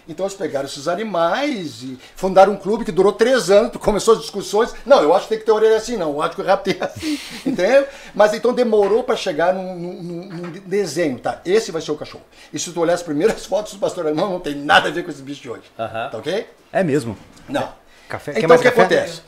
Então 0.09 0.27
eles 0.27 0.37
pegaram 0.37 0.66
esses 0.66 0.89
animais 0.89 1.83
e 1.83 1.99
fundaram 2.16 2.53
um 2.53 2.57
clube 2.57 2.85
que 2.85 2.93
durou 2.93 3.12
três 3.12 3.51
anos, 3.51 3.77
começou 3.81 4.15
as 4.15 4.20
discussões. 4.20 4.74
Não, 4.85 5.03
eu 5.03 5.15
acho 5.15 5.24
que 5.24 5.31
tem 5.31 5.39
que 5.39 5.45
ter 5.45 5.53
orelha 5.53 5.77
assim, 5.77 5.97
não. 5.97 6.11
Eu 6.11 6.23
acho 6.23 6.35
que 6.35 6.43
o 6.43 6.45
rap 6.45 6.62
tem 6.62 6.77
assim, 6.81 7.19
entendeu? 7.47 7.87
Mas 8.15 8.35
então 8.35 8.53
demorou 8.53 9.05
para 9.05 9.16
chegar 9.16 9.55
num, 9.55 9.74
num, 9.74 10.24
num, 10.27 10.51
desenho, 10.66 11.19
tá? 11.19 11.41
Esse 11.45 11.70
vai 11.70 11.81
ser 11.81 11.93
o 11.93 11.97
cachorro. 11.97 12.24
E 12.53 12.59
se 12.59 12.73
tu 12.73 12.81
olhar 12.81 12.95
as 12.95 13.03
primeiras 13.03 13.45
fotos 13.47 13.73
do 13.74 13.79
pastor 13.79 14.07
alemão, 14.07 14.31
não 14.31 14.41
tem 14.41 14.55
nada 14.55 14.89
a 14.89 14.91
ver 14.93 15.05
com 15.05 15.11
esse 15.11 15.23
bicho 15.23 15.43
de 15.43 15.51
hoje. 15.51 15.65
Uh 15.79 15.83
-huh. 15.83 16.11
Tá 16.11 16.19
ok? 16.19 16.47
É 16.73 16.83
mesmo? 16.83 17.16
Não. 17.49 17.69
Café? 18.09 18.33
Então 18.37 18.57
o 18.57 18.59
que 18.59 18.65
café? 18.65 18.81
acontece? 18.81 19.23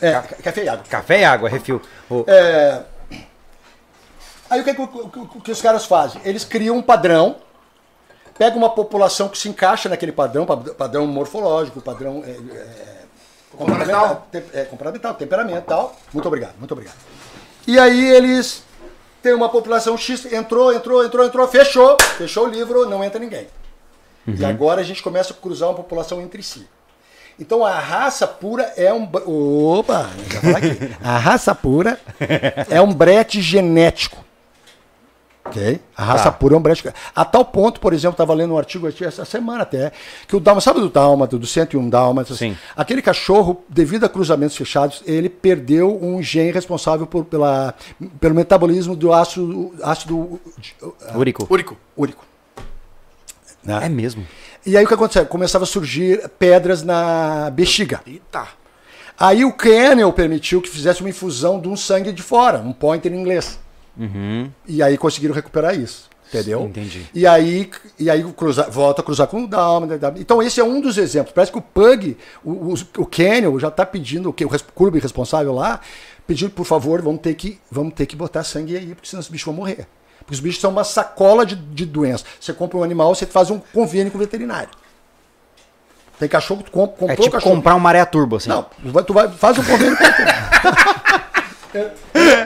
É, 0.00 0.12
café 0.42 0.64
e 0.64 0.68
água. 0.68 0.84
Café 0.88 1.20
e 1.20 1.24
água, 1.24 1.48
refil. 1.48 1.82
Oh. 2.08 2.24
É... 2.26 2.82
Aí 4.48 4.60
o 4.60 4.64
que, 4.64 4.74
que, 4.74 5.40
que 5.44 5.50
os 5.50 5.60
caras 5.60 5.84
fazem? 5.84 6.22
Eles 6.24 6.44
criam 6.44 6.76
um 6.76 6.82
padrão 6.82 7.36
pega 8.38 8.56
uma 8.56 8.70
população 8.70 9.28
que 9.28 9.36
se 9.36 9.48
encaixa 9.48 9.88
naquele 9.88 10.12
padrão, 10.12 10.46
padrão 10.46 11.06
morfológico, 11.06 11.80
padrão 11.80 12.22
é, 12.24 12.30
é, 12.30 12.98
comportamental, 13.56 14.28
é, 14.54 14.64
comportamental, 14.64 15.14
temperamental. 15.14 15.96
Muito 16.12 16.26
obrigado, 16.26 16.54
muito 16.58 16.72
obrigado. 16.72 16.96
E 17.66 17.78
aí 17.78 18.12
eles 18.12 18.62
têm 19.20 19.34
uma 19.34 19.48
população 19.48 19.98
X, 19.98 20.32
entrou, 20.32 20.72
entrou, 20.72 21.04
entrou, 21.04 21.26
entrou, 21.26 21.48
fechou, 21.48 21.96
fechou 22.16 22.46
o 22.46 22.48
livro, 22.48 22.88
não 22.88 23.02
entra 23.02 23.18
ninguém. 23.18 23.48
Uhum. 24.26 24.36
E 24.38 24.44
agora 24.44 24.80
a 24.80 24.84
gente 24.84 25.02
começa 25.02 25.32
a 25.32 25.36
cruzar 25.36 25.68
uma 25.68 25.74
população 25.74 26.20
entre 26.20 26.42
si. 26.42 26.66
Então 27.40 27.64
a 27.64 27.78
raça 27.78 28.26
pura 28.26 28.72
é 28.76 28.92
um. 28.92 29.08
Opa! 29.76 30.10
aqui. 30.56 30.96
A 31.02 31.18
raça 31.18 31.54
pura 31.54 32.00
é 32.68 32.80
um 32.80 32.92
brete 32.92 33.40
genético. 33.40 34.27
Ok? 35.48 35.80
A 35.96 36.04
raça 36.04 36.24
tá. 36.24 36.32
pura 36.32 36.54
é 36.54 36.58
um 36.58 36.60
brete. 36.60 36.88
A 37.14 37.24
tal 37.24 37.44
ponto, 37.44 37.80
por 37.80 37.92
exemplo, 37.92 38.12
estava 38.14 38.34
lendo 38.34 38.54
um 38.54 38.58
artigo 38.58 38.88
essa 38.88 39.24
semana 39.24 39.62
até, 39.62 39.92
que 40.26 40.36
o 40.36 40.40
Dálmata, 40.40 40.64
sabe 40.64 40.80
do 40.80 40.88
Dálmata, 40.88 41.38
do 41.38 41.46
101 41.46 41.88
Dálmatas? 41.88 42.38
Sim. 42.38 42.56
Aquele 42.76 43.02
cachorro, 43.02 43.64
devido 43.68 44.04
a 44.04 44.08
cruzamentos 44.08 44.56
fechados, 44.56 45.02
ele 45.06 45.28
perdeu 45.28 45.98
um 46.02 46.22
gene 46.22 46.50
responsável 46.50 47.06
por, 47.06 47.24
pela, 47.24 47.74
pelo 48.20 48.34
metabolismo 48.34 48.94
do 48.94 49.12
ácido. 49.12 49.74
ácido 49.82 50.16
uh, 50.16 50.40
úrico. 51.16 51.46
Úrico. 51.50 51.76
Úrico. 51.96 52.24
Né? 53.64 53.80
É 53.82 53.88
mesmo. 53.88 54.26
E 54.64 54.76
aí 54.76 54.84
o 54.84 54.88
que 54.88 54.94
aconteceu? 54.94 55.24
Começava 55.26 55.64
a 55.64 55.66
surgir 55.66 56.28
pedras 56.38 56.82
na 56.82 57.50
bexiga. 57.50 58.00
Eita. 58.06 58.46
Aí 59.18 59.44
o 59.44 59.52
Kennel 59.52 60.12
permitiu 60.12 60.62
que 60.62 60.68
fizesse 60.68 61.00
uma 61.00 61.10
infusão 61.10 61.60
de 61.60 61.68
um 61.68 61.76
sangue 61.76 62.12
de 62.12 62.22
fora, 62.22 62.58
um 62.58 62.72
pointer 62.72 63.12
em 63.12 63.18
inglês. 63.18 63.58
Uhum. 63.98 64.50
E 64.66 64.82
aí 64.82 64.96
conseguiram 64.96 65.34
recuperar 65.34 65.78
isso. 65.78 66.08
Entendeu? 66.28 66.62
Entendi. 66.64 67.06
E 67.14 67.26
aí, 67.26 67.70
e 67.98 68.10
aí 68.10 68.22
cruza, 68.34 68.64
volta 68.64 69.00
a 69.00 69.04
cruzar 69.04 69.26
com 69.26 69.44
o 69.44 69.48
Dalma. 69.48 69.88
Então, 70.18 70.42
esse 70.42 70.60
é 70.60 70.64
um 70.64 70.78
dos 70.80 70.98
exemplos. 70.98 71.32
Parece 71.32 71.50
que 71.50 71.56
o 71.56 71.62
Pug, 71.62 72.18
o, 72.44 72.50
o, 72.50 72.74
o 72.98 73.06
Kenyon 73.06 73.58
já 73.58 73.68
está 73.68 73.86
pedindo, 73.86 74.28
o, 74.28 74.32
que, 74.32 74.44
o 74.44 74.50
clube 74.74 74.98
responsável 74.98 75.54
lá, 75.54 75.80
pedindo, 76.26 76.50
por 76.50 76.66
favor, 76.66 77.00
vamos 77.00 77.22
ter, 77.22 77.32
que, 77.34 77.58
vamos 77.70 77.94
ter 77.94 78.04
que 78.04 78.14
botar 78.14 78.44
sangue 78.44 78.76
aí, 78.76 78.94
porque 78.94 79.08
senão 79.08 79.20
os 79.20 79.28
bichos 79.28 79.46
vão 79.46 79.54
morrer. 79.54 79.86
Porque 80.18 80.34
os 80.34 80.40
bichos 80.40 80.60
são 80.60 80.70
uma 80.70 80.84
sacola 80.84 81.46
de, 81.46 81.56
de 81.56 81.86
doenças. 81.86 82.26
Você 82.38 82.52
compra 82.52 82.76
um 82.76 82.82
animal, 82.82 83.14
você 83.14 83.24
faz 83.24 83.50
um 83.50 83.58
convênio 83.58 84.12
com 84.12 84.18
o 84.18 84.20
veterinário. 84.20 84.68
Tem 86.18 86.28
cachorro, 86.28 86.62
tu 86.62 86.70
comp, 86.70 86.90
comprou 86.90 87.10
é 87.10 87.16
tipo 87.16 87.30
cachorro. 87.30 87.54
comprar 87.54 87.74
uma 87.74 87.80
maré 87.80 88.04
turbo, 88.04 88.36
assim. 88.36 88.50
Não, 88.50 88.64
tu 88.64 88.90
vai, 88.90 89.04
tu 89.04 89.14
vai 89.14 89.28
faz 89.30 89.56
um 89.56 89.64
convênio 89.64 89.96
com 89.96 90.04
o 90.04 90.06
veterinário. 90.06 90.48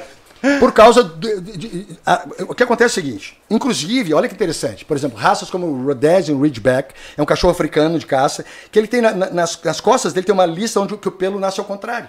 Por 0.58 0.72
causa 0.72 1.04
de, 1.04 1.40
de, 1.40 1.56
de, 1.56 1.86
a, 2.04 2.26
o 2.48 2.54
que 2.54 2.64
acontece 2.64 2.98
é 2.98 3.00
o 3.00 3.04
seguinte, 3.04 3.40
inclusive, 3.48 4.12
olha 4.12 4.28
que 4.28 4.34
interessante, 4.34 4.84
por 4.84 4.96
exemplo, 4.96 5.16
raças 5.16 5.48
como 5.48 5.66
o 5.66 5.86
Rhodesian 5.86 6.36
Ridgeback, 6.40 6.94
é 7.16 7.22
um 7.22 7.24
cachorro 7.24 7.52
africano 7.52 7.96
de 7.98 8.06
caça, 8.06 8.44
que 8.70 8.78
ele 8.78 8.88
tem 8.88 9.00
na, 9.00 9.12
na, 9.12 9.30
nas, 9.30 9.62
nas, 9.62 9.80
costas 9.80 10.12
dele 10.12 10.26
tem 10.26 10.34
uma 10.34 10.46
lista 10.46 10.80
onde 10.80 10.94
o, 10.94 10.98
que 10.98 11.06
o 11.06 11.12
pelo 11.12 11.38
nasce 11.38 11.60
ao 11.60 11.66
contrário. 11.66 12.08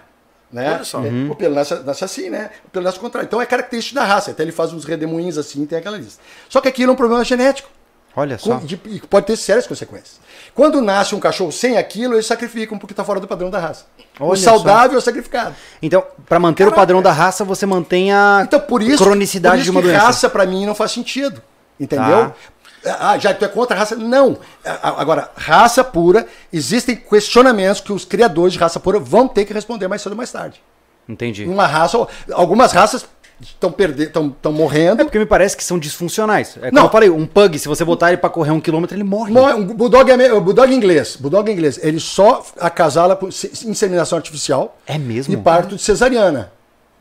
Né? 0.51 0.72
Olha 0.73 0.84
só. 0.84 0.99
Uhum. 0.99 1.31
O 1.31 1.35
pelo 1.35 1.53
nasce, 1.53 1.76
nasce, 1.84 2.03
assim, 2.03 2.30
né? 2.30 2.49
O 2.65 2.69
pelo 2.69 2.85
nasce 2.85 2.97
ao 2.97 3.03
contrário. 3.03 3.27
Então 3.27 3.41
é 3.41 3.45
característico 3.45 3.95
da 3.95 4.03
raça, 4.03 4.31
até 4.31 4.43
ele 4.43 4.51
faz 4.51 4.73
uns 4.73 4.85
redemoinhos 4.85 5.38
assim, 5.38 5.65
tem 5.65 5.77
aquela 5.77 5.97
lista. 5.97 6.22
Só 6.49 6.60
que 6.60 6.68
aquilo 6.68 6.91
é 6.91 6.93
um 6.93 6.97
problema 6.97 7.23
genético. 7.23 7.69
Olha 8.15 8.38
só. 8.38 8.60
Com, 8.60 8.65
e 8.65 8.99
pode 9.01 9.26
ter 9.26 9.35
sérias 9.35 9.65
consequências. 9.65 10.19
Quando 10.56 10.82
nasce 10.82 11.16
um 11.16 11.20
cachorro 11.20 11.52
sem 11.52 11.78
aquilo, 11.78 12.14
eles 12.14 12.26
sacrificam 12.26 12.78
porque 12.78 12.94
está 12.94 13.04
fora 13.04 13.20
do 13.20 13.28
padrão 13.28 13.50
da 13.50 13.60
raça. 13.60 13.86
Olha 14.20 14.34
o 14.34 14.38
saudável 14.38 14.92
só. 14.94 14.98
é 14.98 15.02
sacrificado. 15.02 15.56
Então, 15.82 16.04
para 16.28 16.40
manter 16.40 16.64
Caraca. 16.64 16.76
o 16.76 16.80
padrão 16.80 17.02
da 17.02 17.12
raça, 17.12 17.44
você 17.44 17.66
mantém 17.66 18.14
a 18.14 18.44
então, 18.44 18.60
por 18.60 18.82
isso, 18.84 19.04
cronicidade 19.04 19.56
por 19.56 19.62
isso 19.62 19.72
de 19.72 19.72
uma 19.72 19.82
que 19.82 19.88
doença. 19.88 20.06
raça 20.06 20.30
para 20.30 20.46
mim 20.46 20.66
não 20.66 20.76
faz 20.76 20.92
sentido. 20.92 21.42
Entendeu? 21.80 22.32
Tá. 22.84 22.98
Ah, 23.00 23.18
já 23.18 23.34
tu 23.34 23.46
é 23.46 23.48
contra 23.48 23.76
a 23.76 23.80
raça? 23.80 23.96
Não. 23.96 24.38
Agora, 24.84 25.32
raça 25.36 25.84
pura, 25.84 26.28
existem 26.52 26.96
questionamentos 26.96 27.82
que 27.82 27.94
os 27.94 28.06
criadores 28.06 28.54
de 28.54 28.60
raça 28.60 28.80
pura 28.80 29.00
vão 29.00 29.28
ter 29.28 29.46
que 29.46 29.54
responder 29.54 29.88
mais 29.88 30.02
cedo 30.02 30.12
ou 30.12 30.18
mais 30.18 30.32
tarde. 30.32 30.62
Entendi. 31.08 31.46
Uma 31.46 31.66
raça, 31.66 32.06
algumas 32.32 32.72
raças 32.74 33.06
estão 33.41 33.72
perdendo, 33.72 34.07
estão 34.07 34.51
morrendo. 34.51 35.01
É 35.01 35.05
porque 35.05 35.19
me 35.19 35.26
parece 35.26 35.55
que 35.55 35.64
são 35.64 35.77
disfuncionais. 35.77 36.57
É 36.57 36.69
como 36.69 36.73
Não. 36.73 36.84
eu 36.84 36.89
falei, 36.89 37.10
um 37.10 37.26
pug, 37.26 37.57
se 37.57 37.68
você 37.68 37.84
botar 37.84 38.10
ele 38.10 38.18
para 38.18 38.30
correr 38.30 38.51
um 38.51 38.60
quilômetro, 38.60 38.95
ele 38.95 39.03
morre. 39.03 39.31
Morre. 39.31 39.53
Um 39.53 39.65
bulldog, 39.65 40.10
é, 40.11 40.39
bulldog 40.39 40.73
inglês, 40.73 41.15
bulldog 41.15 41.51
inglês, 41.51 41.80
ele 41.81 41.99
só 41.99 42.45
acasala 42.60 43.15
com 43.15 43.27
inseminação 43.27 44.18
artificial. 44.18 44.77
É 44.85 44.97
mesmo? 44.97 45.34
E 45.34 45.38
parto 45.38 45.76
de 45.76 45.81
cesariana. 45.81 46.51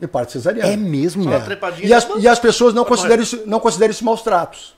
E 0.01 0.07
parto 0.07 0.31
cesariana. 0.31 0.71
É 0.71 0.75
mesmo? 0.75 1.31
É. 1.31 1.41
E 1.81 1.93
as, 1.93 2.07
e 2.19 2.27
as 2.27 2.39
pessoas 2.39 2.73
não 2.73 2.83
consideram, 2.83 3.23
isso, 3.23 3.43
não 3.45 3.59
consideram 3.59 3.91
isso 3.91 4.03
maus 4.03 4.21
tratos. 4.21 4.75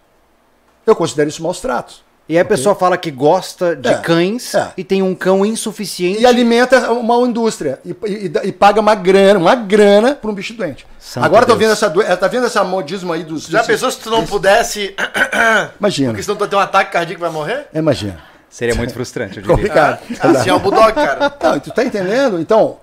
Eu 0.85 0.95
considero 0.95 1.29
isso 1.29 1.41
maus 1.41 1.59
tratos. 1.59 2.03
E 2.27 2.33
aí 2.35 2.39
a 2.41 2.45
pessoa 2.45 2.73
fala 2.73 2.97
que 2.97 3.11
gosta 3.11 3.75
de 3.75 3.87
É, 3.87 3.93
cães 3.97 4.55
é. 4.55 4.71
e 4.75 4.83
tem 4.83 5.03
um 5.03 5.13
cão 5.13 5.45
insuficiente. 5.45 6.21
E 6.21 6.25
alimenta 6.25 6.91
uma 6.91 7.15
indústria. 7.27 7.79
E, 7.85 7.91
e- 8.07 8.31
e 8.45 8.51
paga 8.51 8.81
uma 8.81 8.95
grana, 8.95 9.39
uma 9.39 9.53
grana 9.53 10.15
para 10.15 10.31
um 10.31 10.33
bicho 10.33 10.53
doente. 10.55 10.87
Santo 10.99 11.23
Agora 11.23 11.45
tô 11.45 11.49
Deus. 11.55 11.59
vendo 11.59 11.71
essa 11.73 11.87
do- 11.87 12.17
tá 12.17 12.27
vendo 12.27 12.47
esse 12.47 12.59
modismo 12.63 13.13
aí 13.13 13.23
dos. 13.23 13.43
Já 13.45 13.59
desses- 13.59 13.67
pensou 13.73 13.91
se 13.91 13.99
tu 13.99 14.09
não 14.09 14.25
pudesse. 14.25 14.95
Imagina. 15.79 16.09
Porque 16.09 16.23
senão 16.23 16.35
tu 16.35 16.39
vai 16.39 16.47
ter 16.49 16.55
um 16.55 16.59
ataque 16.59 16.91
cardíaco 16.91 17.19
e 17.19 17.21
vai 17.21 17.29
morrer? 17.31 17.67
Imagina. 17.73 18.19
Seria 18.49 18.73
muito 18.73 18.93
frustrante, 18.93 19.37
eu 19.37 19.41
diria. 19.43 19.55
Complicado. 19.55 19.99
Assim 20.19 20.49
é 20.49 20.53
o 20.53 20.59
Bulldog, 20.59 20.93
cara. 20.93 21.31
Não, 21.43 21.59
tu 21.59 21.71
tá 21.71 21.83
entendendo? 21.83 22.39
Então, 22.39 22.77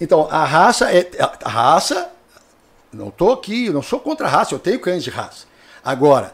então 0.00 0.26
a 0.30 0.44
raça 0.44 0.90
é 0.90 1.06
a 1.44 1.48
raça. 1.50 2.08
Não 2.92 3.10
tô 3.10 3.32
aqui, 3.32 3.66
eu 3.66 3.74
não 3.74 3.82
sou 3.82 4.00
contra 4.00 4.26
a 4.26 4.30
raça, 4.30 4.54
eu 4.54 4.58
tenho 4.58 4.78
cães 4.80 5.04
de 5.04 5.10
raça. 5.10 5.44
Agora, 5.84 6.32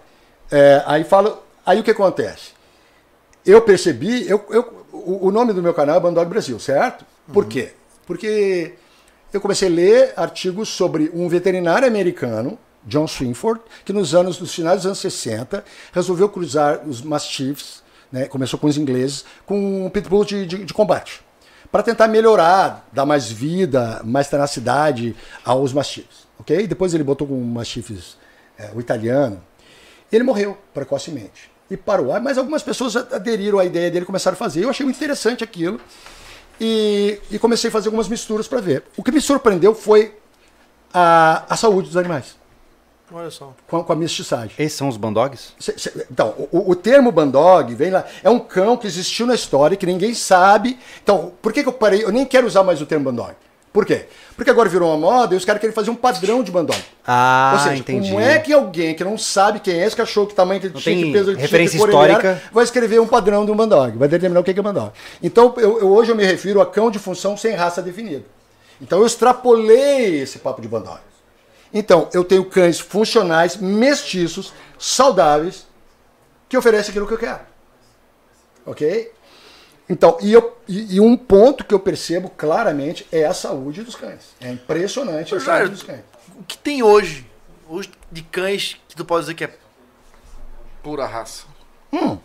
é, 0.51 0.81
aí 0.87 1.03
falo, 1.03 1.43
aí 1.67 1.81
o 1.81 1.83
que 1.83 1.91
acontece? 1.91 2.52
Eu 3.45 3.61
percebi, 3.63 4.29
eu, 4.29 4.45
eu, 4.51 4.87
o, 4.93 5.31
nome 5.33 5.53
do 5.53 5.61
meu 5.61 5.75
canal 5.75 5.97
é 5.97 6.01
Bandog 6.01 6.29
Brasil, 6.31 6.61
certo? 6.61 7.05
Por 7.33 7.47
quê? 7.47 7.73
Porque 8.07 8.75
eu 9.33 9.41
comecei 9.41 9.69
a 9.69 9.71
ler 9.71 10.13
artigos 10.17 10.69
sobre 10.69 11.11
um 11.13 11.29
veterinário 11.29 11.89
americano, 11.89 12.57
John 12.85 13.09
Swinford, 13.09 13.61
que 13.85 13.93
nos 13.93 14.15
anos, 14.15 14.39
nos 14.39 14.55
finais 14.55 14.79
dos 14.79 14.87
anos 14.87 14.99
60, 15.01 15.65
resolveu 15.93 16.29
cruzar 16.29 16.87
os 16.87 17.03
mastiffs, 17.03 17.83
né, 18.13 18.27
começou 18.27 18.61
com 18.61 18.69
os 18.69 18.77
ingleses, 18.77 19.25
com 19.45 19.87
um 19.87 19.91
pitbull 19.91 20.25
de, 20.25 20.47
de, 20.47 20.65
de 20.65 20.75
combate, 20.75 21.21
para 21.71 21.83
tentar 21.83 22.07
melhorar, 22.07 22.89
dar 22.93 23.07
mais 23.07 23.31
vida, 23.31 24.01
mais 24.05 24.29
tenacidade 24.29 25.17
aos 25.45 25.73
mastiffs, 25.73 26.29
ok? 26.39 26.67
Depois 26.67 26.95
ele 26.95 27.03
botou 27.03 27.27
com 27.27 27.41
mastiffs, 27.41 28.17
é, 28.57 28.71
o 28.75 28.81
italiano, 28.81 29.43
ele 30.13 30.23
morreu 30.23 30.59
precocemente 30.75 31.52
e 31.73 31.77
parou. 31.77 32.13
Ah, 32.15 32.21
Mas 32.21 32.37
algumas 32.39 32.63
pessoas 32.63 32.95
aderiram 32.97 33.59
à 33.59 33.65
ideia 33.65 33.91
dele 33.91 34.03
e 34.05 34.07
começaram 34.07 34.35
a 34.35 34.39
fazer. 34.39 34.63
Eu 34.65 34.71
achei 34.71 34.85
muito 34.85 34.97
interessante 34.97 35.43
aquilo 35.43 35.81
e, 36.61 37.19
e 37.31 37.39
comecei 37.39 37.69
a 37.69 37.73
fazer 37.73 37.89
algumas 37.89 38.09
misturas 38.09 38.47
para 38.47 38.61
ver. 38.61 38.85
O 38.97 39.03
que 39.03 39.11
me 39.11 39.21
surpreendeu 39.21 39.75
foi 39.75 40.15
a, 40.93 41.45
a 41.49 41.57
saúde 41.57 41.89
dos 41.89 41.97
animais 41.97 42.37
Olha 43.15 43.31
só. 43.31 43.55
com 43.69 43.79
a, 43.79 43.85
com 43.85 43.93
a 43.93 43.97
mestiçagem. 43.97 44.53
Esses 44.59 44.77
são 44.77 44.89
os 44.89 44.97
bandogs? 44.97 45.53
Cê- 45.59 45.75
cê- 45.77 46.07
Então, 46.11 46.35
o, 46.51 46.71
o 46.71 46.75
termo 46.77 47.11
bandog 47.13 47.75
vem 47.75 47.91
lá. 47.91 48.05
É 48.23 48.31
um 48.31 48.39
cão 48.39 48.77
que 48.77 48.87
existiu 48.87 49.27
na 49.27 49.35
história 49.35 49.77
que 49.77 49.85
ninguém 49.87 50.15
sabe. 50.15 50.79
Então, 51.03 51.33
por 51.43 51.53
que, 51.53 51.63
que 51.63 51.69
eu 51.69 51.73
parei? 51.73 52.05
Eu 52.05 52.11
nem 52.13 52.25
quero 52.25 52.47
usar 52.47 52.63
mais 52.63 52.81
o 52.81 52.87
termo 52.87 53.05
bandog. 53.05 53.35
Por 53.73 53.87
quê? 53.87 54.05
Porque 54.37 54.51
agora 54.51 54.69
virou 54.69 54.91
uma 54.91 54.99
moda 54.99 55.35
e 55.35 55.39
os 55.39 55.45
caras 55.47 55.59
querem 55.61 55.75
fazer 55.75 55.91
um 55.91 55.95
padrão 55.95 56.43
de 56.43 56.51
bandog. 56.51 56.79
Ah, 57.07 57.53
Ou 57.55 57.59
seja, 57.61 57.77
entendi. 57.77 58.11
como 58.11 58.21
é 58.21 58.39
que 58.39 58.53
alguém 58.53 58.95
que 58.95 59.03
não 59.03 59.17
sabe 59.17 59.61
quem 59.61 59.81
é 59.81 59.87
esse 59.87 59.97
cachorro, 59.97 60.27
que 60.27 60.35
tamanho 60.35 60.61
que 60.61 60.67
ele 60.67 60.75
Não 60.75 60.81
tinha, 60.81 60.95
tem 60.97 61.07
que 61.07 61.13
peso 61.13 61.31
ele 61.31 61.37
tinha, 61.37 61.43
referência 61.43 61.73
que 61.73 61.79
cor 61.79 61.89
ele 61.89 61.99
era, 61.99 62.13
histórica. 62.19 62.43
vai 62.53 62.65
escrever 62.65 63.01
um 63.01 63.07
padrão 63.07 63.47
de 63.47 63.51
um 63.51 63.57
bandog, 63.57 63.97
vai 63.97 64.09
determinar 64.09 64.41
o 64.41 64.45
que 64.45 64.51
é 64.51 64.55
bandog. 64.55 64.93
Então, 65.23 65.55
eu, 65.57 65.79
eu- 65.81 65.89
hoje 65.93 66.11
eu 66.11 66.17
me 66.17 66.25
refiro 66.25 66.61
a 66.61 66.67
cão 66.67 66.91
de 66.91 66.99
função 66.99 67.35
sem 67.37 67.55
raça 67.55 67.81
definida. 67.81 68.25
Então, 68.81 68.99
eu 69.01 69.07
extrapolei 69.07 70.21
esse 70.21 70.39
papo 70.39 70.61
de 70.61 70.69
bandog. 70.69 70.99
Então, 71.73 72.09
eu 72.13 72.23
tenho 72.25 72.45
cães 72.45 72.79
funcionais, 72.79 73.57
mestiços, 73.57 74.53
saudáveis, 74.79 75.67
que 76.49 76.59
oferecem 76.59 76.91
aquilo 76.91 77.07
que 77.07 77.15
eu 77.15 77.19
quero. 77.19 77.41
Ok? 78.67 79.11
Então, 79.93 80.17
e, 80.23 80.33
eu, 80.33 80.57
e, 80.67 80.97
e 80.97 81.01
um 81.01 81.15
ponto 81.15 81.63
que 81.65 81.75
eu 81.75 81.79
percebo 81.79 82.31
claramente 82.31 83.07
é 83.13 83.27
a 83.27 83.35
saúde 83.35 83.83
dos 83.83 83.95
cães. 83.95 84.31
É 84.41 84.51
impressionante 84.51 85.35
a 85.35 85.39
saúde 85.39 85.69
dos 85.69 85.83
cães. 85.83 86.01
O 86.35 86.43
que 86.45 86.57
tem 86.57 86.83
hoje, 86.83 87.27
hoje 87.69 87.91
de 88.11 88.23
cães 88.23 88.81
que 88.89 88.97
tu 88.97 89.05
pode 89.05 89.25
dizer 89.25 89.35
que 89.35 89.45
é 89.45 89.51
pura 90.83 91.05
raça? 91.05 91.45
Hum. 91.93 92.17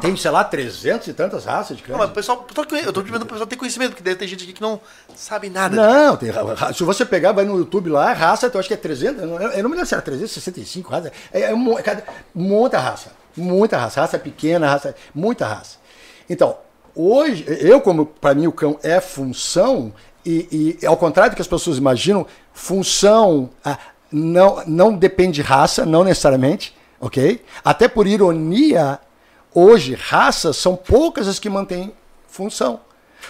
Tem, 0.00 0.16
sei 0.16 0.32
lá, 0.32 0.42
300 0.42 1.06
e 1.06 1.12
tantas 1.12 1.44
raças 1.44 1.76
de 1.76 1.84
cães. 1.84 1.92
Não, 1.92 1.98
mas 1.98 2.10
o 2.10 2.12
pessoal, 2.12 2.38
o 2.44 2.76
eu 2.76 2.92
tô 2.92 3.02
pedindo 3.02 3.20
pro 3.20 3.34
pessoal 3.34 3.46
ter 3.46 3.54
conhecimento, 3.54 3.90
porque 3.90 4.02
deve 4.02 4.16
ter 4.16 4.26
gente 4.26 4.42
aqui 4.42 4.52
que 4.52 4.60
não 4.60 4.80
sabe 5.14 5.48
nada. 5.48 5.76
Não, 5.76 6.16
tem, 6.16 6.32
se 6.74 6.82
você 6.82 7.06
pegar, 7.06 7.30
vai 7.30 7.44
no 7.44 7.56
YouTube 7.56 7.88
lá, 7.88 8.12
raça, 8.12 8.50
eu 8.52 8.58
acho 8.58 8.66
que 8.66 8.74
é 8.74 8.76
300, 8.76 9.22
eu 9.22 9.28
não, 9.28 9.38
me 9.38 9.76
lembro 9.76 9.86
se 9.86 9.94
era 9.94 10.02
365 10.02 10.90
raças, 10.90 11.12
é, 11.32 11.42
é 11.42 11.52
é 11.52 11.54
muita 12.34 12.80
raça, 12.80 13.12
muita 13.36 13.78
raça, 13.78 14.00
raça 14.00 14.18
pequena, 14.18 14.68
raça, 14.68 14.92
muita 15.14 15.46
raça. 15.46 15.78
Então, 16.28 16.56
hoje, 16.94 17.44
eu 17.60 17.80
como, 17.80 18.06
para 18.06 18.34
mim 18.34 18.46
o 18.46 18.52
cão 18.52 18.78
é 18.82 19.00
função, 19.00 19.92
e, 20.24 20.76
e 20.82 20.86
ao 20.86 20.96
contrário 20.96 21.32
do 21.32 21.36
que 21.36 21.42
as 21.42 21.48
pessoas 21.48 21.78
imaginam, 21.78 22.26
função 22.52 23.50
ah, 23.64 23.78
não, 24.12 24.62
não 24.66 24.92
depende 24.96 25.36
de 25.36 25.42
raça, 25.42 25.86
não 25.86 26.04
necessariamente, 26.04 26.76
ok? 27.00 27.42
Até 27.64 27.88
por 27.88 28.06
ironia, 28.06 28.98
hoje, 29.54 29.94
raças 29.94 30.56
são 30.56 30.76
poucas 30.76 31.26
as 31.28 31.38
que 31.38 31.48
mantêm 31.48 31.92
função. 32.28 32.80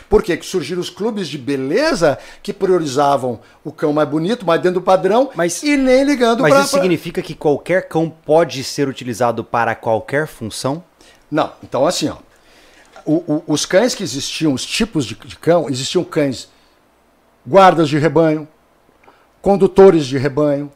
Por 0.09 0.23
quê? 0.23 0.37
Que 0.37 0.47
surgiram 0.47 0.81
os 0.81 0.89
clubes 0.89 1.27
de 1.29 1.37
beleza 1.37 2.17
que 2.45 2.53
priorizavam 2.53 3.41
o 3.65 3.73
cão 3.73 3.93
mais 3.93 4.09
bonito, 4.09 4.47
mais 4.47 4.61
dentro 4.63 4.81
do 4.81 4.85
padrão, 4.85 5.31
Mas- 5.35 5.63
e 5.65 5.77
nem 5.77 6.05
ligando 6.05 6.43
Mas 6.43 6.53
pra- 6.53 6.61
isso 6.63 6.71
pra- 6.71 6.81
significa 6.81 7.21
que 7.21 7.35
qualquer 7.35 7.89
cão 7.89 8.09
pode 8.09 8.63
ser 8.63 8.87
utilizado 8.89 9.43
para 9.43 9.75
qualquer 9.75 10.29
função? 10.29 10.83
Não, 11.31 11.53
então 11.63 11.85
assim, 11.87 12.09
ó. 12.09 12.17
O- 13.05 13.35
o- 13.35 13.45
os 13.47 13.65
cães 13.67 13.95
que 13.95 14.03
existiam, 14.03 14.53
os 14.53 14.65
tipos 14.65 15.05
de, 15.07 15.15
de 15.15 15.37
cão, 15.37 15.69
existiam 15.69 16.05
cães 16.05 16.49
guardas 17.47 17.89
de 17.89 17.99
rebanho, 17.99 18.47
condutores 19.41 20.07
de 20.07 20.19
rebanho, 20.19 20.71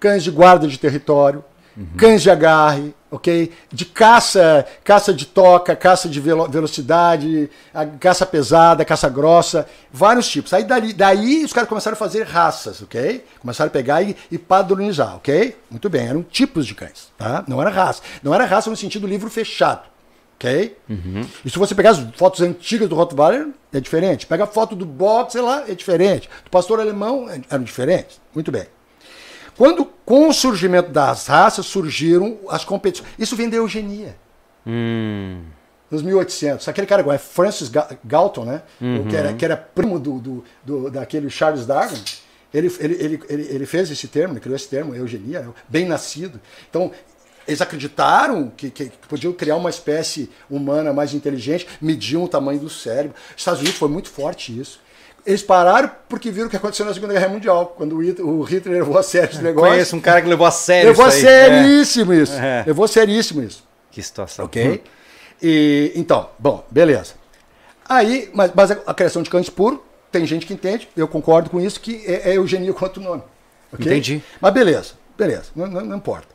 cães 0.00 0.22
de 0.24 0.30
guarda 0.30 0.66
de 0.66 0.78
território, 0.78 1.44
cães 1.96 2.20
de 2.20 2.28
agarre, 2.30 2.94
ok? 3.10 3.50
De 3.72 3.86
caça, 3.86 4.66
caça 4.84 5.12
de 5.14 5.24
toca, 5.24 5.74
caça 5.74 6.06
de 6.08 6.20
velo- 6.20 6.46
velocidade, 6.48 7.48
caça 7.98 8.26
pesada, 8.26 8.84
caça 8.84 9.08
grossa, 9.08 9.66
vários 9.90 10.28
tipos. 10.28 10.52
Aí 10.52 10.64
dali, 10.64 10.92
daí 10.92 11.42
os 11.44 11.52
caras 11.52 11.68
começaram 11.68 11.94
a 11.94 11.98
fazer 11.98 12.24
raças, 12.26 12.82
ok? 12.82 13.24
Começaram 13.40 13.68
a 13.68 13.72
pegar 13.72 14.02
e, 14.02 14.14
e 14.30 14.36
padronizar, 14.36 15.16
ok? 15.16 15.56
Muito 15.70 15.88
bem, 15.88 16.08
eram 16.08 16.22
tipos 16.22 16.66
de 16.66 16.74
cães, 16.74 17.10
tá? 17.16 17.42
Não 17.48 17.58
era 17.60 17.70
raça. 17.70 18.02
Não 18.22 18.34
era 18.34 18.44
raça 18.44 18.68
no 18.68 18.76
sentido 18.76 19.06
livro 19.06 19.30
fechado. 19.30 19.91
Ok? 20.42 20.76
E 21.44 21.50
se 21.50 21.56
você 21.58 21.72
pegar 21.74 21.90
as 21.90 22.00
fotos 22.16 22.40
antigas 22.40 22.88
do 22.88 22.96
Rottweiler, 22.96 23.48
é 23.72 23.78
diferente. 23.78 24.26
Pega 24.26 24.42
a 24.42 24.46
foto 24.46 24.74
do 24.74 24.84
box, 24.84 25.32
sei 25.34 25.40
lá, 25.40 25.64
é 25.68 25.74
diferente. 25.74 26.28
Do 26.44 26.50
pastor 26.50 26.80
alemão, 26.80 27.30
é- 27.30 27.40
eram 27.48 27.62
diferentes. 27.62 28.20
Muito 28.34 28.50
bem. 28.50 28.64
Quando, 29.56 29.84
com 30.04 30.28
o 30.28 30.32
surgimento 30.32 30.90
das 30.90 31.26
raças, 31.28 31.64
surgiram 31.66 32.38
as 32.48 32.64
competições. 32.64 33.08
Isso 33.18 33.36
vem 33.36 33.48
da 33.48 33.56
eugenia. 33.56 34.16
Hum. 34.66 35.42
Nos 35.90 36.02
1800. 36.02 36.66
Aquele 36.68 36.86
cara 36.86 37.02
é 37.14 37.18
Francis 37.18 37.68
Ga- 37.68 37.90
Galton, 38.04 38.44
né? 38.44 38.62
O 38.80 39.08
Que, 39.08 39.16
era, 39.16 39.32
que 39.34 39.44
era 39.44 39.56
primo 39.56 40.00
do, 40.00 40.18
do, 40.18 40.44
do- 40.64 40.90
daquele 40.90 41.28
Charles 41.30 41.66
Darwin. 41.66 42.02
Ele, 42.52 42.70
ele, 42.80 42.94
ele, 42.94 43.22
ele, 43.28 43.42
ele 43.50 43.66
fez 43.66 43.90
esse 43.90 44.08
termo, 44.08 44.34
ele 44.34 44.40
criou 44.40 44.56
esse 44.56 44.68
termo, 44.68 44.94
eugenia, 44.94 45.40
né? 45.40 45.52
bem 45.68 45.86
nascido. 45.86 46.38
Então, 46.68 46.90
eles 47.46 47.60
acreditaram 47.60 48.50
que, 48.56 48.70
que, 48.70 48.86
que 48.86 49.08
podiam 49.08 49.32
criar 49.32 49.56
uma 49.56 49.70
espécie 49.70 50.30
humana 50.50 50.92
mais 50.92 51.14
inteligente, 51.14 51.66
mediam 51.80 52.22
o 52.24 52.28
tamanho 52.28 52.58
do 52.60 52.68
cérebro. 52.70 53.14
Estados 53.36 53.60
Unidos 53.60 53.78
foi 53.78 53.88
muito 53.88 54.08
forte 54.10 54.58
isso. 54.58 54.80
Eles 55.24 55.42
pararam 55.42 55.88
porque 56.08 56.30
viram 56.32 56.48
o 56.48 56.50
que 56.50 56.56
aconteceu 56.56 56.84
na 56.84 56.92
Segunda 56.92 57.12
Guerra 57.12 57.28
Mundial, 57.28 57.74
quando 57.76 57.96
o 57.96 58.42
Hitler, 58.42 58.78
levou 58.78 58.98
a 58.98 59.02
sério 59.04 59.30
esse 59.32 59.42
negócio. 59.42 59.70
Conheço 59.70 59.94
um 59.96 60.00
cara 60.00 60.20
que 60.20 60.28
levou 60.28 60.46
a 60.46 60.50
sério 60.50 60.88
Levou 60.90 61.04
a 61.04 61.08
isso 61.08 61.18
aí. 61.18 61.22
seríssimo 61.22 62.12
isso. 62.12 62.32
É. 62.34 62.64
Levou 62.66 62.84
a 62.84 62.88
seríssimo 62.88 63.42
isso. 63.42 63.62
Que 63.90 64.02
situação. 64.02 64.44
Ok? 64.46 64.82
E, 65.40 65.92
então, 65.94 66.28
bom, 66.38 66.64
beleza. 66.70 67.14
Aí, 67.88 68.30
mas, 68.32 68.50
mas 68.54 68.70
a, 68.72 68.78
a 68.86 68.94
criação 68.94 69.22
de 69.22 69.30
cães 69.30 69.48
puro, 69.48 69.84
tem 70.10 70.26
gente 70.26 70.44
que 70.46 70.54
entende, 70.54 70.88
eu 70.96 71.06
concordo 71.08 71.50
com 71.50 71.60
isso, 71.60 71.80
que 71.80 72.02
é, 72.06 72.30
é 72.30 72.36
eugenia 72.36 72.72
quanto 72.72 73.00
nome. 73.00 73.22
ok? 73.72 73.86
Entendi. 73.86 74.22
Mas 74.40 74.52
beleza, 74.52 74.94
beleza, 75.16 75.44
não, 75.54 75.66
não- 75.66 75.84
não 75.84 75.96
importa. 75.96 76.26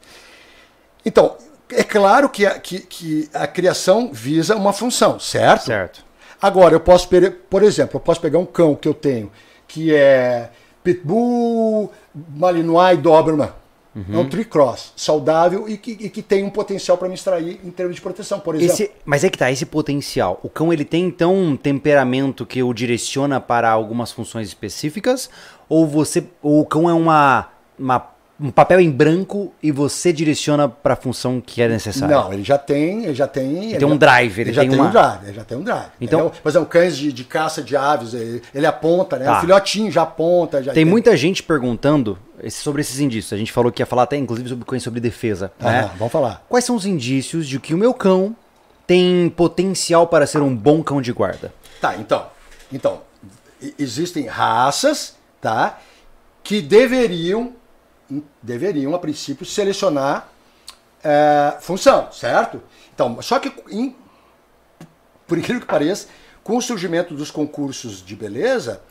Então, 1.08 1.38
é 1.70 1.84
claro 1.84 2.28
que 2.28 2.46
a, 2.46 2.60
que, 2.60 2.80
que 2.82 3.30
a 3.34 3.48
criação 3.48 4.10
visa 4.12 4.58
uma 4.58 4.74
função, 4.74 5.18
certo? 5.20 5.64
Certo. 5.64 6.04
Agora, 6.42 6.76
eu 6.76 6.82
posso, 6.82 7.08
por 7.50 7.64
exemplo, 7.64 7.96
eu 7.96 8.00
posso 8.02 8.20
pegar 8.20 8.40
um 8.40 8.46
cão 8.46 8.76
que 8.76 8.88
eu 8.88 8.94
tenho, 8.94 9.32
que 9.66 9.96
é 9.96 10.50
Pitbull, 10.84 11.90
Malinois 12.36 12.98
e 12.98 13.02
Doberman. 13.02 13.50
É 14.14 14.16
um 14.16 14.30
tricross, 14.30 14.94
saudável 14.96 15.68
e 15.68 15.76
que, 15.76 15.90
e 16.00 16.08
que 16.08 16.22
tem 16.22 16.44
um 16.44 16.52
potencial 16.52 17.00
para 17.00 17.08
me 17.08 17.16
extrair 17.16 17.60
em 17.64 17.72
termos 17.72 17.96
de 17.96 18.02
proteção, 18.02 18.40
por 18.40 18.54
exemplo. 18.54 18.72
Esse, 18.74 18.92
mas 19.04 19.24
é 19.24 19.30
que 19.32 19.36
tá, 19.40 19.50
esse 19.52 19.66
potencial. 19.66 20.40
O 20.44 20.50
cão 20.50 20.72
ele 20.72 20.86
tem 20.86 21.06
então 21.06 21.34
um 21.34 21.58
temperamento 21.58 22.46
que 22.46 22.62
o 22.62 22.72
direciona 22.76 23.42
para 23.42 23.72
algumas 23.72 24.12
funções 24.12 24.48
específicas? 24.48 25.32
Ou 25.68 25.88
você. 25.88 26.24
Ou 26.44 26.62
o 26.62 26.66
cão 26.68 26.88
é 26.88 26.94
uma, 26.94 27.48
uma- 27.80 28.08
um 28.40 28.52
papel 28.52 28.80
em 28.80 28.92
branco 28.92 29.52
e 29.64 29.72
você 29.72 30.14
direciona 30.14 30.70
para 30.70 30.94
a 30.94 30.96
função 30.96 31.42
que 31.42 31.60
é 31.62 31.68
necessária? 31.68 32.16
Não, 32.16 32.32
ele 32.32 32.44
já 32.44 32.58
tem, 32.58 33.06
ele 33.06 33.16
já 33.16 33.28
tem. 33.28 33.70
Ele 33.72 33.78
tem 33.80 33.88
um 33.88 33.98
drive, 33.98 34.40
ele 34.42 34.54
já 34.54 34.62
tem 34.62 34.70
tem 34.70 34.80
uma- 34.80 34.88
um 34.88 34.92
drive, 34.92 35.24
ele 35.26 35.34
já 35.34 35.44
tem 35.44 35.58
um 35.58 35.64
drive. 35.64 35.90
Então- 36.00 36.20
entendeu? 36.28 36.42
por 36.44 36.50
exemplo, 36.50 36.68
cães 36.68 36.96
de, 36.96 37.12
de 37.12 37.24
caça 37.24 37.64
de 37.64 37.76
aves, 37.76 38.14
ele, 38.14 38.42
ele 38.54 38.66
aponta, 38.68 39.18
né? 39.18 39.26
Tá. 39.26 39.38
O 39.38 39.42
filhotinho 39.42 39.92
já 39.92 40.04
aponta. 40.04 40.62
Já 40.62 40.72
Tem 40.72 40.86
muita 40.86 41.18
gente 41.18 41.42
perguntando 41.42 42.18
sobre 42.52 42.82
esses 42.82 43.00
indícios. 43.00 43.34
A 43.34 43.38
gente 43.38 43.52
falou 43.52 43.72
que 43.72 43.82
ia 43.82 43.86
falar 43.88 44.04
até, 44.04 44.18
inclusive, 44.18 44.50
sobre 44.50 44.66
cães 44.66 44.84
sobre 44.84 45.00
defesa. 45.00 45.52
né? 45.60 45.80
Aham, 45.82 45.92
vamos 45.98 46.12
falar. 46.12 46.46
Quais 46.48 46.64
são 46.64 46.76
os 46.76 46.86
indícios 46.86 47.48
de 47.48 47.60
que 47.60 47.74
o 47.74 47.78
meu 47.78 47.94
cão 47.94 48.36
tem 48.86 49.30
potencial 49.36 50.06
para 50.06 50.28
ser 50.28 50.42
um 50.42 50.56
bom 50.56 50.84
cão 50.84 51.02
de 51.02 51.12
guarda? 51.12 51.52
Tá, 51.82 51.96
então. 51.98 52.28
Então, 52.72 53.02
existem 53.80 54.28
raças, 54.28 55.16
tá? 55.42 55.80
Que 56.44 56.62
deveriam, 56.62 57.54
deveriam, 58.42 58.94
a 58.96 59.00
princípio, 59.00 59.46
selecionar 59.46 60.30
é, 61.04 61.58
função, 61.62 62.12
certo? 62.12 62.62
Então, 62.94 63.22
só 63.22 63.40
que, 63.40 63.52
em- 63.70 63.96
por 65.28 65.38
incrível 65.38 65.62
que 65.62 65.68
pareça, 65.68 66.08
com 66.44 66.58
o 66.58 66.62
surgimento 66.62 67.14
dos 67.14 67.30
concursos 67.30 68.04
de 68.04 68.16
beleza, 68.16 68.82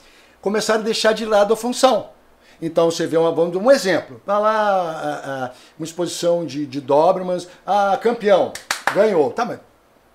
começaram 0.41 0.81
a 0.81 0.85
deixar 0.85 1.13
de 1.13 1.25
lado 1.25 1.53
a 1.53 1.57
função. 1.57 2.11
Então 2.61 2.91
você 2.91 3.07
vê 3.07 3.17
uma, 3.17 3.33
vamos 3.33 3.55
um 3.57 3.71
exemplo. 3.71 4.21
Vai 4.25 4.41
lá, 4.41 4.51
a- 4.53 5.45
a- 5.47 5.51
uma 5.79 5.85
exposição 5.85 6.47
de, 6.47 6.67
de 6.67 6.81
Dobermans, 6.81 7.49
ah, 7.67 7.99
campeão, 8.01 8.53
ganhou. 8.95 9.31
Tá, 9.31 9.45
mas 9.45 9.59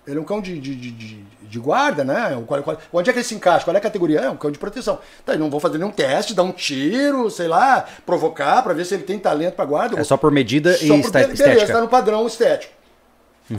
ele 0.06 0.18
é 0.18 0.20
um 0.20 0.24
cão 0.24 0.40
de, 0.40 0.58
de, 0.58 0.74
de, 0.74 0.90
de- 0.90 1.58
guarda, 1.60 2.02
né? 2.02 2.42
Qual- 2.46 2.62
qual- 2.62 2.78
onde 2.92 3.08
é 3.10 3.12
que 3.12 3.18
ele 3.18 3.24
se 3.26 3.34
encaixa? 3.34 3.64
Qual 3.64 3.74
é 3.74 3.78
a 3.78 3.82
categoria? 3.82 4.20
É 4.20 4.30
um 4.30 4.36
cão 4.36 4.50
de 4.50 4.58
proteção. 4.58 4.98
Tá, 5.24 5.36
não 5.36 5.48
vou 5.50 5.60
fazer 5.60 5.78
nenhum 5.78 5.90
teste, 5.92 6.34
dar 6.34 6.42
um 6.42 6.50
tiro, 6.52 7.30
sei 7.30 7.46
lá, 7.46 7.84
provocar 8.06 8.62
para 8.62 8.72
ver 8.74 8.84
se 8.84 8.94
ele 8.94 9.02
tem 9.04 9.18
talento 9.18 9.54
para 9.54 9.64
guarda. 9.64 10.00
É 10.00 10.04
só 10.04 10.16
por 10.16 10.32
medida 10.32 10.72
Só 10.76 10.84
e 10.84 10.88
por- 10.88 10.98
esta- 11.00 11.18
beleza, 11.20 11.32
estética. 11.34 11.64
está 11.64 11.80
no 11.80 11.88
padrão 11.88 12.26
estético. 12.26 12.72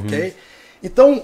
Ok? 0.05 0.35
Então, 0.81 1.23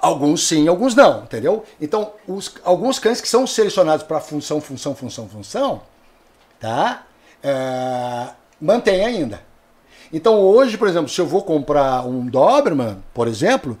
alguns 0.00 0.46
sim, 0.46 0.66
alguns 0.68 0.94
não, 0.94 1.24
entendeu? 1.24 1.64
Então, 1.80 2.12
os, 2.26 2.54
alguns 2.64 2.98
cães 2.98 3.20
que 3.20 3.28
são 3.28 3.46
selecionados 3.46 4.06
para 4.06 4.20
função, 4.20 4.60
função, 4.60 4.94
função, 4.94 5.28
função, 5.28 5.82
tá? 6.60 7.04
É, 7.42 8.28
mantém 8.60 9.04
ainda. 9.04 9.40
Então, 10.12 10.38
hoje, 10.40 10.78
por 10.78 10.86
exemplo, 10.88 11.08
se 11.08 11.20
eu 11.20 11.26
vou 11.26 11.42
comprar 11.42 12.06
um 12.06 12.24
Doberman, 12.26 12.98
por 13.12 13.26
exemplo, 13.26 13.76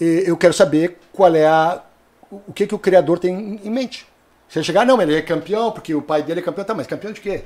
eu 0.00 0.36
quero 0.36 0.52
saber 0.52 0.98
qual 1.12 1.34
é 1.34 1.46
a, 1.46 1.82
o 2.30 2.52
que, 2.52 2.66
que 2.66 2.74
o 2.74 2.78
criador 2.78 3.18
tem 3.18 3.60
em 3.62 3.70
mente. 3.70 4.06
Se 4.48 4.58
ele 4.58 4.64
chegar, 4.64 4.84
não, 4.84 5.00
ele 5.00 5.16
é 5.16 5.22
campeão, 5.22 5.72
porque 5.72 5.94
o 5.94 6.02
pai 6.02 6.22
dele 6.22 6.40
é 6.40 6.42
campeão, 6.42 6.64
tá, 6.64 6.74
mas 6.74 6.86
campeão 6.86 7.12
de 7.12 7.20
quê? 7.20 7.44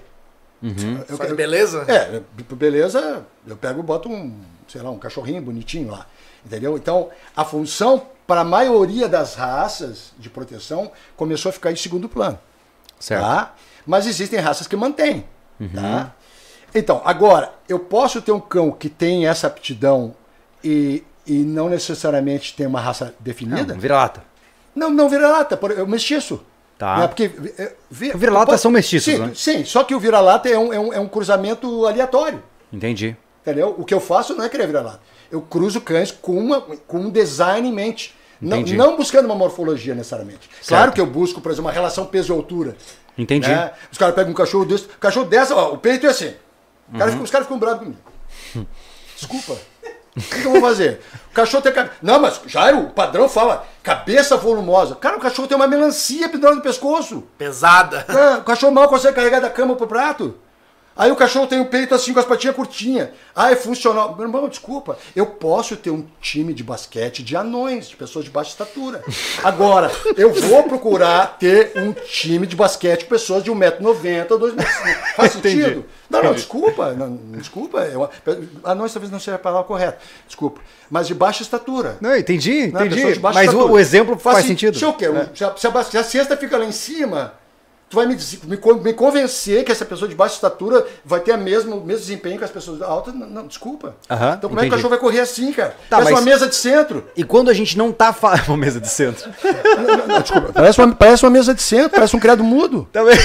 Eu 1.08 1.16
Só 1.16 1.24
de 1.24 1.34
beleza? 1.34 1.84
é, 1.86 2.20
beleza, 2.54 3.24
eu 3.46 3.56
pego 3.56 3.80
e 3.80 3.82
boto 3.82 4.08
um, 4.08 4.40
sei 4.66 4.82
lá, 4.82 4.90
um 4.90 4.98
cachorrinho 4.98 5.40
bonitinho 5.40 5.90
lá. 5.90 6.06
Entendeu? 6.44 6.76
Então, 6.76 7.08
a 7.36 7.44
função, 7.44 8.06
para 8.26 8.40
a 8.40 8.44
maioria 8.44 9.08
das 9.08 9.34
raças 9.34 10.12
de 10.18 10.28
proteção, 10.28 10.90
começou 11.16 11.50
a 11.50 11.52
ficar 11.52 11.70
em 11.70 11.76
segundo 11.76 12.08
plano. 12.08 12.38
Certo. 12.98 13.22
Tá? 13.22 13.54
Mas 13.86 14.06
existem 14.06 14.40
raças 14.40 14.66
que 14.66 14.76
mantêm. 14.76 15.24
Tá? 15.74 16.14
Então, 16.74 17.00
agora, 17.04 17.52
eu 17.68 17.78
posso 17.78 18.20
ter 18.20 18.32
um 18.32 18.40
cão 18.40 18.70
que 18.70 18.88
tem 18.88 19.26
essa 19.26 19.46
aptidão 19.46 20.14
e, 20.62 21.04
e 21.28 21.34
não 21.44 21.68
necessariamente 21.68 22.54
tem 22.56 22.66
uma 22.66 22.80
raça 22.80 23.14
definida? 23.20 23.74
Não, 23.74 23.80
vira-lata. 23.80 24.24
Não, 24.74 24.90
não 24.90 25.08
vira-lata, 25.08 25.58
é 25.76 25.82
o 25.82 25.86
mestiço. 25.86 26.40
Tá. 26.78 27.02
É, 27.02 27.06
porque, 27.08 27.30
é, 27.58 27.72
vi- 27.90 28.12
Vira-latas 28.14 28.48
pode- 28.50 28.60
são 28.62 28.70
mestiços, 28.70 29.12
sim, 29.12 29.18
né? 29.18 29.32
Sim, 29.34 29.64
só 29.64 29.82
que 29.82 29.94
o 29.94 29.98
vira-lata 30.00 30.48
é 30.48 30.56
um, 30.58 30.72
é, 30.72 30.78
um, 30.78 30.92
é 30.92 31.00
um 31.00 31.08
cruzamento 31.08 31.86
aleatório. 31.86 32.42
Entendi. 32.72 33.16
Entendeu? 33.42 33.74
O 33.76 33.84
que 33.84 33.92
eu 33.92 34.00
faço 34.00 34.34
não 34.36 34.44
é 34.44 34.48
querer 34.48 34.66
vira-lata. 34.66 35.00
Eu 35.30 35.40
cruzo 35.42 35.80
cães 35.80 36.10
com, 36.12 36.38
uma, 36.38 36.60
com 36.60 36.98
um 36.98 37.10
design 37.10 37.68
em 37.68 37.72
mente. 37.72 38.14
Não, 38.40 38.58
Entendi. 38.58 38.76
não 38.76 38.96
buscando 38.96 39.26
uma 39.26 39.34
morfologia 39.34 39.94
necessariamente. 39.94 40.48
Claro 40.66 40.92
que 40.92 41.00
eu 41.00 41.06
busco, 41.06 41.40
por 41.40 41.50
exemplo, 41.50 41.66
uma 41.66 41.72
relação 41.72 42.06
peso 42.06 42.32
e 42.32 42.36
altura. 42.36 42.76
Entendi. 43.16 43.48
né? 43.48 43.72
Os 43.90 43.98
caras 43.98 44.14
pegam 44.14 44.30
um 44.30 44.34
cachorro 44.34 44.64
desse, 44.64 44.84
o 44.84 44.98
cachorro 45.00 45.26
dessa, 45.26 45.56
ó, 45.56 45.72
o 45.72 45.78
peito 45.78 46.06
é 46.06 46.10
assim. 46.10 46.32
Uhum. 46.92 46.98
cara 46.98 47.10
os 47.10 47.30
caras 47.30 47.46
ficam 47.48 47.58
bravos 47.58 47.80
comigo. 47.80 47.98
Desculpa. 49.16 49.56
O 50.18 50.30
que, 50.30 50.40
que 50.42 50.46
eu 50.46 50.52
vou 50.52 50.60
fazer? 50.60 51.00
O 51.30 51.34
cachorro 51.34 51.62
tem 51.62 51.72
cabeça. 51.72 51.96
Não, 52.02 52.18
mas 52.20 52.40
Jairo, 52.46 52.80
o 52.80 52.90
padrão 52.90 53.28
fala 53.28 53.66
cabeça 53.82 54.36
volumosa. 54.36 54.94
Cara, 54.96 55.16
o 55.16 55.20
cachorro 55.20 55.48
tem 55.48 55.56
uma 55.56 55.66
melancia 55.66 56.28
pendurada 56.28 56.56
no 56.56 56.62
pescoço. 56.62 57.24
Pesada. 57.38 58.04
Ah, 58.08 58.38
o 58.38 58.44
cachorro 58.44 58.72
mal 58.72 58.88
consegue 58.88 59.14
carregar 59.14 59.40
da 59.40 59.50
cama 59.50 59.76
pro 59.76 59.86
prato. 59.86 60.34
Aí 60.98 61.12
o 61.12 61.16
cachorro 61.16 61.46
tem 61.46 61.60
o 61.60 61.66
peito 61.66 61.94
assim 61.94 62.12
com 62.12 62.18
as 62.18 62.26
patinhas 62.26 62.56
curtinhas. 62.56 63.10
Ah, 63.34 63.52
é 63.52 63.56
funcional. 63.56 64.16
Meu 64.16 64.26
irmão, 64.26 64.48
desculpa. 64.48 64.98
Eu 65.14 65.26
posso 65.26 65.76
ter 65.76 65.90
um 65.90 66.04
time 66.20 66.52
de 66.52 66.64
basquete 66.64 67.22
de 67.22 67.36
anões, 67.36 67.88
de 67.88 67.94
pessoas 67.96 68.24
de 68.24 68.30
baixa 68.32 68.50
estatura. 68.50 69.04
Agora, 69.44 69.92
eu 70.16 70.32
vou 70.32 70.64
procurar 70.64 71.38
ter 71.38 71.70
um 71.76 71.92
time 71.92 72.48
de 72.48 72.56
basquete 72.56 73.04
com 73.04 73.10
pessoas 73.10 73.44
de 73.44 73.50
1,90m, 73.52 74.26
2,5m. 74.26 75.14
Faz 75.14 75.36
Entendi. 75.36 75.62
sentido? 75.62 75.84
Não, 76.10 76.22
não, 76.22 76.32
desculpa. 76.34 76.92
Não, 76.94 77.16
desculpa. 77.38 77.80
É 77.84 77.96
uma, 77.96 78.10
anões 78.64 78.92
talvez 78.92 79.12
não 79.12 79.20
seja 79.20 79.36
a 79.36 79.38
palavra 79.38 79.68
correta. 79.68 79.98
Desculpa. 80.26 80.60
Mas 80.90 81.06
de 81.06 81.14
baixa 81.14 81.42
estatura. 81.42 81.96
Não, 82.00 82.16
entendi, 82.16 82.72
Né? 82.72 82.86
entendi. 82.86 83.20
Mas 83.20 83.54
o, 83.54 83.68
o 83.70 83.78
exemplo 83.78 84.18
faz, 84.18 84.38
assim, 84.38 84.48
sentido. 84.48 84.76
Se 84.76 84.84
eu 84.84 84.92
quero, 84.94 85.16
a, 85.16 85.26
se 85.34 85.44
a- 85.44 85.84
se 85.84 85.96
a 85.98 86.02
cesta 86.02 86.36
fica 86.36 86.58
lá 86.58 86.64
em 86.64 86.72
cima, 86.72 87.34
tu 87.88 87.96
vai 87.96 88.06
me, 88.06 88.16
me, 88.44 88.58
me 88.82 88.92
convencer 88.92 89.64
que 89.64 89.72
essa 89.72 89.84
pessoa 89.84 90.08
de 90.08 90.14
baixa 90.14 90.34
estatura 90.34 90.86
vai 91.04 91.20
ter 91.20 91.32
a 91.32 91.36
mesma, 91.36 91.74
o 91.76 91.80
mesmo 91.80 92.00
desempenho 92.02 92.38
que 92.38 92.44
as 92.44 92.50
pessoas 92.50 92.82
altas? 92.82 93.14
Não, 93.14 93.26
não, 93.26 93.46
desculpa. 93.46 93.96
Aham, 94.10 94.34
então 94.36 94.48
como 94.50 94.60
é 94.60 94.62
que 94.62 94.66
entendi. 94.66 94.68
o 94.68 94.70
cachorro 94.76 94.90
vai 94.90 94.98
correr 94.98 95.20
assim, 95.20 95.52
cara? 95.52 95.70
Tá, 95.88 95.96
Parece 95.96 96.12
mas- 96.12 96.20
uma 96.20 96.24
mesa 96.30 96.46
de 96.48 96.54
centro. 96.56 97.04
E 97.16 97.24
quando 97.24 97.50
a 97.50 97.54
gente 97.54 97.76
não 97.78 97.90
tá 97.92 98.12
falando. 98.12 98.38
Uma 98.48 98.56
mesa 98.56 98.80
de 98.80 98.88
centro. 98.88 99.30
Não, 99.42 100.06
não, 100.06 100.20
desculpa. 100.20 100.52
Parece 100.52 100.80
uma, 100.80 100.94
parece 100.94 101.24
uma 101.24 101.30
mesa 101.30 101.54
de 101.54 101.62
centro, 101.62 101.90
parece 101.90 102.14
um 102.16 102.20
criado 102.20 102.42
mudo. 102.44 102.88
Também. 102.92 103.16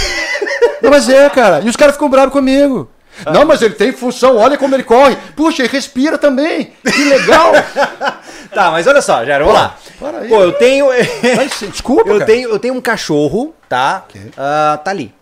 Não, 0.81 0.90
mas 0.90 1.07
é, 1.10 1.30
cara. 1.30 1.61
E 1.61 1.69
os 1.69 1.76
caras 1.76 1.95
ficam 1.95 2.10
bravos 2.10 2.34
comigo. 2.34 2.90
Não, 3.31 3.45
mas 3.45 3.61
ele 3.61 3.76
tem 3.76 3.91
função, 3.91 4.38
olha 4.38 4.57
como 4.57 4.76
ele 4.76 4.84
corre. 4.84 5.15
Puxa, 5.35 5.61
ele 5.61 5.69
respira 5.72 6.18
também. 6.18 6.73
Que 6.84 7.03
legal. 7.06 7.52
Tá, 8.53 8.71
mas 8.71 8.87
olha 8.87 9.01
só, 9.01 9.23
Jairo, 9.25 9.45
vamos 9.45 9.59
lá. 9.61 9.77
para 9.99 10.17
aí. 10.19 10.29
Pô, 10.29 10.41
eu 10.41 10.53
tenho. 10.53 10.87
Mas, 11.35 11.59
desculpa, 11.59 12.09
eu 12.09 12.19
cara. 12.19 12.25
tenho, 12.25 12.49
eu 12.49 12.59
tenho 12.59 12.73
um 12.73 12.81
cachorro, 12.81 13.53
tá? 13.69 14.05
Ah, 14.37 14.79
tá 14.83 14.91
ali. 14.91 15.13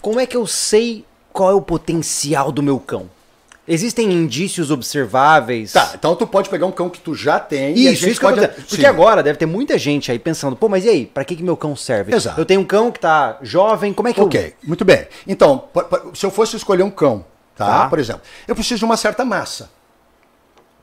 Como 0.00 0.18
é 0.18 0.26
que 0.26 0.36
eu 0.36 0.46
sei 0.46 1.04
qual 1.32 1.50
é 1.50 1.54
o 1.54 1.60
potencial 1.60 2.50
do 2.50 2.62
meu 2.62 2.78
cão? 2.78 3.08
Existem 3.68 4.10
indícios 4.10 4.70
observáveis? 4.70 5.72
Tá, 5.72 5.92
então 5.94 6.16
tu 6.16 6.26
pode 6.26 6.48
pegar 6.48 6.66
um 6.66 6.72
cão 6.72 6.90
que 6.90 6.98
tu 6.98 7.14
já 7.14 7.38
tem 7.38 7.76
e 7.76 7.86
a 7.86 7.92
Isso, 7.92 8.00
gente 8.00 8.10
isso 8.10 8.20
que 8.20 8.26
eu 8.26 8.30
pode... 8.34 8.48
Porque 8.48 8.76
Sim. 8.76 8.86
agora 8.86 9.22
deve 9.22 9.38
ter 9.38 9.46
muita 9.46 9.78
gente 9.78 10.10
aí 10.10 10.18
pensando, 10.18 10.56
pô, 10.56 10.68
mas 10.68 10.84
e 10.84 10.88
aí, 10.88 11.06
pra 11.06 11.24
que, 11.24 11.36
que 11.36 11.42
meu 11.42 11.56
cão 11.56 11.76
serve? 11.76 12.12
Exato. 12.12 12.40
Eu 12.40 12.44
tenho 12.44 12.62
um 12.62 12.64
cão 12.64 12.90
que 12.90 12.98
tá 12.98 13.38
jovem, 13.42 13.92
como 13.92 14.08
é 14.08 14.12
que 14.12 14.20
eu. 14.20 14.24
Ok, 14.24 14.54
muito 14.64 14.84
bem. 14.84 15.06
Então, 15.24 15.64
se 16.14 16.26
eu 16.26 16.32
fosse 16.32 16.56
escolher 16.56 16.82
um 16.82 16.90
cão, 16.90 17.24
tá? 17.54 17.82
Tá. 17.82 17.88
Por 17.88 18.00
exemplo, 18.00 18.22
eu 18.48 18.56
preciso 18.56 18.80
de 18.80 18.84
uma 18.84 18.96
certa 18.96 19.24
massa. 19.24 19.70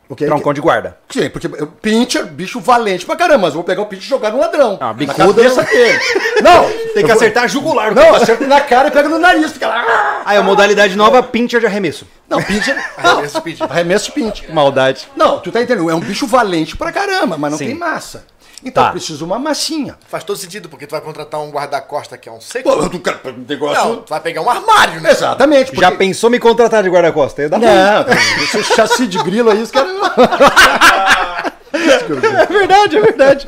Ok? 0.10 0.26
Pra 0.26 0.36
um 0.38 0.40
cão 0.40 0.54
de 0.54 0.62
guarda. 0.62 0.98
Sim, 1.10 1.30
porque 1.30 1.48
o 1.48 1.68
pincher, 1.68 2.26
bicho 2.26 2.62
valente 2.62 3.06
pra 3.06 3.16
caramba, 3.16 3.40
mas 3.40 3.50
eu 3.50 3.56
vou 3.56 3.64
pegar 3.64 3.82
o 3.82 3.86
pincher 3.88 4.06
e 4.06 4.08
jogar 4.08 4.32
no 4.32 4.40
ladrão. 4.40 4.78
Ah, 4.80 4.86
na 4.88 4.94
bicuda 4.94 5.26
cabeça 5.28 5.62
não- 5.64 5.70
dele. 5.70 6.00
Não, 6.42 6.70
Tem 6.94 7.04
que 7.04 7.12
acertar 7.12 7.44
a 7.44 7.48
jugular. 7.48 7.94
Não, 7.96 8.14
acerta 8.16 8.46
na 8.46 8.62
cara 8.62 8.88
e 8.88 8.92
pega 8.92 9.10
no 9.10 9.18
nariz. 9.20 9.52
Fica 9.52 9.68
lá. 9.68 10.22
Aí 10.24 10.38
a 10.38 10.44
modalidade 10.44 10.96
nova, 10.96 11.22
pincher 11.24 11.60
de 11.60 11.66
arremesso. 11.66 12.08
Não, 12.30 12.42
pincher. 12.42 12.78
Arremesso 12.98 13.42
pincher. 13.42 13.68
Arremesso 13.72 14.12
pincher. 14.12 14.54
Maldade. 14.54 15.08
Não, 15.16 15.40
tu 15.40 15.52
tá 15.52 15.62
entendendo? 15.62 15.90
É 15.90 15.96
um 15.96 16.00
bicho 16.00 16.28
valente 16.28 16.76
pra 16.78 16.92
caramba, 16.92 17.38
mas 17.38 17.52
não 17.52 17.58
Sim. 17.58 17.66
tem 17.68 17.76
massa. 17.76 18.26
Então 18.64 18.84
Tá. 18.84 18.90
eu 18.90 18.94
preciso 18.94 19.20
de 19.20 19.24
uma 19.24 19.38
massinha. 19.38 19.98
Faz 20.08 20.24
todo 20.24 20.36
sentido, 20.36 20.68
porque 20.68 20.88
tu 20.88 20.92
vai 20.92 21.02
contratar 21.02 21.40
um 21.40 21.52
guarda-costa 21.52 22.18
que 22.18 22.28
é 22.28 22.32
um 22.32 22.42
seco. 22.42 22.70
Pô, 22.70 22.90
tu 22.90 23.00
cara, 23.00 23.20
um 23.26 23.46
negócio. 23.48 23.84
Não, 23.86 23.96
tu 24.02 24.10
vai 24.10 24.20
pegar 24.20 24.42
um 24.42 24.50
armário, 24.50 25.00
né? 25.00 25.12
Exatamente. 25.12 25.76
Já 25.76 25.90
porque- 25.92 25.98
pensou 25.98 26.30
me 26.30 26.40
contratar 26.40 26.82
de 26.84 26.90
guarda-costa? 26.90 27.44
Eu 27.44 27.50
dá 27.50 27.60
Não, 27.60 28.06
esse 28.44 28.64
chassi 28.64 29.06
de 29.08 29.18
grilo 29.24 29.50
aí, 29.52 29.62
os 29.62 29.70
caras. 29.72 29.92
É 31.74 32.46
verdade, 32.46 32.98
é 32.98 33.02
verdade. 33.02 33.46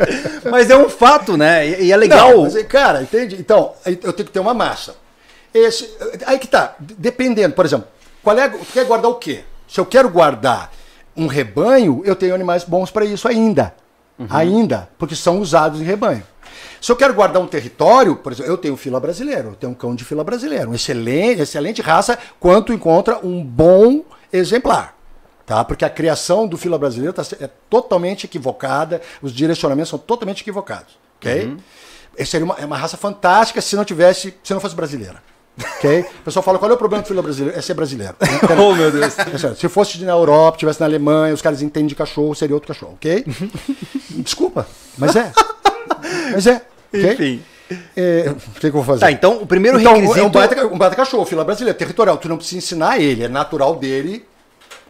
Mas 0.50 0.70
é 0.70 0.78
um 0.78 0.90
fato, 0.90 1.36
né? 1.38 1.68
E, 1.68 1.92
é 1.92 1.98
legal. 1.98 2.30
Não, 2.32 2.44
mas, 2.44 2.64
cara, 2.68 3.02
entende? 3.02 3.36
Então, 3.40 3.74
eu 3.86 4.14
tenho 4.14 4.28
que 4.28 4.32
ter 4.32 4.40
uma 4.40 4.54
massa. 4.54 4.96
Esse, 5.54 5.90
aí 6.26 6.38
que 6.38 6.48
tá, 6.48 6.76
dependendo, 6.80 7.56
por 7.56 7.66
exemplo, 7.66 7.88
qual 8.24 8.38
é, 8.38 8.48
tu 8.50 8.60
quer 8.74 8.86
guardar 8.86 9.10
o 9.10 9.16
quê? 9.16 9.44
Se 9.68 9.80
eu 9.80 9.86
quero 9.86 10.10
guardar 10.10 10.72
um 11.18 11.26
rebanho, 11.28 12.02
eu 12.06 12.16
tenho 12.16 12.36
animais 12.36 12.64
bons 12.64 12.92
para 12.92 13.04
isso 13.06 13.28
ainda. 13.28 13.74
Ainda, 14.30 14.90
porque 14.98 15.16
são 15.16 15.40
usados 15.40 15.80
em 15.80 15.84
rebanho. 15.84 16.24
Se 16.82 16.92
eu 16.92 16.96
quero 16.96 17.14
guardar 17.14 17.42
um 17.42 17.48
território, 17.48 18.16
por 18.16 18.32
exemplo, 18.32 18.52
eu 18.52 18.58
tenho 18.58 18.76
fila 18.78 19.00
brasileiro, 19.00 19.50
eu 19.50 19.56
tenho 19.56 19.72
um 19.72 19.76
cão 19.76 19.96
de 19.96 20.04
fila 20.04 20.24
brasileiro, 20.24 20.72
um 20.72 20.74
excelente, 20.74 21.42
excelente 21.42 21.82
raça, 21.82 22.18
quanto 22.40 22.72
encontra 22.74 23.20
um 23.26 23.44
bom 23.44 24.04
exemplar. 24.32 24.96
Tá? 25.46 25.64
Porque 25.64 25.84
a 25.84 25.90
criação 25.90 26.48
do 26.48 26.58
fila 26.58 26.78
brasileiro 26.78 27.14
tá, 27.14 27.24
é 27.40 27.50
totalmente 27.70 28.26
equivocada, 28.26 29.02
os 29.22 29.34
direcionamentos 29.34 29.90
são 29.90 30.00
totalmente 30.00 30.42
equivocados. 30.42 30.98
Ok? 31.18 31.58
Essa 32.18 32.32
seria 32.32 32.46
uma, 32.46 32.56
é 32.56 32.66
uma 32.66 32.78
raça 32.78 32.98
fantástica 32.98 33.62
se 33.62 33.76
não 33.76 33.84
tivesse, 33.84 34.34
se 34.44 34.54
não 34.54 34.62
fosse 34.62 34.76
brasileira. 34.76 35.22
Ok? 35.78 36.02
O 36.22 36.24
pessoal 36.26 36.44
fala, 36.44 36.58
qual 36.60 36.72
é 36.72 36.74
o 36.74 36.78
problema 36.78 37.04
do 37.04 37.08
fila 37.08 37.22
brasileiro? 37.22 37.58
É 37.58 37.62
ser 37.62 37.74
brasileiro. 37.74 38.16
Oh, 38.60 38.74
meu 38.76 38.92
Deus. 38.92 39.14
É 39.20 39.56
se 39.56 39.70
fosse 39.70 40.04
na 40.04 40.12
Europa, 40.14 40.58
tivesse 40.58 40.80
na 40.80 40.86
Alemanha, 40.86 41.34
os 41.34 41.42
caras 41.42 41.62
entendem 41.62 41.88
de 41.88 41.96
cachorro, 41.96 42.34
seria 42.36 42.56
outro 42.56 42.68
cachorro, 42.68 42.94
ok? 42.94 43.26
Desculpa, 44.12 44.68
mas 44.98 45.16
é. 45.16 45.32
Mas 46.32 46.48
é. 46.48 46.62
ok? 46.94 47.12
Enfim. 47.12 47.44
É, 47.96 48.32
o 48.32 48.52
que, 48.54 48.60
que 48.62 48.68
eu 48.68 48.72
vou 48.72 48.84
fazer? 48.84 49.02
Tá, 49.02 49.12
então 49.12 49.42
o 49.44 49.46
primeiro 49.46 49.80
Então, 49.80 49.94
requisito. 49.94 50.20
é 50.20 50.24
um 50.24 50.30
baita, 50.30 50.68
um 50.68 50.78
baita 50.78 50.96
cachorro, 50.96 51.26
fila 51.26 51.44
brasileira, 51.46 51.78
territorial. 51.78 52.18
Tu 52.18 52.28
não 52.28 52.38
precisa 52.38 52.58
ensinar 52.58 53.00
ele, 53.00 53.24
é 53.24 53.28
natural 53.28 53.76
dele. 53.76 54.26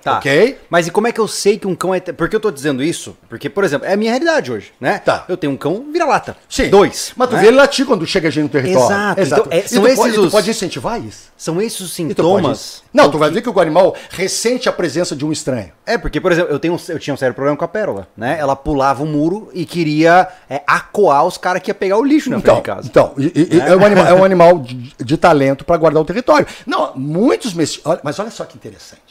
Tá. 0.04 0.18
Ok? 0.18 0.58
Mas 0.70 0.88
e 0.88 0.92
como 0.92 1.08
é 1.08 1.12
que 1.12 1.20
eu 1.20 1.28
sei 1.28 1.58
que 1.58 1.68
um 1.68 1.76
cão 1.76 1.94
é. 1.94 2.00
Por 2.00 2.30
que 2.30 2.36
eu 2.36 2.40
tô 2.40 2.50
dizendo 2.52 2.82
isso? 2.84 3.18
Porque, 3.28 3.50
por 3.50 3.64
exemplo, 3.64 3.86
é 3.88 3.94
a 3.94 3.98
minha 3.98 4.12
realidade 4.12 4.52
hoje, 4.52 4.72
né? 4.80 5.00
Tá. 5.00 5.26
Eu 5.28 5.36
tenho 5.38 5.52
um 5.54 5.58
cão 5.58 5.86
vira-lata. 5.92 6.38
Sim. 6.48 6.70
Dois. 6.70 7.12
Mas 7.16 7.30
tu 7.30 7.36
né? 7.36 7.42
vê 7.42 7.48
ele 7.48 7.58
latir 7.58 7.86
quando 7.86 8.06
chega 8.06 8.32
gente 8.32 8.44
no 8.44 8.50
território. 8.50 8.86
Exato. 8.86 9.22
Então, 9.22 9.48
é- 9.50 9.60
e 9.60 9.68
são 9.68 9.82
tu, 9.82 9.88
esses 9.88 10.00
pode, 10.00 10.20
os- 10.20 10.32
pode 10.32 10.50
incentivar 10.50 11.04
isso. 11.04 11.30
São 11.38 11.62
esses 11.62 11.80
os 11.82 11.94
sintomas. 11.94 12.84
Não, 12.94 13.10
tu 13.12 13.18
vai 13.18 13.30
ver 13.30 13.42
que 13.42 13.50
o 13.50 13.60
animal 13.60 13.96
ressente 14.10 14.68
a 14.68 14.72
presença 14.72 15.16
de 15.16 15.26
um 15.26 15.32
estranho. 15.32 15.72
É, 15.86 15.98
porque, 15.98 16.20
por 16.22 16.32
exemplo, 16.32 16.52
eu, 16.52 16.60
tenho, 16.60 16.78
eu 16.90 17.00
tinha 17.00 17.14
um 17.14 17.18
sério 17.18 17.34
problema 17.36 17.56
com 17.58 17.66
a 17.66 17.68
pérola, 17.68 18.08
né? 18.16 18.38
Ela 18.40 18.56
pulava 18.56 19.04
o 19.04 19.06
muro 19.06 19.50
e 19.54 19.66
queria 19.66 20.28
é, 20.50 20.62
acoar 20.68 21.24
os 21.26 21.38
caras 21.38 21.62
que 21.62 21.70
ia 21.70 21.76
pegar 21.76 21.98
o 21.98 22.04
lixo 22.04 22.30
na 22.30 22.38
Então, 22.38 22.56
frente 22.56 22.66
de 22.66 22.72
casa. 22.76 22.88
então 22.88 23.14
e- 23.18 23.32
e- 23.36 23.56
e 23.56 23.60
é, 23.60 23.76
um 23.76 23.86
animal, 23.86 24.06
é 24.08 24.14
um 24.14 24.24
animal 24.24 24.60
de, 24.60 24.94
de 24.98 25.18
talento 25.18 25.64
para 25.66 25.78
guardar 25.78 26.02
o 26.02 26.06
território. 26.06 26.46
Não, 26.66 26.94
muitos 26.96 27.54
mesti- 27.54 27.82
olha, 27.86 28.00
Mas 28.04 28.20
olha 28.20 28.32
só 28.32 28.44
que 28.46 28.56
interessante. 28.58 29.02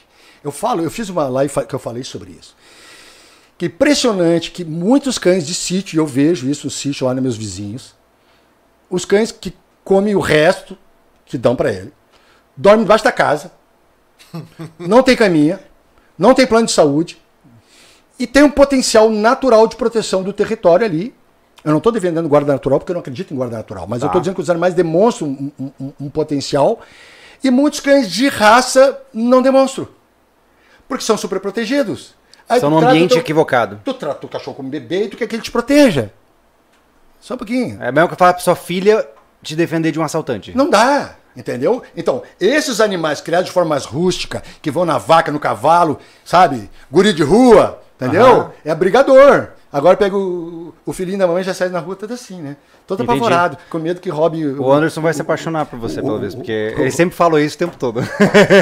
Eu 0.48 0.52
falo, 0.52 0.82
eu 0.82 0.90
fiz 0.90 1.08
uma 1.10 1.28
live 1.28 1.52
que 1.66 1.74
eu 1.74 1.78
falei 1.78 2.02
sobre 2.02 2.30
isso. 2.32 2.56
Que 3.58 3.66
impressionante 3.66 4.50
que 4.50 4.64
muitos 4.64 5.18
cães 5.18 5.46
de 5.46 5.54
sítio, 5.54 5.96
e 5.96 5.98
eu 5.98 6.06
vejo 6.06 6.48
isso 6.48 6.66
no 6.66 6.70
sítio 6.70 7.06
lá 7.06 7.12
nos 7.12 7.22
meus 7.22 7.36
vizinhos, 7.36 7.94
os 8.88 9.04
cães 9.04 9.30
que 9.30 9.52
comem 9.84 10.14
o 10.14 10.20
resto 10.20 10.76
que 11.26 11.36
dão 11.36 11.54
para 11.54 11.70
ele, 11.72 11.92
dormem 12.56 12.84
debaixo 12.84 13.04
da 13.04 13.12
casa, 13.12 13.52
não 14.78 15.02
tem 15.02 15.14
caminha, 15.16 15.60
não 16.18 16.32
tem 16.34 16.46
plano 16.46 16.66
de 16.66 16.72
saúde, 16.72 17.18
e 18.18 18.26
tem 18.26 18.42
um 18.42 18.50
potencial 18.50 19.10
natural 19.10 19.66
de 19.66 19.76
proteção 19.76 20.22
do 20.22 20.32
território 20.32 20.84
ali. 20.86 21.14
Eu 21.64 21.70
não 21.72 21.78
estou 21.78 21.92
defendendo 21.92 22.28
guarda 22.28 22.52
natural 22.52 22.78
porque 22.78 22.90
eu 22.92 22.94
não 22.94 23.00
acredito 23.00 23.34
em 23.34 23.36
guarda 23.36 23.56
natural, 23.56 23.86
mas 23.86 24.00
eu 24.00 24.06
Tá. 24.08 24.12
estou 24.12 24.20
dizendo 24.20 24.34
que 24.36 24.40
os 24.40 24.50
animais 24.50 24.74
demonstram 24.74 25.28
um- 25.28 25.70
um- 25.78 25.92
um 26.00 26.08
potencial 26.10 26.80
e 27.44 27.50
muitos 27.50 27.80
cães 27.80 28.10
de 28.10 28.28
raça 28.28 29.00
não 29.12 29.42
demonstram, 29.42 29.86
porque 30.88 31.04
são 31.04 31.16
super 31.16 31.38
protegidos. 31.40 32.14
Aí 32.48 32.60
São 32.60 32.70
num 32.70 32.78
ambiente 32.78 33.10
teu- 33.10 33.18
equivocado. 33.18 33.80
Tu 33.84 33.92
trata 33.94 34.24
o 34.24 34.28
cachorro 34.28 34.56
como 34.56 34.68
bebê 34.70 35.04
e 35.04 35.08
tu 35.08 35.16
quer 35.18 35.26
que 35.26 35.36
ele 35.36 35.42
te 35.42 35.50
proteja. 35.50 36.10
Só 37.20 37.34
um 37.34 37.36
pouquinho. 37.36 37.82
É 37.82 37.92
mesmo 37.92 38.08
que 38.08 38.14
eu 38.14 38.18
falar 38.18 38.32
pra 38.32 38.42
sua 38.42 38.56
filha 38.56 39.06
te 39.42 39.54
defender 39.54 39.92
de 39.92 40.00
um 40.00 40.02
assaltante. 40.02 40.56
Não 40.56 40.70
dá, 40.70 41.16
entendeu? 41.36 41.82
Então, 41.96 42.22
esses 42.40 42.80
animais 42.80 43.20
criados 43.20 43.46
de 43.46 43.52
forma 43.52 43.70
mais 43.70 43.84
rústica, 43.84 44.42
que 44.62 44.70
vão 44.70 44.84
na 44.86 44.98
vaca, 44.98 45.30
no 45.30 45.38
cavalo, 45.38 45.98
sabe? 46.24 46.70
Guri 46.90 47.12
de 47.12 47.22
rua, 47.22 47.82
entendeu? 47.96 48.26
Aham. 48.26 48.52
É 48.64 48.74
brigador. 48.74 49.48
Agora 49.70 49.96
pega 49.96 50.16
o, 50.16 50.72
o 50.86 50.92
filhinho 50.94 51.18
da 51.18 51.26
mamãe 51.26 51.42
e 51.42 51.44
já 51.44 51.52
sai 51.52 51.68
na 51.68 51.78
rua 51.78 51.94
todo 51.94 52.14
assim, 52.14 52.40
né? 52.40 52.56
Todo 52.86 53.02
Entendi. 53.02 53.18
apavorado, 53.18 53.58
com 53.68 53.78
medo 53.78 54.00
que 54.00 54.08
roube 54.08 54.46
O 54.46 54.72
Anderson 54.72 55.02
vai 55.02 55.12
se 55.12 55.20
apaixonar 55.20 55.66
por 55.66 55.78
você, 55.78 56.00
pelo 56.00 56.18
visto, 56.18 56.38
porque 56.38 56.74
ele 56.78 56.90
sempre 56.90 57.14
falou 57.14 57.38
isso 57.38 57.54
o 57.54 57.58
tempo 57.58 57.76
todo. 57.76 58.00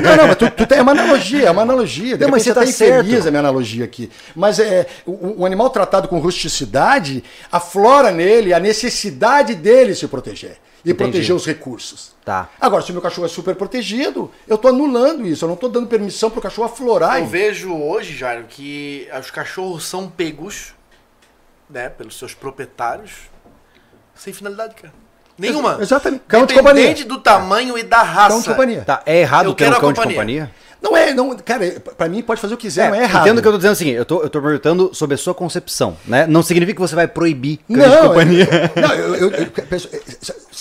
Não, 0.02 0.16
não, 0.16 0.26
mas 0.26 0.36
tu, 0.36 0.50
tu 0.50 0.66
tem 0.66 0.78
é 0.78 0.82
uma 0.82 0.90
analogia, 0.92 1.46
é 1.46 1.50
uma 1.50 1.62
analogia. 1.62 2.18
De 2.18 2.24
Não, 2.24 2.30
mas 2.30 2.42
você 2.42 2.52
tá 2.52 2.66
certo. 2.66 3.06
infeliz 3.06 3.24
a 3.24 3.30
minha 3.30 3.38
analogia 3.38 3.84
aqui. 3.84 4.10
Mas 4.34 4.58
é, 4.58 4.86
o, 5.06 5.42
o 5.42 5.46
animal 5.46 5.70
tratado 5.70 6.08
com 6.08 6.18
rusticidade 6.18 7.22
aflora 7.52 8.10
nele 8.10 8.52
a 8.52 8.58
necessidade 8.58 9.54
dele 9.54 9.94
se 9.94 10.08
proteger. 10.08 10.58
E 10.84 10.90
Entendi. 10.90 11.10
proteger 11.10 11.34
os 11.34 11.46
recursos. 11.46 12.14
Tá. 12.24 12.48
Agora, 12.60 12.82
se 12.82 12.90
o 12.90 12.92
meu 12.92 13.02
cachorro 13.02 13.26
é 13.26 13.28
super 13.28 13.54
protegido, 13.56 14.30
eu 14.46 14.58
tô 14.58 14.68
anulando 14.68 15.26
isso. 15.26 15.44
Eu 15.44 15.48
não 15.48 15.56
tô 15.56 15.68
dando 15.68 15.86
permissão 15.86 16.30
pro 16.30 16.40
cachorro 16.40 16.66
aflorar. 16.66 17.18
Eu 17.20 17.26
vejo 17.26 17.72
hoje, 17.74 18.16
Jairo, 18.16 18.44
que 18.48 19.08
os 19.18 19.30
cachorros 19.30 19.84
são 19.84 20.08
pegos 20.08 20.75
né, 21.68 21.88
pelos 21.88 22.18
seus 22.18 22.34
proprietários, 22.34 23.12
sem 24.14 24.32
finalidade, 24.32 24.74
cara. 24.74 24.92
Nenhuma. 25.38 25.78
Exatamente. 25.80 26.22
Cão 26.26 26.46
de 26.46 26.54
companhia. 26.54 26.82
Independente 26.84 27.04
do 27.08 27.18
tamanho 27.20 27.76
e 27.76 27.82
da 27.82 28.02
raça. 28.02 28.28
Cão 28.30 28.40
de 28.40 28.46
companhia. 28.48 28.82
Tá, 28.86 29.02
é 29.04 29.20
errado 29.20 29.46
Eu 29.50 29.54
ter 29.54 29.64
um 29.64 29.66
quero 29.66 29.76
a 29.76 29.80
cão 29.80 29.92
de 29.92 29.96
companhia. 30.00 30.16
companhia? 30.16 30.50
Não 30.80 30.96
é, 30.96 31.12
não, 31.12 31.36
cara, 31.38 31.80
pra 31.96 32.08
mim 32.08 32.22
pode 32.22 32.40
fazer 32.40 32.54
o 32.54 32.56
que 32.56 32.66
quiser, 32.66 32.90
não 32.90 32.96
é 32.96 33.02
errado. 33.02 33.22
Entendo 33.26 33.42
que 33.42 33.48
eu 33.48 33.52
tô 33.52 33.58
dizendo 33.58 33.72
assim, 33.72 33.88
eu 33.88 34.04
tô, 34.04 34.22
eu 34.22 34.30
tô 34.30 34.40
perguntando 34.40 34.94
sobre 34.94 35.14
a 35.14 35.18
sua 35.18 35.34
concepção, 35.34 35.96
né? 36.06 36.26
Não 36.26 36.42
significa 36.42 36.76
que 36.76 36.80
você 36.88 36.94
vai 36.94 37.08
proibir 37.08 37.58
cães 37.66 37.78
Não, 37.78 38.02
de 38.02 38.08
companhia. 38.08 38.48
eu- 38.76 38.82
não, 38.88 38.94
eu, 38.94 39.14
eu, 39.16 39.30
eu 39.32 39.46
penso, 39.50 39.88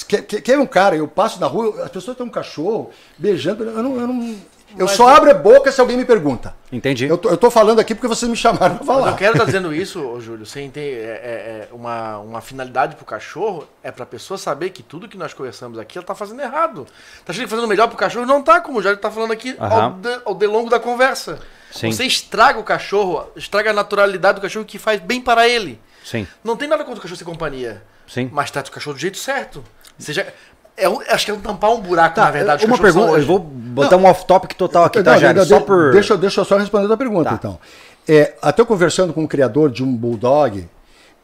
quer, 0.08 0.22
quer- 0.24 0.42
quer 0.42 0.58
um 0.60 0.66
cara, 0.66 0.96
eu 0.96 1.08
passo 1.08 1.40
na 1.40 1.48
rua, 1.48 1.84
as 1.84 1.92
pessoas 1.92 2.16
têm 2.18 2.26
um 2.26 2.30
cachorro 2.30 2.90
beijando, 3.18 3.64
eu 3.66 3.84
não. 3.84 4.00
Eu, 4.00 4.08
não, 4.08 4.36
eu 4.78 4.88
só 4.88 5.08
abro 5.10 5.32
a 5.32 5.34
boca 5.34 5.72
se 5.72 5.80
alguém 5.80 5.96
me 5.98 6.06
pergunta. 6.06 6.56
Entendi. 6.72 7.06
Eu 7.06 7.18
tô, 7.18 7.30
eu 7.30 7.38
tô 7.38 7.50
falando 7.50 7.80
aqui 7.80 7.96
porque 7.96 8.08
vocês 8.08 8.30
me 8.30 8.36
chamaram 8.36 8.78
pra 8.78 8.86
Mas 8.86 8.96
falar. 8.96 9.12
eu 9.12 9.16
quero 9.16 9.32
estar 9.34 9.46
dizendo 9.46 9.74
isso, 9.74 10.20
Júlio, 10.20 10.46
sem 10.46 10.70
ter 10.70 10.80
é, 10.82 11.04
é, 11.04 11.68
é, 11.70 11.70
uma, 11.72 12.18
uma 12.20 12.42
finalidade 12.42 12.96
pro 12.96 13.06
cachorro, 13.06 13.68
é 13.84 13.92
pra 13.92 14.06
pessoa 14.06 14.38
saber 14.38 14.72
que 14.72 14.84
tudo 14.84 15.08
que 15.08 15.18
nós 15.18 15.34
conversamos 15.34 15.80
aqui, 15.80 15.98
ela 15.98 16.06
tá 16.06 16.14
fazendo 16.16 16.42
errado. 16.42 16.86
Tá 17.26 17.32
achando 17.32 17.44
que 17.46 17.50
fazendo 17.50 17.68
melhor 17.68 17.88
pro 17.88 17.98
cachorro? 17.98 18.26
Não 18.26 18.42
tá, 18.42 18.60
como 18.62 18.80
o 18.80 18.82
Júlio 18.82 18.98
tá 18.98 19.10
falando 19.12 19.32
aqui 19.32 19.56
ao, 19.60 19.68
Aham. 19.72 20.00
de, 20.02 20.20
ao 20.26 20.36
de 20.36 20.48
longo 20.48 20.70
da 20.70 20.80
conversa. 20.80 21.40
Sim. 21.72 21.92
Você 21.92 22.06
estraga 22.06 22.60
o 22.60 22.64
cachorro, 22.64 23.28
estraga 23.36 23.70
a 23.72 23.74
naturalidade 23.74 24.40
do 24.40 24.42
cachorro 24.42 24.66
que 24.66 24.78
faz 24.80 25.00
bem 25.02 25.22
para 25.22 25.48
ele. 25.48 25.80
Sim, 26.04 26.28
Não 26.44 26.56
tem 26.56 26.68
nada 26.68 26.84
contra 26.84 27.00
o 27.00 27.02
cachorro 27.02 27.18
ser 27.18 27.26
companhia. 27.26 27.82
sim. 28.08 28.30
Mas 28.32 28.52
trata 28.52 28.70
o 28.70 28.74
cachorro 28.74 28.94
do 28.94 29.00
jeito 29.00 29.18
certo. 29.18 29.64
Seja, 29.98 30.32
é 30.78 30.90
um- 30.90 31.00
acho 31.10 31.26
que 31.26 31.32
é 31.32 31.34
um 31.34 31.40
tampar 31.40 31.72
um 31.72 31.80
buraco, 31.82 32.20
na 32.20 32.32
verdade. 32.32 32.66
uma 32.66 32.78
pergunta, 32.78 33.14
eu 33.18 33.26
vou 33.26 33.40
botar 33.40 33.98
um 33.98 34.06
off-topic 34.06 34.54
total 34.56 34.86
aqui, 34.86 35.02
tá, 35.04 35.14
Não, 35.14 35.20
Jair? 35.20 35.36
não, 35.36 35.46
Só 35.46 35.60
de- 35.60 35.66
por... 35.66 35.92
deixa, 35.92 36.14
eu- 36.14 36.18
deixa 36.18 36.42
eu 36.42 36.46
só 36.46 36.58
responder 36.58 36.86
a 36.86 36.88
tua 36.88 36.98
pergunta, 36.98 37.30
Tá. 37.30 37.36
então. 37.36 37.60
É, 38.08 38.34
até 38.42 38.62
eu 38.62 38.66
conversando 38.66 39.14
com 39.14 39.24
o 39.24 39.28
criador 39.28 39.70
de 39.72 39.84
um 39.84 39.96
bulldog, 39.96 40.68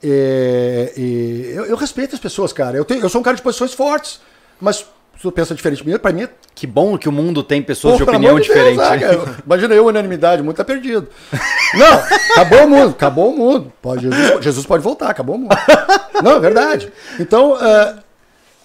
é, 0.03 0.91
e 0.97 1.53
eu, 1.55 1.65
eu 1.65 1.75
respeito 1.75 2.15
as 2.15 2.19
pessoas, 2.21 2.51
cara. 2.51 2.75
Eu, 2.77 2.83
tenho, 2.85 3.01
eu 3.01 3.09
sou 3.09 3.21
um 3.21 3.23
cara 3.23 3.35
de 3.37 3.43
posições 3.43 3.73
fortes, 3.73 4.19
mas 4.59 4.77
se 4.77 4.85
tu 5.21 5.31
pensa 5.31 5.53
diferente 5.53 5.83
de 5.83 5.89
mim, 5.89 5.97
pra 5.99 6.11
mim 6.11 6.23
é 6.23 6.29
Que 6.55 6.65
bom 6.65 6.97
que 6.97 7.07
o 7.07 7.11
mundo 7.11 7.43
tem 7.43 7.61
pessoas 7.61 7.97
de 7.97 7.99
Pô, 8.03 8.05
pelo 8.11 8.17
opinião 8.17 8.39
de 8.39 8.47
Deus, 8.47 8.57
diferente. 8.57 8.81
ah, 8.81 8.97
cara, 8.99 9.35
imagina 9.45 9.73
eu, 9.75 9.85
unanimidade, 9.85 10.41
o 10.41 10.45
mundo 10.45 10.55
tá 10.55 10.63
perdido. 10.65 11.07
Não, 11.75 11.93
acabou 12.33 12.63
o 12.65 12.69
mundo, 12.69 12.89
acabou 12.91 13.31
o 13.33 13.37
mundo. 13.37 13.71
Pode, 13.81 14.01
Jesus, 14.09 14.43
Jesus 14.43 14.65
pode 14.65 14.83
voltar, 14.83 15.09
acabou 15.09 15.35
o 15.35 15.39
mundo. 15.39 15.55
Não, 16.23 16.37
é 16.37 16.39
verdade. 16.39 16.91
Então, 17.19 17.55
ah, 17.59 17.95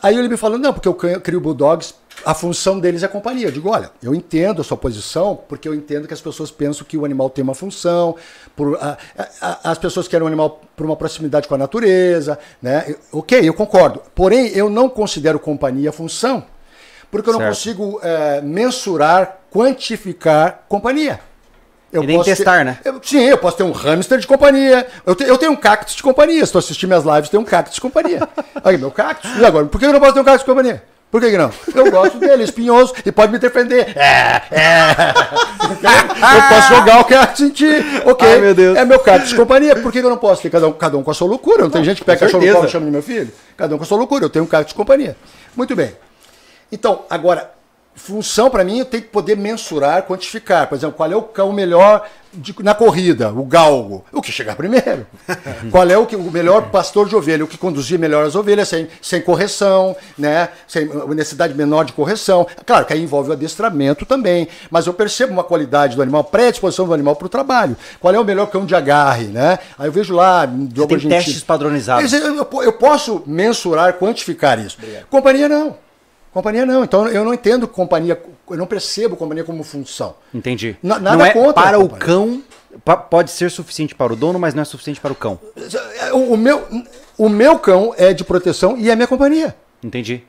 aí 0.02 0.16
ele 0.16 0.28
me 0.28 0.36
falou, 0.36 0.59
não, 0.59 0.73
porque 0.73 0.89
eu 0.89 0.94
crio- 0.94 1.40
bulldogs, 1.40 1.94
a 2.24 2.32
função 2.35 2.78
deles 2.81 3.02
é 3.02 3.09
companhia. 3.09 3.48
Eu 3.48 3.52
digo, 3.52 3.68
olha, 3.70 3.90
eu 4.02 4.14
entendo 4.14 4.60
a 4.60 4.64
sua 4.64 4.77
posição, 4.77 5.39
porque 5.48 5.68
eu 5.68 5.74
entendo 5.74 6.09
que 6.09 6.14
as 6.14 6.20
pessoas 6.20 6.51
pensam 6.51 6.85
que 6.86 6.97
o 6.97 7.05
animal 7.05 7.28
tem 7.28 7.43
uma 7.44 7.55
função, 7.55 8.16
por, 8.55 8.77
a- 8.81 8.97
a- 9.40 9.70
as 9.70 9.78
pessoas 9.78 10.09
querem 10.09 10.24
o 10.24 10.27
animal 10.27 10.60
por 10.74 10.86
uma 10.86 10.97
proximidade 10.97 11.47
com 11.47 11.55
a 11.55 11.59
natureza, 11.59 12.39
né? 12.62 12.94
Ok, 13.12 13.39
eu 13.47 13.52
concordo. 13.55 14.01
Porém, 14.14 14.48
eu 14.48 14.70
não 14.70 14.89
considero 14.89 15.39
companhia 15.39 15.93
função, 15.93 16.44
porque 17.10 17.28
eu 17.28 17.32
não 17.35 17.40
Certo. 17.40 17.55
consigo 17.55 18.01
eh, 18.02 18.40
mensurar, 18.43 19.39
quantificar 19.51 20.64
companhia. 20.68 21.20
Eu 21.97 22.02
E 22.05 22.06
nem 22.06 22.16
posso 22.16 22.28
testar, 22.28 22.59
ter- 22.59 22.64
né? 22.64 22.78
eu- 22.85 23.01
sim, 23.02 23.24
eu 23.24 23.39
posso 23.39 23.56
ter 23.56 23.62
um 23.62 23.73
hamster 23.73 24.18
de 24.18 24.27
companhia. 24.27 24.86
Eu, 25.06 25.14
te- 25.14 25.24
eu 25.24 25.39
tenho 25.39 25.52
um 25.52 25.56
cactus 25.56 25.94
de 25.97 26.02
companhia. 26.02 26.44
Se 26.44 26.52
tu 26.52 26.59
assistir 26.59 26.86
minhas 26.86 27.05
lives, 27.05 27.28
tem 27.31 27.40
um 27.40 27.44
cactus 27.44 27.74
de 27.74 27.81
companhia. 27.81 28.28
Aí, 28.62 28.77
meu 28.77 28.90
cactus. 28.90 29.31
E 29.39 29.44
agora? 29.44 29.66
Por 29.66 29.78
que 29.78 29.86
eu 29.86 29.93
não 29.93 30.01
posso 30.01 30.12
ter 30.14 30.20
um 30.20 30.24
cactus 30.24 30.43
de 30.44 30.47
companhia? 30.47 30.82
Por 31.10 31.20
que, 31.20 31.31
que 31.31 31.39
não? 31.39 31.51
Eu 31.74 31.90
gosto 31.90 32.18
dele, 32.18 32.43
espinhoso, 32.43 32.93
e 33.06 33.12
pode 33.12 33.31
me 33.32 33.39
defender. 33.39 33.97
É, 33.97 34.43
é. 34.51 35.14
eu 36.36 36.48
posso 36.48 36.74
jogar 36.74 37.01
o 37.01 37.05
cactus 37.05 37.40
em 37.47 37.51
ti. 37.51 37.70
Ok. 38.05 38.28
Ai, 38.28 38.39
meu 38.40 38.55
Deus. 38.55 38.77
É 38.77 38.85
meu 38.85 38.98
cactus 38.98 39.31
de 39.31 39.36
companhia. 39.36 39.77
Por 39.77 39.93
que, 39.93 40.01
que 40.01 40.05
eu 40.06 40.10
não 40.10 40.18
posso 40.18 40.43
ter 40.43 40.51
cada 40.51 40.68
um, 40.68 40.73
cada 40.73 40.98
um 40.98 41.02
com 41.02 41.10
a 41.10 41.14
sua 41.14 41.28
loucura? 41.28 41.62
Não 41.62 41.70
tem 41.70 41.85
gente 41.85 41.98
que 41.98 42.05
pega 42.05 42.18
cachorro 42.20 42.44
no 42.44 42.66
e 42.66 42.68
chama 42.68 42.86
de 42.86 42.93
meu 42.93 43.02
filho? 43.02 43.32
Cada 43.56 43.74
um 43.74 43.78
com 43.78 43.85
a 43.85 43.86
sua 43.86 43.98
loucura. 43.98 44.24
Eu 44.24 44.31
tenho 44.31 44.44
um 44.44 44.48
cactus 44.48 44.73
de 44.73 44.74
companhia. 44.74 45.16
Muito 45.55 45.74
bem. 45.77 45.94
Então, 46.70 47.05
agora, 47.09 47.51
função 47.97 48.48
para 48.51 48.62
mim 48.62 48.78
eu 48.78 48.85
tenho 48.85 49.02
que 49.02 49.09
poder 49.09 49.36
mensurar, 49.36 50.02
quantificar. 50.05 50.68
Por 50.68 50.77
exemplo, 50.77 50.97
qual 50.97 51.10
é 51.10 51.16
o 51.16 51.23
cão 51.23 51.52
melhor 51.52 52.06
de- 52.32 52.55
na 52.62 52.74
corrida, 52.74 53.32
o 53.32 53.44
galgo, 53.44 54.05
o 54.12 54.20
que 54.20 54.31
chegar 54.31 54.55
primeiro. 54.55 55.06
qual 55.73 55.89
é 55.89 55.97
o, 55.97 56.05
que, 56.05 56.14
o 56.14 56.31
melhor 56.31 56.70
pastor 56.70 57.09
de 57.09 57.16
ovelha, 57.16 57.43
o 57.44 57.48
que 57.48 57.56
conduzir 57.56 57.98
melhor 57.98 58.27
as 58.27 58.35
ovelhas 58.35 58.68
sem, 58.68 58.86
sem 59.01 59.23
correção, 59.23 59.97
né? 60.18 60.51
sem 60.68 60.86
necessidade 61.14 61.55
menor 61.55 61.85
de 61.85 61.94
correção. 61.94 62.47
Claro 62.66 62.85
que 62.85 62.93
aí 62.93 63.02
envolve 63.02 63.31
o 63.31 63.32
adestramento 63.32 64.05
também, 64.05 64.47
mas 64.70 64.86
eu 64.86 64.93
percebo 64.93 65.32
uma 65.32 65.44
qualidade 65.44 65.97
do 65.97 66.02
animal, 66.02 66.23
predisposição 66.24 66.86
do 66.86 66.93
animal 66.93 67.16
para 67.16 67.27
o 67.27 67.31
trabalho. 67.31 67.74
Qual 68.01 68.14
é 68.14 68.20
o 68.20 68.24
melhor 68.24 68.47
cão 68.48 68.66
de 68.66 68.74
agarre, 68.74 69.24
né? 69.28 69.59
Aí 69.78 69.89
eu 69.89 69.93
vejo 69.93 70.14
lá... 70.14 70.44
Você 70.47 70.86
tem 70.86 70.98
testes 71.24 71.43
padronizados. 71.44 72.12
Eu, 72.12 72.35
eu- 72.36 72.62
eu 72.62 72.73
posso 72.74 73.23
mensurar, 73.27 73.94
quantificar 73.94 74.59
isso. 74.59 74.77
Companhia 75.09 75.48
não. 75.48 75.86
Companhia 76.37 76.67
não. 76.67 76.85
Então 76.85 77.09
eu 77.09 77.25
não 77.25 77.33
entendo 77.33 77.67
companhia, 77.67 78.21
eu 78.51 78.57
não 78.59 78.67
percebo 78.67 79.17
companhia 79.17 79.43
como 79.43 79.63
função. 79.65 80.15
Entendi. 80.35 80.77
Na- 80.83 80.99
nada 80.99 81.17
não 81.17 81.25
é 81.25 81.31
contra 81.33 81.63
para 81.63 81.79
o 81.79 81.89
cão, 81.89 82.43
pode 83.09 83.31
ser 83.31 83.51
suficiente 83.51 83.95
para 83.95 84.13
o 84.13 84.17
dono, 84.17 84.39
mas 84.39 84.53
não 84.53 84.61
é 84.61 84.65
suficiente 84.67 85.01
para 85.01 85.13
o 85.13 85.15
cão. 85.15 85.41
O, 86.13 86.35
o 86.35 86.37
meu, 86.37 86.63
o 87.17 87.31
meu 87.31 87.59
cão 87.59 87.95
é 87.97 88.13
de 88.13 88.23
proteção 88.23 88.77
e 88.77 88.91
é 88.91 88.95
minha 88.95 89.07
companhia. 89.09 89.57
Entendi. 89.83 90.25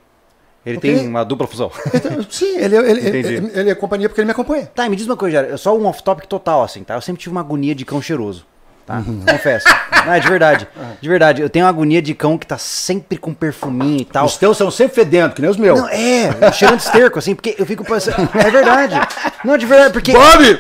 Ele 0.66 0.78
Ok. 0.78 0.96
tem 0.96 1.08
uma 1.10 1.26
dupla 1.26 1.46
função. 1.46 1.70
Então, 1.94 2.26
sim, 2.30 2.56
ele, 2.58 2.78
ele, 2.78 2.90
ele, 3.06 3.18
ele- 3.28 3.52
ele 3.54 3.70
é 3.70 3.76
companhia 3.76 4.08
porque 4.08 4.22
ele 4.22 4.26
me 4.28 4.32
acompanha. 4.32 4.66
Tá, 4.74 4.86
e 4.86 4.90
me 4.90 4.96
diz 4.96 5.06
uma 5.08 5.18
coisa, 5.18 5.42
Jair, 5.44 5.58
só 5.58 5.76
um 5.78 5.86
off-topic 5.88 6.26
total, 6.26 6.64
assim, 6.64 6.84
tá? 6.86 6.96
Eu 6.96 7.02
sempre 7.02 7.22
tive 7.22 7.32
uma 7.34 7.42
agonia 7.42 7.76
de 7.76 7.84
cão 7.84 8.02
cheiroso, 8.02 8.46
tá? 8.88 8.96
Uhum. 8.96 9.22
Confesso. 9.30 9.68
Não, 10.06 10.14
é 10.14 10.20
de 10.20 10.28
verdade. 10.28 10.68
De 11.00 11.10
verdade. 11.10 11.42
Eu 11.42 11.50
tenho 11.50 11.66
uma 11.66 11.70
agonia 11.70 12.02
de 12.02 12.16
cão 12.16 12.38
que 12.38 12.48
tá 12.48 12.58
sempre 12.58 13.18
com 13.18 13.34
perfuminho 13.34 14.02
e 14.02 14.06
tal. 14.06 14.26
Os 14.26 14.38
teus 14.38 14.58
são 14.58 14.72
sempre 14.72 14.96
fedendo, 14.96 15.36
que 15.36 15.42
nem 15.42 15.52
os 15.52 15.58
meus. 15.58 15.80
Não, 15.80 15.90
é, 15.90 16.52
cheirando 16.54 16.80
esterco, 16.80 17.20
assim, 17.20 17.36
porque 17.36 17.56
eu 17.60 17.66
fico 17.66 17.84
pensando. 17.84 18.28
É 18.34 18.50
verdade. 18.50 18.96
Não, 19.44 19.58
de 19.58 19.66
verdade, 19.66 19.92
porque. 19.92 20.14
Bob! 20.14 20.60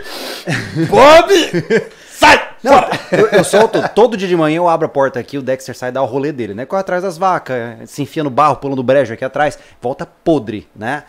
Bob! 0.89 1.33
Sai! 2.11 2.49
Não, 2.63 2.89
eu, 3.11 3.27
eu 3.27 3.43
solto 3.43 3.87
todo 3.89 4.17
dia 4.17 4.27
de 4.27 4.35
manhã, 4.35 4.57
eu 4.57 4.67
abro 4.67 4.87
a 4.87 4.89
porta 4.89 5.19
aqui, 5.19 5.37
o 5.37 5.41
Dexter 5.41 5.77
sai 5.77 5.89
e 5.89 5.91
dá 5.91 6.01
o 6.01 6.05
rolê 6.05 6.31
dele, 6.31 6.53
né? 6.53 6.65
Corre 6.65 6.81
atrás 6.81 7.03
das 7.03 7.17
vacas, 7.17 7.89
se 7.89 8.01
enfia 8.01 8.23
no 8.23 8.31
barro, 8.31 8.57
pulando 8.57 8.81
brejo 8.81 9.13
aqui 9.13 9.23
atrás, 9.23 9.57
volta 9.79 10.05
podre, 10.05 10.67
né? 10.75 11.03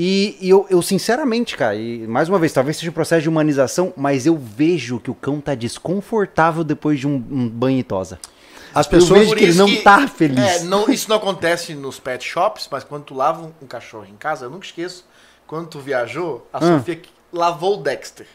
E, 0.00 0.38
e 0.40 0.48
eu, 0.48 0.64
eu, 0.70 0.80
sinceramente, 0.80 1.56
cara, 1.56 1.74
e 1.74 2.06
mais 2.06 2.28
uma 2.28 2.38
vez, 2.38 2.52
talvez 2.52 2.76
seja 2.76 2.88
um 2.88 2.94
processo 2.94 3.22
de 3.22 3.28
humanização, 3.28 3.92
mas 3.96 4.26
eu 4.26 4.36
vejo 4.36 5.00
que 5.00 5.10
o 5.10 5.14
cão 5.14 5.40
tá 5.40 5.56
desconfortável 5.56 6.62
depois 6.62 7.00
de 7.00 7.08
um, 7.08 7.14
um 7.14 7.48
banho 7.48 7.80
e 7.80 7.82
tosa. 7.82 8.20
As 8.72 8.86
pessoas. 8.86 9.18
vejo 9.18 9.34
que 9.34 9.42
ele 9.42 9.54
não 9.54 9.82
tá 9.82 10.06
feliz. 10.06 10.38
É, 10.38 10.62
não, 10.62 10.88
isso 10.88 11.08
não 11.08 11.16
acontece 11.16 11.74
nos 11.74 11.98
pet 11.98 12.24
shops, 12.24 12.68
mas 12.70 12.84
quando 12.84 13.06
tu 13.06 13.14
lava 13.14 13.52
um, 13.60 13.66
cachorro 13.66 14.06
em 14.08 14.14
casa, 14.14 14.46
eu 14.46 14.50
nunca 14.50 14.66
esqueço, 14.66 15.04
quando 15.48 15.66
tu 15.66 15.80
viajou, 15.80 16.48
a 16.52 16.64
Hum. 16.64 16.78
Sofia 16.78 16.94
que 16.94 17.08
lavou 17.32 17.80
o 17.80 17.82
Dexter. 17.82 18.28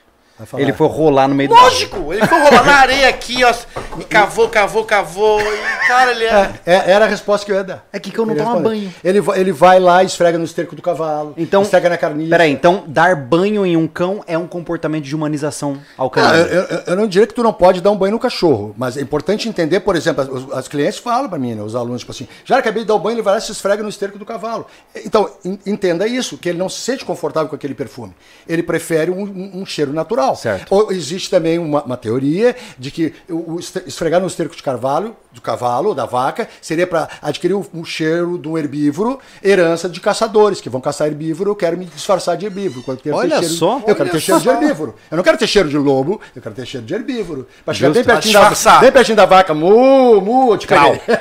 Ele 0.58 0.74
foi 0.74 0.88
rolar 0.88 1.28
no 1.28 1.36
meio 1.36 1.50
do 1.50 1.56
Lógico! 1.56 2.14
Ele 2.14 2.26
foi 2.26 2.40
rolar 2.40 2.64
na 2.64 2.76
areia 2.76 3.10
aqui, 3.10 3.44
ó, 3.44 3.54
e 4.00 4.04
cavou, 4.04 4.50
cavou, 4.50 4.84
cavou, 4.86 5.40
e 5.42 5.88
cara, 5.88 6.12
ele 6.12 6.26
é... 6.26 6.52
É, 6.66 6.74
é- 6.74 6.92
era 6.92 7.06
a 7.06 7.08
resposta 7.08 7.46
que 7.46 7.52
eu 7.52 7.56
ia 7.56 7.64
dar. 7.64 7.86
É 7.92 8.00
que 8.00 8.12
cão 8.12 8.26
não 8.26 8.34
Ele 8.34 8.42
toma 8.42 8.56
respondeu. 8.56 8.80
banho. 8.80 8.94
Ele, 9.04 9.22
vai- 9.22 9.40
ele 9.40 9.52
vai 9.52 9.80
lá 9.80 10.04
e 10.04 10.06
esfrega 10.06 10.38
no 10.38 10.44
esterco 10.46 10.76
do 10.76 10.82
cavalo. 10.82 11.34
Então, 11.38 11.62
esfrega 11.62 11.90
na 11.90 11.98
carniça. 11.98 12.30
Peraí, 12.30 12.52
então 12.52 12.84
dar 12.88 13.16
banho 13.16 13.66
em 13.66 13.76
um 13.78 13.88
cão 13.88 14.24
é 14.28 14.38
um 14.38 14.48
comportamento 14.48 15.04
de 15.04 15.16
humanização 15.16 15.80
ao 15.98 16.10
cão. 16.10 16.24
Ah, 16.28 16.36
eu, 16.38 16.46
eu- 16.64 16.84
eu 16.88 16.96
não 16.96 17.08
diria 17.08 17.26
que 17.28 17.34
tu 17.34 17.44
não 17.44 17.54
pode 17.54 17.82
dar 17.82 17.92
um 17.92 17.96
banho 17.98 18.12
no 18.14 18.20
cachorro, 18.20 18.74
mas 18.78 18.98
é 18.98 19.02
importante 19.02 19.48
entender, 19.50 19.80
por 19.82 19.96
exemplo, 19.96 20.22
as, 20.52 20.58
as 20.60 20.68
clientes 20.68 20.98
falam 21.00 21.30
para 21.30 21.38
mim, 21.40 21.54
né, 21.56 21.62
os 21.62 21.76
alunos, 21.76 22.02
tipo 22.02 22.12
assim, 22.12 22.28
já 22.46 22.58
acabei 22.58 22.84
de 22.84 22.88
dar 22.88 22.96
o 22.96 23.00
banho, 23.00 23.16
ele 23.16 23.22
vai 23.22 23.34
lá 23.34 23.40
e 23.40 23.42
se 23.42 23.52
esfrega 23.52 23.82
no 23.84 23.90
esterco 23.90 24.18
do 24.18 24.26
cavalo. 24.26 24.66
Então, 25.06 25.30
en- 25.46 25.60
entenda 25.66 26.08
isso, 26.08 26.38
que 26.38 26.50
ele 26.50 26.58
não 26.58 26.70
se 26.70 26.80
sente 26.82 27.04
confortável 27.06 27.50
com 27.50 27.56
aquele 27.56 27.74
perfume. 27.74 28.14
Ele 28.48 28.64
prefere 28.64 29.12
um, 29.12 29.22
um- 29.24 29.52
um 29.62 29.66
cheiro 29.66 29.94
natural. 29.94 30.33
Certo. 30.36 30.74
Ou 30.74 30.92
existe 30.92 31.30
também 31.30 31.58
uma, 31.60 31.84
uma 31.84 31.98
teoria 31.98 32.56
de 32.78 32.92
que 32.92 33.14
o, 33.30 33.60
esfregar 33.60 34.22
no 34.22 34.28
esterco 34.28 34.56
de 34.56 34.64
cavalo, 34.64 35.16
do 35.34 35.42
cavalo, 35.42 35.94
da 35.96 36.06
vaca, 36.06 36.48
seria 36.62 36.86
para 36.86 37.10
adquirir 37.22 37.54
um, 37.56 37.66
um 37.74 37.84
cheiro 37.84 38.38
de 38.38 38.48
um 38.48 38.58
herbívoro, 38.58 39.20
herança 39.44 39.90
de 39.90 40.00
caçadores, 40.00 40.62
que 40.62 40.70
vão 40.70 40.80
caçar 40.80 41.08
herbívoro, 41.08 41.52
eu 41.52 41.56
quero 41.56 41.78
me 41.78 41.86
disfarçar 41.86 42.38
de 42.38 42.46
herbívoro. 42.46 42.80
Eu 42.82 42.84
quero 42.84 42.98
ter 43.02 43.12
Olha 43.14 43.40
cheiro- 43.40 43.54
só. 43.54 43.82
Eu 43.88 43.96
quero 43.96 44.10
ter 44.10 44.20
cheiro 44.20 44.40
de 44.40 44.46
só. 44.48 44.54
herbívoro. 44.54 44.96
Eu 45.10 45.18
não 45.18 45.24
quero 45.24 45.38
ter 45.38 45.48
cheiro 45.48 45.70
de 45.70 45.78
lobo, 45.78 46.22
eu 46.36 46.42
quero 46.42 46.54
ter 46.56 46.66
cheiro 46.66 46.86
de 46.86 46.94
herbívoro. 46.94 47.48
Pra 47.66 47.74
chegar 47.74 47.92
bem 47.94 48.04
pertinho, 48.04 48.34
da, 48.40 48.80
bem 48.80 48.92
pertinho 48.92 49.16
da 49.18 49.26
vaca, 49.26 49.54
mu, 49.54 50.22
mu, 50.22 50.58
te 50.58 50.68
Crau. 50.68 50.92
peguei. 50.92 51.18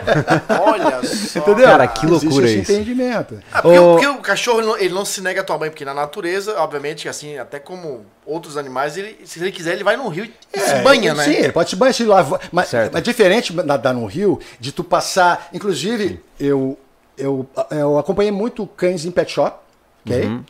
Olha 0.61 1.03
só. 1.03 1.39
Entendeu? 1.41 1.67
Cara, 1.67 1.87
que 1.89 2.07
Existe 2.07 2.25
loucura 2.27 2.47
esse 2.47 2.61
isso. 2.61 2.73
entendimento. 2.73 3.41
Ah, 3.53 3.63
porque, 3.63 3.79
Ô- 3.79 3.83
o- 3.83 3.93
porque 3.95 4.07
o 4.09 4.19
cachorro 4.19 4.59
ele 4.61 4.67
não, 4.67 4.77
ele 4.79 4.95
não 4.95 5.05
se 5.05 5.21
nega 5.21 5.41
a 5.41 5.45
tomar 5.45 5.59
banho, 5.61 5.73
porque 5.73 5.85
na 5.85 5.95
natureza, 5.95 6.55
obviamente, 6.59 7.09
assim, 7.09 7.39
até 7.39 7.59
como 7.59 8.05
outros 8.25 8.57
animais, 8.57 8.97
ele, 8.97 9.19
se 9.25 9.41
ele 9.41 9.51
quiser, 9.51 9.73
ele 9.73 9.83
vai 9.85 9.97
no 9.97 10.07
rio 10.09 10.29
e 10.55 10.61
se 10.61 10.75
banha, 10.77 11.13
né? 11.15 11.25
Sim, 11.25 11.33
ele 11.35 11.53
pode 11.53 11.71
se 11.71 11.77
banhar, 11.77 11.93
se 11.95 12.05
lavar. 12.05 12.41
Mas 12.53 12.73
é 12.73 12.89
diferente 13.01 13.53
nadar 13.53 13.93
no 14.03 14.07
rio 14.07 14.39
de 14.61 14.73
tu 14.73 14.85
passar. 14.85 15.49
Inclusive, 15.55 16.21
eu, 16.39 16.79
eu, 17.17 17.47
eu 17.71 17.99
acompanhei 17.99 18.31
muito 18.33 18.67
cães 18.67 19.05
em 19.05 19.11
pet 19.11 19.33
shop, 19.33 19.57
ok? 20.05 20.25
Uhum. 20.27 20.45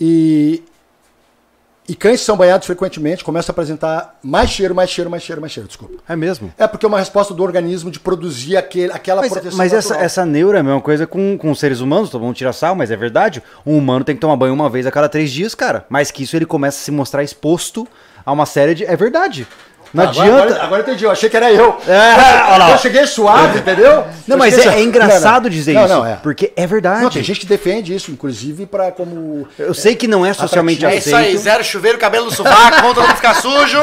E, 0.00 0.62
E 1.88 1.94
cães 1.96 2.20
que 2.20 2.26
são 2.26 2.36
banhados 2.36 2.66
frequentemente 2.66 3.24
começam 3.24 3.52
a 3.52 3.52
apresentar 3.52 4.18
mais 4.22 4.48
cheiro, 4.48 4.72
mais 4.74 4.88
cheiro, 4.90 5.10
mais 5.10 5.22
cheiro, 5.24 5.40
mais 5.40 5.52
cheiro, 5.52 5.66
desculpa. 5.66 5.94
É 6.08 6.14
mesmo. 6.14 6.52
É 6.56 6.66
porque 6.68 6.86
é 6.86 6.88
uma 6.88 6.98
resposta 7.00 7.34
do 7.34 7.42
organismo 7.42 7.90
de 7.90 7.98
produzir 7.98 8.56
aquele, 8.56 8.92
aquela 8.92 9.22
Mas, 9.22 9.32
proteção 9.32 9.58
mas 9.58 9.72
essa, 9.72 9.88
natural. 9.88 10.04
essa 10.06 10.24
neura 10.24 10.58
é 10.58 10.60
a 10.60 10.62
mesma 10.62 10.80
coisa 10.80 11.04
com, 11.06 11.36
com 11.36 11.50
os 11.50 11.58
seres 11.58 11.80
humanos, 11.80 12.08
todo 12.08 12.22
mundo 12.22 12.36
tira 12.36 12.52
sal, 12.52 12.76
mas 12.76 12.92
é 12.92 12.96
verdade. 12.96 13.42
Um 13.66 13.76
humano 13.76 14.04
tem 14.04 14.14
que 14.14 14.20
tomar 14.20 14.36
banho 14.36 14.54
uma 14.54 14.70
vez 14.70 14.86
a 14.86 14.90
cada 14.92 15.08
três 15.08 15.32
dias, 15.32 15.52
cara. 15.54 15.84
Mais 15.88 16.10
que 16.12 16.22
isso, 16.22 16.36
ele 16.36 16.46
começa 16.46 16.78
a 16.78 16.80
se 16.80 16.92
mostrar 16.92 17.24
exposto 17.24 17.88
a 18.24 18.30
uma 18.30 18.46
série 18.46 18.74
de. 18.74 18.84
É 18.84 18.94
verdade. 18.96 19.46
Não 19.92 20.04
Agora- 20.04 20.22
adianta. 20.22 20.42
Agora, 20.44 20.62
agora 20.64 20.82
entendi, 20.82 21.04
eu 21.04 21.10
achei 21.10 21.28
que 21.28 21.36
era 21.36 21.52
eu. 21.52 21.76
É, 21.86 22.52
olha 22.52 22.56
lá. 22.58 22.70
Eu 22.72 22.78
cheguei 22.78 23.06
suave, 23.06 23.58
entendeu? 23.58 24.04
Não, 24.26 24.36
Eu 24.36 24.38
mas 24.38 24.56
é, 24.56 24.76
é 24.78 24.82
engraçado 24.82 25.42
Não, 25.44 25.50
não. 25.50 25.50
dizer 25.50 25.72
não, 25.74 25.84
isso. 25.84 25.94
Não, 25.94 26.06
é. 26.06 26.14
Porque 26.16 26.52
é 26.54 26.66
verdade. 26.66 27.02
Não, 27.02 27.10
tem 27.10 27.22
gente 27.24 27.40
que 27.40 27.46
defende 27.46 27.94
isso, 27.94 28.10
inclusive, 28.10 28.66
para 28.66 28.92
como. 28.92 29.48
Eu 29.58 29.74
sei 29.74 29.96
que 29.96 30.06
não 30.06 30.24
é 30.24 30.32
socialmente 30.32 30.84
É 30.86 30.94
isso 30.96 31.14
aí, 31.14 31.26
aceito. 31.28 31.40
zero 31.42 31.64
chuveiro, 31.64 31.98
cabelo 31.98 32.26
no 32.26 32.30
sovaco, 32.30 32.82
contra 32.86 33.06
não 33.06 33.16
ficar 33.16 33.34
sujo. 33.34 33.78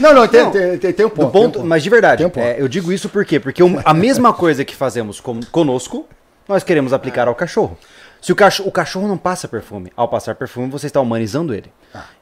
Não, 0.00 0.12
não, 0.12 0.26
tem, 0.26 0.50
tem, 0.50 0.78
tem, 0.78 0.92
tem 0.92 1.06
um 1.06 1.10
ponto. 1.10 1.26
Do 1.26 1.30
ponto, 1.32 1.60
um 1.60 1.64
mas 1.66 1.82
de 1.82 1.90
verdade, 1.90 2.24
um 2.24 2.30
é, 2.36 2.56
eu 2.58 2.66
digo 2.68 2.92
isso 2.92 3.08
por 3.08 3.24
quê? 3.24 3.38
Porque 3.38 3.62
a 3.84 3.94
mesma 3.94 4.32
coisa 4.32 4.64
que 4.64 4.74
fazemos 4.74 5.20
com, 5.20 5.40
conosco, 5.52 6.06
nós 6.48 6.64
queremos 6.64 6.92
aplicar 6.92 7.28
ao 7.28 7.34
cachorro. 7.34 7.78
Se 8.24 8.32
o 8.32 8.36
cachorro, 8.36 8.68
o 8.70 8.72
cachorro 8.72 9.06
não 9.06 9.18
passa 9.18 9.46
perfume, 9.46 9.92
ao 9.94 10.08
passar 10.08 10.34
perfume 10.34 10.70
você 10.70 10.86
está 10.86 10.98
humanizando 10.98 11.52
ele. 11.52 11.70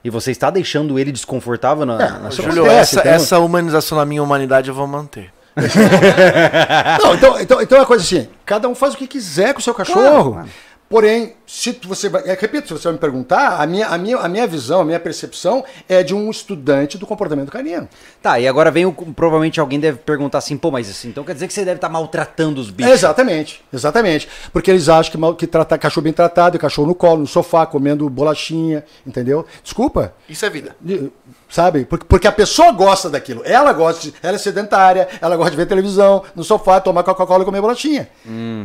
E 0.02 0.10
você 0.10 0.32
está 0.32 0.50
deixando 0.50 0.98
ele 0.98 1.12
desconfortável 1.12 1.86
na, 1.86 1.96
na 2.18 2.30
sua 2.32 2.44
Júlio, 2.46 2.66
essa, 2.66 3.00
um- 3.00 3.08
essa 3.08 3.38
humanização 3.38 3.96
na 3.98 4.04
minha 4.04 4.20
humanidade 4.20 4.68
eu 4.68 4.74
vou 4.74 4.84
manter. 4.88 5.32
Não, 7.00 7.14
então, 7.14 7.40
então, 7.40 7.62
então 7.62 7.78
é 7.78 7.80
uma 7.82 7.86
coisa 7.86 8.02
assim: 8.02 8.28
cada 8.44 8.68
um 8.68 8.74
faz 8.74 8.94
o 8.94 8.96
que 8.96 9.06
quiser 9.06 9.52
com 9.54 9.60
o 9.60 9.62
seu 9.62 9.72
cachorro. 9.74 10.32
Claro. 10.32 10.48
Porém, 10.92 11.32
se 11.46 11.72
você 11.84 12.10
vai. 12.10 12.22
é, 12.26 12.34
repito, 12.38 12.68
se 12.68 12.74
você 12.74 12.84
vai 12.84 12.92
me 12.92 12.98
perguntar, 12.98 13.62
a 13.62 13.66
minha, 13.66 13.86
a, 13.86 13.96
minha, 13.96 14.18
a 14.18 14.28
minha 14.28 14.46
visão, 14.46 14.82
a 14.82 14.84
minha 14.84 15.00
percepção 15.00 15.64
é 15.88 16.02
de 16.02 16.14
um 16.14 16.30
estudante 16.30 16.98
do 16.98 17.06
comportamento 17.06 17.50
canino. 17.50 17.88
Tá, 18.20 18.38
e 18.38 18.46
agora 18.46 18.70
vem 18.70 18.84
o. 18.84 18.92
Provavelmente 18.92 19.58
alguém 19.58 19.80
deve 19.80 19.96
perguntar 19.96 20.36
assim, 20.36 20.54
pô, 20.54 20.70
mas 20.70 20.90
assim, 20.90 21.08
então 21.08 21.24
quer 21.24 21.32
dizer 21.32 21.46
que 21.48 21.54
você 21.54 21.64
deve 21.64 21.76
estar 21.78 21.88
maltratando 21.88 22.60
os 22.60 22.68
bichos. 22.68 22.92
Exatamente, 22.92 23.64
exatamente. 23.72 24.28
Porque 24.52 24.70
eles 24.70 24.86
acham 24.90 25.10
que, 25.12 25.16
mal- 25.16 25.34
que 25.34 25.46
tratar 25.46 25.78
cachorro 25.78 26.04
bem 26.04 26.12
tratado, 26.12 26.56
é 26.56 26.60
cachorro 26.60 26.86
no 26.88 26.94
colo, 26.94 27.20
no 27.20 27.26
sofá, 27.26 27.64
comendo 27.64 28.06
bolachinha, 28.10 28.84
entendeu? 29.06 29.46
Desculpa. 29.64 30.12
Isso 30.28 30.44
é 30.44 30.50
vida. 30.50 30.76
de- 30.78 31.10
Sabe? 31.48 31.86
Porque, 31.86 32.04
porque 32.06 32.26
a 32.28 32.32
pessoa 32.32 32.70
gosta 32.72 33.08
daquilo. 33.08 33.42
Ela 33.46 33.72
gosta, 33.72 34.02
de, 34.02 34.14
ela 34.22 34.34
é 34.36 34.38
sedentária, 34.38 35.08
ela 35.22 35.36
gosta 35.36 35.52
de 35.52 35.56
ver 35.56 35.66
televisão, 35.66 36.22
no 36.36 36.44
sofá, 36.44 36.80
tomar 36.80 37.02
Coca-Cola 37.02 37.42
e 37.42 37.46
comer 37.46 37.60
bolachinha. 37.62 38.08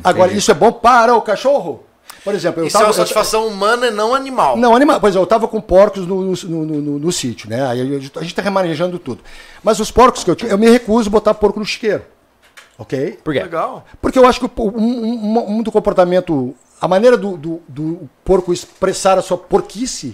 Agora, 0.04 0.32
isso 0.34 0.52
é 0.52 0.54
bom 0.54 0.72
para 0.74 1.16
o 1.16 1.22
cachorro? 1.22 1.84
Por 2.28 2.36
exemplo, 2.36 2.62
eu 2.62 2.68
Isso 2.68 2.76
é 2.78 2.80
tava. 2.80 2.90
uma 2.92 2.94
satisfação 2.98 3.48
humana 3.48 3.88
e 3.88 3.92
não 3.92 4.14
animal. 4.14 4.58
Não, 4.58 4.76
animal. 4.76 5.00
Pois 5.00 5.16
é, 5.16 5.20
eu 5.20 5.26
tava 5.26 5.48
com 5.48 5.62
porcos 5.62 6.06
no, 6.06 6.22
no, 6.22 6.34
no, 6.44 6.66
no- 6.82 7.00
no 7.00 7.12
sítio, 7.12 7.50
né? 7.50 7.66
Aí 7.66 7.82
a 7.82 8.00
gente 8.22 8.36
tá 8.36 8.42
remanejando 8.42 9.00
tudo. 9.00 9.22
Mas 9.64 9.80
os 9.80 9.90
porcos 9.92 10.24
que 10.24 10.30
eu 10.30 10.36
tinha, 10.36 10.52
eu 10.52 10.58
me 10.58 10.70
recuso 10.70 11.08
a 11.10 11.12
botar 11.12 11.34
porco 11.34 11.60
no 11.60 11.66
chiqueiro. 11.66 12.04
Ok? 12.78 13.18
Por 13.24 13.34
quê? 13.34 13.42
Legal. 13.42 13.86
Porque 14.02 14.20
eu 14.20 14.26
acho 14.28 14.40
que 14.40 14.62
um, 14.62 14.78
um, 14.78 15.58
um 15.58 15.64
do 15.64 15.72
comportamento, 15.72 16.54
a 16.80 16.88
maneira 16.88 17.18
do, 17.18 17.36
do, 17.38 17.62
do 17.68 18.10
porco 18.24 18.54
expressar 18.54 19.18
a 19.18 19.22
sua 19.22 19.38
porquice 19.38 20.14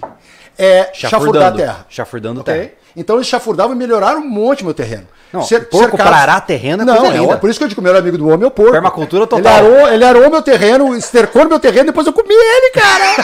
é 0.56 0.90
chafurdar 0.94 1.52
a 1.52 1.56
terra. 1.56 1.86
Chafurdando 1.90 2.40
Ok? 2.40 2.54
terra. 2.54 2.72
Então 2.96 3.16
eles 3.16 3.26
chafurdavam 3.26 3.74
e 3.74 3.78
melhoraram 3.78 4.20
um 4.20 4.28
monte 4.28 4.64
meu 4.64 4.74
terreno. 4.74 5.06
Não, 5.32 5.42
Cer- 5.42 5.68
porco 5.68 6.00
arar 6.00 6.40
terreno 6.46 6.82
é 6.82 6.86
Não, 6.86 6.96
coisa 6.96 7.32
é, 7.32 7.36
por 7.36 7.50
isso 7.50 7.58
que 7.58 7.64
eu 7.64 7.68
digo 7.68 7.80
que 7.80 7.80
o 7.80 7.82
melhor 7.84 7.98
amigo 7.98 8.16
do 8.16 8.28
homem 8.28 8.44
é 8.44 8.46
o 8.46 8.50
porco. 8.52 8.70
Permacultura 8.70 9.26
total. 9.26 9.40
Ele 9.40 9.48
arou, 9.74 9.88
ele 9.88 10.04
arou 10.04 10.30
meu 10.30 10.42
terreno, 10.42 10.94
estercou 10.96 11.42
no 11.42 11.48
meu 11.48 11.58
terreno, 11.58 11.86
depois 11.86 12.06
eu 12.06 12.12
comi 12.12 12.32
ele, 12.32 12.70
cara. 12.70 13.14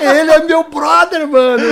ele 0.18 0.30
é 0.30 0.38
meu 0.44 0.64
brother, 0.64 1.28
mano. 1.28 1.62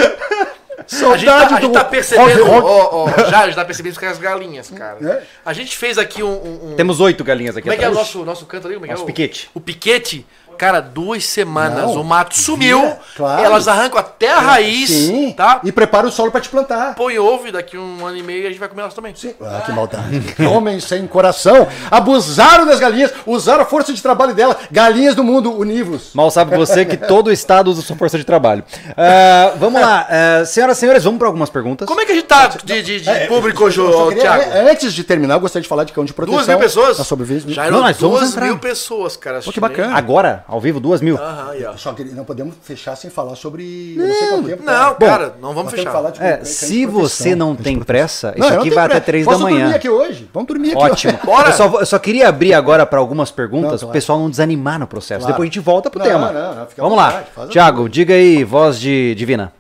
A 0.78 0.82
gente, 0.82 0.94
Saudade 0.96 1.24
tá, 1.24 1.36
a 1.36 1.48
gente 1.48 1.60
do... 1.62 1.72
tá 1.72 1.84
percebendo, 1.84 2.44
ó, 2.46 3.04
ó, 3.04 3.08
já, 3.28 3.48
já 3.48 3.54
tá 3.54 3.64
percebendo 3.64 3.92
isso 3.92 4.00
com 4.00 4.06
as 4.06 4.18
galinhas, 4.18 4.70
cara. 4.70 4.98
É? 5.02 5.22
A 5.44 5.52
gente 5.52 5.76
fez 5.76 5.98
aqui 5.98 6.22
um. 6.22 6.28
um- 6.28 6.70
um- 6.72 6.76
Temos 6.76 7.00
oito 7.00 7.24
galinhas 7.24 7.56
aqui 7.56 7.64
como 7.68 7.74
é 7.74 7.76
que 7.76 7.84
é 7.84 7.88
o 7.88 7.94
nosso, 7.94 8.24
nosso 8.24 8.46
canto 8.46 8.66
ali? 8.68 8.74
Como 8.76 8.86
é 8.86 8.88
que 8.88 8.92
Nosso 8.92 9.02
é 9.02 9.04
o, 9.04 9.06
piquete. 9.06 9.50
O 9.54 9.60
piquete. 9.60 10.26
Cara, 10.58 10.80
duas 10.80 11.24
semanas 11.24 11.84
Não, 11.84 12.00
o 12.00 12.04
mato 12.04 12.36
sumiu. 12.36 12.80
vira, 12.80 12.98
claro. 13.16 13.44
Elas 13.44 13.68
arrancam 13.68 13.98
até 13.98 14.32
a 14.32 14.40
raiz, 14.40 14.90
Sim, 14.90 15.32
tá? 15.36 15.60
e 15.64 15.70
prepara 15.72 16.06
o 16.06 16.10
solo 16.10 16.30
pra 16.32 16.40
te 16.40 16.48
plantar. 16.48 16.94
Põe 16.96 17.18
ovo 17.18 17.46
e 17.48 17.52
daqui 17.52 17.78
um 17.78 18.04
ano 18.04 18.16
e 18.16 18.22
meio 18.22 18.44
a 18.46 18.50
gente 18.50 18.58
vai 18.58 18.68
comer 18.68 18.82
elas 18.82 18.94
também. 18.94 19.14
Sim. 19.14 19.34
Ah, 19.40 19.62
que 19.64 19.72
maldade. 19.72 20.34
Homens 20.46 20.84
sem 20.84 21.06
coração. 21.06 21.66
Abusaram 21.90 22.66
das 22.66 22.80
galinhas, 22.80 23.12
usaram 23.26 23.62
a 23.62 23.66
força 23.66 23.92
de 23.92 24.02
trabalho 24.02 24.34
dela. 24.34 24.56
Galinhas 24.70 25.14
do 25.14 25.22
mundo 25.24 25.52
univos. 25.56 26.10
Mal 26.14 26.30
sabe 26.30 26.56
você 26.56 26.84
que 26.84 26.96
todo 26.96 27.28
o 27.28 27.32
estado 27.32 27.70
usa 27.70 27.82
sua 27.82 27.96
força 27.96 28.18
de 28.18 28.24
trabalho. 28.24 28.64
Ah, 28.96 29.52
vamos 29.56 29.80
lá, 29.80 30.06
ah, 30.10 30.44
senhoras 30.44 30.76
e 30.76 30.80
senhores, 30.80 31.04
vamos 31.04 31.18
para 31.18 31.28
algumas 31.28 31.50
perguntas. 31.50 31.86
Como 31.86 32.00
é 32.00 32.04
que 32.04 32.12
a 32.12 32.14
gente 32.14 32.26
tá 32.26 32.48
de, 32.48 32.82
de- 32.82 33.00
de 33.00 33.26
público, 33.28 33.68
Eu 33.68 34.12
Thiago? 34.18 34.42
é, 34.42 34.70
Antes 34.70 34.92
de 34.92 35.04
terminar, 35.04 35.34
eu 35.34 35.40
gostaria 35.40 35.62
de 35.62 35.68
falar 35.68 35.84
de 35.84 35.92
cão 35.92 36.04
de 36.04 36.12
proteção. 36.12 36.36
Duas 36.38 36.48
mil 36.48 36.58
pessoas? 36.58 36.96
Sobrevivência. 37.06 37.50
Já 37.52 37.66
eram 37.66 37.80
Não, 37.82 37.92
duas 37.92 38.34
mil 38.36 38.58
pessoas, 38.58 39.16
cara. 39.16 39.38
assistindo 39.38 39.60
bacana. 39.62 39.88
aí. 39.92 39.98
Agora, 39.98 40.44
ao 40.48 40.58
vivo, 40.60 40.80
duas 40.80 41.02
mil. 41.02 41.16
Aham, 41.18 41.50
ó. 41.68 41.76
Só 41.76 41.92
que 41.92 42.02
não 42.04 42.24
podemos 42.24 42.54
fechar 42.62 42.96
sem 42.96 43.10
falar 43.10 43.36
sobre. 43.36 43.94
não 43.98 44.06
sei 44.14 44.28
quanto 44.28 44.46
tempo. 44.48 44.62
Não, 44.64 44.90
Bom, 44.94 45.06
cara, 45.06 45.34
não 45.40 45.52
vamos 45.54 45.70
fechar. 45.72 45.84
que 45.86 45.92
falar 45.92 46.10
de 46.10 46.22
É, 46.22 46.38
de 46.38 46.48
se 46.48 46.86
você 46.86 47.34
não 47.36 47.54
tem 47.54 47.78
pressa, 47.78 48.34
Não, 48.36 48.46
isso 48.46 48.54
não 48.54 48.60
aqui 48.62 48.70
vai 48.70 48.84
até 48.86 48.94
pressa. 48.94 49.04
três 49.04 49.26
da 49.26 49.36
manhã. 49.38 49.58
dormir 49.60 49.74
aqui 49.76 49.88
hoje? 49.90 50.30
Vamos 50.32 50.46
dormir 50.48 50.68
aqui 50.72 50.82
Ótimo. 50.82 51.12
hoje. 51.12 51.26
Bora. 51.26 51.48
Eu 51.50 51.52
só, 51.52 51.80
eu 51.80 51.86
só 51.86 51.98
queria 51.98 52.28
abrir 52.30 52.54
agora 52.54 52.86
para 52.86 52.98
algumas 52.98 53.30
perguntas, 53.30 53.62
Não, 53.62 53.68
para 53.70 53.76
o 53.76 53.80
claro. 53.80 53.92
pessoal 53.92 54.18
não 54.18 54.30
desanimar 54.30 54.78
no 54.78 54.86
processo. 54.86 55.20
Claro. 55.20 55.34
Depois 55.34 55.46
a 55.46 55.50
gente 55.52 55.60
volta 55.60 55.90
pro 55.90 55.98
Não, 55.98 56.06
tema. 56.06 56.32
não, 56.32 56.54
não, 56.54 56.66
Vamos 56.78 56.96
lá. 56.96 57.24
Tiago, 57.50 57.86
diga 57.88 58.14
aí, 58.14 58.42
voz 58.42 58.80
de 58.80 59.14
divina. 59.14 59.52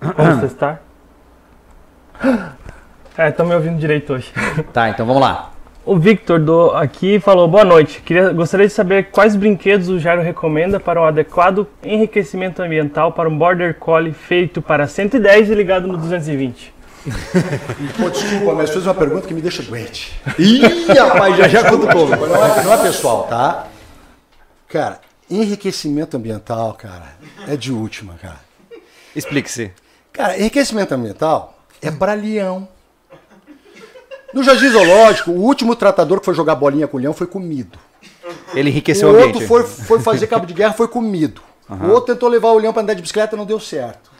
Vamos 0.00 0.40
testar? 0.40 0.82
É, 3.18 3.28
estão 3.28 3.44
me 3.44 3.54
ouvindo 3.54 3.78
direito 3.78 4.14
hoje. 4.14 4.32
Tá, 4.72 4.88
então 4.88 5.04
vamos 5.04 5.20
lá. 5.20 5.50
O 5.90 5.98
Victor 5.98 6.38
do 6.38 6.70
aqui 6.70 7.18
falou: 7.18 7.48
Boa 7.48 7.64
noite. 7.64 8.00
Queria, 8.02 8.32
gostaria 8.32 8.68
de 8.68 8.72
saber 8.72 9.10
quais 9.10 9.34
brinquedos 9.34 9.88
o 9.88 9.98
Jairo 9.98 10.22
recomenda 10.22 10.78
para 10.78 11.02
um 11.02 11.04
adequado 11.04 11.66
enriquecimento 11.82 12.62
ambiental 12.62 13.10
para 13.10 13.28
um 13.28 13.36
Border 13.36 13.74
Collie 13.74 14.12
feito 14.12 14.62
para 14.62 14.86
110 14.86 15.50
e 15.50 15.54
ligado 15.56 15.88
no 15.88 15.96
220. 15.96 16.72
Pô, 17.98 18.08
desculpa, 18.08 18.54
mas 18.54 18.70
fez 18.70 18.86
uma 18.86 18.94
pergunta 18.94 19.26
que 19.26 19.34
me 19.34 19.40
deixa 19.40 19.64
doente. 19.64 20.12
Ih, 20.38 20.60
rapaz, 20.96 21.36
já 21.36 21.48
já 21.48 21.68
cutucou. 21.68 22.06
Não 22.06 22.44
é, 22.44 22.62
não 22.62 22.72
é 22.72 22.82
pessoal, 22.84 23.24
tá? 23.24 23.66
Cara, 24.68 25.00
enriquecimento 25.28 26.16
ambiental, 26.16 26.72
cara, 26.74 27.16
é 27.48 27.56
de 27.56 27.72
última, 27.72 28.14
cara. 28.14 28.38
Explique-se. 29.16 29.72
Cara, 30.12 30.38
enriquecimento 30.38 30.94
ambiental 30.94 31.58
é 31.82 31.90
para 31.90 32.14
leão. 32.14 32.68
No 34.32 34.42
Jardim 34.44 34.68
Zoológico, 34.70 35.30
o 35.32 35.40
último 35.40 35.74
tratador 35.74 36.20
que 36.20 36.24
foi 36.24 36.34
jogar 36.34 36.54
bolinha 36.54 36.86
com 36.86 36.96
o 36.96 37.00
leão 37.00 37.12
foi 37.12 37.26
comido. 37.26 37.78
Ele 38.54 38.68
O 38.68 38.72
enriqueceu 38.72 39.08
o 39.08 39.12
outro 39.12 39.28
ambiente. 39.28 39.46
foi, 39.46 39.64
foi 39.64 40.00
fazer 40.00 40.26
cabo 40.26 40.46
de 40.46 40.54
guerra, 40.54 40.72
foi 40.72 40.88
comido. 40.88 41.42
O 41.68 41.88
outro 41.88 42.14
tentou 42.14 42.28
levar 42.28 42.48
o 42.48 42.58
leão 42.58 42.72
para 42.72 42.82
andar 42.82 42.94
de 42.94 43.02
bicicleta, 43.02 43.36
não 43.36 43.44
deu 43.46 43.60
certo. 43.60 44.10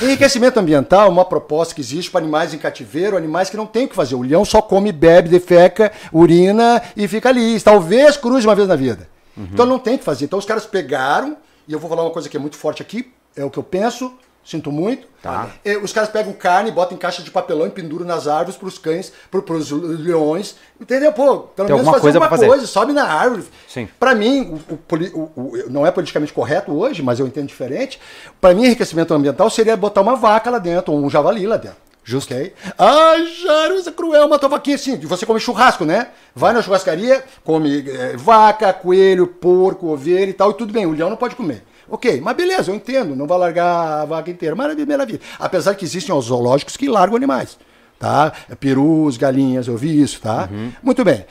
Enriquecimento 0.00 0.60
ambiental 0.60 1.06
é 1.06 1.08
uma 1.08 1.24
proposta 1.24 1.74
que 1.74 1.80
existe 1.80 2.10
para 2.10 2.20
animais 2.20 2.52
em 2.52 2.58
cativeiro, 2.58 3.16
animais 3.16 3.48
que 3.48 3.56
não 3.56 3.66
têm 3.66 3.86
o 3.86 3.88
que 3.88 3.94
fazer. 3.94 4.14
O 4.14 4.22
leão 4.22 4.44
só 4.44 4.60
come, 4.60 4.92
bebe, 4.92 5.28
defeca, 5.28 5.90
urina 6.12 6.82
e 6.94 7.08
fica 7.08 7.30
ali. 7.30 7.58
Talvez 7.60 8.16
cruze 8.16 8.46
uma 8.46 8.54
vez 8.54 8.68
na 8.68 8.76
vida. 8.76 9.08
Então 9.38 9.64
não 9.64 9.78
tem 9.78 9.94
o 9.94 9.98
que 9.98 10.04
fazer. 10.04 10.26
Então 10.26 10.38
os 10.38 10.44
caras 10.44 10.66
pegaram, 10.66 11.36
e 11.66 11.72
eu 11.72 11.78
vou 11.78 11.88
falar 11.88 12.02
uma 12.02 12.10
coisa 12.10 12.28
que 12.28 12.36
é 12.36 12.40
muito 12.40 12.56
forte 12.56 12.82
aqui, 12.82 13.10
é 13.34 13.44
o 13.44 13.50
que 13.50 13.58
eu 13.58 13.62
penso, 13.62 14.12
sinto 14.46 14.70
muito. 14.72 15.06
Tá. 15.22 15.48
É, 15.64 15.76
Os 15.76 15.92
caras 15.92 16.08
pegam 16.08 16.32
carne, 16.32 16.70
botam 16.70 16.94
em 16.96 16.98
caixa 16.98 17.20
de 17.22 17.30
papelão 17.32 17.66
e 17.66 17.70
penduram 17.70 18.06
nas 18.06 18.28
árvores 18.28 18.56
para 18.56 18.68
os 18.68 18.78
cães, 18.78 19.12
para 19.30 19.40
os 19.54 19.70
leões. 19.72 20.54
Entendeu? 20.80 21.12
Pô, 21.12 21.38
pelo 21.40 21.66
Tem 21.66 21.76
menos 21.76 21.84
fazer 21.90 22.00
coisa 22.00 22.18
alguma 22.18 22.30
fazer. 22.30 22.46
coisa, 22.46 22.66
sobe 22.66 22.92
na 22.92 23.04
árvore. 23.04 23.44
Sim. 23.68 23.88
Para 23.98 24.14
mim, 24.14 24.58
o, 24.70 24.74
o 24.74 25.20
o- 25.36 25.52
não 25.68 25.84
é 25.86 25.90
politicamente 25.90 26.32
correto 26.32 26.72
hoje, 26.72 27.02
mas 27.02 27.18
eu 27.18 27.26
entendo 27.26 27.48
diferente. 27.48 28.00
Para 28.40 28.54
mim, 28.54 28.64
enriquecimento 28.64 29.12
ambiental 29.12 29.50
seria 29.50 29.76
botar 29.76 30.00
uma 30.00 30.14
vaca 30.14 30.48
lá 30.48 30.58
dentro, 30.58 30.92
ou 30.92 31.04
um 31.04 31.10
javali 31.10 31.46
lá 31.46 31.56
dentro. 31.56 31.78
Justo. 32.08 32.32
Ok? 32.32 32.54
Ai, 32.78 33.26
Jairo, 33.26 33.74
isso 33.74 33.88
é 33.88 33.92
cruel, 33.92 34.28
matou 34.28 34.48
vaquinha 34.48 34.76
assim. 34.76 34.96
Você 34.96 35.26
come 35.26 35.40
churrasco, 35.40 35.84
né? 35.84 36.06
Vai 36.36 36.52
na 36.52 36.62
churrascaria, 36.62 37.24
come 37.42 37.84
eh, 37.84 38.14
vaca, 38.16 38.72
coelho, 38.72 39.26
porco, 39.26 39.88
ovelha 39.88 40.30
e 40.30 40.32
tal, 40.32 40.52
e 40.52 40.54
tudo 40.54 40.72
bem. 40.72 40.86
O 40.86 40.92
leão 40.92 41.10
não 41.10 41.16
pode 41.16 41.34
comer. 41.34 41.64
Ok, 41.88 42.20
mas 42.20 42.36
beleza, 42.36 42.70
eu 42.70 42.74
entendo, 42.74 43.14
não 43.14 43.26
vai 43.26 43.38
largar 43.38 44.02
a 44.02 44.04
vaca 44.04 44.30
inteira. 44.30 44.54
Maravilha, 44.56 44.86
maravilha. 44.86 45.20
Apesar 45.38 45.74
que 45.74 45.84
existem 45.84 46.14
os 46.14 46.26
zoológicos 46.26 46.76
que 46.76 46.88
largam 46.88 47.16
animais, 47.16 47.58
tá? 47.98 48.32
Perus, 48.58 49.16
galinhas, 49.16 49.68
eu 49.68 49.76
vi 49.76 50.00
isso, 50.02 50.20
tá? 50.20 50.48
Muito 50.82 51.04
bem. 51.04 51.24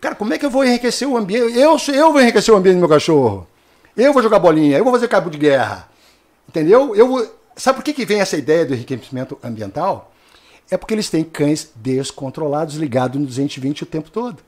Cara, 0.00 0.14
como 0.14 0.32
é 0.32 0.38
que 0.38 0.46
eu 0.46 0.50
vou 0.50 0.64
enriquecer 0.64 1.06
o 1.06 1.16
ambiente? 1.16 1.58
Eu, 1.58 1.76
eu 1.92 2.12
vou 2.12 2.20
enriquecer 2.20 2.54
o 2.54 2.56
ambiente 2.56 2.76
do 2.76 2.80
meu 2.80 2.88
cachorro. 2.88 3.46
Eu 3.96 4.12
vou 4.12 4.22
jogar 4.22 4.38
bolinha, 4.38 4.78
eu 4.78 4.84
vou 4.84 4.92
fazer 4.92 5.08
cabo 5.08 5.28
de 5.28 5.36
guerra. 5.36 5.88
Entendeu? 6.48 6.94
Eu 6.94 7.08
vou... 7.08 7.40
Sabe 7.56 7.76
por 7.76 7.84
que, 7.84 7.92
que 7.92 8.06
vem 8.06 8.20
essa 8.20 8.36
ideia 8.36 8.64
do 8.64 8.74
enriquecimento 8.74 9.38
ambiental? 9.42 10.12
É 10.70 10.76
porque 10.76 10.94
eles 10.94 11.10
têm 11.10 11.24
cães 11.24 11.70
descontrolados 11.74 12.76
ligados 12.76 13.20
no 13.20 13.26
220 13.26 13.82
o 13.82 13.86
tempo 13.86 14.08
todo. 14.10 14.38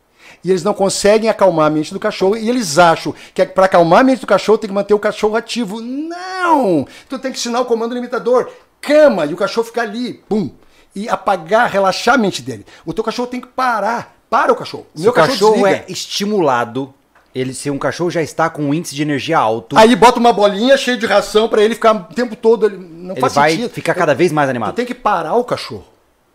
E 0.45 0.51
eles 0.51 0.63
não 0.65 0.75
conseguem 0.75 1.29
acalmar 1.31 1.67
a 1.67 1.71
mente 1.71 1.93
do 1.93 2.01
cachorro 2.01 2.37
e 2.37 2.49
eles 2.49 2.79
acham 2.79 3.15
que 3.35 3.45
para 3.47 3.67
acalmar 3.67 4.01
a 4.01 4.05
mente 4.05 4.21
do 4.21 4.27
cachorro 4.27 4.59
tem 4.59 4.69
que 4.69 4.75
manter 4.75 4.95
o 4.95 4.99
cachorro 4.99 5.37
ativo. 5.37 5.81
Não! 5.81 6.87
Tu 7.09 7.19
tem 7.19 7.31
que 7.33 7.39
ensinar 7.39 7.61
o 7.61 7.65
comando 7.65 7.95
limitador. 7.95 8.51
Cama, 8.81 9.25
e 9.27 9.33
o 9.33 9.37
cachorro 9.37 9.67
ficar 9.67 9.83
ali, 9.83 10.15
pum. 10.29 10.51
E 10.95 11.09
apagar, 11.09 11.71
relaxar 11.71 12.17
a 12.17 12.19
mente 12.19 12.43
dele. 12.43 12.67
O 12.85 12.93
teu 12.93 13.05
cachorro 13.05 13.29
tem 13.29 13.41
que 13.41 13.47
parar. 13.47 14.17
Para 14.29 14.51
o 14.53 14.57
cachorro. 14.57 14.87
O 14.95 14.99
Se 14.99 15.03
meu 15.03 15.13
o 15.13 15.15
cachorro 15.15 15.53
desliga. 15.57 15.77
é 15.77 15.85
estimulado, 15.89 16.93
ele 17.35 17.53
se 17.55 17.71
um 17.71 17.79
cachorro 17.79 18.11
já 18.11 18.23
está 18.23 18.49
com 18.49 18.63
um 18.63 18.73
índice 18.75 18.95
de 18.95 19.03
energia 19.03 19.39
alto, 19.39 19.77
Aí 19.79 19.95
bota 19.95 20.19
uma 20.19 20.33
bolinha 20.33 20.77
cheia 20.77 20.97
de 20.97 21.05
ração 21.07 21.49
para 21.49 21.63
ele 21.63 21.75
ficar 21.75 21.93
o 21.95 22.15
tempo 22.15 22.35
todo. 22.35 22.67
Ele 22.67 22.77
não 22.79 23.13
ele 23.13 23.21
faz 23.21 23.35
vai 23.35 23.51
sentido. 23.53 23.71
ficar 23.71 23.95
cada 23.95 24.15
vez 24.15 24.33
mais 24.33 24.47
Tu 24.49 24.51
animado. 24.51 24.75
tem 24.75 24.87
que 24.87 24.95
parar 24.95 25.35
o 25.35 25.45
cachorro. 25.45 25.85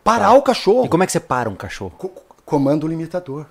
Parar 0.04 0.34
o 0.34 0.42
cachorro. 0.42 0.86
E 0.86 0.90
como 0.90 1.04
é 1.04 1.06
que 1.06 1.12
você 1.12 1.20
para 1.20 1.50
um 1.50 1.56
cachorro? 1.56 1.92
Co- 1.98 2.12
comando 2.46 2.88
limitador. 2.88 3.46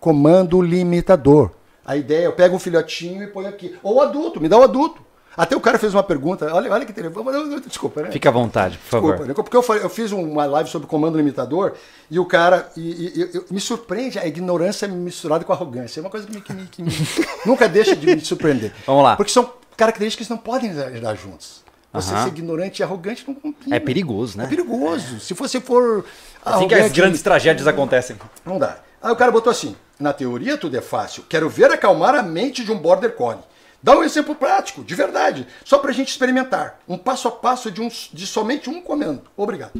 Comando 0.00 0.60
limitador. 0.62 1.50
A 1.84 1.96
ideia 1.96 2.24
é 2.24 2.26
eu 2.26 2.32
pego 2.32 2.56
um 2.56 2.58
filhotinho 2.58 3.22
e 3.22 3.26
ponho 3.26 3.48
aqui. 3.48 3.76
Ou 3.82 3.96
o 3.96 4.00
adulto, 4.00 4.40
me 4.40 4.48
dá 4.48 4.56
o 4.58 4.62
adulto. 4.62 5.02
Até 5.36 5.56
o 5.56 5.60
cara 5.60 5.78
fez 5.78 5.94
uma 5.94 6.02
pergunta. 6.02 6.52
Olha, 6.52 6.70
olha 6.72 6.84
que 6.84 6.92
telefone. 6.92 7.60
Desculpa, 7.66 8.02
né? 8.02 8.10
Fique 8.10 8.26
à 8.26 8.30
vontade, 8.30 8.76
por 8.78 8.88
favor. 8.90 9.06
Desculpa, 9.12 9.28
né? 9.28 9.34
porque 9.34 9.56
eu, 9.56 9.62
falei- 9.62 9.82
eu 9.84 9.88
fiz 9.88 10.10
uma 10.10 10.44
live 10.44 10.68
sobre 10.68 10.88
comando 10.88 11.16
limitador 11.16 11.74
e 12.10 12.18
o 12.18 12.26
cara. 12.26 12.68
E, 12.76 12.80
e- 12.80 13.30
e- 13.36 13.44
me 13.54 13.60
surpreende 13.60 14.18
a 14.18 14.26
ignorância 14.26 14.88
misturada 14.88 15.44
com 15.44 15.52
a 15.52 15.56
arrogância. 15.56 16.00
É 16.00 16.02
uma 16.02 16.10
coisa 16.10 16.26
que, 16.26 16.32
me, 16.34 16.40
que 16.40 16.52
me- 16.52 16.66
que 16.66 16.82
me- 16.82 16.90
nunca 17.46 17.68
deixa 17.68 17.94
de 17.94 18.06
me 18.16 18.20
surpreender. 18.24 18.72
Vamos 18.86 19.04
lá. 19.04 19.16
Porque 19.16 19.30
são 19.32 19.50
características 19.76 20.26
que 20.26 20.32
não 20.32 20.38
podem 20.38 20.70
andar 20.70 21.14
juntos. 21.14 21.62
Você 21.92 22.12
Aham. 22.12 22.22
ser 22.24 22.28
ignorante 22.30 22.80
e 22.80 22.82
arrogante 22.82 23.24
não 23.26 23.34
combina. 23.34 23.74
É 23.76 23.80
perigoso, 23.80 24.36
né? 24.38 24.44
É 24.44 24.46
perigoso. 24.46 25.20
Se 25.20 25.32
você 25.34 25.60
for. 25.60 26.04
Assim 26.44 26.68
que 26.68 26.74
as 26.74 26.92
grandes 26.92 27.22
tragédias 27.22 27.66
acontecem. 27.66 28.16
não 28.44 28.58
dá. 28.58 28.78
Aí 29.02 29.12
o 29.12 29.16
cara 29.16 29.32
botou 29.32 29.50
assim: 29.50 29.76
na 29.98 30.12
teoria 30.12 30.56
tudo 30.56 30.76
é 30.76 30.80
fácil. 30.80 31.24
Quero 31.28 31.48
ver 31.48 31.70
acalmar 31.70 32.14
a 32.14 32.22
mente 32.22 32.64
de 32.64 32.72
um 32.72 32.78
border 32.78 33.12
collie. 33.14 33.42
Dá 33.82 33.96
um 33.96 34.02
exemplo 34.02 34.34
prático, 34.34 34.84
de 34.84 34.94
verdade, 34.94 35.46
só 35.64 35.78
pra 35.78 35.92
gente 35.92 36.08
experimentar. 36.08 36.78
Um 36.86 36.98
passo 36.98 37.28
a 37.28 37.30
passo 37.30 37.70
de, 37.70 37.80
um, 37.80 37.88
de 37.88 38.26
somente 38.26 38.68
um 38.68 38.80
comando. 38.82 39.22
Obrigado. 39.36 39.72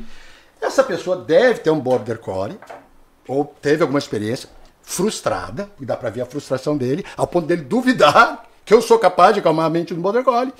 Essa 0.60 0.82
pessoa 0.82 1.16
deve 1.16 1.60
ter 1.60 1.70
um 1.70 1.80
border 1.80 2.18
collie, 2.18 2.58
ou 3.28 3.44
teve 3.44 3.82
alguma 3.82 3.98
experiência 3.98 4.48
frustrada, 4.82 5.70
e 5.78 5.84
dá 5.84 5.96
pra 5.96 6.08
ver 6.08 6.22
a 6.22 6.26
frustração 6.26 6.76
dele, 6.76 7.04
ao 7.14 7.26
ponto 7.26 7.46
dele 7.46 7.62
duvidar 7.62 8.46
que 8.64 8.72
eu 8.72 8.80
sou 8.80 8.98
capaz 8.98 9.34
de 9.34 9.40
acalmar 9.40 9.66
a 9.66 9.70
mente 9.70 9.92
de 9.92 10.00
um 10.00 10.02
border 10.02 10.24
collie. 10.24 10.52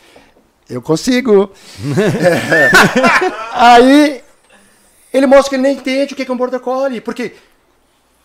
Eu 0.68 0.82
consigo. 0.82 1.50
É. 1.98 2.70
Aí 3.52 4.22
ele 5.12 5.26
mostra 5.26 5.50
que 5.50 5.56
ele 5.56 5.62
nem 5.62 5.76
entende 5.76 6.12
o 6.12 6.16
que 6.16 6.22
é 6.22 6.32
um 6.32 6.36
border 6.36 6.60
collie, 6.60 7.00
porque 7.00 7.34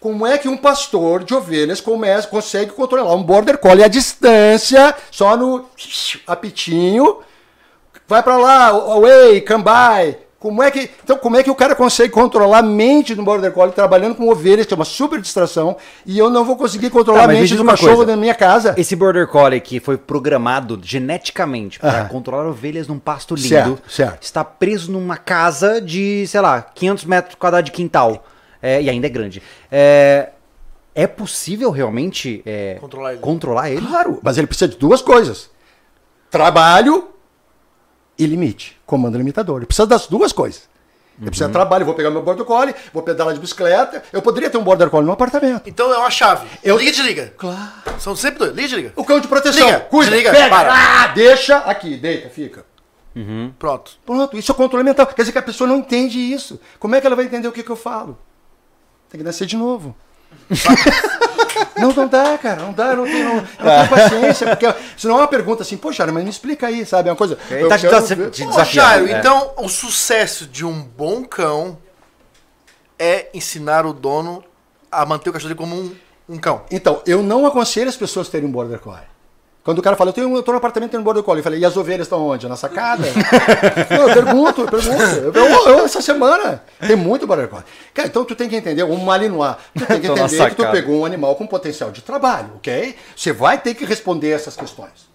como 0.05 0.23
é 0.27 0.37
que 0.37 0.47
um 0.47 0.55
pastor 0.55 1.23
de 1.23 1.33
ovelhas 1.33 1.81
começa, 1.81 2.27
consegue 2.27 2.69
controlar 2.73 3.15
um 3.15 3.23
border 3.23 3.57
collie 3.57 3.83
à 3.83 3.87
distância, 3.87 4.93
só 5.09 5.35
no 5.35 5.65
apitinho, 6.27 7.21
vai 8.07 8.21
para 8.21 8.37
lá, 8.37 8.67
away, 8.67 9.41
come 9.41 9.63
by. 9.63 10.15
Como 10.37 10.61
é 10.61 10.69
que, 10.69 10.91
então, 11.03 11.17
como 11.17 11.37
é 11.37 11.41
que 11.41 11.49
o 11.49 11.55
cara 11.55 11.73
consegue 11.73 12.13
controlar 12.13 12.59
a 12.59 12.61
mente 12.61 13.15
do 13.15 13.23
border 13.23 13.51
collie 13.51 13.73
trabalhando 13.73 14.13
com 14.13 14.29
ovelhas, 14.29 14.67
que 14.67 14.73
é 14.75 14.77
uma 14.77 14.85
super 14.85 15.19
distração, 15.19 15.75
e 16.05 16.19
eu 16.19 16.29
não 16.29 16.45
vou 16.45 16.55
conseguir 16.55 16.91
controlar 16.91 17.21
Tá, 17.21 17.25
a 17.25 17.27
mente 17.29 17.55
do 17.55 17.63
uma 17.63 17.71
cachorro 17.71 17.95
coisa. 17.95 18.11
da 18.11 18.15
minha 18.15 18.35
casa? 18.35 18.75
Esse 18.77 18.95
Border 18.95 19.25
Collie 19.27 19.59
que 19.59 19.79
foi 19.79 19.97
programado 19.97 20.79
geneticamente 20.83 21.79
para 21.79 22.05
controlar 22.05 22.45
ovelhas 22.45 22.87
num 22.87 22.99
pasto 22.99 23.33
lindo, 23.33 23.47
Certo, 23.49 23.81
certo. 23.91 24.21
está 24.23 24.43
preso 24.43 24.91
numa 24.91 25.17
casa 25.17 25.81
de, 25.81 26.27
sei 26.27 26.41
lá, 26.41 26.61
500 26.61 27.05
metros 27.05 27.35
quadrados 27.39 27.71
de 27.71 27.75
quintal. 27.75 28.23
É, 28.65 28.81
e 28.81 28.89
ainda 28.89 29.05
é 29.07 29.09
grande. 29.09 29.41
É, 29.71 30.29
é 30.95 31.05
possível 31.05 31.69
realmente 31.71 32.41
é, 32.45 32.77
Controlar 32.79 33.11
ele. 33.13 33.21
controlar 33.21 33.69
ele? 33.69 33.85
Claro, 33.85 34.19
mas 34.23 34.37
ele 34.37 34.47
precisa 34.47 34.67
de 34.69 34.77
duas 34.77 35.01
coisas: 35.01 35.49
trabalho 36.31 37.09
e 38.17 38.25
limite, 38.25 38.77
comando 38.85 39.17
limitador. 39.17 39.57
Ele 39.57 39.65
precisa 39.65 39.85
das 39.85 40.07
duas 40.07 40.31
coisas. 40.31 40.63
Ele 41.17 41.25
Uhum. 41.25 41.29
precisa 41.29 41.47
de 41.47 41.53
trabalho, 41.53 41.83
eu 41.83 41.85
vou 41.85 41.95
pegar 41.95 42.09
meu 42.11 42.21
border 42.21 42.43
collie, 42.45 42.75
vou 42.93 43.01
pedalar 43.01 43.33
de 43.33 43.39
bicicleta. 43.39 44.03
Eu 44.11 44.21
poderia 44.21 44.49
ter 44.49 44.57
um 44.57 44.63
border 44.63 44.89
collie 44.89 45.05
no 45.07 45.13
apartamento. 45.13 45.61
Então 45.65 45.93
é 45.93 45.97
uma 45.97 46.09
chave. 46.09 46.45
Eu- 46.61 46.77
Liga 46.77 46.89
e 46.89 46.93
desliga. 46.93 47.33
Claro. 47.37 47.71
São 47.99 48.15
sempre 48.17 48.39
dois. 48.39 48.51
Liga 48.51 48.61
e 48.63 48.67
desliga. 48.67 48.93
O 48.97 49.03
cão 49.05 49.19
de 49.21 49.27
proteção. 49.27 49.65
Liga, 49.65 49.79
Cuida, 49.81 50.11
desliga, 50.11 50.31
pega, 50.31 50.49
para. 50.49 50.73
ah, 50.73 51.07
deixa 51.07 51.57
aqui, 51.59 51.95
deita, 51.95 52.29
fica. 52.29 52.65
Pronto. 53.57 53.91
Pronto, 54.05 54.37
isso 54.37 54.51
é 54.51 54.55
controle 54.55 54.83
mental. 54.83 55.05
Quer 55.07 55.21
dizer 55.21 55.31
que 55.31 55.37
a 55.37 55.41
pessoa 55.41 55.65
não 55.69 55.77
entende 55.77 56.19
isso. 56.19 56.59
Como 56.79 56.95
é 56.95 56.99
que 57.01 57.07
ela 57.07 57.15
vai 57.15 57.23
entender 57.23 57.47
o 57.47 57.51
que, 57.53 57.63
que 57.63 57.69
eu 57.69 57.77
falo? 57.77 58.17
Tem 59.15 59.19
que 59.19 59.23
nascer 59.23 59.45
de 59.47 59.55
novo. 59.55 59.95
não, 61.79 61.93
não 61.93 62.05
dá, 62.05 62.37
cara, 62.37 62.61
não 62.63 62.73
dá, 62.73 62.87
eu 62.87 62.97
não 62.97 63.05
tenho, 63.05 63.23
não, 63.23 63.35
eu 63.37 63.41
não 63.41 63.77
tenho 63.77 63.89
paciência, 63.89 64.47
porque 64.47 64.75
senão 64.97 65.15
é 65.15 65.17
uma 65.19 65.27
pergunta 65.29 65.63
assim, 65.63 65.77
poxa, 65.77 66.05
mas 66.07 66.21
me 66.21 66.29
explica 66.29 66.67
aí, 66.67 66.85
sabe? 66.85 67.07
É 67.07 67.13
uma 67.13 67.17
coisa. 67.17 67.37
Ele 67.49 67.69
tá 67.69 67.79
quero 67.79 68.29
te 68.29 68.43
Ô, 68.43 68.47
desafiando, 68.49 68.65
Jairo, 68.65 69.05
né? 69.05 69.17
então 69.17 69.53
o 69.55 69.69
sucesso 69.69 70.45
de 70.45 70.65
um 70.65 70.81
bom 70.81 71.23
cão 71.23 71.77
é 72.99 73.29
ensinar 73.33 73.85
o 73.85 73.93
dono 73.93 74.43
a 74.91 75.05
manter 75.05 75.29
o 75.29 75.33
cachorro 75.33 75.53
dele 75.53 75.59
como 75.59 75.81
um, 75.81 75.95
um 76.27 76.37
cão. 76.37 76.63
Então, 76.69 77.01
eu 77.05 77.23
não 77.23 77.45
aconselho 77.45 77.87
as 77.87 77.95
pessoas 77.95 78.27
terem 78.27 78.49
um 78.49 78.51
border 78.51 78.79
collie. 78.79 79.14
Quando 79.65 79.79
o 79.79 79.81
cara 79.81 79.95
fala, 79.95 80.11
eu, 80.11 80.13
tenho, 80.13 80.35
eu 80.35 80.43
tô 80.43 80.51
no 80.51 80.59
apartamento 80.59 80.91
tendo 80.91 81.01
um 81.01 81.03
border 81.03 81.23
collie, 81.23 81.39
eu 81.39 81.43
falei, 81.43 81.59
e 81.59 81.65
as 81.65 81.75
ovelhas 81.75 82.05
estão 82.05 82.23
onde? 82.25 82.47
Na 82.47 82.55
sacada? 82.55 83.03
não, 83.89 84.07
eu 84.07 84.13
pergunto, 84.13 84.61
eu 84.61 84.67
pergunto. 84.67 85.01
Eu, 85.03 85.33
eu- 85.33 85.67
eu, 85.79 85.85
essa 85.85 86.01
semana 86.03 86.61
tem 86.85 86.95
muito 86.95 87.25
border 87.25 87.47
collie. 87.47 87.65
Cara, 87.91 88.07
então 88.07 88.23
tu 88.23 88.35
tem 88.35 88.47
que 88.47 88.55
entender, 88.55 88.83
um 88.83 88.95
malinois, 88.97 89.55
tu 89.75 89.83
tem 89.87 89.99
que 89.99 90.05
entender 90.21 90.49
que 90.51 90.55
tu 90.55 90.61
pegou 90.71 90.99
um 91.01 91.05
animal 91.05 91.35
com 91.35 91.47
potencial 91.47 91.89
de 91.89 92.03
trabalho, 92.03 92.51
ok? 92.57 92.95
Você 93.15 93.33
vai 93.33 93.57
ter 93.57 93.73
que 93.73 93.83
responder 93.85 94.29
essas 94.29 94.55
questões. 94.55 95.14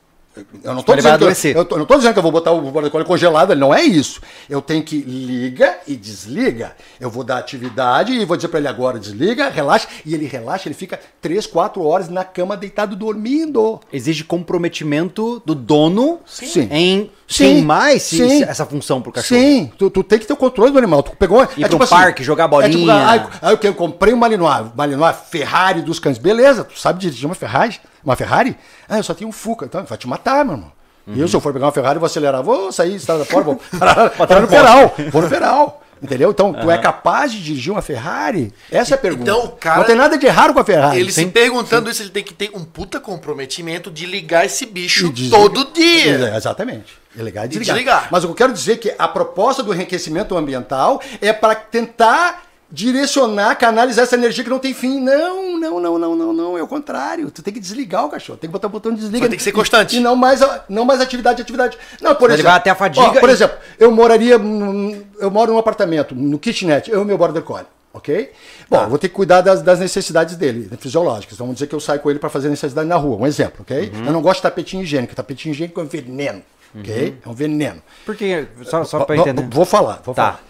Eu 0.65 0.75
não, 0.75 0.83
vai 0.83 0.97
dizendo 0.97 1.25
eu, 1.25 1.31
eu 1.63 1.67
eu 1.71 1.87
não 1.89 1.97
dizendo 1.97 2.13
que 2.13 2.19
eu 2.19 2.23
vou 2.23 2.33
botar 2.33 2.53
o 2.53 2.61
border 2.71 2.91
collie 2.91 3.07
congelado, 3.07 3.55
não 3.57 3.73
é 3.75 3.83
isso. 3.83 4.21
Eu 4.49 4.61
tenho 4.63 4.83
que 4.83 4.99
liga 4.99 5.79
e 5.87 5.97
desliga. 5.97 6.75
Eu 7.01 7.11
vou 7.11 7.25
dar 7.25 7.39
atividade 7.39 8.13
e 8.13 8.25
vou 8.25 8.37
dizer 8.37 8.49
para 8.49 8.59
ele 8.59 8.69
agora 8.69 8.99
desliga, 8.99 9.49
relaxa, 9.49 9.89
e 10.05 10.15
ele 10.15 10.27
relaxa, 10.27 10.69
ele 10.69 10.75
fica 10.75 10.99
3, 11.21 11.47
4 11.47 11.83
horas 11.85 12.09
na 12.09 12.25
cama 12.25 12.57
deitado 12.57 12.95
dormindo. 12.97 13.81
Exige 13.93 14.25
comprometimento 14.25 15.43
do 15.45 15.55
dono 15.55 16.21
Sim. 16.27 16.69
em 16.71 17.11
Sim. 17.29 17.67
esse- 17.95 18.17
Sim. 18.17 18.43
essa 18.43 18.67
função 18.67 19.01
pro 19.01 19.13
cachorro. 19.13 19.41
Sim, 19.41 19.71
tu, 19.79 19.89
tu 19.91 20.03
tem 20.03 20.19
que 20.19 20.27
ter 20.27 20.33
o 20.33 20.37
controle 20.37 20.73
do 20.73 20.79
animal. 20.79 21.03
Tu 21.03 21.13
pegou, 21.17 21.43
Ir 21.57 21.67
pra 21.69 21.77
um 21.77 21.87
parque, 21.87 22.23
jogar 22.25 22.49
bolinha. 22.49 23.09
aí, 23.09 23.23
aí 23.41 23.55
o 23.55 23.59
que? 23.59 23.69
Eu 23.69 23.75
comprei 23.75 24.13
um 24.13 24.17
Malinois, 24.17 24.67
Malinois 24.75 25.17
Ferrari 25.31 25.83
dos 25.83 25.99
cães. 25.99 26.19
Beleza, 26.19 26.65
tu 26.65 26.79
sabe 26.79 26.99
dirigir 27.01 27.27
uma 27.27 27.35
Ferrari? 27.35 27.79
Uma 28.05 28.17
Ferrari? 28.17 28.57
Ah, 28.89 28.99
eu 28.99 29.03
só 29.03 29.15
tenho 29.15 29.29
um 29.29 29.33
Fuca. 29.33 29.67
Então, 29.67 29.85
vai 29.85 29.99
te 29.99 30.09
matar, 30.09 30.45
meu 30.45 30.55
irmão. 30.55 30.73
E 31.07 31.11
Uhum. 31.13 31.17
eu, 31.19 31.29
se 31.29 31.35
eu 31.35 31.41
for 31.41 31.53
pegar 31.53 31.67
uma 31.67 31.73
Ferrari, 31.73 31.99
vou 31.99 32.07
acelerar, 32.07 32.43
vou 32.43 32.71
sair 32.73 32.95
estrada 32.95 33.25
fora, 33.25 33.43
vou 33.45 33.57
parar, 33.79 34.41
no 34.41 34.49
feral. 34.49 34.95
Vou 35.11 35.23
no 35.23 35.29
feral. 35.29 35.83
Entendeu? 36.03 36.31
Então, 36.31 36.55
tu 36.55 36.71
é 36.71 36.79
capaz 36.79 37.31
de 37.31 37.43
dirigir 37.43 37.71
uma 37.71 37.83
Ferrari? 37.83 38.55
Essa 38.71 38.95
é 38.95 38.97
a 38.97 38.99
pergunta. 38.99 39.31
Então, 39.31 39.45
o 39.45 39.49
cara- 39.51 39.79
Não 39.81 39.85
tem 39.85 39.95
nada 39.97 40.17
de 40.17 40.25
errado 40.25 40.55
com 40.55 40.61
a 40.61 40.65
Ferrari. 40.65 40.99
ele 40.99 41.13
se 41.13 41.21
Tem- 41.21 41.31
perguntando 41.31 41.91
isso, 41.91 42.03
ele 42.03 42.09
tem 42.09 42.23
que 42.25 42.33
ter 42.33 42.51
um 42.55 42.65
puta 42.65 42.99
comprometimento 42.99 43.91
de 43.91 44.07
ligar 44.07 44.47
esse 44.47 44.65
bicho 44.65 45.13
todo 45.29 45.67
dia. 45.75 46.31
É, 46.33 46.37
Exatamente. 46.39 46.99
É 47.19 47.23
ligar 47.23 47.43
e 47.43 47.47
E 47.47 47.49
desligar. 47.51 47.75
desligar. 47.77 48.09
Mas 48.11 48.25
o 48.25 48.29
que 48.29 48.33
eu 48.33 48.37
quero 48.37 48.53
dizer 48.55 48.73
é 48.73 48.77
que 48.77 48.95
a 48.99 49.07
proposta 49.09 49.63
do 49.63 49.75
enriquecimento 49.75 50.35
ambiental 50.39 51.03
é 51.21 51.35
para 51.35 51.55
tentar 51.55 52.45
direcionar, 52.73 53.55
canalizar 53.57 54.05
essa 54.05 54.15
energia 54.17 54.45
que 54.45 54.51
não 54.51 54.59
tem 54.59 54.73
fim. 54.75 55.01
Não, 55.01 55.59
não, 55.59 55.81
não, 55.81 55.99
não, 55.99 56.17
não, 56.17 56.33
não. 56.33 56.59
É 56.59 56.63
o 56.63 56.67
contrário. 56.67 57.31
Tu 57.31 57.43
tem 57.43 57.53
que 57.53 57.61
desligar 57.61 58.05
o 58.07 58.09
cachorro. 58.09 58.39
Tem 58.39 58.49
que 58.49 58.53
botar 58.53 58.69
o 58.69 58.71
botão 58.71 58.93
de 58.93 59.01
desliga. 59.01 59.25
Só 59.25 59.29
tem 59.29 59.37
que 59.37 59.43
ser 59.43 59.53
constante. 59.53 59.97
E, 59.97 59.99
e 59.99 60.03
não 60.03 60.15
mais, 60.17 60.43
a- 60.43 60.65
não 60.69 60.85
mais 60.85 61.01
atividade, 61.01 61.43
atividade. 61.43 61.77
Não, 62.01 62.15
por 62.15 62.31
exemplo. 62.31 62.49
vai 62.51 62.57
até 62.59 62.71
a 62.71 62.75
fadiga 62.75 63.07
ó, 63.07 63.13
por 63.21 63.29
e- 63.29 63.33
exemplo, 63.33 63.57
eu 63.79 63.91
moraria. 63.91 64.39
num- 64.39 65.03
Eu 65.19 65.31
moro 65.31 65.53
num 65.53 65.59
apartamento, 65.59 66.15
no 66.15 66.39
kitnet, 66.39 66.91
eu 66.91 67.03
e 67.03 67.05
meu 67.05 67.19
border 67.19 67.43
collie. 67.43 67.67
Ok? 67.93 68.31
Bom, 68.71 68.83
eu 68.85 68.89
vou 68.89 68.99
ter 68.99 69.09
que 69.09 69.15
cuidar 69.15 69.41
das, 69.41 69.63
das 69.63 69.81
necessidades 69.81 70.37
dele, 70.37 70.69
né, 70.71 70.77
fisiológicas. 70.81 71.37
Vamos 71.37 71.55
dizer 71.55 71.67
que 71.67 71.75
eu 71.75 71.81
saio 71.81 71.99
com 71.99 72.09
ele 72.09 72.21
para 72.21 72.31
fazer 72.31 72.49
necessidade 72.49 72.87
na 72.89 72.95
rua. 72.95 73.17
Um 73.17 73.27
exemplo, 73.27 73.63
ok? 73.63 73.91
Uhum. 73.93 74.07
Eu 74.07 74.13
não 74.13 74.23
gosto 74.23 74.37
de 74.37 74.43
tapetinho 74.45 74.85
higiênico. 74.85 75.13
Tapetinho 75.15 75.53
higiênico 75.53 75.81
é 75.81 75.83
um 75.83 75.87
veneno. 75.89 76.41
Ok? 76.79 77.19
É 77.27 77.29
um 77.29 77.33
veneno. 77.35 77.83
Porque, 78.07 78.47
só, 78.63 78.85
só 78.85 79.05
pra 79.05 79.17
Vou- 79.17 79.27
entender. 79.27 79.49
Vou 79.53 79.65
falar, 79.65 80.01
vou 80.05 80.15
Tá. 80.15 80.23
falar. 80.25 80.45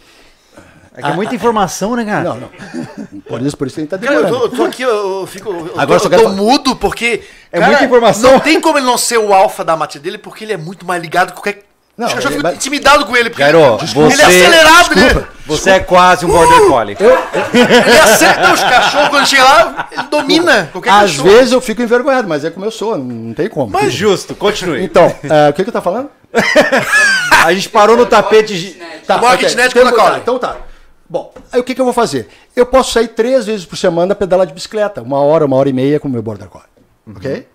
É 0.97 1.03
que 1.03 1.09
é 1.09 1.13
muita 1.13 1.35
informação, 1.35 1.95
né, 1.95 2.05
cara? 2.05 2.25
Não, 2.25 2.37
não. 2.37 2.49
Por 3.29 3.41
isso, 3.43 3.57
por 3.57 3.67
isso 3.69 3.77
que 3.77 3.81
ele 3.83 3.89
tá 3.89 3.97
Cara, 3.97 4.13
eu 4.13 4.25
demorando. 4.25 4.49
tô, 4.49 4.55
eu 4.55 4.59
tô 4.59 4.65
aqui, 4.65 4.83
eu, 4.83 5.21
eu 5.21 5.27
fico. 5.27 5.49
Eu 5.51 5.73
Agora 5.79 5.99
tô, 6.01 6.01
só 6.01 6.07
eu 6.07 6.11
quero 6.11 6.23
tô 6.23 6.29
falar. 6.31 6.43
mudo 6.43 6.77
porque. 6.77 7.23
É 7.53 7.61
muita 7.61 7.85
informação. 7.85 8.33
Não 8.33 8.41
tem 8.41 8.61
como 8.61 8.77
ele 8.79 8.87
não 8.87 8.99
ser 8.99 9.19
o 9.19 9.33
alfa 9.33 9.65
da 9.65 9.77
matilha 9.77 10.03
dele, 10.03 10.19
porque 10.19 10.45
ele 10.45 10.53
é 10.53 10.57
muito 10.57 10.85
mais 10.85 11.01
ligado 11.01 11.29
que 11.29 11.35
qualquer. 11.35 11.63
Não, 11.97 12.09
eu 12.09 12.15
ele- 12.19 12.29
fico 12.29 12.43
mas- 12.43 12.55
intimidado 12.55 13.05
com 13.07 13.17
ele. 13.17 13.29
Porque 13.31 13.43
ele, 13.43 13.53
você- 13.53 13.99
ele 14.01 14.23
é 14.23 14.25
acelerado, 14.25 14.95
né? 14.97 15.25
Você 15.47 15.71
é 15.71 15.81
quase 15.81 16.25
um 16.27 16.29
border 16.29 16.67
collie. 16.69 16.97
Ele 17.53 17.99
acerta 18.01 18.53
os 18.53 18.61
cachorros 18.61 19.09
quando 19.11 19.27
chega 19.27 19.45
lá, 19.45 19.89
ele 19.93 20.03
domina 20.05 20.69
qualquer 20.73 20.91
Às 20.91 21.01
cachorro. 21.13 21.29
vezes 21.31 21.53
eu 21.53 21.61
fico 21.61 21.83
envergonhado, 21.83 22.27
mas 22.29 22.45
é 22.45 22.51
como 22.51 22.65
eu 22.67 22.71
sou, 22.71 22.97
não 22.97 23.35
tem 23.35 23.49
como. 23.49 23.71
Mas 23.71 23.93
justo, 23.93 24.35
continue. 24.35 24.83
Então, 24.83 25.15
ah, 25.29 25.51
o 25.51 25.53
que 25.53 25.63
que 25.63 25.69
eu 25.69 25.73
tá 25.75 25.83
falando? 25.83 26.09
A 27.45 27.53
gente 27.53 27.69
parou 27.69 27.97
no 27.97 28.07
tapete. 28.07 28.81
Tá, 29.07 29.19
Bora 29.19 29.35
ok. 29.35 29.47
kitnet 29.49 29.71
Então, 29.77 29.85
tá, 29.91 29.93
Collie. 29.93 30.21
Então 30.21 30.39
tá. 30.39 30.57
Bom, 31.11 31.35
aí 31.51 31.61
o 31.61 31.65
que, 31.65 31.75
que 31.75 31.81
eu 31.81 31.85
vou 31.85 31.93
fazer? 31.93 32.29
Eu 32.55 32.65
posso 32.65 32.93
sair 32.93 33.09
três 33.09 33.45
vezes 33.45 33.67
por 33.67 33.77
semana 33.77 34.15
pedalar 34.15 34.47
de 34.47 34.55
bicicleta, 34.55 35.03
uma 35.03 35.19
hora, 35.19 35.45
uma 35.45 35.57
hora 35.57 35.69
e 35.69 35.73
meia 35.73 35.99
com 35.99 36.07
o 36.07 36.11
meu 36.11 36.23
border 36.23 36.49
collie, 36.49 36.69
ok? 37.17 37.49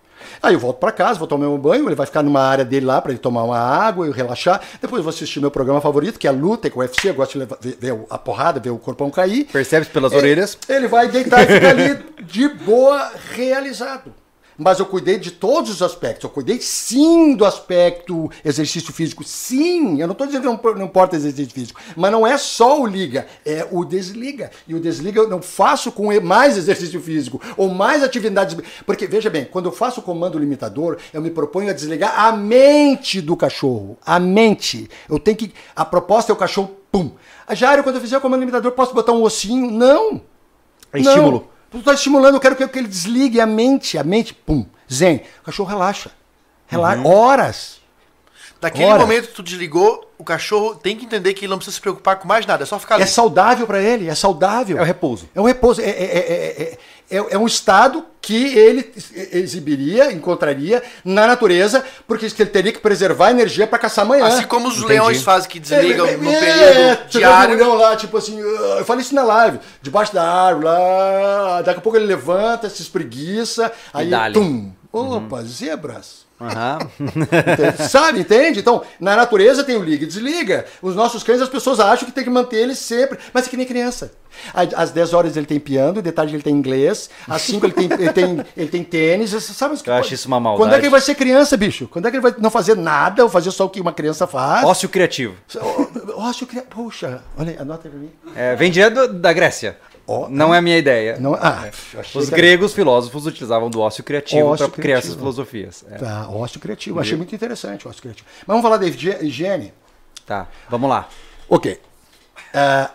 Aí 0.44 0.54
eu 0.54 0.60
volto 0.60 0.78
para 0.78 0.92
casa, 0.92 1.18
vou 1.18 1.28
tomar 1.28 1.46
meu 1.48 1.58
banho, 1.58 1.88
ele 1.88 1.96
vai 1.96 2.06
ficar 2.06 2.22
numa 2.22 2.42
área 2.42 2.66
dele 2.66 2.86
lá 2.86 3.02
para 3.02 3.12
ele 3.12 3.20
tomar 3.20 3.44
uma 3.44 3.58
água 3.58 4.06
e 4.08 4.12
relaxar. 4.12 4.60
Depois 4.82 5.00
eu 5.00 5.04
vou 5.04 5.10
assistir 5.10 5.40
meu 5.40 5.50
programa 5.50 5.80
favorito, 5.80 6.20
que 6.20 6.28
é 6.28 6.30
a 6.30 6.34
luta, 6.34 6.70
que 6.70 6.76
é 6.76 6.78
o 6.78 6.82
UFC, 6.82 7.10
eu 7.10 7.14
gosto 7.14 7.32
de 7.34 7.40
levar- 7.40 7.58
ver, 7.62 7.78
ver 7.80 7.98
a 8.10 8.18
porrada, 8.18 8.60
ver 8.60 8.72
o 8.72 8.78
corpão 8.78 9.10
cair. 9.10 9.46
Percebe 9.46 9.86
pelas 9.86 10.12
É, 10.12 10.18
orelhas? 10.18 10.58
Ele 10.68 10.88
vai 10.90 11.08
deitar 11.08 11.44
e 11.44 11.48
ficar 11.54 11.70
ali 11.70 11.98
de 12.24 12.50
boa, 12.50 13.10
realizado. 13.32 14.14
Mas 14.58 14.80
eu 14.80 14.86
cuidei 14.86 15.18
de 15.18 15.32
todos 15.32 15.70
os 15.70 15.82
aspectos. 15.82 16.24
Eu 16.24 16.30
cuidei 16.30 16.60
sim 16.62 17.36
do 17.36 17.46
aspecto 17.46 18.30
exercício 18.44 18.94
físico. 18.94 19.24
Sim, 19.24 20.00
eu 20.00 20.08
não 20.08 20.14
estou 20.14 20.28
dizendo 20.28 20.42
que 20.58 20.66
não, 20.66 20.76
não 20.76 20.86
importa 20.86 21.16
exercício 21.16 21.54
físico. 21.54 21.80
Mas 21.96 22.12
não 22.12 22.26
é 22.26 22.38
só 22.38 22.82
o 22.82 22.86
liga, 22.86 23.28
é 23.46 23.68
o 23.72 23.84
desliga. 23.84 24.52
E 24.68 24.74
o 24.74 24.80
desliga 24.80 25.20
eu 25.20 25.30
não 25.30 25.42
faço 25.42 25.92
com 25.92 26.06
mais 26.22 26.58
exercício 26.58 27.02
físico 27.02 27.42
ou 27.58 27.70
mais 27.70 28.04
atividades. 28.04 28.56
Porque, 28.86 29.08
veja 29.08 29.30
bem, 29.30 29.46
quando 29.46 29.66
eu 29.66 29.72
faço 29.72 30.00
o 30.00 30.04
comando 30.04 30.40
limitador, 30.40 30.98
eu 31.14 31.22
me 31.22 31.30
proponho 31.30 31.70
a 31.70 31.74
desligar 31.74 32.20
a 32.20 32.32
mente 32.32 33.22
do 33.22 33.36
cachorro. 33.36 33.98
A 34.06 34.20
mente. 34.20 34.90
Eu 35.10 35.20
tenho 35.20 35.38
que. 35.38 35.54
A 35.76 35.84
proposta 35.84 36.32
é 36.32 36.34
o 36.34 36.38
cachorro, 36.38 36.72
pum. 36.92 37.12
A 37.48 37.54
Jairo, 37.54 37.84
quando 37.84 37.96
eu 37.96 38.02
fizer 38.02 38.18
o 38.18 38.22
comando 38.22 38.40
limitador, 38.40 38.72
posso 38.72 38.94
botar 38.94 39.12
um 39.12 39.24
ossinho? 39.24 39.70
Não. 39.70 40.22
É 40.94 41.00
estímulo. 41.00 41.40
Não, 41.40 41.55
estou 41.74 41.94
estimulando, 41.94 42.36
eu 42.36 42.40
quero 42.40 42.56
que, 42.56 42.64
ele 42.80 42.88
desligue 42.88 43.42
a 43.42 43.46
mente, 43.46 43.98
a 43.98 44.04
mente, 44.04 44.34
pum, 44.34 44.66
zen. 44.92 45.22
O 45.42 45.46
cachorro 45.46 45.70
relaxa. 45.70 46.12
Relaxa. 46.68 47.02
Uhum. 47.02 47.08
Horas. 47.08 47.82
Naquele 48.62 48.86
Ora. 48.86 49.00
momento 49.00 49.28
que 49.28 49.34
tu 49.34 49.44
desligou, 49.44 50.10
o 50.18 50.24
cachorro 50.24 50.76
tem 50.76 50.96
que 50.96 51.06
entender 51.06 51.34
que 51.34 51.42
ele 51.42 51.52
não 51.52 51.58
precisa 51.58 51.76
se 51.76 51.82
preocupar 51.82 52.18
com 52.18 52.28
mais 52.28 52.46
nada, 52.46 52.64
é 52.64 52.66
só 52.66 52.80
ficar 52.80 52.96
ali. 52.96 53.04
É 53.04 53.08
saudável 53.08 53.68
para 53.68 53.82
ele, 53.82 54.08
é 54.08 54.16
saudável. 54.16 54.78
É 54.78 54.82
o 54.82 54.84
repouso. 54.84 55.30
É 55.36 55.42
um 55.42 55.44
repouso. 55.44 55.82
É, 55.82 55.90
é, 55.90 56.18
é, 56.64 56.78
é, 57.10 57.18
é, 57.18 57.26
é 57.32 57.38
um 57.38 57.46
estado 57.48 58.06
que 58.22 58.58
ele 58.58 58.92
exibiria, 59.32 60.12
encontraria 60.12 60.82
na 61.04 61.28
natureza, 61.28 61.84
porque 62.08 62.26
ele 62.26 62.50
teria 62.50 62.72
que 62.72 62.80
preservar 62.80 63.30
energia 63.30 63.68
para 63.68 63.78
caçar 63.78 64.04
amanhã. 64.04 64.26
Assim 64.26 64.48
como 64.48 64.68
os 64.68 64.78
Entendi. 64.78 64.94
leões 64.94 65.22
fazem 65.22 65.48
que 65.48 65.60
desligam 65.60 66.08
É, 66.08 66.18
no 66.18 66.32
é, 66.32 66.40
período 66.40 67.00
vê 67.12 67.20
diário. 67.20 67.54
um 67.54 67.58
leão 67.58 67.76
lá, 67.76 67.96
tipo 67.96 68.18
assim, 68.18 68.40
eu 68.40 68.84
falei 68.84 69.04
isso 69.04 69.14
na 69.14 69.24
live, 69.24 69.60
debaixo 69.82 70.12
da 70.14 70.24
árvore, 70.28 70.66
lá, 70.66 71.62
daqui 71.62 71.78
a 71.78 71.82
pouco 71.82 71.98
ele 71.98 72.08
levanta, 72.08 72.68
se 72.68 72.82
espreguiça, 72.82 73.72
aí, 73.94 74.10
tum, 74.34 74.72
opa, 74.92 75.44
zebras. 75.44 76.25
Aham. 76.40 76.80
Entende? 77.00 77.84
Sabe, 77.90 78.20
entende? 78.20 78.60
Então, 78.60 78.82
na 79.00 79.16
natureza 79.16 79.64
tem 79.64 79.78
o 79.78 79.84
liga 79.84 80.04
e 80.04 80.08
desliga. 80.08 80.66
Os 80.82 80.96
nossos 80.96 81.24
cães, 81.24 81.42
as 81.42 81.50
pessoas 81.50 81.80
acham 81.80 82.06
que 82.06 82.12
tem 82.14 82.24
que 82.24 82.30
manter 82.30 82.58
eles 82.58 82.78
sempre. 82.78 83.18
Mas 83.34 83.48
é 83.48 83.50
que 83.50 83.58
nem 83.58 83.66
criança. 83.66 84.12
Às 84.54 84.92
10 84.92 85.14
horas 85.14 85.38
ele 85.38 85.46
tem 85.46 85.60
piano, 85.60 86.02
de 86.02 86.12
tarde 86.12 86.36
ele 86.36 86.44
tem 86.44 86.54
inglês, 86.54 87.10
às 87.26 87.42
5 87.44 87.66
ele 87.66 87.74
tem, 87.74 87.86
ele 87.86 88.12
tem, 88.12 88.46
ele 88.58 88.68
tem 88.68 88.84
tênis. 88.84 89.32
Sabe 89.32 89.76
Eu 89.86 89.94
acho 89.94 90.14
isso 90.14 90.28
uma 90.28 90.38
Quando 90.38 90.48
é 90.48 90.60
maldade. 90.60 90.80
que 90.82 90.86
ele 90.88 90.92
vai 90.92 91.02
ser 91.02 91.16
criança, 91.16 91.56
bicho? 91.56 91.88
Quando 91.88 92.08
é 92.08 92.12
que 92.12 92.18
ele 92.18 92.22
vai 92.24 92.36
não 92.38 92.52
fazer 92.52 92.76
nada 92.76 93.24
ou 93.24 93.30
fazer 93.30 93.52
só 93.52 93.66
o 93.66 93.70
que 93.70 93.80
uma 93.80 93.94
criança 93.94 94.28
faz? 94.28 94.66
Ócio 94.66 94.90
criativo. 94.90 95.36
Ócio 96.16 96.46
cria... 96.46 96.64
Puxa, 96.64 97.24
olha 97.38 97.52
aí, 97.52 97.58
anota 97.58 97.88
aí 97.88 97.92
pra 97.92 98.00
mim. 98.00 98.12
É, 98.36 98.56
vem 98.56 98.70
direto 98.70 99.08
da 99.14 99.32
Grécia. 99.32 99.78
Não 100.30 100.54
é 100.54 100.60
a 100.60 100.62
minha 100.62 100.78
ideia. 100.78 101.18
Não, 101.20 101.34
ah, 101.34 101.68
achei 101.98 102.22
Os 102.22 102.28
que 102.30 102.34
era- 102.34 102.42
gregos 102.42 102.74
filósofos 102.74 103.26
utilizavam 103.26 103.70
do 103.70 103.80
ócio 103.82 104.04
criativo 104.04 104.56
para 104.56 104.70
criar 104.70 104.98
essas 105.00 105.16
filosofias. 105.16 105.84
É. 105.90 105.98
Tá, 105.98 106.30
ócio 106.30 106.60
criativo. 106.60 107.00
Achei 107.00 107.18
muito 107.18 107.34
interessante 107.34 107.88
o 107.88 107.90
ócio 107.90 108.02
criativo. 108.02 108.28
Mas 108.40 108.48
vamos 108.48 108.62
falar 108.62 108.78
da 108.78 108.86
higi- 108.88 109.18
higiene? 109.22 109.74
Tá, 110.26 110.48
vamos 110.70 110.90
lá. 110.90 111.08
Ok. 111.50 111.80
Ah, 112.54 112.92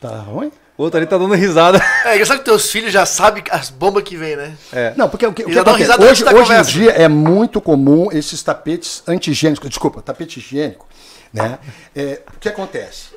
tá 0.00 0.08
ruim? 0.20 0.52
O 0.76 0.82
outro 0.82 0.98
ali 0.98 1.06
tá 1.06 1.16
dando 1.16 1.34
risada. 1.34 1.80
É 2.04 2.14
engraçado 2.14 2.38
que 2.38 2.44
teus 2.44 2.70
filhos 2.70 2.92
já 2.92 3.06
sabem 3.06 3.44
as 3.50 3.70
bombas 3.70 4.02
que 4.02 4.16
vem, 4.16 4.34
né? 4.36 4.56
Não, 4.96 5.08
porque 5.08 5.24
o 5.26 5.32
que, 5.32 5.42
o 5.44 5.46
que 5.46 5.52
Já 5.54 5.60
acontece? 5.62 5.92
hoje, 6.02 6.24
hoje 6.24 6.52
em 6.52 6.62
dia 6.62 6.90
é 6.90 7.06
muito 7.08 7.60
comum 7.60 8.08
esses 8.10 8.42
tapetes 8.42 9.02
antigênicos, 9.06 9.68
desculpa, 9.68 10.02
tapete 10.02 10.40
higiênico, 10.40 10.86
né? 11.32 11.58
É, 11.94 12.22
o 12.34 12.38
que 12.40 12.48
acontece? 12.48 13.10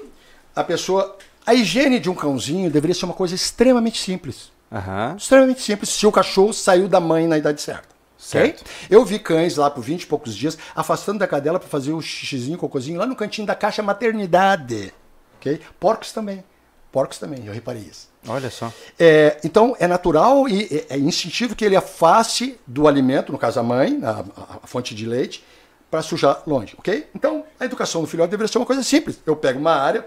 A 0.55 0.63
pessoa, 0.63 1.17
a 1.47 1.53
higiene 1.55 1.99
de 1.99 2.09
um 2.09 2.13
cãozinho 2.13 2.69
deveria 2.69 2.93
ser 2.93 3.05
uma 3.05 3.13
coisa 3.13 3.33
extremamente 3.33 3.99
simples. 3.99 4.51
Aham. 4.71 5.15
Extremamente 5.17 5.61
simples 5.61 5.89
se 5.89 6.05
o 6.05 6.11
cachorro 6.11 6.53
saiu 6.53 6.87
da 6.87 6.99
mãe 6.99 7.25
na 7.25 7.37
idade 7.37 7.61
certa. 7.61 7.87
Certo. 8.17 8.63
Eu 8.89 9.05
vi 9.05 9.17
cães 9.19 9.55
lá 9.57 9.69
por 9.69 9.81
20 9.81 10.01
e 10.03 10.05
poucos 10.07 10.35
dias 10.35 10.57
afastando 10.75 11.19
da 11.19 11.27
cadela 11.27 11.59
para 11.59 11.69
fazer 11.69 11.93
o 11.93 12.01
xixizinho, 12.01 12.57
cocôzinho 12.57 12.99
lá 12.99 13.05
no 13.05 13.15
cantinho 13.15 13.47
da 13.47 13.55
caixa 13.55 13.81
maternidade. 13.81 14.93
ok? 15.39 15.61
Porcos 15.79 16.11
também. 16.11 16.43
Porcos 16.91 17.17
também, 17.19 17.45
eu 17.45 17.53
reparei 17.53 17.83
isso. 17.83 18.09
Olha 18.27 18.49
só. 18.49 18.73
É, 18.99 19.37
então 19.43 19.75
é 19.79 19.87
natural 19.87 20.49
e 20.49 20.63
é, 20.89 20.95
é 20.95 20.97
instintivo 20.97 21.55
que 21.55 21.63
ele 21.63 21.75
afaste 21.75 22.59
do 22.65 22.87
alimento, 22.87 23.31
no 23.31 23.37
caso 23.37 23.59
a 23.59 23.63
mãe, 23.63 23.99
a- 24.03 24.25
a 24.63 24.67
fonte 24.67 24.95
de 24.95 25.05
leite, 25.05 25.43
para 25.91 26.01
sujar 26.01 26.41
longe, 26.47 26.75
ok? 26.77 27.07
Então 27.15 27.45
a 27.59 27.65
educação 27.65 28.01
do 28.01 28.07
filhote 28.07 28.31
deveria 28.31 28.51
ser 28.51 28.57
uma 28.57 28.65
coisa 28.65 28.83
simples. 28.83 29.19
Eu 29.25 29.35
pego 29.35 29.59
uma 29.59 29.73
área, 29.75 30.05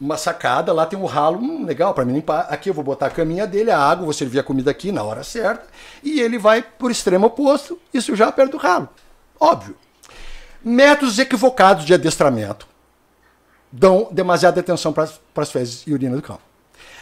uma 0.00 0.16
sacada, 0.16 0.72
lá 0.72 0.86
tem 0.86 0.98
um 0.98 1.04
ralo, 1.04 1.38
hum, 1.38 1.64
legal 1.64 1.94
para 1.94 2.04
me 2.04 2.12
limpar. 2.12 2.46
Aqui 2.50 2.68
eu 2.68 2.74
vou 2.74 2.84
botar 2.84 3.06
a 3.06 3.10
caminha 3.10 3.46
dele, 3.46 3.70
a 3.70 3.78
água, 3.78 4.04
vou 4.04 4.12
servir 4.12 4.38
a 4.38 4.42
comida 4.42 4.70
aqui 4.70 4.92
na 4.92 5.02
hora 5.02 5.22
certa, 5.22 5.66
e 6.02 6.20
ele 6.20 6.38
vai 6.38 6.62
por 6.62 6.90
extremo 6.90 7.26
oposto 7.26 7.78
e 7.92 8.00
sujar 8.00 8.32
perto 8.32 8.52
do 8.52 8.56
ralo. 8.56 8.88
Óbvio. 9.38 9.76
Métodos 10.62 11.18
equivocados 11.18 11.84
de 11.84 11.92
adestramento 11.92 12.66
dão 13.70 14.08
demasiada 14.10 14.60
atenção 14.60 14.92
para 14.92 15.08
as 15.36 15.50
fezes 15.50 15.82
e 15.86 15.92
urina 15.92 16.16
do 16.16 16.22
cão. 16.22 16.38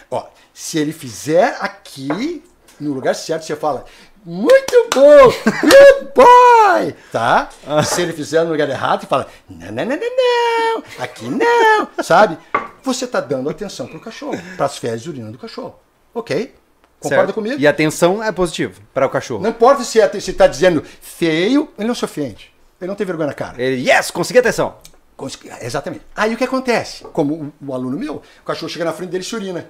Ó, 0.09 0.27
se 0.53 0.77
ele 0.77 0.91
fizer 0.91 1.57
aqui, 1.61 2.43
no 2.79 2.93
lugar 2.93 3.15
certo, 3.15 3.43
você 3.43 3.55
fala, 3.55 3.85
muito 4.25 4.89
bom, 4.93 5.25
good 5.61 6.11
boy, 6.15 6.95
tá? 7.11 7.49
Se 7.85 8.01
ele 8.01 8.13
fizer 8.13 8.43
no 8.43 8.51
lugar 8.51 8.69
errado, 8.69 9.01
você 9.01 9.07
fala, 9.07 9.27
não, 9.49 9.67
não, 9.71 9.85
não, 9.85 9.97
não, 9.97 10.75
não, 10.77 10.83
aqui 10.99 11.25
não, 11.25 11.87
sabe? 12.03 12.37
Você 12.83 13.05
está 13.05 13.19
dando 13.19 13.49
atenção 13.49 13.87
para 13.87 13.97
o 13.97 14.01
cachorro, 14.01 14.39
para 14.55 14.65
as 14.65 14.77
fezes 14.77 15.05
e 15.05 15.09
urina 15.09 15.31
do 15.31 15.37
cachorro, 15.37 15.79
ok? 16.13 16.55
Concorda 16.99 17.25
Certo. 17.25 17.33
comigo? 17.35 17.59
E 17.59 17.67
atenção 17.67 18.23
é 18.23 18.31
positivo 18.31 18.79
para 18.93 19.05
o 19.05 19.09
cachorro. 19.09 19.43
Não 19.43 19.49
importa 19.49 19.83
se 19.83 19.99
está 19.99 20.47
dizendo 20.47 20.81
feio, 21.01 21.69
ele 21.77 21.87
não 21.87 21.95
se 21.95 22.05
ofende, 22.05 22.53
ele 22.79 22.87
não 22.87 22.95
tem 22.95 23.05
vergonha 23.05 23.27
na 23.27 23.33
cara. 23.33 23.61
Ele, 23.61 23.89
yes, 23.89 24.09
consegui 24.09 24.39
atenção. 24.39 24.77
Cons- 25.17 25.37
Exatamente. 25.61 26.05
Aí 26.15 26.33
o 26.33 26.37
que 26.37 26.45
acontece? 26.45 27.03
Como 27.05 27.53
o, 27.61 27.67
o 27.67 27.73
aluno 27.73 27.97
meu, 27.99 28.15
o 28.41 28.45
cachorro 28.45 28.69
chega 28.69 28.85
na 28.85 28.93
frente 28.93 29.09
dele 29.09 29.23
e 29.23 29.27
se 29.27 29.35
urina. 29.35 29.69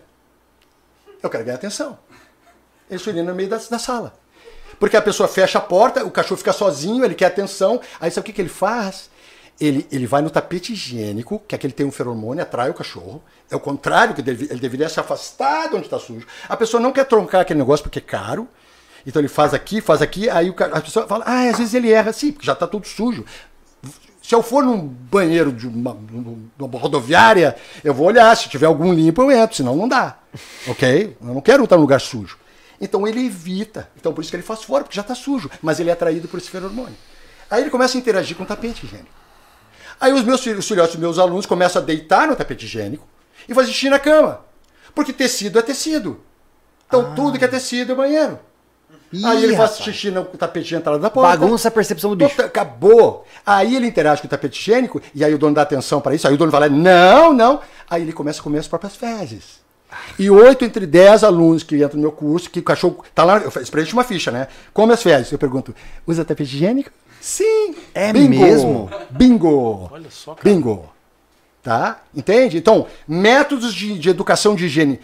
Eu 1.24 1.30
quero 1.30 1.44
ganhar 1.44 1.56
atenção. 1.56 1.98
Ele 2.90 3.00
se 3.00 3.10
urina 3.10 3.32
no 3.32 3.36
meio 3.36 3.50
da, 3.50 3.58
da 3.58 3.80
sala. 3.80 4.14
Porque 4.80 4.98
a 4.98 5.02
pessoa 5.02 5.28
fecha 5.28 5.58
a 5.58 5.62
porta, 5.62 6.06
o 6.06 6.12
cachorro 6.12 6.38
fica 6.38 6.54
sozinho, 6.54 7.04
ele 7.04 7.16
quer 7.16 7.26
atenção. 7.26 7.80
Aí 8.00 8.12
sabe 8.12 8.22
o 8.22 8.26
que, 8.26 8.34
que 8.34 8.42
ele 8.42 8.50
faz? 8.50 9.10
Ele, 9.60 9.88
ele 9.92 10.08
vai 10.08 10.22
no 10.22 10.30
tapete 10.30 10.74
higiênico, 10.74 11.42
que 11.48 11.54
é 11.54 11.58
aquele 11.58 11.74
tem 11.74 11.86
um 11.86 11.92
feromônio, 11.92 12.42
atrai 12.42 12.70
o 12.70 12.74
cachorro. 12.74 13.22
É 13.50 13.56
o 13.56 13.60
contrário, 13.60 14.16
que 14.16 14.22
ele 14.22 14.60
deveria 14.60 14.90
se 14.90 15.00
afastar 15.00 15.70
de 15.70 15.76
onde 15.76 15.86
está 15.86 16.00
sujo. 16.00 16.26
A 16.50 16.58
pessoa 16.58 16.82
não 16.82 16.92
quer 16.92 17.06
troncar 17.06 17.42
aquele 17.42 17.60
negócio 17.60 17.84
porque 17.84 18.00
é 18.00 18.02
caro. 18.02 18.48
Então 19.06 19.22
ele 19.22 19.30
faz 19.30 19.54
aqui, 19.54 19.82
faz 19.82 20.02
aqui, 20.02 20.30
aí 20.30 20.50
o 20.50 20.56
a 20.58 20.82
pessoa 20.82 21.06
fala, 21.06 21.26
ah, 21.28 21.50
às 21.50 21.58
vezes 21.58 21.74
ele 21.74 21.92
erra, 21.92 22.14
sim, 22.14 22.32
porque 22.32 22.46
já 22.46 22.54
está 22.54 22.66
tudo 22.66 22.88
sujo. 22.88 23.26
Se 24.22 24.34
eu 24.34 24.42
for 24.42 24.64
num 24.64 24.80
banheiro 24.80 25.52
de 25.52 25.68
uma, 25.68 25.98
numa 26.58 26.80
rodoviária, 26.80 27.58
eu 27.84 27.94
vou 27.94 28.08
olhar. 28.08 28.36
Se 28.38 28.48
tiver 28.48 28.66
algum 28.66 28.94
limpo, 28.94 29.22
eu 29.22 29.30
entro, 29.30 29.58
senão 29.58 29.76
não 29.76 29.88
dá. 29.88 30.18
Ok? 30.66 31.18
Eu 31.22 31.34
não 31.34 31.42
quero 31.42 31.66
estar 31.66 31.76
num 31.76 31.82
lugar 31.82 32.00
sujo. 32.00 32.38
Então 32.84 33.08
ele 33.08 33.26
evita. 33.26 33.90
Então 33.96 34.14
por 34.14 34.20
isso 34.20 34.30
que 34.30 34.36
ele 34.36 34.44
faz 34.44 34.62
fora, 34.62 34.84
porque 34.84 34.96
já 34.96 35.02
está 35.02 35.16
sujo. 35.16 35.50
Mas 35.62 35.80
ele 35.80 35.90
é 35.90 35.94
atraído 35.94 36.28
por 36.28 36.38
esse 36.38 36.50
feromônio. 36.50 36.96
Aí 37.50 37.62
ele 37.62 37.70
começa 37.70 37.98
a 37.98 38.00
interagir 38.00 38.36
com 38.36 38.44
o 38.44 38.46
tapete 38.46 38.86
higiênico. 38.86 39.10
Aí 40.02 40.12
os 40.12 40.24
meus 40.24 40.42
filhos, 40.42 40.60
os 40.60 40.68
filhotes 40.68 40.96
dos 40.96 41.00
meus 41.00 41.18
alunos 41.18 41.46
começam 41.46 41.82
a 41.82 41.86
deitar 41.86 42.28
no 42.28 42.36
tapete 42.36 42.66
higiênico 42.66 43.08
e 43.48 43.54
fazer 43.54 43.72
xixi 43.72 43.90
na 43.90 44.00
cama. 44.00 44.42
Porque 44.94 45.14
tecido 45.14 45.58
é 45.58 45.62
tecido. 45.62 46.20
Então 46.86 47.16
tudo 47.16 47.40
que 47.40 47.46
é 47.46 47.48
tecido 47.48 47.94
é 47.94 47.96
banheiro. 47.96 48.38
Aí 49.24 49.46
ele 49.46 49.56
faz 49.56 49.78
xixi 49.78 50.12
no 50.12 50.26
tapete 50.26 50.68
de 50.68 50.76
entrada 50.76 51.00
da 51.00 51.10
porta. 51.10 51.38
Bagunça 51.38 51.70
a 51.70 51.72
percepção 51.72 52.10
do 52.10 52.18
bicho. 52.18 52.42
Acabou. 52.42 53.26
Aí 53.46 53.78
ele 53.78 53.88
interage 53.88 54.22
com 54.22 54.28
o 54.28 54.30
tapete 54.30 54.60
higiênico, 54.60 55.02
e 55.16 55.24
aí 55.24 55.34
o 55.34 55.38
dono 55.38 55.56
dá 55.56 55.62
atenção 55.62 56.02
para 56.02 56.16
isso, 56.16 56.28
aí 56.28 56.34
o 56.34 56.38
dono 56.38 56.52
vai 56.52 56.62
lá, 56.62 56.70
não, 56.70 57.32
não. 57.32 57.62
Aí 57.90 58.02
ele 58.02 58.12
começa 58.12 58.42
a 58.42 58.44
comer 58.44 58.60
as 58.60 58.68
próprias 58.68 58.96
fezes. 58.98 59.63
E 60.18 60.30
oito 60.30 60.64
entre 60.66 60.86
dez 60.86 61.24
alunos 61.24 61.64
que 61.64 61.76
entram 61.76 61.96
no 61.96 62.02
meu 62.02 62.12
curso, 62.12 62.50
que 62.50 62.60
o 62.60 62.64
cachorro 62.64 63.04
tá 63.14 63.24
lá, 63.24 63.38
eu 63.38 63.52
gente 63.84 63.94
uma 63.94 64.04
ficha, 64.04 64.32
né? 64.32 64.48
Come 64.74 64.94
as 64.94 65.02
fezes. 65.04 65.32
Eu 65.32 65.38
pergunto, 65.40 65.74
usa 66.06 66.24
tapete 66.26 66.56
higiênico? 66.56 66.92
Sim. 67.22 67.76
É 67.94 68.12
mesmo? 68.14 68.90
Bingo. 69.10 69.90
Olha 69.92 70.10
só, 70.12 70.34
cara. 70.36 70.44
Bingo. 70.50 70.90
Tá? 71.62 72.02
Entende? 72.14 72.58
Então, 72.58 72.88
métodos 73.08 73.74
de, 73.74 73.98
de 73.98 74.10
educação 74.10 74.54
de 74.56 74.66
higiene 74.66 75.00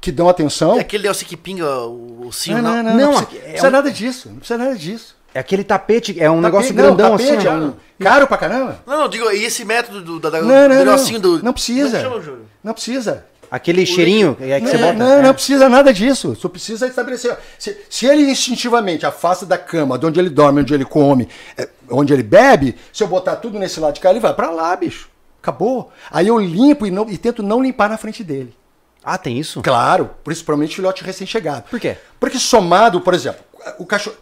que 0.00 0.10
dão 0.10 0.28
atenção. 0.28 0.76
É 0.76 0.80
aquele 0.80 1.04
Delcio 1.04 1.24
que 1.26 1.36
pinga 1.36 1.64
o, 1.86 2.26
o 2.26 2.32
sino, 2.32 2.60
Não, 2.60 2.76
não. 2.76 2.82
não, 2.82 2.82
não. 2.82 2.96
Não, 2.96 3.12
Não, 3.12 3.22
precisa, 3.22 3.38
é 3.38 3.42
precisa 3.50 3.68
um- 3.68 3.70
nada 3.70 3.90
disso. 3.92 4.28
Não 4.30 4.36
precisa 4.38 4.58
nada 4.58 4.74
disso. 4.76 5.16
É 5.34 5.38
aquele 5.38 5.62
tapete, 5.64 6.20
é 6.20 6.28
um 6.28 6.42
Tapete- 6.42 6.44
negócio 6.44 6.74
não, 6.74 6.82
grandão 6.96 7.10
tapete, 7.16 7.36
assim. 7.36 7.46
é 7.46 7.50
um- 7.52 7.74
Caro 8.00 8.26
pra 8.26 8.36
caramba. 8.36 8.82
Não, 8.84 8.98
não, 9.02 9.08
digo, 9.08 9.30
e 9.30 9.44
esse 9.44 9.64
método 9.64 10.02
do, 10.02 10.18
da, 10.20 10.28
da, 10.28 10.42
Não, 10.42 10.46
do 10.48 10.52
não, 10.74 10.84
negocinho 10.84 11.20
não. 11.20 11.36
do... 11.38 11.42
Não 11.44 11.52
precisa. 11.52 12.02
Como 12.02 12.16
é? 12.20 12.32
Não 12.64 12.74
precisa. 12.74 13.24
Aquele 13.52 13.84
cheirinho 13.84 14.34
é 14.40 14.58
que 14.58 14.66
você 14.66 14.78
não, 14.78 14.86
bota. 14.92 14.98
não, 14.98 15.12
é. 15.18 15.22
não 15.22 15.34
precisa 15.34 15.68
nada 15.68 15.92
disso. 15.92 16.34
Só 16.34 16.48
precisa 16.48 16.86
estabelecer. 16.86 17.36
Se, 17.58 17.76
se 17.90 18.06
ele 18.06 18.22
instintivamente 18.30 19.04
afasta 19.04 19.44
da 19.44 19.58
cama, 19.58 19.98
de 19.98 20.06
onde 20.06 20.18
ele 20.18 20.30
dorme, 20.30 20.62
onde 20.62 20.72
ele 20.72 20.86
come, 20.86 21.28
é, 21.58 21.68
onde 21.90 22.14
ele 22.14 22.22
bebe, 22.22 22.76
se 22.90 23.02
eu 23.02 23.08
botar 23.08 23.36
tudo 23.36 23.58
nesse 23.58 23.78
lado 23.78 23.92
de 23.92 24.00
cá, 24.00 24.08
ele 24.08 24.20
vai 24.20 24.32
pra 24.32 24.48
lá, 24.50 24.74
bicho. 24.74 25.10
Acabou. 25.42 25.92
Aí 26.10 26.28
eu 26.28 26.38
limpo 26.38 26.86
e, 26.86 26.90
não- 26.90 27.06
e 27.10 27.18
tento 27.18 27.42
não 27.42 27.62
limpar 27.62 27.90
na 27.90 27.98
frente 27.98 28.24
dele. 28.24 28.56
Ah, 29.04 29.18
tem 29.18 29.38
isso? 29.38 29.60
Claro, 29.60 30.08
principalmente 30.24 30.74
filhote 30.76 31.04
recém-chegado. 31.04 31.64
Por 31.68 31.78
quê? 31.78 31.98
Porque 32.18 32.38
somado, 32.38 33.02
por 33.02 33.12
exemplo, 33.12 33.44
o 33.78 33.84
cachorro. 33.84 34.16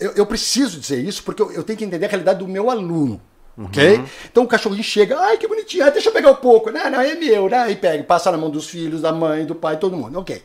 Eu, 0.00 0.12
eu 0.12 0.24
preciso 0.24 0.80
dizer 0.80 0.98
isso 1.04 1.22
porque 1.24 1.42
eu, 1.42 1.52
eu 1.52 1.62
tenho 1.62 1.78
que 1.78 1.84
entender 1.84 2.06
a 2.06 2.08
realidade 2.08 2.38
do 2.38 2.48
meu 2.48 2.70
aluno. 2.70 3.20
Ok? 3.58 4.04
Então 4.30 4.44
o 4.44 4.46
cachorrinho 4.46 4.84
chega, 4.84 5.18
ai 5.18 5.38
que 5.38 5.48
bonitinho, 5.48 5.84
ah, 5.86 5.90
deixa 5.90 6.10
eu 6.10 6.12
pegar 6.12 6.30
um 6.30 6.36
pouco. 6.36 6.70
Não, 6.70 6.90
não, 6.90 7.00
é 7.00 7.14
meu, 7.14 7.48
né? 7.48 7.70
E 7.70 7.76
pega, 7.76 8.04
passa 8.04 8.30
na 8.30 8.36
mão 8.36 8.50
dos 8.50 8.68
filhos, 8.68 9.00
da 9.00 9.12
mãe, 9.12 9.46
do 9.46 9.54
pai, 9.54 9.78
todo 9.78 9.96
mundo. 9.96 10.18
Ok. 10.18 10.44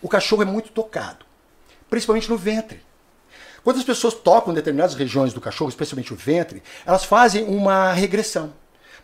O 0.00 0.08
cachorro 0.08 0.42
é 0.42 0.46
muito 0.46 0.70
tocado, 0.70 1.24
principalmente 1.90 2.30
no 2.30 2.36
ventre. 2.36 2.80
Quando 3.62 3.78
as 3.78 3.84
pessoas 3.84 4.14
tocam 4.14 4.54
determinadas 4.54 4.94
regiões 4.94 5.32
do 5.32 5.40
cachorro, 5.40 5.68
especialmente 5.68 6.12
o 6.12 6.16
ventre, 6.16 6.62
elas 6.86 7.04
fazem 7.04 7.44
uma 7.44 7.92
regressão. 7.92 8.52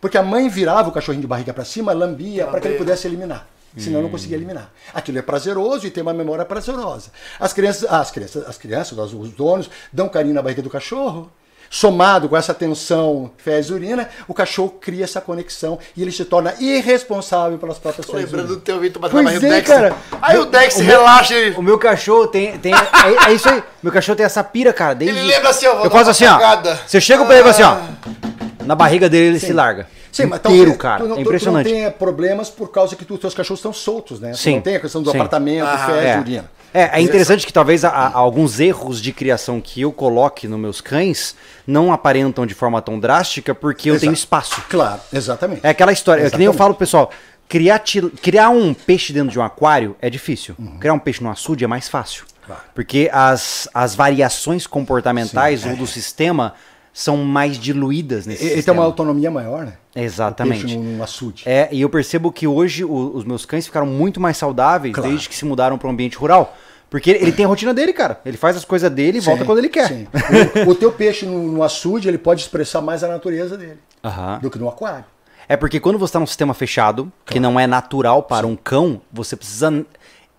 Porque 0.01 0.16
a 0.16 0.23
mãe 0.23 0.49
virava 0.49 0.89
o 0.89 0.93
cachorrinho 0.93 1.23
de 1.23 1.27
barriga 1.27 1.53
para 1.53 1.65
cima, 1.65 1.93
lambia 1.93 2.47
para 2.47 2.61
que 2.61 2.69
ele 2.69 2.79
pudesse 2.79 3.07
eliminar. 3.07 3.49
Senão 3.77 4.03
não 4.03 4.11
conseguia 4.11 4.37
eliminar. 4.37 4.70
Aquilo 4.93 5.19
é 5.19 5.23
prazeroso 5.23 5.87
e 5.87 5.91
tem 5.91 6.03
uma 6.03 6.12
memória 6.12 6.45
prazerosa. 6.45 7.11
As 7.41 7.53
crianças, 7.53 7.91
as 7.91 8.11
crianças, 8.11 8.47
as 8.47 8.59
crianças, 8.59 9.12
os 9.12 9.31
donos, 9.33 9.70
dão 9.93 10.09
carinho 10.09 10.35
na 10.35 10.43
barriga 10.43 10.62
do 10.62 10.69
cachorro. 10.69 11.31
Somado 11.74 12.28
com 12.28 12.36
essa 12.36 12.53
tensão 12.53 13.31
fezes 13.39 13.70
e 13.70 13.73
urina, 13.73 14.07
o 14.28 14.35
cachorro 14.35 14.74
cria 14.78 15.05
essa 15.05 15.23
conexão 15.23 15.78
e 15.97 16.03
ele 16.03 16.12
se 16.12 16.23
torna 16.27 16.53
irresponsável 16.61 17.57
pelas 17.57 17.78
próprias 17.78 18.05
fezes 18.05 18.24
e 18.24 18.27
lembrando 18.27 18.49
do 18.57 18.61
teu 18.61 18.78
Vitor 18.78 19.01
batendo 19.01 19.23
Pois 19.23 19.24
na 19.24 19.40
barriga 19.40 19.49
do 19.49 19.53
é, 19.55 19.57
Dex. 19.57 19.69
cara. 19.69 19.97
Aí 20.20 20.39
o 20.39 20.44
Dex 20.44 20.77
O 20.77 20.78
meu- 20.81 20.86
relaxa 20.99 21.35
ele... 21.35 21.57
O 21.57 21.62
meu 21.62 21.78
cachorro 21.78 22.27
tem. 22.27 22.59
tem 22.59 22.74
é, 22.74 23.31
é 23.31 23.32
isso 23.32 23.49
aí. 23.49 23.65
Meu 23.82 23.90
cachorro 23.90 24.16
tem 24.16 24.27
essa 24.27 24.44
pira, 24.44 24.70
cara. 24.70 24.94
Desde... 24.94 25.19
Ele 25.19 25.27
lembra 25.27 25.49
assim, 25.49 25.66
ó, 25.66 25.77
vou 25.77 25.85
Eu 25.86 25.90
faço 25.90 26.11
assim, 26.11 26.27
ó. 26.27 26.39
Você 26.86 27.01
chega 27.01 27.24
pra 27.24 27.39
ele 27.39 27.49
e 27.49 27.53
fala 27.55 27.73
assim, 27.74 27.89
ó. 28.61 28.65
Na 28.66 28.74
barriga 28.74 29.09
dele 29.09 29.28
ele 29.28 29.40
se 29.40 29.55
larga. 29.55 29.86
Sim, 30.12 30.27
mas 30.27 30.40
então, 30.40 30.53
Inteiro, 30.53 30.73
tu- 30.73 30.78
cara. 30.78 30.99
Tu 30.99 31.05
não, 31.09 31.12
é 31.12 31.16
tu- 31.16 31.20
impressionante. 31.23 31.69
Tu 31.70 31.74
não 31.74 31.81
tem 31.85 31.90
problemas 31.93 32.51
por 32.51 32.70
causa 32.70 32.94
que 32.94 33.05
tu, 33.07 33.16
teus 33.16 33.32
cachorros 33.32 33.61
estão 33.61 33.73
soltos, 33.73 34.20
né? 34.20 34.32
Tu 34.32 34.36
Sim, 34.36 34.57
não 34.57 34.61
tem 34.61 34.77
a 34.77 34.81
questão 34.81 35.03
do 35.03 35.11
sim. 35.11 35.16
apartamento, 35.16 35.66
Ah, 35.66 35.86
fezes 35.86 36.03
É. 36.05 36.16
e 36.16 36.20
urina. 36.20 36.51
É, 36.74 36.99
é 36.99 37.01
interessante 37.03 37.47
que 37.47 37.53
talvez 37.53 37.85
a- 37.85 37.90
a- 37.90 38.12
alguns 38.16 38.59
erros 38.59 39.01
de 39.01 39.12
criação 39.12 39.61
que 39.61 39.81
eu 39.82 39.93
coloque 39.93 40.49
nos 40.49 40.59
meus 40.59 40.81
cães 40.81 41.36
não 41.66 41.93
aparentam 41.93 42.47
de 42.47 42.55
forma 42.55 42.81
tão 42.81 42.99
drástica 42.99 43.55
porque 43.55 43.90
eu 43.90 43.94
Exato. 43.94 44.01
tenho 44.03 44.15
espaço. 44.15 44.62
Claro, 44.69 45.01
exatamente. 45.12 45.61
É 45.62 45.69
aquela 45.69 45.93
história, 45.93 46.23
é 46.23 46.31
que 46.31 46.36
nem 46.39 46.47
eu 46.47 46.53
Exatamente. 46.53 46.59
falo 46.59 46.74
pessoal, 46.74 47.11
criar, 47.49 47.82
criar 48.23 48.49
um 48.49 48.73
peixe 48.73 49.12
dentro 49.12 49.31
de 49.31 49.39
um 49.39 49.43
aquário 49.43 49.94
é 50.01 50.09
difícil. 50.09 50.57
Criar 50.81 50.94
um 50.94 50.99
peixe 50.99 51.23
no 51.23 51.31
açude 51.31 51.62
é 51.65 51.66
mais 51.66 51.89
fácil. 51.89 52.24
Uhum. 52.24 52.32
Claro. 52.47 52.62
Porque 52.74 53.09
as, 53.12 53.69
as 53.73 53.94
variações 53.94 54.66
comportamentais 54.66 55.65
ou 55.65 55.77
do 55.77 55.86
sistema 55.86 56.55
são 56.93 57.16
mais 57.19 57.59
diluídas 57.59 58.27
nesse 58.27 58.43
Ele 58.43 58.48
tem 58.51 58.56
sistema. 58.59 58.81
uma 58.81 58.85
autonomia 58.86 59.31
maior, 59.31 59.64
né? 59.64 59.74
Exatamente. 59.97 60.59
O 60.59 60.69
peixe 60.69 60.77
num 60.78 61.02
açude. 61.02 61.43
É, 61.47 61.69
e 61.73 61.81
eu 61.81 61.89
percebo 61.89 62.31
que 62.31 62.47
hoje 62.47 62.85
o- 62.85 63.12
os 63.16 63.24
meus 63.24 63.44
cães 63.47 63.66
ficaram 63.66 63.86
muito 63.86 64.20
mais 64.20 64.36
saudáveis 64.36 64.94
Claro. 64.94 65.09
desde 65.10 65.28
que 65.28 65.35
se 65.35 65.44
mudaram 65.44 65.78
para 65.78 65.89
um 65.89 65.90
ambiente 65.93 66.16
rural. 66.16 66.55
Porque 66.90 67.10
ele 67.10 67.32
tem 67.32 67.47
a 67.47 67.48
rotina 67.48 67.73
dele, 67.73 67.94
cara. 67.94 68.20
Ele 68.27 68.36
faz 68.36 68.55
as 68.55 68.66
coisas 68.66 68.90
dele 68.90 69.16
e 69.16 69.20
volta 69.23 69.40
Sim, 69.40 69.47
quando 69.47 69.59
ele 69.59 69.70
quer. 69.70 69.89
sim. 69.89 70.06
O, 70.66 70.70
o 70.73 70.74
teu 70.74 70.93
peixe 70.93 71.24
no, 71.24 71.43
no 71.51 71.62
açude, 71.62 72.06
ele 72.06 72.19
pode 72.19 72.43
expressar 72.43 72.82
mais 72.82 73.02
a 73.02 73.09
natureza 73.09 73.56
dele 73.56 73.78
Aham. 74.05 74.39
do 74.43 74.51
que 74.51 74.59
no 74.59 74.69
aquário. 74.69 75.06
É 75.48 75.56
porque 75.56 75.81
quando 75.81 75.98
você 75.98 76.10
está 76.10 76.20
num 76.20 76.27
sistema 76.27 76.52
fechado, 76.52 77.10
que 77.24 77.40
não 77.40 77.59
é 77.59 77.66
natural 77.66 78.23
para 78.23 78.47
um 78.47 78.55
cão, 78.55 79.01
você 79.10 79.35
precisa 79.36 79.85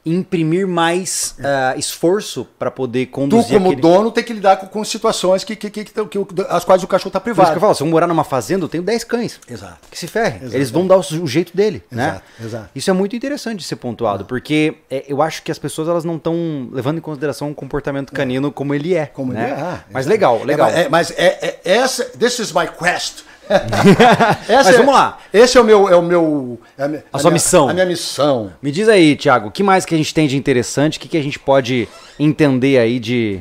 imprimir 0.06 0.68
mais 0.68 1.36
ah, 1.44 1.76
esforço 1.78 2.46
para 2.60 2.70
poder 2.70 3.06
Tu, 3.06 3.12
conduzir 3.12 3.54
como 3.54 3.68
aquele... 3.68 3.82
dono, 3.82 4.12
tem 4.12 4.24
que 4.24 4.34
lidar 4.34 4.58
com, 4.58 4.68
com 4.68 4.84
situações 4.84 5.44
que, 5.44 5.56
que, 5.56 5.70
que, 5.70 5.86
que, 5.86 6.06
que 6.06 6.20
as 6.50 6.66
quais 6.66 6.84
o 6.84 6.88
cachorro 6.88 7.08
está 7.10 7.20
Por 7.20 7.30
isso 7.30 7.36
privado. 7.36 7.52
que 7.52 7.58
eu 7.58 7.62
falo, 7.62 7.74
se 7.76 7.84
eu 7.84 7.88
morar 7.88 8.08
numa 8.08 8.24
fazenda, 8.24 8.66
eu 8.66 8.70
tenho 8.70 8.84
10 8.84 9.04
cães. 9.06 9.40
Exato. 9.50 9.78
Que 9.90 9.98
se 9.98 10.08
ferre. 10.08 10.28
Exatamente. 10.36 10.56
Eles 10.56 10.72
vão 10.72 10.86
dar 10.86 10.98
o, 10.98 11.00
o 11.00 11.28
jeito 11.28 11.56
dele, 11.56 11.84
né? 11.90 12.04
Exato, 12.10 12.24
exato. 12.44 12.70
Isso 12.76 12.90
é 12.90 12.94
muito 12.94 13.16
interessante 13.16 13.60
de 13.60 13.64
ser 13.66 13.78
pontuado, 13.78 14.26
porque 14.26 14.76
é, 14.92 15.06
eu 15.08 15.22
acho 15.22 15.42
que 15.42 15.52
as 15.52 15.58
pessoas 15.60 15.88
elas 15.88 16.04
não 16.04 16.18
estão 16.18 16.68
levando 16.72 16.98
em 16.98 17.02
consideração 17.02 17.50
o 17.50 17.56
comportamento 17.56 18.12
canino 18.12 18.52
como 18.52 18.74
ele 18.76 18.94
é. 18.96 19.06
Como 19.06 19.32
né? 19.32 19.44
ele 19.44 19.52
é. 19.52 19.56
Ah, 19.64 19.84
Mas 19.92 20.06
exato. 20.06 20.10
legal, 20.14 20.44
legal. 20.44 20.70
É, 20.70 20.90
mas 20.90 21.12
é, 21.12 21.40
é- 21.42 21.60
essa, 21.64 22.04
this 22.06 22.40
is 22.40 22.52
my 22.52 22.68
quest. 22.68 23.24
Essa 24.48 24.54
Mas 24.64 24.68
é- 24.68 24.78
vamos 24.78 24.94
lá. 24.94 25.18
Esse 25.34 25.58
é 25.58 25.62
o 25.62 25.64
meu, 25.64 25.90
é 25.90 25.96
o 25.96 26.02
meu, 26.02 26.60
é 26.78 26.84
a, 26.84 26.88
minha- 26.88 27.04
A 27.12 27.18
sua 27.20 27.30
minha- 27.30 27.34
missão. 27.36 27.70
A 27.70 27.74
minha 27.74 27.86
missão. 27.86 28.52
Me 28.62 28.72
diz 28.72 28.88
aí, 28.88 29.16
Thiago, 29.16 29.48
o 29.50 29.52
que 29.52 29.64
mais 29.64 29.86
que 29.86 29.94
a 29.94 29.98
gente 29.98 30.14
tem 30.14 30.28
de 30.28 30.38
interessante? 30.38 30.98
O 30.98 31.02
que, 31.02 31.08
que 31.10 31.18
a 31.18 31.24
gente 31.24 31.38
pode 31.40 31.88
entender 32.20 32.78
aí 32.78 33.00
de. 33.00 33.40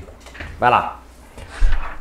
Vai 0.59 0.71
lá. 0.71 0.99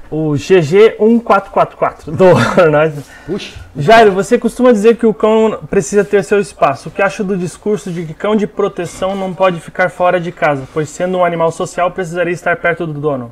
O 0.09 0.31
GG1444 0.33 2.11
do 2.11 2.25
Arnaz. 2.61 2.93
Puxa. 3.25 3.53
Jairo, 3.77 4.11
você 4.11 4.37
costuma 4.37 4.71
dizer 4.73 4.97
que 4.97 5.05
o 5.05 5.13
cão 5.13 5.59
precisa 5.69 6.03
ter 6.03 6.21
seu 6.23 6.39
espaço. 6.39 6.89
O 6.89 6.91
que 6.91 7.01
acha 7.01 7.23
do 7.23 7.37
discurso 7.37 7.89
de 7.91 8.03
que 8.05 8.13
cão 8.13 8.35
de 8.35 8.45
proteção 8.45 9.15
não 9.15 9.33
pode 9.33 9.61
ficar 9.61 9.89
fora 9.89 10.19
de 10.19 10.31
casa, 10.31 10.63
pois 10.73 10.89
sendo 10.89 11.17
um 11.19 11.23
animal 11.25 11.49
social 11.51 11.89
precisaria 11.91 12.33
estar 12.33 12.57
perto 12.57 12.85
do 12.85 12.99
dono? 12.99 13.31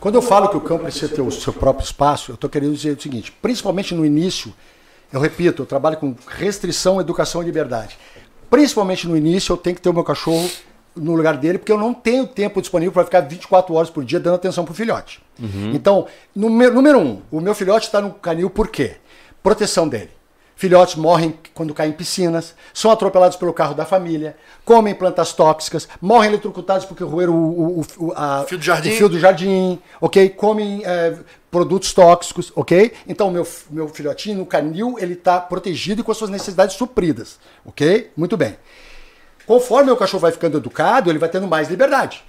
Quando 0.00 0.14
eu 0.14 0.22
falo 0.22 0.48
que 0.48 0.56
o 0.56 0.60
cão 0.60 0.78
precisa 0.78 1.08
ter 1.08 1.20
o 1.20 1.30
seu 1.30 1.52
próprio 1.52 1.84
espaço, 1.84 2.30
eu 2.30 2.34
estou 2.34 2.48
querendo 2.48 2.74
dizer 2.74 2.96
o 2.96 3.00
seguinte: 3.00 3.32
principalmente 3.42 3.94
no 3.94 4.06
início, 4.06 4.54
eu 5.12 5.20
repito, 5.20 5.62
eu 5.62 5.66
trabalho 5.66 5.96
com 5.96 6.14
restrição, 6.28 7.00
educação 7.00 7.42
e 7.42 7.46
liberdade. 7.46 7.98
Principalmente 8.48 9.06
no 9.08 9.16
início, 9.16 9.52
eu 9.52 9.56
tenho 9.56 9.76
que 9.76 9.82
ter 9.82 9.88
o 9.88 9.94
meu 9.94 10.04
cachorro 10.04 10.48
no 10.94 11.14
lugar 11.14 11.36
dele, 11.36 11.58
porque 11.58 11.70
eu 11.72 11.78
não 11.78 11.92
tenho 11.92 12.26
tempo 12.26 12.60
disponível 12.60 12.92
para 12.92 13.04
ficar 13.04 13.20
24 13.20 13.74
horas 13.74 13.90
por 13.90 14.04
dia 14.04 14.18
dando 14.18 14.34
atenção 14.34 14.64
para 14.64 14.72
o 14.72 14.74
filhote. 14.74 15.20
Então, 15.74 16.06
número, 16.34 16.74
número 16.74 16.98
um, 16.98 17.22
o 17.30 17.40
meu 17.40 17.54
filhote 17.54 17.86
está 17.86 18.00
no 18.00 18.12
canil 18.14 18.50
por 18.50 18.68
quê? 18.68 18.96
Proteção 19.42 19.88
dele. 19.88 20.10
Filhotes 20.58 20.96
morrem 20.96 21.38
quando 21.54 21.72
caem 21.72 21.90
em 21.90 21.94
piscinas, 21.94 22.52
são 22.74 22.90
atropelados 22.90 23.36
pelo 23.36 23.52
carro 23.52 23.74
da 23.74 23.84
família, 23.86 24.36
comem 24.64 24.92
plantas 24.92 25.32
tóxicas, 25.32 25.86
morrem 26.00 26.30
eletrocutados 26.30 26.84
porque 26.84 27.04
roeram 27.04 27.32
o, 27.32 27.78
o, 27.78 27.86
o, 28.08 28.12
a- 28.16 28.44
Fio 28.44 28.58
do 28.58 28.64
jardim. 28.64 28.88
o 28.90 28.92
fio 28.96 29.08
do 29.08 29.20
jardim, 29.20 29.80
ok? 30.00 30.28
Comem 30.30 30.82
é, 30.84 31.14
produtos 31.48 31.92
tóxicos, 31.92 32.50
ok? 32.56 32.92
Então, 33.06 33.30
meu, 33.30 33.46
meu 33.70 33.86
filhotinho 33.88 34.38
no 34.38 34.44
canil, 34.46 34.96
ele 34.98 35.12
está 35.12 35.40
protegido 35.40 36.00
e 36.00 36.04
com 36.04 36.10
as 36.10 36.18
suas 36.18 36.28
necessidades 36.28 36.74
supridas, 36.74 37.38
ok? 37.64 38.10
Muito 38.16 38.36
bem. 38.36 38.58
Conforme 39.46 39.92
o 39.92 39.96
cachorro 39.96 40.22
vai 40.22 40.32
ficando 40.32 40.58
educado, 40.58 41.08
ele 41.08 41.20
vai 41.20 41.28
tendo 41.28 41.46
mais 41.46 41.68
liberdade, 41.68 42.24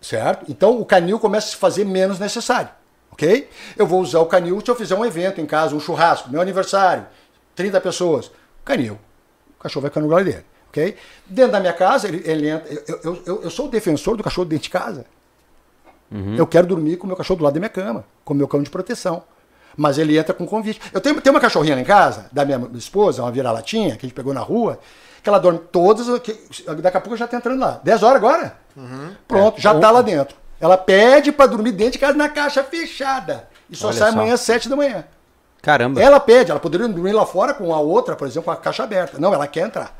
certo? 0.00 0.46
Então, 0.50 0.80
o 0.80 0.84
canil 0.86 1.18
começa 1.18 1.48
a 1.48 1.50
se 1.50 1.56
fazer 1.56 1.84
menos 1.84 2.18
necessário, 2.18 2.70
ok? 3.12 3.48
Eu 3.76 3.86
vou 3.86 4.00
usar 4.00 4.18
o 4.20 4.26
canil 4.26 4.60
se 4.60 4.70
eu 4.70 4.74
fizer 4.74 4.94
um 4.94 5.04
evento 5.04 5.40
em 5.40 5.46
casa, 5.46 5.74
um 5.74 5.80
churrasco, 5.80 6.30
meu 6.30 6.40
aniversário, 6.40 7.06
30 7.54 7.80
pessoas, 7.80 8.30
canil. 8.64 8.98
O 9.58 9.62
cachorro 9.62 9.82
vai 9.82 9.90
ficar 9.90 10.00
no 10.00 10.06
lugar 10.08 10.24
dele, 10.24 10.44
ok? 10.68 10.96
Dentro 11.26 11.52
da 11.52 11.60
minha 11.60 11.72
casa, 11.72 12.08
ele, 12.08 12.22
ele 12.28 12.48
entra. 12.48 12.68
Eu, 12.88 13.00
eu, 13.04 13.22
eu, 13.26 13.42
eu 13.44 13.50
sou 13.50 13.66
o 13.66 13.70
defensor 13.70 14.16
do 14.16 14.22
cachorro 14.24 14.44
dentro 14.46 14.64
de 14.64 14.70
casa. 14.70 15.04
Eu 16.36 16.46
quero 16.46 16.66
dormir 16.66 16.96
com 16.96 17.04
o 17.04 17.06
meu 17.06 17.16
cachorro 17.16 17.38
do 17.38 17.44
lado 17.44 17.54
da 17.54 17.60
minha 17.60 17.70
cama, 17.70 18.04
com 18.24 18.34
o 18.34 18.36
meu 18.36 18.46
cão 18.48 18.62
de 18.62 18.68
proteção. 18.68 19.22
Mas 19.74 19.96
ele 19.96 20.18
entra 20.18 20.34
com 20.34 20.44
convite. 20.46 20.78
Eu 20.92 21.00
tenho, 21.00 21.18
tenho 21.22 21.34
uma 21.34 21.40
cachorrinha 21.40 21.74
lá 21.74 21.80
em 21.80 21.84
casa, 21.84 22.26
da 22.30 22.44
minha 22.44 22.68
esposa, 22.74 23.22
uma 23.22 23.30
vira-latinha, 23.32 23.96
que 23.96 24.04
a 24.04 24.08
gente 24.08 24.14
pegou 24.14 24.34
na 24.34 24.40
rua, 24.40 24.78
que 25.22 25.28
ela 25.30 25.38
dorme 25.38 25.60
todas. 25.70 26.06
que- 26.20 26.36
daqui 26.82 26.96
a 26.96 27.00
pouco 27.00 27.16
já 27.16 27.26
tá 27.26 27.38
entrando 27.38 27.60
lá. 27.60 27.80
10 27.82 28.02
horas 28.02 28.16
agora? 28.16 28.56
Pronto, 29.26 29.58
já 29.60 29.72
tá 29.80 29.90
lá 29.90 30.02
dentro. 30.02 30.36
Ela 30.62 30.78
pede 30.78 31.32
para 31.32 31.46
dormir 31.50 31.72
dentro 31.72 31.94
de 31.94 31.98
casa 31.98 32.16
na 32.16 32.28
caixa 32.28 32.62
fechada. 32.62 33.48
E 33.68 33.74
só 33.76 33.88
Olha 33.88 33.96
sai 33.98 34.12
só. 34.12 34.16
amanhã 34.16 34.34
às 34.34 34.40
7 34.42 34.68
da 34.68 34.76
manhã. 34.76 35.04
Caramba. 35.60 36.00
Ela 36.00 36.20
pede, 36.20 36.52
ela 36.52 36.60
poderia 36.60 36.86
dormir 36.88 37.12
lá 37.12 37.26
fora 37.26 37.52
com 37.52 37.74
a 37.74 37.80
outra, 37.80 38.14
por 38.14 38.26
exemplo, 38.28 38.44
com 38.44 38.50
a 38.52 38.56
caixa 38.56 38.84
aberta. 38.84 39.18
Não, 39.18 39.34
ela 39.34 39.46
quer 39.48 39.66
entrar. 39.66 39.98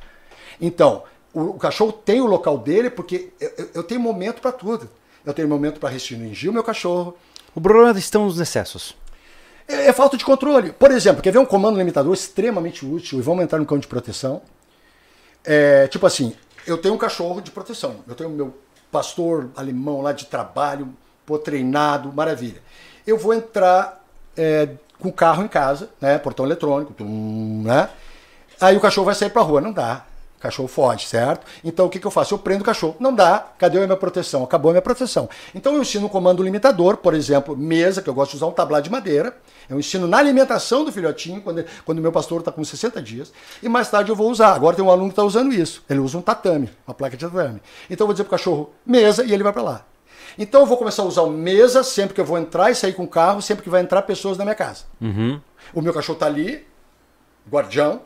Então, 0.61 1.03
o, 1.35 1.41
o 1.43 1.55
cachorro 1.59 1.91
tem 1.93 2.21
o 2.21 2.27
local 2.27 2.57
dele 2.59 2.91
porque 2.91 3.33
eu, 3.41 3.71
eu- 3.75 3.83
tenho 3.83 4.01
momento 4.01 4.41
para 4.41 4.53
tudo. 4.53 4.89
Eu 5.27 5.35
tenho 5.35 5.49
momento 5.49 5.81
para 5.81 5.89
restringir 5.89 6.49
o 6.49 6.53
meu 6.53 6.63
cachorro. 6.63 7.17
O 7.55 7.61
problema 7.61 7.99
estão 7.99 8.25
os 8.27 8.39
excessos. 8.41 8.97
É, 9.67 9.87
é 9.89 9.93
falta 9.93 10.17
de 10.17 10.25
controle. 10.25 10.73
Por 10.73 10.91
exemplo, 10.93 11.21
quer 11.23 11.33
ver 11.33 11.39
um 11.39 11.45
comando 11.47 11.77
limitador 11.79 12.15
extremamente 12.15 12.87
útil 12.87 13.19
e 13.19 13.23
vamos 13.23 13.43
entrar 13.43 13.59
no 13.59 13.67
cão 13.67 13.79
de 13.79 13.87
proteção? 13.89 14.43
É, 15.45 15.87
tipo 15.89 16.07
assim, 16.07 16.35
eu 16.67 16.79
tenho 16.79 16.95
um 16.95 16.99
cachorro 16.99 17.41
de 17.41 17.51
proteção. 17.51 17.97
Eu 18.07 18.15
tenho 18.15 18.31
o 18.31 18.33
meu 18.33 18.55
pastor 18.93 19.51
alemão 19.57 20.03
lá 20.03 20.13
de 20.13 20.27
trabalho, 20.27 20.89
pô, 21.27 21.39
treinado, 21.39 22.13
maravilha. 22.13 22.63
Eu 23.07 23.19
vou 23.19 23.33
entrar 23.33 24.05
é, 24.37 24.69
com 25.01 25.09
o 25.09 25.13
carro 25.13 25.43
em 25.43 25.49
casa, 25.49 25.89
né? 26.01 26.19
Portão 26.19 26.45
eletrônico, 26.45 26.93
tum, 26.93 27.63
né? 27.65 27.89
Aí 28.61 28.77
o 28.77 28.81
cachorro 28.81 29.07
vai 29.07 29.15
sair 29.15 29.31
pra 29.31 29.43
rua. 29.43 29.61
Não 29.61 29.73
dá. 29.73 30.05
Cachorro 30.43 30.69
foge, 30.69 31.07
certo? 31.07 31.47
Então 31.65 31.87
o 31.87 31.89
que, 31.89 31.99
que 31.99 32.07
eu 32.07 32.11
faço? 32.11 32.35
Eu 32.35 32.39
prendo 32.39 32.63
o 32.63 32.65
cachorro. 32.65 32.97
Não 32.99 33.15
dá, 33.15 33.53
cadê 33.59 33.79
a 33.79 33.87
minha 33.87 33.97
proteção? 33.97 34.43
Acabou 34.43 34.71
a 34.71 34.73
minha 34.73 34.83
proteção. 34.83 35.29
Então 35.55 35.75
eu 35.75 35.83
ensino 35.83 36.07
um 36.07 36.09
comando 36.09 36.43
limitador, 36.43 36.97
por 36.97 37.15
exemplo, 37.15 37.57
mesa, 37.57 38.03
que 38.03 38.09
eu 38.09 38.15
gosto 38.15 38.33
de 38.33 38.37
usar 38.39 38.47
um 38.47 38.53
tablado 38.53 38.85
de 38.85 38.91
madeira. 38.91 39.37
Eu 39.71 39.79
ensino 39.79 40.07
na 40.07 40.19
alimentação 40.19 40.85
do 40.85 40.93
filhotinho, 40.93 41.41
quando, 41.41 41.65
quando 41.85 41.99
o 41.99 42.03
meu 42.03 42.13
pastor 42.13 42.41
está 42.41 42.51
com 42.51 42.63
60 42.65 43.01
dias. 43.01 43.33
E 43.63 43.69
mais 43.69 43.89
tarde 43.89 44.11
eu 44.11 44.17
vou 44.17 44.31
usar. 44.31 44.53
Agora 44.53 44.75
tem 44.75 44.85
um 44.85 44.91
aluno 44.91 45.09
que 45.09 45.13
está 45.13 45.23
usando 45.23 45.53
isso. 45.53 45.83
Ele 45.89 46.01
usa 46.01 46.19
um 46.19 46.23
tatame, 46.23 46.69
uma 46.87 46.95
placa 46.95 47.17
de 47.17 47.25
tatame. 47.25 47.63
Então 47.89 48.05
eu 48.05 48.09
vou 48.09 48.15
dizer 48.15 48.25
para 48.25 48.35
o 48.35 48.39
cachorro, 48.39 48.71
mesa, 48.85 49.25
e 49.25 49.33
ele 49.33 49.43
vai 49.43 49.53
para 49.53 49.63
lá. 49.63 49.85
Então 50.39 50.63
eu 50.63 50.67
vou 50.67 50.77
começar 50.77 51.03
a 51.03 51.07
usar 51.07 51.23
o 51.23 51.31
mesa 51.31 51.83
sempre 51.83 52.15
que 52.15 52.21
eu 52.21 52.25
vou 52.25 52.39
entrar 52.39 52.71
e 52.71 52.75
sair 52.75 52.95
com 52.95 53.05
o 53.05 53.09
carro, 53.09 53.41
sempre 53.43 53.63
que 53.63 53.71
vai 53.71 53.83
entrar 53.83 54.03
pessoas 54.03 54.39
na 54.39 54.45
minha 54.45 54.55
casa. 54.55 54.85
O 55.75 55.81
meu 55.83 55.93
cachorro 55.93 56.17
está 56.17 56.27
ali, 56.27 56.67
guardião, 57.51 58.01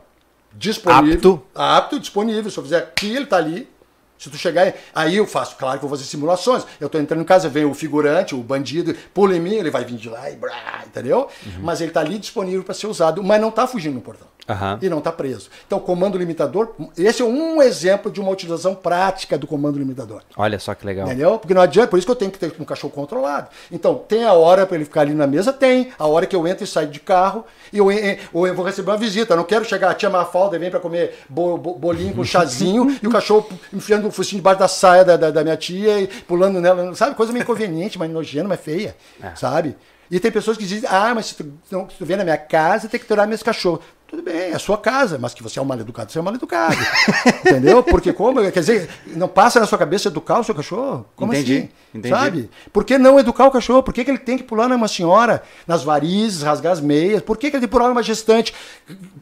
disponível. 0.53 1.13
Apto. 1.13 1.43
Apto, 1.53 1.99
disponível. 1.99 2.49
Se 2.49 2.57
eu 2.57 2.63
fizer 2.63 2.77
aqui, 2.77 3.15
ele 3.15 3.23
está 3.23 3.37
ali. 3.37 3.69
Se 4.17 4.31
tu 4.31 4.37
chegar, 4.37 4.73
aí 4.95 5.15
eu 5.15 5.27
faço, 5.27 5.55
claro 5.57 5.77
que 5.77 5.85
eu 5.85 5.89
vou 5.89 5.95
fazer 5.95 6.09
simulações. 6.09 6.65
Eu 6.79 6.89
tô 6.89 6.97
entrando 6.97 7.21
em 7.21 7.25
casa, 7.25 7.47
vem 7.47 7.65
o 7.65 7.73
figurante, 7.75 8.33
o 8.33 8.39
bandido, 8.39 8.95
pula 9.13 9.35
em 9.35 9.39
mim, 9.39 9.53
ele 9.53 9.69
vai 9.69 9.85
vir 9.85 9.95
de 9.95 10.09
lá 10.09 10.27
e 10.31 10.35
brá, 10.35 10.83
entendeu? 10.87 11.27
Mas 11.61 11.81
ele 11.81 11.91
tá 11.91 11.99
ali 11.99 12.17
disponível 12.17 12.63
para 12.63 12.73
ser 12.73 12.87
usado, 12.87 13.23
mas 13.23 13.39
não 13.39 13.51
tá 13.51 13.67
fugindo 13.67 13.93
no 13.93 14.01
portão. 14.01 14.27
Aham. 14.47 14.79
E 14.81 14.89
não 14.89 15.01
tá 15.01 15.11
preso. 15.11 15.49
Então, 15.65 15.79
comando 15.79 16.17
limitador, 16.17 16.73
esse 16.97 17.21
é 17.21 17.25
um 17.25 17.61
exemplo 17.61 18.11
de 18.11 18.21
uma 18.21 18.31
utilização 18.31 18.73
prática 18.73 19.37
do 19.37 19.45
comando 19.45 19.77
limitador. 19.77 20.21
Olha 20.37 20.57
só 20.59 20.73
que 20.73 20.85
legal. 20.85 21.05
Entendeu? 21.07 21.37
Porque 21.39 21.53
não 21.53 21.61
adianta, 21.61 21.89
por 21.89 21.97
isso 21.97 22.05
que 22.07 22.11
eu 22.11 22.15
tenho 22.15 22.31
que 22.31 22.39
ter 22.39 22.53
um 22.59 22.63
cachorro 22.65 22.93
controlado. 22.93 23.49
Então, 23.71 23.95
tem 23.95 24.23
a 24.23 24.33
hora 24.33 24.65
para 24.65 24.75
ele 24.75 24.85
ficar 24.85 25.01
ali 25.01 25.13
na 25.13 25.27
mesa? 25.27 25.51
Tem. 25.51 25.91
A 25.99 26.07
hora 26.07 26.25
que 26.25 26.35
eu 26.35 26.47
entro 26.47 26.63
e 26.63 26.67
saio 26.67 26.87
de 26.87 26.99
carro, 26.99 27.45
e 27.73 27.77
eu, 27.77 27.87
ou 28.33 28.47
eu 28.47 28.55
vou 28.55 28.65
receber 28.65 28.89
uma 28.91 28.97
visita. 28.97 29.33
Eu 29.33 29.37
não 29.37 29.43
quero 29.43 29.65
chegar, 29.65 29.89
a 29.91 29.93
tia 29.93 30.09
Mafalda 30.09 30.57
vem 30.57 30.69
para 30.71 30.79
comer 30.79 31.15
bo- 31.29 31.57
bo- 31.57 31.73
bolinho 31.75 32.13
com 32.15 32.23
chazinho, 32.23 32.97
e 33.03 33.07
o 33.07 33.11
cachorro 33.11 33.47
enfiando 33.73 34.07
o 34.07 34.11
focinho 34.11 34.39
debaixo 34.39 34.59
da 34.59 34.67
saia 34.67 35.03
da, 35.03 35.17
da, 35.17 35.31
da 35.31 35.43
minha 35.43 35.57
tia 35.57 35.99
e 35.99 36.07
pulando 36.07 36.61
nela. 36.61 36.95
Sabe? 36.95 37.15
Coisa 37.15 37.33
meio 37.33 37.43
inconveniente, 37.43 37.99
mas 37.99 38.09
nojenta, 38.09 38.47
mas 38.47 38.59
feia. 38.61 38.95
Sabe? 39.35 39.75
E 40.09 40.21
tem 40.21 40.31
pessoas 40.31 40.55
que 40.55 40.65
dizem, 40.65 40.89
ah, 40.89 41.13
mas 41.13 41.25
se 41.25 41.35
tu, 41.35 41.51
não, 41.69 41.89
se 41.89 41.97
tu 41.97 42.05
vier 42.05 42.17
na 42.17 42.23
minha 42.23 42.37
casa, 42.37 42.87
tem 42.87 42.97
que 42.97 43.05
tirar 43.05 43.27
meus 43.27 43.43
cachorros. 43.43 43.81
Tudo 44.07 44.21
bem, 44.23 44.51
é 44.51 44.53
a 44.55 44.59
sua 44.59 44.77
casa, 44.77 45.17
mas 45.19 45.33
que 45.33 45.43
você 45.43 45.59
é 45.59 45.61
um 45.61 45.65
mal 45.65 45.77
educado, 45.77 46.09
você 46.09 46.17
é 46.17 46.21
um 46.21 46.23
mal 46.23 46.33
educado. 46.33 46.77
Entendeu? 47.45 47.83
Porque 47.83 48.13
como? 48.13 48.39
Quer 48.51 48.59
dizer, 48.61 48.89
não 49.07 49.27
passa 49.27 49.59
na 49.59 49.65
sua 49.65 49.77
cabeça 49.77 50.07
educar 50.07 50.39
o 50.39 50.43
seu 50.45 50.55
cachorro? 50.55 51.05
Como 51.13 51.33
Entendi, 51.33 51.57
assim? 51.57 51.69
entendi. 51.93 52.09
Sabe? 52.15 52.49
Por 52.71 52.85
que 52.85 52.97
não 52.97 53.19
educar 53.19 53.45
o 53.47 53.51
cachorro? 53.51 53.83
Por 53.83 53.93
que, 53.93 54.05
que 54.05 54.09
ele 54.11 54.17
tem 54.17 54.37
que 54.37 54.43
pular 54.45 54.69
numa 54.69 54.87
senhora, 54.87 55.43
nas 55.67 55.83
varizes, 55.83 56.41
rasgar 56.41 56.71
as 56.71 56.79
meias? 56.79 57.21
Por 57.21 57.35
que, 57.37 57.49
que 57.51 57.57
ele 57.57 57.61
tem 57.61 57.67
que 57.67 57.75
pular 57.75 57.89
numa 57.89 58.01
gestante? 58.01 58.53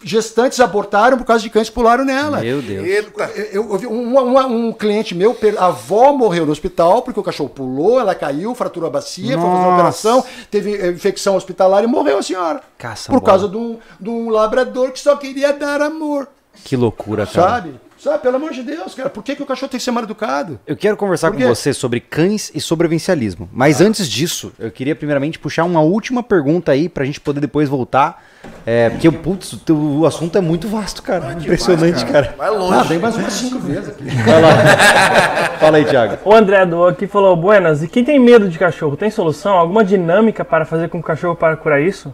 Gestantes 0.03 0.59
abortaram 0.59 1.17
por 1.17 1.25
causa 1.25 1.41
de 1.41 1.49
cães 1.49 1.67
que 1.69 1.73
pularam 1.75 2.05
nela. 2.05 2.41
Meu 2.41 2.61
Deus. 2.61 2.85
Eita. 2.87 3.23
Eu, 3.51 3.79
eu 3.81 3.89
um, 3.91 4.19
um- 4.19 4.67
um 4.67 4.71
cliente 4.73 5.15
meu, 5.15 5.35
a 5.57 5.65
avó 5.65 6.13
morreu 6.13 6.45
no 6.45 6.51
hospital 6.51 7.01
porque 7.01 7.19
o 7.19 7.23
cachorro 7.23 7.49
pulou, 7.49 7.99
ela 7.99 8.13
caiu, 8.13 8.53
fraturou 8.53 8.87
a 8.87 8.91
bacia, 8.91 9.33
foi 9.37 9.41
fazer 9.41 9.47
uma 9.47 9.61
Nossa. 9.63 9.73
operação, 9.73 10.25
teve 10.51 10.75
eh, 10.75 10.91
infecção 10.91 11.35
hospitalar 11.35 11.83
e 11.83 11.87
morreu 11.87 12.19
a 12.19 12.21
senhora. 12.23 12.61
Caça 12.77 13.11
por 13.11 13.19
bola. 13.19 13.31
causa 13.31 13.47
de 13.49 13.57
um, 13.57 13.79
de 13.99 14.09
um 14.09 14.29
labrador 14.29 14.74
que 14.91 14.99
só 14.99 15.15
queria 15.15 15.51
dar 15.53 15.81
amor. 15.81 16.27
Que 16.63 16.75
loucura, 16.75 17.25
cara. 17.25 17.49
Sabe? 17.49 17.75
Sabe, 17.97 18.19
pelo 18.19 18.35
amor 18.35 18.51
de 18.51 18.61
Deus, 18.61 18.93
cara. 18.93 19.09
Por 19.09 19.23
que, 19.23 19.35
que 19.35 19.41
o 19.41 19.45
cachorro 19.47 19.69
tem 19.69 19.79
que 19.79 19.83
ser 19.83 19.89
mal 19.89 20.03
educado? 20.03 20.59
Eu 20.67 20.75
quero 20.77 20.95
conversar 20.95 21.31
com 21.31 21.39
você 21.39 21.73
sobre 21.73 21.99
cães 21.99 22.51
e 22.53 22.61
sobrevivencialismo. 22.61 23.49
Mas 23.51 23.81
antes 23.81 24.07
disso, 24.07 24.51
eu 24.59 24.69
queria 24.69 24.95
primeiramente 24.95 25.39
puxar 25.39 25.63
uma 25.63 25.81
última 25.81 26.21
pergunta 26.21 26.71
aí 26.71 26.87
pra 26.87 27.03
gente 27.03 27.19
poder 27.19 27.39
depois 27.39 27.67
voltar. 27.67 28.23
É, 28.65 28.91
porque, 28.91 29.09
putz, 29.09 29.53
o 29.53 29.57
teu- 29.57 29.75
o 29.75 30.05
assunto 30.05 30.37
é 30.37 30.41
muito 30.41 30.67
vasto, 30.67 31.01
cara. 31.01 31.33
Impressionante, 31.33 32.05
cara. 32.05 32.35
Vai 32.37 32.47
Ah, 32.47 32.51
longe. 32.51 32.87
tem 32.89 32.99
mais 32.99 33.15
umas 33.15 33.33
cinco 33.33 33.57
vezes 33.59 33.89
aqui. 33.89 34.03
Vai 34.03 34.41
lá. 34.41 35.57
Fala 35.59 35.77
aí, 35.77 35.85
Thiago. 35.85 36.17
O 36.23 36.33
André 36.35 36.63
doou 36.65 36.87
aqui 36.87 37.07
falou: 37.07 37.35
Buenas, 37.35 37.81
e 37.81 37.87
quem 37.87 38.03
tem 38.03 38.19
medo 38.19 38.47
de 38.49 38.59
cachorro, 38.59 38.95
tem 38.95 39.09
solução? 39.09 39.53
Alguma 39.55 39.83
dinâmica 39.83 40.45
para 40.45 40.63
fazer 40.63 40.89
com 40.89 40.99
o 40.99 41.03
cachorro 41.03 41.35
para 41.35 41.55
curar 41.57 41.81
isso? 41.81 42.13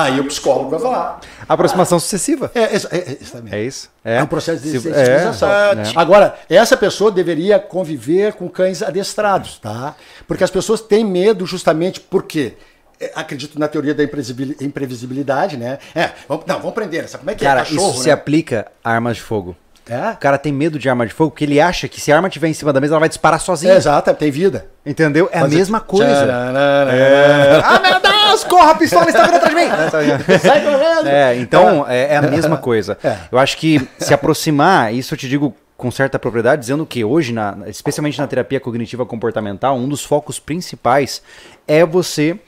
Aí 0.00 0.20
o 0.20 0.24
psicólogo 0.24 0.70
vai 0.70 0.78
falar. 0.78 1.20
Aproximação 1.48 1.98
sucessiva. 1.98 2.50
É, 2.54 2.60
é, 2.60 2.66
é, 2.76 3.18
exatamente. 3.20 3.54
É 3.56 3.62
isso? 3.62 3.90
É 4.04 4.22
um 4.22 4.26
processo 4.26 4.62
de 4.62 4.70
Se- 4.70 4.80
sensibilização. 4.80 5.48
é? 5.50 5.74
Agora, 5.96 6.36
essa 6.48 6.76
pessoa 6.76 7.10
deveria 7.10 7.58
conviver 7.58 8.34
com 8.34 8.48
cães 8.48 8.82
adestrados, 8.82 9.58
tá? 9.58 9.94
Porque 10.26 10.44
as 10.44 10.50
pessoas 10.50 10.80
têm 10.80 11.04
medo 11.04 11.44
justamente 11.46 12.00
porque 12.00 12.54
é, 13.00 13.10
acredito 13.14 13.58
na 13.58 13.66
teoria 13.66 13.94
da 13.94 14.04
imprevisibil- 14.04 14.56
imprevisibilidade, 14.60 15.56
né? 15.56 15.78
É, 15.94 16.10
vamos, 16.28 16.44
não, 16.46 16.58
vamos 16.58 16.74
prender, 16.74 17.08
sabe 17.08 17.22
como 17.22 17.30
é 17.30 17.34
que 17.34 17.44
Cara, 17.44 17.60
é 17.60 17.64
cachorro, 17.64 17.88
isso 17.90 17.98
né? 17.98 18.04
se 18.04 18.10
aplica 18.10 18.66
a 18.84 18.92
armas 18.92 19.16
de 19.16 19.22
fogo. 19.22 19.56
É? 19.90 20.10
O 20.10 20.16
cara 20.18 20.36
tem 20.36 20.52
medo 20.52 20.78
de 20.78 20.86
arma 20.86 21.06
de 21.06 21.14
fogo 21.14 21.30
porque 21.30 21.44
ele 21.44 21.58
acha 21.58 21.88
que 21.88 21.98
se 21.98 22.12
a 22.12 22.16
arma 22.16 22.28
estiver 22.28 22.46
em 22.48 22.52
cima 22.52 22.74
da 22.74 22.78
mesa, 22.80 22.92
ela 22.92 23.00
vai 23.00 23.08
disparar 23.08 23.40
sozinha. 23.40 23.72
É, 23.72 23.76
exato, 23.78 24.12
tem 24.12 24.30
vida. 24.30 24.66
Entendeu? 24.84 25.30
É 25.32 25.38
a 25.38 25.42
Mas- 25.42 25.54
mesma 25.54 25.80
coisa. 25.80 26.12
Tchararara. 26.26 27.62
Ah, 27.64 27.80
meu 27.80 27.98
Deus! 28.42 28.44
Corra, 28.44 28.70
a 28.70 28.74
pistola 28.74 29.08
está 29.08 29.24
vindo 29.24 29.36
atrás 29.36 29.54
de 29.54 29.60
mim! 29.60 29.68
Sai 30.40 30.60
correndo. 30.64 31.06
É, 31.08 31.36
então 31.36 31.86
é, 31.88 32.14
é 32.14 32.16
a 32.16 32.22
mesma 32.28 32.56
coisa. 32.56 32.98
É. 33.02 33.16
Eu 33.30 33.38
acho 33.38 33.56
que 33.56 33.86
se 33.98 34.12
aproximar, 34.14 34.94
isso 34.94 35.14
eu 35.14 35.18
te 35.18 35.28
digo 35.28 35.54
com 35.76 35.90
certa 35.92 36.18
propriedade, 36.18 36.60
dizendo 36.60 36.84
que 36.84 37.04
hoje, 37.04 37.32
na- 37.32 37.56
especialmente 37.66 38.18
na 38.18 38.26
terapia 38.26 38.58
cognitiva 38.58 39.06
comportamental, 39.06 39.76
um 39.76 39.88
dos 39.88 40.04
focos 40.04 40.38
principais 40.40 41.22
é 41.68 41.84
você 41.86 42.38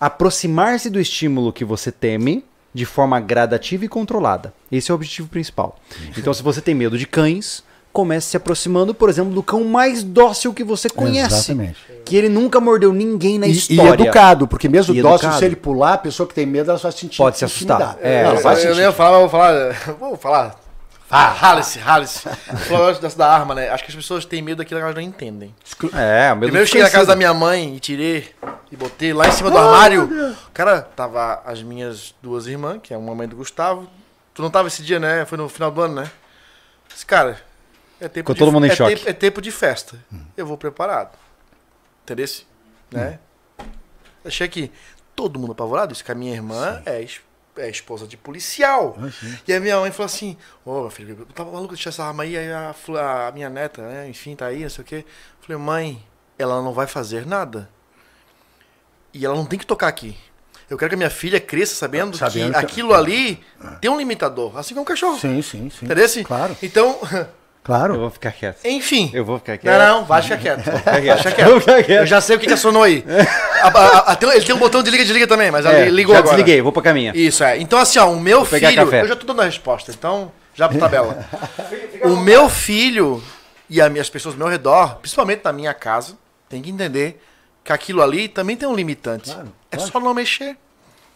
aproximar-se 0.00 0.90
do 0.90 0.98
estímulo 0.98 1.52
que 1.52 1.64
você 1.64 1.92
teme 1.92 2.44
de 2.72 2.84
forma 2.86 3.20
gradativa 3.20 3.84
e 3.84 3.88
controlada. 3.88 4.52
Esse 4.72 4.90
é 4.90 4.94
o 4.94 4.96
objetivo 4.96 5.28
principal. 5.28 5.78
Então, 6.16 6.32
se 6.32 6.42
você 6.42 6.60
tem 6.60 6.74
medo 6.74 6.96
de 6.96 7.06
cães, 7.06 7.62
comece 7.92 8.28
se 8.28 8.36
aproximando, 8.36 8.94
por 8.94 9.08
exemplo, 9.08 9.32
do 9.32 9.42
cão 9.42 9.64
mais 9.64 10.02
dócil 10.02 10.54
que 10.54 10.62
você 10.64 10.88
conhece. 10.88 11.34
Exatamente. 11.50 11.76
Que 12.04 12.16
ele 12.16 12.28
nunca 12.28 12.60
mordeu 12.60 12.92
ninguém 12.92 13.38
na 13.38 13.46
E, 13.46 13.50
e 13.50 13.52
história. 13.52 14.02
educado, 14.02 14.46
porque 14.48 14.68
mesmo 14.68 14.94
E 14.94 15.02
dócil, 15.02 15.16
educado. 15.26 15.38
se 15.38 15.44
ele 15.44 15.56
pular, 15.56 15.94
a 15.94 15.98
pessoa 15.98 16.26
que 16.26 16.34
tem 16.34 16.46
medo, 16.46 16.70
ela 16.70 16.78
vai 16.78 16.92
se 16.92 16.98
sentir 16.98 17.18
Pode 17.18 17.38
se 17.38 17.44
assustar. 17.44 17.96
É, 18.00 18.22
ela 18.22 18.34
eu- 18.36 18.42
vai 18.42 18.64
eu, 18.66 18.74
nem 18.74 18.84
ia 18.84 18.92
falar, 18.92 19.20
mas 19.20 19.20
vou 19.20 19.28
falar. 19.30 19.74
Vou 19.98 20.16
falar. 20.16 20.60
Ah, 21.12 21.34
Halice, 21.50 21.80
Halice. 21.84 22.20
Falou 22.68 22.94
dessa 22.94 23.18
da 23.18 23.28
arma, 23.28 23.52
né? 23.52 23.68
Acho 23.70 23.82
que 23.82 23.90
as 23.90 23.96
pessoas 23.96 24.24
têm 24.24 24.40
medo 24.40 24.58
daquilo 24.58 24.78
que 24.78 24.84
elas 24.84 24.94
não 24.94 25.02
entendem. 25.02 25.52
É, 25.92 26.28
o 26.32 26.36
medo 26.36 26.42
Primeiro 26.42 26.58
eu 26.58 26.66
cheguei 26.66 26.84
na 26.84 26.90
casa 26.90 27.06
da 27.06 27.16
minha 27.16 27.34
mãe 27.34 27.74
e 27.74 27.80
tirei 27.80 28.28
e 28.70 28.76
botei 28.76 29.12
lá 29.12 29.26
em 29.26 29.32
cima 29.32 29.50
do 29.50 29.58
armário. 29.58 30.08
Cara, 30.54 30.82
tava 30.82 31.42
as 31.44 31.64
minhas 31.64 32.14
duas 32.22 32.46
irmãs, 32.46 32.78
que 32.80 32.94
é 32.94 32.96
uma 32.96 33.12
mãe 33.12 33.26
do 33.26 33.34
Gustavo. 33.34 33.88
Tu 34.32 34.40
não 34.40 34.50
tava 34.50 34.68
esse 34.68 34.84
dia, 34.84 35.00
né? 35.00 35.24
Foi 35.24 35.36
no 35.36 35.48
final 35.48 35.72
do 35.72 35.80
ano, 35.82 35.96
né? 35.96 36.10
Esse 36.94 37.04
cara, 37.04 37.36
é 38.00 38.08
tempo 38.08 38.32
Ficou 38.32 38.34
todo 38.34 38.52
mundo 38.52 38.66
em 38.66 38.70
é 38.70 38.74
choque. 38.74 38.96
Tempo, 38.96 39.08
é 39.10 39.12
tempo 39.12 39.42
de 39.42 39.50
festa. 39.50 39.98
Eu 40.36 40.46
vou 40.46 40.56
preparado. 40.56 41.16
Entendeu? 42.02 42.26
Né? 42.90 43.18
Achei 44.24 44.48
que 44.48 44.70
todo 45.14 45.38
mundo 45.38 45.52
apavorado. 45.52 45.92
Isso 45.92 46.04
que 46.04 46.10
a 46.10 46.14
minha 46.14 46.32
irmã 46.34 46.82
é, 46.86 47.06
é 47.58 47.68
esposa 47.70 48.06
de 48.06 48.16
policial. 48.16 48.96
E 49.46 49.52
a 49.52 49.60
minha 49.60 49.78
mãe 49.78 49.90
falou 49.90 50.06
assim: 50.06 50.36
Ô, 50.64 50.80
meu 50.82 50.90
filho, 50.90 51.16
eu 51.20 51.26
tava 51.26 51.50
maluco 51.52 51.74
de 51.74 51.76
deixar 51.76 51.90
essa 51.90 52.04
arma 52.04 52.22
aí. 52.24 52.36
Aí 52.36 52.50
a, 52.52 52.74
a 53.28 53.32
minha 53.32 53.48
neta, 53.48 53.82
né? 53.82 54.08
Enfim, 54.08 54.34
tá 54.34 54.46
aí, 54.46 54.62
não 54.62 54.70
sei 54.70 54.82
o 54.82 54.86
quê. 54.86 55.04
Falei, 55.40 55.56
mãe, 55.60 56.04
ela 56.38 56.62
não 56.62 56.72
vai 56.72 56.86
fazer 56.86 57.26
nada. 57.26 57.68
E 59.12 59.24
ela 59.24 59.34
não 59.34 59.44
tem 59.44 59.58
que 59.58 59.66
tocar 59.66 59.88
aqui. 59.88 60.16
Eu 60.68 60.78
quero 60.78 60.90
que 60.90 60.94
a 60.94 60.98
minha 60.98 61.10
filha 61.10 61.40
cresça 61.40 61.74
sabendo, 61.74 62.16
Sabendo 62.16 62.52
que 62.54 62.60
que- 62.60 62.64
aquilo 62.66 62.94
ali 62.94 63.42
tem 63.80 63.90
um 63.90 63.98
limitador, 63.98 64.56
assim 64.56 64.72
como 64.72 64.82
um 64.82 64.84
cachorro. 64.84 65.18
Sim, 65.18 65.42
sim, 65.42 65.68
sim. 65.68 65.84
Entendeu? 65.84 66.06
Claro, 66.24 66.56
Então, 66.62 66.96
claro. 67.62 67.94
Eu 67.94 68.00
vou 68.00 68.10
ficar 68.10 68.32
quieto. 68.32 68.64
enfim. 68.64 69.10
Eu 69.12 69.24
vou 69.24 69.38
ficar 69.38 69.56
quieto. 69.58 69.78
Não, 69.78 69.98
não, 70.00 70.04
vai 70.04 70.22
ficar 70.22 70.38
quieto. 70.38 70.64
Vai 70.84 71.02
quieto. 71.02 71.22
vou 71.48 71.60
quieto. 71.60 71.84
quieto. 71.86 72.00
Eu 72.00 72.06
já 72.06 72.20
sei 72.20 72.36
o 72.36 72.38
que, 72.38 72.46
que 72.46 72.52
acionou 72.52 72.82
aí. 72.82 73.04
A- 73.62 73.68
a- 73.68 73.98
a- 74.12 74.16
tem- 74.16 74.30
ele 74.30 74.44
tem 74.44 74.54
um 74.54 74.58
botão 74.58 74.82
de 74.82 74.90
liga 74.90 75.04
desliga 75.04 75.26
também, 75.26 75.50
mas 75.50 75.66
É, 75.66 75.82
ali 75.82 75.90
ligou 75.90 76.14
já 76.14 76.20
agora. 76.20 76.34
desliguei, 76.36 76.62
vou 76.62 76.72
pra 76.72 76.80
caminha. 76.82 77.12
Isso, 77.14 77.44
é. 77.44 77.58
Então, 77.58 77.78
assim, 77.78 77.98
ó, 77.98 78.10
o 78.10 78.18
meu 78.18 78.44
pegar 78.46 78.70
filho. 78.70 78.94
Eu 78.94 79.08
já 79.08 79.14
tô 79.16 79.26
dando 79.26 79.42
a 79.42 79.44
resposta, 79.44 79.90
então, 79.90 80.32
já 80.54 80.66
pra 80.68 80.78
tabela. 80.78 81.24
o 82.04 82.16
meu 82.16 82.48
filho 82.48 83.22
e 83.68 83.80
as 83.82 84.08
pessoas 84.08 84.34
ao 84.34 84.38
meu 84.38 84.48
redor, 84.48 84.96
principalmente 84.96 85.42
na 85.44 85.52
minha 85.52 85.74
casa, 85.74 86.16
tem 86.48 86.62
que 86.62 86.70
entender 86.70 87.22
que 87.62 87.70
aquilo 87.72 88.00
ali 88.02 88.28
também 88.28 88.56
tem 88.56 88.66
um 88.66 88.74
limitante. 88.74 89.30
Claro, 89.32 89.52
é 89.70 89.76
lógico. 89.76 89.92
só 89.98 90.02
não 90.04 90.14
mexer. 90.14 90.56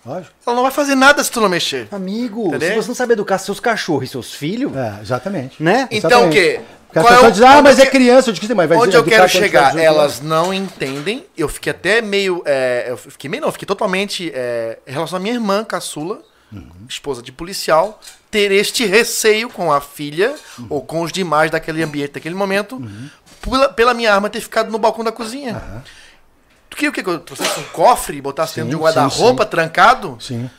Lógico. 0.04 0.34
Ela 0.46 0.56
não 0.56 0.62
vai 0.62 0.72
fazer 0.72 0.94
nada 0.94 1.22
se 1.24 1.30
tu 1.30 1.40
não 1.40 1.48
mexer. 1.48 1.88
Amigo, 1.90 2.48
Entendeu? 2.48 2.68
se 2.70 2.74
você 2.82 2.88
não 2.88 2.94
sabe 2.94 3.12
educar 3.14 3.38
seus 3.38 3.58
cachorros 3.60 4.04
e 4.04 4.06
seus 4.08 4.32
filhos, 4.34 4.76
É, 4.76 4.98
exatamente. 5.00 5.62
né? 5.62 5.88
Então, 5.90 6.28
o 6.28 6.30
quê? 6.30 6.60
Porque 6.92 7.08
Qual 7.08 7.24
é 7.24 7.26
o- 7.26 7.30
dizem, 7.32 7.48
ah, 7.48 7.60
mas 7.62 7.78
é 7.80 7.86
criança. 7.86 8.28
Eu 8.30 8.34
disse 8.34 8.46
que 8.46 8.54
mas 8.54 8.68
vai 8.68 8.78
Onde 8.78 8.96
eu 8.96 9.02
quero 9.02 9.28
chegar, 9.28 9.70
tiver 9.70 9.80
18 9.82 9.84
elas 9.98 10.20
não 10.20 10.54
entendem. 10.54 11.26
Eu 11.36 11.48
fiquei 11.48 11.72
até 11.72 12.00
meio. 12.00 12.40
é, 12.46 12.86
eu 12.88 12.96
fiquei 12.96 13.28
meio 13.28 13.42
não, 13.42 13.50
fiquei 13.50 13.66
totalmente. 13.66 14.30
É, 14.32 14.78
em 14.86 14.92
relação 14.92 15.16
à 15.16 15.20
minha 15.20 15.34
irmã, 15.34 15.64
caçula, 15.64 16.20
esposa 16.88 17.20
de 17.20 17.32
policial, 17.32 18.00
ter 18.30 18.52
este 18.52 18.86
receio 18.86 19.48
com 19.48 19.72
a 19.72 19.80
filha 19.80 20.36
ou 20.70 20.82
com 20.82 21.00
os 21.02 21.10
demais 21.10 21.50
daquele 21.50 21.82
ambiente, 21.82 22.12
daquele 22.12 22.34
momento, 22.36 22.80
pela, 23.40 23.68
pela 23.70 23.92
minha 23.94 24.14
arma 24.14 24.30
ter 24.30 24.40
ficado 24.40 24.70
no 24.70 24.78
balcão 24.78 25.02
da 25.02 25.10
cozinha. 25.10 25.60
Tu 26.74 26.76
queria 26.76 26.90
o 26.90 26.92
quê? 26.92 27.04
Que 27.04 27.08
eu 27.10 27.20
trouxesse 27.20 27.60
um 27.60 27.62
cofre 27.64 28.16
e 28.16 28.20
botasse 28.20 28.56
dentro 28.56 28.70
de 28.70 28.74
um 28.74 28.80
Sim, 28.80 28.84
guarda-roupa 28.84 29.44
sim, 29.44 29.48
trancado? 29.50 30.18
Sim. 30.20 30.50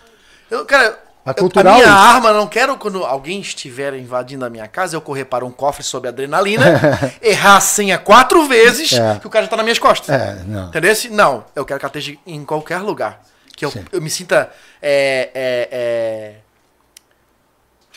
Eu, 0.50 0.66
cara, 0.66 0.98
A 1.26 1.32
Eu- 1.32 1.36
cultural. 1.36 1.74
a 1.74 1.78
minha 1.78 1.92
arma, 1.92 2.30
eu 2.30 2.36
não 2.36 2.48
quero 2.48 2.78
quando 2.78 3.04
alguém 3.04 3.42
estiver 3.42 3.94
invadindo 3.96 4.46
a 4.46 4.50
minha 4.50 4.66
casa, 4.66 4.96
eu 4.96 5.02
correr 5.02 5.26
para 5.26 5.44
um 5.44 5.52
cofre 5.52 5.84
sob 5.84 6.08
adrenalina, 6.08 6.64
errar 7.22 7.58
a 7.58 7.60
senha 7.60 7.98
quatro 7.98 8.48
vezes, 8.48 8.94
É. 8.94 9.20
que 9.20 9.28
o 9.28 9.30
cara 9.30 9.44
já 9.44 9.50
tá 9.50 9.58
nas 9.58 9.66
minhas 9.66 9.80
costas. 9.80 10.10
É, 10.16 10.36
não. 10.46 10.70
Entendeu? 10.70 10.94
Não, 11.12 11.44
eu 11.54 11.66
quero 11.66 11.80
que 11.82 11.86
ela 11.86 11.90
esteja 11.98 12.18
em 12.26 12.46
qualquer 12.46 12.78
lugar. 12.78 13.22
Que 13.58 13.66
eu, 13.66 13.72
Sim. 13.72 13.84
eu 13.92 14.02
me 14.02 14.10
sinta. 14.10 14.50
É, 14.82 15.32
é, 15.36 15.70
é, 15.72 16.36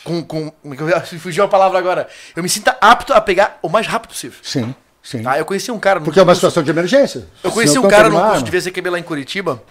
com, 0.03 0.23
com. 0.25 0.51
como 0.51 0.75
é 0.75 0.77
que 0.77 0.83
eu- 0.83 1.01
Fugiu 1.21 1.45
a 1.45 1.49
palavra 1.49 1.79
agora. 1.79 2.09
Eu 2.35 2.43
me 2.43 2.49
sinta 2.49 2.77
apto 2.81 3.13
a 3.13 3.21
pegar 3.21 3.59
o 3.63 3.69
mais 3.69 3.87
rápido 3.87 4.11
possível. 4.11 4.39
Sim, 4.43 4.75
sim. 5.11 5.23
Tá? 5.23 5.39
Eu 5.39 5.45
conheci 5.45 5.71
um 5.71 5.79
cara. 5.79 5.99
no 6.01 6.05
Porque 6.05 6.19
é 6.19 6.23
uma 6.23 6.27
curso- 6.27 6.41
situação 6.41 6.63
de 6.63 6.71
emergência. 6.71 7.27
eu 7.43 7.51
conheci 7.53 7.75
Senão 7.75 7.87
um 7.87 7.91
cara 7.91 8.09
no 8.09 8.17
curso 8.17 8.43
de 8.45 8.51
arma. 8.51 8.61
VCQB 8.61 8.91
lá 8.91 8.99
em 8.99 9.03
Curitiba, 9.03 9.63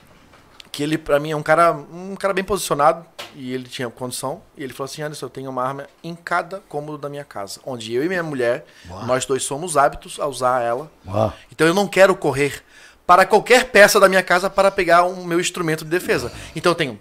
que 0.71 0.83
ele, 0.83 0.97
pra 0.97 1.19
mim, 1.19 1.31
é 1.31 1.35
um 1.35 1.41
cara, 1.43 1.71
um 1.73 2.15
cara 2.15 2.33
bem 2.33 2.43
posicionado, 2.43 3.05
e 3.35 3.51
ele 3.53 3.63
tinha 3.67 3.89
condição, 3.89 4.41
e 4.57 4.63
ele 4.63 4.73
falou 4.73 4.85
assim, 4.85 5.01
Anderson, 5.01 5.25
eu 5.25 5.29
tenho 5.29 5.49
uma 5.49 5.63
arma 5.63 5.85
em 6.03 6.13
cada 6.15 6.59
cômodo 6.69 6.97
da 6.97 7.09
minha 7.09 7.23
casa, 7.23 7.59
onde 7.65 7.93
eu 7.93 8.03
e 8.03 8.07
minha 8.07 8.21
mulher, 8.23 8.65
nós 9.05 9.25
dois 9.25 9.43
somos 9.43 9.75
hábitos 9.77 10.19
a 10.19 10.27
usar 10.27 10.61
ela. 10.61 10.91
Uau. 11.07 11.33
Então 11.51 11.65
eu 11.67 11.73
não 11.73 11.87
quero 11.87 12.15
correr 12.15 12.63
para 13.07 13.25
qualquer 13.25 13.65
peça 13.71 13.99
da 13.99 14.07
minha 14.09 14.21
casa 14.21 14.49
para 14.49 14.69
pegar 14.69 15.03
o 15.03 15.25
meu 15.25 15.39
instrumento 15.39 15.83
de 15.85 15.89
defesa. 15.89 16.31
Então 16.55 16.71
eu 16.71 16.75
tenho, 16.75 16.99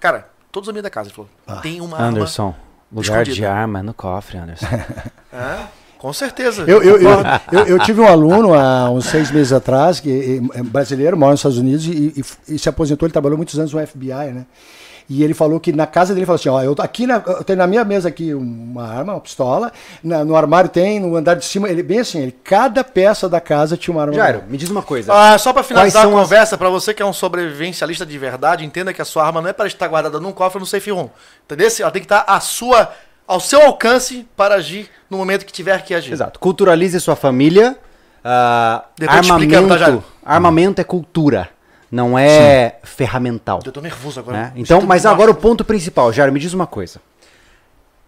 cara, 0.00 0.28
todos 0.50 0.68
os 0.68 0.70
amigos 0.70 0.84
da 0.84 0.90
casa, 0.90 1.08
ele 1.08 1.14
falou, 1.16 1.30
Ah. 1.46 1.56
tem 1.60 1.80
uma 1.80 2.00
Anderson, 2.02 2.54
lugar 2.90 3.24
de 3.24 3.30
escondida. 3.32 3.52
arma 3.52 3.78
é 3.80 3.82
no 3.82 3.94
cofre, 3.94 4.38
Anderson. 4.38 4.66
arma. 5.32 5.60
É, 5.62 5.66
com 6.04 6.12
certeza. 6.12 6.64
Eu, 6.66 6.82
eu, 6.82 7.00
eu, 7.00 7.10
eu, 7.50 7.66
eu 7.66 7.78
tive 7.78 7.98
um 7.98 8.06
aluno 8.06 8.52
há 8.52 8.90
uns 8.90 9.06
seis 9.06 9.30
meses 9.30 9.54
atrás, 9.54 10.00
que 10.00 10.42
é 10.54 10.62
brasileiro, 10.62 11.16
mora 11.16 11.30
nos 11.30 11.40
Estados 11.40 11.56
Unidos 11.56 11.86
e, 11.86 12.12
e- 12.48 12.54
e 12.54 12.58
se 12.58 12.68
aposentou. 12.68 13.06
Ele 13.06 13.12
trabalhou 13.14 13.38
muitos 13.38 13.58
anos 13.58 13.72
no 13.72 13.86
FBI, 13.86 14.32
né? 14.34 14.44
E 15.08 15.22
ele 15.24 15.32
falou 15.32 15.58
que 15.58 15.72
na 15.72 15.86
casa 15.86 16.12
dele 16.12 16.20
ele 16.20 16.26
falou 16.26 16.36
assim: 16.38 16.48
ó, 16.50 16.62
eu 16.62 16.74
aqui 16.78 17.06
na, 17.06 17.22
eu 17.26 17.42
tenho 17.42 17.58
na 17.58 17.66
minha 17.66 17.84
mesa 17.86 18.08
aqui 18.10 18.34
uma 18.34 18.86
arma, 18.86 19.14
uma 19.14 19.20
pistola, 19.20 19.72
na- 20.02 20.22
no 20.26 20.36
armário 20.36 20.68
tem, 20.68 21.00
no 21.00 21.16
andar 21.16 21.36
de 21.36 21.44
cima, 21.46 21.70
ele 21.70 21.82
bem 21.82 22.00
assim, 22.00 22.18
ele, 22.20 22.32
cada 22.44 22.84
peça 22.84 23.26
da 23.26 23.40
casa 23.40 23.74
tinha 23.74 23.94
uma 23.96 24.02
arma. 24.02 24.12
Jairo, 24.12 24.42
me 24.46 24.58
diz 24.58 24.68
uma 24.68 24.82
coisa. 24.82 25.10
Ah, 25.10 25.38
só 25.38 25.54
para 25.54 25.62
finalizar 25.62 26.02
a 26.02 26.06
são 26.06 26.16
as- 26.18 26.22
conversa, 26.22 26.58
pra 26.58 26.68
você 26.68 26.92
que 26.92 27.02
é 27.02 27.06
um 27.06 27.12
sobrevivencialista 27.14 28.04
de 28.04 28.18
verdade, 28.18 28.62
entenda 28.62 28.92
que 28.92 29.00
a 29.00 29.06
sua 29.06 29.24
arma 29.26 29.40
não 29.40 29.48
é 29.48 29.54
para 29.54 29.66
estar 29.66 29.88
guardada 29.88 30.20
num 30.20 30.32
cofre 30.32 30.58
ou 30.58 30.60
no 30.60 30.66
safe 30.66 30.90
room. 30.90 31.08
Entendeu? 31.46 31.68
Ela 31.80 31.90
tem 31.90 32.00
que 32.02 32.06
estar 32.06 32.24
à 32.26 32.40
sua, 32.40 32.90
ao 33.26 33.40
seu 33.40 33.60
alcance 33.62 34.26
para 34.36 34.56
agir 34.56 34.88
no 35.08 35.16
momento 35.16 35.44
que 35.46 35.52
tiver 35.52 35.82
que 35.84 35.94
agir. 35.94 36.12
Exato. 36.12 36.38
Culturalize 36.40 36.98
sua 37.00 37.16
família. 37.16 37.76
ah, 38.24 38.84
Depois 38.98 39.26
explicamos, 39.26 39.68
tá, 39.70 39.78
Jairo? 39.78 40.04
armamento, 40.22 40.22
armamento 40.24 40.80
é 40.80 40.84
cultura, 40.84 41.48
não 41.90 42.18
é 42.18 42.76
ferramental. 42.82 43.60
Eu 43.64 43.72
tô 43.72 43.80
nervoso 43.80 44.20
agora. 44.20 44.36
né? 44.38 44.52
Então, 44.56 44.80
mas 44.82 45.06
agora 45.06 45.30
o 45.30 45.34
ponto 45.34 45.64
principal, 45.64 46.12
Jairo, 46.12 46.32
me 46.32 46.40
diz 46.40 46.52
uma 46.52 46.66
coisa. 46.66 47.00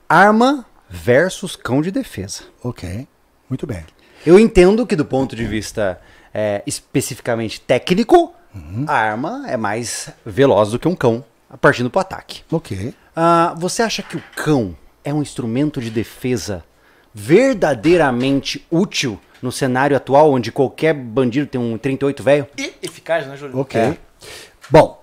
Arma 0.08 0.64
versus 0.88 1.56
cão 1.56 1.82
de 1.82 1.90
defesa. 1.90 2.44
Ok, 2.62 3.06
muito 3.50 3.66
bem. 3.66 3.84
Eu 4.24 4.38
entendo 4.38 4.86
que 4.86 4.96
do 4.96 5.04
ponto 5.04 5.34
de 5.36 5.44
vista 5.44 6.00
é, 6.32 6.62
especificamente 6.66 7.60
técnico, 7.60 8.32
Uhum. 8.54 8.86
a 8.88 8.94
arma 8.94 9.44
é 9.48 9.56
mais 9.56 10.08
veloz 10.24 10.70
do 10.70 10.78
que 10.78 10.88
um 10.88 10.96
cão 10.96 11.22
partindo 11.60 11.90
para 11.90 11.98
o 11.98 12.00
ataque. 12.00 12.42
Ok. 12.50 12.94
Ah, 13.14 13.52
você 13.56 13.82
acha 13.82 14.02
que 14.02 14.16
o 14.16 14.22
cão 14.34 14.74
é 15.06 15.14
um 15.14 15.22
instrumento 15.22 15.80
de 15.80 15.88
defesa 15.88 16.62
verdadeiramente 17.14 18.66
útil 18.70 19.18
no 19.40 19.52
cenário 19.52 19.96
atual, 19.96 20.32
onde 20.32 20.50
qualquer 20.52 20.92
bandido 20.92 21.46
tem 21.46 21.60
um 21.60 21.78
38 21.78 22.22
velho? 22.22 22.46
E 22.58 22.72
eficaz, 22.82 23.26
né, 23.26 23.36
Júlio? 23.36 23.58
Ok. 23.58 23.80
É. 23.80 23.96
Bom, 24.68 25.02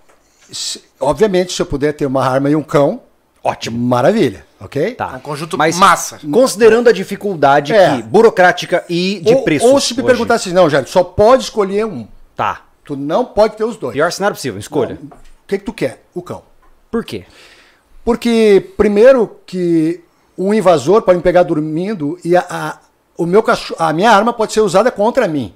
se- 0.51 0.83
obviamente, 0.99 1.53
se 1.53 1.61
eu 1.61 1.65
puder 1.65 1.93
ter 1.93 2.05
uma 2.05 2.23
arma 2.23 2.49
e 2.49 2.55
um 2.55 2.61
cão, 2.61 3.01
ótimo. 3.43 3.77
Maravilha, 3.77 4.45
ok? 4.59 4.93
Tá. 4.95 5.11
É 5.13 5.15
um 5.15 5.19
conjunto 5.21 5.57
Mas 5.57 5.77
massa. 5.77 6.19
Considerando 6.31 6.89
a 6.89 6.91
dificuldade 6.91 7.73
É. 7.73 7.95
que- 7.97 8.03
burocrática 8.03 8.83
e 8.89 9.21
de 9.23 9.33
ou, 9.33 9.43
preço. 9.43 9.65
ou 9.65 9.79
se 9.79 9.95
me 9.95 10.03
perguntar 10.03 10.35
assim, 10.35 10.51
não, 10.51 10.69
Jair, 10.69 10.87
só 10.87 11.03
pode 11.03 11.43
escolher 11.43 11.85
um. 11.85 12.07
Tá. 12.35 12.63
Tu 12.83 12.97
não 12.97 13.23
pode 13.23 13.55
ter 13.55 13.63
os 13.63 13.77
dois. 13.77 13.93
Pior 13.93 14.11
cenário 14.11 14.35
possível, 14.35 14.59
escolha. 14.59 14.99
O 15.01 15.47
que, 15.47 15.57
que 15.57 15.63
tu 15.63 15.71
quer? 15.71 16.03
O 16.13 16.21
cão. 16.21 16.43
Por 16.91 17.05
quê? 17.05 17.23
Porque, 18.03 18.71
primeiro, 18.75 19.37
que 19.45 20.01
um 20.37 20.53
invasor 20.53 21.01
pode 21.03 21.17
me 21.17 21.23
pegar 21.23 21.43
dormindo 21.43 22.17
e 22.23 22.35
a, 22.35 22.45
a- 22.49 22.79
o 23.17 23.25
meu 23.25 23.43
cachorro, 23.43 23.77
a 23.79 23.93
minha 23.93 24.11
arma 24.11 24.33
pode 24.33 24.51
ser 24.53 24.61
usada 24.61 24.91
contra 24.91 25.27
mim. 25.27 25.53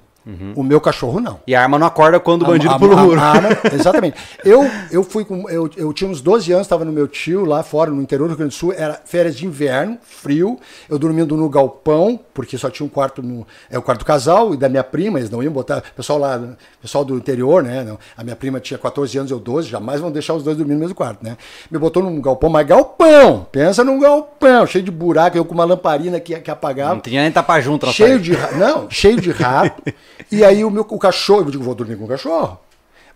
O 0.54 0.62
meu 0.62 0.78
cachorro 0.78 1.20
não. 1.20 1.40
E 1.46 1.54
a 1.54 1.62
arma 1.62 1.78
não 1.78 1.86
acorda 1.86 2.20
quando 2.20 2.42
o 2.42 2.46
bandido 2.46 2.74
A- 2.74 2.78
pula 2.78 2.96
o 2.96 2.98
muro. 2.98 3.20
exatamente. 3.72 4.16
Eu, 4.44 4.62
eu 4.90 5.02
fui 5.02 5.24
com. 5.24 5.48
Eu, 5.48 5.70
eu 5.74 5.90
tinha 5.94 6.10
uns 6.10 6.20
12 6.20 6.52
anos, 6.52 6.66
estava 6.66 6.84
no 6.84 6.92
meu 6.92 7.08
tio 7.08 7.46
lá 7.46 7.62
fora, 7.62 7.90
no 7.90 8.02
interior 8.02 8.26
do 8.26 8.30
Rio 8.30 8.36
Grande 8.38 8.54
do 8.54 8.58
Sul, 8.58 8.74
era 8.76 9.00
férias 9.06 9.34
de 9.34 9.46
inverno, 9.46 9.96
frio, 10.02 10.58
eu 10.88 10.98
dormindo 10.98 11.34
no 11.34 11.48
galpão, 11.48 12.20
porque 12.34 12.58
só 12.58 12.68
tinha 12.68 12.84
um 12.84 12.90
quarto 12.90 13.22
no. 13.22 13.46
É 13.70 13.78
o 13.78 13.82
quarto 13.82 14.00
do 14.00 14.04
casal 14.04 14.52
e 14.52 14.56
da 14.58 14.68
minha 14.68 14.84
prima, 14.84 15.18
eles 15.18 15.30
não 15.30 15.42
iam 15.42 15.52
botar. 15.52 15.82
Pessoal 15.96 16.18
lá, 16.18 16.38
pessoal 16.82 17.04
do 17.04 17.16
interior, 17.16 17.62
né? 17.62 17.82
não, 17.82 17.98
a 18.16 18.22
minha 18.22 18.36
prima 18.36 18.60
tinha 18.60 18.76
14 18.76 19.16
anos, 19.18 19.30
eu 19.30 19.38
12, 19.38 19.68
jamais 19.68 20.00
vão 20.00 20.10
deixar 20.10 20.34
os 20.34 20.42
dois 20.42 20.56
dormindo 20.58 20.76
no 20.76 20.80
mesmo 20.80 20.94
quarto, 20.94 21.24
né? 21.24 21.38
Me 21.70 21.78
botou 21.78 22.02
num 22.02 22.20
galpão, 22.20 22.50
mas 22.50 22.66
galpão! 22.66 23.46
Pensa 23.50 23.82
num 23.82 23.98
galpão, 23.98 24.66
cheio 24.66 24.84
de 24.84 24.90
buraco, 24.90 25.38
eu 25.38 25.44
com 25.44 25.54
uma 25.54 25.64
lamparina 25.64 26.20
que, 26.20 26.38
que 26.38 26.50
apagava 26.50 26.94
Não 26.94 27.00
tinha 27.00 27.22
nem 27.22 27.32
tapar 27.32 27.62
junto 27.62 27.86
cheio 27.92 28.20
de 28.20 28.32
não 28.56 28.90
cheio 28.90 29.20
de 29.20 29.30
rato 29.30 29.82
e 30.30 30.44
aí 30.44 30.64
o 30.64 30.70
meu 30.70 30.86
o 30.88 30.98
cachorro 30.98 31.42
eu 31.42 31.50
digo 31.50 31.62
vou 31.64 31.74
dormir 31.74 31.96
com 31.96 32.04
o 32.04 32.08
cachorro 32.08 32.58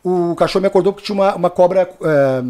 o 0.04 0.34
cachorro 0.34 0.60
me 0.62 0.66
acordou 0.68 0.92
porque 0.92 1.06
tinha 1.06 1.14
uma, 1.14 1.34
uma 1.34 1.50
cobra 1.50 1.88
é, 2.02 2.42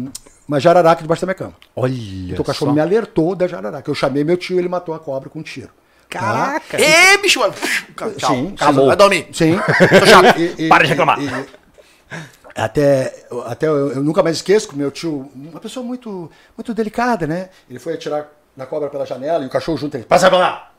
uma 0.47 0.59
jararaca 0.59 1.01
debaixo 1.01 1.21
da 1.21 1.27
minha 1.27 1.35
cama 1.35 1.53
Olha 1.75 1.93
então 1.93 2.41
o 2.41 2.45
cachorro 2.45 2.71
só. 2.71 2.75
me 2.75 2.81
alertou 2.81 3.35
da 3.35 3.47
jararaca 3.47 3.89
eu 3.89 3.95
chamei 3.95 4.23
meu 4.23 4.37
tio 4.37 4.57
ele 4.59 4.67
matou 4.69 4.93
a 4.95 4.99
cobra 4.99 5.29
com 5.29 5.39
um 5.39 5.43
tiro 5.43 5.69
Caraca. 6.09 6.79
Ê, 6.79 7.17
bicho! 7.17 7.39
Tchau, 8.19 8.35
Sim, 8.35 8.53
acabou. 8.55 8.85
Vai 8.85 8.95
dormir. 8.95 9.27
sim 9.33 9.57
Tô 9.99 10.05
chato. 10.05 10.37
E- 10.39 10.65
e- 10.65 10.69
Para 10.69 10.83
de 10.83 10.89
reclamar. 10.91 11.19
e- 11.19 11.25
e- 11.25 11.45
até 12.55 13.25
até 13.47 13.67
eu, 13.67 13.93
eu 13.93 14.03
nunca 14.03 14.21
mais 14.21 14.35
esqueço 14.35 14.67
que 14.67 14.75
o 14.75 14.77
meu 14.77 14.91
tio 14.91 15.31
uma 15.35 15.59
pessoa 15.59 15.83
muito 15.83 16.29
muito 16.55 16.71
delicada 16.71 17.25
né 17.25 17.49
ele 17.67 17.79
foi 17.79 17.95
atirar 17.95 18.27
na 18.55 18.67
cobra 18.67 18.89
pela 18.89 19.07
janela 19.07 19.43
e 19.43 19.47
o 19.47 19.49
cachorro 19.49 19.75
junto 19.77 19.95
ele 19.97 20.03
passa 20.03 20.29
pra 20.29 20.37
lá 20.37 20.71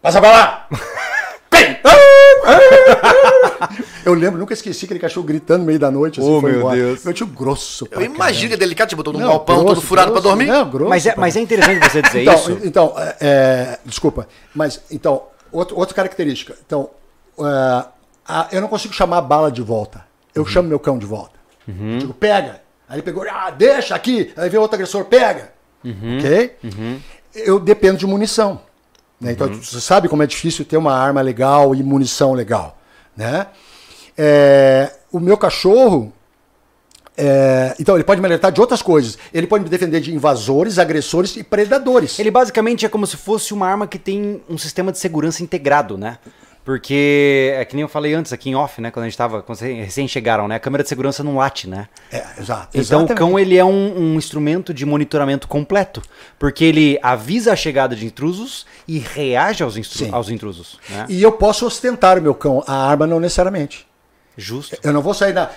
passa 0.00 0.20
pra 0.20 0.30
lá 0.30 0.68
Vem! 1.50 1.76
Eu 4.04 4.14
lembro, 4.14 4.38
nunca 4.38 4.52
esqueci 4.52 4.84
aquele 4.84 4.98
cachorro 5.00 5.24
gritando 5.26 5.60
no 5.60 5.66
meio 5.66 5.78
da 5.78 5.90
noite. 5.90 6.20
Assim, 6.20 6.28
Oh, 6.30 6.40
foi 6.40 6.50
meu 6.50 6.60
embora. 6.60 6.76
Deus. 6.76 7.04
Meu 7.04 7.14
tio 7.14 7.26
grosso. 7.26 7.86
Eu 7.90 8.02
imagino 8.02 8.48
que 8.48 8.54
é 8.54 8.56
delicado, 8.56 8.88
te 8.88 8.96
botou 8.96 9.12
num 9.12 9.20
Não, 9.20 9.28
galpão 9.28 9.64
todo 9.64 9.80
furado 9.80 10.10
grosso, 10.10 10.22
pra 10.22 10.30
dormir. 10.30 10.46
Não, 10.46 10.68
grosso. 10.68 10.90
Mas 10.90 11.06
é, 11.06 11.14
mas 11.16 11.36
é 11.36 11.40
interessante 11.40 11.88
você 11.90 12.02
dizer 12.02 12.22
então, 12.22 12.34
isso. 12.34 12.58
Então, 12.64 12.94
é, 12.96 13.16
é, 13.20 13.78
desculpa, 13.84 14.26
mas 14.54 14.80
então, 14.90 15.22
outro, 15.52 15.76
outra 15.78 15.94
característica. 15.94 16.56
Então, 16.66 16.90
é, 17.38 17.84
a- 18.26 18.48
eu 18.52 18.60
não 18.60 18.68
consigo 18.68 18.92
chamar 18.92 19.18
a 19.18 19.22
bala 19.22 19.50
de 19.52 19.62
volta. 19.62 20.04
Eu 20.34 20.44
chamo 20.46 20.68
meu 20.68 20.78
cão 20.80 20.98
de 20.98 21.06
volta. 21.06 21.38
Uhum. 21.68 21.98
Digo, 21.98 22.14
pega. 22.14 22.60
Aí 22.88 22.96
ele 22.96 23.02
pegou, 23.02 23.24
ah, 23.30 23.50
deixa 23.50 23.94
aqui. 23.94 24.32
Aí 24.36 24.48
vem 24.50 24.58
outro 24.58 24.74
agressor, 24.74 25.04
pega. 25.04 25.52
Uhum. 25.84 26.18
Ok? 26.18 26.56
Eu 27.34 27.58
dependo 27.60 27.98
de 27.98 28.06
munição. 28.06 28.60
Né? 29.22 29.32
Então, 29.32 29.46
Uhum. 29.46 29.62
você 29.62 29.80
sabe 29.80 30.08
como 30.08 30.22
é 30.22 30.26
difícil 30.26 30.64
ter 30.64 30.76
uma 30.76 30.92
arma 30.92 31.20
legal 31.20 31.74
e 31.74 31.82
munição 31.82 32.32
legal. 32.34 32.76
Né? 33.16 33.46
É, 34.18 34.92
o 35.12 35.20
meu 35.20 35.38
cachorro, 35.38 36.12
é, 37.16 37.74
então, 37.78 37.94
ele 37.94 38.04
pode 38.04 38.20
me 38.20 38.26
alertar 38.26 38.50
de 38.50 38.60
outras 38.60 38.82
coisas. 38.82 39.16
Ele 39.32 39.46
pode 39.46 39.64
me 39.64 39.70
defender 39.70 40.00
de 40.00 40.12
invasores, 40.14 40.78
agressores 40.78 41.36
e 41.36 41.44
predadores. 41.44 42.18
Ele 42.18 42.30
basicamente 42.30 42.84
é 42.84 42.88
como 42.88 43.06
se 43.06 43.16
fosse 43.16 43.54
uma 43.54 43.66
arma 43.68 43.86
que 43.86 43.98
tem 43.98 44.42
um 44.48 44.58
sistema 44.58 44.90
de 44.90 44.98
segurança 44.98 45.42
integrado, 45.42 45.96
né? 45.96 46.18
Porque 46.64 47.52
é 47.56 47.64
que 47.64 47.74
nem 47.74 47.82
eu 47.82 47.88
falei 47.88 48.14
antes 48.14 48.32
aqui 48.32 48.50
em 48.50 48.54
off, 48.54 48.80
né? 48.80 48.90
Quando 48.90 49.04
a 49.04 49.08
gente 49.08 49.18
tava, 49.18 49.42
quando 49.42 49.58
recém 49.58 50.06
chegaram, 50.06 50.46
né? 50.46 50.54
A 50.54 50.60
câmera 50.60 50.82
de 50.84 50.88
segurança 50.88 51.24
não 51.24 51.36
late, 51.36 51.68
né? 51.68 51.88
É, 52.10 52.24
exato. 52.38 52.68
Então 52.68 52.80
exatamente. 52.80 53.12
o 53.12 53.14
cão 53.16 53.38
ele 53.38 53.56
é 53.56 53.64
um, 53.64 53.98
um 53.98 54.14
instrumento 54.14 54.72
de 54.72 54.86
monitoramento 54.86 55.48
completo, 55.48 56.00
porque 56.38 56.64
ele 56.64 56.98
avisa 57.02 57.52
a 57.52 57.56
chegada 57.56 57.96
de 57.96 58.06
intrusos 58.06 58.64
e 58.86 58.98
reage 58.98 59.64
aos, 59.64 59.74
aos 60.12 60.30
intrusos, 60.30 60.78
né? 60.88 61.06
E 61.08 61.20
eu 61.20 61.32
posso 61.32 61.66
ostentar 61.66 62.18
o 62.18 62.22
meu 62.22 62.34
cão, 62.34 62.62
a 62.66 62.88
arma 62.88 63.06
não 63.06 63.18
necessariamente. 63.18 63.86
Justo. 64.36 64.76
Eu 64.82 64.92
não 64.92 65.02
vou 65.02 65.14
sair 65.14 65.32
na. 65.32 65.50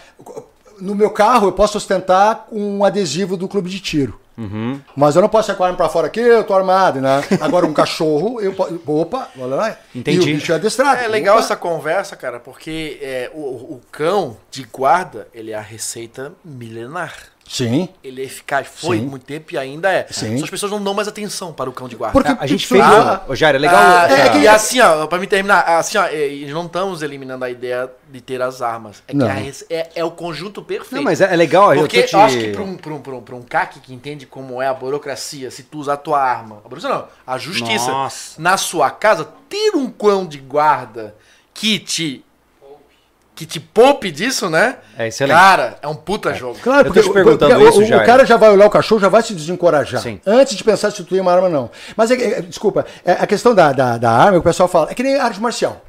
No 0.82 0.94
meu 0.94 1.10
carro, 1.10 1.48
eu 1.48 1.54
posso 1.54 1.78
ostentar 1.78 2.48
um 2.52 2.84
adesivo 2.84 3.38
do 3.38 3.48
clube 3.48 3.70
de 3.70 3.80
tiro. 3.80 4.20
Uhum. 4.38 4.80
Mas 4.96 5.16
eu 5.16 5.22
não 5.22 5.30
posso 5.30 5.48
sair 5.48 5.56
com 5.56 5.64
a 5.64 5.68
arma 5.68 5.78
pra 5.78 5.90
fora 5.90 6.08
aqui, 6.08 6.20
eu 6.20 6.44
tô 6.44 6.54
armado, 6.54 7.00
né? 7.00 7.24
Agora, 7.40 7.66
um 7.66 7.72
cachorro, 7.74 8.42
eu 8.42 8.54
posso. 8.54 8.80
Opa, 8.86 9.30
olha 9.38 9.56
lá. 9.56 9.78
Entendi. 9.94 10.18
E 10.18 10.34
o 10.34 10.36
bicho 10.36 10.52
é 10.52 10.56
adestrado. 10.56 11.02
É 11.02 11.08
legal 11.08 11.36
Opa. 11.36 11.46
essa 11.46 11.56
conversa, 11.56 12.16
cara, 12.16 12.40
porque 12.40 13.00
é, 13.02 13.32
o, 13.34 13.40
o 13.40 13.82
cão 13.92 14.38
de 14.52 14.64
guarda, 14.64 15.28
ele 15.34 15.52
é 15.52 15.56
a 15.56 15.62
receita 15.62 16.34
milenar. 16.44 17.35
Sim. 17.48 17.88
Ele 18.04 18.24
é 18.24 18.26
eficaz, 18.26 18.68
foi 18.74 18.98
Sim. 18.98 19.06
muito 19.06 19.24
tempo 19.24 19.54
e 19.54 19.58
ainda 19.58 19.92
é. 19.92 20.08
Sim. 20.10 20.36
Só 20.40 20.46
as 20.46 20.50
pessoas 20.50 20.72
não 20.72 20.84
dão 20.84 20.96
mais 20.96 21.08
atenção 21.08 21.54
para 21.54 21.70
o 21.70 21.74
cão 21.74 21.88
de 21.88 21.96
guarda. 21.96 22.12
Porque 22.12 22.32
A, 22.32 22.38
a 22.44 22.48
gente 22.48 22.66
fez. 22.66 22.84
Ô, 23.28 23.36
Jair, 23.36 23.56
é 23.56 23.60
legal. 23.60 23.78
Ah, 23.80 24.08
é 24.12 24.30
que 24.30 24.48
assim, 24.48 24.80
ó, 24.80 25.06
pra 25.06 25.20
me 25.20 25.28
terminar, 25.28 25.62
assim, 25.78 25.98
ó, 26.00 26.06
não 26.52 26.66
estamos 26.66 27.04
eliminando 27.04 27.46
a 27.46 27.50
ideia 27.50 27.88
de 28.10 28.20
ter 28.20 28.42
as 28.42 28.64
armas. 28.64 29.04
É 29.08 29.12
que 29.12 29.18
Não. 29.18 29.28
a 29.28 29.34
res- 29.34 29.64
é, 29.70 29.90
é 29.96 30.04
o 30.04 30.10
conjunto 30.10 30.64
perfeito. 30.64 30.96
Não, 30.96 31.04
mas 31.04 31.22
é, 31.22 31.32
é 31.32 31.36
legal. 31.36 31.72
eu 31.76 31.82
Porque 31.82 32.02
tô 32.02 32.08
te- 32.08 32.14
eu 32.16 32.20
acho 32.22 32.38
que 32.40 32.48
pra 32.50 32.64
um, 32.64 32.76
pra, 32.78 32.94
um, 32.94 33.00
pra, 33.00 33.14
um, 33.16 33.22
pra 33.22 33.36
um 33.36 33.42
CAC 33.44 33.80
que 33.80 33.94
entende 33.94 34.26
como 34.26 34.60
é 34.60 34.66
a 34.68 34.74
burocracia, 34.74 35.52
se 35.52 35.62
tu 35.62 35.78
usar 35.78 35.94
a 35.94 35.98
tua 35.98 36.20
arma, 36.20 36.58
a 36.66 36.68
burocracia 36.68 36.90
não, 36.90 37.08
a 37.28 37.38
justiça, 37.38 37.92
Nossa. 37.92 38.42
na 38.42 38.58
sua 38.58 38.90
casa, 38.90 39.24
ter 39.48 39.76
um 39.76 39.88
cão 39.88 40.26
de 40.26 40.40
guarda 40.40 41.14
que 41.54 41.78
te 41.78 42.25
que 43.36 43.46
te 43.46 43.60
poupe 43.60 44.10
disso, 44.12 44.50
né? 44.50 44.78
É 44.98 45.08
excelente. 45.08 45.38
Cara, 45.38 45.78
é 45.82 45.88
um 45.88 45.96
puta 45.96 46.34
jogo. 46.34 46.58
Claro, 46.64 46.88
Eu 46.88 46.94
tô 46.94 46.94
porque 46.94 47.10
te 47.10 47.14
perguntando 47.14 47.54
porque 47.54 47.70
isso, 47.70 47.82
o, 47.82 47.86
Jair. 47.86 48.02
o 48.02 48.06
cara 48.06 48.26
já 48.26 48.38
vai 48.38 48.50
olhar 48.50 48.66
o 48.66 48.70
cachorro, 48.70 49.02
já 49.02 49.10
vai 49.10 49.22
se 49.22 49.34
desencorajar. 49.34 50.02
Sim. 50.02 50.22
Antes 50.26 50.56
de 50.56 50.64
pensar 50.64 50.88
em 50.88 50.92
substituir 50.92 51.20
uma 51.20 51.34
arma, 51.34 51.50
não. 51.50 51.70
Mas, 51.98 52.10
é, 52.12 52.16
é, 52.16 52.42
desculpa, 52.42 52.86
é, 53.04 53.12
a 53.12 53.28
questão 53.28 53.54
da, 53.54 53.74
da, 53.74 53.98
da 53.98 54.10
arma, 54.10 54.38
o 54.38 54.42
pessoal 54.42 54.70
fala, 54.70 54.90
é 54.90 54.94
que 54.94 55.04
nem 55.04 55.18
arte 55.20 55.42
marcial. 55.42 55.84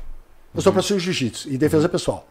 Eu 0.55 0.60
sou 0.60 0.73
professor 0.73 0.98
de 0.98 1.05
jiu-jitsu 1.05 1.48
e 1.48 1.56
defesa 1.56 1.89
pessoal. 1.89 2.27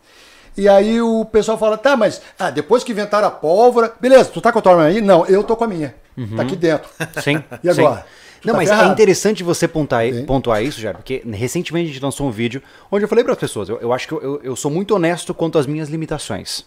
E 0.58 0.68
aí 0.68 1.02
o 1.02 1.24
pessoal 1.26 1.58
fala, 1.58 1.78
tá, 1.78 1.96
mas 1.96 2.22
ah, 2.38 2.50
depois 2.50 2.84
que 2.84 2.92
inventaram 2.92 3.28
a 3.28 3.32
pólvora, 3.32 3.94
beleza, 4.00 4.26
tu 4.26 4.42
tá 4.42 4.52
com 4.52 4.60
a 4.60 4.62
tua 4.62 4.74
arma 4.74 4.86
aí? 4.86 5.00
Não, 5.00 5.26
eu 5.28 5.44
tô 5.44 5.56
com 5.56 5.64
a 5.64 5.68
minha. 5.68 5.96
Tá 6.36 6.44
aqui 6.44 6.56
dentro. 6.56 6.90
Sim. 7.22 7.44
E 7.64 7.70
agora? 7.70 7.98
sim. 7.98 8.25
Não, 8.46 8.54
tá 8.54 8.60
mas 8.60 8.70
é 8.70 8.74
ferrado. 8.76 8.94
interessante 8.94 9.44
você 9.44 9.68
pontuar, 9.68 10.04
Sim. 10.06 10.26
pontuar 10.26 10.64
isso, 10.64 10.80
Jair, 10.80 10.96
porque 10.96 11.22
recentemente 11.32 11.90
a 11.90 11.94
gente 11.94 12.04
lançou 12.04 12.28
um 12.28 12.32
vídeo 12.32 12.62
onde 12.92 13.04
eu 13.04 13.10
falei 13.10 13.24
para 13.24 13.34
as 13.34 13.40
pessoas, 13.40 13.70
eu, 13.70 13.80
eu 13.80 13.92
acho 13.94 14.08
que 14.08 14.14
eu, 14.14 14.42
eu, 14.44 14.56
sou 14.56 14.70
muito 14.72 14.96
honesto 14.96 15.34
quanto 15.34 15.58
às 15.58 15.66
minhas 15.68 15.90
limitações. 15.90 16.66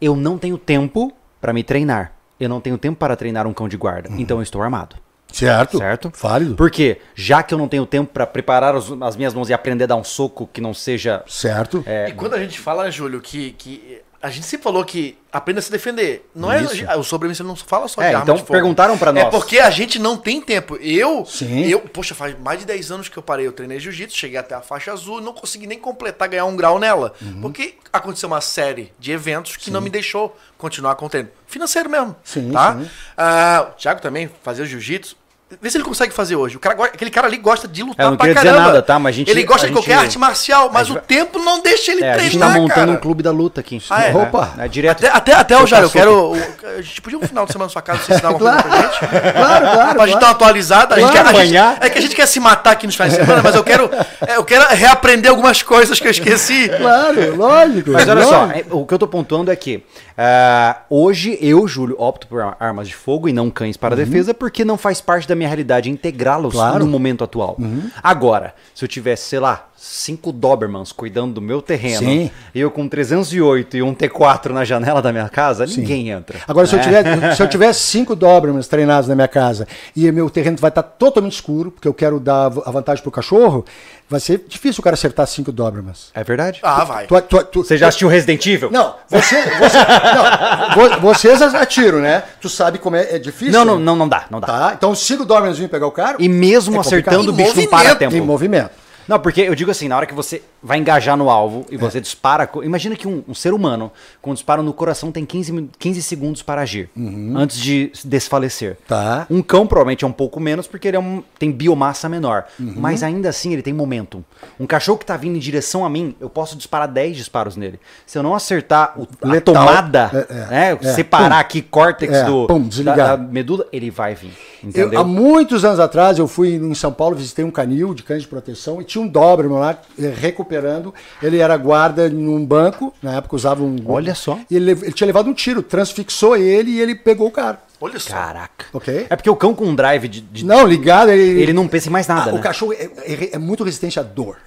Eu 0.00 0.14
não 0.16 0.38
tenho 0.38 0.56
tempo 0.56 1.12
para 1.40 1.52
me 1.52 1.62
treinar. 1.62 2.12
Eu 2.38 2.48
não 2.48 2.60
tenho 2.60 2.78
tempo 2.78 2.96
para 2.98 3.16
treinar 3.16 3.46
um 3.46 3.52
cão 3.52 3.68
de 3.68 3.76
guarda. 3.76 4.08
Então 4.16 4.38
eu 4.38 4.42
estou 4.42 4.62
armado. 4.62 4.96
Certo. 5.32 5.76
Certo? 5.76 6.10
Válido. 6.18 6.54
Por 6.54 6.70
quê? 6.70 6.98
Já 7.14 7.42
que 7.42 7.52
eu 7.52 7.58
não 7.58 7.68
tenho 7.68 7.84
tempo 7.84 8.12
para 8.12 8.26
preparar 8.26 8.74
os- 8.74 8.90
as 9.02 9.14
minhas 9.16 9.34
mãos 9.34 9.50
e 9.50 9.52
aprender 9.52 9.84
a 9.84 9.88
dar 9.88 9.96
um 9.96 10.04
soco 10.04 10.48
que 10.50 10.60
não 10.60 10.72
seja. 10.72 11.22
Certo. 11.26 11.82
É, 11.84 12.08
E 12.08 12.12
quando 12.12 12.34
a 12.34 12.38
gente 12.38 12.58
fala, 12.58 12.90
Júlio, 12.90 13.20
que, 13.20 13.50
que 13.52 14.00
a 14.20 14.30
gente 14.30 14.46
sempre 14.46 14.64
falou 14.64 14.84
que 14.84 15.16
aprenda 15.32 15.60
a 15.60 15.62
se 15.62 15.70
defender. 15.70 16.28
Não 16.34 16.52
Isso. 16.60 16.84
é 16.84 16.96
o 16.96 17.02
sobrevivência 17.04 17.44
não 17.44 17.54
fala 17.54 17.86
só 17.86 18.00
É, 18.02 18.08
de 18.08 18.14
arma 18.14 18.22
então 18.24 18.34
de 18.34 18.40
fogo. 18.40 18.52
perguntaram 18.52 18.98
pra 18.98 19.10
É 19.10 19.14
nós. 19.14 19.30
porque 19.30 19.58
a 19.60 19.70
gente 19.70 19.98
não 19.98 20.16
tem 20.16 20.40
tempo. 20.40 20.76
Eu, 20.80 21.24
Sim. 21.24 21.66
eu, 21.68 21.80
poxa, 21.80 22.14
faz 22.14 22.36
mais 22.38 22.58
de 22.58 22.64
10 22.66 22.90
anos 22.90 23.08
que 23.08 23.16
eu 23.16 23.22
parei, 23.22 23.46
eu 23.46 23.52
treinei 23.52 23.78
jiu-jitsu, 23.78 24.16
cheguei 24.16 24.38
até 24.38 24.54
a 24.54 24.60
faixa 24.60 24.92
azul, 24.92 25.20
não 25.20 25.32
consegui 25.32 25.66
nem 25.66 25.78
completar 25.78 26.28
ganhar 26.28 26.46
um 26.46 26.56
grau 26.56 26.78
nela, 26.78 27.12
Uhum. 27.22 27.40
porque 27.42 27.74
aconteceu 27.92 28.26
uma 28.28 28.40
série 28.40 28.92
de 28.98 29.12
eventos 29.12 29.56
que 29.56 29.70
não 29.70 29.80
me 29.80 29.90
deixou 29.90 30.36
continuar 30.56 30.94
com 30.96 31.06
o 31.06 31.08
treino. 31.08 31.28
Financeiro 31.46 31.88
mesmo, 31.88 32.16
Sim, 32.24 32.50
tá? 32.50 32.74
sim. 32.76 32.90
Ah, 33.16 33.68
o 33.70 33.74
Thiago 33.76 34.00
também 34.00 34.28
fazia 34.42 34.64
jiu-jitsu. 34.66 35.16
Vê 35.62 35.70
se 35.70 35.78
ele 35.78 35.84
consegue 35.84 36.12
fazer 36.12 36.36
hoje. 36.36 36.56
O 36.56 36.60
cara, 36.60 36.74
aquele 36.84 37.10
cara 37.10 37.26
ali 37.26 37.38
gosta 37.38 37.66
de 37.66 37.82
lutar 37.82 38.04
É, 38.04 38.06
Eu 38.06 38.10
não 38.10 38.16
pra 38.18 38.26
queria 38.26 38.34
dizer 38.34 38.48
caramba. 38.52 38.66
nada, 38.68 38.82
tá? 38.82 38.98
Mas 38.98 39.14
a 39.14 39.16
gente- 39.18 39.30
ele 39.30 39.44
gosta 39.44 39.64
a 39.64 39.68
de 39.68 39.74
qualquer 39.74 39.92
gente- 39.94 40.04
arte 40.04 40.18
marcial, 40.18 40.70
mas 40.70 40.82
a 40.82 40.84
gente 40.92 40.98
o 40.98 41.00
tempo 41.00 41.38
não 41.38 41.62
deixa 41.62 41.90
ele 41.92 42.04
é, 42.04 42.10
a 42.10 42.14
treinar, 42.16 42.30
gente 42.32 42.38
tá 42.40 42.48
montando 42.50 42.68
cara. 42.74 42.90
um 42.90 42.96
clube 42.96 43.22
da 43.22 43.30
luta 43.30 43.60
aqui. 43.60 43.82
Ah, 43.88 44.04
é? 44.04 44.14
Opa. 44.14 44.52
É, 44.58 44.68
direto. 44.68 44.98
Até, 45.06 45.08
até, 45.16 45.32
até 45.32 45.54
o 45.56 45.60
Soltar 45.60 45.80
Jair, 45.80 45.82
eu 45.84 45.88
soco. 45.88 45.98
quero. 45.98 46.68
o- 46.74 46.76
A 46.78 46.82
gente 46.82 47.00
podia 47.00 47.18
um 47.18 47.22
final 47.22 47.46
de 47.46 47.52
semana 47.52 47.66
na 47.66 47.72
sua 47.72 47.80
casa 47.80 47.98
você 48.02 48.12
ensinar 48.12 48.28
uma 48.30 48.38
coisa 48.38 48.62
pra 48.62 48.76
gente? 48.76 48.98
Claro, 49.32 49.66
claro. 49.72 49.94
Pra 49.96 50.06
gente 50.06 50.18
dar 50.20 50.26
uma 50.26 50.32
atualizada. 50.32 50.94
A 50.94 51.00
gente 51.00 51.10
Claro. 51.12 51.28
quer, 51.30 51.36
a 51.40 51.44
gente- 51.44 51.56
é 51.80 51.88
que 51.90 51.98
a 51.98 52.02
gente 52.02 52.14
quer 52.14 52.26
se 52.26 52.40
matar 52.40 52.72
aqui 52.72 52.86
nos 52.86 52.94
finais 52.94 53.14
de 53.14 53.18
semana, 53.20 53.42
mas 53.42 53.54
eu 53.54 53.64
quero, 53.64 53.90
é, 54.26 54.36
eu 54.36 54.44
quero 54.44 54.68
reaprender 54.74 55.30
algumas 55.30 55.62
coisas 55.62 55.98
que 55.98 56.06
eu 56.06 56.10
esqueci. 56.10 56.68
Claro, 56.68 57.36
lógico. 57.36 57.90
Mas 57.92 58.02
olha 58.06 58.22
Lógico. 58.22 58.34
só, 58.34 58.50
é, 58.52 58.64
o 58.70 58.84
que 58.86 58.92
eu 58.92 58.98
tô 58.98 59.08
pontuando 59.08 59.50
é 59.50 59.56
que 59.56 59.82
ah, 60.16 60.78
hoje 60.90 61.38
eu, 61.40 61.66
Júlio, 61.68 61.94
opto 61.98 62.26
por 62.26 62.40
ar- 62.42 62.56
armas 62.60 62.88
de 62.88 62.94
fogo 62.94 63.28
e 63.28 63.32
não 63.32 63.48
cães 63.50 63.76
para 63.76 63.94
defesa 63.96 64.34
porque 64.34 64.64
não 64.64 64.76
faz 64.76 65.00
parte 65.00 65.26
da 65.28 65.34
minha 65.38 65.48
realidade 65.48 65.90
integrá-los 65.90 66.54
Uhum. 66.54 66.60
Claro. 66.60 66.74
Uhum. 66.80 66.86
no 66.86 66.92
momento 66.92 67.24
atual. 67.24 67.56
Agora, 68.02 68.54
se 68.74 68.84
eu 68.84 68.88
tivesse, 68.88 69.28
sei 69.28 69.38
lá, 69.38 69.67
cinco 69.80 70.32
Dobermans 70.32 70.90
cuidando 70.90 71.34
do 71.34 71.40
meu 71.40 71.62
terreno 71.62 72.00
Sim. 72.00 72.30
e 72.52 72.58
eu 72.60 72.68
com 72.70 72.88
308 72.88 73.76
e 73.76 73.82
um 73.82 73.94
T4 73.94 74.50
na 74.50 74.64
janela 74.64 75.00
da 75.00 75.12
minha 75.12 75.28
casa, 75.28 75.64
ninguém 75.66 76.10
entra. 76.10 76.38
Agora, 76.48 76.66
se 76.66 76.74
eu, 76.74 76.78
né? 76.80 76.84
tiver, 76.84 77.34
se 77.36 77.42
eu 77.42 77.48
tiver 77.48 77.72
cinco 77.72 78.16
Dobermans 78.16 78.66
treinados 78.66 79.08
na 79.08 79.14
minha 79.14 79.28
casa 79.28 79.68
e 79.94 80.10
meu 80.10 80.28
terreno 80.28 80.56
vai 80.58 80.70
estar 80.70 80.82
totalmente 80.82 81.34
escuro, 81.34 81.70
porque 81.70 81.86
eu 81.86 81.94
quero 81.94 82.18
dar 82.18 82.46
a 82.46 82.70
vantagem 82.72 83.02
pro 83.02 83.12
cachorro, 83.12 83.64
vai 84.10 84.18
ser 84.18 84.44
difícil 84.48 84.80
o 84.80 84.82
cara 84.82 84.94
acertar 84.94 85.26
cinco 85.28 85.52
Dobermans. 85.52 86.10
É 86.12 86.24
verdade? 86.24 86.58
Ah, 86.62 86.82
vai. 86.84 87.06
Tu- 87.06 87.20
tu- 87.22 87.44
tu- 87.44 87.64
Você 87.64 87.76
já 87.78 87.86
assistiu 87.88 88.08
Resident 88.08 88.44
Evil? 88.46 88.70
Não, 88.72 88.94
você, 89.08 89.40
você- 89.58 89.78
não, 89.78 90.74
vo- 90.74 91.00
vocês 91.00 91.40
atiram, 91.42 92.00
né? 92.00 92.24
Tu 92.40 92.48
sabe 92.48 92.78
como 92.78 92.96
é, 92.96 93.14
é 93.14 93.18
difícil? 93.18 93.52
Não, 93.52 93.64
não, 93.64 93.78
não, 93.78 93.94
não 93.96 94.08
dá, 94.08 94.24
não 94.30 94.40
dá. 94.40 94.46
Tá, 94.46 94.72
então 94.76 94.90
os 94.90 94.98
cinco 94.98 95.24
Dobermans 95.24 95.56
vinham 95.56 95.68
pegar 95.68 95.86
o 95.86 95.92
cara. 95.92 96.16
E 96.18 96.28
mesmo 96.28 96.76
É 96.76 96.80
acertando, 96.80 97.30
o 97.30 97.32
bicho 97.32 97.56
não 97.56 97.66
para 97.68 97.94
tempo. 97.94 98.14
Em 98.16 98.20
movimento. 98.20 98.70
Não, 99.08 99.18
porque 99.18 99.40
eu 99.40 99.54
digo 99.54 99.70
assim, 99.70 99.88
na 99.88 99.96
hora 99.96 100.06
que 100.06 100.12
você 100.14 100.42
vai 100.62 100.78
engajar 100.78 101.16
no 101.16 101.30
alvo 101.30 101.64
e 101.70 101.74
É. 101.76 101.78
você 101.78 102.00
dispara. 102.00 102.46
co- 102.46 102.64
Imagina 102.64 102.96
que 102.96 103.06
um, 103.06 103.22
um 103.28 103.34
ser 103.34 103.52
humano, 103.54 103.92
quando 104.20 104.34
dispara 104.36 104.62
no 104.62 104.72
coração, 104.72 105.12
tem 105.12 105.24
15, 105.24 105.52
min- 105.52 105.70
15 105.78 106.02
segundos 106.02 106.42
para 106.42 106.62
agir, 106.62 106.90
antes 107.36 107.58
de 107.58 107.92
desfalecer. 108.04 108.70
Uhum. 108.70 108.76
Tá. 108.88 109.26
Um 109.30 109.42
cão 109.42 109.66
provavelmente 109.66 110.04
é 110.04 110.08
um 110.08 110.12
pouco 110.12 110.40
menos, 110.40 110.66
porque 110.66 110.88
ele 110.88 110.96
é 110.96 111.00
um- 111.00 111.22
tem 111.38 111.52
biomassa 111.52 112.08
menor. 112.08 112.44
Uhum. 112.58 112.74
Mas 112.76 113.02
ainda 113.02 113.28
assim 113.28 113.52
ele 113.52 113.62
tem 113.62 113.72
momentum. 113.72 114.22
Um 114.58 114.66
cachorro 114.66 114.98
que 114.98 115.06
tá 115.06 115.16
vindo 115.16 115.36
em 115.36 115.40
direção 115.40 115.84
a 115.84 115.90
mim, 115.90 116.14
eu 116.20 116.28
posso 116.28 116.56
disparar 116.56 116.88
10 116.88 117.16
disparos 117.16 117.56
nele. 117.56 117.78
Se 118.06 118.18
eu 118.18 118.22
não 118.22 118.34
acertar 118.34 118.94
o, 118.98 119.06
a 119.22 119.28
Letal. 119.28 119.54
tomada, 119.54 120.10
É, 120.28 120.32
é, 120.32 120.46
né, 120.46 120.78
é. 120.82 120.92
separar 120.94 121.36
Pum. 121.36 121.40
aqui 121.40 121.62
córtex 121.62 122.12
É, 122.12 122.24
do, 122.24 122.46
pum, 122.46 122.68
da, 122.84 122.94
da 122.94 123.16
medula, 123.16 123.66
ele 123.72 123.90
vai 123.90 124.14
vir. 124.14 124.32
Eu, 124.74 124.98
há 124.98 125.04
muitos 125.04 125.64
anos 125.64 125.78
atrás, 125.78 126.18
eu 126.18 126.26
fui 126.26 126.54
em 126.54 126.74
São 126.74 126.92
Paulo, 126.92 127.14
visitei 127.14 127.44
um 127.44 127.50
canil 127.50 127.94
de 127.94 128.02
cães 128.02 128.22
de 128.22 128.28
proteção 128.28 128.80
e 128.80 128.84
tinha 128.84 129.02
um 129.02 129.06
Doberman 129.08 129.58
lá 129.58 129.78
eh, 129.98 130.08
recuperando. 130.48 130.94
Ele 131.22 131.38
era 131.38 131.56
guarda 131.56 132.08
num 132.08 132.44
banco, 132.44 132.92
na 133.02 133.16
época 133.16 133.36
usava 133.36 133.62
um. 133.62 133.76
Olha 133.86 134.14
só. 134.14 134.38
E 134.50 134.56
ele, 134.56 134.70
ele 134.72 134.92
tinha 134.92 135.06
levado 135.06 135.28
um 135.28 135.34
tiro, 135.34 135.62
transfixou 135.62 136.36
ele 136.36 136.70
e 136.72 136.80
ele 136.80 136.94
pegou 136.94 137.28
o 137.28 137.30
cara. 137.30 137.60
Olha 137.80 137.98
só. 138.00 138.10
Caraca. 138.10 138.66
Ok? 138.72 139.06
É 139.08 139.14
porque 139.14 139.30
o 139.30 139.36
cão 139.36 139.54
com 139.54 139.64
um 139.66 139.74
drive 139.74 140.08
de, 140.08 140.20
de- 140.20 140.44
Não, 140.44 140.66
ligado, 140.66 141.10
ele. 141.10 141.40
ele 141.42 141.52
não 141.52 141.68
pensa 141.68 141.88
em 141.88 141.92
mais 141.92 142.06
nada, 142.08 142.30
Ah, 142.30 142.32
né? 142.32 142.38
O 142.38 142.42
cachorro 142.42 142.72
é, 142.72 142.90
é- 143.04 143.30
é 143.34 143.38
muito 143.38 143.62
resistente 143.62 144.00
à 144.00 144.02
dor. 144.02 144.38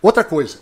Outra 0.00 0.24
coisa. 0.24 0.58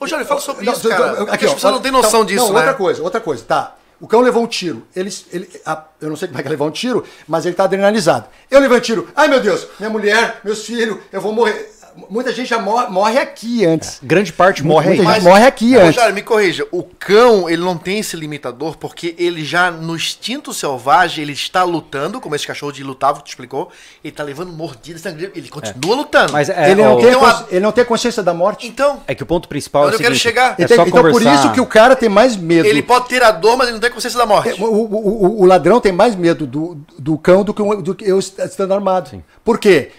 Ô, 0.00 0.06
Jair, 0.06 0.26
fala 0.26 0.40
sobre 0.40 0.64
Não, 0.66 0.72
isso, 0.72 0.88
cara. 0.88 1.22
aqui, 1.32 1.44
as 1.46 1.52
ó, 1.52 1.54
pessoas 1.54 1.72
não 1.74 1.80
têm 1.80 1.92
noção 1.92 2.10
então, 2.20 2.24
disso, 2.24 2.46
não, 2.46 2.52
né? 2.54 2.58
Outra 2.60 2.74
coisa, 2.74 3.02
outra 3.02 3.20
coisa, 3.20 3.44
tá. 3.44 3.76
O 3.98 4.06
cão 4.06 4.20
levou 4.20 4.42
um 4.42 4.46
tiro. 4.46 4.82
Ele, 4.94 5.10
ele, 5.32 5.48
a- 5.64 5.84
eu 6.02 6.10
não 6.10 6.16
sei 6.16 6.28
como 6.28 6.38
é 6.38 6.42
que 6.42 6.48
levar 6.50 6.66
um 6.66 6.70
tiro, 6.70 7.02
mas 7.26 7.46
ele 7.46 7.54
tá 7.54 7.64
adrenalizado. 7.64 8.26
Eu 8.50 8.60
levei 8.60 8.76
um 8.76 8.80
tiro. 8.80 9.08
Ai, 9.16 9.26
meu 9.28 9.40
Deus, 9.40 9.66
minha 9.78 9.88
mulher, 9.88 10.40
meus 10.44 10.66
filhos, 10.66 10.98
eu 11.10 11.20
vou 11.20 11.32
morrer. 11.32 11.72
Muita 12.10 12.32
gente 12.32 12.48
já 12.48 12.58
morre, 12.58 12.88
morre 12.88 13.18
aqui 13.18 13.64
antes. 13.64 13.98
Grande 14.02 14.32
parte 14.32 14.62
morre 14.62 14.90
aí. 14.90 14.96
Muita 14.96 15.14
gente 15.14 15.24
morre 15.24 15.44
aqui 15.46 15.76
Ô, 15.76 15.80
antes. 15.80 16.14
Me 16.14 16.22
corrija. 16.22 16.66
O 16.70 16.82
cão, 16.82 17.48
ele 17.48 17.62
não 17.62 17.76
tem 17.76 17.98
esse 18.00 18.16
limitador 18.16 18.76
porque 18.76 19.14
ele 19.18 19.44
já, 19.44 19.70
no 19.70 19.96
instinto 19.96 20.52
selvagem, 20.52 21.22
ele 21.22 21.32
está 21.32 21.62
lutando, 21.62 22.20
como 22.20 22.34
esse 22.34 22.46
cachorro 22.46 22.72
de 22.72 22.82
lutava, 22.84 23.18
que 23.18 23.24
tu 23.24 23.28
explicou. 23.28 23.70
Ele 24.04 24.12
tá 24.12 24.22
levando 24.22 24.52
mordidas, 24.52 25.00
sangue, 25.02 25.30
ele 25.34 25.48
continua 25.48 25.96
lutando. 25.96 26.32
Mas 26.32 26.48
é, 26.48 26.70
ele, 26.70 26.82
não 26.82 26.94
ó, 26.96 27.00
tem 27.00 27.08
Então, 27.08 27.24
a- 27.24 27.44
ele 27.50 27.60
não 27.60 27.72
tem 27.72 27.84
consciência 27.84 28.22
da 28.22 28.34
morte. 28.34 28.66
Então, 28.66 29.00
é 29.06 29.14
que 29.14 29.22
o 29.22 29.26
ponto 29.26 29.48
principal 29.48 29.84
é 29.84 29.86
o 29.86 29.88
eu 29.94 29.98
quero 29.98 30.14
seguinte, 30.14 30.22
chegar? 30.22 30.50
É 30.58 30.62
Ele 30.62 30.68
tem- 30.68 30.76
só 30.76 30.82
então, 30.86 31.02
por 31.02 31.12
conversar. 31.12 31.34
isso 31.44 31.52
que 31.52 31.60
o 31.60 31.66
cara 31.66 31.96
tem 31.96 32.08
mais 32.08 32.36
medo. 32.36 32.68
ele 32.68 32.82
pode 32.82 33.08
ter 33.08 33.22
a 33.22 33.30
dor, 33.30 33.56
mas 33.56 33.68
ele 33.68 33.74
não 33.74 33.80
tem 33.80 33.90
consciência 33.90 34.18
da 34.18 34.26
morte. 34.26 34.50
É, 34.50 34.54
O, 34.62 34.66
o- 34.66 35.24
o- 35.26 35.40
o 35.42 35.44
ladrão 35.46 35.80
tem 35.80 35.92
mais 35.92 36.14
medo 36.14 36.46
do, 36.46 36.76
do 36.98 37.16
cão 37.18 37.42
do 37.42 37.54
que, 37.54 37.62
do 37.82 37.94
que 37.94 38.04
eu 38.04 38.18
est- 38.18 38.38
estando 38.38 38.72
armado. 38.74 39.22
Por 39.44 39.58
quê? 39.58 39.90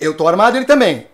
Eu 0.00 0.14
tô 0.16 0.26
armado, 0.26 0.56
ele 0.56 0.66
também. 0.66 1.06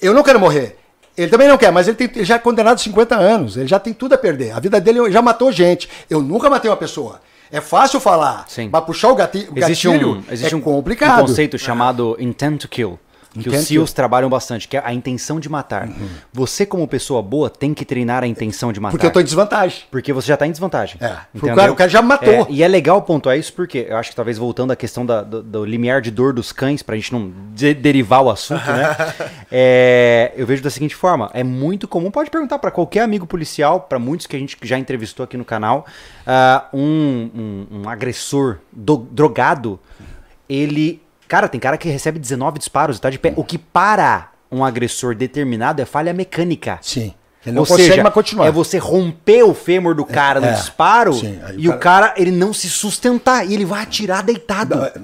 Eu 0.00 0.12
não 0.14 0.22
quero 0.22 0.38
morrer. 0.40 0.76
Ele 1.16 1.30
também 1.30 1.46
não 1.46 1.56
quer, 1.56 1.70
mas 1.70 1.86
ele, 1.86 1.96
tem, 1.96 2.10
ele 2.12 2.24
já 2.24 2.34
é 2.34 2.38
condenado 2.38 2.74
a 2.74 2.78
50 2.78 3.14
anos. 3.14 3.56
Ele 3.56 3.68
já 3.68 3.78
tem 3.78 3.92
tudo 3.92 4.14
a 4.14 4.18
perder. 4.18 4.50
A 4.52 4.60
vida 4.60 4.80
dele 4.80 5.10
já 5.12 5.22
matou 5.22 5.52
gente. 5.52 5.88
Eu 6.10 6.20
nunca 6.20 6.50
matei 6.50 6.68
uma 6.70 6.76
pessoa. 6.76 7.20
É 7.52 7.60
fácil 7.60 8.00
falar, 8.00 8.46
Sim. 8.48 8.68
mas 8.72 8.84
puxar 8.84 9.10
o 9.10 9.14
gatilho, 9.14 9.52
Existe 9.54 9.86
gatilho 9.86 10.14
um, 10.14 10.22
existe 10.32 10.54
é 10.54 10.56
um, 10.56 10.60
complicado. 10.60 11.22
um 11.22 11.26
conceito 11.26 11.56
chamado 11.56 12.16
intent 12.18 12.62
to 12.62 12.68
kill. 12.68 12.98
Que 13.42 13.48
os 13.48 13.54
SEALs 13.66 13.92
trabalham 13.92 14.30
bastante, 14.30 14.68
que 14.68 14.76
é 14.76 14.82
a 14.84 14.94
intenção 14.94 15.40
de 15.40 15.48
matar. 15.48 15.88
Você, 16.32 16.64
como 16.64 16.86
pessoa 16.86 17.20
boa, 17.20 17.50
tem 17.50 17.74
que 17.74 17.84
treinar 17.84 18.22
a 18.22 18.26
intenção 18.26 18.72
de 18.72 18.78
matar. 18.80 18.92
Porque 18.92 19.06
eu 19.06 19.10
tô 19.10 19.20
em 19.20 19.24
desvantagem. 19.24 19.82
Porque 19.90 20.12
você 20.12 20.28
já 20.28 20.36
tá 20.36 20.46
em 20.46 20.50
desvantagem. 20.50 20.96
É, 21.00 21.16
o 21.34 21.40
cara- 21.56 21.72
o 21.72 21.76
cara 21.76 21.90
já 21.90 22.00
matou. 22.00 22.32
É, 22.32 22.46
e 22.48 22.62
é 22.62 22.68
legal 22.68 23.02
pontuar 23.02 23.36
isso 23.36 23.52
porque 23.52 23.86
eu 23.88 23.96
acho 23.96 24.10
que 24.10 24.16
talvez 24.16 24.38
voltando 24.38 24.70
à 24.72 24.76
questão 24.76 25.04
da- 25.04 25.22
do, 25.22 25.42
do 25.42 25.64
limiar 25.64 26.00
de 26.00 26.10
dor 26.10 26.32
dos 26.32 26.52
cães, 26.52 26.82
pra 26.82 26.94
gente 26.94 27.12
não 27.12 27.32
de- 27.54 27.74
derivar 27.74 28.22
o 28.22 28.30
assunto, 28.30 28.64
né? 28.66 28.94
É, 29.50 30.32
eu 30.36 30.46
vejo 30.46 30.62
da 30.62 30.70
seguinte 30.70 30.94
forma: 30.94 31.30
é 31.34 31.44
muito 31.44 31.86
comum, 31.86 32.10
pode 32.10 32.30
perguntar 32.30 32.58
pra 32.58 32.70
qualquer 32.70 33.00
amigo 33.00 33.26
policial, 33.26 33.80
pra 33.80 33.98
muitos 33.98 34.26
que 34.26 34.34
a 34.34 34.38
gente 34.38 34.56
já 34.62 34.78
entrevistou 34.78 35.24
aqui 35.24 35.36
no 35.36 35.44
canal, 35.44 35.86
ah, 36.26 36.66
um, 36.72 37.30
um- 37.34 37.66
um 37.82 37.88
agressor 37.88 38.58
do- 38.72 39.06
drogado, 39.10 39.78
ele. 40.48 41.00
Cara, 41.28 41.48
tem 41.48 41.60
cara 41.60 41.76
que 41.78 41.88
recebe 41.88 42.18
19 42.18 42.58
disparos 42.58 42.96
e 42.98 43.00
tá 43.00 43.10
de 43.10 43.18
pé. 43.18 43.32
O 43.36 43.44
que 43.44 43.58
para 43.58 44.30
um 44.50 44.64
agressor 44.64 45.14
determinado 45.14 45.80
é 45.82 45.84
falha 45.84 46.12
mecânica. 46.12 46.78
Sim. 46.82 47.14
Ele 47.44 47.56
não 47.56 47.62
Ou 47.62 47.66
consegue 47.66 47.90
seja, 47.90 48.02
mais 48.02 48.14
continuar. 48.14 48.46
é 48.46 48.50
você 48.50 48.78
romper 48.78 49.42
o 49.42 49.52
fêmur 49.52 49.94
do 49.94 50.04
cara 50.04 50.40
no 50.40 50.46
é. 50.46 50.52
disparo 50.52 51.12
Sim, 51.12 51.38
aí 51.44 51.56
o 51.56 51.60
e 51.60 51.68
o 51.68 51.78
cara 51.78 52.14
ele 52.16 52.30
não 52.30 52.54
se 52.54 52.70
sustentar 52.70 53.46
e 53.46 53.52
ele 53.52 53.66
vai 53.66 53.82
atirar 53.82 54.22
deitado. 54.22 54.82
É- 54.82 54.94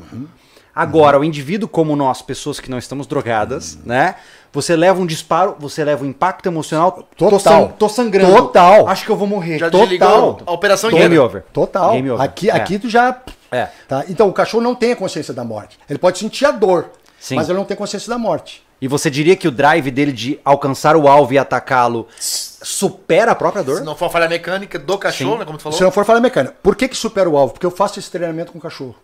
Agora, 0.74 1.18
o 1.18 1.24
indivíduo 1.24 1.68
como 1.68 1.94
nós, 1.96 2.22
pessoas 2.22 2.60
que 2.60 2.70
não 2.70 2.78
estamos 2.78 3.06
drogadas, 3.06 3.78
né? 3.84 4.14
Você 4.52 4.74
leva 4.76 5.00
um 5.00 5.04
disparo, 5.04 5.56
você 5.58 5.84
leva 5.84 6.04
um 6.04 6.08
impacto 6.08 6.46
emocional. 6.48 7.06
Tô, 7.16 7.28
Total. 7.28 7.40
san- 7.66 7.68
tô 7.72 7.88
sangrando. 7.88 8.34
Total. 8.34 8.88
Acho 8.88 9.04
que 9.04 9.10
eu 9.10 9.16
vou 9.16 9.26
morrer. 9.26 9.58
Já 9.58 9.68
Total. 9.68 9.86
desligou 9.86 10.38
a 10.46 10.52
operação 10.52 10.88
Game 10.90 11.18
over. 11.18 11.42
Total. 11.52 11.92
Game 11.92 12.10
over. 12.10 12.24
Aqui, 12.24 12.48
É. 12.48 12.54
aqui 12.54 12.78
tu 12.78 12.88
já. 12.88 13.16
É. 13.50 13.68
Tá? 13.88 14.04
Então, 14.08 14.28
o 14.28 14.32
cachorro 14.32 14.62
não 14.62 14.74
tem 14.74 14.92
a 14.92 14.96
consciência 14.96 15.34
da 15.34 15.44
morte. 15.44 15.78
Ele 15.88 15.98
pode 15.98 16.18
sentir 16.18 16.46
a 16.46 16.50
dor, 16.50 16.90
Sim. 17.18 17.36
mas 17.36 17.48
ele 17.48 17.58
não 17.58 17.64
tem 17.64 17.76
consciência 17.76 18.08
da 18.08 18.18
morte. 18.18 18.62
E 18.80 18.88
você 18.88 19.10
diria 19.10 19.36
que 19.36 19.46
o 19.46 19.50
drive 19.50 19.90
dele 19.90 20.10
de 20.10 20.40
alcançar 20.42 20.96
o 20.96 21.06
alvo 21.06 21.34
e 21.34 21.38
atacá-lo 21.38 22.08
supera 22.18 23.32
a 23.32 23.34
própria 23.34 23.62
dor? 23.62 23.78
Se 23.78 23.84
não 23.84 23.94
for 23.94 24.06
a 24.06 24.10
falha 24.10 24.28
mecânica 24.28 24.78
do 24.78 24.96
cachorro, 24.96 25.38
né, 25.38 25.44
como 25.44 25.58
tu 25.58 25.62
falou. 25.62 25.76
Se 25.76 25.84
não 25.84 25.90
for 25.90 26.04
falar 26.04 26.20
mecânica. 26.20 26.56
Por 26.62 26.74
que, 26.74 26.88
que 26.88 26.96
supera 26.96 27.28
o 27.28 27.36
alvo? 27.36 27.52
Porque 27.52 27.66
eu 27.66 27.70
faço 27.70 27.98
esse 27.98 28.10
treinamento 28.10 28.52
com 28.52 28.58
o 28.58 28.60
cachorro. 28.60 28.96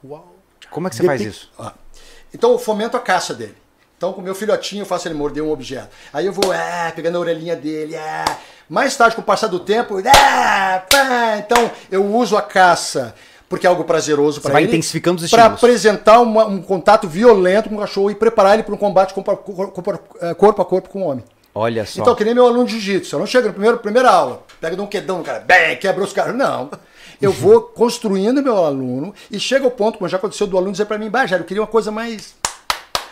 Como 0.71 0.87
é 0.87 0.91
que 0.91 0.97
você 0.97 1.05
faz 1.05 1.21
isso? 1.21 1.51
Ah. 1.59 1.75
Então 2.33 2.53
eu 2.53 2.59
fomento 2.59 2.97
a 2.97 3.01
caça 3.01 3.35
dele. 3.35 3.55
Então 3.99 4.15
com 4.15 4.23
o 4.23 4.25
meu 4.25 4.35
filhotinho 4.35 4.83
eu 4.83 4.87
faço 4.87 5.09
ele 5.09 5.15
morder 5.15 5.43
um 5.43 5.51
objeto. 5.51 5.89
Aí 6.11 6.25
eu 6.25 6.33
vou 6.33 6.53
é, 6.55 6.91
pegando 6.93 7.19
a 7.19 7.21
orelhinha 7.21 7.55
dele. 7.55 7.95
É. 7.95 8.25
Mais 8.69 8.97
tarde, 8.97 9.15
com 9.15 9.23
o 9.23 9.25
passar 9.25 9.47
do 9.47 9.61
tempo, 9.61 10.01
é, 10.01 10.03
pá. 10.91 11.37
então 11.39 11.71
eu 11.91 12.05
uso 12.05 12.37
a 12.37 12.43
caça 12.43 13.15
porque 13.49 13.67
é 13.67 13.71
algo 13.71 13.85
prazeroso 13.85 14.41
para 14.41 14.53
vai 14.53 14.63
ele. 14.63 14.69
intensificando 14.73 15.23
os 15.23 15.31
Para 15.31 15.43
estímulos. 15.43 15.63
apresentar 15.65 16.21
uma- 16.21 16.47
um 16.47 16.61
contato 16.61 17.07
violento 17.09 17.69
com 17.69 17.77
o 17.77 17.79
cachorro 17.79 18.11
e 18.11 18.15
preparar 18.15 18.55
ele 18.55 18.63
para 18.63 18.75
um 18.75 18.79
combate 18.79 19.15
corpo, 19.15 19.37
corpo- 19.37 19.93
a 20.21 20.35
corpo 20.35 20.89
com 20.89 21.03
o 21.03 21.07
homem. 21.07 21.25
Olha 21.55 21.87
só. 21.87 22.03
Então, 22.03 22.15
que 22.15 22.25
nem 22.25 22.35
meu 22.35 22.45
aluno 22.47 22.67
de 22.67 22.73
jiu-jitsu. 22.79 23.17
Eu 23.17 23.21
não 23.21 23.27
chego 23.27 23.47
na 23.47 23.53
primeira, 23.53 23.77
primeira 23.79 24.11
aula, 24.11 24.43
pega 24.61 24.81
um 24.83 24.87
quedão 24.87 25.19
no 25.19 25.25
cara, 25.25 25.41
bem, 25.41 25.77
quebra 25.79 26.05
os 26.05 26.13
caras. 26.13 26.35
Não. 26.37 26.71
Eu 27.23 27.33
vou 27.33 27.63
construindo 27.63 28.43
meu 28.43 28.59
aluno 28.63 29.15
e 29.31 29.41
chega 29.41 29.65
ao 29.65 29.71
ponto, 29.71 29.97
como 29.97 30.07
já 30.09 30.19
aconteceu 30.19 30.47
do 30.47 30.57
aluno 30.59 30.73
dizer 30.73 30.85
para 30.85 30.99
mim, 30.99 31.09
bah, 31.09 31.25
Jair, 31.25 31.41
eu 31.41 31.47
queria 31.47 31.63
uma 31.63 31.67
coisa 31.67 31.91
mais. 31.91 32.35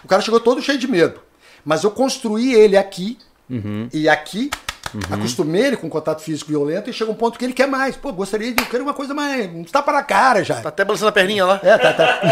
O 0.04 0.08
cara 0.08 0.20
chegou 0.20 0.38
todo 0.40 0.60
cheio 0.60 0.78
de 0.78 0.86
medo. 0.86 1.20
Mas 1.64 1.82
eu 1.84 1.90
construí 1.90 2.52
ele 2.54 2.76
aqui 2.76 3.16
e 3.94 4.08
aqui. 4.10 4.50
Acostumei 5.10 5.62
ele 5.66 5.76
com 5.76 5.88
contato 5.88 6.20
físico 6.22 6.50
violento 6.50 6.88
e 6.88 6.92
chega 6.92 7.10
um 7.10 7.14
ponto 7.14 7.38
que 7.38 7.44
ele 7.44 7.52
quer 7.52 7.66
mais. 7.66 7.96
Pô, 7.96 8.12
gostaria 8.12 8.52
de. 8.52 8.62
Eu 8.62 8.66
quero 8.68 8.82
uma 8.84 8.94
coisa 8.94 9.12
mais. 9.14 9.46
Um 9.54 9.64
tapa 9.64 9.92
na 9.92 10.02
cara 10.02 10.42
já. 10.44 10.56
Tá 10.56 10.68
até 10.68 10.84
balançando 10.84 11.08
a 11.08 11.12
perninha 11.12 11.44
lá. 11.44 11.60
É, 11.62 11.76
tá, 11.78 11.92
tá, 11.92 12.06
tá? 12.18 12.26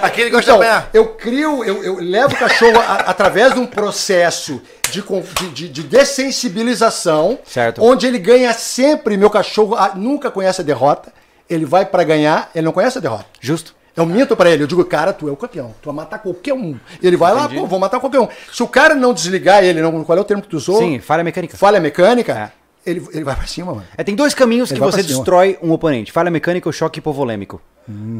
Aqui 0.06 0.20
ele 0.22 0.30
gosta 0.30 0.50
Então, 0.50 0.60
de 0.60 0.66
apanhar. 0.66 0.90
eu 0.92 1.08
crio, 1.14 1.64
eu, 1.64 1.82
eu 1.82 1.96
levo 2.00 2.34
o 2.34 2.38
cachorro 2.38 2.78
a- 2.78 2.96
através 3.06 3.52
de 3.54 3.58
um 3.60 3.66
processo 3.66 4.60
de, 4.90 5.02
de, 5.02 5.48
de- 5.50 5.68
de 5.68 5.82
dessensibilização, 5.82 7.38
Certo. 7.44 7.82
onde 7.82 8.06
ele 8.06 8.18
ganha 8.18 8.52
sempre. 8.52 9.16
Meu 9.16 9.30
cachorro 9.30 9.74
ah, 9.76 9.92
nunca 9.94 10.30
conhece 10.30 10.60
a 10.60 10.64
derrota. 10.64 11.12
Ele 11.48 11.64
vai 11.64 11.84
pra 11.84 12.04
ganhar, 12.04 12.50
ele 12.54 12.64
não 12.64 12.72
conhece 12.72 12.98
a 12.98 13.00
derrota. 13.00 13.26
Justo. 13.40 13.74
Eu 13.96 14.04
minto 14.04 14.36
pra 14.36 14.50
ele, 14.50 14.64
eu 14.64 14.66
digo, 14.66 14.84
cara, 14.84 15.12
tu 15.12 15.28
é 15.28 15.32
o 15.32 15.36
campeão, 15.36 15.74
tu 15.80 15.86
vai 15.86 15.94
matar 15.94 16.18
qualquer 16.18 16.52
um. 16.52 16.76
Ele 17.00 17.16
vai 17.16 17.32
lá, 17.32 17.48
pô, 17.48 17.66
vou 17.66 17.78
matar 17.78 18.00
qualquer 18.00 18.20
um. 18.20 18.28
Se 18.52 18.62
o 18.62 18.66
cara 18.66 18.94
não 18.94 19.14
desligar 19.14 19.62
ele, 19.62 19.80
não, 19.80 20.02
qual 20.02 20.18
é 20.18 20.20
o 20.20 20.24
termo 20.24 20.42
que 20.42 20.48
tu 20.48 20.56
usou? 20.56 20.78
Sim, 20.78 20.98
falha 20.98 21.22
mecânica. 21.22 21.56
Falha 21.56 21.78
mecânica, 21.78 22.52
ele, 22.84 23.06
ele 23.12 23.24
vai 23.24 23.34
pra 23.34 23.46
cima, 23.46 23.72
mano. 23.72 23.86
É, 23.96 24.04
tem 24.04 24.14
dois 24.14 24.34
caminhos 24.34 24.70
Ele 24.70 24.78
que 24.78 24.84
você 24.84 25.02
destrói 25.02 25.58
um 25.62 25.72
oponente: 25.72 26.12
falha 26.12 26.30
mecânica 26.30 26.68
ou 26.68 26.72
choque 26.72 26.98
hipovolêmico. 26.98 27.60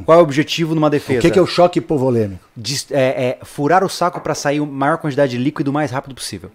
Qual 0.05 0.19
é 0.19 0.21
o 0.21 0.25
objetivo 0.25 0.75
numa 0.75 0.91
defesa? 0.91 1.21
O 1.21 1.23
que, 1.23 1.31
que 1.31 1.39
é 1.39 1.43
o 1.43 1.47
choque 1.47 1.79
hipovolêmico? 1.79 2.45
É, 2.91 3.39
é 3.39 3.39
furar 3.43 3.83
o 3.83 3.89
saco 3.89 4.21
para 4.21 4.35
sair 4.35 4.61
a 4.61 4.67
maior 4.67 4.99
quantidade 4.99 5.37
de 5.37 5.43
líquido 5.43 5.71
o 5.71 5.75
mais 5.75 5.91
rápido 5.91 6.15
possível. 6.15 6.51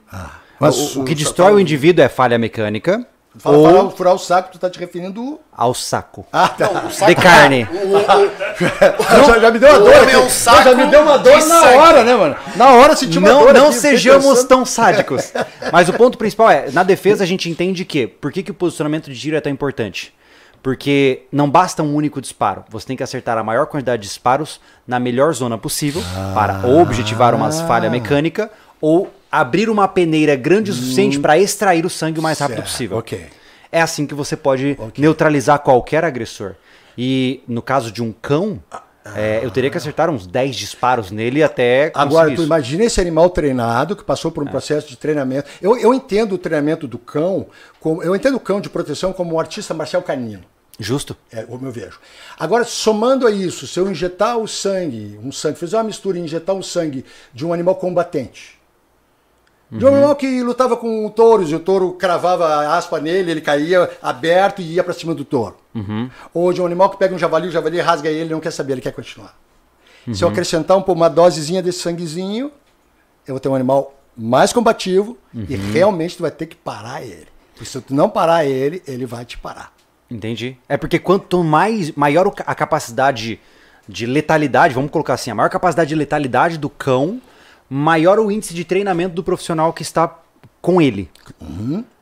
Mas 0.59 0.95
o, 0.95 1.01
o 1.01 1.03
que 1.03 1.15
destrói 1.15 1.53
o 1.53 1.59
indivíduo 1.59 2.03
é 2.03 2.09
falha 2.09 2.37
mecânica 2.37 3.05
Fala, 3.37 3.57
ou 3.57 3.67
furar, 3.69 3.89
furar 3.91 4.13
o 4.15 4.17
saco, 4.17 4.49
tu 4.51 4.57
tá 4.59 4.69
te 4.69 4.79
referindo. 4.79 5.39
ao 5.55 5.73
saco. 5.73 6.25
Ah, 6.33 6.49
tá. 6.49 6.67
De 7.05 7.15
carne. 7.15 7.67
já, 9.27 9.39
já 9.39 9.51
me 9.51 9.59
deu 9.59 9.69
uma 9.69 9.77
o 9.79 9.83
dor. 9.83 10.01
homem 10.01 10.15
é 10.15 10.17
um 10.19 10.29
saco 10.29 10.63
já 10.63 10.75
me 10.75 10.87
deu 10.87 11.01
uma 11.03 11.17
dor 11.17 11.39
de 11.39 11.45
na 11.47 11.61
sangue. 11.61 11.77
hora, 11.77 12.03
né, 12.03 12.15
mano? 12.15 12.35
Na 12.55 12.71
hora 12.73 12.95
senti 12.95 13.17
uma 13.17 13.29
Não, 13.29 13.39
dor. 13.41 13.53
não 13.53 13.67
aqui, 13.67 13.75
sejamos 13.75 14.43
tão 14.45 14.65
sádicos. 14.65 15.31
Mas 15.71 15.87
o 15.89 15.93
ponto 15.93 16.17
principal 16.17 16.49
é, 16.49 16.71
na 16.71 16.83
defesa 16.83 17.23
a 17.23 17.27
gente 17.27 17.49
entende 17.49 17.85
que, 17.85 18.07
por 18.07 18.31
que, 18.31 18.41
que 18.43 18.51
o 18.51 18.53
posicionamento 18.53 19.11
de 19.11 19.19
tiro 19.19 19.35
é 19.35 19.41
tão 19.41 19.51
importante? 19.51 20.13
Porque 20.61 21.23
não 21.31 21.49
basta 21.49 21.81
um 21.81 21.95
único 21.95 22.19
disparo. 22.19 22.65
Você 22.69 22.87
tem 22.87 22.97
que 22.97 23.03
acertar 23.03 23.37
a 23.37 23.43
maior 23.43 23.67
quantidade 23.67 24.01
de 24.01 24.07
disparos 24.07 24.59
na 24.85 24.99
melhor 24.99 25.33
zona 25.33 25.57
possível 25.57 26.01
para 26.33 26.61
ou 26.65 26.81
objetivar 26.81 27.33
uma 27.33 27.51
falha 27.51 27.89
mecânica 27.89 28.51
ou 28.81 29.09
abrir 29.31 29.69
uma 29.69 29.87
peneira 29.87 30.35
grande 30.35 30.71
o 30.71 30.73
suficiente 30.73 31.19
para 31.19 31.37
extrair 31.37 31.85
o 31.85 31.89
sangue 31.89 32.19
o 32.19 32.23
mais 32.23 32.39
rápido 32.39 32.57
Certo, 32.57 32.67
possível. 32.71 32.97
ok. 32.97 33.25
É 33.71 33.81
assim 33.81 34.05
que 34.07 34.13
você 34.15 34.35
pode 34.35 34.77
neutralizar 34.97 35.59
qualquer 35.59 36.03
agressor. 36.03 36.55
E 36.97 37.43
no 37.47 37.61
caso 37.61 37.91
de 37.91 38.01
um 38.03 38.11
cão, 38.11 38.61
é, 39.15 39.39
eu 39.43 39.51
teria 39.51 39.69
que 39.69 39.77
acertar 39.77 40.09
uns 40.09 40.25
10 40.27 40.55
disparos 40.55 41.11
nele 41.11 41.41
até 41.43 41.89
conseguir 41.91 42.07
Agora, 42.17 42.35
tu 42.35 42.43
imagina 42.43 42.83
esse 42.83 42.99
animal 42.99 43.29
treinado 43.29 43.95
que 43.95 44.03
passou 44.03 44.31
É. 44.31 44.33
por 44.33 44.43
um 44.43 44.47
processo 44.47 44.87
de 44.89 44.97
treinamento. 44.97 45.47
Eu, 45.61 45.77
eu 45.77 45.93
entendo 45.93 46.33
o 46.33 46.37
treinamento 46.37 46.87
do 46.87 46.97
cão, 46.97 47.47
como, 47.79 48.03
eu 48.03 48.15
entendo 48.15 48.35
o 48.35 48.39
cão 48.39 48.59
de 48.59 48.69
proteção 48.69 49.13
como 49.13 49.35
um 49.35 49.39
artista 49.39 49.73
marcial 49.73 50.01
canino. 50.01 50.43
Justo. 50.79 51.15
É 51.31 51.43
como 51.43 51.67
eu 51.67 51.71
vejo. 51.71 51.99
Agora, 52.39 52.63
somando 52.63 53.27
a 53.27 53.31
isso, 53.31 53.67
se 53.67 53.79
eu 53.79 53.89
injetar 53.91 54.37
o 54.37 54.47
sangue, 54.47 55.19
um 55.23 55.31
sangue, 55.31 55.59
fazer 55.59 55.75
uma 55.75 55.83
mistura 55.83 56.17
e 56.17 56.21
injetar 56.21 56.55
o 56.55 56.63
sangue 56.63 57.05
de 57.33 57.45
um 57.45 57.53
animal 57.53 57.75
combatente. 57.75 58.58
De 59.71 59.85
um 59.85 59.89
animal 59.89 60.15
que 60.15 60.41
lutava 60.41 60.75
com 60.75 61.07
touros 61.09 61.51
e 61.51 61.55
o 61.55 61.59
touro 61.59 61.93
cravava 61.93 62.45
a 62.47 62.75
aspa 62.75 62.99
nele, 62.99 63.29
ele 63.31 63.41
caía 63.41 63.89
aberto 64.01 64.61
e 64.61 64.73
ia 64.73 64.83
pra 64.83 64.93
cima 64.93 65.13
do 65.13 65.23
touro. 65.23 65.57
Ou 66.33 66.51
de 66.51 66.61
um 66.61 66.65
animal 66.65 66.89
que 66.89 66.97
pega 66.97 67.13
um 67.13 67.19
javali, 67.19 67.47
o 67.47 67.51
javali 67.51 67.79
rasga 67.79 68.09
ele, 68.09 68.21
ele 68.21 68.29
não 68.31 68.39
quer 68.39 68.51
saber, 68.51 68.73
ele 68.73 68.81
quer 68.81 68.93
continuar. 68.93 69.35
Se 70.11 70.23
eu 70.23 70.27
acrescentar 70.29 70.75
um, 70.75 70.81
uma 70.81 71.09
dosezinha 71.09 71.61
desse 71.61 71.79
sanguezinho, 71.79 72.51
eu 73.27 73.35
vou 73.35 73.39
ter 73.39 73.49
um 73.49 73.55
animal 73.55 73.93
mais 74.17 74.51
combativo 74.51 75.17
e 75.33 75.55
realmente 75.55 76.17
tu 76.17 76.21
vai 76.23 76.31
ter 76.31 76.47
que 76.47 76.55
parar 76.55 77.03
ele. 77.03 77.27
Porque 77.53 77.65
se 77.65 77.79
tu 77.79 77.93
não 77.93 78.09
parar 78.09 78.45
ele, 78.45 78.81
ele 78.87 79.05
vai 79.05 79.23
te 79.23 79.37
parar. 79.37 79.71
Entendi. 80.09 80.57
É 80.67 80.77
porque 80.77 80.97
quanto 80.97 81.43
mais 81.43 81.91
maior 81.91 82.33
a 82.45 82.55
capacidade 82.55 83.39
de 83.87 84.05
letalidade, 84.05 84.73
vamos 84.73 84.89
colocar 84.89 85.13
assim, 85.13 85.29
a 85.29 85.35
maior 85.35 85.49
capacidade 85.49 85.89
de 85.89 85.95
letalidade 85.95 86.57
do 86.57 86.69
cão, 86.69 87.21
maior 87.69 88.19
o 88.19 88.31
índice 88.31 88.53
de 88.53 88.63
treinamento 88.63 89.13
do 89.15 89.23
profissional 89.23 89.71
que 89.73 89.81
está 89.83 90.19
com 90.61 90.81
ele. 90.81 91.09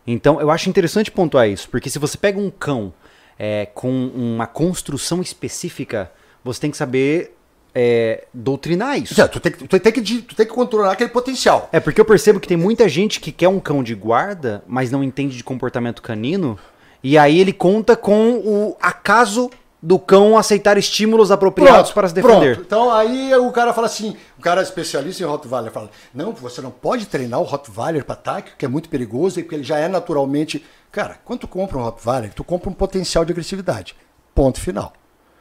Então, 0.06 0.40
eu 0.40 0.50
acho 0.50 0.70
interessante 0.70 1.12
pontuar 1.12 1.50
isso, 1.50 1.70
porque 1.70 1.90
se 1.90 2.00
você 2.00 2.18
pega 2.18 2.40
um 2.40 2.50
cão 2.50 2.94
é, 3.38 3.66
com 3.74 3.90
uma 4.08 4.48
construção 4.48 5.22
específica, 5.22 6.10
você 6.44 6.62
tem 6.62 6.72
que 6.72 6.78
saber 6.78 7.36
é, 7.76 8.26
doutrinar 8.34 8.98
isso. 8.98 9.14
Já, 9.14 9.28
tu, 9.28 9.40
tem, 9.40 9.52
que- 9.52 9.68
tu, 9.68 9.80
tem 9.80 9.92
que, 9.92 10.02
tu 10.22 10.34
tem 10.36 10.46
que 10.46 10.54
controlar 10.54 10.94
aquele 10.94 11.10
potencial. 11.10 11.70
É 11.72 11.80
porque 11.80 12.00
eu 12.00 12.06
percebo 12.06 12.40
que 12.40 12.48
tem 12.48 12.58
muita 12.58 12.88
gente 12.88 13.20
que 13.20 13.32
quer 13.32 13.50
um 13.50 13.60
cão 13.60 13.84
de 13.84 13.94
guarda, 13.94 14.64
mas 14.66 14.90
não 14.90 15.04
entende 15.04 15.36
de 15.36 15.44
comportamento 15.44 16.02
canino. 16.02 16.58
E 17.04 17.18
aí 17.18 17.40
ele 17.40 17.54
conta 17.54 17.96
com 17.96 18.38
o 18.38 18.78
acaso 18.82 19.52
do 19.82 20.00
cão 20.00 20.38
aceitar 20.38 20.78
estímulos 20.78 21.32
apropriados 21.32 21.92
para 21.92 22.08
se 22.08 22.14
defender. 22.16 22.56
Pronto. 22.56 22.66
Então 22.66 22.92
aí 22.92 23.34
o 23.36 23.52
cara 23.52 23.74
fala 23.74 23.86
assim, 23.88 24.18
o 24.38 24.42
cara 24.42 24.62
é 24.62 24.64
especialista 24.64 25.24
em 25.24 25.26
Rottweiler 25.26 25.72
fala, 25.72 25.90
não, 26.14 26.32
você 26.32 26.62
não 26.62 26.72
pode 26.72 27.06
treinar 27.06 27.40
o 27.40 27.44
Rottweiler 27.44 28.04
para 28.04 28.14
ataque, 28.14 28.52
que 28.58 28.66
é 28.66 28.68
muito 28.68 28.90
perigoso, 28.90 29.40
e 29.40 29.44
porque 29.44 29.56
ele 29.56 29.64
já 29.64 29.78
é 29.78 29.88
naturalmente... 29.88 30.66
Cara, 30.92 31.18
quando 31.24 31.42
tu 31.42 31.48
compra 31.48 31.78
um 31.78 31.84
Rottweiler, 31.84 32.34
tu 32.34 32.44
compra 32.44 32.70
um 32.70 32.74
potencial 32.74 33.24
de 33.24 33.32
agressividade. 33.32 33.96
Ponto 34.34 34.60
final. 34.60 34.94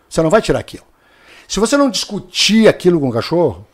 Você 0.08 0.20
não 0.22 0.28
vai 0.28 0.42
tirar 0.42 0.58
aquilo. 0.58 0.84
Se 1.48 1.58
você 1.58 1.76
não 1.76 1.88
discutir 1.88 2.68
aquilo 2.68 3.00
com 3.00 3.08
o 3.08 3.12
cachorro, 3.12 3.66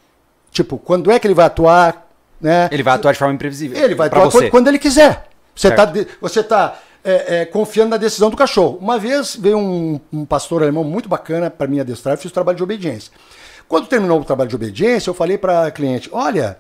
tipo, 0.51 0.79
quando 0.79 1.11
é 1.11 1.19
que 1.19 1.27
ele 1.27 1.35
vai 1.35 1.47
atuar, 1.47 2.07
né? 2.41 2.69
Ele 2.71 2.83
vai 2.83 2.95
atuar 2.95 3.13
de 3.13 3.19
forma 3.19 3.35
imprevisível. 3.35 3.83
Ele 3.83 3.95
vai 3.95 4.07
atuar 4.09 4.25
você. 4.25 4.51
quando- 4.51 4.69
ele 4.69 4.79
quiser. 4.79 5.29
Você 5.55 5.69
Certo. 5.69 5.99
está 5.99 6.17
você 6.21 6.43
tá, 6.43 6.79
é, 7.05 7.41
é, 7.41 7.45
confiando 7.45 7.91
na 7.91 7.97
decisão 7.97 8.31
do 8.31 8.37
cachorro. 8.37 8.79
Uma 8.81 8.99
vez 8.99 9.37
veio 9.37 9.59
um, 9.59 10.01
um 10.13 10.25
pastor 10.25 10.63
alemão 10.63 10.85
muito 10.85 11.09
bacana 11.09 11.51
para 11.51 11.67
mim 11.67 11.81
adestrar, 11.81 12.15
eu 12.15 12.19
fiz 12.19 12.31
o 12.31 12.35
trabalho 12.35 12.57
de 12.57 12.63
obediência. 12.63 13.13
Quando 13.69 13.87
terminou 13.87 14.21
o 14.21 14.25
trabalho 14.25 14.51
de 14.51 14.57
obediência, 14.57 15.11
eu 15.11 15.15
falei 15.15 15.39
para 15.39 15.67
a 15.67 15.71
cliente: 15.71 16.09
olha, 16.13 16.59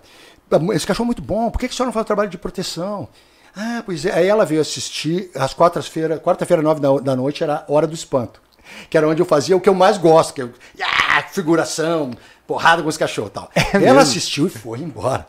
esse 0.73 0.86
cachorro 0.86 1.06
é 1.06 1.09
muito 1.09 1.23
bom, 1.23 1.51
por 1.51 1.59
que, 1.59 1.69
que 1.69 1.74
a 1.74 1.77
senhora 1.77 1.89
não 1.89 1.93
faz 1.93 2.05
o 2.05 2.06
trabalho 2.06 2.31
de 2.31 2.39
proteção? 2.39 3.09
Ah, 3.55 3.82
pois 3.85 4.06
é. 4.06 4.12
Aí 4.12 4.27
ela 4.27 4.47
veio 4.47 4.60
assistir, 4.60 5.31
às 5.35 5.52
quartas-feiras, 5.52 6.19
quarta-feira, 6.20 6.62
nove 6.62 6.81
da, 6.81 6.90
da 6.98 7.16
noite, 7.16 7.43
era 7.43 7.66
a 7.69 7.73
hora 7.73 7.86
do 7.86 7.94
espanto. 7.94 8.40
Que 8.89 8.97
era 8.97 9.06
onde 9.06 9.20
eu 9.20 9.27
fazia 9.27 9.56
o 9.56 9.60
que 9.60 9.69
eu 9.69 9.74
mais 9.74 9.98
gosto, 9.98 10.32
que 10.32 10.40
é 10.40 10.48
ah, 10.82 11.23
figuração, 11.31 12.12
porrada 12.47 12.82
com 12.82 12.89
os 12.89 12.97
cachorros 12.97 13.31
e 13.31 13.35
tal. 13.35 13.51
ela 13.74 14.01
assistiu 14.01 14.47
e 14.47 14.51
foi 14.51 14.78
embora. 14.78 15.27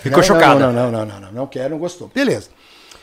Ficou 0.00 0.18
Não, 0.18 0.22
chocada. 0.22 0.58
Não, 0.58 0.72
não, 0.72 0.90
não, 0.90 1.04
não, 1.04 1.20
não, 1.20 1.32
não 1.32 1.46
quero, 1.46 1.70
não 1.70 1.78
gostou. 1.78 2.10
Beleza. 2.14 2.48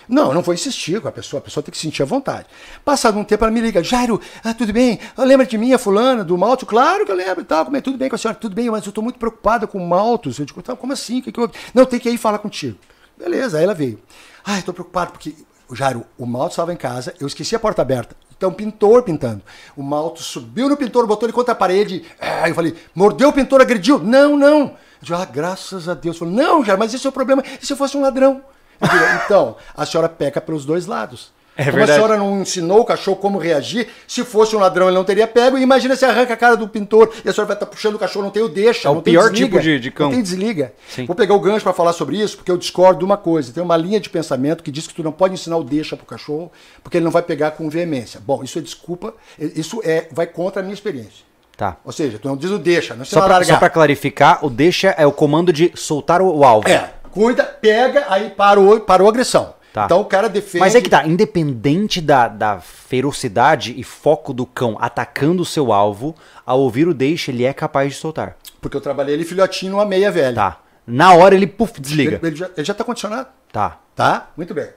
Não, 0.07 0.33
não 0.33 0.41
vou 0.41 0.53
insistir 0.53 1.01
com 1.01 1.07
a 1.07 1.11
pessoa, 1.11 1.39
a 1.39 1.43
pessoa 1.43 1.63
tem 1.63 1.71
que 1.71 1.77
sentir 1.77 2.03
à 2.03 2.05
vontade. 2.05 2.47
Passado 2.83 3.17
um 3.17 3.23
tempo, 3.23 3.43
ela 3.43 3.51
me 3.51 3.61
liga, 3.61 3.83
Jairo, 3.83 4.19
ah, 4.43 4.53
tudo 4.53 4.73
bem? 4.73 4.99
Ah, 5.15 5.23
Lembra 5.23 5.45
de 5.45 5.57
mim, 5.57 5.73
a 5.73 5.77
fulana, 5.77 6.23
do 6.23 6.37
Malto? 6.37 6.65
Claro 6.65 7.05
que 7.05 7.11
eu 7.11 7.15
lembro 7.15 7.41
e 7.41 7.45
tal, 7.45 7.65
como 7.65 7.77
é, 7.77 7.81
tudo 7.81 7.97
bem 7.97 8.09
com 8.09 8.15
a 8.15 8.17
senhora? 8.17 8.37
Tudo 8.37 8.55
bem, 8.55 8.69
mas 8.69 8.85
eu 8.85 8.89
estou 8.89 9.03
muito 9.03 9.17
preocupada 9.17 9.65
com 9.67 9.77
o 9.77 9.87
Maltos. 9.87 10.39
Eu 10.39 10.45
digo, 10.45 10.61
tá, 10.61 10.75
como 10.75 10.93
assim? 10.93 11.19
O 11.19 11.23
que 11.23 11.31
que 11.31 11.39
houve? 11.39 11.53
Não, 11.73 11.85
tem 11.85 11.99
que 11.99 12.09
ir 12.09 12.17
falar 12.17 12.39
contigo. 12.39 12.77
Beleza, 13.17 13.57
aí 13.57 13.63
ela 13.63 13.73
veio. 13.73 13.99
Ah, 14.43 14.59
estou 14.59 14.73
preocupado 14.73 15.11
porque 15.11 15.33
Jairo, 15.71 16.05
o 16.17 16.25
Malto 16.25 16.51
estava 16.51 16.73
em 16.73 16.77
casa, 16.77 17.13
eu 17.19 17.27
esqueci 17.27 17.55
a 17.55 17.59
porta 17.59 17.81
aberta. 17.81 18.15
Então, 18.35 18.51
pintor 18.51 19.03
pintando. 19.03 19.41
O 19.75 19.81
Malto 19.81 20.21
subiu 20.21 20.67
no 20.67 20.75
pintor, 20.75 21.07
botou 21.07 21.25
ele 21.25 21.33
contra 21.33 21.53
a 21.53 21.55
parede. 21.55 22.03
Aí 22.19 22.51
eu 22.51 22.55
falei, 22.55 22.75
mordeu 22.93 23.29
o 23.29 23.33
pintor, 23.33 23.61
agrediu? 23.61 23.99
Não, 23.99 24.35
não. 24.35 24.61
Eu 24.61 24.77
digo, 25.01 25.15
ah, 25.15 25.25
graças 25.25 25.87
a 25.87 25.93
Deus. 25.93 26.15
Eu 26.15 26.19
falei, 26.19 26.35
não, 26.35 26.63
Jairo, 26.63 26.79
mas 26.79 26.93
esse 26.93 27.05
é 27.05 27.09
o 27.09 27.13
problema. 27.13 27.43
E 27.61 27.65
se 27.65 27.71
eu 27.71 27.77
fosse 27.77 27.95
um 27.95 28.01
ladrão? 28.01 28.41
Então, 29.25 29.55
a 29.75 29.85
senhora 29.85 30.09
peca 30.09 30.41
pelos 30.41 30.65
dois 30.65 30.85
lados. 30.85 31.31
É 31.55 31.65
como 31.65 31.77
verdade. 31.77 31.91
a 31.91 31.95
senhora 32.03 32.17
não 32.17 32.41
ensinou 32.41 32.79
o 32.79 32.83
cachorro 32.85 33.17
como 33.17 33.37
reagir, 33.37 33.87
se 34.07 34.23
fosse 34.23 34.55
um 34.55 34.59
ladrão 34.59 34.87
ele 34.87 34.95
não 34.97 35.03
teria 35.03 35.27
pego. 35.27 35.55
E 35.55 35.61
imagina 35.61 35.95
se 35.95 36.03
arranca 36.03 36.33
a 36.33 36.37
cara 36.37 36.57
do 36.57 36.67
pintor 36.67 37.13
e 37.23 37.29
a 37.29 37.31
senhora 37.31 37.45
vai 37.49 37.55
estar 37.55 37.67
puxando 37.67 37.93
o 37.93 37.99
cachorro, 37.99 38.25
não 38.25 38.31
tem 38.31 38.41
o 38.41 38.49
deixa. 38.49 38.87
É 38.87 38.91
o 38.91 39.03
pior 39.03 39.29
desliga, 39.29 39.45
tipo 39.45 39.59
de- 39.61 39.79
de 39.79 39.91
cão. 39.91 40.07
Não 40.07 40.13
tem 40.15 40.23
desliga. 40.23 40.73
Sim. 40.89 41.05
Vou 41.05 41.15
pegar 41.15 41.35
o 41.35 41.39
gancho 41.39 41.61
para 41.63 41.71
falar 41.73 41.93
sobre 41.93 42.17
isso, 42.19 42.37
porque 42.37 42.49
eu 42.49 42.57
discordo 42.57 42.97
de 42.99 43.05
uma 43.05 43.17
coisa. 43.17 43.53
Tem 43.53 43.61
uma 43.61 43.77
linha 43.77 43.99
de 43.99 44.09
pensamento 44.09 44.63
que 44.63 44.71
diz 44.71 44.87
que 44.87 44.95
tu 44.95 45.03
não 45.03 45.11
pode 45.11 45.35
ensinar 45.35 45.57
o 45.57 45.63
deixa 45.63 45.95
pro 45.95 46.07
cachorro, 46.07 46.51
porque 46.83 46.97
ele 46.97 47.03
não 47.05 47.11
vai 47.11 47.21
pegar 47.21 47.51
com 47.51 47.69
veemência. 47.69 48.19
Bom, 48.25 48.43
isso 48.43 48.57
é 48.57 48.61
desculpa, 48.61 49.13
isso 49.37 49.79
é 49.85 50.07
vai 50.11 50.25
contra 50.25 50.59
a 50.59 50.63
minha 50.63 50.73
experiência. 50.73 51.23
Tá. 51.55 51.77
Ou 51.85 51.91
seja, 51.91 52.17
tu 52.17 52.27
não 52.27 52.35
diz 52.35 52.49
o 52.49 52.57
deixa, 52.57 52.95
não 52.95 53.03
ensina 53.03 53.21
Só 53.21 53.27
pra, 53.27 53.35
largar. 53.37 53.53
só 53.53 53.59
pra 53.59 53.69
clarificar, 53.69 54.43
o 54.43 54.49
deixa 54.49 54.87
é 54.97 55.05
o 55.05 55.11
comando 55.11 55.53
de 55.53 55.71
soltar 55.75 56.19
o, 56.19 56.35
o 56.35 56.43
alvo. 56.43 56.67
É, 56.67 56.89
cuida, 57.13 57.43
pega, 57.43 58.05
aí 58.09 58.29
parou, 58.31 58.79
parou 58.81 59.07
a 59.07 59.09
agressão. 59.11 59.53
Tá. 59.71 59.85
Então 59.85 60.01
o 60.01 60.05
cara 60.05 60.29
defende. 60.29 60.59
Mas 60.59 60.75
é 60.75 60.81
que 60.81 60.89
tá, 60.89 61.05
independente 61.05 61.99
da, 61.99 62.27
da 62.27 62.59
ferocidade 62.59 63.73
e 63.75 63.83
foco 63.83 64.31
do 64.33 64.45
cão 64.45 64.77
atacando 64.79 65.41
o 65.41 65.45
seu 65.45 65.73
alvo, 65.73 66.15
ao 66.45 66.59
ouvir 66.59 66.87
o 66.87 66.93
deixa, 66.93 67.31
ele 67.31 67.43
é 67.43 67.51
capaz 67.53 67.91
de 67.93 67.99
soltar. 67.99 68.37
Porque 68.61 68.77
eu 68.77 68.81
trabalhei 68.81 69.15
ele 69.15 69.25
filhotinho 69.25 69.71
numa 69.71 69.85
meia 69.85 70.11
velha. 70.11 70.35
Tá. 70.35 70.59
Na 70.85 71.13
hora 71.13 71.33
ele, 71.33 71.47
puf, 71.47 71.79
desliga. 71.81 72.17
Ele, 72.17 72.27
ele 72.27 72.35
já, 72.35 72.49
ele 72.55 72.65
já 72.65 72.73
tá 72.73 72.83
condicionado. 72.83 73.29
Tá. 73.51 73.79
Tá? 73.95 74.29
Muito 74.37 74.53
bem. 74.53 74.69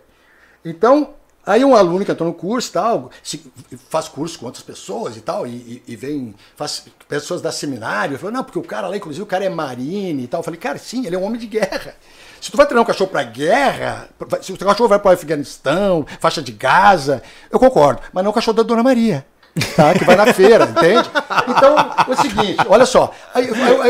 Então, 0.64 1.10
aí 1.44 1.64
um 1.64 1.74
aluno 1.74 2.04
que 2.04 2.10
entrou 2.10 2.28
no 2.28 2.34
curso 2.34 2.70
e 2.70 2.72
tal, 2.72 3.10
se- 3.22 3.52
faz 3.90 4.08
curso 4.08 4.38
com 4.38 4.46
outras 4.46 4.64
pessoas 4.64 5.16
e 5.16 5.20
tal, 5.20 5.46
e, 5.46 5.50
e- 5.50 5.82
e 5.88 5.96
vem, 5.96 6.34
faz 6.56 6.86
pessoas 7.08 7.42
da 7.42 7.52
seminário, 7.52 8.18
falou, 8.18 8.32
não, 8.32 8.44
porque 8.44 8.58
o 8.58 8.62
cara 8.62 8.88
lá, 8.88 8.96
inclusive, 8.96 9.22
o 9.22 9.26
cara 9.26 9.44
é 9.44 9.48
marine 9.48 10.24
e 10.24 10.26
tal. 10.26 10.40
Eu 10.40 10.44
falei, 10.44 10.58
cara, 10.58 10.78
sim, 10.78 11.06
ele 11.06 11.14
é 11.16 11.18
um 11.18 11.24
homem 11.24 11.38
de 11.40 11.46
guerra. 11.46 11.94
Se 12.40 12.50
tu 12.50 12.56
vai 12.56 12.66
treinar 12.66 12.82
um 12.82 12.86
cachorro 12.86 13.10
pra 13.10 13.22
guerra, 13.22 14.08
se 14.42 14.52
o 14.52 14.56
cachorro 14.58 14.88
vai 14.88 14.98
para 14.98 15.10
o 15.10 15.14
Afeganistão, 15.14 16.06
faixa 16.20 16.42
de 16.42 16.52
Gaza, 16.52 17.22
eu 17.50 17.58
concordo, 17.58 18.02
mas 18.12 18.22
não 18.24 18.30
o 18.30 18.34
cachorro 18.34 18.56
da 18.56 18.62
Dona 18.62 18.82
Maria. 18.82 19.26
Tá, 19.74 19.94
que 19.94 20.04
vai 20.04 20.16
na 20.16 20.32
feira, 20.34 20.64
entende? 20.68 21.08
Então, 21.48 21.76
é 21.78 22.10
o 22.10 22.16
seguinte, 22.16 22.56
olha 22.68 22.84
só. 22.84 23.10
Aí, 23.34 23.48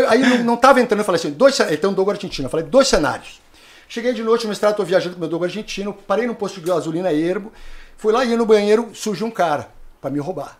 aí- 0.08 0.20
não, 0.20 0.38
não 0.44 0.56
tava 0.56 0.80
entrando, 0.80 1.00
eu 1.00 1.04
falei 1.04 1.18
assim, 1.20 1.32
dois, 1.32 1.58
um 1.84 1.92
dogo 1.92 2.10
argentino, 2.10 2.46
eu 2.46 2.50
falei, 2.50 2.64
dois 2.66 2.86
cenários. 2.86 3.40
Cheguei 3.88 4.12
de 4.12 4.22
noite 4.22 4.46
no 4.46 4.52
estrado, 4.52 4.76
tô 4.76 4.84
viajando 4.84 5.14
com 5.14 5.20
meu 5.20 5.28
dogo 5.28 5.44
argentino, 5.44 5.92
parei 5.92 6.26
num 6.26 6.34
posto 6.34 6.60
de 6.60 6.66
gasolina 6.66 7.12
ermo, 7.12 7.52
fui 7.96 8.12
lá 8.12 8.24
e 8.24 8.36
no 8.36 8.46
banheiro, 8.46 8.90
surgiu 8.94 9.26
um 9.26 9.30
cara 9.30 9.68
para 10.00 10.10
me 10.10 10.18
roubar. 10.20 10.56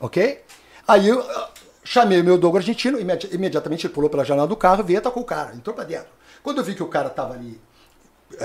Ok? 0.00 0.42
Aí 0.86 1.08
eu 1.08 1.20
ah, 1.20 1.48
chamei 1.84 2.20
o 2.20 2.24
meu 2.24 2.36
dogo 2.36 2.56
argentino, 2.56 2.98
imedi- 3.00 3.28
imediatamente 3.32 3.86
ele 3.86 3.94
pulou 3.94 4.10
pela 4.10 4.24
janela 4.24 4.46
do 4.46 4.56
carro, 4.56 4.82
veio 4.84 4.96
e 4.96 4.98
atacou 4.98 5.22
o 5.22 5.26
cara, 5.26 5.54
entrou 5.54 5.74
para 5.74 5.84
dentro. 5.84 6.08
Quando 6.42 6.58
eu 6.58 6.64
vi 6.64 6.74
que 6.74 6.82
o 6.82 6.86
cara 6.88 7.08
tava 7.08 7.34
ali 7.34 7.58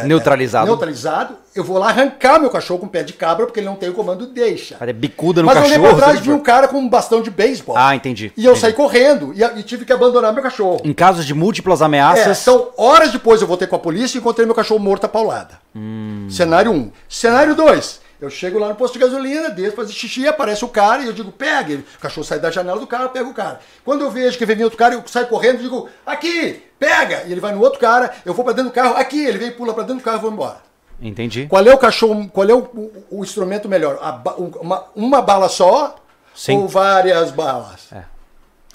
Neutralizado. 0.03 0.67
neutralizado, 0.67 1.35
eu 1.55 1.63
vou 1.63 1.77
lá 1.77 1.87
arrancar 1.87 2.39
meu 2.39 2.49
cachorro 2.49 2.81
com 2.81 2.87
pé 2.89 3.03
de 3.03 3.13
cabra, 3.13 3.45
porque 3.45 3.59
ele 3.61 3.67
não 3.67 3.77
tem 3.77 3.87
o 3.89 3.93
comando 3.93 4.27
deixa. 4.27 4.75
Cara, 4.75 4.91
é 4.91 4.93
bicuda 4.93 5.41
no 5.41 5.45
Mas 5.47 5.55
eu 5.55 5.63
olhei 5.63 5.77
cachorro. 5.77 5.95
pra 5.95 6.05
trás 6.05 6.19
se 6.19 6.23
vi 6.25 6.31
um 6.33 6.39
cara 6.41 6.67
com 6.67 6.77
um 6.77 6.89
bastão 6.89 7.21
de 7.21 7.31
beisebol. 7.31 7.75
Ah, 7.77 7.95
entendi. 7.95 8.33
E 8.35 8.43
eu 8.43 8.51
Entendi. 8.51 8.59
saí 8.59 8.73
correndo 8.73 9.33
e, 9.33 9.41
e 9.59 9.63
tive 9.63 9.85
que 9.85 9.93
abandonar 9.93 10.33
meu 10.33 10.43
cachorro. 10.43 10.81
Em 10.83 10.93
casos 10.93 11.25
de 11.25 11.33
múltiplas 11.33 11.81
É, 11.81 11.85
ameaças. 11.85 12.41
então, 12.41 12.69
horas 12.77 13.11
depois 13.13 13.41
eu 13.41 13.47
voltei 13.47 13.65
com 13.65 13.77
a 13.77 13.79
polícia 13.79 14.17
e 14.17 14.19
encontrei 14.19 14.45
meu 14.45 14.53
cachorro 14.53 14.79
morto 14.79 15.05
a 15.05 15.09
paulada. 15.09 15.57
Hum. 15.73 16.27
Cenário 16.29 16.69
1. 16.71 16.75
Um. 16.75 16.91
Cenário 17.07 17.55
2. 17.55 18.01
Eu 18.19 18.29
chego 18.31 18.57
lá 18.57 18.69
no 18.69 18.75
posto 18.75 18.93
de 18.93 18.99
gasolina, 18.99 19.49
desço 19.51 19.75
fazer 19.75 19.93
xixi, 19.93 20.27
aparece 20.27 20.65
o 20.65 20.67
cara 20.67 21.03
e 21.03 21.05
eu 21.05 21.13
digo, 21.13 21.31
pega. 21.31 21.75
O 21.75 21.99
cachorro 21.99 22.25
sai 22.25 22.39
da 22.39 22.49
janela 22.49 22.79
do 22.79 22.87
carro, 22.87 23.03
eu 23.05 23.09
pego 23.09 23.29
o 23.29 23.33
cara. 23.33 23.59
Quando 23.85 24.01
eu 24.01 24.09
vejo 24.09 24.37
que 24.37 24.45
vem 24.45 24.63
outro 24.63 24.77
cara, 24.77 24.95
eu 24.95 25.03
saio 25.05 25.27
correndo 25.27 25.59
e 25.59 25.63
digo, 25.63 25.87
aqui, 26.05 26.63
pega! 26.79 27.23
E 27.27 27.31
ele 27.31 27.39
vai 27.41 27.53
no 27.53 27.61
outro 27.61 27.79
cara, 27.79 28.11
eu 28.25 28.33
vou 28.33 28.43
pra 28.43 28.53
dentro 28.53 28.71
do 28.71 28.73
carro, 28.73 28.95
aqui, 28.97 29.23
ele 29.23 29.37
vem, 29.37 29.51
pula 29.51 29.71
pra 29.73 29.83
dentro 29.83 29.97
do 29.97 30.03
carro 30.03 30.17
e 30.17 30.21
vou 30.21 30.31
embora. 30.31 30.57
Entendi. 30.99 31.45
Qual 31.47 31.63
é 31.63 31.71
o 31.71 31.77
cachorro, 31.77 32.27
qual 32.33 32.49
é 32.49 32.53
o, 32.55 32.57
o- 32.59 33.03
o 33.11 33.23
instrumento 33.23 33.69
melhor? 33.69 33.99
A 34.01 34.19
um- 34.39 34.51
uma, 34.61 34.85
uma 34.95 35.21
bala 35.21 35.47
só 35.47 35.95
Sim. 36.33 36.57
ou 36.57 36.67
várias 36.67 37.29
balas? 37.29 37.89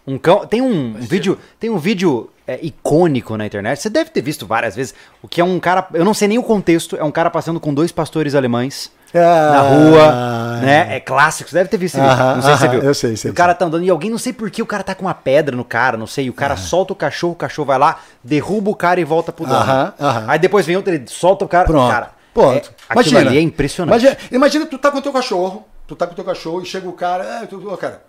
Um 0.06 0.19
cão. 0.19 0.47
Tem 0.47 0.62
um, 0.62 0.94
vídeo. 0.94 1.36
Tem 1.59 1.69
um 1.70 1.78
vídeo 1.78 2.31
é, 2.47 2.59
icônico 2.64 3.36
na 3.36 3.47
internet. 3.47 3.81
Você 3.81 3.90
deve 3.90 4.10
ter 4.10 4.20
visto 4.20 4.47
várias 4.47 4.74
vezes. 4.77 4.94
O 5.20 5.27
que 5.28 5.40
é 5.40 5.44
um 5.44 5.59
cara. 5.60 5.86
Eu 5.94 6.05
não 6.05 6.14
sei 6.14 6.27
nem 6.28 6.39
o 6.39 6.43
contexto. 6.44 6.97
É 6.97 7.02
um 7.05 7.10
cara 7.10 7.31
passando 7.31 7.59
com 7.60 7.73
dois 7.74 7.90
pastores 7.93 8.35
alemães. 8.36 8.90
Ah, 9.14 9.51
na 9.52 9.60
rua, 9.60 10.60
né? 10.62 10.97
É 10.97 11.01
clássico, 11.01 11.51
você 11.51 11.56
deve 11.56 11.68
ter 11.68 11.76
visto. 11.76 11.98
Aham, 11.98 12.36
Não 12.36 12.43
sei 12.43 12.52
se 12.55 12.59
você 12.60 12.68
viu. 12.68 12.82
eu 12.82 12.94
sei, 12.94 13.16
sei, 13.16 13.28
E 13.28 13.32
o 13.32 13.34
cara 13.34 13.55
tá 13.55 13.64
andando 13.66 13.84
e 13.84 13.90
alguém, 13.90 14.10
não 14.10 14.18
sei 14.18 14.32
por 14.32 14.51
que, 14.51 14.62
o 14.62 14.66
cara 14.66 14.82
tá 14.82 14.94
com 14.94 15.05
uma 15.05 15.14
pedra 15.14 15.55
no 15.56 15.64
cara, 15.64 15.97
não 15.97 16.06
sei. 16.06 16.30
O 16.30 16.32
cara 16.32 16.56
solta 16.56 16.93
o 16.93 16.97
cachorro, 16.97 17.32
o 17.34 17.36
cachorro 17.36 17.66
vai 17.66 17.78
lá, 17.78 18.01
derruba 18.24 18.70
o 18.70 18.74
cara 18.76 19.01
e 19.01 19.05
volta 19.05 19.32
pro 19.32 19.47
dono. 19.47 19.93
Aí 20.26 20.39
depois 20.39 20.64
vem 20.64 20.76
outro, 20.76 20.93
ele 20.94 21.05
solta 21.09 21.44
o 21.44 21.48
cara. 21.48 21.66
Pronto. 21.66 21.90
Cara, 21.90 22.10
Pronto. 22.32 22.70
é, 22.89 22.98
aquilo 23.01 23.18
ali 23.18 23.36
é 23.36 23.40
impressionante. 23.43 24.01
Imagina, 24.02 24.16
imagina 24.30 24.66
tu 24.66 24.78
tá 24.78 24.90
com 24.90 24.98
o 24.98 25.02
teu 25.02 25.12
cachorro, 25.12 25.66
tu 25.86 25.94
tá 25.94 26.06
com 26.06 26.12
o 26.12 26.16
teu 26.16 26.24
cachorro 26.24 26.62
e 26.62 26.64
chega 26.66 26.89
o 26.89 26.93
cara, 26.94 27.40
ah, 27.43 27.47
tu, 27.47 27.56
ô, 27.70 27.76
cara, 27.76 28.02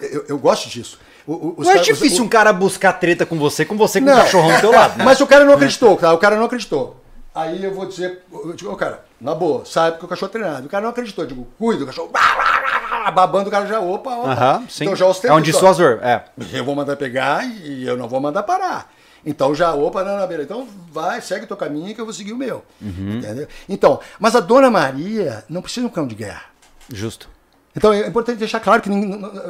eu, 0.00 0.24
eu 0.28 0.38
gosto 0.38 0.68
disso. 0.68 0.98
O- 1.26 1.56
o- 1.58 1.64
Não 1.64 1.72
é 1.72 1.74
os- 1.80 1.82
difícil 1.84 2.22
o- 2.22 2.26
um 2.26 2.28
cara 2.28 2.52
buscar 2.52 2.92
treta 2.92 3.26
com 3.26 3.36
você, 3.36 3.64
com 3.64 3.76
você 3.76 4.00
com 4.00 4.06
o 4.06 4.10
Não. 4.10 4.16
cachorrão 4.22 4.54
do 4.54 4.60
teu 4.60 4.70
lado. 4.70 4.96
né? 4.96 5.04
Mas 5.04 5.20
o 5.20 5.26
cara 5.26 5.44
não 5.44 5.54
acreditou, 5.54 5.96
tá? 5.96 6.12
O 6.12 6.18
cara 6.18 6.36
não 6.36 6.44
acreditou. 6.44 7.02
Aí 7.36 7.62
eu 7.62 7.74
vou 7.74 7.84
dizer, 7.84 8.22
eu 8.32 8.54
digo, 8.54 8.72
ô 8.72 8.76
cara, 8.76 9.04
na 9.20 9.34
boa, 9.34 9.62
sai 9.66 9.90
porque 9.90 10.06
o 10.06 10.08
cachorro 10.08 10.30
é 10.30 10.32
treinado. 10.32 10.66
O 10.66 10.70
cara 10.70 10.82
não 10.82 10.90
acreditou, 10.90 11.22
eu 11.22 11.28
digo, 11.28 11.46
cuida, 11.58 11.84
o 11.84 11.86
cachorro 11.86 12.10
babando, 13.14 13.48
o 13.48 13.52
cara 13.52 13.66
já, 13.66 13.78
opa, 13.78 14.16
opa. 14.16 14.62
Sim. 14.70 14.84
Então 14.84 14.96
já 14.96 15.04
ostenta 15.04 15.34
é 15.34 15.36
um 15.36 15.40
dissuasor. 15.42 15.98
É. 16.02 16.24
Eu 16.50 16.64
vou 16.64 16.74
mandar 16.74 16.96
pegar 16.96 17.44
e 17.44 17.86
eu 17.86 17.94
não 17.94 18.08
vou 18.08 18.20
mandar 18.20 18.42
parar. 18.42 18.90
Então 19.24 19.54
já, 19.54 19.74
opa, 19.74 20.02
não, 20.02 20.16
não, 20.16 20.26
beleza. 20.26 20.44
Então 20.44 20.66
vai, 20.90 21.20
segue 21.20 21.44
o 21.44 21.46
teu 21.48 21.58
caminho 21.58 21.94
que 21.94 22.00
eu 22.00 22.06
vou 22.06 22.14
seguir 22.14 22.32
o 22.32 22.38
meu. 22.38 22.64
Uhum. 22.80 23.18
Entendeu? 23.18 23.46
Então, 23.68 24.00
mas 24.18 24.34
a 24.34 24.40
dona 24.40 24.70
Maria 24.70 25.44
não 25.46 25.60
precisa 25.60 25.86
de 25.86 25.92
um 25.92 25.94
cão 25.94 26.06
de 26.06 26.14
guerra. 26.14 26.44
Justo. 26.88 27.28
Então 27.76 27.92
é 27.92 28.06
importante 28.06 28.38
deixar 28.38 28.60
claro 28.60 28.80
que 28.80 28.88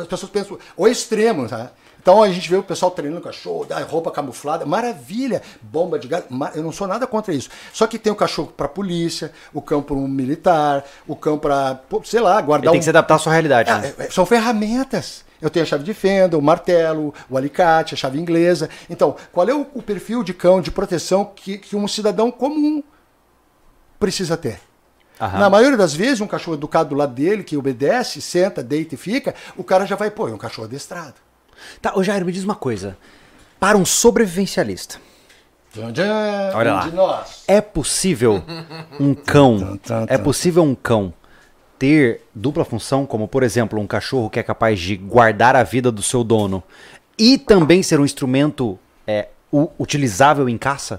as 0.01 0.09
pessoas 0.09 0.33
pensam 0.33 0.59
o 0.77 0.89
extremo, 0.89 1.49
tá? 1.49 1.71
Então 2.07 2.23
a 2.23 2.31
gente 2.31 2.49
vê 2.49 2.55
o 2.55 2.63
pessoal 2.63 2.93
treinando 2.93 3.21
cachorro, 3.21 3.67
roupa 3.89 4.13
camuflada, 4.13 4.65
maravilha, 4.65 5.43
bomba 5.61 5.99
de 5.99 6.07
gás, 6.07 6.23
eu 6.55 6.63
não 6.63 6.71
sou 6.71 6.87
nada 6.87 7.05
contra 7.05 7.35
isso. 7.35 7.49
Só 7.73 7.85
que 7.85 7.99
tem 7.99 8.13
o 8.13 8.15
cachorro 8.15 8.53
para 8.57 8.69
polícia, 8.69 9.33
o 9.53 9.61
cão 9.61 9.83
para 9.83 9.97
um 9.97 10.07
militar, 10.07 10.85
o 11.05 11.17
cão 11.17 11.37
para, 11.37 11.81
sei 12.05 12.21
lá, 12.21 12.37
Ele 12.37 12.47
guardar 12.47 12.71
tem 12.71 12.79
um 12.79 12.81
que 12.81 12.85
se 12.85 12.91
adaptar 12.91 13.17
à 13.17 13.19
sua 13.19 13.33
realidade. 13.33 13.73
né? 13.73 13.93
é, 13.99 14.05
é, 14.05 14.11
são 14.13 14.25
ferramentas. 14.25 15.25
Eu 15.43 15.51
tenho 15.51 15.65
a 15.65 15.67
chave 15.67 15.83
de 15.83 15.93
fenda, 15.93 16.39
o 16.39 16.41
martelo, 16.41 17.13
o 17.29 17.37
alicate, 17.37 17.95
a 17.95 17.97
chave 17.97 18.21
inglesa. 18.21 18.71
Então, 18.89 19.17
qual 19.33 19.49
é 19.49 19.53
o, 19.53 19.67
o 19.75 19.83
perfil 19.83 20.23
de 20.23 20.33
cão 20.33 20.61
de 20.61 20.71
proteção 20.71 21.25
que, 21.35 21.59
que 21.59 21.75
um 21.75 21.89
cidadão 21.89 22.31
comum 22.31 22.85
precisa 23.99 24.37
ter? 24.37 24.61
Aham. 25.21 25.41
Na 25.41 25.51
maioria 25.51 25.77
das 25.77 25.93
vezes, 25.93 26.21
um 26.21 26.29
cachorro 26.29 26.57
educado 26.57 26.91
do 26.91 26.95
lado 26.95 27.15
dele, 27.15 27.43
que 27.43 27.57
obedece, 27.57 28.21
senta, 28.21 28.63
deita 28.63 28.95
e 28.95 28.97
fica, 28.97 29.35
o 29.57 29.65
cara 29.65 29.85
já 29.85 29.97
vai, 29.97 30.09
pô, 30.09 30.29
é 30.29 30.33
um 30.33 30.39
cachorro 30.39 30.69
adestrado. 30.69 31.26
Tá, 31.81 31.93
ô 31.97 32.03
Jair, 32.03 32.25
me 32.25 32.33
diz 32.33 32.45
uma 32.45 32.55
coisa. 32.55 32.97
Para 33.59 33.77
um 33.77 33.85
sobrevivencialista, 33.85 34.99
tchan, 35.73 36.53
Olha 36.55 36.75
lá. 36.75 37.25
é 37.47 37.61
possível 37.61 38.43
um 39.01 39.15
cão, 39.15 39.79
é 40.09 40.19
possível 40.19 40.63
um 40.63 40.75
cão 40.75 41.13
ter 41.79 42.23
dupla 42.35 42.65
função, 42.65 43.05
como 43.07 43.29
por 43.29 43.43
exemplo, 43.43 43.81
um 43.81 43.87
cachorro 43.87 44.31
que 44.31 44.39
é 44.39 44.43
capaz 44.43 44.79
de 44.81 44.97
guardar 44.97 45.57
a 45.57 45.63
vida 45.63 45.91
do 45.91 46.03
seu 46.03 46.25
dono 46.25 46.63
e 47.19 47.39
também 47.39 47.83
ser 47.83 48.01
um 48.01 48.05
instrumento 48.05 48.79
é, 49.07 49.29
utilizável 49.79 50.49
em 50.49 50.59
caça? 50.59 50.99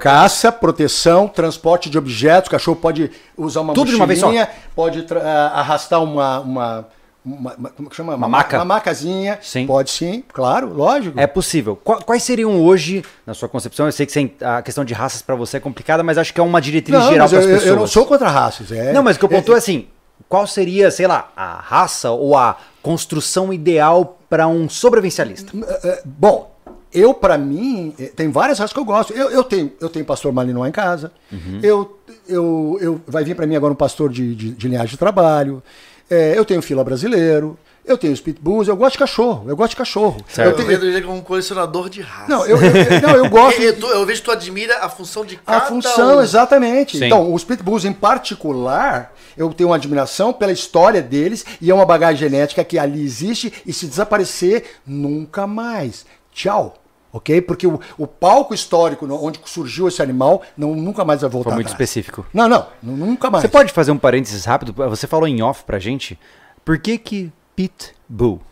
Caça, 0.00 0.52
proteção, 0.52 1.26
transporte 1.26 1.88
de 1.88 1.96
objetos, 1.96 2.48
o 2.48 2.50
cachorro 2.50 2.76
pode 2.76 3.10
usar 3.36 3.62
uma 3.62 3.72
Tudo 3.72 3.88
de 3.88 3.96
uma 3.96 4.06
vez 4.06 4.20
só? 4.20 4.30
pode 4.74 5.06
ah, 5.12 5.52
arrastar 5.54 6.02
uma, 6.02 6.40
uma, 6.40 6.88
uma- 7.36 7.54
uma- 7.56 7.70
como 7.70 7.88
que 7.90 7.96
chama? 7.96 8.14
Uma 8.14 8.28
maca? 8.28 8.56
Uma 8.58 8.64
macazinha. 8.64 9.38
Sim. 9.42 9.66
Pode 9.66 9.90
sim, 9.90 10.22
claro, 10.32 10.72
lógico. 10.74 11.18
É 11.18 11.26
possível. 11.26 11.76
Qua- 11.76 12.00
Quais 12.02 12.22
seriam 12.22 12.60
hoje, 12.62 13.04
na 13.26 13.34
sua 13.34 13.48
concepção, 13.48 13.86
eu 13.86 13.92
sei 13.92 14.06
que 14.06 14.34
a 14.44 14.62
questão 14.62 14.84
de 14.84 14.94
raças 14.94 15.22
para 15.22 15.34
você 15.34 15.58
é 15.58 15.60
complicada, 15.60 16.02
mas 16.02 16.18
acho 16.18 16.32
que 16.32 16.40
é 16.40 16.42
uma 16.42 16.60
diretriz 16.60 16.98
não, 16.98 17.08
geral 17.10 17.28
para 17.28 17.38
as 17.38 17.44
pessoas. 17.46 17.66
eu 17.66 17.76
não 17.76 17.86
sou 17.86 18.06
contra 18.06 18.28
raças. 18.28 18.70
É, 18.72 18.92
Não, 18.92 19.02
mas 19.02 19.16
o 19.16 19.18
que 19.18 19.24
eu 19.24 19.28
pontuo 19.28 19.54
é 19.54 19.58
assim, 19.58 19.86
qual 20.28 20.46
seria, 20.46 20.90
sei 20.90 21.06
lá, 21.06 21.30
a 21.36 21.54
raça 21.60 22.10
ou 22.10 22.36
a 22.36 22.56
construção 22.82 23.52
ideal 23.52 24.18
para 24.28 24.46
um 24.48 24.68
sobrevivencialista? 24.68 25.52
É, 25.84 26.02
Bom, 26.04 26.54
eu, 26.92 27.12
pra 27.12 27.36
mim, 27.36 27.94
tem 28.16 28.30
várias 28.30 28.58
raças 28.58 28.72
que 28.72 28.78
eu 28.80 28.84
gosto. 28.84 29.12
Eu, 29.12 29.30
eu 29.30 29.44
tenho, 29.44 29.70
eu 29.80 29.88
tenho 29.90 30.04
pastor 30.04 30.32
malinois 30.32 30.68
em 30.68 30.72
casa. 30.72 31.12
Uhum. 31.30 31.60
Eu, 31.62 31.98
eu, 32.26 32.78
eu, 32.80 33.00
vai 33.06 33.24
vir 33.24 33.34
pra 33.36 33.46
mim 33.46 33.56
agora 33.56 33.72
um 33.72 33.76
pastor 33.76 34.10
de, 34.10 34.34
de, 34.34 34.50
de 34.52 34.68
linhagem 34.68 34.88
de 34.90 34.96
trabalho. 34.96 35.62
Eh, 36.10 36.34
eu 36.36 36.44
tenho 36.44 36.62
fila 36.62 36.82
brasileiro. 36.84 37.58
eu 37.84 37.96
tenho 37.96 38.12
os 38.12 38.20
pitbulls, 38.20 38.68
eu 38.68 38.76
gosto 38.76 38.92
de 38.92 38.98
cachorro, 38.98 39.44
eu 39.48 39.56
gosto 39.56 39.70
de 39.70 39.76
cachorro. 39.76 40.18
Certo. 40.28 40.46
Eu 40.46 40.50
Eu 40.50 40.56
tenho- 40.56 40.68
vejo 40.68 40.84
ele 40.92 41.00
como 41.06 41.16
um 41.16 41.22
colecionador 41.22 41.88
de 41.88 42.02
raça. 42.02 42.28
não, 42.28 42.44
eu, 42.44 42.58
eu- 42.60 43.00
não, 43.00 43.16
eu 43.16 43.28
gosto. 43.30 43.62
Eu, 43.62 43.72
eu- 43.78 43.88
eu 43.88 44.04
vejo 44.04 44.20
que 44.20 44.26
tu 44.26 44.30
admira 44.30 44.78
a 44.84 44.90
função 44.90 45.24
de 45.24 45.36
A 45.46 45.52
cada 45.54 45.66
função, 45.66 46.18
um. 46.18 46.22
exatamente. 46.22 46.98
Sim. 46.98 47.06
Então, 47.06 47.32
os 47.32 47.44
pitbulls 47.44 47.86
em 47.86 47.92
particular, 47.94 49.14
eu 49.38 49.52
tenho 49.54 49.70
uma 49.70 49.76
admiração 49.76 50.32
pela 50.34 50.52
história 50.52 51.00
deles 51.00 51.46
e 51.62 51.70
é 51.70 51.74
uma 51.74 51.86
bagagem 51.86 52.18
genética 52.28 52.62
que 52.62 52.78
ali 52.78 53.02
existe 53.02 53.52
e 53.66 53.72
se 53.72 53.86
desaparecer, 53.86 54.64
nunca 54.86 55.46
mais. 55.46 56.04
Tchau. 56.32 56.74
Ok? 57.12 57.40
Porque 57.42 57.66
o, 57.66 57.80
o 57.96 58.06
palco 58.06 58.52
histórico 58.52 59.06
onde 59.10 59.40
surgiu 59.46 59.88
esse 59.88 60.02
animal 60.02 60.42
não, 60.56 60.74
nunca 60.74 61.04
mais 61.04 61.22
vai 61.22 61.30
voltar. 61.30 61.50
Foi 61.50 61.54
muito 61.54 61.68
atrás. 61.68 61.80
específico. 61.88 62.26
Não, 62.34 62.48
não, 62.48 62.66
nu- 62.82 62.96
nunca 62.96 63.30
mais. 63.30 63.42
Você 63.42 63.48
pode 63.48 63.72
fazer 63.72 63.90
um 63.92 63.98
parênteses 63.98 64.44
rápido? 64.44 64.72
Você 64.74 65.06
falou 65.06 65.26
em 65.26 65.40
off 65.42 65.64
pra 65.64 65.78
gente. 65.78 66.18
Por 66.64 66.78
que 66.78 66.98
que 66.98 67.32
Pitbull? 67.56 68.42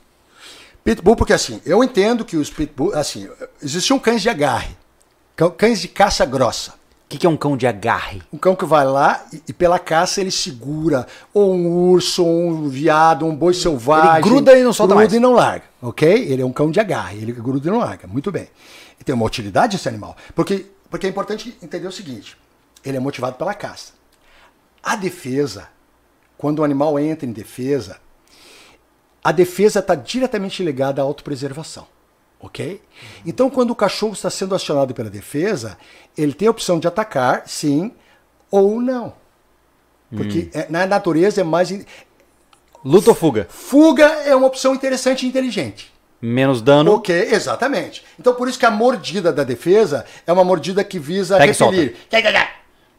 Pitbull, 0.83 1.17
porque 1.17 1.33
assim, 1.33 1.61
eu 1.67 1.83
entendo 1.85 2.25
que 2.25 2.37
os 2.37 2.49
pitbull, 2.49 2.95
assim, 2.95 3.29
existiam 3.61 3.99
cães 3.99 4.23
de 4.23 4.29
agarre, 4.31 4.77
cães 5.59 5.81
de 5.81 5.89
caça 5.89 6.25
grossa. 6.25 6.75
O 7.07 7.09
que 7.09 7.19
que 7.19 7.27
é 7.27 7.31
um 7.31 7.37
cão 7.37 7.57
de 7.57 7.69
agarre? 7.69 8.21
Um 8.33 8.37
cão 8.37 8.57
que 8.57 8.65
vai 8.65 8.85
lá 8.85 9.25
e, 9.33 9.41
e 9.47 9.53
pela 9.53 9.79
caça 9.79 10.21
ele 10.21 10.33
segura 10.33 11.07
ou 11.33 11.55
um 11.55 11.91
urso, 11.91 12.25
ou 12.25 12.49
um 12.49 12.69
viado, 12.69 13.25
um 13.25 13.35
boi 13.35 13.55
selvagem. 13.55 14.17
Ele 14.17 14.23
gruda 14.23 14.59
e 14.59 14.65
não 14.65 14.73
solta 14.73 14.93
gruda 14.93 15.07
mais. 15.07 15.15
e 15.15 15.21
não 15.21 15.33
larga, 15.33 15.67
ok? 15.81 16.13
Ele 16.13 16.43
é 16.43 16.45
um 16.45 16.53
cão 16.53 16.69
de 16.69 16.81
agarre, 16.81 17.19
ele 17.19 17.31
gruda 17.31 17.69
e 17.69 17.71
não 17.71 17.79
larga. 17.79 18.09
Muito 18.09 18.33
bem. 18.33 18.49
E 19.01 19.05
tem 19.05 19.15
uma 19.15 19.25
utilidade 19.25 19.77
esse 19.77 19.89
animal. 19.89 20.17
Porque, 20.35 20.67
porque 20.91 21.07
é 21.07 21.09
importante 21.09 21.57
entender 21.63 21.87
o 21.87 21.93
seguinte: 21.93 22.37
ele 22.85 22.97
é 22.97 23.01
motivado 23.01 23.37
pela 23.37 23.55
caça. 23.55 23.93
A 24.83 24.97
defesa, 24.97 25.69
quando 26.37 26.59
o 26.59 26.65
animal 26.65 26.99
entra 26.99 27.25
em 27.25 27.33
defesa, 27.33 27.99
a 29.23 29.31
defesa 29.31 29.79
está 29.79 29.95
diretamente 29.95 30.61
ligada 30.65 31.01
à 31.01 31.05
autopreservação. 31.05 31.87
Ok? 32.41 32.81
Então, 33.25 33.49
quando 33.51 33.71
o 33.71 33.75
cachorro 33.75 34.13
está 34.13 34.29
sendo 34.31 34.55
acionado 34.55 34.95
pela 34.95 35.11
defesa, 35.11 35.79
ele 36.17 36.33
tem 36.35 36.49
a 36.49 36.51
opção 36.51 36.79
de 36.79 36.87
atacar, 36.87 37.43
sim, 37.47 37.93
ou 38.51 38.81
não. 38.81 39.15
Porque 40.15 40.49
é- 40.53 40.67
na 40.69 40.87
natureza 40.87 41.41
é 41.41 41.45
mais. 41.45 41.73
Luta 42.85 43.11
ou 43.11 43.17
fuga? 43.17 43.47
Fuga 43.51 44.05
é 44.05 44.35
uma 44.37 44.47
opção 44.47 44.75
interessante 44.75 45.27
e 45.27 45.29
inteligente. 45.29 45.93
Menos 46.23 46.63
dano. 46.63 46.93
Ok, 46.95 47.15
exatamente. 47.15 48.05
Então, 48.19 48.35
por 48.35 48.49
isso 48.49 48.59
que 48.59 48.67
a 48.67 48.71
mordida 48.71 49.33
da 49.33 49.45
defesa 49.45 50.05
é 50.27 50.33
uma 50.33 50.45
mordida 50.45 50.83
que 50.85 50.99
visa 50.99 51.37
Pega 51.37 51.53
e 51.53 51.55
repelir. 51.55 51.97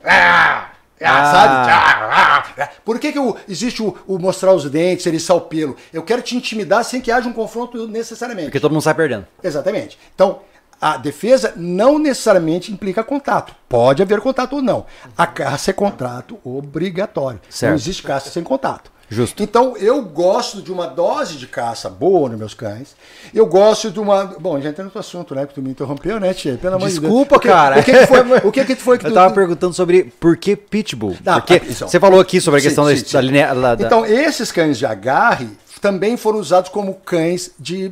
Ah, 0.04 0.70
Ah. 1.02 1.32
Sabe? 1.32 1.72
Ah, 1.72 2.44
ah. 2.66 2.70
Por 2.84 3.00
que, 3.00 3.12
que 3.12 3.20
o- 3.20 3.36
existe 3.48 3.84
o, 3.84 3.96
o 4.08 4.18
mostrar 4.18 4.54
os 4.54 4.70
dentes, 4.70 5.06
eriçar 5.06 5.38
o 5.38 5.42
pelo? 5.42 5.76
Eu 5.94 6.02
quero 6.04 6.22
te 6.22 6.36
intimidar 6.36 6.84
sem 6.84 7.00
que 7.02 7.12
haja 7.12 7.28
um 7.30 7.34
confronto 7.34 7.88
necessariamente. 7.88 8.48
Porque 8.48 8.60
todo 8.60 8.72
mundo 8.72 8.82
sai 8.82 8.94
perdendo. 8.96 9.28
Exatamente. 9.44 9.98
Então, 10.16 10.40
a 10.80 10.98
defesa 10.98 11.54
não 11.56 11.98
necessariamente 12.00 12.72
implica 12.72 13.04
contato. 13.04 13.54
Pode 13.68 14.02
haver 14.02 14.22
contato 14.22 14.58
ou 14.58 14.62
não. 14.62 14.86
A 15.18 15.26
caça 15.28 15.72
é 15.72 15.74
contrato 15.74 16.40
obrigatório. 16.44 17.40
Certo. 17.50 17.72
Não 17.72 17.76
existe 17.78 18.04
caça 18.04 18.30
sem 18.30 18.44
contato. 18.44 18.92
Justo. 19.10 19.42
Então, 19.42 19.78
eu 19.78 20.02
gosto 20.04 20.62
de 20.62 20.70
uma 20.72 20.86
dose 20.86 21.36
de 21.38 21.48
caça 21.48 21.90
boa 21.90 22.28
nos 22.28 22.38
meus 22.38 22.54
cães. 22.54 22.94
Eu 23.34 23.46
gosto 23.46 23.90
de 23.90 24.00
uma. 24.02 24.26
Bom, 24.26 24.60
já 24.60 24.70
entrando 24.70 24.92
no 24.94 25.00
assunto, 25.00 25.34
né? 25.34 25.46
Que 25.46 25.54
tu 25.54 25.62
me 25.62 25.70
interrompeu, 25.72 26.20
né, 26.20 26.34
Tia? 26.34 26.58
Pelo 26.58 26.76
amor 26.76 26.90
de 26.90 27.00
Deus. 27.00 27.04
Desculpa, 27.04 27.40
cara. 27.40 27.80
O 27.80 27.84
que, 27.84 27.92
que 27.94 28.06
foi, 28.06 28.20
o 28.44 28.52
que, 28.52 28.66
que 28.66 28.76
foi 28.76 28.98
que 28.98 29.06
Eu 29.08 29.12
tu. 29.12 29.14
tava 29.14 29.34
perguntando 29.34 29.74
sobre 29.74 30.04
por 30.20 30.36
que 30.36 30.58
Pitbull. 30.58 31.16
Ah, 31.26 31.40
Porque 31.40 31.56
então. 31.56 31.88
você 31.88 32.00
falou 32.02 32.20
aqui 32.20 32.42
sobre 32.42 32.60
a 32.60 32.64
questão 32.64 32.86
sim, 32.90 32.96
da, 32.96 32.98
sim. 33.00 33.14
da 33.14 33.22
linha. 33.22 33.54
da- 33.56 33.86
Então, 33.86 34.06
esses 34.06 34.52
cães 34.52 34.78
de 34.78 34.86
agarre 34.86 35.48
também 35.80 36.18
foram 36.18 36.40
usados 36.40 36.70
como 36.70 36.96
cães 36.96 37.52
de, 37.58 37.92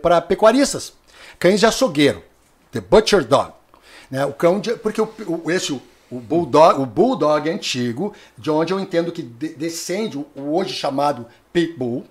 para 0.00 0.20
pecuaristas. 0.20 0.92
Cães 1.40 1.58
de 1.58 1.66
açougueiro. 1.66 2.22
The 2.70 2.80
Butcher 2.80 3.24
Dog. 3.24 3.50
Né? 4.08 4.24
O 4.26 4.32
cão 4.32 4.60
de, 4.60 4.74
porque 4.74 5.00
o, 5.00 5.08
o- 5.26 5.50
esse, 5.50 5.72
o, 5.72 5.82
o 6.10 6.18
bulldog, 6.18 6.80
o 6.80 6.86
bulldog 6.86 7.48
antigo, 7.48 8.12
de 8.36 8.50
onde 8.50 8.72
eu 8.72 8.80
entendo 8.80 9.12
que 9.12 9.22
de- 9.22 9.54
descende 9.54 10.18
o, 10.18 10.26
hoje 10.36 10.74
chamado 10.74 11.26
pitbull, 11.52 12.04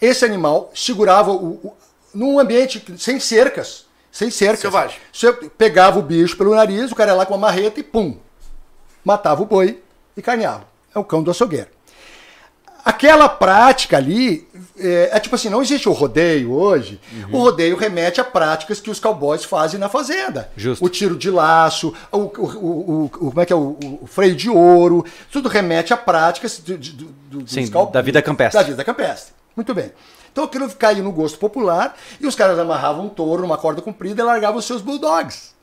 esse 0.00 0.24
animal 0.24 0.70
segurava 0.74 1.30
o, 1.32 1.54
o- 1.54 1.72
num 2.14 2.38
ambiente 2.38 2.82
sem 2.98 3.18
cercas. 3.20 3.86
Sem 4.10 4.30
cercas. 4.30 4.60
Selvagem. 4.60 4.98
Você 5.12 5.32
pegava 5.32 5.98
o 5.98 6.02
bicho 6.02 6.36
pelo 6.36 6.54
nariz, 6.54 6.92
o 6.92 6.94
cara 6.94 7.10
ia 7.10 7.16
lá 7.16 7.26
com 7.26 7.34
uma 7.34 7.40
marreta 7.48 7.80
e 7.80 7.82
pum, 7.82 8.16
matava 9.04 9.42
o 9.42 9.46
boi 9.46 9.82
e 10.16 10.22
carneava. 10.22 10.66
É 10.94 10.98
o 10.98 11.04
cão 11.04 11.22
do 11.22 11.30
açougueiro. 11.30 11.68
Aquela 12.84 13.28
prática 13.30 13.96
ali, 13.96 14.46
é, 14.78 15.08
é 15.12 15.18
tipo 15.20 15.34
assim, 15.34 15.48
não 15.48 15.62
existe 15.62 15.88
o 15.88 15.92
rodeio 15.92 16.52
hoje. 16.52 17.00
O 17.32 17.38
rodeio 17.38 17.76
remete 17.76 18.20
a 18.20 18.24
práticas 18.24 18.78
que 18.78 18.90
os 18.90 19.00
cowboys 19.00 19.42
fazem 19.44 19.80
na 19.80 19.88
fazenda. 19.88 20.50
Justo. 20.54 20.84
O 20.84 20.88
tiro 20.90 21.16
de 21.16 21.30
laço, 21.30 21.94
o, 22.12 22.18
o- 22.18 22.22
o- 22.38 23.04
o- 23.04 23.08
como 23.08 23.40
é 23.40 23.46
que 23.46 23.52
é, 23.52 23.56
o, 23.56 24.00
freio 24.06 24.36
de 24.36 24.50
ouro, 24.50 25.04
tudo 25.32 25.48
remete 25.48 25.94
a 25.94 25.96
práticas 25.96 26.58
do, 26.58 26.76
do, 26.76 26.92
do, 27.06 27.38
dos 27.40 27.52
Sim, 27.52 27.68
cow- 27.70 27.90
da 27.90 28.02
vida 28.02 28.20
campestre. 28.20 28.60
Da 28.60 28.66
vida 28.68 28.84
campestre. 28.84 29.32
Muito 29.56 29.72
bem. 29.72 29.90
Então 30.30 30.44
aquilo 30.44 30.68
caiu 30.74 31.02
no 31.04 31.12
gosto 31.12 31.38
popular 31.38 31.96
e 32.20 32.26
os 32.26 32.34
caras 32.34 32.58
amarravam 32.58 33.06
um 33.06 33.08
touro 33.08 33.40
numa 33.42 33.56
corda 33.56 33.80
comprida 33.80 34.20
e 34.20 34.24
largavam 34.26 34.58
os 34.58 34.64
seus 34.66 34.82
bulldogs. 34.82 35.53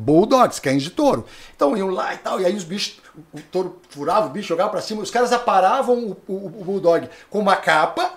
Bulldogs, 0.00 0.60
cães 0.60 0.82
de 0.82 0.90
touro. 0.90 1.26
Então 1.56 1.76
iam 1.76 1.90
lá 1.90 2.14
e 2.14 2.18
tal, 2.18 2.40
e 2.40 2.46
aí 2.46 2.54
os 2.54 2.62
bichos, 2.64 3.00
o 3.34 3.40
touro 3.50 3.80
furava 3.90 4.26
o 4.28 4.30
bicho, 4.30 4.46
jogava 4.48 4.70
pra 4.70 4.80
cima, 4.80 5.02
os 5.02 5.10
caras 5.10 5.32
aparavam 5.32 5.96
o, 5.98 6.32
o- 6.32 6.46
o 6.46 6.64
bulldog 6.64 7.08
com 7.28 7.40
uma 7.40 7.56
capa 7.56 8.12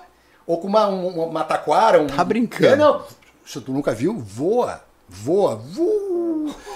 ou 0.46 0.60
com 0.60 0.68
uma, 0.68 0.86
uma, 0.88 1.26
uma 1.26 1.44
taquara. 1.44 2.00
Um, 2.02 2.08
Tá 2.08 2.24
brincando. 2.24 2.68
É, 2.74 2.76
não. 2.76 3.04
Se 3.44 3.60
tu 3.60 3.72
nunca 3.72 3.92
viu, 3.94 4.18
voa. 4.20 4.82
Voa. 5.14 5.62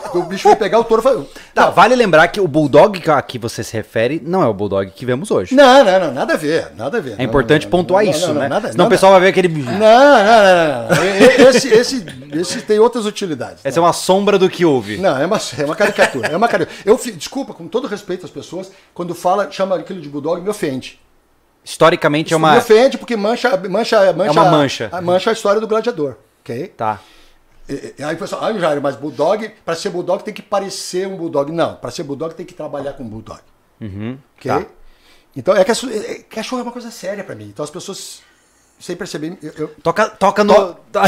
Então, 0.07 0.22
o 0.22 0.23
bicho 0.25 0.43
foi 0.43 0.55
pegar 0.57 0.77
o 0.80 0.83
touro 0.83 1.01
e 1.01 1.03
falou. 1.03 1.30
Tá, 1.53 1.69
vale 1.69 1.95
lembrar 1.95 2.27
que 2.27 2.39
o 2.39 2.47
Bulldog 2.47 3.01
a 3.09 3.22
que 3.22 3.39
você 3.39 3.64
se 3.64 3.73
refere 3.75 4.22
não 4.23 4.43
é 4.43 4.45
o 4.45 4.53
Bulldog 4.53 4.91
que 4.91 5.05
vemos 5.05 5.31
hoje. 5.31 5.55
Não, 5.55 5.83
não, 5.83 5.99
não, 5.99 6.14
nada 6.14 6.33
a 6.33 6.38
ver, 6.38 6.72
nada 6.75 6.97
a 6.97 7.01
ver. 7.01 7.15
É 7.17 7.23
importante 7.23 7.65
pontuar 7.65 8.05
isso, 8.05 8.33
né? 8.33 8.47
Nada, 8.49 8.72
Senão 8.72 8.85
o 8.85 8.85
nada- 8.85 8.89
pessoal 8.89 9.14
vai 9.14 9.22
ver 9.22 9.27
aquele. 9.30 9.47
Não, 9.47 9.64
não, 9.64 9.80
não, 9.80 10.88
não. 10.89 10.95
não. 10.95 11.49
Esse, 11.49 11.69
esse, 11.69 12.05
esse 12.33 12.61
tem 12.64 12.77
outras 12.77 13.05
utilidades. 13.05 13.65
Essa 13.65 13.80
é 13.80 13.81
uma 13.81 13.93
sombra 13.93 14.38
do 14.38 14.49
que 14.49 14.65
houve. 14.65 14.97
Não, 14.97 15.17
é 15.17 15.25
uma, 15.25 15.39
é 15.57 15.65
uma 15.65 15.75
caricatura. 15.75 16.27
É 16.27 16.35
uma 16.38 16.47
caricatura. 16.47 16.81
Eu, 16.85 16.99
desculpa, 17.15 17.53
com 17.53 17.67
todo 17.67 17.88
respeito 17.88 18.25
às 18.25 18.31
pessoas, 18.31 18.72
quando 18.93 19.15
fala, 19.15 19.49
chama 19.49 19.75
aquilo 19.77 20.01
de 20.01 20.09
bulldog, 20.09 20.41
me 20.41 20.49
ofende. 20.49 20.99
Historicamente 21.64 22.33
é 22.33 22.38
Me 22.38 22.43
uma. 22.43 22.57
ofende 22.57 22.97
porque 22.97 23.15
mancha, 23.15 23.49
mancha, 23.69 24.14
mancha, 24.14 24.31
uma 24.31 24.45
mancha. 24.51 24.89
A, 24.91 25.01
mancha 25.01 25.30
a 25.31 25.33
história 25.33 25.59
do 25.59 25.67
gladiador. 25.67 26.15
Ok? 26.43 26.67
Tá. 26.77 26.99
E- 27.67 27.95
e- 27.97 28.03
Aí 28.03 28.15
o 28.15 28.17
pessoal, 28.19 28.43
ah, 28.43 28.53
Jair, 28.53 28.81
mas 28.81 28.95
bulldog, 28.95 29.49
para 29.65 29.75
ser 29.75 29.89
bulldog 29.89 30.23
tem 30.23 30.33
que 30.33 30.41
parecer 30.41 31.07
um 31.07 31.15
bulldog. 31.17 31.51
Não, 31.51 31.75
para 31.75 31.89
ser 31.91 32.03
bulldog 32.03 32.33
tem 32.35 32.45
que 32.45 32.53
trabalhar 32.53 32.93
com 32.93 33.03
bulldog. 33.03 33.39
Uhum. 33.81 34.17
Ok? 34.37 34.51
Tá. 34.51 34.65
Então, 35.35 35.55
é 35.55 35.63
que 35.65 35.71
é- 35.71 35.75
é- 36.11 36.19
cachorro 36.29 36.61
é 36.61 36.63
uma 36.63 36.71
coisa 36.71 36.89
séria 36.91 37.23
para 37.23 37.35
mim. 37.35 37.45
Então 37.45 37.63
as 37.65 37.69
pessoas, 37.71 38.21
sem 38.79 38.95
perceber, 38.95 39.37
eu, 39.41 39.53
eu- 39.57 39.67
Toca, 39.83 40.07
toca 40.09 40.43
no. 40.43 40.53
To- 40.53 40.99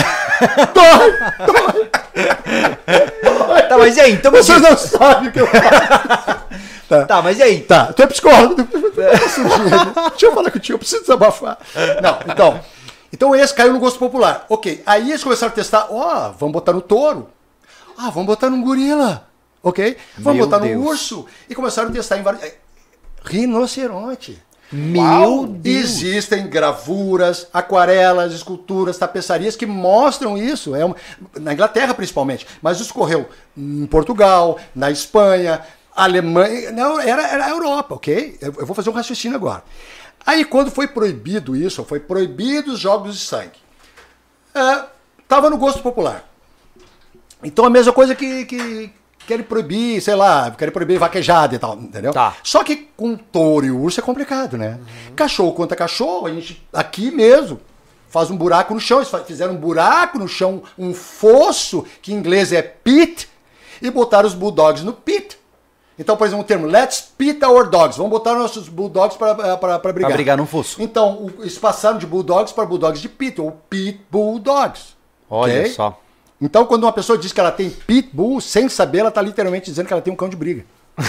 tá, 3.70 3.78
mas 3.78 3.98
e 3.98 4.02
aí? 4.02 4.12
Então, 4.14 4.32
Vocês 4.32 4.62
não 4.62 4.76
sabem 4.78 5.30
o 5.30 5.32
que 5.32 5.40
eu 5.42 5.48
faço. 5.48 5.64
tá. 6.90 7.06
Tá, 7.06 7.22
mas 7.22 7.38
e 7.40 7.44
aí? 7.44 7.62
Tá, 7.62 7.94
tu 7.94 8.02
é 8.02 8.08
psicólogo. 8.08 8.56
Deixa 8.96 10.26
eu 10.26 10.34
falar 10.34 10.52
contigo, 10.52 10.76
eu 10.76 10.80
preciso 10.80 11.02
desabafar. 11.02 11.58
Não, 12.02 12.20
então. 12.34 12.60
Então 13.12 13.36
esse 13.36 13.54
caiu 13.54 13.74
no 13.74 13.80
gosto 13.80 13.98
popular. 14.00 14.46
Ok, 14.50 14.84
aí 14.86 15.10
eles 15.10 15.24
começaram 15.24 15.52
a 15.52 15.56
testar, 15.56 15.88
ó, 15.90 16.32
vamos 16.32 16.54
botar 16.54 16.74
no 16.74 16.82
touro. 16.82 17.30
Ah, 17.98 18.10
vamos 18.10 18.26
botar 18.28 18.50
num 18.50 18.62
gorila. 18.62 19.28
Ok? 19.64 19.98
Vamos 20.18 20.38
Meu 20.38 20.46
botar 20.48 20.60
Deus. 20.64 20.78
num 20.80 20.88
urso. 20.88 21.26
E 21.50 21.56
começaram 21.56 21.90
a 21.90 21.92
testar 21.92 22.18
em 22.18 22.22
vários. 22.22 22.44
eh, 22.44 22.56
Rinoceronte. 23.24 24.42
Meu 24.72 25.02
Uau! 25.02 25.48
Deus. 25.48 25.86
Existem 26.02 26.46
gravuras, 26.48 27.48
aquarelas, 27.54 28.34
esculturas, 28.34 28.98
tapeçarias 28.98 29.56
que 29.56 29.66
mostram 29.66 30.38
isso. 30.38 30.76
É 30.76 30.84
uma- 30.84 30.96
na 31.40 31.54
Inglaterra, 31.54 31.94
principalmente. 31.94 32.46
Mas 32.62 32.80
isso 32.80 32.94
correu 32.94 33.28
em 33.58 33.86
Portugal, 33.86 34.58
na 34.76 34.92
Espanha, 34.92 35.62
Alemanha. 35.96 36.72
Não, 36.72 37.00
era, 37.00 37.26
era 37.28 37.46
a 37.46 37.50
Europa, 37.50 37.96
ok? 37.96 38.38
Eu, 38.42 38.54
eu 38.60 38.66
vou 38.66 38.76
fazer 38.76 38.90
um 38.90 38.94
raciocínio 38.94 39.38
agora. 39.38 39.64
Aí, 40.28 40.44
quando 40.44 40.70
foi 40.70 40.90
proibido 40.90 41.56
isso, 41.56 41.86
foi 41.86 42.02
proibido 42.02 42.74
os 42.74 42.80
jogos 42.80 43.18
de 43.18 43.22
sangue. 43.22 43.58
Estava 45.24 45.50
no 45.50 45.58
gosto 45.58 45.82
popular. 45.82 46.30
Então, 47.42 47.64
a 47.64 47.70
mesma 47.70 47.94
coisa 47.94 48.14
que, 48.14 48.44
que 48.44 48.92
querem 49.26 49.46
proibir, 49.46 50.02
sei 50.02 50.16
lá, 50.16 50.52
querem 50.52 50.74
proibir 50.74 51.00
vaquejada 51.00 51.56
e 51.56 51.60
tal, 51.60 51.78
entendeu? 51.78 52.12
Tá. 52.12 52.36
Só 52.44 52.62
que 52.62 52.90
com 52.98 53.16
touro 53.16 53.66
e 53.66 53.72
urso 53.72 54.02
é 54.02 54.04
complicado, 54.04 54.58
né? 54.58 54.78
Cachorro 55.16 55.54
contra 55.54 55.78
cachorro, 55.78 56.28
a 56.28 56.34
gente 56.34 56.62
aqui 56.74 57.10
mesmo 57.10 57.62
faz 58.10 58.30
um 58.30 58.36
buraco 58.36 58.74
no 58.74 58.82
chão. 58.82 59.00
Eles 59.00 59.12
fizeram 59.26 59.54
um 59.54 59.58
buraco 59.58 60.20
no 60.20 60.28
chão, 60.28 60.62
um 60.78 60.94
fosso, 60.94 61.86
que 62.02 62.12
em 62.12 62.18
inglês 62.18 62.52
é 62.52 62.62
pit, 62.62 63.30
e 63.82 63.90
botaram 63.90 64.28
os 64.28 64.34
bulldogs 64.34 64.84
no 64.84 64.92
pit. 64.92 65.37
Então, 66.00 66.16
por 66.16 66.28
exemplo, 66.28 66.44
o 66.44 66.48
termo 66.48 66.68
let's 66.68 67.02
pit 67.18 67.44
our 67.44 67.68
dogs. 67.70 67.98
Vamos 67.98 68.12
botar 68.12 68.36
nossos 68.36 68.70
bulldogs 68.70 69.18
para 69.18 69.34
brigar. 69.34 69.80
Pra 69.80 69.94
brigar 70.14 70.38
no 70.38 70.46
fosso. 70.46 70.82
Então, 70.82 71.14
o- 71.14 71.34
eles 71.42 71.58
passaram 71.58 71.98
de 71.98 72.06
bulldogs 72.06 72.54
para 72.54 72.66
bulldogs 72.66 73.02
de 73.02 73.10
pit, 73.10 73.42
ou 73.42 73.52
pit 73.70 74.00
bulldogs. 74.12 74.96
Olha 75.30 75.62
ok? 75.62 75.72
só. 75.72 76.00
Então, 76.40 76.66
quando 76.68 76.84
uma 76.84 76.94
pessoa 76.94 77.18
diz 77.18 77.34
que 77.34 77.40
ela 77.40 77.52
tem 77.52 77.70
pitbull, 77.72 78.40
sem 78.40 78.70
saber, 78.70 79.00
ela 79.00 79.10
está 79.10 79.22
literalmente 79.24 79.66
dizendo 79.72 79.88
que 79.88 79.94
ela 79.94 80.02
tem 80.02 80.14
um 80.14 80.16
cão 80.16 80.30
de 80.30 80.36
briga. 80.36 80.64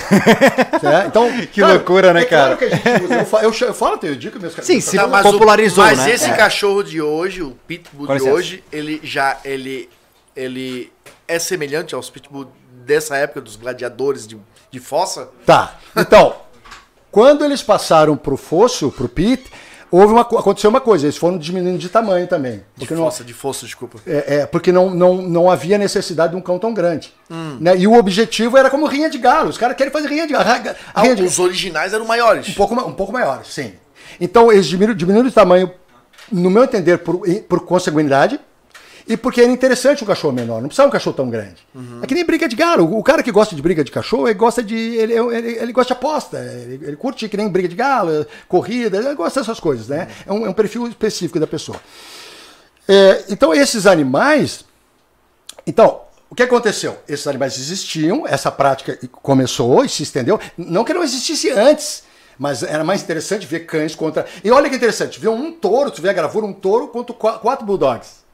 É, 0.82 1.06
Então, 1.06 1.28
Que 1.52 1.62
loucura, 1.62 2.12
né, 2.12 2.22
é 2.22 2.24
claro 2.24 2.56
cara? 2.56 2.70
que 2.70 2.74
a 2.88 2.92
gente 2.92 3.04
usa. 3.04 3.14
Eu, 3.14 3.26
fa- 3.26 3.42
eu, 3.42 3.52
eu 3.68 3.74
falo, 3.74 3.98
eu 4.02 4.14
digo 4.14 4.34
que 4.36 4.40
meus 4.40 4.54
Sim, 4.62 4.80
se- 4.80 4.96
Tá, 4.96 5.06
mas 5.06 5.22
popularizou, 5.22 5.84
mas 5.84 5.98
né? 5.98 6.10
esse 6.12 6.30
É. 6.30 6.34
cachorro 6.36 6.82
de 6.82 7.00
hoje, 7.00 7.42
o 7.42 7.52
Pitbull 7.66 8.06
Com 8.06 8.12
de 8.14 8.18
licença. 8.20 8.34
hoje, 8.34 8.64
ele 8.72 9.00
já 9.02 9.38
ele, 9.44 9.88
ele 10.36 10.90
é 11.26 11.38
semelhante 11.38 11.94
aos 11.94 12.08
Pitbull 12.10 12.46
dessa 12.86 13.16
época 13.16 13.40
dos 13.40 13.56
gladiadores 13.56 14.26
de, 14.26 14.36
de 14.70 14.80
fossa? 14.80 15.28
Tá. 15.46 15.78
Então, 15.96 16.34
quando 17.10 17.44
eles 17.44 17.62
passaram 17.62 18.16
pro 18.16 18.36
fosso, 18.36 18.90
pro 18.90 19.08
pit, 19.08 19.44
houve 19.90 20.12
uma, 20.12 20.24
co- 20.24 20.36
aconteceu 20.38 20.68
uma 20.68 20.80
coisa, 20.80 21.06
eles 21.06 21.16
foram 21.16 21.38
diminuindo 21.38 21.78
de 21.78 21.88
tamanho 21.88 22.26
também. 22.26 22.58
De 22.76 22.80
Porque 22.86 22.94
não, 22.94 23.04
fossa, 23.04 23.24
de 23.24 23.32
fossa, 23.32 23.64
desculpa. 23.66 23.98
é, 24.06 24.40
é, 24.40 24.46
porque 24.46 24.70
não, 24.70 24.90
não, 24.90 25.16
não 25.22 25.50
havia 25.50 25.78
necessidade 25.78 26.32
de 26.32 26.36
um 26.38 26.42
cão 26.42 26.58
tão 26.58 26.74
grande. 26.74 27.12
Hum. 27.30 27.56
Né? 27.60 27.76
E 27.78 27.86
o 27.86 27.94
objetivo 27.94 28.56
era 28.58 28.68
como 28.70 28.86
rinha 28.86 29.08
de 29.08 29.18
galo. 29.18 29.48
Os 29.48 29.56
caras 29.58 29.76
querem 29.76 29.92
fazer 29.92 30.08
rinha 30.08 30.26
de 30.26 30.32
galo. 30.34 30.44
Rinha 30.44 30.76
Ah, 30.94 31.14
de- 31.14 31.22
os 31.22 31.38
originais 31.38 31.92
eram 31.94 32.04
maiores. 32.04 32.48
um, 32.50 32.54
pouco, 32.54 32.74
um 32.74 32.92
pouco 32.92 33.12
maiores, 33.12 33.48
sim. 33.48 33.72
Então, 34.20 34.50
eles 34.52 34.66
diminuíram, 34.66 34.94
diminuíram 34.96 35.28
de 35.28 35.34
tamanho, 35.34 35.70
no 36.30 36.50
meu 36.50 36.64
entender, 36.64 36.98
por, 36.98 37.22
por 37.48 37.60
consanguinidade. 37.64 38.38
E 39.08 39.16
porque 39.16 39.40
era 39.40 39.50
interessante 39.50 40.04
um 40.04 40.06
cachorro 40.06 40.34
menor, 40.34 40.60
não 40.60 40.68
precisava 40.68 40.88
um 40.88 40.92
cachorro 40.92 41.16
tão 41.16 41.30
grande. 41.30 41.56
É 42.02 42.06
que 42.06 42.14
nem 42.14 42.24
briga 42.26 42.46
de 42.46 42.54
galo. 42.54 42.84
O, 42.84 42.98
o 42.98 43.02
cara 43.02 43.22
que 43.22 43.32
gosta 43.32 43.56
de 43.56 43.62
briga 43.62 43.82
de 43.82 43.90
cachorro, 43.90 44.28
ele 44.28 44.34
gosta 44.38 44.62
de. 44.62 44.74
Ele, 44.76 45.14
ele, 45.14 45.58
ele 45.58 45.72
gosta 45.72 45.94
de 45.94 45.98
aposta. 45.98 46.38
Ele, 46.38 46.84
ele 46.86 46.96
curte 46.96 47.26
que 47.28 47.36
nem 47.36 47.48
briga 47.48 47.68
de 47.68 47.74
galo, 47.74 48.26
corrida, 48.46 48.98
ele 48.98 49.14
gosta 49.14 49.40
dessas 49.40 49.58
coisas, 49.58 49.88
né? 49.88 50.08
É 50.26 50.32
um, 50.32 50.44
é 50.44 50.50
um 50.50 50.52
perfil 50.52 50.86
específico 50.86 51.40
da 51.40 51.46
pessoa. 51.46 51.80
É, 52.86 53.24
então, 53.30 53.54
esses 53.54 53.86
animais. 53.86 54.64
Então, 55.66 56.02
o 56.30 56.34
que 56.34 56.42
aconteceu? 56.42 56.98
Esses 57.08 57.26
animais 57.26 57.56
existiam, 57.58 58.26
essa 58.26 58.50
prática 58.50 58.98
começou 59.22 59.84
e 59.84 59.88
se 59.88 60.02
estendeu. 60.02 60.38
Não 60.56 60.84
que 60.84 60.92
não 60.92 61.02
existisse 61.02 61.50
antes, 61.50 62.02
mas 62.38 62.62
era 62.62 62.84
mais 62.84 63.02
interessante 63.02 63.46
ver 63.46 63.60
cães 63.60 63.94
contra. 63.94 64.26
E 64.44 64.50
olha 64.50 64.68
que 64.68 64.76
interessante, 64.76 65.18
ver 65.18 65.28
um 65.28 65.50
touro, 65.50 65.90
tu 65.90 66.02
vê 66.02 66.10
a 66.10 66.12
gravura, 66.12 66.44
um 66.44 66.52
touro 66.52 66.88
contra 66.88 67.14
qua- 67.14 67.38
quatro 67.38 67.64
bulldogs. 67.64 68.27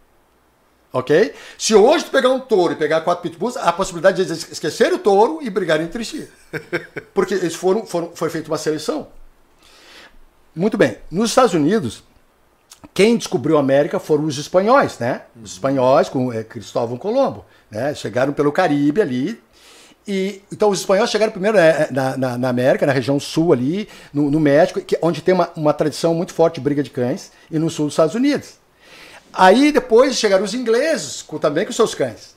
Ok? 0.94 1.34
Se 1.58 1.74
hoje 1.74 2.04
tu 2.04 2.12
pegar 2.12 2.28
um 2.30 2.38
touro 2.38 2.72
e 2.72 2.76
pegar 2.76 3.00
quatro 3.00 3.20
pitbulls, 3.22 3.56
há 3.56 3.64
a 3.68 3.72
possibilidade 3.72 4.24
de 4.24 4.30
eles 4.30 4.48
esquecerem 4.52 4.94
o 4.94 4.98
touro 4.98 5.40
e 5.42 5.50
brigarem 5.50 5.84
entre 5.86 6.04
si. 6.04 6.28
Porque 7.12 7.34
eles 7.34 7.56
foram, 7.56 7.84
foram, 7.84 8.12
foi 8.14 8.30
feita 8.30 8.48
uma 8.48 8.56
seleção. 8.56 9.08
Muito 10.54 10.78
bem. 10.78 10.98
Nos 11.10 11.30
Estados 11.30 11.52
Unidos, 11.52 12.04
quem 12.94 13.16
descobriu 13.16 13.56
a 13.56 13.60
América 13.60 13.98
foram 13.98 14.24
os 14.24 14.38
espanhóis, 14.38 15.00
né? 15.00 15.22
Os 15.42 15.54
espanhóis 15.54 16.08
com 16.08 16.32
é, 16.32 16.44
Cristóvão 16.44 16.96
Colombo, 16.96 17.44
né? 17.68 17.92
Chegaram 17.92 18.32
pelo 18.32 18.52
Caribe 18.52 19.00
ali. 19.02 19.42
E, 20.06 20.42
então 20.52 20.68
os 20.70 20.78
espanhóis 20.78 21.10
chegaram 21.10 21.32
primeiro 21.32 21.56
né, 21.56 21.88
na, 21.90 22.16
na, 22.16 22.38
na 22.38 22.48
América, 22.48 22.86
na 22.86 22.92
região 22.92 23.18
sul 23.18 23.52
ali, 23.52 23.88
no, 24.12 24.30
no 24.30 24.38
México, 24.38 24.80
que- 24.80 24.98
onde 25.02 25.22
tem 25.22 25.34
uma, 25.34 25.50
uma 25.56 25.72
tradição 25.72 26.14
muito 26.14 26.32
forte 26.32 26.56
de 26.56 26.60
briga 26.60 26.82
de 26.84 26.90
cães, 26.90 27.32
e 27.50 27.58
no 27.58 27.68
sul 27.68 27.86
dos 27.86 27.94
Estados 27.94 28.14
Unidos. 28.14 28.62
Aí 29.34 29.72
depois 29.72 30.16
chegaram 30.16 30.44
os 30.44 30.54
ingleses, 30.54 31.22
com, 31.22 31.38
também 31.38 31.66
com 31.66 31.72
seus 31.72 31.94
cães. 31.94 32.34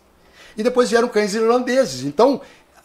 E 0.58 0.64
depois 0.64 0.90
vieram 0.90 1.08
cães 1.08 1.36
irlandeses. 1.36 2.04
Então 2.04 2.42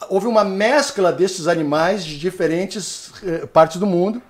houve 0.08 0.26
uma 0.26 0.44
mescla 0.44 1.12
desses 1.12 1.46
animais 1.48 2.04
de 2.04 2.18
diferentes 2.18 3.10
eh, 3.24 3.46
partes 3.46 3.78
do 3.78 3.86
mundo. 3.86 4.20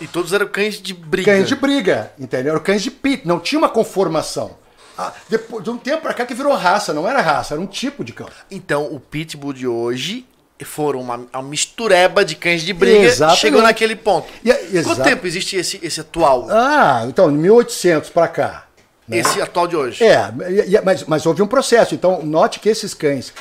E 0.00 0.06
todos 0.06 0.32
eram 0.32 0.48
cães 0.48 0.80
de 0.80 0.94
briga. 0.94 1.30
Cães 1.30 1.46
de 1.46 1.54
briga, 1.54 2.10
entendeu? 2.18 2.52
Eram 2.54 2.62
cães 2.62 2.82
de 2.82 2.90
pit, 2.90 3.26
não 3.28 3.38
tinha 3.38 3.58
uma 3.58 3.68
conformação. 3.68 4.52
Ah, 4.96 5.12
depois 5.28 5.62
de 5.62 5.70
um 5.70 5.76
tempo 5.78 6.02
pra 6.02 6.14
cá 6.14 6.26
que 6.26 6.34
virou 6.34 6.54
raça, 6.54 6.92
não 6.92 7.06
era 7.08 7.20
raça, 7.20 7.54
era 7.54 7.60
um 7.60 7.66
tipo 7.66 8.02
de 8.02 8.12
cão. 8.12 8.26
Então, 8.50 8.86
o 8.86 8.98
Pitbull 8.98 9.52
de 9.52 9.66
hoje 9.66 10.26
foram 10.64 11.00
uma, 11.00 11.16
uma 11.32 11.42
mistureba 11.42 12.24
de 12.24 12.34
cães 12.34 12.62
de 12.62 12.72
briga 12.72 12.98
Exatamente. 13.04 13.40
chegou 13.40 13.62
naquele 13.62 13.96
ponto. 13.96 14.28
E- 14.44 14.52
Quanto 14.52 14.74
exato. 14.76 15.02
tempo 15.02 15.26
existe 15.26 15.56
esse, 15.56 15.78
esse 15.82 16.00
atual? 16.00 16.46
Ah, 16.50 17.04
então, 17.06 17.30
de 17.30 17.38
1800 17.38 18.10
pra 18.10 18.28
cá. 18.28 18.66
Né? 19.10 19.18
Esse 19.18 19.40
atual 19.42 19.66
de 19.66 19.76
hoje? 19.76 20.02
É, 20.04 20.32
mas, 20.84 21.04
mas 21.04 21.26
houve 21.26 21.42
um 21.42 21.46
processo. 21.46 21.94
Então, 21.94 22.22
note 22.22 22.60
que 22.60 22.68
esses 22.68 22.94
cães 22.94 23.32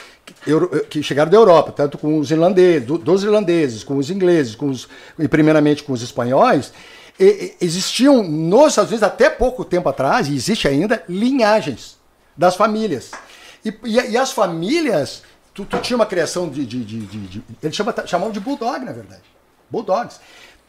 que, 0.90 1.02
chegaram 1.02 1.30
da 1.32 1.38
Europa, 1.38 1.72
tanto 1.72 1.98
com 1.98 2.20
os 2.20 2.30
irlandeses, 2.32 2.86
do- 2.88 2.98
dos 2.98 3.24
irlandeses, 3.24 3.84
com 3.84 3.98
os 3.98 4.10
ingleses, 4.10 4.56
com 4.56 4.70
os, 4.70 4.88
e 5.18 5.28
primeiramente 5.28 5.84
com 5.84 5.94
os 5.94 6.02
espanhóis, 6.02 6.72
existiam 7.62 8.24
nos 8.24 8.70
Estados 8.70 8.92
Unidos, 8.92 9.08
até 9.08 9.30
pouco 9.30 9.66
tempo 9.66 9.90
atrás, 9.90 10.28
e 10.28 10.36
existe 10.36 10.68
ainda, 10.68 11.04
linhagens 11.08 11.98
das 12.38 12.56
famílias. 12.56 13.12
E, 13.66 13.70
e- 13.84 14.12
e 14.12 14.18
as 14.18 14.32
famílias, 14.32 15.24
tu, 15.54 15.66
tu 15.66 15.78
tinha 15.80 15.98
uma 15.98 16.06
criação 16.06 16.48
de. 16.48 16.66
de, 16.66 16.84
de, 16.84 17.00
de- 17.02 17.28
de- 17.28 17.44
eles 17.62 17.76
chama, 17.76 17.94
chamavam 18.06 18.32
de 18.32 18.40
bulldog, 18.40 18.84
na 18.86 18.92
verdade. 18.94 19.22
Bulldogs. 19.70 20.20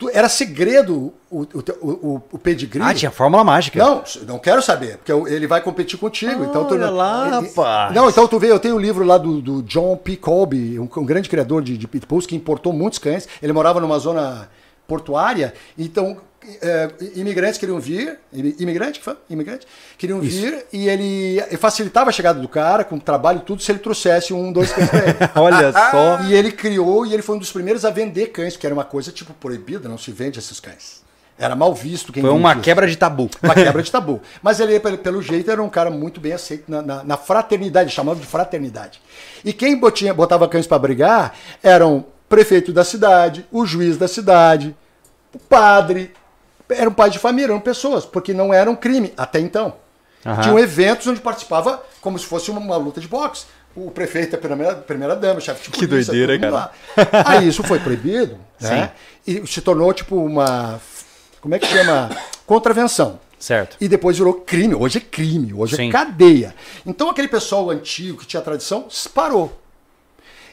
Tu- 0.01 0.11
era 0.15 0.31
segredo 0.31 1.13
o, 1.31 1.43
o, 1.43 1.47
o, 1.83 2.23
o, 2.33 2.39
pedigree. 2.39 2.83
Ah, 2.83 2.95
tinha 2.95 3.11
fórmula 3.11 3.45
mágica. 3.45 3.79
Não, 3.79 4.03
não 4.27 4.39
quero 4.39 4.63
saber, 4.63 4.97
porque 4.97 5.13
ele 5.31 5.47
vai 5.47 5.61
competir 5.61 5.99
contigo. 5.99 6.43
então 6.43 6.65
tu, 6.65 6.73
Olha 6.75 6.89
lá, 6.89 7.27
ele- 7.39 7.49
rapaz. 7.49 7.95
Não, 7.95 8.09
então 8.09 8.27
tu 8.27 8.39
vê, 8.39 8.51
eu 8.51 8.59
tenho 8.59 8.77
o 8.77 8.79
livro 8.79 9.05
lá 9.05 9.19
do, 9.19 9.43
do 9.43 9.63
John 9.63 9.95
P. 9.99 10.17
Colby, 10.17 10.79
um, 10.81 10.89
um 10.97 11.05
grande 11.05 11.29
criador 11.29 11.63
de, 11.63 11.77
de 11.77 11.87
pitbulls 11.87 12.27
que 12.27 12.35
importou 12.35 12.73
muitos 12.73 12.99
cães. 12.99 13.29
Ele 13.43 13.53
morava 13.53 13.79
numa 13.79 13.99
zona 13.99 14.49
portuária, 14.91 15.55
então 15.79 16.19
é, 16.61 16.91
imigrantes 17.15 17.59
queriam 17.59 17.79
vir, 17.79 18.19
imi- 18.33 18.57
imigrante 18.59 18.99
que 18.99 19.05
fala? 19.05 19.19
Imigrante? 19.31 19.67
Queriam 19.97 20.19
vir 20.21 20.67
e 20.73 20.89
ele 20.89 21.41
facilitava 21.59 22.11
a 22.11 22.13
chegada 22.13 22.41
do 22.41 22.49
cara 22.49 22.83
com 22.83 22.99
trabalho 22.99 23.39
e 23.39 23.43
tudo 23.43 23.63
se 23.63 23.71
ele 23.71 23.79
trouxesse 23.79 24.33
um, 24.35 24.53
dois 24.53 24.73
cães 24.73 24.89
pra 24.91 24.99
ele. 25.05 25.17
Olha 25.37 25.73
só. 25.73 26.21
E 26.25 26.35
ele 26.35 26.51
criou 26.51 27.07
e 27.07 27.15
ele 27.15 27.23
foi 27.23 27.37
um 27.37 27.39
dos 27.39 27.53
primeiros 27.53 27.85
a 27.85 27.91
vender 27.91 28.27
cães, 28.29 28.57
que 28.57 28.67
era 28.67 28.75
uma 28.75 28.85
coisa 28.85 29.13
tipo 29.13 29.33
proibida, 29.35 29.89
não 29.89 29.97
se 29.99 30.11
vende 30.11 30.39
esses 30.39 30.59
cães. 30.59 31.01
Era 31.39 31.55
mal 31.57 31.75
visto 31.75 32.13
quem 32.13 32.23
Foi 32.23 32.31
uma 32.33 32.51
vendia. 32.51 32.65
quebra 32.65 32.87
de 32.87 32.97
tabu. 32.97 33.31
Uma 33.43 33.55
quebra 33.55 33.83
de 33.83 33.91
tabu. 33.91 34.21
Mas 34.43 34.61
ele, 34.61 34.79
pelo, 34.81 35.23
jeito, 35.23 35.51
era 35.51 35.63
um 35.63 35.71
cara 35.71 35.91
muito 35.91 36.21
bem 36.21 36.33
aceito 36.35 36.65
na, 36.71 36.83
na, 36.83 37.03
na 37.05 37.17
fraternidade, 37.17 37.91
chamava 37.91 38.21
de 38.21 38.27
fraternidade. 38.27 39.01
E 39.43 39.51
quem 39.53 39.75
botinha, 39.79 40.13
botava 40.13 40.47
cães 40.49 40.67
para 40.67 40.79
brigar 40.79 41.35
eram 41.63 41.97
o 41.99 42.05
prefeito 42.29 42.73
da 42.75 42.85
cidade, 42.85 43.47
o 43.51 43.65
juiz 43.65 43.97
da 43.97 44.07
cidade, 44.07 44.77
o 45.35 45.39
padre. 45.39 46.13
Eram 46.69 46.93
pais 46.93 47.13
de 47.13 47.19
família, 47.19 47.49
eram 47.49 47.61
pessoas, 47.61 48.05
porque 48.05 48.33
não 48.33 48.55
era 48.55 48.71
um 48.71 48.77
crime 48.77 49.13
até 49.17 49.41
então. 49.41 49.75
Aham. 50.25 50.43
Tinham 50.43 50.59
eventos 50.59 51.07
onde 51.07 51.21
participava 51.21 51.83
como 52.01 52.19
se 52.19 52.27
fosse 52.27 52.51
uma, 52.51 52.61
uma 52.61 52.77
luta 52.77 53.01
de 53.01 53.09
boxe. 53.09 53.47
O 53.75 53.91
prefeito, 53.91 54.35
a 54.35 54.39
primeira, 54.39 54.75
primeira 54.75 55.17
dama, 55.17 55.41
chefe 55.41 55.71
de 55.71 55.71
Que 55.71 55.87
polícia, 55.87 56.13
doideira, 56.13 56.39
todo 56.39 56.51
mundo 56.53 56.71
cara. 56.95 57.13
lá. 57.25 57.25
Aí 57.31 57.49
isso 57.49 57.63
foi 57.63 57.79
proibido, 57.79 58.37
né? 58.61 58.93
E 59.27 59.47
se 59.47 59.61
tornou 59.61 59.93
tipo 59.93 60.17
uma. 60.17 60.81
Como 61.41 61.55
é 61.55 61.59
que 61.59 61.67
chama? 61.67 62.11
Contravenção. 62.47 63.19
Certo. 63.39 63.77
E 63.81 63.89
depois 63.89 64.19
virou 64.19 64.35
crime. 64.35 64.75
Hoje 64.75 64.99
é 64.99 65.01
crime, 65.01 65.55
hoje 65.55 65.77
Sim. 65.77 65.89
é 65.89 65.93
cadeia. 65.93 66.55
Então 66.85 67.09
aquele 67.09 67.29
pessoal 67.29 67.71
antigo 67.71 68.19
que 68.19 68.27
tinha 68.27 68.43
tradição 68.43 68.87
parou. 69.15 69.60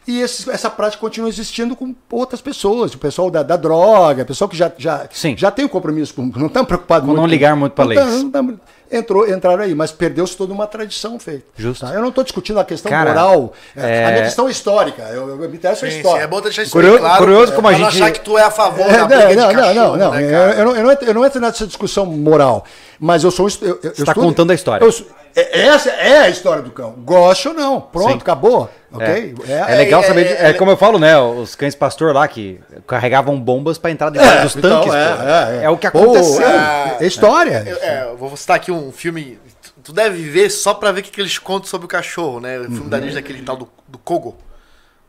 E 0.08 0.22
esse- 0.22 0.50
essa 0.50 0.70
prática 0.70 1.02
continua 1.02 1.28
existindo 1.28 1.76
com 1.76 1.94
outras 2.10 2.40
pessoas, 2.40 2.94
o 2.94 2.98
pessoal 2.98 3.30
da, 3.30 3.44
da 3.44 3.58
droga, 3.58 4.24
o 4.24 4.26
pessoal 4.26 4.48
que 4.48 4.56
já, 4.56 4.72
já, 4.78 5.06
Sim. 5.12 5.36
já 5.38 5.52
tem 5.52 5.66
o 5.66 5.70
compromisso, 5.70 6.14
com, 6.14 6.32
não 6.36 6.48
estão 6.48 6.64
preocupados 6.64 7.08
Com 7.10 7.14
não 7.14 7.28
ligar 7.28 7.56
muito 7.58 7.74
pra 7.74 7.84
não 7.86 7.94
tá- 7.94 8.04
leis. 8.06 8.24
não 8.24 8.32
tá- 8.32 8.44
entrou, 8.90 9.30
entraram 9.30 9.64
aí, 9.64 9.76
mas 9.76 9.92
perdeu-se 9.92 10.38
toda 10.38 10.54
uma 10.54 10.66
tradição 10.66 11.20
feita. 11.20 11.44
Justo. 11.58 11.86
tá? 11.86 11.94
Eu 11.94 12.00
não 12.00 12.08
estou 12.08 12.24
discutindo 12.24 12.58
a 12.58 12.64
questão 12.64 12.90
Cara, 12.90 13.10
moral, 13.10 13.52
é- 13.76 14.06
a 14.06 14.12
minha 14.12 14.24
questão 14.24 14.48
é 14.48 14.52
histórica, 14.52 15.02
eu, 15.12 15.28
eu 15.28 15.50
me 15.50 15.58
interessa 15.58 15.86
a 15.86 15.90
Sim, 15.90 15.96
sim, 15.96 16.02
história. 16.02 16.24
é 16.24 16.28
bom 16.28 16.40
deixar 16.40 16.64
isso 16.64 16.72
Curioso- 16.72 16.96
aí 16.96 17.02
claro. 17.02 17.18
curioso 17.26 17.54
como 17.54 17.68
a 17.68 17.72
pra 17.72 17.80
não 17.80 17.92
gente- 17.92 18.02
achar 18.04 18.12
que 18.14 18.20
tu 18.22 18.38
é 18.38 18.44
a 18.44 18.50
favor 18.52 18.86
É, 18.90 18.94
da 18.94 18.98
não, 19.00 19.08
briga 19.08 19.28
de 19.28 19.36
não, 19.36 19.48
cachorro, 19.54 19.74
não, 19.76 19.98
não, 19.98 20.12
né, 20.12 20.24
eu, 20.24 20.30
eu 20.60 20.66
não, 20.66 20.76
eu, 20.78 20.84
não 20.84 20.92
entro, 20.94 21.06
eu 21.06 21.14
não 21.14 21.26
entro 21.26 21.42
nessa 21.42 21.68
discussão 21.68 22.06
moral, 22.06 22.64
mas 22.98 23.26
eu 23.26 23.32
sou 23.32 23.46
um 23.46 23.50
eu, 23.62 23.68
eu, 23.68 23.80
eu 23.84 23.92
tá 23.92 24.12
estudo- 24.14 24.22
contando 24.22 24.52
a 24.52 24.56
história. 24.56 24.86
eu 24.86 24.90
é- 24.90 24.94
essa 25.42 25.90
é 25.92 26.20
a 26.22 26.30
história 26.30 26.62
do 26.64 26.72
cão. 26.72 26.92
Goste 26.98 27.48
ou 27.48 27.54
não, 27.54 27.80
pronto, 27.80 28.12
Sim. 28.14 28.18
acabou, 28.18 28.70
ok? 28.92 29.36
É, 29.48 29.76
legal 29.76 30.02
é, 30.02 30.08
saber. 30.08 30.24
de- 30.26 30.34
é, 30.34 30.50
É, 30.50 30.54
como 30.54 30.72
eu 30.72 30.78
falo, 30.78 30.98
né? 30.98 31.18
Os 31.20 31.54
cães 31.56 31.76
pastor 31.76 32.14
lá 32.14 32.28
que 32.28 32.60
carregavam 32.88 33.40
bombas 33.40 33.78
pra 33.78 33.92
entrar 33.92 34.10
dentro 34.10 34.42
dos 34.44 34.56
então, 34.56 34.82
tanques. 34.82 34.94
é, 34.96 35.14
pô. 35.16 35.24
é, 35.24 35.64
é. 35.66 35.70
o 35.70 35.78
que 35.78 35.92
Pô, 35.92 36.00
aconteceu. 36.00 36.48
é, 36.48 36.98
é 37.02 37.06
história. 37.06 37.64
Eu, 37.68 37.78
é, 37.78 38.04
eu 38.12 38.18
vou 38.18 38.36
citar 38.36 38.56
aqui 38.56 38.72
um 38.72 38.92
filme. 38.92 39.40
tu- 39.84 39.94
deve 39.94 40.22
ver 40.30 40.50
só 40.50 40.74
pra 40.74 40.92
ver 40.92 41.02
o 41.02 41.04
que, 41.04 41.12
que 41.12 41.22
eles 41.22 41.38
contam 41.38 41.68
sobre 41.70 41.86
o 41.86 41.88
cachorro, 41.88 42.40
né? 42.40 42.58
O 42.60 42.64
filme 42.64 42.80
Uhum. 42.82 42.90
da 42.90 43.00
Disney, 43.00 43.20
aquele 43.20 43.42
tal 43.44 43.56
do, 43.58 43.70
do 43.88 43.98
Kogo. 43.98 44.36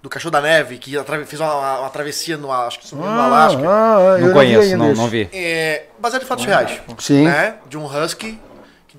Do 0.01 0.09
cachorro 0.09 0.31
da 0.31 0.41
neve, 0.41 0.79
que 0.79 0.93
fez 1.27 1.41
uma, 1.41 1.53
uma- 1.57 1.81
uma 1.81 1.91
travessia 1.91 2.37
no, 2.37 2.53
acho 2.53 2.79
que 2.79 2.87
subiu 2.87 3.05
no 3.05 3.21
Alasca. 3.21 3.61
Ah, 3.69 4.17
Não 4.21 4.33
conheço, 4.33 4.77
não, 4.77 4.95
não 4.95 5.09
vi. 5.09 5.29
É, 5.33 5.87
baseado 5.99 6.23
em 6.23 6.27
fatos 6.27 6.45
reais. 6.45 6.81
Sim. 6.99 7.25
Né? 7.25 7.55
De 7.69 7.77
um 7.77 7.85
husky 7.85 8.39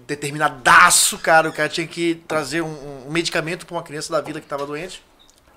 determinadaço, 0.09 1.17
cara. 1.19 1.49
O 1.49 1.53
cara 1.53 1.69
tinha 1.69 1.87
que 1.87 2.15
trazer 2.27 2.61
um, 2.61 3.05
um 3.07 3.11
medicamento 3.11 3.65
pra 3.65 3.75
uma 3.75 3.83
criança 3.83 4.11
da 4.11 4.19
vida 4.21 4.41
que 4.41 4.47
tava 4.47 4.65
doente. 4.65 5.03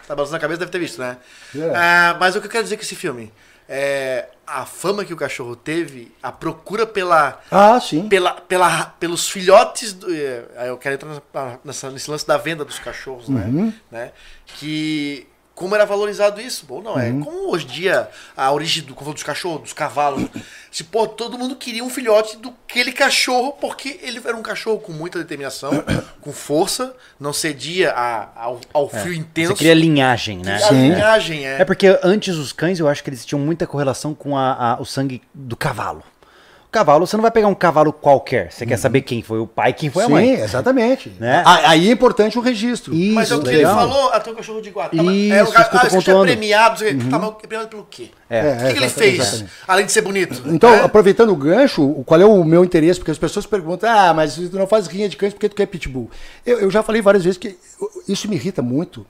Tá 0.07 0.15
balançando 0.15 0.37
a 0.37 0.41
cabeça, 0.41 0.59
deve 0.61 0.71
ter 0.73 0.79
visto, 0.79 0.99
né? 1.01 1.17
É. 1.57 1.73
Ah, 1.75 2.17
mas 2.19 2.35
o 2.37 2.41
que 2.41 2.47
eu 2.47 2.51
quero 2.51 2.65
dizer 2.65 2.77
com 2.77 2.83
esse 2.83 2.97
filme? 2.97 3.33
É, 3.69 4.29
a 4.47 4.67
fama 4.67 5.05
que 5.05 5.15
o 5.15 5.17
cachorro 5.17 5.55
teve, 5.55 6.13
a 6.23 6.31
procura 6.33 6.85
pela, 6.85 7.41
Ah, 7.51 7.81
sim. 7.81 8.09
pela, 8.09 8.33
pela, 8.33 8.87
pelos 8.99 9.29
filhotes. 9.31 9.93
Do, 9.93 10.13
é, 10.15 10.45
aí 10.57 10.69
eu 10.69 10.77
quero 10.77 10.97
entrar 10.97 11.59
nessa- 11.65 11.89
nesse 11.91 12.11
lance 12.11 12.27
da 12.27 12.37
venda 12.37 12.65
dos 12.65 12.79
cachorros, 12.81 13.29
Uhum. 13.29 13.67
né? 13.67 13.75
né? 13.91 14.13
Que. 14.47 15.27
Como 15.55 15.75
era 15.75 15.85
valorizado 15.85 16.41
isso? 16.41 16.65
Bom, 16.67 16.81
não 16.81 16.99
é. 16.99 17.11
Uhum. 17.11 17.21
Como 17.23 17.53
hoje 17.53 17.67
em 17.67 17.69
dia 17.69 18.09
a 18.37 18.51
origem 18.51 18.83
do, 18.85 18.95
dos 18.95 19.23
cachorros, 19.23 19.61
dos 19.63 19.73
cavalos. 19.73 20.29
Se, 20.71 20.83
pô, 20.83 21.07
todo 21.07 21.39
mundo 21.39 21.55
queria 21.57 21.85
um 21.85 21.91
filhote 21.91 22.39
do 22.39 22.55
aquele 22.67 22.91
cachorro, 22.91 23.53
porque 23.61 24.01
ele 24.03 24.19
era 24.25 24.35
um 24.35 24.43
cachorro 24.43 24.79
com 24.79 24.93
muita 24.93 25.19
determinação, 25.19 25.71
com 26.23 26.33
força, 26.33 26.97
não 27.21 27.33
cedia 27.35 27.93
a- 27.93 28.31
ao, 28.35 28.61
ao 28.73 28.89
fio 28.89 29.13
intenso. 29.13 29.53
Você 29.53 29.59
cria 29.59 29.75
linhagem, 29.75 30.39
né? 30.39 30.55
A 30.57 30.69
Sim. 30.69 30.89
linhagem 30.95 31.47
é. 31.47 31.61
É 31.61 31.65
porque 31.67 31.99
antes 32.03 32.37
os 32.37 32.51
cães, 32.53 32.81
eu 32.81 32.89
acho 32.89 33.05
que 33.05 33.11
eles 33.11 33.25
tinham 33.27 33.39
muita 33.41 33.67
correlação 33.67 34.15
com 34.15 34.37
a- 34.37 34.73
a- 34.73 34.81
o 34.81 34.87
sangue 34.87 35.21
do 35.35 35.55
cavalo. 35.55 36.03
Cavalo, 36.73 37.07
você 37.07 37.17
não 37.19 37.23
vai 37.23 37.31
pegar 37.31 37.49
um 37.49 37.55
cavalo 37.55 37.93
qualquer. 37.93 38.51
Você 38.51 38.65
quer 38.65 38.79
saber 38.79 39.03
quem 39.03 39.23
foi 39.23 39.39
o 39.39 39.47
pai, 39.47 39.75
quem 39.75 39.91
foi 39.91 40.05
a 40.05 40.07
Sim, 40.07 40.13
mãe. 40.13 40.31
exatamente. 40.33 41.13
Né? 41.21 41.43
A- 41.45 41.69
Aí 41.69 41.87
é 41.91 41.93
importante 41.93 42.39
o 42.39 42.41
registro. 42.41 42.95
Isso, 42.95 43.15
Mas 43.15 43.31
é 43.31 43.37
o 43.37 43.41
que 43.43 43.49
legal. 43.51 43.73
ele 43.79 43.91
falou, 43.91 44.09
até 44.11 44.31
o 44.31 44.35
cachorro 44.35 44.63
de 44.63 44.71
guarda. 44.71 44.97
Tá, 44.97 45.03
Isso, 45.03 45.35
é, 45.35 45.43
o, 45.43 45.45
isso 45.45 45.53
tô 45.53 45.59
ah, 45.77 45.87
pontuando. 45.91 46.25
é 46.25 46.27
premiado, 46.35 46.79
quê. 46.83 46.97
tá, 47.11 47.19
mas 47.19 47.29
é 47.29 47.33
premiado 47.47 47.69
pelo 47.69 47.87
quê? 47.91 48.09
É. 48.31 48.41
o 48.41 48.67
que, 48.69 48.73
que 48.73 48.79
ele 48.79 48.89
fez, 48.89 49.19
exatamente. 49.21 49.51
além 49.69 49.85
de 49.85 49.93
ser 49.93 50.01
bonito? 50.01 50.43
Então, 50.47 50.71
né? 50.71 50.81
aproveitando 50.83 51.29
o 51.31 51.37
gancho, 51.37 51.83
o- 51.85 52.03
qual 52.05 52.19
é 52.19 52.25
o 52.25 52.43
meu 52.43 52.65
interesse? 52.65 52.99
Porque 52.99 53.11
as 53.11 53.19
pessoas 53.19 53.45
perguntam, 53.45 53.91
ah, 53.91 54.15
mas 54.15 54.37
tu 54.37 54.57
não 54.57 54.67
faz 54.67 54.87
rinha 54.87 55.11
de 55.11 55.17
cães 55.19 55.35
porque 55.35 55.51
tu 55.51 55.55
quer 55.55 55.67
pitbull. 55.67 56.11
Eu, 56.47 56.59
eu 56.59 56.71
já 56.71 56.83
falei 56.83 57.03
várias 57.03 57.23
vezes 57.23 57.37
que 57.37 57.55
isso 58.09 58.27
me 58.31 58.37
irrita 58.37 58.63
muito, 58.63 59.05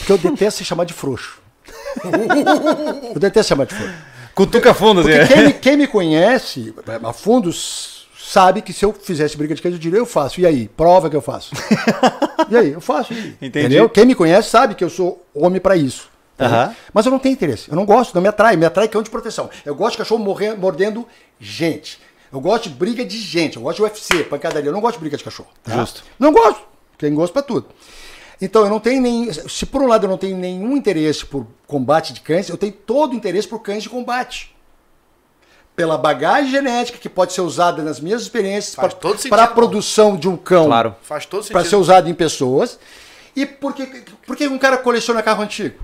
porque 0.00 0.12
eu 0.12 0.18
detesto 0.30 0.58
ser 0.58 0.64
chamado 0.64 0.88
de 0.88 0.92
frouxo. 0.92 1.40
eu 3.14 3.18
detesto 3.18 3.44
ser 3.44 3.48
chamado 3.48 3.68
de 3.68 3.74
frouxo. 3.76 3.94
Cutuca 4.34 4.72
fundo, 4.74 5.02
Porque 5.02 5.16
assim. 5.16 5.34
quem 5.34 5.44
me, 5.46 5.52
quem 5.52 5.76
me 5.76 5.86
conhece 5.86 6.74
a 7.02 7.12
fundo 7.12 7.50
sabe 7.52 8.62
que 8.62 8.72
se 8.72 8.84
eu 8.84 8.92
fizesse 8.92 9.36
briga 9.36 9.54
de 9.54 9.60
cães, 9.60 9.74
eu 9.74 9.78
diria, 9.78 9.98
eu 9.98 10.06
faço. 10.06 10.40
E 10.40 10.46
aí? 10.46 10.68
Prova 10.68 11.10
que 11.10 11.16
eu 11.16 11.20
faço. 11.20 11.52
e 12.48 12.56
aí? 12.56 12.72
Eu 12.72 12.80
faço. 12.80 13.12
Entendi. 13.12 13.46
Entendeu? 13.46 13.88
Quem 13.90 14.06
me 14.06 14.14
conhece 14.14 14.48
sabe 14.48 14.74
que 14.74 14.82
eu 14.82 14.88
sou 14.90 15.24
homem 15.34 15.60
pra 15.60 15.76
isso. 15.76 16.08
Aham. 16.40 16.74
Mas 16.94 17.04
eu 17.04 17.12
não 17.12 17.18
tenho 17.18 17.34
interesse. 17.34 17.68
Eu 17.68 17.76
não 17.76 17.84
gosto, 17.84 18.14
não 18.14 18.22
me 18.22 18.28
atrai. 18.28 18.56
Me 18.56 18.64
atrai 18.64 18.88
cão 18.88 19.02
de 19.02 19.10
proteção. 19.10 19.50
Eu 19.66 19.74
gosto 19.74 19.92
de 19.92 19.98
cachorro 19.98 20.24
morrendo, 20.24 20.58
mordendo 20.58 21.06
gente. 21.38 22.00
Eu 22.32 22.40
gosto 22.40 22.70
de 22.70 22.74
briga 22.74 23.04
de 23.04 23.18
gente. 23.18 23.56
Eu 23.56 23.62
gosto 23.62 23.76
de 23.76 23.82
UFC, 23.82 24.24
pancadaria. 24.24 24.70
Eu 24.70 24.72
não 24.72 24.80
gosto 24.80 24.94
de 24.94 25.00
briga 25.00 25.16
de 25.18 25.24
cachorro. 25.24 25.50
tá? 25.62 25.76
Justo. 25.76 26.02
Não 26.18 26.32
gosto. 26.32 26.62
Tem 26.96 27.14
gosto 27.14 27.32
pra 27.34 27.42
tudo. 27.42 27.66
Então, 28.40 28.64
eu 28.64 28.70
não 28.70 28.80
tenho 28.80 29.00
nem. 29.00 29.32
Se 29.32 29.66
por 29.66 29.82
um 29.82 29.86
lado 29.86 30.06
eu 30.06 30.10
não 30.10 30.18
tenho 30.18 30.36
nenhum 30.36 30.76
interesse 30.76 31.24
por 31.24 31.46
combate 31.66 32.12
de 32.12 32.20
cães, 32.20 32.48
eu 32.48 32.56
tenho 32.56 32.72
todo 32.72 33.12
o 33.12 33.16
interesse 33.16 33.46
por 33.46 33.60
cães 33.60 33.82
de 33.82 33.88
combate. 33.88 34.54
Pela 35.74 35.96
bagagem 35.96 36.50
genética 36.50 36.98
que 36.98 37.08
pode 37.08 37.32
ser 37.32 37.40
usada 37.40 37.82
nas 37.82 37.98
minhas 37.98 38.20
experiências 38.20 38.74
Faz 38.74 38.92
para, 38.92 39.28
para 39.30 39.44
a 39.44 39.46
produção 39.46 40.16
de 40.16 40.28
um 40.28 40.36
cão 40.36 40.66
Claro. 40.66 40.94
Faz 41.00 41.24
todo 41.24 41.40
para 41.46 41.60
sentido. 41.60 41.70
ser 41.70 41.76
usado 41.76 42.10
em 42.10 42.14
pessoas. 42.14 42.78
E 43.34 43.46
por 43.46 43.72
que, 43.72 43.86
por 44.26 44.36
que 44.36 44.46
um 44.46 44.58
cara 44.58 44.76
coleciona 44.76 45.22
carro 45.22 45.42
antigo? 45.42 45.82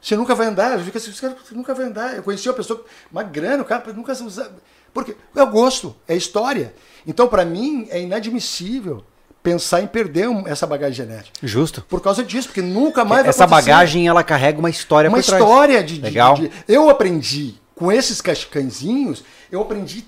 Você 0.00 0.16
nunca 0.16 0.34
vai 0.34 0.48
andar, 0.48 0.78
eu 0.78 0.84
fico 0.84 0.98
assim, 0.98 1.12
cara 1.12 1.36
nunca 1.52 1.74
vai 1.74 1.86
andar. 1.86 2.16
Eu 2.16 2.22
conheci 2.22 2.48
uma 2.48 2.54
pessoa, 2.54 2.84
uma 3.10 3.22
grana, 3.22 3.62
o 3.62 3.64
cara 3.64 3.92
nunca 3.92 4.14
se 4.14 4.22
usa. 4.22 4.52
Porque 4.92 5.16
é 5.34 5.42
o 5.42 5.46
gosto, 5.46 5.96
é 6.06 6.14
a 6.14 6.16
história. 6.16 6.74
Então, 7.06 7.28
para 7.28 7.44
mim, 7.44 7.86
é 7.88 8.00
inadmissível 8.00 9.04
pensar 9.42 9.82
em 9.82 9.86
perder 9.86 10.28
essa 10.46 10.66
bagagem 10.66 10.94
genética. 10.94 11.30
Justo. 11.42 11.82
Por 11.88 12.00
causa 12.00 12.22
disso, 12.22 12.48
porque 12.48 12.62
nunca 12.62 13.04
mais 13.04 13.22
vai 13.22 13.30
Essa 13.30 13.44
acontecer. 13.44 13.70
bagagem, 13.70 14.06
ela 14.08 14.22
carrega 14.22 14.58
uma 14.58 14.70
história 14.70 15.08
uma 15.10 15.18
história 15.18 15.82
de, 15.82 15.96
de- 15.96 16.00
Legal. 16.00 16.34
de- 16.34 16.50
Eu 16.68 16.88
aprendi 16.88 17.54
com 17.74 17.90
esses 17.90 18.20
cãezinhos, 18.50 19.24
eu 19.50 19.60
aprendi 19.60 20.04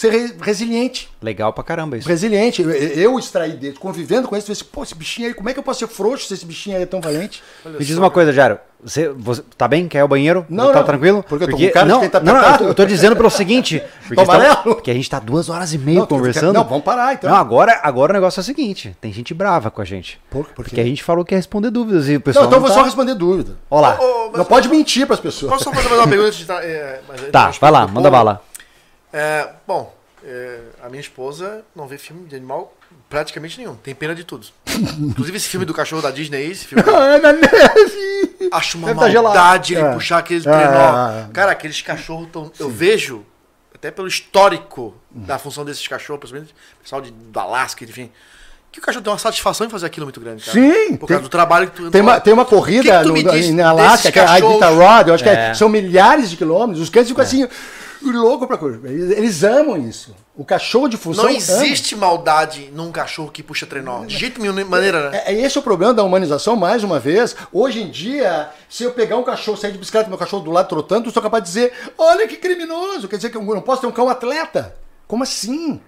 ser 0.00 0.10
re- 0.10 0.34
resiliente. 0.40 1.08
Legal 1.22 1.52
pra 1.52 1.62
caramba 1.62 1.96
isso. 1.98 2.08
Resiliente. 2.08 2.62
Eu, 2.62 2.70
eu 2.70 3.18
extraí 3.18 3.52
deles, 3.52 3.78
convivendo 3.78 4.22
com 4.28 4.34
falei 4.40 4.44
assim, 4.52 4.64
pô, 4.72 4.82
esse 4.82 4.94
bichinho 4.94 5.28
aí, 5.28 5.34
como 5.34 5.48
é 5.48 5.52
que 5.52 5.58
eu 5.58 5.62
posso 5.62 5.80
ser 5.80 5.88
frouxo 5.88 6.26
se 6.26 6.34
esse 6.34 6.46
bichinho 6.46 6.76
aí 6.76 6.82
é 6.82 6.86
tão 6.86 7.00
valente? 7.00 7.42
Me 7.66 7.84
diz 7.84 7.96
uma 7.98 8.10
coisa, 8.10 8.32
Jário. 8.32 8.58
Você, 8.82 9.10
você 9.10 9.42
tá 9.58 9.68
bem? 9.68 9.86
Quer 9.86 9.98
ir 9.98 10.00
ao 10.00 10.08
banheiro? 10.08 10.46
Não, 10.48 10.72
Tá 10.72 10.78
não. 10.78 10.86
tranquilo? 10.86 11.22
Porque 11.28 11.44
eu 11.44 11.48
tô 11.50 11.56
com 11.58 11.68
cara 11.70 11.84
de 11.86 11.92
não, 11.92 12.00
quem 12.00 12.08
tá 12.08 12.18
não, 12.20 12.32
não, 12.32 12.42
eu 12.52 12.58
tô- 12.58 12.64
eu 12.64 12.74
tô 12.74 12.86
dizendo 12.86 13.14
pelo 13.14 13.28
seguinte. 13.28 13.82
Porque, 14.08 14.22
está- 14.22 14.56
porque 14.56 14.90
a 14.90 14.94
gente 14.94 15.08
tá 15.10 15.18
duas 15.20 15.50
horas 15.50 15.74
e 15.74 15.78
meia 15.78 15.98
Não, 16.00 16.06
conversando. 16.06 16.54
não, 16.54 16.64
vamos 16.64 16.82
parar, 16.82 17.12
então. 17.12 17.28
Não, 17.30 17.36
agora, 17.36 17.78
agora 17.82 18.10
o 18.12 18.14
negócio 18.14 18.40
é 18.40 18.42
o 18.42 18.44
seguinte. 18.44 18.96
Tem 19.00 19.12
gente 19.12 19.34
brava 19.34 19.70
com 19.70 19.82
a 19.82 19.84
gente. 19.84 20.18
Por- 20.30 20.46
por 20.46 20.64
quê? 20.64 20.70
Porque 20.70 20.80
a 20.80 20.84
gente 20.84 21.02
falou 21.04 21.24
que 21.26 21.34
ia 21.34 21.38
responder 21.38 21.70
dúvidas 21.70 22.08
e 22.08 22.16
o 22.16 22.20
pessoal 22.22 22.44
Não, 22.44 22.48
então 22.50 22.56
eu 22.56 22.60
não 22.62 22.66
vou 22.68 22.74
tá... 22.74 22.80
só 22.82 22.86
responder 22.86 23.14
dúvida. 23.14 23.56
Olha 23.70 23.80
lá. 23.88 24.00
Ô, 24.00 24.28
mas- 24.30 24.38
Não 24.38 24.44
pode 24.46 24.68
mentir 24.70 25.06
para 25.06 25.14
as 25.14 25.20
pessoas. 25.20 25.52
Posso 25.52 25.64
só 25.64 25.72
fazer 25.72 25.88
mais 25.90 26.00
uma 26.00 26.08
pergunta? 26.08 26.28
antes 26.28 26.38
de 26.38 26.46
tá- 26.46 26.64
é, 26.64 27.00
Tá, 27.30 27.50
vai 27.60 27.70
lá, 27.70 27.84
o 27.84 27.90
manda 27.90 28.10
bala. 28.10 28.42
É, 29.12 29.48
bom, 29.66 29.94
é, 30.24 30.58
a 30.82 30.88
minha 30.88 31.00
esposa 31.00 31.64
não 31.74 31.86
vê 31.86 31.98
filme 31.98 32.26
de 32.28 32.36
animal 32.36 32.74
praticamente 33.08 33.58
nenhum. 33.58 33.74
Tem 33.74 33.94
pena 33.94 34.14
de 34.14 34.24
tudo. 34.24 34.46
Inclusive 35.00 35.36
esse 35.36 35.48
filme 35.48 35.66
do 35.66 35.74
cachorro 35.74 36.02
da 36.02 36.10
Disney, 36.10 36.50
esse 36.50 36.64
filme. 36.66 36.84
Ana 36.88 37.32
Neve! 37.34 38.48
Acho 38.52 38.78
uma 38.78 38.88
Deve 38.94 39.00
tá 39.14 39.22
maldade 39.22 39.74
ele 39.74 39.82
É. 39.82 39.92
puxar 39.92 40.18
aqueles 40.18 40.46
É, 40.46 40.50
trenó. 40.50 41.10
é, 41.10 41.20
é. 41.22 41.26
Cara, 41.32 41.52
aqueles 41.52 41.80
cachorros 41.82 42.28
tão. 42.32 42.50
Eu 42.58 42.68
vejo, 42.70 43.24
até 43.74 43.90
pelo 43.90 44.08
histórico 44.08 44.94
da 45.10 45.38
função 45.38 45.64
desses 45.64 45.86
cachorros, 45.86 46.20
principalmente 46.20 46.54
pessoal 46.82 47.00
de, 47.00 47.10
do 47.10 47.38
Alasca, 47.40 47.84
enfim. 47.84 48.10
Que 48.72 48.78
o 48.78 48.82
cachorro 48.82 49.02
tem 49.02 49.12
uma 49.12 49.18
satisfação 49.18 49.66
em 49.66 49.70
fazer 49.70 49.86
aquilo 49.86 50.06
muito 50.06 50.20
grande, 50.20 50.44
cara. 50.44 50.52
Sim, 50.52 50.96
Por 50.96 51.06
tem- 51.08 51.16
causa 51.16 51.22
do 51.22 51.28
trabalho 51.28 51.68
que 51.70 51.76
tu 51.76 51.90
Tem 51.90 52.00
uma, 52.00 52.20
tem 52.20 52.32
uma 52.32 52.44
que 52.44 52.50
corrida 52.50 52.98
que 52.98 53.02
tu 53.02 53.08
no, 53.08 53.14
me 53.14 53.22
no, 53.24 53.32
diz 53.32 53.46
em 53.46 53.60
Alaska, 53.60 54.12
que 54.12 54.18
é 54.18 54.22
a 54.22 54.26
cachorros? 54.26 54.50
Iditarod, 54.52 55.08
eu 55.08 55.14
acho 55.14 55.24
que 55.24 55.28
é- 55.30 55.48
É. 55.50 55.54
são 55.54 55.68
milhares 55.68 56.30
de 56.30 56.36
quilômetros, 56.36 56.80
os 56.80 56.88
cães 56.88 57.08
ficam 57.08 57.22
assim, 57.24 57.48
loucos 58.02 58.46
pra 58.46 58.56
coisa. 58.56 58.80
Eles, 58.88 59.10
eles 59.10 59.44
amam 59.44 59.76
isso. 59.76 60.14
O 60.34 60.44
cachorro 60.44 60.88
de 60.88 60.96
função 60.96 61.24
Não 61.24 61.30
ama. 61.30 61.38
existe 61.38 61.94
maldade 61.94 62.70
num 62.74 62.90
cachorro 62.90 63.30
que 63.30 63.42
puxa 63.42 63.66
trenó. 63.66 64.04
De 64.04 64.16
jeito 64.16 64.40
nenhum, 64.40 64.64
maneira, 64.64 65.10
né? 65.10 65.22
É, 65.26 65.34
é 65.34 65.40
esse 65.42 65.58
o 65.58 65.62
problema 65.62 65.92
da 65.92 66.02
humanização, 66.02 66.56
mais 66.56 66.82
uma 66.82 66.98
vez. 66.98 67.36
Hoje 67.52 67.82
em 67.82 67.90
dia, 67.90 68.50
se 68.68 68.84
eu 68.84 68.92
pegar 68.92 69.16
um 69.16 69.22
cachorro, 69.22 69.56
sair 69.56 69.72
de 69.72 69.78
bicicleta 69.78 70.08
meu 70.08 70.18
cachorro 70.18 70.42
do 70.44 70.50
lado 70.50 70.68
trotando, 70.68 71.08
eu 71.08 71.12
sou 71.12 71.22
capaz 71.22 71.44
de 71.44 71.48
dizer: 71.48 71.72
olha 71.98 72.26
que 72.26 72.36
criminoso. 72.36 73.06
Quer 73.08 73.16
dizer 73.16 73.30
que 73.30 73.36
eu 73.36 73.42
não 73.42 73.60
posso 73.60 73.82
ter 73.82 73.86
um 73.86 73.92
cão 73.92 74.08
atleta. 74.08 74.74
Como 75.06 75.22
assim? 75.22 75.80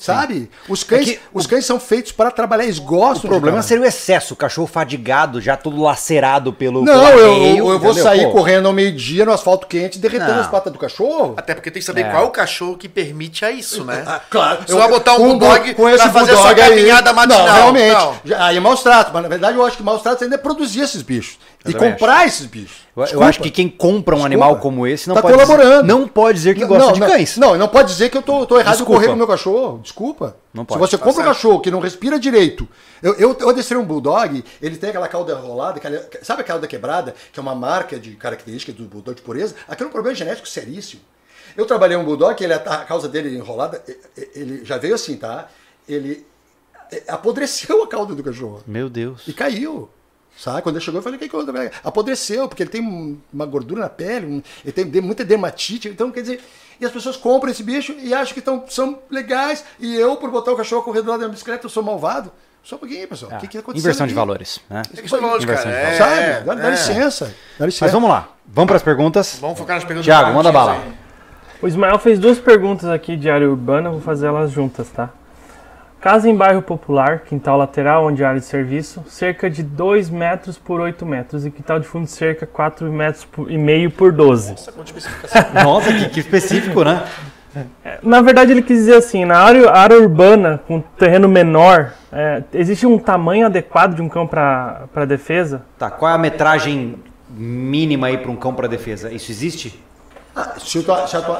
Sabe? 0.00 0.50
Os 0.66 0.82
cães, 0.82 1.08
É 1.08 1.12
que 1.12 1.20
os 1.34 1.46
cães 1.46 1.66
são 1.66 1.78
feitos 1.78 2.10
para 2.10 2.30
trabalhar, 2.30 2.64
eles 2.64 2.78
gostam 2.78 3.26
O 3.28 3.28
problema 3.28 3.60
seria 3.60 3.84
o 3.84 3.86
excesso, 3.86 4.32
o 4.32 4.36
cachorro 4.36 4.66
fadigado, 4.66 5.42
já 5.42 5.58
todo 5.58 5.78
lacerado 5.82 6.54
pelo. 6.54 6.82
Não, 6.82 7.06
pelo 7.06 7.18
eu, 7.18 7.32
arreio, 7.34 7.58
eu 7.58 7.78
vou 7.78 7.90
entendeu? 7.90 8.02
sair 8.02 8.24
Pô, 8.24 8.30
correndo 8.32 8.66
ao 8.66 8.72
meio-dia 8.72 9.26
no 9.26 9.32
asfalto 9.32 9.66
quente, 9.66 9.98
derretendo 9.98 10.32
Não. 10.32 10.40
as 10.40 10.46
patas 10.46 10.72
do 10.72 10.78
cachorro. 10.78 11.34
Até 11.36 11.54
porque 11.54 11.70
tem 11.70 11.80
que 11.80 11.86
saber 11.86 12.00
É. 12.06 12.10
qual 12.10 12.22
é 12.24 12.26
o 12.26 12.30
cachorro 12.30 12.78
que 12.78 12.88
permite 12.88 13.44
a 13.44 13.50
isso, 13.50 13.84
né? 13.84 14.02
Ah, 14.06 14.20
claro. 14.30 14.60
Você 14.66 14.74
vai 14.74 14.88
botar 14.88 15.16
um 15.16 15.18
bulldog 15.38 15.74
com 15.74 15.86
esse 15.86 16.02
pra 16.02 16.10
fazer 16.12 16.32
essa 16.32 16.40
bulldog 16.44 16.60
aí- 16.62 16.68
caminhada 16.70 17.12
matinal. 17.12 17.46
Não, 17.46 17.54
realmente. 17.54 17.92
Não. 17.92 18.14
Aí 18.38 18.56
é 18.56 18.60
maus 18.60 18.82
tratos. 18.82 19.12
Mas 19.12 19.22
na 19.22 19.28
verdade 19.28 19.58
eu 19.58 19.64
acho 19.66 19.76
que 19.76 19.82
maus 19.82 20.00
tratos 20.00 20.22
ainda 20.22 20.36
é 20.36 20.38
produzir 20.38 20.80
esses 20.80 21.02
bichos. 21.02 21.38
Eu 21.64 21.72
e 21.72 21.74
comprar 21.74 22.26
esses 22.26 22.46
bichos. 22.46 22.78
Eu, 22.96 23.02
eu 23.02 23.04
Desculpa. 23.04 23.26
acho 23.28 23.40
que 23.40 23.50
quem 23.50 23.68
compra 23.68 24.14
um 24.14 24.18
Desculpa. 24.18 24.26
animal 24.26 24.56
como 24.60 24.86
esse 24.86 25.06
não 25.08 25.14
Tá 25.14 25.20
pode 25.20 25.34
colaborando. 25.34 25.82
Dizer, 25.82 25.82
não 25.86 26.08
pode 26.08 26.38
dizer 26.38 26.54
que 26.54 26.60
Não, 26.62 26.68
gosta 26.68 26.86
não, 26.86 26.92
de 26.94 27.00
cães. 27.12 27.36
Não, 27.36 27.56
não 27.58 27.68
pode 27.68 27.88
dizer 27.88 28.08
que 28.08 28.16
eu 28.16 28.22
tô, 28.22 28.46
tô 28.46 28.58
errado 28.58 28.72
Desculpa. 28.76 28.92
em 28.92 28.94
correr 28.96 29.06
com 29.08 29.12
o 29.14 29.16
meu 29.16 29.26
cachorro. 29.26 29.78
Desculpa. 29.82 30.36
Não 30.54 30.62
Se 30.62 30.68
pode. 30.68 30.80
você 30.80 30.96
Tá 30.96 31.04
compra 31.04 31.20
um 31.20 31.24
certo. 31.24 31.36
cachorro 31.36 31.60
que 31.60 31.70
não 31.70 31.80
respira 31.80 32.18
direito. 32.18 32.66
Eu, 33.02 33.14
eu, 33.14 33.36
eu 33.38 33.50
adestrei 33.50 33.78
um 33.78 33.84
bulldog, 33.84 34.42
ele 34.62 34.76
tem 34.78 34.88
aquela 34.90 35.06
cauda 35.06 35.34
rolada, 35.36 35.76
aquela- 35.78 36.02
sabe 36.22 36.40
a 36.40 36.44
cauda 36.44 36.66
quebrada, 36.66 37.14
que 37.32 37.38
é 37.38 37.42
uma 37.42 37.54
marca 37.54 37.98
de 37.98 38.12
característica 38.12 38.72
do 38.72 38.84
bulldog 38.84 39.16
de 39.16 39.22
pureza? 39.22 39.54
Aquele 39.68 39.86
é 39.86 39.90
um 39.90 39.92
problema 39.92 40.16
genético 40.16 40.48
seríssimo. 40.48 41.02
Eu 41.56 41.66
trabalhei 41.66 41.96
um 41.96 42.04
bulldog, 42.04 42.42
ele, 42.42 42.54
a 42.54 42.58
causa 42.58 43.06
dele 43.08 43.36
enrolada, 43.36 43.82
ele 44.34 44.64
já 44.64 44.78
veio 44.78 44.94
assim, 44.94 45.16
tá? 45.16 45.48
Ele 45.88 46.24
é, 46.90 47.02
apodreceu 47.08 47.82
a 47.82 47.86
cauda 47.88 48.14
do 48.14 48.22
cachorro. 48.22 48.62
Meu 48.66 48.88
Deus. 48.88 49.22
E 49.28 49.32
caiu. 49.32 49.90
Sabe? 50.38 50.62
Quando 50.62 50.76
ele 50.76 50.84
chegou, 50.84 50.98
eu 50.98 51.02
falei, 51.02 51.16
o 51.16 51.20
que 51.20 51.28
que 51.28 51.36
houve? 51.36 51.50
Apodreceu, 51.84 52.48
porque 52.48 52.62
ele 52.62 52.70
tem 52.70 52.80
um- 52.80 53.18
uma 53.32 53.44
gordura 53.44 53.82
na 53.82 53.88
pele, 53.90 54.26
um- 54.26 54.42
ele 54.64 54.72
tem 54.90 55.00
muita 55.02 55.24
dermatite. 55.24 55.88
Então, 55.88 56.10
quer 56.10 56.22
dizer, 56.22 56.40
e 56.80 56.86
as 56.86 56.90
pessoas 56.92 57.16
compram 57.16 57.50
esse 57.50 57.62
bicho 57.62 57.92
e 57.98 58.14
acham 58.14 58.32
que 58.32 58.40
tão, 58.40 58.64
são 58.68 58.98
legais. 59.10 59.64
E 59.78 59.94
eu, 59.96 60.16
por 60.16 60.30
botar 60.30 60.52
o 60.52 60.56
cachorro 60.56 60.80
a 60.80 60.84
correr 60.84 61.02
do 61.02 61.10
lado 61.10 61.20
da 61.20 61.26
minha 61.26 61.34
bicicleta, 61.34 61.66
eu 61.66 61.70
sou 61.70 61.82
malvado. 61.82 62.32
Só 62.62 62.76
um 62.76 62.78
pouquinho, 62.78 63.08
pessoal. 63.08 63.32
O 63.32 63.38
que, 63.38 63.48
que 63.48 63.58
aconteceu? 63.58 63.80
Inversão 63.88 64.06
de 64.06 64.12
valores. 64.14 64.60
Né? 64.68 64.82
É 64.96 65.00
questão 65.00 65.18
de 65.18 65.24
valores, 65.24 65.44
Inversão 65.44 65.70
cara. 65.70 65.76
de 65.76 65.94
É, 65.94 65.98
valores. 65.98 66.18
é, 66.20 66.32
Sabe? 66.34 66.44
Dá, 66.46 66.54
dá 66.54 66.68
é. 66.68 66.70
licença. 66.70 67.34
Dá 67.58 67.66
licença. 67.66 67.84
Mas 67.86 67.92
vamos 67.92 68.10
lá. 68.10 68.28
Vamos 68.46 68.66
para 68.68 68.76
as 68.76 68.82
perguntas. 68.82 69.38
Vamos 69.40 69.58
focar 69.58 69.76
nas 69.76 69.84
perguntas. 69.84 70.04
Thiago, 70.06 70.28
do 70.30 70.34
manda 70.34 70.52
bala. 70.52 70.72
aí. 70.74 70.92
O 71.62 71.68
Ismael 71.68 71.98
fez 71.98 72.18
duas 72.18 72.38
perguntas 72.38 72.88
aqui 72.88 73.16
de 73.16 73.30
área 73.30 73.48
urbana, 73.48 73.90
vou 73.90 74.00
fazer 74.00 74.26
elas 74.26 74.50
juntas, 74.50 74.88
tá? 74.88 75.10
Casa 76.00 76.30
em 76.30 76.34
bairro 76.34 76.62
popular, 76.62 77.20
quintal 77.20 77.58
lateral 77.58 78.06
onde 78.06 78.24
área 78.24 78.40
de 78.40 78.46
serviço, 78.46 79.04
cerca 79.06 79.50
de 79.50 79.62
2 79.62 80.08
metros 80.08 80.56
por 80.56 80.80
8 80.80 81.04
metros 81.04 81.44
e 81.44 81.50
quintal 81.50 81.78
de 81.78 81.86
fundo 81.86 82.04
de 82.06 82.10
cerca 82.10 82.46
4 82.46 82.90
metros 82.90 83.26
por- 83.26 83.50
e 83.50 83.58
meio 83.58 83.90
por 83.90 84.10
12. 84.10 84.52
Nossa, 84.52 84.72
quanta 84.72 84.90
especificação. 84.90 85.44
Nossa, 85.62 85.92
que, 85.92 86.08
que 86.08 86.20
específico, 86.20 86.82
né? 86.84 87.04
Na 88.02 88.22
verdade, 88.22 88.52
ele 88.52 88.62
quis 88.62 88.78
dizer 88.78 88.94
assim: 88.94 89.24
na 89.26 89.38
área, 89.38 89.70
área 89.70 89.98
urbana, 89.98 90.60
com 90.66 90.80
terreno 90.80 91.28
menor, 91.28 91.92
é, 92.12 92.42
existe 92.54 92.86
um 92.86 92.96
tamanho 92.98 93.44
adequado 93.44 93.94
de 93.96 94.00
um 94.00 94.08
cão 94.08 94.26
para 94.26 95.04
defesa? 95.06 95.62
Tá, 95.78 95.90
qual 95.90 96.10
é 96.12 96.14
a 96.14 96.18
metragem 96.18 96.94
mínima 97.28 98.06
aí 98.06 98.16
para 98.16 98.30
um 98.30 98.36
cão 98.36 98.54
para 98.54 98.68
defesa? 98.68 99.12
Isso 99.12 99.30
existe? 99.30 99.82
Ah, 100.34 100.54
se 100.58 100.82
tu, 100.82 101.06
se 101.08 101.22
tu, 101.22 101.36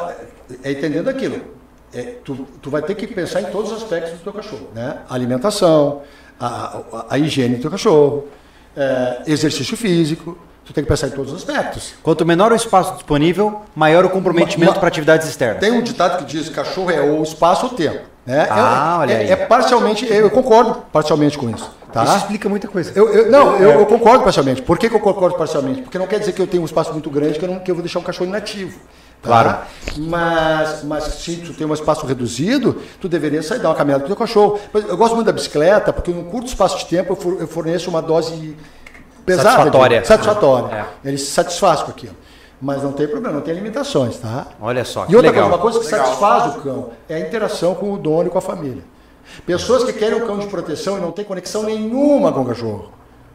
é 0.65 0.73
entendendo 0.73 1.09
aquilo. 1.09 1.60
É, 1.93 2.15
tu, 2.25 2.47
tu 2.63 2.71
vai 2.71 2.83
ter 2.83 2.95
que 2.95 3.07
pensar 3.07 3.41
em 3.41 3.47
todos 3.47 3.73
os 3.73 3.83
aspectos 3.83 4.13
do 4.13 4.19
teu 4.19 4.33
cachorro, 4.33 4.69
né? 4.75 4.99
A 5.09 5.15
alimentação, 5.15 6.03
a, 6.39 6.47
a, 6.47 7.05
a 7.11 7.19
higiene 7.19 7.57
do 7.57 7.63
teu 7.63 7.71
cachorro, 7.71 8.29
é, 8.77 9.23
exercício 9.27 9.77
físico, 9.77 10.39
tu 10.65 10.73
tem 10.73 10.85
que 10.85 10.89
pensar 10.89 11.09
em 11.09 11.11
todos 11.11 11.33
os 11.33 11.39
aspectos. 11.39 11.95
Quanto 12.03 12.25
menor 12.25 12.53
o 12.53 12.55
espaço 12.55 12.95
disponível, 12.95 13.63
maior 13.75 14.05
o 14.05 14.11
comprometimento 14.11 14.79
para 14.79 14.87
atividades 14.87 15.29
externas. 15.29 15.59
Tem 15.59 15.73
um 15.73 15.83
ditado 15.83 16.19
que 16.19 16.25
diz 16.25 16.49
cachorro 16.49 16.91
é 16.91 17.01
o 17.01 17.23
espaço 17.25 17.67
ou 17.67 17.73
o 17.73 17.75
tempo. 17.75 18.09
Né? 18.25 18.47
Ah, 18.49 18.99
é, 18.99 19.01
olha 19.01 19.13
é, 19.13 19.17
aí. 19.17 19.31
é 19.31 19.37
parcialmente, 19.37 20.07
eu 20.07 20.31
concordo 20.31 20.83
parcialmente 20.93 21.37
com 21.37 21.51
isso. 21.51 21.69
Tá? 21.93 22.05
Isso 22.05 22.17
explica 22.19 22.49
muita 22.49 22.69
coisa. 22.69 22.93
Eu, 22.95 23.13
eu- 23.13 23.31
não, 23.33 23.57
eu, 23.57 23.81
eu 23.81 23.87
concordo 23.87 24.23
parcialmente. 24.23 24.63
Por 24.63 24.79
que, 24.79 24.89
que 24.89 24.95
eu 24.95 25.01
concordo 25.01 25.37
parcialmente? 25.37 25.83
Porque 25.83 25.99
não 25.99 26.07
quer 26.07 26.21
dizer 26.21 26.33
que 26.33 26.41
eu 26.41 26.47
tenho 26.47 26.63
um 26.63 26.67
espaço 26.67 26.93
muito 26.93 27.11
grande 27.11 27.37
que 27.39 27.45
eu, 27.45 27.49
não, 27.49 27.59
que 27.59 27.69
eu 27.69 27.75
vou 27.75 27.83
deixar 27.83 27.99
um 27.99 28.03
cachorro 28.03 28.29
inativo. 28.29 28.79
Tá? 29.23 29.29
Claro. 29.29 29.59
Mas, 29.99 30.83
mas 30.85 31.05
se 31.05 31.37
tu 31.37 31.53
tem 31.55 31.67
um 31.67 31.75
espaço 31.75 32.07
reduzido, 32.07 32.81
tu 33.01 33.09
deveria 33.09 33.43
sair 33.43 33.59
dar 33.59 33.69
uma 33.71 33.75
caminhada 33.75 34.03
com 34.03 34.07
o 34.07 34.15
teu 34.15 34.17
cachorro. 34.17 34.59
Mas 34.73 34.89
Eu 34.89 34.97
gosto 34.97 35.15
muito 35.15 35.27
da 35.27 35.33
bicicleta, 35.33 35.93
porque 35.93 36.11
num 36.11 36.25
curto 36.25 36.47
espaço 36.49 36.79
de 36.79 36.87
tempo 36.87 37.13
eu 37.13 37.17
for- 37.17 37.37
eu 37.41 37.47
forneço 37.49 37.91
uma 37.91 38.01
dose 38.03 38.57
pesada. 39.27 39.49
de- 39.49 39.55
Satisfatória. 39.55 40.05
Satisfatória. 40.05 40.87
É. 41.05 41.09
Ele 41.09 41.19
se 41.19 41.31
satisfaz 41.31 41.83
com 41.83 41.91
aquilo. 41.91 42.15
Mas 42.63 42.83
não 42.83 42.93
tem 42.93 43.09
problema, 43.09 43.37
não 43.37 43.43
tem 43.43 43.55
limitações, 43.55 44.19
tá? 44.19 44.47
Olha 44.61 44.85
só, 44.85 45.07
que 45.07 45.13
E 45.13 45.17
outra 45.17 45.31
legal. 45.31 45.49
coisa, 45.49 45.57
uma 45.57 45.63
coisa 45.63 45.81
que 45.81 45.87
satisfaz 45.87 46.57
o 46.57 46.61
cão 46.61 46.91
é 47.09 47.15
a 47.15 47.21
interação 47.21 47.75
com 47.75 47.93
o 47.93 47.97
dono 47.97 48.27
e 48.27 48.31
com 48.31 48.37
a 48.37 48.43
família. 48.43 48.83
Pessoas 49.47 49.83
que 49.85 49.93
querem 49.95 50.23
um 50.23 50.27
cão 50.27 50.39
de 50.39 50.47
proteção 50.47 50.99
e 50.99 51.01
não 51.01 51.11
tem 51.11 51.25
conexão 51.25 51.63
nenhuma 51.63 52.33
com 52.33 52.43
o 52.43 52.45
cachorro. 52.45 52.91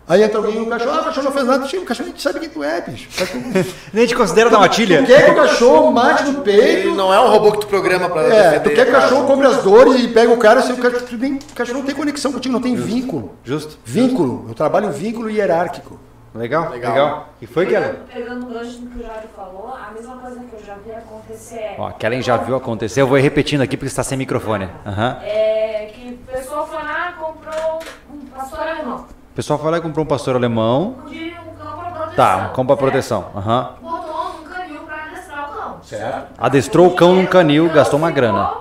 Aí 0.08 0.22
entra 0.22 0.38
alguém 0.38 0.58
e 0.58 0.62
o 0.62 0.68
cachorro, 0.68 0.92
ah, 0.98 1.02
o 1.02 1.04
cachorro 1.06 1.26
não 1.26 1.32
fez 1.32 1.46
nada, 1.48 1.66
Tio, 1.68 1.82
o 1.82 1.86
cachorro 1.86 2.10
nem 2.10 2.20
sabe 2.20 2.40
quem 2.40 2.50
tu 2.50 2.64
é, 2.64 2.80
bicho. 2.82 3.10
O 3.10 3.18
cachorro- 3.20 3.66
Nem 3.92 4.06
te 4.06 4.16
considera 4.16 4.50
da 4.52 4.60
matilha? 4.60 5.00
Tu 5.02 5.08
quer 5.08 5.26
que 5.26 5.32
o 5.32 5.36
cachorro 5.36 5.92
mate 5.92 6.24
no 6.26 6.42
peito, 6.42 6.62
Ele 6.90 6.92
não 6.96 7.12
é 7.12 7.20
um 7.20 7.28
robô 7.30 7.52
que 7.54 7.62
tu 7.62 7.68
programa 7.68 8.08
pra 8.10 8.22
é, 8.24 8.60
tu 8.60 8.70
quer 8.70 8.86
que 8.86 8.92
o 8.92 8.94
cachorro 8.94 9.26
compre 9.26 9.48
as 9.48 9.64
dores 9.64 9.96
e 10.04 10.08
pega 10.10 10.32
o 10.32 10.38
cara, 10.38 10.60
assim, 10.60 10.74
o 10.74 10.78
cachorro, 10.78 11.06
nem- 11.18 11.34
o 11.36 11.56
cachorro 11.56 11.80
não 11.80 11.86
tem 11.86 11.96
conexão 11.96 12.32
contigo, 12.32 12.54
não 12.54 12.62
tem 12.62 12.76
vínculo. 12.76 13.34
Justo. 13.44 13.80
Vínculo, 13.84 14.46
eu 14.48 14.54
trabalho 14.54 14.88
em 14.90 14.92
vínculo 14.92 15.28
hierárquico. 15.30 16.00
Legal, 16.36 16.70
Legal. 16.70 16.92
legal. 16.94 17.30
E 17.42 17.48
foi, 17.48 17.66
Kellen? 17.66 17.94
Pegando, 18.14 18.14
pegando 18.14 18.46
o 18.46 18.54
gancho 18.54 18.78
do 18.80 18.88
que 18.90 19.00
o 19.00 19.02
Jário 19.02 19.30
falou, 19.36 19.74
a 19.74 19.90
mesma 19.92 20.18
coisa 20.18 20.36
que 20.38 20.54
eu 20.54 20.66
já 20.68 20.76
vi 20.86 20.92
acontecer 20.92 21.56
é, 21.56 21.76
Ó, 21.80 21.90
Kellen 21.92 22.22
já 22.22 22.36
viu 22.38 22.56
acontecer. 22.58 23.02
Eu 23.02 23.08
vou 23.08 23.18
ir 23.18 23.22
repetindo 23.22 23.62
aqui 23.62 23.78
porque 23.78 23.88
está 23.88 24.04
sem 24.04 24.18
microfone. 24.18 24.70
Aham. 24.86 25.18
é 25.24 25.90
que 25.96 26.20
a 26.30 26.38
pessoa 26.38 26.68
foi 26.68 26.84
lá 26.84 27.12
e 27.12 27.14
comprou 27.24 27.80
um 28.14 28.20
pastor 28.28 28.60
alemão. 28.60 29.06
O 29.36 29.42
pessoal 29.44 29.60
foi 29.60 29.70
lá 29.70 29.80
e 29.80 29.82
comprou 29.82 30.06
um 30.06 30.08
pastor 30.08 30.34
alemão. 30.38 30.96
De 31.10 31.36
um 31.38 31.56
cão 31.58 31.76
para 31.78 31.92
proteção. 31.92 32.16
Tá, 32.16 32.50
cão 32.56 32.66
pra 32.66 32.76
certo? 32.78 32.80
proteção. 32.86 33.32
Aham. 33.36 33.76
Botou 33.82 34.28
um 34.30 34.44
canil 34.46 34.82
para 34.84 35.04
adestrar 35.04 35.52
o 35.52 35.54
cão. 35.54 35.84
Certo? 35.84 36.28
Adestrou 36.38 36.88
o 36.88 36.96
cão 36.96 37.16
num 37.16 37.26
canil, 37.26 37.70
gastou 37.70 38.00
uma 38.00 38.10
grana. 38.12 38.60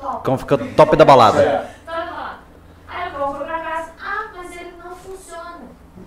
Top. 0.00 0.16
O 0.16 0.20
cão 0.22 0.36
fica 0.38 0.58
top 0.58 0.96
da 0.96 1.04
balada. 1.04 1.40
Ele 1.40 1.68
fala, 1.86 2.40
Aí 2.88 3.08
o 3.08 3.12
cão 3.12 3.36
foi 3.36 3.46
pra 3.46 3.60
casa. 3.60 3.92
Ah, 4.04 4.24
mas 4.36 4.56
ele 4.56 4.72
não 4.82 4.96
funciona. 4.96 5.60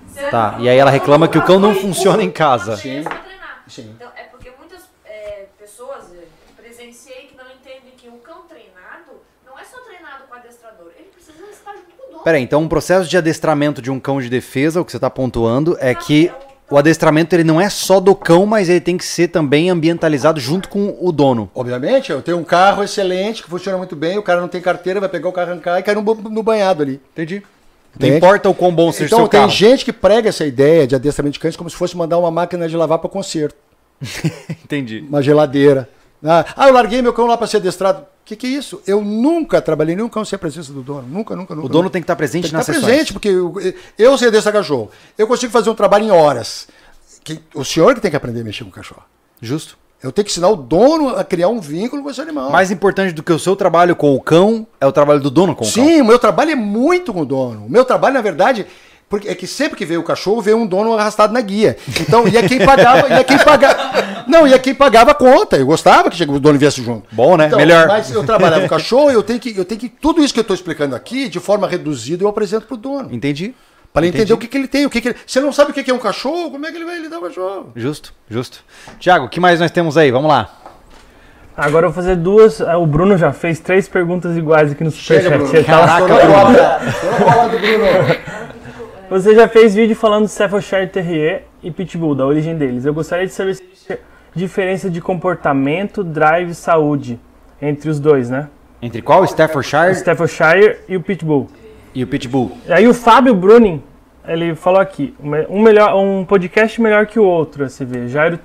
Você 0.07 0.29
Tá, 0.29 0.55
e 0.59 0.67
aí 0.67 0.77
ela 0.77 0.91
reclama 0.91 1.29
que 1.29 1.37
o 1.37 1.45
cão 1.45 1.57
não 1.57 1.73
funciona 1.73 2.21
em 2.21 2.29
casa. 2.29 2.73
Pra 2.73 2.81
treinar. 2.81 3.63
Sim. 3.69 3.91
Então, 3.95 4.11
é 4.17 4.23
porque 4.23 4.51
muitas 4.59 4.89
é, 5.05 5.45
pessoas 5.57 6.13
é, 6.13 6.25
presenciei 6.61 7.27
que 7.27 7.37
não 7.37 7.45
entendem 7.49 7.93
que 7.95 8.09
um 8.09 8.19
cão 8.19 8.41
treinado 8.41 9.21
não 9.45 9.57
é 9.57 9.63
só 9.63 9.77
treinado 9.85 10.25
com 10.27 10.35
o 10.35 10.37
adestrador, 10.37 10.91
ele 10.97 11.07
precisa 11.13 11.45
estar 11.49 11.71
junto 11.75 11.91
com 11.95 12.03
o 12.03 12.07
dono. 12.07 12.15
Peraí, 12.27 12.43
então 12.43 12.61
um 12.61 12.67
processo 12.67 13.09
de 13.09 13.15
adestramento 13.15 13.81
de 13.81 13.89
um 13.89 14.01
cão 14.01 14.19
de 14.19 14.27
defesa, 14.27 14.81
o 14.81 14.83
que 14.83 14.91
você 14.91 14.97
está 14.97 15.09
pontuando, 15.09 15.77
é 15.79 15.95
que 15.95 16.29
o 16.69 16.77
adestramento 16.77 17.33
ele 17.33 17.45
não 17.45 17.61
é 17.61 17.69
só 17.69 18.01
do 18.01 18.13
cão, 18.13 18.45
mas 18.45 18.67
ele 18.67 18.81
tem 18.81 18.97
que 18.97 19.05
ser 19.05 19.29
também 19.29 19.69
ambientalizado 19.69 20.37
junto 20.37 20.67
com 20.67 20.93
o 20.99 21.09
dono. 21.13 21.49
Obviamente, 21.55 22.11
eu 22.11 22.21
tenho 22.21 22.37
um 22.37 22.43
carro 22.43 22.83
excelente 22.83 23.41
que 23.41 23.49
funciona 23.49 23.77
muito 23.77 23.95
bem, 23.95 24.17
o 24.17 24.21
cara 24.21 24.41
não 24.41 24.49
tem 24.49 24.59
carteira, 24.59 24.99
vai 24.99 25.07
pegar 25.07 25.29
o 25.29 25.31
carro, 25.31 25.51
arrancar 25.51 25.79
e 25.79 25.83
cair 25.83 25.95
no, 25.95 26.43
banhado 26.43 26.83
ali. 26.83 26.99
Entendi. 27.13 27.41
Não 27.97 28.09
importa 28.09 28.49
o 28.49 28.53
quão 28.53 28.75
bom 28.75 28.91
seja 28.91 29.05
o 29.05 29.07
Então 29.07 29.19
seu 29.19 29.27
tem 29.29 29.39
carro. 29.39 29.51
gente 29.53 29.85
que 29.85 29.93
prega 29.93 30.27
essa 30.27 30.45
ideia 30.45 30.85
de 30.85 30.95
adestramento 30.95 31.35
de 31.35 31.39
cães 31.39 31.55
como 31.55 31.69
se 31.69 31.77
fosse 31.77 31.95
mandar 31.95 32.17
uma 32.17 32.29
máquina 32.29 32.67
de 32.67 32.75
lavar 32.75 32.99
para 32.99 33.09
conserto, 33.09 33.55
Entendi. 34.65 35.01
uma 35.07 35.21
geladeira. 35.21 35.87
Ah, 36.23 36.45
ah, 36.55 36.67
eu 36.67 36.73
larguei 36.73 37.01
meu 37.01 37.13
cão 37.13 37.25
lá 37.27 37.37
para 37.37 37.47
ser 37.47 37.57
adestrado. 37.57 38.01
O 38.01 38.05
que, 38.25 38.35
que 38.35 38.47
é 38.47 38.49
isso? 38.49 38.81
Eu 38.85 39.01
nunca 39.01 39.61
trabalhei 39.61 39.95
nenhum 39.95 40.09
cão 40.09 40.25
sem 40.25 40.35
a 40.35 40.39
presença 40.39 40.73
do 40.73 40.81
dono. 40.81 41.07
Nunca, 41.07 41.35
nunca, 41.35 41.55
nunca. 41.55 41.65
O 41.65 41.69
dono 41.69 41.83
nunca. 41.83 41.93
tem 41.93 42.01
que 42.01 42.05
estar 42.05 42.15
presente 42.15 42.43
Tem 42.43 42.49
que 42.49 42.55
nas 42.57 42.63
estar 42.67 42.73
sessões. 42.73 42.91
presente, 42.91 43.13
porque 43.13 43.29
eu, 43.29 43.53
eu 43.97 44.17
sei 44.17 44.27
adestrar 44.27 44.53
cachorro. 44.53 44.89
Eu 45.17 45.27
consigo 45.27 45.51
fazer 45.51 45.69
um 45.69 45.75
trabalho 45.75 46.05
em 46.05 46.11
horas. 46.11 46.67
Que- 47.23 47.39
o 47.53 47.63
senhor 47.63 47.93
que 47.95 48.01
tem 48.01 48.11
que 48.11 48.17
aprender 48.17 48.41
a 48.41 48.43
mexer 48.43 48.63
com 48.63 48.69
o 48.69 48.73
cachorro. 48.73 49.03
Justo. 49.41 49.77
Eu 50.03 50.11
tenho 50.11 50.25
que 50.25 50.31
ensinar 50.31 50.49
o 50.49 50.55
dono 50.55 51.09
a 51.15 51.23
criar 51.23 51.47
um 51.47 51.59
vínculo 51.59 52.03
com 52.03 52.09
esse 52.09 52.21
animal. 52.21 52.51
Mais 52.51 52.69
importante 52.69 53.13
do 53.13 53.23
que 53.23 53.31
o 53.33 53.39
seu 53.39 53.55
trabalho 53.55 53.95
com 53.95 54.13
o 54.13 54.21
cão 54.21 54.67
é 54.79 54.85
o 54.85 54.91
trabalho 54.91 55.19
do 55.19 55.31
dono 55.31 55.55
com 55.55 55.63
o 55.65 55.71
cão. 55.71 55.83
Sim, 55.85 56.01
o 56.01 56.05
meu 56.05 56.19
trabalho 56.19 56.51
é 56.51 56.55
muito 56.55 57.11
com 57.13 57.21
o 57.21 57.25
dono. 57.25 57.65
O 57.65 57.69
meu 57.69 57.83
trabalho, 57.83 58.13
na 58.13 58.21
verdade, 58.21 58.67
porque 59.09 59.29
é 59.29 59.35
que 59.35 59.47
sempre 59.47 59.77
que 59.77 59.85
veio 59.85 60.01
o 60.01 60.03
cachorro, 60.03 60.41
veio 60.41 60.57
um 60.57 60.65
dono 60.67 60.93
arrastado 60.93 61.31
na 61.33 61.39
guia. 61.41 61.77
Então, 62.01 62.27
e 62.27 62.35
é 62.37 62.47
quem 62.47 62.59
pagava, 62.65 63.07
e 63.09 63.13
é 63.13 63.23
quem 63.23 63.37
pagava. 63.37 63.77
Não, 64.27 64.45
e 64.45 64.53
é 64.53 64.59
quem 64.59 64.75
pagava 64.75 65.11
a 65.11 65.15
conta. 65.15 65.55
Eu 65.55 65.65
gostava 65.65 66.09
que 66.09 66.21
o 66.23 66.39
dono 66.39 66.59
viesse 66.59 66.83
junto. 66.83 67.07
Bom, 67.11 67.37
né? 67.37 67.47
Então, 67.47 67.57
Melhor. 67.57 67.87
Mas 67.87 68.11
eu 68.11 68.23
trabalhava 68.25 68.61
com 68.63 68.67
cachorro, 68.67 69.09
eu 69.09 69.23
tenho 69.23 69.39
que, 69.39 69.57
eu 69.57 69.63
tenho 69.63 69.79
que. 69.79 69.87
Tudo 69.89 70.21
isso 70.21 70.33
que 70.33 70.39
eu 70.39 70.41
estou 70.41 70.53
explicando 70.55 70.95
aqui, 70.95 71.29
de 71.29 71.39
forma 71.39 71.67
reduzida, 71.67 72.23
eu 72.23 72.27
apresento 72.27 72.65
para 72.67 72.73
o 72.75 72.77
dono. 72.77 73.09
Entendi. 73.13 73.55
Para 73.93 74.05
ele 74.05 74.09
Entendi. 74.09 74.23
entender 74.23 74.33
o 74.33 74.37
que, 74.37 74.47
que 74.47 74.57
ele 74.57 74.67
tem, 74.67 74.85
o 74.85 74.89
que, 74.89 74.99
que 75.01 75.07
ele. 75.09 75.17
Você 75.25 75.39
não 75.39 75.51
sabe 75.53 75.71
o 75.71 75.73
que, 75.73 75.81
que 75.83 75.89
é 75.89 75.93
um 75.93 75.97
cachorro, 75.99 76.51
como 76.51 76.65
é 76.67 76.71
que 76.71 76.77
ele 76.77 76.85
vai 76.85 76.99
lidar 76.99 77.17
com 77.19 77.25
o 77.25 77.27
cachorro? 77.29 77.71
Justo, 77.75 78.13
justo. 78.29 78.59
Tiago, 78.99 79.25
o 79.25 79.29
que 79.29 79.39
mais 79.39 79.59
nós 79.59 79.71
temos 79.71 79.97
aí? 79.97 80.11
Vamos 80.11 80.27
lá. 80.29 80.49
Agora 81.55 81.87
eu 81.87 81.89
vou 81.91 81.95
fazer 82.03 82.15
duas. 82.17 82.61
ah, 82.61 82.77
O 82.77 82.85
Bruno 82.85 83.17
já 83.17 83.31
fez 83.33 83.59
três 83.59 83.87
perguntas 83.87 84.37
iguais 84.37 84.71
aqui 84.73 84.83
no 84.83 84.91
Superchat. 84.91 85.55
Ele 85.55 85.63
tá 85.63 85.79
lá- 85.79 85.87
Caraca, 85.87 86.13
Bruno. 86.13 87.57
Bruno. 87.59 88.36
Você 89.09 89.33
já 89.33 89.47
fez 89.47 89.73
vídeo 89.73 89.95
falando 89.95 90.25
de 90.25 90.31
Staffordshire 90.31 90.85
Terrier 90.87 91.43
e 91.63 91.71
Pitbull, 91.71 92.13
da 92.13 92.25
origem 92.25 92.57
deles. 92.57 92.83
Eu 92.83 92.93
gostaria 92.93 93.25
de 93.25 93.31
saber 93.31 93.55
se 93.55 93.63
existe 93.63 93.97
diferença 94.35 94.89
de 94.89 94.99
comportamento, 94.99 96.03
drive 96.03 96.49
e 96.49 96.53
saúde 96.53 97.17
entre 97.61 97.89
os 97.89 98.01
dois, 98.01 98.29
né? 98.29 98.49
Entre 98.81 99.01
qual? 99.01 99.23
Staffordshire 99.23 99.93
Staffordshire 99.93 100.79
e 100.89 100.97
o 100.97 101.01
Pitbull. 101.01 101.47
e 101.95 102.03
o 102.03 102.07
Pitbull. 102.07 102.51
E 102.67 102.73
aí 102.73 102.85
o 102.85 102.93
Fábio 102.93 103.33
Bruning, 103.33 103.81
ele 104.27 104.53
falou 104.55 104.81
aqui, 104.81 105.15
um, 105.49 105.61
melhor, 105.61 105.95
um 105.95 106.25
podcast 106.25 106.81
melhor 106.81 107.05
que 107.05 107.17
o 107.17 107.23
outro, 107.23 107.67
se 107.69 107.85
ver. 107.85 108.09
Jairo 108.09 108.37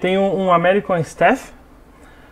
tem 0.00 0.16
um, 0.16 0.46
um 0.46 0.50
American 0.52 0.96
Staff, 1.00 1.52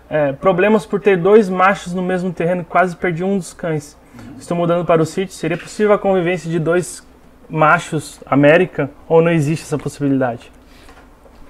é, 0.08 0.32
problemas 0.32 0.86
por 0.86 1.00
ter 1.00 1.18
dois 1.18 1.50
machos 1.50 1.92
no 1.92 2.02
mesmo 2.02 2.32
terreno, 2.32 2.64
quase 2.64 2.96
perdi 2.96 3.22
um 3.22 3.36
dos 3.36 3.52
cães. 3.52 3.94
Estou 4.38 4.56
mudando 4.56 4.86
para 4.86 5.02
o 5.02 5.06
sítio, 5.06 5.34
seria 5.34 5.58
possível 5.58 5.92
a 5.92 5.98
convivência 5.98 6.50
de 6.50 6.58
dois 6.58 7.06
machos 7.48 8.18
América 8.26 8.90
ou 9.08 9.22
não 9.22 9.30
existe 9.30 9.62
essa 9.64 9.78
possibilidade? 9.78 10.50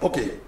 Ok. 0.00 0.40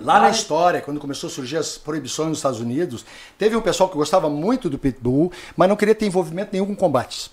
Lá 0.00 0.20
na 0.20 0.30
história, 0.30 0.80
quando 0.80 1.00
começou 1.00 1.28
a 1.28 1.30
surgir 1.30 1.56
as 1.56 1.76
proibições 1.76 2.28
nos 2.28 2.38
Estados 2.38 2.60
Unidos, 2.60 3.04
teve 3.36 3.56
um 3.56 3.60
pessoal 3.60 3.88
que 3.88 3.96
gostava 3.96 4.30
muito 4.30 4.70
do 4.70 4.78
Pitbull, 4.78 5.32
mas 5.56 5.68
não 5.68 5.74
queria 5.74 5.94
ter 5.94 6.06
envolvimento 6.06 6.50
nenhum 6.52 6.66
com 6.66 6.76
combates. 6.76 7.30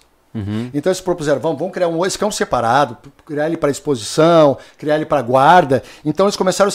Então 0.74 0.90
eles 0.90 1.00
propuseram, 1.00 1.40
vamos, 1.40 1.58
vamos 1.58 1.74
criar 1.74 1.88
um 1.88 2.06
esse 2.06 2.20
cão 2.20 2.30
separado, 2.30 2.98
criar 3.26 3.48
ele 3.48 3.56
para 3.56 3.72
exposição, 3.72 4.58
criar 4.78 4.96
ele 4.98 5.06
para 5.06 5.22
guarda. 5.22 5.82
Então 6.04 6.26
eles 6.26 6.36
começaram 6.36 6.70
a 6.70 6.74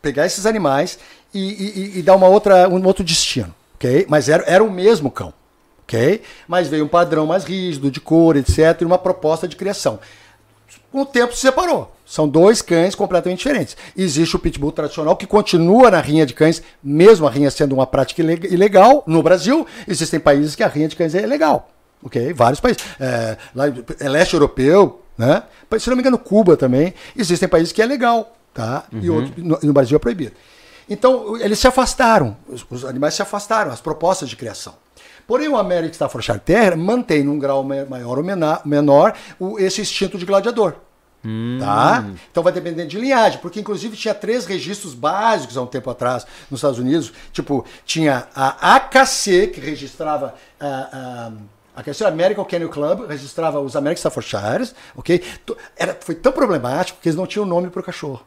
pegar 0.00 0.24
esses 0.24 0.46
animais 0.46 1.00
e, 1.34 1.40
e- 1.40 1.80
e- 1.96 1.98
e 1.98 2.02
dar 2.02 2.14
uma 2.14 2.28
outra, 2.28 2.68
um 2.68 2.86
outro 2.86 3.02
destino, 3.02 3.52
ok? 3.74 4.06
Mas 4.08 4.28
era, 4.28 4.44
era 4.46 4.62
o 4.62 4.70
mesmo 4.70 5.10
cão, 5.10 5.32
ok? 5.92 6.22
Mas 6.48 6.68
veio 6.68 6.84
um 6.84 6.88
padrão 6.88 7.26
mais 7.26 7.44
rígido, 7.44 7.90
de 7.90 8.00
cor, 8.00 8.36
etc., 8.36 8.80
e 8.80 8.84
uma 8.84 8.98
proposta 8.98 9.46
de 9.46 9.56
criação 9.56 9.98
com 10.90 11.00
o 11.02 11.06
tempo 11.06 11.34
se 11.34 11.40
separou. 11.40 11.90
São 12.04 12.28
dois 12.28 12.60
cães 12.60 12.94
completamente 12.94 13.38
diferentes. 13.38 13.74
Existe 13.96 14.36
o 14.36 14.38
pitbull 14.38 14.70
tradicional 14.72 15.16
que 15.16 15.26
continua 15.26 15.90
na 15.90 16.00
rinha 16.00 16.26
de 16.26 16.34
cães, 16.34 16.62
mesmo 16.84 17.26
a 17.26 17.30
rinha 17.30 17.50
sendo 17.50 17.74
uma 17.74 17.86
prática 17.86 18.20
ile- 18.20 18.46
ilegal 18.50 19.02
no 19.06 19.22
Brasil. 19.22 19.66
Existem 19.88 20.20
países 20.20 20.54
que 20.54 20.62
a 20.62 20.68
rinha 20.68 20.88
de 20.88 20.94
cães 20.96 21.14
é 21.14 21.24
legal. 21.26 21.70
Ok? 22.02 22.34
Vários 22.34 22.60
países. 22.60 22.82
É, 23.00 23.38
lá, 23.54 23.64
é 23.98 24.08
leste 24.08 24.34
europeu, 24.34 25.00
né? 25.16 25.44
Se 25.78 25.88
não 25.88 25.96
me 25.96 26.02
engano, 26.02 26.18
Cuba 26.18 26.58
também. 26.58 26.92
Existem 27.16 27.48
países 27.48 27.72
que 27.72 27.80
é 27.80 27.86
legal, 27.86 28.36
tá? 28.52 28.84
E 28.92 29.08
outros, 29.08 29.32
no, 29.42 29.58
no 29.62 29.72
Brasil 29.72 29.96
é 29.96 29.98
proibido. 29.98 30.32
Então, 30.90 31.38
eles 31.38 31.58
se 31.58 31.66
afastaram. 31.66 32.36
Os, 32.46 32.66
os 32.68 32.84
animais 32.84 33.14
se 33.14 33.22
afastaram, 33.22 33.70
as 33.70 33.80
propostas 33.80 34.28
de 34.28 34.36
criação. 34.36 34.74
Porém, 35.26 35.48
o 35.48 35.56
American 35.56 35.92
Staffordshire 35.92 36.38
Terrier 36.40 36.76
mantém 36.76 37.22
num 37.22 37.38
grau 37.38 37.62
ma- 37.62 37.84
maior 37.88 38.18
ou 38.18 38.24
menor 38.64 39.14
esse 39.58 39.80
instinto 39.80 40.18
de 40.18 40.24
gladiador. 40.26 40.74
Tá? 41.60 42.04
Então 42.30 42.42
vai 42.42 42.52
depender 42.52 42.84
de 42.84 42.98
linhagem, 42.98 43.38
porque 43.40 43.60
inclusive 43.60 43.96
tinha 43.96 44.12
três 44.12 44.44
registros 44.44 44.92
básicos 44.92 45.56
há 45.56 45.62
um 45.62 45.66
tempo 45.66 45.88
atrás 45.88 46.26
nos 46.50 46.58
Estados 46.58 46.80
Unidos. 46.80 47.12
Tipo, 47.32 47.64
tinha 47.84 48.26
a 48.34 48.74
AKC, 48.76 49.46
que 49.48 49.60
registrava 49.60 50.34
a. 50.60 50.66
a 51.28 51.32
a 51.74 51.82
questão 51.82 52.06
American 52.06 52.44
Kennel 52.44 52.68
Club 52.68 53.08
registrava 53.08 53.58
os 53.58 53.74
American 53.74 53.96
Staffordshires, 53.98 54.74
ok? 54.94 55.22
Era, 55.74 55.96
foi 55.98 56.14
tão 56.14 56.30
problemático 56.30 56.98
que 57.00 57.08
eles 57.08 57.16
não 57.16 57.26
tinham 57.26 57.46
nome 57.46 57.70
para 57.70 57.80
o 57.80 57.82
cachorro. 57.82 58.20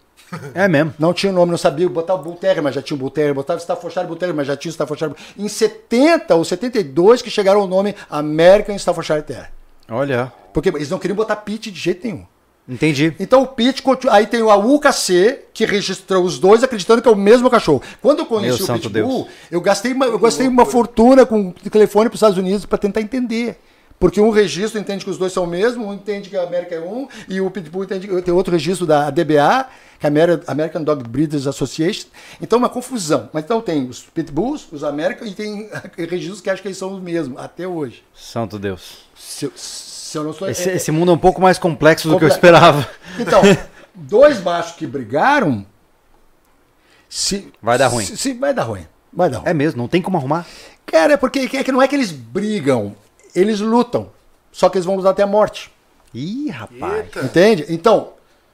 É 0.54 0.68
mesmo. 0.68 0.94
Não 0.98 1.14
tinha 1.14 1.32
nome, 1.32 1.52
não 1.52 1.58
sabia 1.58 1.88
botar 1.88 2.16
o 2.16 2.18
Bull 2.20 2.36
Terrier, 2.36 2.64
mas 2.64 2.76
já 2.76 2.82
tinha 2.82 2.96
o 2.96 3.00
Bull 3.00 3.10
Terrier, 3.12 3.34
botava 3.34 3.60
Staffordshire 3.60 4.08
Bull 4.08 4.16
Terrier, 4.16 4.36
mas 4.36 4.48
já 4.48 4.58
tinha 4.58 4.70
o 4.70 4.74
Staffordshire. 4.74 5.14
Em 5.38 5.48
70 5.48 6.36
ou 6.36 6.44
72 6.44 7.22
que 7.22 7.30
chegaram 7.30 7.62
ao 7.62 7.68
nome 7.68 7.96
American 8.10 8.76
Staffordshire 8.76 9.22
Terrier. 9.22 9.52
Olha. 9.90 10.32
Porque 10.54 10.70
eles 10.70 10.90
não 10.90 10.98
queriam 11.00 11.16
botar 11.16 11.36
Pit 11.38 11.70
de 11.72 11.80
jeito 11.80 12.06
nenhum. 12.08 12.26
Entendi. 12.68 13.14
Então 13.20 13.44
o 13.44 13.48
Pit, 13.48 13.84
continu- 13.84 14.12
aí 14.12 14.26
tem 14.26 14.42
a 14.42 14.56
UKC, 14.56 15.42
que 15.54 15.66
registrou 15.66 16.24
os 16.24 16.40
dois 16.40 16.64
acreditando 16.64 17.00
que 17.00 17.08
é 17.08 17.12
o 17.12 17.16
mesmo 17.16 17.48
cachorro. 17.50 17.82
Quando 18.02 18.20
eu 18.20 18.26
conheci 18.26 18.64
Meu 18.64 18.76
o 18.76 18.80
Pitbull, 18.80 19.24
Deus. 19.24 19.28
eu 19.52 19.62
gastei 19.62 19.94
uma, 19.94 20.06
eu 20.08 20.18
gastei 20.18 20.48
uma 20.48 20.66
fortuna 20.66 21.26
com 21.28 21.50
o 21.50 21.70
telefone 21.70 22.10
para 22.10 22.16
os 22.16 22.18
Estados 22.18 22.38
Unidos 22.40 22.66
para 22.66 22.80
tentar 22.80 23.02
entender. 23.02 23.60
Porque 24.00 24.20
um 24.20 24.30
registro 24.30 24.80
entende 24.80 25.06
que 25.06 25.10
os 25.10 25.18
dois 25.18 25.32
são 25.32 25.46
o 25.46 25.48
mesmo, 25.48 25.88
um 25.88 25.94
entende 25.94 26.30
que 26.30 26.36
a 26.38 26.44
América 26.44 26.76
é 26.76 26.80
um, 26.82 27.08
e 27.30 27.40
o 27.40 27.50
Pitbull 27.50 27.86
entende 27.86 28.08
que 28.08 28.22
tem 28.22 28.34
outro 28.34 28.52
registro 28.52 28.86
da 28.86 29.10
DBA, 29.10 29.68
que 30.00 30.06
é 30.06 30.08
a 30.08 30.08
Amer- 30.08 30.44
American 30.48 30.84
Dog 30.84 31.08
Breeders 31.08 31.48
Association. 31.48 32.08
Então 32.42 32.58
é 32.58 32.60
uma 32.60 32.70
confusão. 32.70 33.30
Mas 33.32 33.46
então 33.46 33.62
tem 33.62 33.88
os 33.88 34.02
Pitbulls, 34.02 34.68
os 34.72 34.84
American, 34.84 35.26
e 35.26 35.34
tem 35.34 35.70
registros 35.98 36.42
que 36.42 36.50
acham 36.50 36.62
que 36.62 36.68
eles 36.68 36.78
são 36.78 36.94
os 36.94 37.02
mesmos, 37.02 37.40
até 37.42 37.66
hoje. 37.68 38.04
Santo 38.14 38.60
Deus. 38.60 39.06
Se, 39.18 39.46
eu- 39.46 39.54
se 39.56 40.18
eu 40.18 40.24
não 40.26 40.32
estou... 40.32 40.50
Esse, 40.50 40.70
esse 40.70 40.92
mundo 40.92 41.12
é 41.12 41.16
um 41.16 41.18
pouco 41.18 41.42
mais 41.42 41.58
complexo 41.58 42.10
do 42.10 42.18
que 42.20 42.26
eu 42.26 42.30
esperava. 42.30 42.88
Então, 43.18 43.42
dois 43.96 44.44
machos 44.44 44.76
que 44.76 44.86
brigaram. 44.86 45.66
Se, 47.10 47.52
Vai 47.62 47.78
dar 47.78 47.88
ruim. 47.88 48.06
Se, 48.06 48.18
se- 48.18 48.34
vai 48.34 48.54
dar 48.54 48.64
ruim. 48.64 48.86
Vai 49.14 49.30
dar 49.30 49.38
ruim. 49.38 49.48
É 49.50 49.54
mesmo, 49.54 49.82
não 49.82 49.88
tem 49.88 50.02
como 50.02 50.18
arrumar. 50.18 50.46
Cara, 50.86 51.14
é 51.14 51.18
porque 51.18 51.40
é 51.54 51.64
que 51.64 51.72
não 51.72 51.82
é 51.82 51.88
que 51.88 51.96
eles 51.96 52.12
brigam, 52.12 52.94
eles 53.36 53.60
lutam. 53.60 54.10
Só 54.52 54.70
que 54.70 54.78
eles 54.78 54.86
vão 54.86 54.96
lutar 54.96 55.12
até 55.12 55.22
a 55.24 55.28
morte. 55.28 55.72
Ih, 56.14 56.50
rapaz. 56.50 57.08
Entende? 57.24 57.66
Então, 57.70 58.14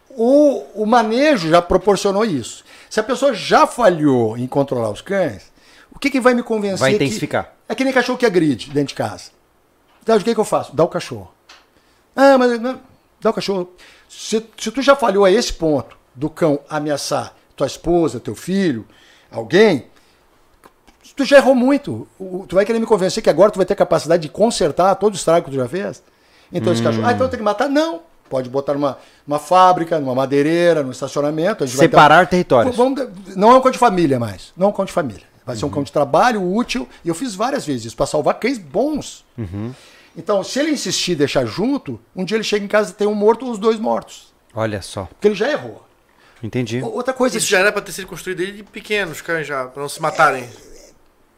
o, 0.10 0.64
o 0.74 0.86
manejo 0.86 1.48
já 1.50 1.62
proporcionou 1.62 2.26
isso. 2.26 2.64
Se 2.90 3.00
a 3.00 3.04
pessoa 3.04 3.34
já 3.34 3.68
falhou 3.68 4.38
em 4.38 4.48
controlar 4.48 4.90
os 4.90 5.02
cães, 5.02 5.52
o 5.94 6.00
que, 6.00 6.10
que 6.10 6.20
vai 6.20 6.34
me 6.34 6.42
convencer? 6.44 6.80
Vai 6.80 6.92
que- 6.92 6.96
intensificar. 6.98 7.54
é 7.70 7.76
que 7.76 7.84
nem 7.84 7.94
cachorro 7.94 8.18
que 8.18 8.26
agride 8.26 8.70
dentro 8.72 8.90
de 8.90 8.96
casa. 8.96 9.32
Então, 10.02 10.18
o 10.18 10.24
que, 10.24 10.34
que 10.34 10.40
eu 10.40 10.44
faço? 10.46 10.76
Dá 10.76 10.84
o 10.84 10.88
cachorro. 10.88 11.32
Ah, 12.16 12.38
mas 12.38 12.60
não, 12.60 12.82
dá 13.22 13.30
o 13.30 13.34
cachorro. 13.34 13.70
Se, 14.10 14.44
se 14.58 14.72
tu 14.72 14.82
já 14.82 14.96
falhou 14.96 15.24
a 15.24 15.32
esse 15.32 15.54
ponto 15.54 15.96
do 16.16 16.30
cão 16.30 16.60
ameaçar 16.68 17.34
tua 17.56 17.68
esposa, 17.68 18.20
teu 18.20 18.34
filho, 18.36 18.86
alguém, 19.30 19.86
tu 21.24 21.30
já 21.30 21.38
errou 21.38 21.56
muito. 21.56 22.08
Tu 22.48 22.56
vai 22.56 22.66
querer 22.66 22.80
me 22.80 22.86
convencer 22.86 23.22
que 23.24 23.30
agora 23.30 23.52
tu 23.52 23.58
vai 23.58 23.66
ter 23.66 23.76
capacidade 23.76 24.22
de 24.24 24.30
consertar 24.30 24.96
todo 24.96 25.14
o 25.14 25.16
estrago 25.16 25.46
que 25.46 25.52
tu 25.52 25.58
já 25.58 25.68
fez? 25.68 26.02
Então 26.52 26.74
esse 26.74 26.82
cachorro, 26.84 27.06
ah, 27.08 27.14
então 27.14 27.28
tem 27.30 27.38
que 27.38 27.44
matar? 27.44 27.70
Não. 27.70 28.02
Pode 28.30 28.50
botar 28.50 28.74
numa, 28.74 28.98
numa 29.28 29.40
fábrica, 29.40 30.00
numa 30.00 30.16
madeireira, 30.16 30.84
num 30.84 30.92
estacionamento. 30.92 31.64
A 31.64 31.68
gente 31.68 31.76
vai 31.78 31.88
ter- 31.88 31.92
Separar 31.92 32.28
territórios. 32.28 32.76
Vamos- 32.76 33.08
não 33.36 33.52
é 33.52 33.56
um 33.58 33.62
cão 33.62 33.72
de 33.72 33.78
família 33.78 34.18
mais. 34.20 34.54
Não 34.56 34.68
é 34.68 34.70
um 34.70 34.74
cão 34.74 34.86
de 34.86 34.92
família. 34.92 35.24
Vai 35.46 35.56
ser 35.58 35.66
um 35.66 35.70
cão 35.70 35.84
de 35.84 35.92
trabalho 35.92 36.42
útil. 36.42 36.88
E 37.04 37.10
eu 37.10 37.16
fiz 37.16 37.36
várias 37.36 37.66
vezes 37.66 37.86
isso 37.88 37.96
para 37.98 38.06
salvar 38.06 38.36
cães 38.36 38.58
bons. 38.58 39.26
Então, 40.16 40.44
se 40.44 40.60
ele 40.60 40.72
insistir 40.72 41.14
em 41.14 41.16
deixar 41.16 41.46
junto, 41.46 42.00
um 42.16 42.24
dia 42.24 42.38
ele 42.38 42.44
chega 42.44 42.64
em 42.64 42.68
casa 42.68 42.92
e 42.92 42.94
tem 42.94 43.08
um 43.08 43.16
morto 43.16 43.46
ou 43.46 43.52
os 43.52 43.58
dois 43.58 43.80
mortos. 43.80 44.32
Olha 44.54 44.82
só. 44.82 45.06
Porque 45.06 45.28
ele 45.30 45.36
já 45.36 45.50
errou. 45.50 45.86
Entendi. 46.44 46.82
Outra 46.82 47.14
coisa. 47.14 47.38
Isso 47.38 47.48
já 47.48 47.60
era 47.60 47.72
pra 47.72 47.82
ter 47.82 47.92
sido 47.92 48.08
construído 48.08 48.40
desde 48.40 48.64
pequenos, 48.64 49.22
cães 49.22 49.46
já, 49.48 49.66
pra 49.66 49.82
não 49.82 49.90
se 49.90 50.02
matarem. 50.02 50.50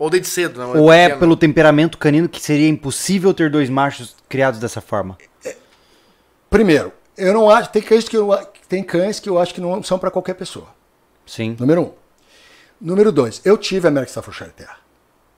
Ou 0.04 0.10
desde 0.10 0.28
cedo, 0.28 0.60
né? 0.60 0.66
Ou 0.80 0.92
é 0.92 1.04
Pequeno. 1.04 1.20
pelo 1.22 1.38
temperamento 1.38 1.98
canino 1.98 2.28
que 2.28 2.42
seria 2.42 2.68
impossível 2.68 3.34
ter 3.34 3.50
dois 3.50 3.70
machos 3.70 4.18
criados 4.28 4.60
dessa 4.60 4.82
forma? 4.82 5.18
Primeiro, 6.50 6.92
eu 7.18 7.34
não 7.34 7.50
acho. 7.50 7.70
Tem 7.70 7.82
cães 7.82 8.10
que 8.10 8.18
eu, 8.18 8.30
tem 8.68 8.84
cães 8.84 9.22
que 9.22 9.30
eu 9.30 9.40
acho 9.40 9.54
que 9.54 9.62
não 9.62 9.82
são 9.82 9.98
para 9.98 10.12
qualquer 10.12 10.34
pessoa. 10.34 10.68
Sim. 11.26 11.56
Número 11.58 11.82
um. 11.82 11.92
Número 12.82 13.14
dois, 13.14 13.40
eu 13.46 13.58
tive 13.58 13.88
a 13.88 13.90
American 13.90 14.10
Staffordshire 14.10 14.52
Terrier. 14.52 14.76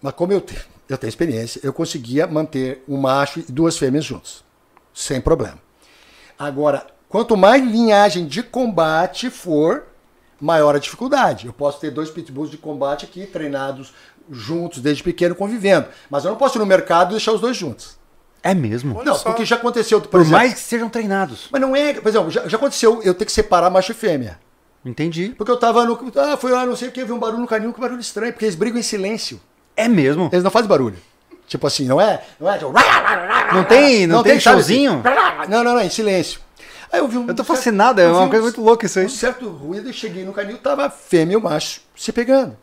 Mas 0.01 0.13
como 0.15 0.33
eu, 0.33 0.41
te- 0.41 0.65
eu 0.89 0.97
tenho 0.97 1.09
experiência, 1.09 1.59
eu 1.63 1.71
conseguia 1.71 2.25
manter 2.25 2.83
um 2.89 2.97
macho 2.97 3.41
e 3.41 3.43
duas 3.43 3.77
fêmeas 3.77 4.03
juntos. 4.03 4.43
Sem 4.95 5.21
problema. 5.21 5.59
Agora, 6.39 6.87
quanto 7.07 7.37
mais 7.37 7.63
linhagem 7.63 8.25
de 8.25 8.41
combate 8.41 9.29
for, 9.29 9.83
maior 10.41 10.75
a 10.75 10.79
dificuldade. 10.79 11.45
Eu 11.45 11.53
posso 11.53 11.79
ter 11.79 11.91
dois 11.91 12.09
pitbulls 12.09 12.49
de 12.49 12.57
combate 12.57 13.05
aqui, 13.05 13.27
treinados 13.27 13.93
juntos, 14.31 14.81
desde 14.81 15.03
pequeno, 15.03 15.35
convivendo. 15.35 15.87
Mas 16.09 16.23
eu 16.25 16.31
não 16.31 16.37
posso 16.37 16.57
ir 16.57 16.59
no 16.59 16.65
mercado 16.65 17.09
e 17.09 17.11
deixar 17.11 17.31
os 17.31 17.41
dois 17.41 17.55
juntos. 17.55 17.97
É 18.43 18.53
mesmo. 18.53 18.95
Olha 18.95 19.05
não, 19.05 19.15
só. 19.15 19.23
porque 19.29 19.43
já 19.45 19.55
aconteceu. 19.55 19.99
Por, 20.01 20.09
Por 20.09 20.19
exemplo, 20.21 20.37
mais 20.37 20.53
que 20.53 20.59
sejam 20.59 20.87
treinados. 20.89 21.47
Mas 21.51 21.59
não 21.61 21.75
é. 21.75 21.93
Por 21.95 22.07
exemplo, 22.07 22.29
já, 22.29 22.47
já 22.47 22.57
aconteceu 22.57 23.01
eu 23.03 23.13
ter 23.13 23.25
que 23.25 23.31
separar 23.31 23.69
macho 23.69 23.91
e 23.91 23.95
fêmea. 23.95 24.39
Entendi. 24.85 25.33
Porque 25.35 25.51
eu 25.51 25.57
tava 25.57 25.83
no. 25.83 25.99
Ah, 26.15 26.37
fui 26.37 26.51
lá, 26.51 26.63
não 26.65 26.75
sei 26.75 26.89
o 26.89 26.91
que, 26.91 27.03
vi 27.03 27.11
um 27.11 27.17
barulho 27.17 27.41
no 27.41 27.47
canil, 27.47 27.73
que 27.73 27.81
barulho 27.81 27.99
estranho, 27.99 28.31
porque 28.31 28.45
eles 28.45 28.53
brigam 28.55 28.79
em 28.79 28.83
silêncio. 28.83 29.41
É 29.75 29.87
mesmo. 29.87 30.29
Eles 30.31 30.43
não 30.43 30.51
fazem 30.51 30.67
barulho. 30.69 30.97
Tipo 31.47 31.65
assim, 31.67 31.85
não 31.85 31.99
é? 31.99 32.23
Não 32.39 32.49
é? 32.51 32.57
tipo, 32.57 32.71
Não 33.53 33.63
tem, 33.63 34.07
não, 34.07 34.23
tem, 34.23 34.39
sabe, 34.39 34.57
showzinho? 34.57 35.01
assim, 35.03 35.49
Não, 35.51 35.63
não, 35.63 35.73
não, 35.75 35.81
em 35.81 35.89
silêncio. 35.89 36.39
Aí 36.91 36.99
eu 36.99 37.07
vi 37.07 37.17
um. 37.17 37.27
Eu 37.27 37.35
tô 37.35 37.43
certo- 37.43 37.57
fascinado, 37.57 37.99
é 37.99 38.07
uma 38.07 38.21
um- 38.21 38.29
coisa 38.29 38.43
muito 38.43 38.61
louca 38.61 38.85
isso 38.85 38.99
aí. 38.99 39.05
Um 39.05 39.09
certo 39.09 39.49
ruído, 39.49 39.89
eu 39.89 39.93
cheguei 39.93 40.23
no 40.23 40.31
canil, 40.33 40.57
tava 40.59 40.85
a 40.85 40.89
fêmea 40.89 41.33
e 41.33 41.37
o 41.37 41.41
macho 41.41 41.81
se 41.95 42.11
pegando. 42.11 42.55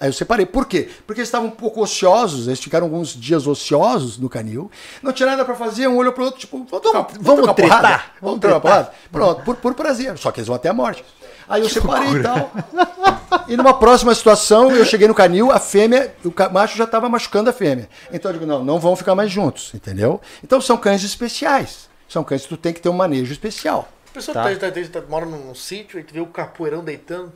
Aí 0.00 0.08
eu 0.08 0.12
separei. 0.12 0.46
Por 0.46 0.66
quê? 0.66 0.88
Porque 1.06 1.20
eles 1.20 1.28
estavam 1.28 1.48
um 1.48 1.52
pouco 1.52 1.82
ociosos, 1.82 2.46
eles 2.46 2.60
ficaram 2.60 2.86
alguns 2.86 3.08
dias 3.08 3.46
ociosos 3.46 4.16
no 4.18 4.28
canil. 4.28 4.70
Não 5.02 5.12
tinha 5.12 5.28
nada 5.28 5.44
pra 5.44 5.54
fazer, 5.54 5.88
um 5.88 5.96
olhou 5.96 6.12
pro 6.12 6.24
outro, 6.24 6.38
tipo, 6.40 6.64
vamos, 6.70 6.82
vamos 7.20 7.42
trocar 7.42 7.54
tretar, 7.54 7.78
porrada? 7.80 7.88
vamos 7.88 8.04
Vamos 8.20 8.40
tretar. 8.40 8.60
porrada? 8.60 8.92
Pronto, 9.10 9.42
por, 9.44 9.56
por 9.56 9.74
prazer. 9.74 10.16
Só 10.18 10.30
que 10.30 10.38
eles 10.40 10.46
vão 10.46 10.56
até 10.56 10.68
a 10.68 10.72
morte. 10.72 11.04
Aí 11.48 11.62
eu 11.62 11.68
separei 11.68 12.10
e 12.20 12.22
tal. 12.22 12.50
E 13.48 13.56
numa 13.56 13.72
próxima 13.74 14.14
situação, 14.14 14.70
eu 14.70 14.84
cheguei 14.84 15.08
no 15.08 15.14
canil, 15.14 15.50
a 15.50 15.58
fêmea, 15.58 16.14
o 16.24 16.52
macho 16.52 16.76
já 16.76 16.84
estava 16.84 17.08
machucando 17.08 17.48
a 17.50 17.52
fêmea. 17.52 17.88
Então 18.12 18.30
eu 18.30 18.34
digo, 18.38 18.46
não, 18.46 18.62
não 18.62 18.78
vão 18.78 18.94
ficar 18.94 19.14
mais 19.14 19.30
juntos, 19.32 19.72
entendeu? 19.74 20.20
Então 20.44 20.60
são 20.60 20.76
cães 20.76 21.02
especiais. 21.02 21.88
São 22.08 22.22
cães 22.22 22.42
que 22.42 22.48
tu 22.48 22.56
tem 22.56 22.72
que 22.72 22.80
ter 22.80 22.88
um 22.88 22.92
manejo 22.94 23.32
especial. 23.32 23.88
A 24.10 24.14
pessoa 24.14 24.34
Tá. 24.34 24.42
tá. 24.44 24.56
Tá, 24.56 24.70
tá, 24.70 25.00
tá- 25.00 25.06
mora 25.08 25.24
num, 25.26 25.54
sítio 25.54 25.98
e 25.98 26.02
tu 26.04 26.12
vê 26.14 26.20
o 26.20 26.26
capoeirão 26.26 26.84
deitando 26.84 27.32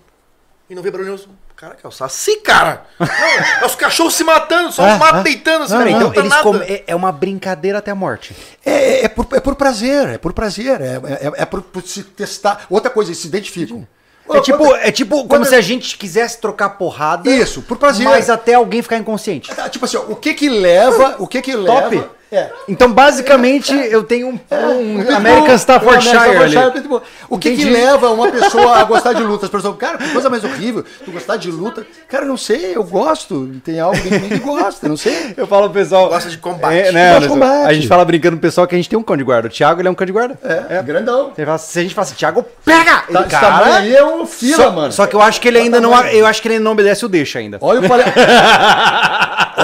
e 0.68 0.74
não 0.74 0.82
vê 0.82 0.90
barulho 0.90 1.14
nenhum. 1.14 1.28
Cara, 1.62 1.76
que 1.76 1.86
é 1.86 1.88
o 1.88 1.92
saci, 1.92 2.38
cara! 2.38 2.82
Não, 2.98 3.06
é 3.06 3.64
os 3.66 3.76
cachorros 3.76 4.16
se 4.16 4.24
matando, 4.24 4.72
só 4.72 4.84
É, 4.84 4.94
os 4.94 4.98
matos 4.98 5.20
é. 5.20 5.22
deitando 5.22 5.62
assim, 5.62 5.78
Peraí, 5.78 5.92
não, 5.92 6.08
então 6.08 6.14
eles 6.22 6.28
nada. 6.30 6.42
come- 6.42 6.64
é, 6.64 6.82
é 6.88 6.96
uma 6.96 7.12
brincadeira 7.12 7.78
até 7.78 7.92
a 7.92 7.94
morte. 7.94 8.34
É, 8.66 8.72
é- 8.72 9.04
é 9.04 9.08
por, 9.08 9.28
é 9.32 9.38
por 9.38 9.54
prazer, 9.54 10.08
é 10.08 10.18
por 10.18 10.32
prazer, 10.32 10.80
é, 10.80 10.94
é, 10.96 11.32
é 11.42 11.46
por, 11.46 11.62
por 11.62 11.80
se 11.86 12.02
testar. 12.02 12.66
Outra 12.68 12.90
coisa, 12.90 13.10
eles 13.12 13.18
se 13.20 13.28
identificam. 13.28 13.86
É 14.28 14.40
tipo, 14.40 14.58
Quando- 14.58 14.74
é 14.76 14.90
tipo 14.90 15.16
como 15.18 15.28
quando- 15.28 15.44
se 15.44 15.54
a 15.54 15.60
gente 15.60 15.96
quisesse 15.96 16.40
trocar 16.40 16.70
porrada. 16.70 17.30
Isso, 17.30 17.62
por 17.62 17.76
prazer. 17.76 18.06
Mas 18.08 18.28
até 18.28 18.54
alguém 18.54 18.82
ficar 18.82 18.96
inconsciente. 18.98 19.48
Ah, 19.56 19.68
Tipo 19.68 19.84
assim, 19.84 19.98
ó, 19.98 20.00
o 20.08 20.16
que 20.16 20.34
que 20.34 20.48
leva, 20.48 21.14
o 21.20 21.28
que 21.28 21.40
que 21.40 21.52
Top. 21.56 22.04
É. 22.32 22.50
Então, 22.66 22.90
basicamente, 22.90 23.74
eu 23.74 24.02
tenho 24.02 24.28
um, 24.28 24.32
um 24.32 24.38
Pitbull, 24.38 25.14
American 25.16 25.54
Staffordshire 25.54 26.16
um 26.16 26.42
ali. 26.42 26.72
Pitbull. 26.72 27.02
O 27.28 27.38
que 27.38 27.54
que 27.54 27.64
leva 27.64 28.10
uma 28.10 28.30
pessoa 28.30 28.78
a 28.78 28.84
gostar 28.84 29.12
de 29.12 29.22
luta? 29.22 29.44
As 29.44 29.52
pessoas, 29.52 29.76
cara, 29.76 29.98
que 29.98 30.08
coisa 30.08 30.30
mais 30.30 30.42
horrível, 30.42 30.82
tu 31.04 31.12
gostar 31.12 31.36
de 31.36 31.50
luta. 31.50 31.86
Cara, 32.08 32.24
não 32.24 32.38
sei, 32.38 32.74
eu 32.74 32.82
gosto. 32.84 33.50
Tem 33.62 33.78
algo 33.78 34.00
de 34.00 34.10
mim 34.18 34.30
que 34.30 34.38
gosta, 34.38 34.88
não 34.88 34.96
sei. 34.96 35.34
Eu 35.36 35.46
falo 35.46 35.68
pro 35.68 35.80
pessoal. 35.82 36.08
Gosta 36.08 36.30
de 36.30 36.38
combate. 36.38 36.74
É, 36.74 36.90
né, 36.92 37.16
Anderson? 37.16 37.34
combate. 37.34 37.66
A 37.68 37.72
gente 37.74 37.86
fala 37.86 38.02
brincando 38.04 38.36
pro 38.38 38.48
pessoal 38.48 38.66
que 38.66 38.74
a 38.74 38.78
gente 38.78 38.88
tem 38.88 38.98
um 38.98 39.02
cão 39.02 39.16
de 39.16 39.24
guarda. 39.24 39.48
O 39.48 39.50
Thiago, 39.50 39.82
ele 39.82 39.88
é 39.88 39.90
um 39.90 39.94
cão 39.94 40.06
de 40.06 40.12
guarda. 40.12 40.38
É, 40.70 40.82
grandão. 40.82 41.32
Você 41.36 41.44
fala- 41.44 41.58
se 41.58 41.78
a 41.78 41.82
gente 41.82 41.94
fala 41.94 42.06
assim, 42.06 42.14
Thiago, 42.14 42.46
pega! 42.64 43.02
Tá, 43.12 43.20
Ele, 43.20 43.28
tamanho 43.28 43.74
aí 43.74 43.94
é 43.94 44.04
um 44.04 44.24
fila, 44.24 44.56
só, 44.56 44.70
mano. 44.70 44.92
Só 44.92 45.06
que 45.06 45.14
eu 45.14 45.20
acho 45.20 45.38
que 45.38 45.48
ele 45.48 45.58
ainda 45.58 45.80
não. 45.80 45.94
Eu 46.06 46.24
acho 46.24 46.40
que 46.40 46.48
ele 46.48 46.58
não 46.58 46.72
obedece 46.72 47.04
o 47.04 47.08
deixa 47.08 47.38
ainda. 47.38 47.58
Olha 47.60 47.80
o 47.80 47.88
pale... 47.88 48.04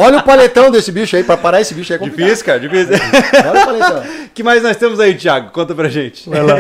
Olha 0.00 0.18
o 0.18 0.22
paletão 0.22 0.70
desse 0.70 0.92
bicho 0.92 1.16
aí, 1.16 1.24
pra 1.24 1.36
parar 1.36 1.60
esse 1.60 1.74
bicho 1.74 1.92
aí. 1.92 1.96
é 1.96 1.98
complicado. 1.98 2.24
Difícil, 2.26 2.44
cara, 2.44 2.57
difícil. 2.58 2.94
Olha 3.50 3.62
o 3.62 3.64
paletão. 3.66 4.02
que 4.34 4.42
mais 4.42 4.62
nós 4.62 4.76
temos 4.76 4.98
aí, 5.00 5.14
Thiago? 5.14 5.50
Conta 5.50 5.74
pra 5.74 5.88
gente. 5.88 6.28
Vai 6.28 6.42
lá. 6.42 6.56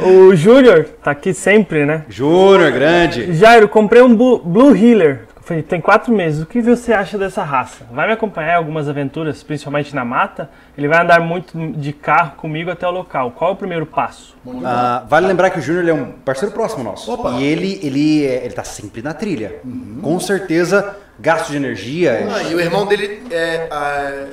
O 0.00 0.34
Júnior 0.36 0.84
tá 1.02 1.10
aqui 1.10 1.34
sempre, 1.34 1.84
né? 1.84 2.04
Júnior, 2.08 2.70
grande. 2.70 3.32
Jairo, 3.34 3.68
comprei 3.68 4.00
um 4.02 4.14
Blue 4.14 4.76
Healer. 4.76 5.26
Tem 5.66 5.80
quatro 5.80 6.12
meses. 6.12 6.42
O 6.42 6.46
que 6.46 6.60
você 6.60 6.92
acha 6.92 7.16
dessa 7.16 7.42
raça? 7.42 7.86
Vai 7.90 8.06
me 8.06 8.12
acompanhar 8.12 8.52
em 8.52 8.56
algumas 8.56 8.86
aventuras, 8.86 9.42
principalmente 9.42 9.94
na 9.94 10.04
mata? 10.04 10.50
Ele 10.76 10.86
vai 10.86 11.02
andar 11.02 11.20
muito 11.20 11.56
de 11.72 11.90
carro 11.94 12.32
comigo 12.36 12.70
até 12.70 12.86
o 12.86 12.90
local. 12.90 13.30
Qual 13.30 13.50
é 13.50 13.54
o 13.54 13.56
primeiro 13.56 13.86
passo? 13.86 14.36
Ah, 14.62 15.04
vale 15.08 15.26
lembrar 15.26 15.48
que 15.48 15.58
o 15.58 15.62
Júnior 15.62 15.88
é 15.88 15.92
um 15.94 16.12
parceiro 16.22 16.54
próximo 16.54 16.84
nosso. 16.84 17.10
E 17.38 17.44
ele, 17.44 17.80
ele, 17.82 18.26
é- 18.26 18.44
ele 18.44 18.52
tá 18.52 18.62
sempre 18.62 19.00
na 19.00 19.14
trilha. 19.14 19.56
Com 20.02 20.20
certeza, 20.20 20.94
gasto 21.18 21.50
de 21.50 21.56
energia. 21.56 22.28
Ah, 22.30 22.42
e 22.42 22.54
o 22.54 22.60
irmão 22.60 22.84
dele 22.86 23.22
é, 23.30 23.68
ah, 23.70 24.24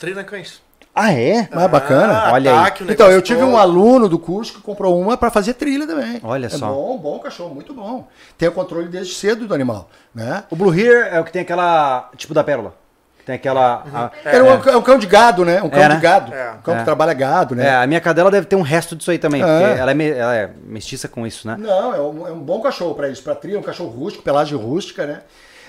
treina 0.00 0.24
cães. 0.24 0.60
Ah, 0.92 1.12
é? 1.12 1.48
Mas 1.54 1.70
bacana. 1.70 2.12
Ah, 2.24 2.32
Olha 2.32 2.50
tá, 2.50 2.64
aí. 2.64 2.70
que 2.72 2.82
o 2.82 2.90
Então, 2.90 3.08
eu 3.10 3.22
tive 3.22 3.38
todo. 3.40 3.50
um 3.50 3.56
aluno 3.56 4.08
do 4.08 4.18
curso 4.18 4.54
que 4.54 4.60
comprou 4.60 5.00
uma 5.00 5.16
para 5.16 5.30
fazer 5.30 5.54
trilha 5.54 5.86
também. 5.86 6.20
Olha 6.22 6.46
é 6.46 6.48
só. 6.48 6.66
bom, 6.66 6.98
bom 6.98 7.18
cachorro, 7.20 7.54
muito 7.54 7.72
bom. 7.72 8.08
Tem 8.36 8.48
o 8.48 8.52
controle 8.52 8.88
desde 8.88 9.14
cedo 9.14 9.46
do 9.46 9.54
animal, 9.54 9.88
né? 10.12 10.42
O 10.50 10.56
Blue 10.56 10.74
Here 10.74 11.08
é 11.12 11.20
o 11.20 11.24
que 11.24 11.30
tem 11.30 11.42
aquela. 11.42 12.10
Tipo 12.16 12.34
da 12.34 12.42
pérola. 12.42 12.74
Que 13.18 13.24
tem 13.24 13.34
aquela. 13.36 13.84
a- 13.94 14.10
Era 14.24 14.42
um, 14.42 14.48
é 14.68 14.76
um 14.76 14.82
cão 14.82 14.98
de 14.98 15.06
gado, 15.06 15.44
né? 15.44 15.62
Um 15.62 15.70
cão 15.70 15.80
É, 15.80 15.88
né? 15.90 15.94
de 15.94 16.00
gado. 16.00 16.34
É. 16.34 16.52
Um 16.58 16.62
cão 16.62 16.74
É. 16.74 16.78
que 16.78 16.84
trabalha 16.84 17.14
gado, 17.14 17.54
né? 17.54 17.66
É, 17.68 17.74
a 17.76 17.86
minha 17.86 18.00
cadela 18.00 18.30
deve 18.30 18.46
ter 18.46 18.56
um 18.56 18.62
resto 18.62 18.96
disso 18.96 19.12
aí 19.12 19.18
também. 19.18 19.42
É. 19.42 19.44
Porque 19.46 19.80
ela 19.80 19.90
é, 19.92 19.94
me- 19.94 20.10
ela 20.10 20.34
é 20.34 20.50
mestiça 20.64 21.06
com 21.06 21.24
isso, 21.24 21.46
né? 21.46 21.56
Não, 21.56 21.94
é 21.94 22.00
um, 22.00 22.26
é 22.26 22.32
um 22.32 22.40
bom 22.40 22.60
cachorro 22.60 22.94
para 22.96 23.08
isso, 23.08 23.22
para 23.22 23.36
trilha, 23.36 23.58
um 23.60 23.62
cachorro 23.62 23.90
rústico, 23.90 24.24
pelagem 24.24 24.58
rústica, 24.58 25.06
né? 25.06 25.20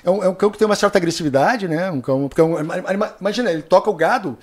É 0.03 0.09
um, 0.09 0.23
é 0.23 0.27
um 0.29 0.33
cão 0.33 0.49
que 0.49 0.57
tem 0.57 0.65
uma 0.65 0.75
certa 0.75 0.97
agressividade, 0.97 1.67
né? 1.67 1.89
Um 1.91 2.01
cão, 2.01 2.27
porque 2.27 2.41
é 2.41 2.43
um- 2.43 2.57
imagina, 3.19 3.51
ele 3.51 3.61
toca 3.61 3.89
o 3.89 3.93
gado, 3.93 4.37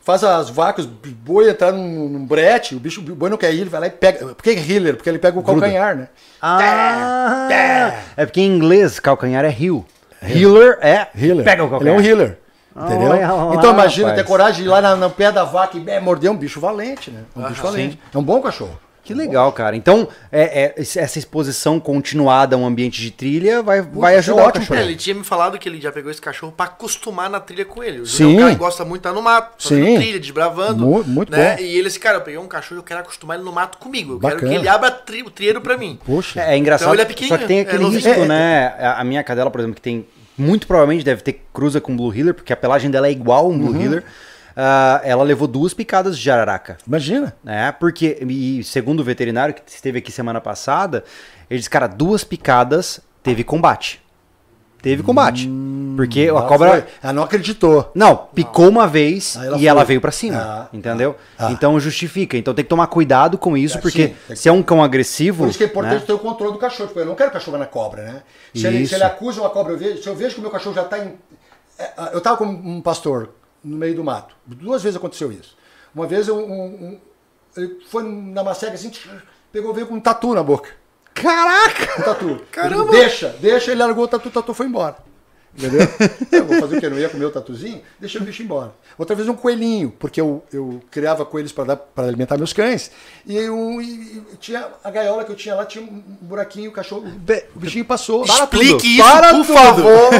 faz 0.00 0.22
as 0.24 0.48
vacas, 0.50 0.84
o 0.84 0.88
boi 0.88 1.50
entrar 1.50 1.72
num, 1.72 2.08
num 2.08 2.24
brete, 2.24 2.74
o 2.74 2.80
bicho, 2.80 3.00
o 3.00 3.14
boi 3.14 3.28
não 3.28 3.36
quer 3.36 3.52
ir, 3.52 3.60
ele 3.62 3.70
vai 3.70 3.80
lá 3.80 3.86
e 3.86 3.90
pega. 3.90 4.26
Por 4.26 4.42
que 4.42 4.50
healer? 4.50 4.96
Porque 4.96 5.08
ele 5.08 5.18
pega 5.18 5.38
o 5.38 5.42
calcanhar, 5.42 5.96
né? 5.96 6.08
Ah! 6.40 7.92
É 8.16 8.24
porque 8.26 8.40
em 8.40 8.46
inglês 8.56 8.98
calcanhar 9.00 9.44
é 9.44 9.48
heel. 9.48 9.84
Healer 10.22 10.78
é. 10.82 11.08
Healer. 11.18 11.44
Pega 11.44 11.64
o 11.64 11.66
Ele 11.66 11.74
é 11.74 11.78
calcanhar. 11.78 11.96
um 11.96 12.00
healer. 12.02 12.38
Entendeu? 12.76 13.14
Então 13.54 13.72
imagina 13.72 14.08
rapaz. 14.08 14.22
ter 14.22 14.28
coragem 14.28 14.62
de 14.62 14.68
ir 14.68 14.70
lá 14.70 14.80
na- 14.80 14.94
no 14.96 15.10
pé 15.10 15.32
da 15.32 15.42
vaca 15.44 15.76
e 15.76 15.90
é, 15.90 15.98
morder 15.98 16.30
um 16.30 16.36
bicho 16.36 16.60
valente, 16.60 17.10
né? 17.10 17.22
Um 17.34 17.42
bicho 17.48 17.62
valente. 17.62 17.98
É 18.14 18.18
um 18.18 18.22
bom 18.22 18.40
cachorro. 18.40 18.78
Que 19.02 19.14
legal, 19.14 19.50
cara. 19.52 19.74
Então, 19.76 20.06
é, 20.30 20.64
é, 20.64 20.74
essa 20.78 21.18
exposição 21.18 21.80
continuada 21.80 22.54
a 22.54 22.58
um 22.58 22.66
ambiente 22.66 23.00
de 23.00 23.10
trilha 23.10 23.62
vai, 23.62 23.80
vai 23.80 24.14
é 24.14 24.18
ajudar 24.18 24.42
o 24.42 24.44
ótimo 24.46 24.66
cachorro. 24.66 24.80
É, 24.80 24.84
ele 24.84 24.96
tinha 24.96 25.14
me 25.16 25.24
falado 25.24 25.58
que 25.58 25.68
ele 25.68 25.80
já 25.80 25.90
pegou 25.90 26.10
esse 26.10 26.20
cachorro 26.20 26.52
pra 26.56 26.66
acostumar 26.66 27.28
na 27.30 27.40
trilha 27.40 27.64
com 27.64 27.82
ele. 27.82 28.00
O 28.00 28.06
Sim. 28.06 28.24
É 28.34 28.36
um 28.36 28.38
cara 28.40 28.50
que 28.52 28.58
gosta 28.58 28.84
muito 28.84 29.02
de 29.02 29.08
estar 29.08 29.12
no 29.18 29.22
mato, 29.22 29.62
fazendo 29.68 29.86
Sim. 29.86 29.96
trilha, 29.96 30.20
desbravando. 30.20 30.84
Mu- 30.86 31.04
muito 31.04 31.32
né? 31.32 31.56
bom. 31.56 31.62
E 31.62 31.74
ele 31.76 31.84
disse, 31.88 31.98
cara, 31.98 32.18
eu 32.18 32.20
peguei 32.20 32.38
um 32.38 32.46
cachorro 32.46 32.78
e 32.78 32.80
eu 32.80 32.84
quero 32.84 33.00
acostumar 33.00 33.36
ele 33.36 33.44
no 33.44 33.52
mato 33.52 33.78
comigo. 33.78 34.12
Eu 34.14 34.20
quero 34.20 34.34
Bacana. 34.34 34.52
que 34.52 34.58
ele 34.58 34.68
abra 34.68 34.90
tri- 34.90 35.22
o 35.22 35.30
trieiro 35.30 35.60
pra 35.60 35.76
mim. 35.76 35.98
Poxa. 36.04 36.40
É, 36.40 36.54
é 36.54 36.56
engraçado. 36.58 36.92
Então 36.92 37.04
ele 37.04 37.12
é 37.24 37.26
só 37.28 37.38
que 37.38 37.46
tem 37.46 37.60
aquele 37.60 37.84
risco, 37.88 38.24
né? 38.26 38.74
A 38.96 39.02
minha 39.04 39.24
cadela, 39.24 39.50
por 39.50 39.60
exemplo, 39.60 39.76
que 39.76 39.82
tem. 39.82 40.06
Muito 40.38 40.66
provavelmente 40.66 41.04
deve 41.04 41.20
ter 41.22 41.42
cruza 41.52 41.80
com 41.82 41.94
Blue 41.94 42.14
Healer, 42.16 42.32
porque 42.32 42.50
a 42.52 42.56
pelagem 42.56 42.90
dela 42.90 43.06
é 43.08 43.10
igual 43.10 43.44
a 43.44 43.48
um 43.48 43.52
Uhum. 43.52 43.58
Blue 43.58 43.82
Healer. 43.82 44.04
Ah, 44.56 45.00
ela 45.04 45.22
levou 45.22 45.46
duas 45.48 45.72
picadas 45.74 46.16
de 46.18 46.24
jararaca. 46.24 46.76
Imagina. 46.86 47.34
né? 47.42 47.72
Porque, 47.72 48.18
e 48.28 48.62
segundo 48.64 49.00
o 49.00 49.04
veterinário 49.04 49.54
que 49.54 49.62
esteve 49.66 49.98
aqui 49.98 50.10
semana 50.12 50.40
passada, 50.40 51.04
ele 51.48 51.58
disse, 51.58 51.70
cara, 51.70 51.86
duas 51.86 52.24
picadas 52.24 53.00
teve 53.22 53.44
combate. 53.44 54.00
Teve 54.82 55.02
combate. 55.02 55.46
porque 55.94 56.20
a 56.20 56.24
Ela 56.28 56.42
cobra. 56.48 56.70
foi- 56.70 56.84
Ela 57.02 57.12
não 57.12 57.22
acreditou. 57.22 57.90
Não, 57.94 58.16
picou 58.34 58.66
uma 58.66 58.86
vez 58.86 59.36
ela 59.36 59.58
e 59.58 59.68
ela 59.68 59.80
foi. 59.80 59.88
veio 59.88 60.00
pra 60.00 60.10
cima. 60.10 60.38
Ah, 60.40 60.68
entendeu? 60.72 61.16
ah. 61.38 61.50
Então 61.52 61.78
justifica. 61.78 62.34
Então 62.38 62.54
tem 62.54 62.64
que 62.64 62.68
tomar 62.70 62.86
cuidado 62.86 63.36
com 63.36 63.54
isso, 63.58 63.76
É, 63.76 63.80
porque 63.82 64.14
sim, 64.28 64.34
se 64.36 64.48
é 64.48 64.52
um 64.52 64.62
cão 64.62 64.82
agressivo. 64.82 65.44
Por 65.44 65.50
isso 65.50 65.58
que 65.58 65.64
é 65.64 65.66
importante 65.66 66.00
né? 66.00 66.06
ter 66.06 66.12
o 66.14 66.18
controle 66.18 66.54
do 66.54 66.58
cachorro. 66.58 66.86
Porque 66.88 67.00
eu 67.00 67.04
não 67.06 67.14
quero 67.14 67.30
cachorro 67.30 67.58
na 67.58 67.66
cobra, 67.66 68.02
né? 68.04 68.22
Se 68.54 68.66
ele, 68.66 68.86
se 68.86 68.94
ele 68.94 69.04
acusa 69.04 69.42
uma 69.42 69.50
cobra, 69.50 69.74
eu 69.74 69.78
vejo, 69.78 70.02
se 70.02 70.08
eu 70.08 70.16
vejo 70.16 70.32
que 70.34 70.38
o 70.38 70.42
meu 70.42 70.50
cachorro 70.50 70.74
já 70.74 70.82
está 70.82 70.98
em. 70.98 71.12
é, 71.78 71.90
Eu 72.14 72.18
estava 72.18 72.38
com 72.38 72.46
um 72.46 72.80
pastor 72.80 73.34
no 73.62 73.76
meio 73.76 73.94
do 73.94 74.04
mato. 74.04 74.34
Duas 74.46 74.82
vezes 74.82 74.96
aconteceu 74.96 75.30
isso. 75.32 75.56
Uma 75.94 76.06
vez 76.06 76.28
um, 76.28 76.38
um- 76.38 77.00
ele 77.56 77.80
foi 77.88 78.02
na 78.04 78.42
macega 78.44 78.74
assim, 78.74 78.92
pegou, 79.52 79.74
veio 79.74 79.86
com 79.86 79.94
um 79.94 80.00
tatu 80.00 80.34
na 80.34 80.42
boca. 80.42 80.70
Caraca! 81.14 82.00
Um 82.00 82.04
tatu. 82.04 82.46
Caramba! 82.50 82.82
Ele, 82.94 83.00
deixa, 83.00 83.28
deixa, 83.40 83.72
ele 83.72 83.82
largou 83.82 84.04
o 84.04 84.08
tatu, 84.08 84.28
o 84.28 84.32
tatu 84.32 84.54
foi 84.54 84.66
embora. 84.66 84.96
Entendeu? 85.56 85.80
eu 86.30 86.44
vou 86.46 86.60
fazer 86.60 86.76
o 86.76 86.80
quê? 86.80 86.86
Eu 86.86 86.90
não 86.90 86.98
ia 86.98 87.08
comer 87.08 87.24
o 87.24 87.30
tatuzinho? 87.30 87.82
Deixa 87.98 88.18
o 88.18 88.22
bicho 88.22 88.42
embora. 88.42 88.72
Outra 88.96 89.16
vez 89.16 89.28
um 89.28 89.34
coelhinho, 89.34 89.90
porque 89.98 90.20
eu, 90.20 90.42
eu 90.52 90.80
criava 90.90 91.24
coelhos 91.24 91.50
para 91.52 91.78
alimentar 91.96 92.36
meus 92.38 92.52
cães. 92.52 92.90
E, 93.26 93.36
eu, 93.36 93.80
e- 93.82 94.22
e 94.32 94.36
tinha 94.38 94.66
a 94.84 94.90
gaiola 94.90 95.24
que 95.24 95.32
eu 95.32 95.36
tinha 95.36 95.54
lá, 95.54 95.64
tinha 95.66 95.82
um 95.84 96.02
buraquinho, 96.22 96.70
o 96.70 96.72
cachorro. 96.72 97.04
O 97.54 97.58
bichinho 97.58 97.84
passou. 97.84 98.24
Explique 98.24 98.70
tudo. 98.74 98.86
isso, 98.86 99.02
Para 99.02 99.30
por 99.34 99.46
tudo. 99.46 99.54
favor. 99.54 100.10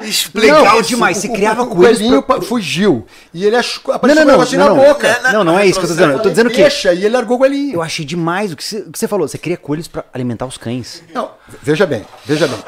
Explique 0.02 0.46
Legal 0.50 0.80
isso. 0.80 0.88
demais. 0.88 1.16
Você 1.18 1.28
O- 1.28 1.32
criava 1.32 1.62
o, 1.62 1.66
o 1.66 1.76
coelhos 1.76 1.98
coelhinho 1.98 2.22
pra- 2.22 2.40
fugiu. 2.40 3.06
E 3.32 3.44
ele 3.44 3.56
achou, 3.56 3.82
Não, 3.86 3.94
apareceu 3.94 4.24
não, 4.24 4.34
um 4.34 4.38
não, 4.38 4.44
não, 4.44 4.58
na 4.58 4.68
não. 4.68 4.76
boca. 4.76 5.20
Não, 5.32 5.44
não 5.44 5.58
é 5.58 5.66
isso 5.66 5.78
que 5.78 5.84
eu 5.84 5.88
tô 5.90 5.94
dizendo. 5.94 6.12
Eu 6.14 6.22
tô 6.22 6.30
dizendo 6.30 6.50
que 6.50 6.56
Deixa, 6.56 6.92
e 6.94 6.98
ele 7.04 7.10
largou 7.14 7.36
o 7.36 7.38
coelhinho. 7.40 7.74
eu 7.74 7.82
achei 7.82 8.04
demais 8.04 8.52
o 8.52 8.56
que 8.56 8.64
você, 8.64 8.78
o 8.78 8.90
que 8.90 8.98
você 8.98 9.06
falou. 9.06 9.28
Você 9.28 9.38
cria 9.38 9.56
coelhos 9.56 9.88
pra 9.88 10.04
alimentar 10.12 10.46
os 10.46 10.56
cães. 10.56 11.02
Não, 11.12 11.30
veja 11.62 11.86
bem, 11.86 12.04
veja 12.24 12.46
bem. 12.48 12.58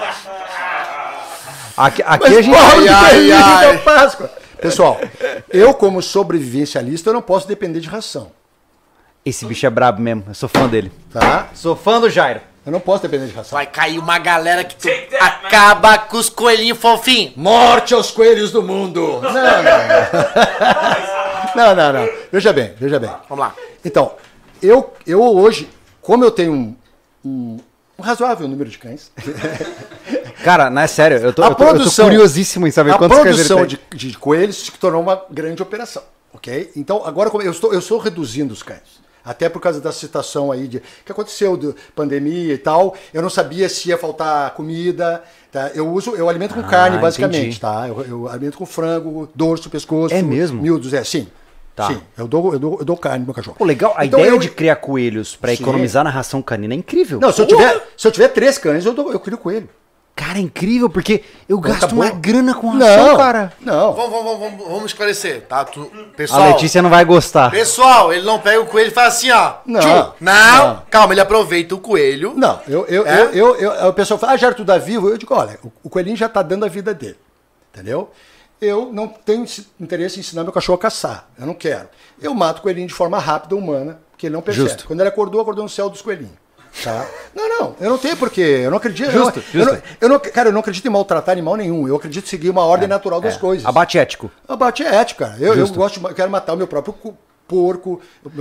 Aqui, 1.76 2.02
aqui 2.04 2.24
Mas 2.28 2.36
a 2.38 2.42
gente. 2.42 2.54
porra, 2.54 2.72
Ai, 2.74 2.80
de 2.82 2.88
ai, 2.88 3.10
coelhinho 3.10 3.36
ai. 3.36 3.72
da 3.76 3.82
Páscoa. 3.82 4.30
Pessoal, 4.60 4.98
eu 5.50 5.74
como 5.74 6.00
sobrevivencialista, 6.02 7.10
eu 7.10 7.14
não 7.14 7.22
posso 7.22 7.46
depender 7.46 7.78
de 7.80 7.88
ração, 7.88 8.32
Esse 9.24 9.44
bicho 9.44 9.66
é 9.66 9.70
brabo 9.70 10.00
mesmo. 10.00 10.24
Eu 10.28 10.34
sou 10.34 10.48
fã 10.48 10.66
dele. 10.66 10.90
tá? 11.12 11.48
Sou 11.54 11.76
fã 11.76 12.00
do 12.00 12.08
Jairo. 12.08 12.40
Eu 12.64 12.72
não 12.72 12.80
posso 12.80 13.02
depender 13.02 13.26
de 13.26 13.32
ração. 13.32 13.56
Vai 13.56 13.66
cair 13.66 13.98
uma 13.98 14.18
galera 14.18 14.64
que 14.64 14.74
tu 14.74 14.88
acaba 15.20 15.98
com 15.98 16.16
os 16.16 16.28
coelhinhos 16.28 16.78
fofinhos. 16.78 17.34
Morte 17.36 17.94
aos 17.94 18.10
coelhos 18.10 18.50
do 18.50 18.60
mundo! 18.62 19.20
Não, 19.22 19.32
não, 19.32 19.62
não. 19.62 21.54
Não, 21.54 21.74
não, 21.74 21.92
não. 21.92 22.08
Veja 22.32 22.52
bem, 22.52 22.74
veja 22.78 22.98
bem. 22.98 23.10
Vamos 23.28 23.44
lá. 23.44 23.54
Então, 23.84 24.12
eu, 24.62 24.92
eu 25.06 25.22
hoje, 25.22 25.68
como 26.02 26.24
eu 26.24 26.30
tenho 26.30 26.52
um, 26.52 26.76
um, 27.24 27.56
um 27.98 28.02
razoável 28.02 28.46
número 28.48 28.68
de 28.68 28.78
cães, 28.78 29.10
Cara, 30.44 30.70
não 30.70 30.82
é 30.82 30.86
sério. 30.86 31.16
Eu 31.18 31.32
tô, 31.32 31.42
a 31.42 31.46
eu 31.48 31.54
tô, 31.54 31.64
eu 31.64 31.68
tô 31.70 31.74
produção, 31.76 32.06
curiosíssimo 32.06 32.66
em 32.66 32.70
saber 32.70 32.92
a 32.92 32.98
quantos 32.98 33.18
cães 33.18 33.38
ele 33.38 33.44
produção 33.48 33.66
tem. 33.66 33.78
de, 33.98 34.08
de 34.10 34.16
coelhos 34.18 34.56
se 34.56 34.70
tornou 34.72 35.02
uma 35.02 35.22
grande 35.30 35.62
operação, 35.62 36.02
ok? 36.32 36.70
Então 36.76 37.02
agora 37.04 37.30
eu 37.42 37.50
estou, 37.50 37.72
eu 37.72 37.78
estou 37.78 37.98
reduzindo 37.98 38.52
os 38.52 38.62
cães, 38.62 39.00
até 39.24 39.48
por 39.48 39.60
causa 39.60 39.80
da 39.80 39.90
situação 39.90 40.52
aí 40.52 40.68
de 40.68 40.80
que 41.04 41.10
aconteceu 41.10 41.56
de 41.56 41.74
pandemia 41.96 42.54
e 42.54 42.58
tal. 42.58 42.94
Eu 43.12 43.22
não 43.22 43.30
sabia 43.30 43.68
se 43.68 43.88
ia 43.88 43.98
faltar 43.98 44.50
comida. 44.54 45.22
Tá? 45.50 45.70
Eu 45.74 45.88
uso, 45.90 46.14
eu 46.14 46.28
alimento 46.28 46.54
com 46.54 46.60
Ah, 46.60 46.64
carne 46.64 46.98
basicamente, 46.98 47.38
entendi. 47.40 47.60
tá? 47.60 47.88
Eu, 47.88 48.02
eu 48.06 48.28
alimento 48.28 48.58
com 48.58 48.66
frango, 48.66 49.28
dorso, 49.34 49.68
pescoço, 49.70 50.14
É 50.14 50.22
mesmo? 50.22 50.60
miúdos, 50.62 50.92
é 50.92 51.02
sim. 51.02 51.26
Tá. 51.76 51.88
Sim, 51.88 52.00
eu 52.16 52.26
dou, 52.26 52.54
eu 52.54 52.58
dou, 52.58 52.78
eu 52.78 52.84
dou 52.86 52.96
carne 52.96 53.18
pro 53.18 53.26
meu 53.26 53.34
cachorro. 53.34 53.56
Pô, 53.58 53.64
legal. 53.66 53.92
A 53.98 54.06
Então, 54.06 54.18
ideia 54.18 54.32
eu- 54.32 54.38
de 54.38 54.48
criar 54.48 54.76
coelhos 54.76 55.36
pra 55.36 55.54
Sim. 55.54 55.62
economizar 55.62 56.02
na 56.02 56.08
ração 56.08 56.40
canina 56.40 56.72
é 56.72 56.76
incrível. 56.78 57.20
Não, 57.20 57.30
se 57.30 57.42
eu 57.42 57.46
tiver, 57.46 57.86
se 57.94 58.08
eu 58.08 58.10
tiver 58.10 58.28
três 58.28 58.56
cães, 58.56 58.86
eu, 58.86 58.94
dou, 58.94 59.12
eu 59.12 59.20
crio 59.20 59.36
coelho. 59.36 59.68
Cara, 60.14 60.38
é 60.38 60.40
incrível, 60.40 60.88
porque 60.88 61.22
eu 61.46 61.60
gasto 61.60 61.84
Acabou. 61.84 62.02
uma 62.02 62.10
grana 62.10 62.54
com 62.54 62.68
ração, 62.70 63.06
Não, 63.08 63.16
cara. 63.18 63.52
não. 63.60 63.92
Vamos, 63.92 64.10
vamos, 64.10 64.38
vamos, 64.40 64.66
vamos 64.66 64.84
esclarecer, 64.86 65.42
tá? 65.42 65.62
Tu- 65.66 65.92
A 66.12 66.16
pessoal, 66.16 66.48
Letícia 66.52 66.80
não 66.80 66.88
vai 66.88 67.04
gostar. 67.04 67.50
pessoal, 67.50 68.10
ele 68.10 68.24
não 68.24 68.38
pega 68.40 68.58
o 68.62 68.64
coelho 68.66 68.88
e 68.88 68.94
faz 68.94 69.08
assim, 69.16 69.30
ó. 69.30 69.56
Não. 69.66 69.78
Tchum. 69.80 70.12
não, 70.18 70.66
Não. 70.68 70.82
calma, 70.88 71.12
ele 71.12 71.20
aproveita 71.20 71.74
o 71.74 71.78
coelho. 71.78 72.32
Não, 72.34 72.58
eu, 72.66 72.86
eu, 72.86 73.06
É? 73.06 73.24
eu, 73.24 73.30
eu, 73.34 73.72
eu- 73.74 73.88
o 73.90 73.92
pessoal 73.92 74.18
fala, 74.18 74.32
ah, 74.32 74.36
Jair, 74.38 74.54
tu 74.54 74.64
dá 74.64 74.78
vivo? 74.78 75.10
Eu 75.10 75.18
digo, 75.18 75.34
olha, 75.34 75.58
o, 75.62 75.70
o 75.84 75.90
coelhinho 75.90 76.16
já 76.16 76.24
está 76.24 76.40
dando 76.40 76.64
a 76.64 76.68
vida 76.68 76.94
dele, 76.94 77.18
entendeu? 77.74 78.10
Eu 78.60 78.90
não 78.92 79.06
tenho 79.08 79.44
esse- 79.44 79.66
interesse 79.78 80.16
em 80.16 80.20
ensinar 80.20 80.42
meu 80.42 80.52
cachorro 80.52 80.76
a 80.76 80.80
caçar, 80.80 81.28
eu 81.38 81.46
não 81.46 81.54
quero. 81.54 81.88
Eu 82.20 82.32
mato 82.34 82.58
o 82.58 82.62
coelhinho 82.62 82.88
de 82.88 82.94
forma 82.94 83.18
rápida, 83.18 83.54
humana, 83.54 83.98
porque 84.10 84.26
ele 84.26 84.34
não 84.34 84.40
percebe. 84.42 84.68
Justo. 84.68 84.86
Quando 84.86 85.00
ele 85.00 85.08
acordou, 85.08 85.40
acordou 85.40 85.62
no 85.64 85.68
céu 85.68 85.90
dos 85.90 86.00
coelhinhos. 86.00 86.32
Tá? 86.82 87.06
Não, 87.34 87.48
não, 87.48 87.76
eu 87.80 87.88
não 87.90 87.96
tenho 87.98 88.16
porquê, 88.18 88.40
eu 88.64 88.70
não 88.70 88.76
acredito. 88.76 89.10
Justo, 89.10 89.42
eu 89.54 89.64
não, 89.64 89.72
justo. 89.74 89.74
Eu 89.74 89.74
não, 89.74 89.82
eu 90.00 90.08
não- 90.10 90.18
cara, 90.18 90.48
eu 90.50 90.52
não 90.52 90.60
acredito 90.60 90.86
em 90.86 90.90
maltratar 90.90 91.32
animal 91.32 91.56
nenhum, 91.56 91.88
eu 91.88 91.96
acredito 91.96 92.26
em 92.26 92.28
seguir 92.28 92.50
uma 92.50 92.64
ordem 92.64 92.86
natural 92.88 93.18
das 93.20 93.36
coisas. 93.36 93.64
Abate 93.64 93.98
ético. 93.98 94.30
Abate 94.46 94.82
é 94.82 94.94
ético, 94.96 95.20
cara. 95.20 95.36
Eu, 95.38 95.54
eu 95.54 95.68
gosto, 95.68 96.00
eu 96.06 96.14
quero 96.14 96.30
matar 96.30 96.52
o 96.52 96.56
meu 96.56 96.66
próprio 96.66 96.94
porco, 97.48 98.00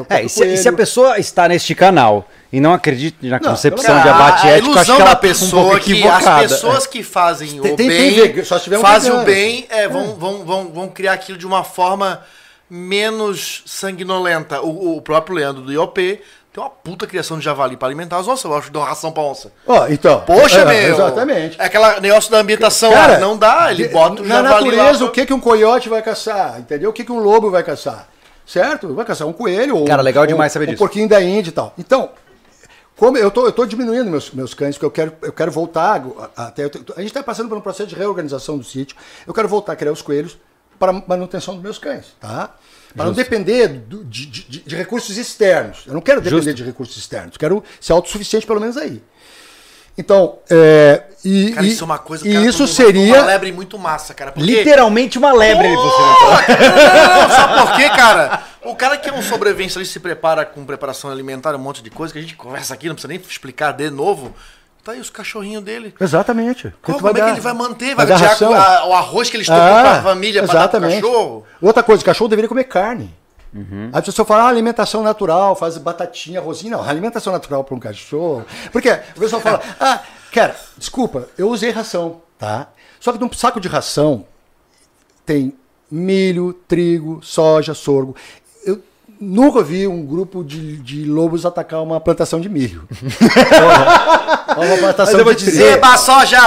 É, 0.10 0.24
e 0.24 0.30
se, 0.30 0.46
e 0.46 0.58
se 0.58 0.68
a 0.68 0.74
pessoa 0.74 1.20
está 1.20 1.48
neste 1.48 1.76
canal 1.76 2.28
e 2.52 2.60
não 2.60 2.74
acredita 2.74 3.18
na 3.28 3.40
Não, 3.40 3.50
concepção 3.52 4.02
de 4.02 4.10
abate 4.10 4.48
a 4.48 4.52
ético, 4.52 4.72
acho 4.72 4.78
ilusão 4.92 4.96
que 4.96 5.02
ela 5.02 5.10
da 5.12 5.16
tá 5.16 5.18
um 5.18 5.30
pessoa 5.30 5.64
pouco 5.64 5.80
que 5.80 6.04
as 6.08 6.52
pessoas 6.52 6.88
que 6.88 7.04
fazem 7.04 7.48
Tem- 7.50 7.60
o 7.60 7.64
tem- 7.64 7.76
tem 7.76 7.88
bem, 7.88 8.44
se 8.44 8.60
tiver 8.62 8.78
um 8.78 8.82
fazem 8.82 9.12
o 9.12 9.24
bem, 9.24 9.66
é, 9.70 9.88
vão, 9.88 10.16
vão, 10.16 10.44
vão, 10.46 10.68
vão 10.74 10.88
criar 10.90 11.14
aquilo 11.14 11.38
de 11.38 11.46
uma 11.46 11.64
forma 11.64 12.22
menos 12.70 13.64
sanguinolenta. 13.66 14.62
O, 14.62 14.98
o 14.98 15.02
próprio 15.02 15.36
Leandro 15.36 15.62
do 15.62 15.72
IOP 15.72 15.96
tem 16.52 16.64
uma 16.64 16.70
puta 16.70 17.06
criação 17.06 17.38
de 17.38 17.46
javali 17.46 17.78
para 17.78 17.88
alimentar 17.88 18.18
as 18.18 18.28
onças. 18.28 18.46
Eu 18.46 18.58
acho 18.58 18.68
que 18.68 18.74
dá 18.74 18.80
uma 18.80 18.88
ração 18.88 19.12
pra 19.12 19.24
onça. 19.24 19.52
Ó, 19.68 19.88
então. 19.88 20.22
Poxa, 20.22 20.62
é, 20.62 20.66
meu! 20.66 20.94
Exatamente. 20.96 21.58
É 21.60 21.66
aquele 21.66 22.00
negócio 22.00 22.32
da 22.32 22.40
ambientação 22.40 22.92
Cara, 22.92 23.14
lá, 23.14 23.20
não 23.20 23.38
dá, 23.38 23.68
ele 23.72 23.88
bota 23.90 24.22
o 24.22 24.26
Na 24.26 24.36
javali 24.42 24.72
natureza, 24.72 25.04
lá. 25.04 25.10
o 25.10 25.12
que, 25.12 25.26
que 25.26 25.34
um 25.34 25.40
coiote 25.40 25.90
vai 25.90 26.02
caçar? 26.02 26.60
Entendeu? 26.60 26.90
O 26.90 26.94
que, 26.94 27.04
que 27.04 27.12
um 27.12 27.20
lobo 27.20 27.52
vai 27.52 27.62
caçar? 27.62 28.08
Certo? 28.46 28.94
Vai 28.94 29.06
caçar 29.06 29.28
um 29.28 29.34
coelho 29.34 29.76
ou 29.78 29.86
Cara, 29.86 30.02
legal 30.02 30.26
demais 30.28 30.52
saber 30.52 30.66
um 30.66 30.72
disso. 30.72 30.80
porquinho 30.80 31.10
da 31.10 31.22
Índia 31.22 31.50
e 31.50 31.54
tal. 31.54 31.74
Então, 31.78 32.12
como 32.96 33.18
eu 33.18 33.30
tô, 33.32 33.46
eu 33.46 33.52
tô 33.52 33.66
diminuindo 33.66 34.10
meus, 34.10 34.32
meus 34.32 34.54
cães, 34.54 34.76
porque 34.78 34.86
eu 34.86 34.92
quero, 34.92 35.14
eu 35.24 35.34
quero 35.34 35.52
voltar 35.52 36.04
a- 36.38 36.46
até. 36.48 36.64
eu 36.66 36.70
tô- 36.70 36.94
a 36.94 37.00
gente 37.02 37.08
está 37.10 37.24
passando 37.24 37.50
por 37.50 37.58
um 37.58 37.62
processo 37.62 37.90
de 37.90 37.96
reorganização 37.96 38.58
do 38.58 38.64
sítio. 38.64 38.96
Eu 39.26 39.34
quero 39.34 39.48
voltar 39.48 39.74
a 39.74 39.76
criar 39.76 39.92
os 39.92 40.02
coelhos 40.02 40.38
para 40.80 40.92
a 40.92 41.04
manutenção 41.08 41.56
dos 41.56 41.64
meus 41.64 41.78
cães, 41.78 42.06
tá? 42.20 42.56
Para 42.96 43.06
não 43.06 43.14
depender 43.14 43.68
do- 43.68 44.06
de, 44.06 44.26
de- 44.26 44.44
de- 44.44 44.60
de 44.62 44.76
recursos 44.76 45.18
externos. 45.18 45.84
Eu 45.88 45.94
não 45.94 46.00
quero 46.02 46.22
depender 46.22 46.44
Justo. 46.44 46.54
de 46.56 46.64
recursos 46.64 46.96
externos. 46.96 47.36
Quero 47.36 47.62
ser 47.82 47.92
autossuficiente 47.94 48.46
pelo 48.48 48.62
menos 48.62 48.78
aí. 48.78 49.02
Então, 49.98 50.40
é, 50.50 51.04
e, 51.24 51.52
Cara, 51.52 51.66
isso 51.66 51.84
é 51.84 51.86
uma 51.86 51.98
coisa 51.98 52.28
e 52.28 52.34
cara, 52.34 52.46
isso 52.46 52.68
seria 52.68 53.16
Uma 53.16 53.26
lebre 53.26 53.52
muito 53.52 53.80
massa, 53.80 54.14
cara. 54.14 54.32
Porque... 54.32 54.46
Literalmente 54.46 55.18
uma 55.18 55.32
lebre 55.34 55.68
ele 55.68 55.76
você. 55.76 56.02
Não, 56.02 57.22
não, 57.22 57.30
sabe 57.30 57.62
por 57.62 57.76
quê, 57.76 57.90
cara? 57.90 58.44
O 58.64 58.76
cara 58.76 58.98
que 58.98 59.10
é 59.10 59.14
um 59.14 59.22
sobrevivente 59.22 59.78
ali 59.78 59.86
se 59.86 60.00
prepara 60.00 60.46
com 60.46 60.66
preparação 60.66 61.10
alimentar, 61.10 61.56
um 61.56 61.60
monte 61.60 61.82
de 61.82 61.90
coisa 61.90 62.12
que 62.14 62.20
a 62.20 62.22
gente 62.22 62.36
conversa 62.36 62.74
aqui, 62.74 62.88
não 62.88 62.96
precisa 62.96 63.08
nem 63.08 63.18
explicar 63.20 63.72
de 63.72 63.90
novo. 63.90 64.36
Tá 64.84 64.92
aí 64.92 65.00
os 65.00 65.10
cachorrinhos 65.10 65.64
dele. 65.64 65.96
Exatamente. 66.00 66.72
Como 66.82 67.08
é 67.10 67.14
que 67.14 67.20
dar- 67.20 67.30
ele 67.32 67.42
vai 67.42 67.54
manter? 67.54 67.96
Vai, 67.96 68.06
tirar 68.06 68.38
a- 68.40 68.86
o 68.86 68.94
arroz 68.94 69.30
que 69.32 69.36
ele 69.38 69.42
estocou 69.42 69.64
Ah, 69.64 69.82
pra 69.82 70.02
família 70.04 70.44
pra 70.44 70.54
dar 70.54 70.68
pro 70.68 70.78
exatamente. 70.78 71.02
cachorro? 71.02 71.46
Outra 71.60 71.82
coisa, 71.82 72.04
o 72.04 72.06
cachorro 72.06 72.28
deveria 72.28 72.48
comer 72.50 72.66
carne. 72.66 73.12
Uhum. 73.56 73.90
Aí 73.94 74.00
a 74.00 74.02
pessoa 74.02 74.26
fala, 74.26 74.44
ah, 74.44 74.48
alimentação 74.50 75.02
natural, 75.02 75.56
faz 75.56 75.78
batatinha, 75.78 76.40
arrozinho. 76.42 76.78
Não, 76.78 76.84
alimentação 76.84 77.32
natural 77.32 77.64
para 77.64 77.74
um 77.76 77.80
cachorro. 77.80 78.46
Porque 78.72 78.92
o 79.16 79.20
pessoal 79.20 79.42
fala, 79.42 79.62
ah, 79.80 80.02
cara, 80.32 80.56
desculpa, 80.78 81.30
eu 81.38 81.50
usei 81.50 81.70
ração, 81.72 82.22
tá? 82.38 82.68
Só 83.00 83.14
que 83.14 83.20
num 83.20 83.32
saco 83.32 83.60
de 83.62 83.68
ração 83.70 84.26
tem 85.26 85.54
milho, 85.90 86.52
trigo, 86.68 87.20
soja, 87.24 87.74
sorgo. 87.74 88.16
Eu 88.66 88.82
nunca 89.22 89.64
vi 89.64 89.88
um 89.88 90.06
grupo 90.06 90.44
de, 90.44 90.78
de 90.78 91.06
lobos 91.06 91.46
atacar 91.46 91.82
uma 91.82 92.00
plantação 92.02 92.42
de 92.42 92.50
milho. 92.50 92.88
Ou 94.58 94.64
uma 94.66 94.78
plantação 94.78 95.14
Mas 95.14 95.20
eu 95.20 95.24
vou 95.26 95.34
de 95.34 95.46
trigo. 95.46 95.58
dizer- 95.58 95.74
Eba, 95.78 95.98
soja! 95.98 96.38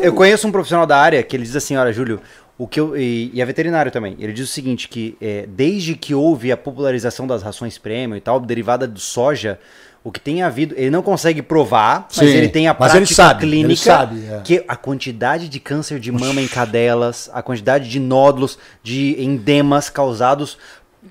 Eu 0.00 0.12
conheço 0.12 0.46
um 0.46 0.52
profissional 0.52 0.86
da 0.86 0.96
área 0.98 1.22
que 1.22 1.34
ele 1.36 1.44
diz 1.44 1.56
assim, 1.56 1.76
olha, 1.76 1.92
Júlio, 1.92 2.20
o 2.56 2.66
que 2.68 2.78
eu, 2.78 2.96
e, 2.96 3.30
e 3.34 3.40
é 3.40 3.44
veterinário 3.44 3.90
também. 3.90 4.16
Ele 4.18 4.32
diz 4.32 4.48
o 4.48 4.52
seguinte, 4.52 4.88
que 4.88 5.16
é, 5.20 5.44
desde 5.48 5.94
que 5.96 6.14
houve 6.14 6.52
a 6.52 6.56
popularização 6.56 7.26
das 7.26 7.42
rações 7.42 7.78
premium 7.78 8.16
e 8.16 8.20
tal, 8.20 8.38
derivada 8.38 8.86
do 8.86 9.00
soja, 9.00 9.58
o 10.04 10.12
que 10.12 10.20
tem 10.20 10.42
havido, 10.42 10.74
ele 10.76 10.90
não 10.90 11.02
consegue 11.02 11.40
provar, 11.42 12.06
mas 12.16 12.28
Sim, 12.30 12.36
ele 12.36 12.48
tem 12.48 12.68
a 12.68 12.72
mas 12.78 12.92
prática 12.92 12.98
ele 12.98 13.06
sabe, 13.06 13.44
ele 13.44 13.50
clínica 13.56 13.82
sabe, 13.82 14.26
é. 14.26 14.40
que 14.44 14.64
a 14.68 14.76
quantidade 14.76 15.48
de 15.48 15.58
câncer 15.58 15.98
de 15.98 16.12
mama 16.12 16.40
em 16.42 16.46
cadelas, 16.46 17.30
a 17.32 17.42
quantidade 17.42 17.88
de 17.88 17.98
nódulos, 17.98 18.58
de 18.82 19.16
endemas 19.18 19.88
causados, 19.88 20.58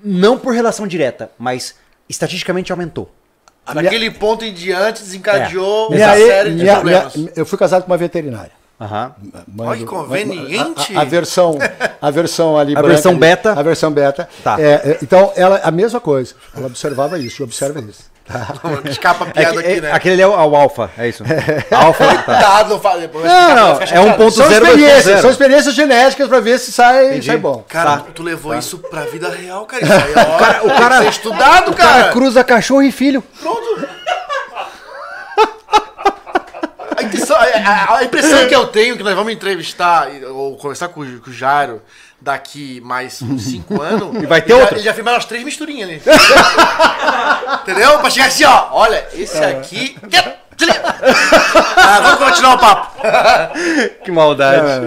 não 0.02 0.38
por 0.38 0.54
relação 0.54 0.86
direta, 0.86 1.30
mas 1.38 1.74
estatisticamente 2.08 2.70
aumentou. 2.72 3.12
Daquele 3.74 4.10
ponto 4.10 4.44
em 4.44 4.52
diante 4.52 5.02
desencadeou 5.02 5.90
Minha 5.90 6.06
uma 6.08 6.18
e- 6.18 6.26
série 6.26 6.50
de 6.50 6.56
minha- 6.56 6.74
problemas. 6.74 7.16
minha- 7.16 7.32
eu 7.34 7.46
fui 7.46 7.58
casado 7.58 7.82
com 7.82 7.90
uma 7.90 7.96
veterinária. 7.96 8.52
Aham. 8.80 9.12
Mãe 9.46 9.68
Olha 9.68 9.78
que 9.78 9.84
conveniente. 9.86 10.96
A, 10.96 10.98
a- 10.98 11.02
a 11.02 11.04
versão, 11.04 11.58
a 12.02 12.10
versão 12.10 12.58
ali. 12.58 12.76
A 12.76 12.82
versão 12.82 13.12
ali, 13.12 13.20
beta? 13.20 13.52
A 13.52 13.62
versão 13.62 13.90
beta. 13.92 14.28
Tá. 14.42 14.56
É, 14.60 14.64
é, 14.72 14.98
então, 15.02 15.32
ela, 15.36 15.60
a 15.62 15.70
mesma 15.70 16.00
coisa. 16.00 16.34
Ela 16.56 16.66
observava 16.66 17.18
isso, 17.18 17.42
observa 17.44 17.80
isso. 17.80 18.12
Escapa 18.86 19.26
a 19.26 19.28
É 19.28 19.32
piada 19.32 19.52
que- 19.52 19.58
aqui, 19.68 19.78
é- 19.78 19.80
né? 19.82 19.92
Aquele 19.92 20.14
ali 20.14 20.22
é 20.22 20.26
o, 20.26 20.30
o 20.30 20.56
alfa, 20.56 20.90
é 20.98 21.08
isso. 21.08 21.22
Alfa, 21.70 22.14
tá. 22.22 22.64
Não 22.68 22.80
fala 22.80 23.00
depois. 23.00 23.24
Não, 23.24 23.54
não, 23.54 23.80
é 23.82 24.00
um 24.00 24.12
ponto 24.14 24.30
São 24.32 24.48
zero, 24.48 24.64
experiências, 24.66 25.04
2.0. 25.16 25.20
são 25.20 25.30
experiências 25.30 25.74
genéticas 25.74 26.28
pra 26.28 26.40
ver 26.40 26.58
se 26.58 26.72
sai, 26.72 27.06
Entendi. 27.08 27.26
sai 27.26 27.36
bom. 27.36 27.62
Cara, 27.68 27.98
Tá. 27.98 28.04
tu 28.14 28.22
levou 28.22 28.54
isso 28.56 28.78
pra 28.78 29.02
vida 29.02 29.28
real, 29.28 29.66
cara. 29.66 29.84
Isso 29.84 29.92
aí, 29.92 30.12
ó, 30.16 30.34
o 30.34 30.38
cara, 30.38 30.64
o 30.64 30.68
cara- 30.68 31.04
estudado, 31.04 31.70
O 31.70 31.74
cara 31.76 32.00
cara. 32.00 32.12
cruza 32.12 32.42
cachorro 32.42 32.82
e 32.82 32.90
filho. 32.90 33.22
A, 33.44 33.93
intenção- 37.14 37.36
a- 37.36 37.40
a- 37.42 37.98
a 37.98 38.04
impressão 38.04 38.46
que 38.48 38.54
eu 38.54 38.66
tenho 38.66 38.96
que 38.96 39.02
nós 39.02 39.14
vamos 39.14 39.32
entrevistar 39.32 40.08
ou 40.32 40.56
conversar 40.56 40.88
com, 40.88 41.00
o- 41.00 41.20
com 41.20 41.30
o 41.30 41.32
Jairo 41.32 41.80
daqui 42.20 42.80
mais 42.80 43.20
uns 43.22 43.42
5 43.44 43.80
anos. 43.82 44.22
E 44.22 44.26
vai 44.26 44.40
ter 44.42 44.52
ele 44.52 44.60
outro. 44.62 44.76
Já, 44.78 44.84
já 44.84 44.94
firmaram 44.94 45.18
as 45.18 45.24
três 45.24 45.44
misturinhas 45.44 45.88
ali. 45.88 46.02
Entendeu? 47.62 47.98
Pra 47.98 48.10
chegar 48.10 48.26
assim, 48.26 48.44
ó. 48.44 48.68
Olha, 48.72 49.06
esse 49.14 49.36
aqui. 49.38 49.96
Ah, 51.76 52.00
vamos 52.00 52.18
continuar 52.30 52.54
o 52.54 52.58
papo. 52.58 53.02
Que 54.04 54.10
maldade. 54.12 54.86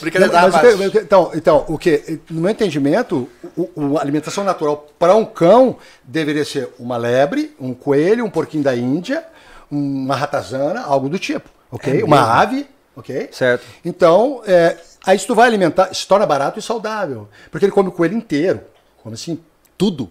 Brincadeira 0.00 0.32
da 0.32 0.48
Mas 0.48 0.60
que- 0.76 0.90
que- 0.90 0.98
então, 0.98 1.30
então, 1.34 1.64
o 1.68 1.76
que, 1.78 2.20
no 2.30 2.40
meu 2.42 2.50
entendimento, 2.50 3.28
o, 3.56 3.68
o- 3.74 3.98
a 3.98 4.00
alimentação 4.00 4.44
natural 4.44 4.86
para 4.98 5.14
um 5.14 5.24
cão 5.24 5.76
deveria 6.04 6.44
ser 6.44 6.68
uma 6.78 6.96
lebre, 6.96 7.54
um 7.60 7.74
coelho, 7.74 8.24
um 8.24 8.30
porquinho 8.30 8.62
da 8.62 8.76
Índia, 8.76 9.24
uma 9.70 10.16
ratazana, 10.16 10.82
algo 10.82 11.08
do 11.08 11.18
tipo, 11.18 11.48
ok? 11.70 12.02
uma 12.02 12.40
ave, 12.40 12.66
ok? 12.96 13.28
Certo. 13.32 13.64
Então, 13.84 14.42
é, 14.46 14.76
aí 15.06 15.18
se 15.18 15.26
tu 15.26 15.34
vai 15.34 15.46
alimentar, 15.48 15.92
se 15.94 16.06
torna 16.06 16.26
barato 16.26 16.58
e 16.58 16.62
saudável, 16.62 17.28
porque 17.50 17.64
ele 17.66 17.72
come 17.72 17.88
o 17.88 17.92
coelho 17.92 18.16
inteiro, 18.16 18.60
come 19.02 19.14
assim, 19.14 19.38
tudo. 19.76 20.10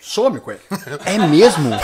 Some 0.00 0.38
o 0.38 0.40
coelho. 0.40 0.60
É 1.04 1.18
mesmo? 1.18 1.70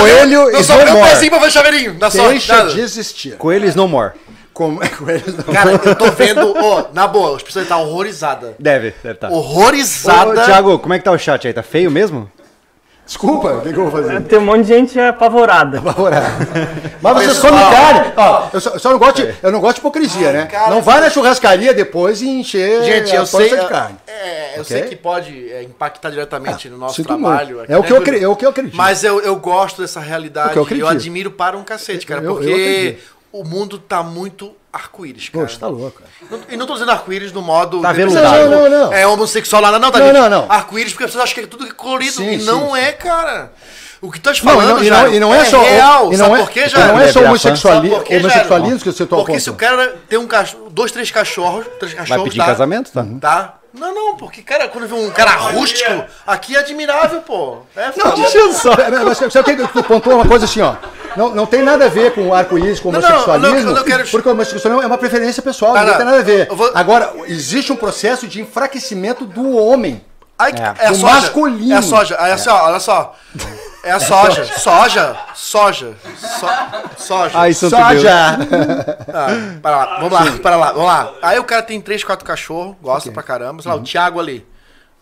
coelho 0.00 0.50
Eu 0.50 0.60
e 0.60 0.66
no 0.66 0.74
um 0.74 0.94
more. 0.94 1.10
pezinho 1.10 1.30
pra 1.30 1.40
ver 1.40 1.50
chaveirinho. 1.50 1.94
Dá 1.94 2.10
sorte. 2.10 2.30
Deixa 2.30 2.56
nada. 2.56 2.70
de 2.74 2.80
existir. 2.80 3.36
Coelhos 3.36 3.74
no 3.74 3.88
more. 3.88 4.14
Coelhos 4.52 5.36
não- 5.36 5.54
Cara, 5.54 5.70
eu 5.72 5.94
tô 5.96 6.10
vendo. 6.10 6.54
Ó, 6.56 6.86
na 6.92 7.06
boa, 7.06 7.36
as 7.36 7.42
pessoas 7.42 7.62
estão 7.64 7.82
horrorizadas. 7.82 8.54
Deve, 8.58 8.94
deve 9.02 9.14
tá. 9.18 9.30
Horrorizada. 9.30 10.42
Ô, 10.42 10.44
Thiago, 10.44 10.78
como 10.78 10.92
é 10.92 10.98
que 10.98 11.04
tá 11.04 11.12
o 11.12 11.18
chat 11.18 11.46
aí? 11.46 11.54
Tá 11.54 11.62
feio 11.62 11.90
mesmo? 11.90 12.30
Desculpa, 13.10 13.54
o 13.54 13.60
que, 13.62 13.72
que 13.72 13.76
eu 13.80 13.90
vou 13.90 13.90
fazer? 13.90 14.20
Tem 14.22 14.38
um 14.38 14.42
monte 14.42 14.62
de 14.62 14.68
gente 14.68 15.00
apavorada. 15.00 15.82
Mas 17.02 17.14
vocês 17.14 17.34
Pessoal. 17.40 17.52
comem 17.52 17.70
carne. 17.72 18.12
Ó, 18.16 18.48
eu 18.52 18.60
só, 18.60 18.78
só 18.78 18.90
não 18.92 19.00
gosto 19.00 19.16
de, 19.16 19.34
eu 19.42 19.50
não 19.50 19.58
gosto 19.60 19.74
de 19.74 19.80
hipocrisia, 19.80 20.32
né? 20.32 20.46
cara, 20.46 20.70
não 20.70 20.80
vai 20.80 21.00
na 21.00 21.10
churrascaria 21.10 21.74
depois 21.74 22.22
e 22.22 22.28
encher 22.28 22.84
Gente, 22.84 23.10
a 23.10 23.16
eu 23.16 23.26
sei. 23.26 23.48
de 23.50 23.66
carne. 23.66 23.96
É, 24.06 24.50
eu 24.58 24.62
Ok? 24.62 24.64
sei 24.64 24.82
que 24.88 24.94
pode 24.94 25.50
é, 25.50 25.64
impactar 25.64 26.10
diretamente 26.10 26.68
no 26.68 26.78
nosso 26.78 27.02
trabalho. 27.02 27.62
aqui, 27.62 27.72
É 27.72 27.76
o 27.76 27.80
né, 27.80 27.86
que 27.88 27.92
eu 27.92 27.96
é 27.96 28.28
o 28.28 28.36
que 28.36 28.46
eu 28.46 28.50
acredito. 28.50 28.76
Mas 28.76 29.02
eu, 29.02 29.20
eu 29.20 29.34
gosto 29.34 29.82
dessa 29.82 29.98
realidade. 29.98 30.56
O 30.56 30.64
que 30.64 30.74
eu 30.74 30.78
eu, 30.78 30.88
admiro 30.88 31.32
para 31.32 31.56
um 31.56 31.64
cacete, 31.64 32.06
cara. 32.06 32.20
Eu- 32.20 32.34
eu 32.34 32.36
porque 32.36 32.98
o 33.32 33.42
mundo 33.42 33.76
tá 33.76 34.04
muito 34.04 34.52
arco-íris, 34.72 35.28
cara. 35.28 35.44
Poxa, 35.46 35.58
tá 35.58 35.66
louco. 35.66 36.02
Não- 36.30 36.40
E 36.48 36.56
não 36.56 36.66
tô 36.66 36.74
dizendo 36.74 36.90
arco-íris 36.92 37.32
no 37.32 37.42
modo. 37.42 37.80
Tá 37.80 37.92
veludado. 37.92 38.48
Não, 38.50 38.68
não, 38.68 38.70
não. 38.86 38.92
É 38.92 39.06
homossexual 39.06 39.60
lá, 39.62 39.78
não, 39.78 39.90
tá 39.90 39.98
Não, 39.98 40.06
gente? 40.06 40.16
não, 40.16 40.30
não. 40.30 40.46
Arco-íris 40.48 40.92
porque 40.92 41.04
as 41.04 41.10
pessoas 41.10 41.24
acham 41.24 41.34
que 41.34 41.40
é 41.40 41.46
tudo 41.46 41.74
colorido. 41.74 42.12
Sim, 42.12 42.32
e 42.34 42.42
não 42.44 42.74
sim. 42.74 42.80
é, 42.80 42.92
cara. 42.92 43.52
O 44.02 44.10
que 44.10 44.18
tu 44.18 44.30
estás 44.30 44.38
falando, 44.38 44.76
não, 44.76 44.82
e 44.82 44.88
não, 44.88 44.96
Jairo, 44.96 45.14
e 45.14 45.20
não 45.20 45.34
é, 45.34 45.44
só 45.44 45.60
real. 45.60 46.10
e 46.10 46.16
Sabe 46.16 46.30
não 46.30 46.36
é, 46.36 46.40
por 46.40 46.50
quê, 46.50 46.68
Jairo? 46.68 46.88
não 46.92 47.00
é 47.00 47.06
só 47.08 47.12
Sabe 47.12 47.26
homossexuali 47.26 47.90
por 47.90 48.02
quê, 48.04 48.12
Jairo? 48.14 48.24
homossexualismo 48.28 48.78
que 48.78 48.84
você 48.92 49.04
toca. 49.06 49.22
Porque 49.24 49.40
se 49.40 49.50
o 49.50 49.54
cara 49.54 49.96
tem 50.08 50.18
um 50.18 50.26
cachorro, 50.26 50.70
dois, 50.70 50.90
três 50.90 51.10
cachorros, 51.10 51.66
três 51.78 51.92
cachorros, 51.92 52.08
Vai 52.08 52.24
pedir 52.24 52.38
tá? 52.38 52.46
casamento? 52.46 52.90
Tá. 52.92 53.06
Tá? 53.20 53.54
Não, 53.72 53.94
não, 53.94 54.16
porque, 54.16 54.42
cara, 54.42 54.66
quando 54.68 54.88
vê 54.88 54.94
um 54.94 55.10
cara 55.10 55.30
rústico, 55.32 56.04
aqui 56.26 56.56
é 56.56 56.58
admirável, 56.58 57.20
pô. 57.22 57.58
É 57.76 57.92
Não, 57.96 58.14
deixa 58.16 58.38
eu 58.38 58.52
só. 58.52 58.70
Mas 59.04 59.32
sabe 59.32 59.56
que 59.56 59.68
tu 59.68 59.82
pontuou 59.84 60.16
uma 60.16 60.26
coisa 60.26 60.44
assim, 60.44 60.60
ó? 60.60 60.74
Não, 61.16 61.34
não 61.34 61.46
tem 61.46 61.62
nada 61.62 61.84
a 61.84 61.88
ver 61.88 62.12
com 62.12 62.34
arco-íris, 62.34 62.80
com 62.80 62.90
Não, 62.90 63.00
não, 63.00 63.08
homossexualismo, 63.08 63.56
eu 63.56 63.62
não- 63.62 63.70
eu 63.70 63.76
não 63.76 63.84
quero- 63.84 64.08
porque 64.08 64.28
o 64.28 64.32
homossexualismo 64.32 64.82
é 64.82 64.86
uma 64.86 64.98
preferência 64.98 65.40
pessoal, 65.42 65.74
não 65.74 65.84
não. 65.86 65.96
tem 65.96 66.04
nada 66.04 66.18
a 66.18 66.22
ver. 66.22 66.48
Vou- 66.48 66.70
Agora, 66.74 67.12
existe 67.26 67.72
um 67.72 67.76
processo 67.76 68.26
de 68.26 68.40
enfraquecimento 68.40 69.24
do 69.24 69.56
homem. 69.56 70.04
Ai, 70.38 70.52
É. 70.52 70.84
é, 70.84 70.86
a 70.86 70.90
Do 70.90 70.96
soja. 70.96 71.14
masculino. 71.14 71.72
É 71.74 71.76
a 71.76 71.82
soja. 71.82 72.16
Olha 72.20 72.38
só, 72.38 72.64
olha 72.66 72.80
só. 72.80 73.14
É 73.82 73.92
a 73.92 74.00
soja. 74.00 74.44
Soja. 74.58 75.16
Soja. 75.34 75.96
So- 76.18 76.46
soja. 76.98 77.38
Ai, 77.38 77.52
santo. 77.54 77.76
Soja! 77.76 78.38
Ah, 79.12 79.58
para 79.60 79.76
lá, 79.76 79.98
vamos 79.98 80.12
lá, 80.12 80.38
para 80.40 80.56
lá, 80.56 80.72
vamos 80.72 80.86
lá. 80.86 81.12
Aí 81.20 81.38
o 81.38 81.44
cara 81.44 81.62
tem 81.62 81.80
três, 81.80 82.04
quatro 82.04 82.24
cachorros, 82.24 82.76
gosta 82.80 83.10
pra 83.10 83.22
caramba. 83.22 83.60
Sei 83.62 83.70
lá, 83.70 83.76
o 83.76 83.82
Thiago 83.82 84.20
ali. 84.20 84.46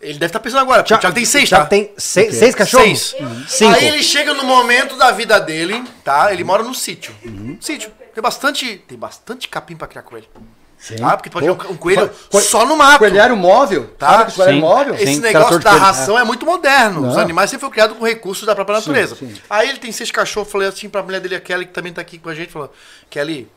Ele 0.00 0.15
deve 0.15 0.26
estar 0.26 0.40
pensando 0.40 0.60
agora, 0.60 0.81
o 0.81 0.84
Thiago 0.84 1.12
tem 1.12 1.24
seis, 1.24 1.48
Já 1.48 1.58
tá? 1.58 1.66
tem 1.66 1.92
seis, 1.97 2.34
seis 2.36 2.55
cachorros? 2.55 3.10
Seis. 3.10 3.16
Cinco. 3.48 3.74
Aí 3.74 3.86
ele 3.89 4.02
chega 4.02 4.32
no 4.32 4.44
momento 4.44 4.97
da 4.97 5.10
vida 5.10 5.39
dele, 5.40 5.84
tá? 6.05 6.32
Ele 6.32 6.44
mora 6.44 6.62
no 6.62 6.74
sítio. 6.74 7.15
Sítio. 7.60 7.90
Tem 8.15 8.23
bastante, 8.23 8.76
tem 8.89 8.97
bastante 8.98 9.47
capim 9.48 9.76
pra 9.76 9.86
criar 9.89 10.02
coelho. 10.86 11.00
Tá? 11.00 11.16
Porque 11.16 11.31
pode 11.31 11.47
ter 11.47 11.50
um, 11.52 11.76
coelho 11.76 12.10
Co- 12.31 12.40
só 12.40 12.65
no 12.66 12.76
mato. 12.76 12.98
Coelhário 12.98 13.36
móvel, 13.36 13.89
Tá? 13.98 14.10
sabe 14.18 14.32
coelhário 14.32 14.55
Sim. 14.55 14.60
móvel? 14.60 14.97
Sim. 14.97 15.02
Esse 15.02 15.20
cara 15.20 15.39
negócio 15.39 15.58
da 15.60 15.73
ração 15.73 16.18
é 16.18 16.24
muito 16.24 16.47
moderno. 16.47 17.07
Os 17.08 17.15
Não. 17.16 17.23
animais 17.23 17.50
sempre 17.50 17.60
foram 17.62 17.73
criados 17.73 17.97
com 17.97 18.05
recursos 18.05 18.47
da 18.47 18.55
própria 18.55 18.78
natureza. 18.78 19.16
sim. 19.16 19.34
Aí 19.50 19.68
ele 19.68 19.78
tem 19.78 19.90
seis 19.92 20.10
cachorros, 20.10 20.50
falei 20.50 20.68
assim 20.68 20.89
pra 20.89 21.02
mulher 21.02 21.20
dele, 21.20 21.34
a 21.36 21.40
Kelly, 21.40 21.66
que 21.66 21.73
também 21.73 21.92
tá 21.92 22.00
aqui 22.00 22.18
com 22.18 22.28
a 22.28 22.34
gente, 22.34 22.52
falou, 22.52 22.73
Kelly, 23.10 23.48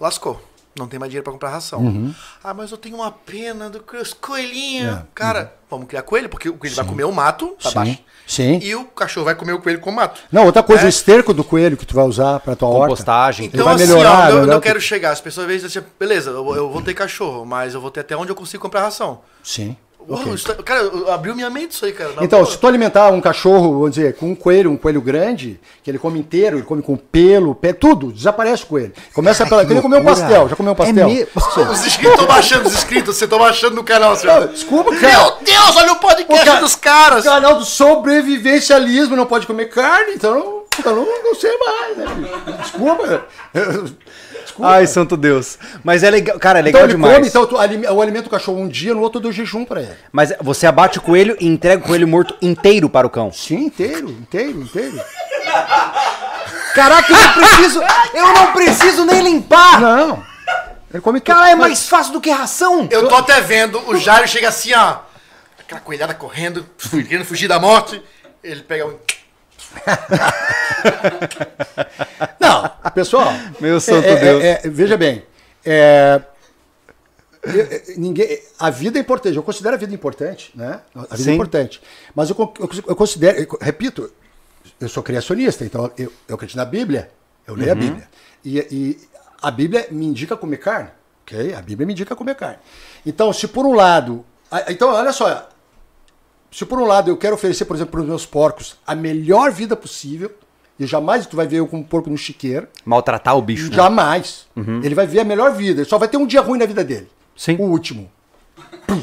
lascou. 0.00 0.40
Não 0.78 0.86
tem 0.86 0.98
mais 0.98 1.10
dinheiro 1.10 1.24
pra 1.24 1.32
comprar 1.32 1.48
ração. 1.50 1.80
Uhum. 1.80 2.14
Ah, 2.44 2.52
mas 2.52 2.70
eu 2.70 2.76
tenho 2.76 2.96
uma 2.96 3.10
pena 3.10 3.70
do 3.70 3.82
coelhinhos. 4.20 4.96
É, 4.98 5.02
Cara, 5.14 5.54
vamos 5.70 5.86
criar 5.88 6.02
coelho, 6.02 6.28
porque 6.28 6.48
o 6.48 6.54
coelho 6.54 6.76
vai 6.76 6.84
comer 6.84 7.04
o 7.04 7.12
mato, 7.12 7.56
tá 7.62 7.70
Sim, 7.70 7.74
baixo. 7.74 7.98
sim. 8.26 8.58
E 8.62 8.74
o 8.74 8.84
cachorro 8.84 9.24
vai 9.24 9.34
comer 9.34 9.52
o 9.54 9.60
coelho 9.60 9.80
com 9.80 9.88
o 9.90 9.94
mato. 9.94 10.20
Não, 10.30 10.44
outra 10.44 10.62
coisa, 10.62 10.82
É. 10.82 10.86
o 10.86 10.88
esterco 10.88 11.32
do 11.32 11.42
coelho 11.42 11.76
que 11.76 11.86
tu 11.86 11.94
vai 11.94 12.04
usar 12.04 12.40
pra 12.40 12.54
tua 12.54 12.68
horta. 12.68 12.80
Compostagem. 12.88 13.46
Então, 13.46 13.64
vai 13.64 13.74
assim, 13.74 13.86
melhorar, 13.86 14.10
ó, 14.10 14.28
eu, 14.28 14.34
melhorar 14.34 14.52
eu 14.52 14.58
o 14.58 14.60
quero 14.62 14.78
que- 14.78 14.84
chegar. 14.84 15.12
As 15.12 15.20
pessoas 15.20 15.46
às 15.46 15.52
vezes 15.52 15.72
dizem, 15.72 15.88
beleza, 15.98 16.30
eu, 16.30 16.54
eu 16.54 16.68
vou 16.70 16.82
ter 16.82 16.92
cachorro, 16.92 17.44
mas 17.46 17.72
eu 17.72 17.80
vou 17.80 17.90
ter 17.90 18.00
até 18.00 18.14
onde 18.16 18.30
eu 18.30 18.36
consigo 18.36 18.62
comprar 18.62 18.82
ração. 18.82 19.20
Sim. 19.42 19.76
Uau, 20.08 20.20
Ok. 20.20 20.34
isso 20.34 20.46
tá- 20.46 20.62
cara, 20.62 20.80
eu- 20.82 21.10
abriu 21.12 21.34
minha 21.34 21.50
mente 21.50 21.72
isso 21.72 21.84
aí, 21.84 21.92
cara. 21.92 22.10
Então, 22.20 22.40
boa. 22.40 22.50
se 22.50 22.56
tu 22.58 22.66
alimentar 22.66 23.08
um 23.10 23.20
cachorro, 23.20 23.72
vamos 23.72 23.90
dizer, 23.90 24.14
com 24.14 24.30
um 24.30 24.34
coelho, 24.36 24.70
um 24.70 24.76
coelho 24.76 25.00
grande, 25.00 25.58
que 25.82 25.90
ele 25.90 25.98
come 25.98 26.18
inteiro, 26.20 26.58
ele 26.58 26.64
come 26.64 26.80
com 26.80 26.96
pelo, 26.96 27.54
pé, 27.54 27.72
tudo, 27.72 28.12
desaparece 28.12 28.62
o 28.62 28.66
coelho. 28.66 28.92
Começa 29.12 29.44
pela. 29.46 29.64
que 29.66 29.72
Ele 29.72 29.82
comeu 29.82 29.98
um 30.00 30.04
pastel, 30.04 30.48
já 30.48 30.54
comeu 30.54 30.72
um 30.72 30.76
pastel? 30.76 31.08
É 31.08 31.12
me- 31.12 31.26
Os 31.72 31.86
inscritos 31.86 32.12
estão 32.12 32.26
baixando, 32.26 32.68
os 32.68 32.74
inscritos, 32.74 33.16
você 33.16 33.24
estão 33.24 33.38
baixando 33.38 33.74
no 33.74 33.82
canal, 33.82 34.10
Não, 34.10 34.16
senhor. 34.16 34.48
desculpa, 34.48 34.94
cara. 34.94 35.12
Meu 35.18 35.36
Deus, 35.42 35.76
olha 35.76 35.92
o 35.92 35.96
podcast 35.96 36.48
O 36.48 36.52
ca- 36.52 36.60
dos 36.60 36.74
caras. 36.76 37.24
Canal 37.24 37.54
do 37.58 37.64
sobrevivencialismo, 37.64 39.16
não 39.16 39.26
pode 39.26 39.46
comer 39.46 39.66
carne, 39.70 40.12
então 40.14 40.34
não, 40.34 40.62
então 40.78 40.94
não, 40.94 41.04
não 41.24 41.34
sei 41.34 41.50
mais, 41.58 41.96
né? 41.96 42.06
Desculpa. 42.62 43.26
Desculpa. 44.56 44.72
Ai, 44.72 44.86
santo 44.86 45.16
Deus. 45.18 45.58
Mas 45.84 46.02
é 46.02 46.10
legal, 46.10 46.38
cara, 46.38 46.60
é 46.60 46.62
então 46.62 46.80
legal 46.80 46.84
ele 46.84 46.92
demais. 46.94 47.14
come, 47.14 47.28
então 47.28 47.46
tu 47.46 47.56
eu 47.56 48.00
alimento 48.00 48.26
o 48.26 48.30
cachorro 48.30 48.58
um 48.58 48.68
dia, 48.68 48.94
no 48.94 49.02
outro 49.02 49.18
eu 49.18 49.24
dou 49.24 49.32
jejum 49.32 49.64
pra 49.66 49.82
ele. 49.82 49.92
Mas 50.10 50.32
você 50.40 50.66
abate 50.66 50.98
o 50.98 51.02
coelho 51.02 51.36
e 51.38 51.46
entrega 51.46 51.82
o 51.84 51.86
coelho 51.86 52.08
morto 52.08 52.34
inteiro 52.40 52.88
para 52.88 53.06
o 53.06 53.10
cão. 53.10 53.30
Sim, 53.30 53.66
inteiro, 53.66 54.08
inteiro, 54.08 54.62
inteiro. 54.62 54.98
Caraca, 56.74 57.12
eu 57.12 57.18
não 57.18 57.32
preciso. 57.34 57.82
Eu 58.14 58.32
não 58.34 58.52
preciso 58.52 59.04
nem 59.04 59.22
limpar! 59.22 59.80
Não. 59.80 60.22
Ele 60.92 61.00
come 61.02 61.20
tudo. 61.20 61.34
Cara, 61.34 61.50
é 61.50 61.54
Mas- 61.54 61.68
mais 61.68 61.88
fácil 61.88 62.12
do 62.14 62.20
que 62.20 62.30
ração! 62.30 62.88
Eu 62.90 63.08
tô 63.08 63.14
até 63.16 63.40
vendo, 63.40 63.78
o 63.88 63.96
Jairo 63.98 64.26
chega 64.26 64.48
assim, 64.48 64.72
ó. 64.74 64.98
Aquela 65.58 65.80
coelhada 65.80 66.14
correndo, 66.14 66.64
querendo 67.08 67.24
fugir 67.24 67.48
da 67.48 67.58
morte. 67.58 68.00
Ele 68.42 68.62
pega 68.62 68.86
um. 68.86 68.94
Não, 72.40 72.68
pessoal. 72.94 73.32
Meu 73.60 73.80
santo 73.80 74.06
é- 74.06 74.10
é- 74.12 74.20
Deus. 74.20 74.44
é- 74.44 74.62
veja 74.68 74.96
bem. 74.96 75.24
é, 75.64 76.20
eu- 77.42 77.54
eu- 77.64 77.82
ninguém, 77.96 78.40
a 78.58 78.70
vida 78.70 78.98
é 78.98 79.00
importante. 79.00 79.36
Eu 79.36 79.42
considero 79.42 79.74
a 79.74 79.78
vida 79.78 79.94
importante, 79.94 80.50
né? 80.54 80.80
A 80.94 81.00
vida 81.02 81.16
Sim. 81.16 81.30
é 81.30 81.34
importante. 81.34 81.80
Mas 82.14 82.30
eu, 82.30 82.36
eu, 82.38 82.70
eu 82.88 82.96
considero, 82.96 83.38
eu- 83.38 83.58
repito, 83.60 84.10
eu 84.80 84.88
sou 84.88 85.02
criacionista, 85.02 85.64
então 85.64 85.90
eu, 85.98 86.12
eu 86.28 86.34
acredito 86.34 86.56
na 86.56 86.64
Bíblia, 86.64 87.10
eu 87.46 87.54
leio 87.54 87.72
a 87.72 87.74
Bíblia. 87.74 88.08
E, 88.44 88.58
e 88.70 89.00
a 89.42 89.50
Bíblia 89.50 89.86
me 89.90 90.06
indica 90.06 90.36
comer 90.36 90.58
carne, 90.58 90.90
ok? 91.22 91.54
A 91.54 91.62
Bíblia 91.62 91.86
me 91.86 91.92
indica 91.92 92.14
comer 92.16 92.34
carne. 92.36 92.58
Então, 93.04 93.32
se 93.32 93.46
por 93.48 93.64
um 93.66 93.74
lado. 93.74 94.24
a- 94.50 94.70
Então, 94.72 94.92
olha 94.92 95.12
só. 95.12 95.48
Se 96.56 96.64
por 96.64 96.78
um 96.78 96.86
lado 96.86 97.10
eu 97.10 97.18
quero 97.18 97.34
oferecer, 97.34 97.66
por 97.66 97.76
exemplo, 97.76 97.92
para 97.92 98.00
os 98.00 98.06
meus 98.06 98.24
porcos 98.24 98.76
a 98.86 98.94
melhor 98.94 99.50
vida 99.52 99.76
possível, 99.76 100.30
e 100.80 100.86
jamais 100.86 101.26
tu 101.26 101.36
vai 101.36 101.46
ver 101.46 101.58
eu 101.58 101.66
com 101.66 101.76
um 101.76 101.82
porco 101.82 102.08
no 102.08 102.16
chiqueiro, 102.16 102.66
Maltratar 102.82 103.36
o 103.36 103.42
bicho. 103.42 103.68
né? 103.68 103.76
Jamais. 103.76 104.46
Ele 104.82 104.94
vai 104.94 105.06
ver 105.06 105.20
a 105.20 105.24
melhor 105.24 105.52
vida. 105.52 105.82
Ele 105.82 105.88
só 105.88 105.98
vai 105.98 106.08
ter 106.08 106.16
um 106.16 106.26
dia 106.26 106.40
ruim 106.40 106.58
na 106.58 106.64
vida 106.64 106.82
dele. 106.82 107.08
Sim. 107.36 107.56
O 107.60 107.64
último. 107.64 108.10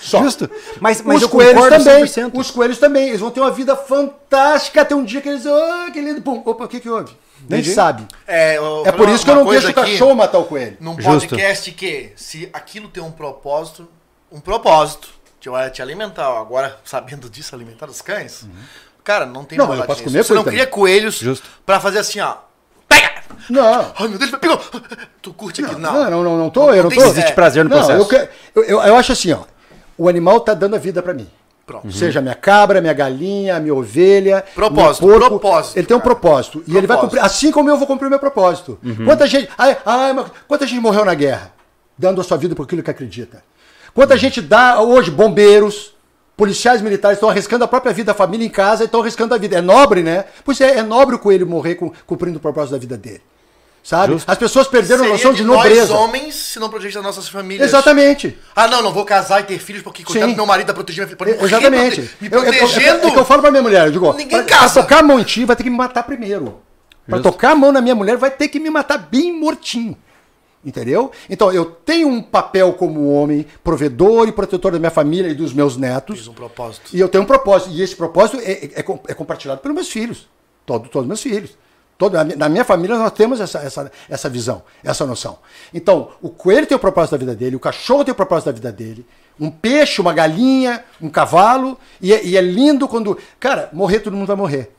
Só. 0.00 0.20
Justo. 0.24 0.50
Mas, 0.80 1.00
mas 1.02 1.18
os 1.18 1.22
eu 1.22 1.28
coelhos 1.28 1.68
também. 1.68 2.02
100%. 2.04 2.32
Os 2.34 2.50
coelhos 2.50 2.78
também. 2.78 3.08
Eles 3.10 3.20
vão 3.20 3.30
ter 3.30 3.38
uma 3.38 3.52
vida 3.52 3.76
fantástica 3.76 4.82
até 4.82 4.96
um 4.96 5.04
dia 5.04 5.20
que 5.20 5.28
eles. 5.28 5.46
Ah, 5.46 5.90
que 5.92 6.00
lindo. 6.00 6.20
Pum. 6.22 6.42
Opa, 6.44 6.64
o 6.64 6.68
que, 6.68 6.80
que 6.80 6.88
houve? 6.88 7.12
Nem 7.48 7.60
Entendi. 7.60 7.72
sabe. 7.72 8.04
É, 8.26 8.56
eu- 8.56 8.82
É 8.84 8.90
por 8.90 9.08
isso 9.08 9.24
que 9.24 9.30
eu 9.30 9.36
não 9.36 9.44
deixo 9.46 9.70
o 9.70 9.74
cachorro 9.74 10.16
matar 10.16 10.38
o 10.38 10.44
coelho. 10.44 10.76
Num 10.80 11.00
Justo. 11.00 11.28
podcast 11.28 11.70
que, 11.70 12.10
se 12.16 12.50
aquilo 12.52 12.88
tem 12.88 13.00
um 13.00 13.12
propósito, 13.12 13.86
um 14.32 14.40
propósito, 14.40 15.08
te 15.72 15.82
alimentar, 15.82 16.30
ó, 16.30 16.40
agora 16.40 16.76
sabendo 16.84 17.28
disso, 17.28 17.54
alimentar 17.54 17.88
os 17.88 18.00
cães, 18.00 18.46
cara, 19.02 19.26
não 19.26 19.44
tem 19.44 19.58
Uhum. 19.60 19.66
Não, 19.66 19.74
eu 19.74 19.84
posso 19.84 20.02
comer 20.02 20.22
Você 20.24 20.34
não 20.34 20.42
coelho 20.44 20.56
cria 20.56 20.66
coelhos 20.66 21.14
Justo. 21.16 21.48
pra 21.66 21.80
fazer 21.80 21.98
assim, 21.98 22.20
ó. 22.20 22.36
Pega! 22.88 23.10
Não. 23.50 23.92
Ai, 23.98 24.08
meu 24.08 24.18
Deus, 24.18 24.30
pegou! 24.32 24.60
Tu 25.20 25.32
curte 25.34 25.64
aqui? 25.64 25.74
Não. 25.74 25.92
Não, 25.92 26.10
não, 26.10 26.22
não, 26.24 26.38
não 26.38 26.50
tô. 26.50 26.72
Eu 26.72 26.84
não 26.84 26.90
tô. 26.90 27.02
Existe 27.02 27.30
é, 27.30 27.34
prazer 27.34 27.64
no 27.64 27.70
Não, 27.70 27.78
processo. 27.78 28.00
eu, 28.00 28.06
que- 28.08 28.28
eu, 28.54 28.64
eu, 28.64 28.80
eu 28.82 28.96
acho 28.96 29.12
assim, 29.12 29.32
ó. 29.32 29.40
O 29.98 30.08
animal 30.08 30.40
tá 30.40 30.54
dando 30.54 30.76
a 30.76 30.78
vida 30.78 31.02
pra 31.02 31.12
mim. 31.14 31.28
Pronto. 31.66 31.90
Seja 31.92 32.20
minha 32.20 32.34
cabra, 32.34 32.80
minha 32.80 32.92
galinha, 32.92 33.58
minha 33.60 33.74
ovelha. 33.74 34.44
Propósito, 34.54 35.06
meu 35.06 35.18
porco. 35.20 35.38
propósito, 35.38 35.76
Ele 35.78 35.86
tem 35.86 35.96
um 35.96 36.00
cara. 36.00 36.10
propósito. 36.14 36.64
E 36.66 36.76
ele 36.76 36.86
vai 36.88 36.98
cumprir. 36.98 37.20
Assim 37.22 37.52
como 37.52 37.70
eu 37.70 37.76
vou 37.76 37.86
cumprir 37.86 38.06
o 38.08 38.10
meu 38.10 38.18
propósito. 38.18 38.78
Quanta 39.04 39.26
gente. 39.26 39.48
Ai, 39.56 39.76
ai, 39.86 40.12
mas 40.12 40.26
quanta 40.48 40.66
gente 40.66 40.80
morreu 40.80 41.04
na 41.04 41.14
guerra? 41.14 41.52
Dando 41.96 42.20
a 42.20 42.24
sua 42.24 42.36
vida 42.36 42.54
por 42.54 42.64
aquilo 42.64 42.82
que 42.82 42.90
acredita. 42.90 43.44
Quanta 43.94 44.16
gente 44.16 44.40
dá 44.40 44.80
hoje, 44.80 45.10
bombeiros, 45.10 45.92
policiais 46.36 46.80
militares 46.80 47.16
estão 47.18 47.28
arriscando 47.28 47.64
a 47.64 47.68
própria 47.68 47.92
vida, 47.92 48.12
a 48.12 48.14
família 48.14 48.46
em 48.46 48.50
casa 48.50 48.82
e 48.82 48.86
estão 48.86 49.00
arriscando 49.00 49.34
a 49.34 49.38
vida. 49.38 49.56
É 49.56 49.60
nobre, 49.60 50.02
né? 50.02 50.24
Pois 50.44 50.60
é, 50.60 50.78
é 50.78 50.82
nobre 50.82 51.14
o 51.14 51.18
coelho 51.18 51.46
morrer 51.46 51.74
com- 51.74 51.92
cumprindo 52.06 52.38
o 52.38 52.40
propósito 52.40 52.72
da 52.72 52.78
vida 52.78 52.96
dele. 52.96 53.20
Sabe? 53.84 54.12
Justo. 54.12 54.30
As 54.30 54.38
pessoas 54.38 54.68
perderam 54.68 55.04
a 55.04 55.08
noção 55.08 55.32
de 55.32 55.42
nós 55.42 55.56
nobreza. 55.56 55.92
homens 55.94 56.36
se 56.36 56.60
não 56.60 56.70
proteger 56.70 56.98
as 56.98 57.04
nossas 57.04 57.28
famílias. 57.28 57.68
Exatamente. 57.68 58.38
Ah, 58.54 58.68
não, 58.68 58.80
não 58.80 58.92
vou 58.92 59.04
casar 59.04 59.40
e 59.40 59.42
ter 59.42 59.58
filhos 59.58 59.82
porque 59.82 60.04
coitado 60.04 60.30
Sim. 60.30 60.36
meu 60.36 60.46
marido 60.46 60.68
tá 60.68 60.72
protegendo 60.72 61.08
minha 61.08 61.34
filha. 61.34 61.44
Exatamente. 61.44 61.96
prote- 62.02 62.16
Me 62.20 62.28
Eu- 62.28 62.38
eu- 62.38 62.52
eu- 62.52 62.58
protegendo. 62.58 63.06
É 63.08 63.10
que 63.10 63.18
eu 63.18 63.24
falo 63.24 63.42
pra 63.42 63.50
minha 63.50 63.62
mulher, 63.62 63.86
eu 63.88 63.90
digo, 63.92 64.12
Ninguém 64.12 64.28
pra, 64.44 64.44
casa. 64.44 64.74
pra 64.74 64.82
tocar 64.84 64.98
a 65.00 65.02
mão 65.02 65.18
em 65.18 65.24
ti, 65.24 65.44
vai 65.44 65.56
ter 65.56 65.64
que 65.64 65.70
me 65.70 65.76
matar 65.76 66.04
primeiro. 66.04 66.60
Pra 67.08 67.16
Justo. 67.18 67.32
tocar 67.32 67.50
a 67.50 67.54
mão 67.56 67.72
na 67.72 67.80
minha 67.80 67.96
mulher, 67.96 68.16
vai 68.16 68.30
ter 68.30 68.46
que 68.46 68.60
me 68.60 68.70
matar 68.70 68.98
bem 68.98 69.32
mortinho. 69.36 69.96
Entendeu? 70.64 71.10
Então, 71.28 71.52
eu 71.52 71.64
tenho 71.64 72.06
um 72.08 72.22
papel 72.22 72.72
como 72.74 73.12
homem, 73.12 73.44
provedor 73.64 74.28
e 74.28 74.32
protetor 74.32 74.70
da 74.72 74.78
minha 74.78 74.92
família 74.92 75.28
e 75.28 75.34
dos 75.34 75.52
meus 75.52 75.76
netos. 75.76 76.18
Fiz 76.18 76.28
um 76.28 76.32
propósito. 76.34 76.84
E 76.94 77.00
eu 77.00 77.08
tenho 77.08 77.24
um 77.24 77.26
propósito. 77.26 77.70
E 77.72 77.82
esse 77.82 77.96
propósito 77.96 78.38
é, 78.38 78.52
é- 78.52 78.70
é 78.76 78.84
é 79.08 79.14
compartilhado 79.14 79.60
pelos 79.60 79.74
meus 79.74 79.88
filhos. 79.88 80.28
Todo, 80.64 80.88
todos 80.88 81.02
os 81.02 81.08
meus 81.08 81.20
filhos. 81.20 81.56
Todo, 81.98 82.14
na, 82.14 82.24
minha, 82.24 82.36
na 82.36 82.48
minha 82.48 82.64
família 82.64 82.96
nós 82.96 83.12
temos 83.12 83.40
essa, 83.40 83.58
essa, 83.58 83.90
essa 84.08 84.28
visão, 84.28 84.62
essa 84.84 85.04
noção. 85.06 85.38
Então, 85.74 86.10
o 86.22 86.30
coelho 86.30 86.66
tem 86.66 86.76
o 86.76 86.80
propósito 86.80 87.12
da 87.12 87.18
vida 87.18 87.34
dele, 87.34 87.56
o 87.56 87.60
cachorro 87.60 88.04
tem 88.04 88.12
o 88.12 88.14
propósito 88.14 88.46
da 88.46 88.52
vida 88.52 88.72
dele, 88.72 89.04
um 89.38 89.50
peixe, 89.50 90.00
uma 90.00 90.12
galinha, 90.12 90.84
um 91.00 91.08
cavalo. 91.08 91.76
E 92.00 92.12
é, 92.12 92.24
e 92.24 92.36
é 92.36 92.40
lindo 92.40 92.86
quando. 92.86 93.18
Cara, 93.40 93.68
morrer 93.72 94.00
todo 94.00 94.16
mundo 94.16 94.26
vai 94.26 94.36
morrer. 94.36 94.72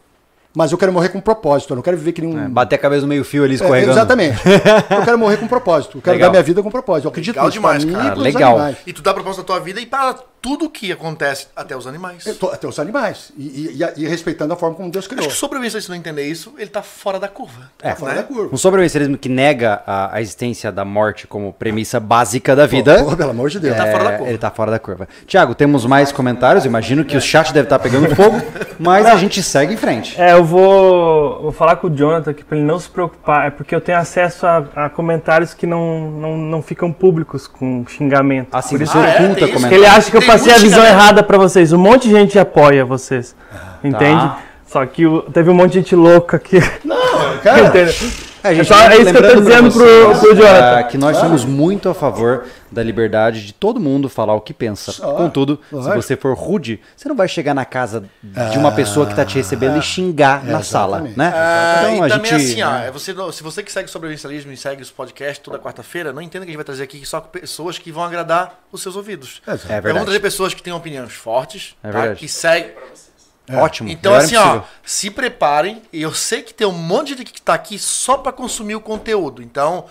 Mas 0.56 0.72
eu 0.72 0.78
quero 0.78 0.94
morrer 0.94 1.10
com 1.10 1.20
propósito, 1.20 1.72
eu 1.72 1.76
não 1.76 1.82
quero 1.82 1.98
viver 1.98 2.12
que 2.12 2.22
nem 2.22 2.36
um. 2.36 2.46
É, 2.46 2.48
bater 2.48 2.76
a 2.76 2.78
cabeça 2.78 3.02
no 3.02 3.08
meio 3.08 3.24
fio 3.24 3.44
ali 3.44 3.54
É, 3.54 3.56
escorregando. 3.56 3.92
exatamente. 3.94 4.38
Eu 4.90 5.02
quero 5.04 5.18
morrer 5.18 5.38
com 5.38 5.48
propósito. 5.48 5.98
Eu 5.98 6.02
quero 6.04 6.14
Legal. 6.16 6.30
dar 6.30 6.32
minha 6.34 6.44
vida 6.44 6.62
com 6.62 6.70
propósito. 6.70 7.06
Eu 7.06 7.10
acredito 7.10 7.36
Legal 7.36 7.46
nisso 7.48 7.58
demais, 7.58 7.84
mim 7.84 7.94
cara. 7.94 8.16
e 8.16 8.20
Legal. 8.20 8.52
animais. 8.52 8.78
E 8.86 8.94
tu 8.94 9.02
dá 9.02 9.14
propósito 9.16 9.42
da 9.42 9.48
tua 9.48 9.60
vida 9.60 9.82
e 9.82 9.86
para 9.88 10.16
tudo 10.44 10.70
que 10.70 10.92
acontece, 10.92 11.48
até 11.56 11.74
os 11.76 11.88
animais. 11.88 12.26
Tô- 12.38 12.50
Até 12.50 12.68
os 12.68 12.78
animais. 12.78 13.32
E, 13.38 13.80
e- 13.82 14.02
e- 14.04 14.06
respeitando 14.10 14.54
a 14.54 14.58
forma 14.58 14.76
como 14.76 14.92
Deus 14.92 15.08
criou. 15.08 15.22
Acho 15.22 15.30
que 15.30 15.34
o 15.34 15.38
sobrevivencialista, 15.38 15.88
se 15.88 15.90
não 15.90 15.96
entender 15.98 16.24
isso, 16.28 16.54
ele 16.58 16.70
tá 16.70 16.82
fora 16.84 17.18
da 17.18 17.30
curva. 17.30 17.72
É, 17.82 17.96
Fora 17.96 18.12
né? 18.12 18.18
da 18.18 18.24
curva. 18.28 18.54
Um 18.54 18.58
sobrevivencialismo 18.58 19.18
que 19.18 19.30
nega 19.30 19.82
a, 19.88 20.16
a 20.18 20.22
existência 20.22 20.70
da 20.70 20.84
morte 20.84 21.28
como 21.28 21.54
premissa 21.54 21.98
básica 21.98 22.54
da 22.58 22.66
vida. 22.68 23.02
Pô, 23.06 23.16
pelo 23.16 23.30
amor 23.30 23.50
de 23.50 23.58
Deus. 23.62 23.78
tá 23.78 23.90
fora 23.90 24.04
da 24.04 24.12
É, 24.12 24.18
curva. 24.18 24.30
Ele 24.32 24.38
tá 24.38 24.52
fora 24.52 24.72
da 24.72 24.80
curva. 24.80 25.08
Tiago, 25.26 25.56
temos 25.56 25.86
mais 25.86 26.12
comentários. 26.12 26.66
Imagino 26.66 27.06
que 27.06 27.16
o 27.16 27.22
chat 27.22 27.54
deve 27.54 27.68
estar 27.68 27.80
pegando 27.80 28.14
fogo, 28.14 28.36
mas 28.78 29.06
a 29.06 29.16
gente 29.16 29.42
segue 29.42 29.76
em 29.76 29.78
frente. 29.78 30.20
É, 30.22 30.34
eu 30.34 30.44
vou, 30.44 31.42
vou 31.44 31.52
falar 31.54 31.78
com 31.78 31.88
o 31.88 31.90
Jonathan 31.90 32.32
aqui 32.32 32.44
pra 32.44 32.58
ele 32.58 32.66
não 32.68 32.78
se 32.82 32.90
preocupar. 32.90 33.48
É 33.48 33.50
porque 33.50 33.74
eu 33.74 33.80
tenho 33.80 33.98
acesso 33.98 34.46
a, 34.46 34.58
a 34.76 34.90
comentários 34.90 35.54
que 35.54 35.66
não, 35.66 36.12
não, 36.12 36.38
não 36.38 36.62
ficam 36.62 36.92
públicos 36.92 37.48
com 37.48 37.86
xingamento. 37.88 38.50
Assim, 38.52 38.76
Por 38.76 38.84
isso 38.84 38.98
Ah, 38.98 39.08
é? 39.08 39.16
oculta 39.16 39.36
que 39.36 39.44
ele 39.46 39.54
comentários. 39.54 39.88
acha 39.88 40.12
que 40.12 40.18
eu 40.18 40.22
passei 40.34 40.54
a 40.54 40.58
visão 40.58 40.80
xingamento. 40.82 41.00
errada 41.00 41.24
pra 41.24 41.38
vocês. 41.38 41.72
Um 41.74 41.78
monte 41.78 42.08
de 42.08 42.16
gente 42.16 42.40
apoia 42.40 42.86
vocês. 42.86 43.36
Entende? 43.84 44.22
Tá. 44.22 44.40
Só 44.68 44.86
que 44.86 45.04
teve 45.32 45.50
um 45.50 45.54
monte 45.54 45.74
de 45.74 45.80
gente 45.80 45.96
louca 45.96 46.38
aqui. 46.38 46.60
Cara, 47.44 47.72
É, 48.44 48.58
É 48.60 48.64
só- 48.64 48.76
é 48.90 48.98
isso 48.98 49.04
que 49.04 49.10
eu 49.10 49.14
tô 49.14 49.22
pra 49.22 49.36
dizendo 49.40 49.72
pro- 49.72 49.84
vocês, 50.08 50.20
pro 50.20 50.36
Jonathan. 50.36 50.78
ah, 50.80 50.84
que 50.84 50.98
nós 50.98 51.18
somos 51.18 51.46
muito 51.46 51.88
a 51.90 51.94
favor 51.94 52.46
da 52.72 52.84
liberdade 52.84 53.46
de 53.46 53.54
todo 53.54 53.80
mundo 53.80 54.10
falar 54.10 54.34
o 54.36 54.42
que 54.42 54.54
pensa. 54.54 54.92
Só. 54.92 55.14
Contudo, 55.14 55.60
se 55.70 55.76
Lógico. 55.76 55.96
você 56.02 56.18
for 56.18 56.34
rude, 56.36 56.80
você 56.96 57.08
não 57.08 57.16
vai 57.16 57.28
chegar 57.28 57.54
na 57.54 57.64
casa 57.66 58.04
de 58.24 58.58
uma 58.58 58.72
pessoa 58.72 59.06
que 59.06 59.16
tá 59.16 59.24
te 59.24 59.36
recebendo 59.36 59.78
e 59.78 59.82
xingar 59.82 60.44
na 60.44 60.62
sala, 60.64 60.98
exatamente. 60.98 61.18
né? 61.20 61.32
Ah, 61.36 61.76
Então, 61.84 61.96
e 62.08 62.12
a 62.12 62.16
também 62.16 62.32
gente- 62.32 62.52
assim, 62.52 62.62
ó, 62.64 62.76
é 62.78 62.92
você, 62.92 63.16
se 63.32 63.44
você 63.44 63.64
que 63.64 63.72
segue 63.72 63.90
sobrevivencialismo 63.90 64.52
e 64.52 64.58
segue 64.58 64.82
os 64.82 64.92
podcasts 64.92 65.40
toda 65.44 65.58
quarta-feira, 65.60 66.12
não 66.12 66.22
entenda 66.22 66.46
que 66.46 66.50
a 66.50 66.52
gente 66.52 66.58
vai 66.58 66.66
trazer 66.66 66.84
aqui 66.84 67.06
só 67.06 67.22
pessoas 67.22 67.78
que 67.78 67.92
vão 67.92 68.04
agradar 68.04 68.60
os 68.72 68.82
seus 68.82 68.96
ouvidos. 68.96 69.42
É 69.48 69.52
verdade. 69.56 69.88
Vamos 69.88 70.04
trazer 70.04 70.20
pessoas 70.20 70.54
que 70.54 70.62
têm 70.64 70.74
opiniões 70.74 71.14
fortes, 71.14 71.76
É 71.84 71.92
tá? 71.92 72.16
que 72.16 72.28
seguem. 72.28 72.72
Ótimo. 73.58 73.90
Então, 73.90 74.14
assim, 74.14 74.36
ó, 74.36 74.62
se 74.84 75.10
preparem. 75.10 75.82
E 75.92 76.02
eu 76.02 76.14
sei 76.14 76.42
que 76.42 76.54
tem 76.54 76.68
um 76.68 76.72
monte 76.72 77.10
de 77.10 77.20
gente 77.20 77.34
que 77.34 77.42
tá 77.42 77.54
aqui 77.54 77.78
só 77.78 78.18
pra 78.18 78.32
consumir 78.32 78.76
o 78.76 78.82
conteúdo. 78.82 79.42
Então, 79.42 79.86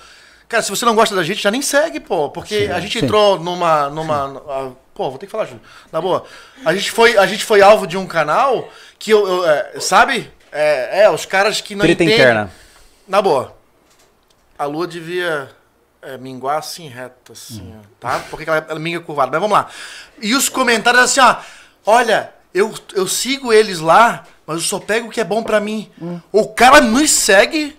cara, 0.48 0.62
se 0.62 0.70
você 0.70 0.84
não 0.84 0.94
gosta 0.94 1.14
da 1.14 1.22
gente, 1.22 1.42
já 1.42 1.50
nem 1.50 1.62
segue, 1.62 2.00
pô. 2.00 2.30
Porque 2.30 2.70
a 2.72 2.80
gente 2.80 2.98
sim. 2.98 3.04
entrou 3.04 3.38
numa. 3.38 3.88
numa 3.90 4.74
pô, 4.94 5.10
vou 5.10 5.18
ter 5.18 5.26
que 5.26 5.32
falar, 5.32 5.46
Júlio. 5.46 5.62
Na 5.90 6.00
boa. 6.00 6.24
A 6.64 6.74
gente 6.74 6.90
foi, 6.90 7.16
a 7.16 7.26
gente 7.26 7.44
foi 7.44 7.62
alvo 7.62 7.86
de 7.86 7.96
um 7.96 8.06
canal 8.06 8.68
que 8.98 9.10
eu. 9.10 9.26
eu, 9.26 9.46
é, 9.46 9.80
sabe? 9.80 10.30
É, 10.50 11.02
é, 11.02 11.10
os 11.10 11.24
caras 11.24 11.60
que 11.60 11.74
não 11.74 11.84
Treta 11.84 12.04
entendem. 12.04 12.20
interna. 12.20 12.50
Na 13.08 13.22
boa. 13.22 13.56
A 14.58 14.64
lua 14.66 14.86
devia 14.86 15.50
é, 16.02 16.18
minguar 16.18 16.58
assim, 16.58 16.88
reto, 16.88 17.32
assim, 17.32 17.74
ó, 17.78 17.82
tá? 17.98 18.20
Porque 18.30 18.48
ela, 18.48 18.66
ela 18.68 18.78
minga 18.78 19.00
curvada. 19.00 19.30
Mas 19.30 19.40
vamos 19.40 19.56
lá. 19.56 19.68
E 20.20 20.34
os 20.34 20.48
comentários 20.48 21.04
assim, 21.04 21.20
ó. 21.20 21.36
Olha, 21.86 22.32
eu, 22.54 22.72
eu 22.94 23.06
sigo 23.08 23.52
eles 23.52 23.78
lá, 23.80 24.24
mas 24.46 24.56
eu 24.58 24.62
só 24.62 24.78
pego 24.78 25.08
o 25.08 25.10
que 25.10 25.20
é 25.20 25.24
bom 25.24 25.42
pra 25.42 25.60
mim. 25.60 25.88
O 26.30 26.48
cara 26.48 26.80
nos 26.80 27.10
segue 27.10 27.76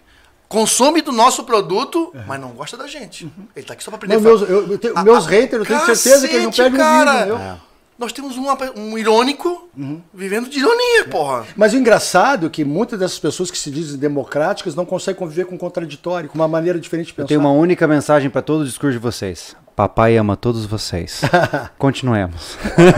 consome 0.47 1.01
do 1.01 1.11
nosso 1.11 1.43
produto, 1.43 2.13
mas 2.27 2.39
não 2.39 2.49
gosta 2.49 2.77
da 2.77 2.85
gente. 2.87 3.27
Ele 3.55 3.65
tá 3.65 3.73
aqui 3.73 3.83
só 3.83 3.89
pra 3.91 3.97
aprender 3.97 4.15
Não, 4.15 4.21
a 4.21 4.23
meus, 4.23 4.39
falar. 4.41 4.51
eu, 4.51 4.71
eu 4.71 4.77
tenho- 4.77 4.93
Ah, 4.95 5.03
meus 5.03 5.25
ah, 5.25 5.29
haters, 5.29 5.61
eu 5.61 5.65
tenho 5.65 5.79
certeza 5.95 6.27
que 6.27 6.33
eles 6.35 6.43
não 6.45 6.51
cacete, 6.51 6.71
pegam 6.71 6.85
um 6.85 6.89
cara. 6.89 7.19
vídeo 7.23 7.37
meu. 7.39 7.73
Nós 7.97 8.11
temos 8.11 8.35
um, 8.37 8.45
um 8.75 8.97
irônico 8.97 9.69
Uhum. 9.77 10.01
vivendo 10.13 10.49
de 10.49 10.59
ironia, 10.59 11.05
porra. 11.09 11.45
Mas 11.55 11.73
o 11.73 11.77
engraçado 11.77 12.47
é 12.47 12.49
que 12.49 12.65
muitas 12.65 12.99
dessas 12.99 13.19
pessoas 13.19 13.49
que 13.51 13.57
se 13.57 13.69
dizem 13.71 13.97
democráticas 13.99 14.73
não 14.75 14.83
conseguem 14.85 15.17
conviver 15.19 15.45
com 15.45 15.55
o 15.55 15.59
contraditório, 15.59 16.27
com 16.27 16.35
uma 16.35 16.47
maneira 16.47 16.79
diferente 16.79 17.07
de 17.07 17.13
pensar. 17.13 17.23
Eu 17.23 17.27
tenho 17.27 17.39
uma 17.39 17.51
única 17.51 17.87
mensagem 17.87 18.29
para 18.29 18.41
todo 18.41 18.61
o 18.61 18.65
discurso 18.65 18.93
de 18.93 18.99
vocês. 18.99 19.55
Papai 19.75 20.17
ama 20.17 20.37
todos 20.37 20.65
vocês. 20.65 21.21
Continuemos. 21.79 22.57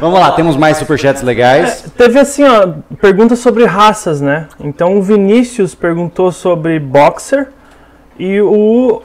Vamos 0.00 0.18
lá, 0.18 0.32
temos 0.32 0.56
mais 0.56 0.76
superchats 0.78 1.22
legais. 1.22 1.84
Teve 1.96 2.18
assim, 2.18 2.44
ó, 2.44 2.68
pergunta 3.00 3.36
sobre 3.36 3.64
raças, 3.64 4.20
né? 4.20 4.48
Então 4.58 4.96
o 4.96 5.02
Vinícius 5.02 5.74
perguntou 5.74 6.32
sobre 6.32 6.78
boxer 6.78 7.48
e 8.18 8.40
o 8.40 9.02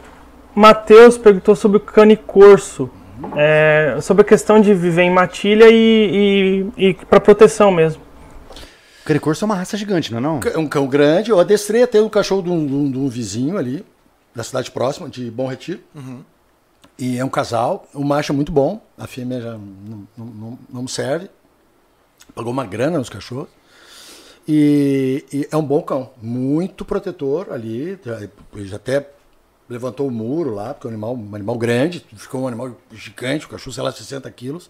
Matheus 0.53 1.17
perguntou 1.17 1.55
sobre 1.55 1.77
o 1.77 1.81
cane 1.81 2.15
corso. 2.15 2.89
É, 3.35 3.97
sobre 4.01 4.21
a 4.21 4.25
questão 4.25 4.59
de 4.59 4.73
viver 4.73 5.03
em 5.03 5.09
matilha 5.09 5.67
e, 5.69 6.67
e, 6.77 6.87
e 6.89 6.93
para 6.93 7.19
proteção 7.19 7.71
mesmo. 7.71 8.01
Caricorso 9.05 9.43
é 9.43 9.45
uma 9.45 9.55
raça 9.55 9.77
gigante, 9.77 10.11
não 10.11 10.19
é 10.19 10.21
não? 10.21 10.39
É 10.53 10.57
um 10.57 10.67
cão 10.67 10.85
grande, 10.85 11.31
eu 11.31 11.39
adestrei 11.39 11.81
até 11.83 11.99
o 12.01 12.09
cachorro 12.09 12.41
de 12.41 12.49
um, 12.49 12.65
de 12.65 12.73
um- 12.73 12.91
de 12.91 12.97
um 12.99 13.07
vizinho 13.07 13.57
ali, 13.57 13.85
da 14.35 14.43
cidade 14.43 14.69
próxima, 14.69 15.09
de 15.09 15.31
Bom 15.31 15.47
Retiro. 15.47 15.81
E 16.97 17.17
é 17.17 17.25
um 17.25 17.29
casal, 17.29 17.87
o 17.93 18.03
macho 18.03 18.31
é 18.31 18.35
muito 18.35 18.51
bom, 18.51 18.81
a 18.97 19.05
fêmea 19.05 19.41
já 19.41 19.51
não, 19.53 20.07
não, 20.17 20.59
não, 20.69 20.87
serve. 20.87 21.29
Pagou 22.33 22.51
uma 22.51 22.65
grana 22.65 22.97
nos 22.97 23.09
cachorros. 23.09 23.49
E, 24.47 25.25
e 25.33 25.47
é 25.51 25.57
um 25.57 25.63
bom 25.63 25.81
cão, 25.81 26.11
muito 26.21 26.85
protetor 26.85 27.51
ali, 27.51 27.99
ele 28.55 28.75
até 28.75 29.09
levantou 29.67 30.07
o 30.07 30.11
muro 30.11 30.53
lá, 30.53 30.73
porque 30.73 30.87
é 30.87 30.89
um 30.89 30.93
animal, 30.93 31.15
um 31.15 31.35
animal 31.35 31.57
grande, 31.57 32.05
ficou 32.15 32.41
um 32.41 32.47
animal 32.47 32.77
gigante, 32.91 33.45
o 33.45 33.49
cachorro, 33.49 33.73
sei 33.73 33.83
lá, 33.83 33.91
60 33.91 34.29
quilos. 34.31 34.69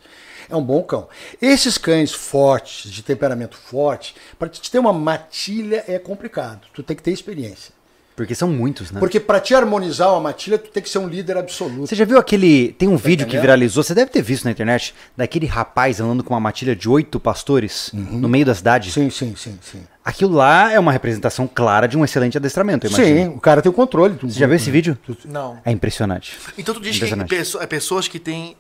É 0.50 0.56
um 0.56 0.64
bom 0.64 0.82
cão. 0.82 1.10
Esses 1.42 1.78
cães 1.78 2.14
fortes, 2.14 2.90
de 2.90 3.04
temperamento 3.04 3.58
forte, 3.58 4.16
para 4.40 4.48
te 4.48 4.72
ter 4.72 4.80
uma 4.80 4.94
matilha 4.94 5.84
é 5.88 6.00
complicado. 6.00 6.68
Tu 6.74 6.82
tem 6.82 6.96
que 6.96 7.04
ter 7.04 7.12
experiência. 7.12 7.75
Porque 8.16 8.34
são 8.34 8.48
muitos, 8.50 8.92
né? 8.92 9.00
Porque 9.00 9.20
para 9.20 9.42
te 9.42 9.54
harmonizar 9.54 10.10
uma 10.12 10.22
matilha, 10.22 10.58
tu 10.58 10.70
tem 10.70 10.82
que 10.82 10.90
ser 10.90 11.00
um 11.00 11.08
líder 11.08 11.38
absoluto. 11.38 11.86
Você 11.88 11.96
já 11.96 12.06
viu 12.06 12.18
aquele. 12.18 12.72
Tem 12.74 12.88
um 12.88 12.96
vídeo 12.96 13.26
que 13.26 13.32
entendendo? 13.32 13.42
viralizou, 13.42 13.84
você 13.84 13.94
deve 13.94 14.10
ter 14.10 14.22
visto 14.22 14.46
na 14.46 14.52
internet, 14.52 14.96
daquele 15.18 15.46
rapaz 15.46 16.00
andando 16.00 16.24
com 16.24 16.34
uma 16.34 16.40
matilha 16.40 16.76
de 16.76 16.88
oito 16.88 17.20
pastores 17.20 17.92
no 17.94 18.30
meio 18.30 18.46
da 18.46 18.56
cidade. 18.56 18.92
Sim, 18.92 19.10
sim, 19.10 19.36
sim, 19.36 19.60
sim. 19.62 19.84
Aquilo 20.04 20.34
lá 20.34 20.72
é 20.72 20.80
uma 20.80 20.92
representação 20.92 21.46
clara 21.48 21.88
de 21.88 21.98
um 21.98 22.06
excelente 22.06 22.38
adestramento, 22.38 22.88
eu 22.88 22.92
imagino. 22.92 23.18
Sim, 23.18 23.28
o 23.36 23.40
cara 23.40 23.62
tem 23.62 23.70
o 23.70 23.74
controle. 23.74 24.18
Você 24.22 24.40
já 24.40 24.48
viu 24.48 24.56
esse 24.56 24.72
vídeo? 24.72 24.98
Não. 25.26 25.60
É 25.66 25.72
impressionante. 25.72 26.38
Então 26.58 26.74
tu 26.74 26.80
diz 26.80 26.98
que 26.98 27.58
é 27.60 27.68
pessoas 27.68 28.08
que 28.08 28.20
têm 28.20 28.56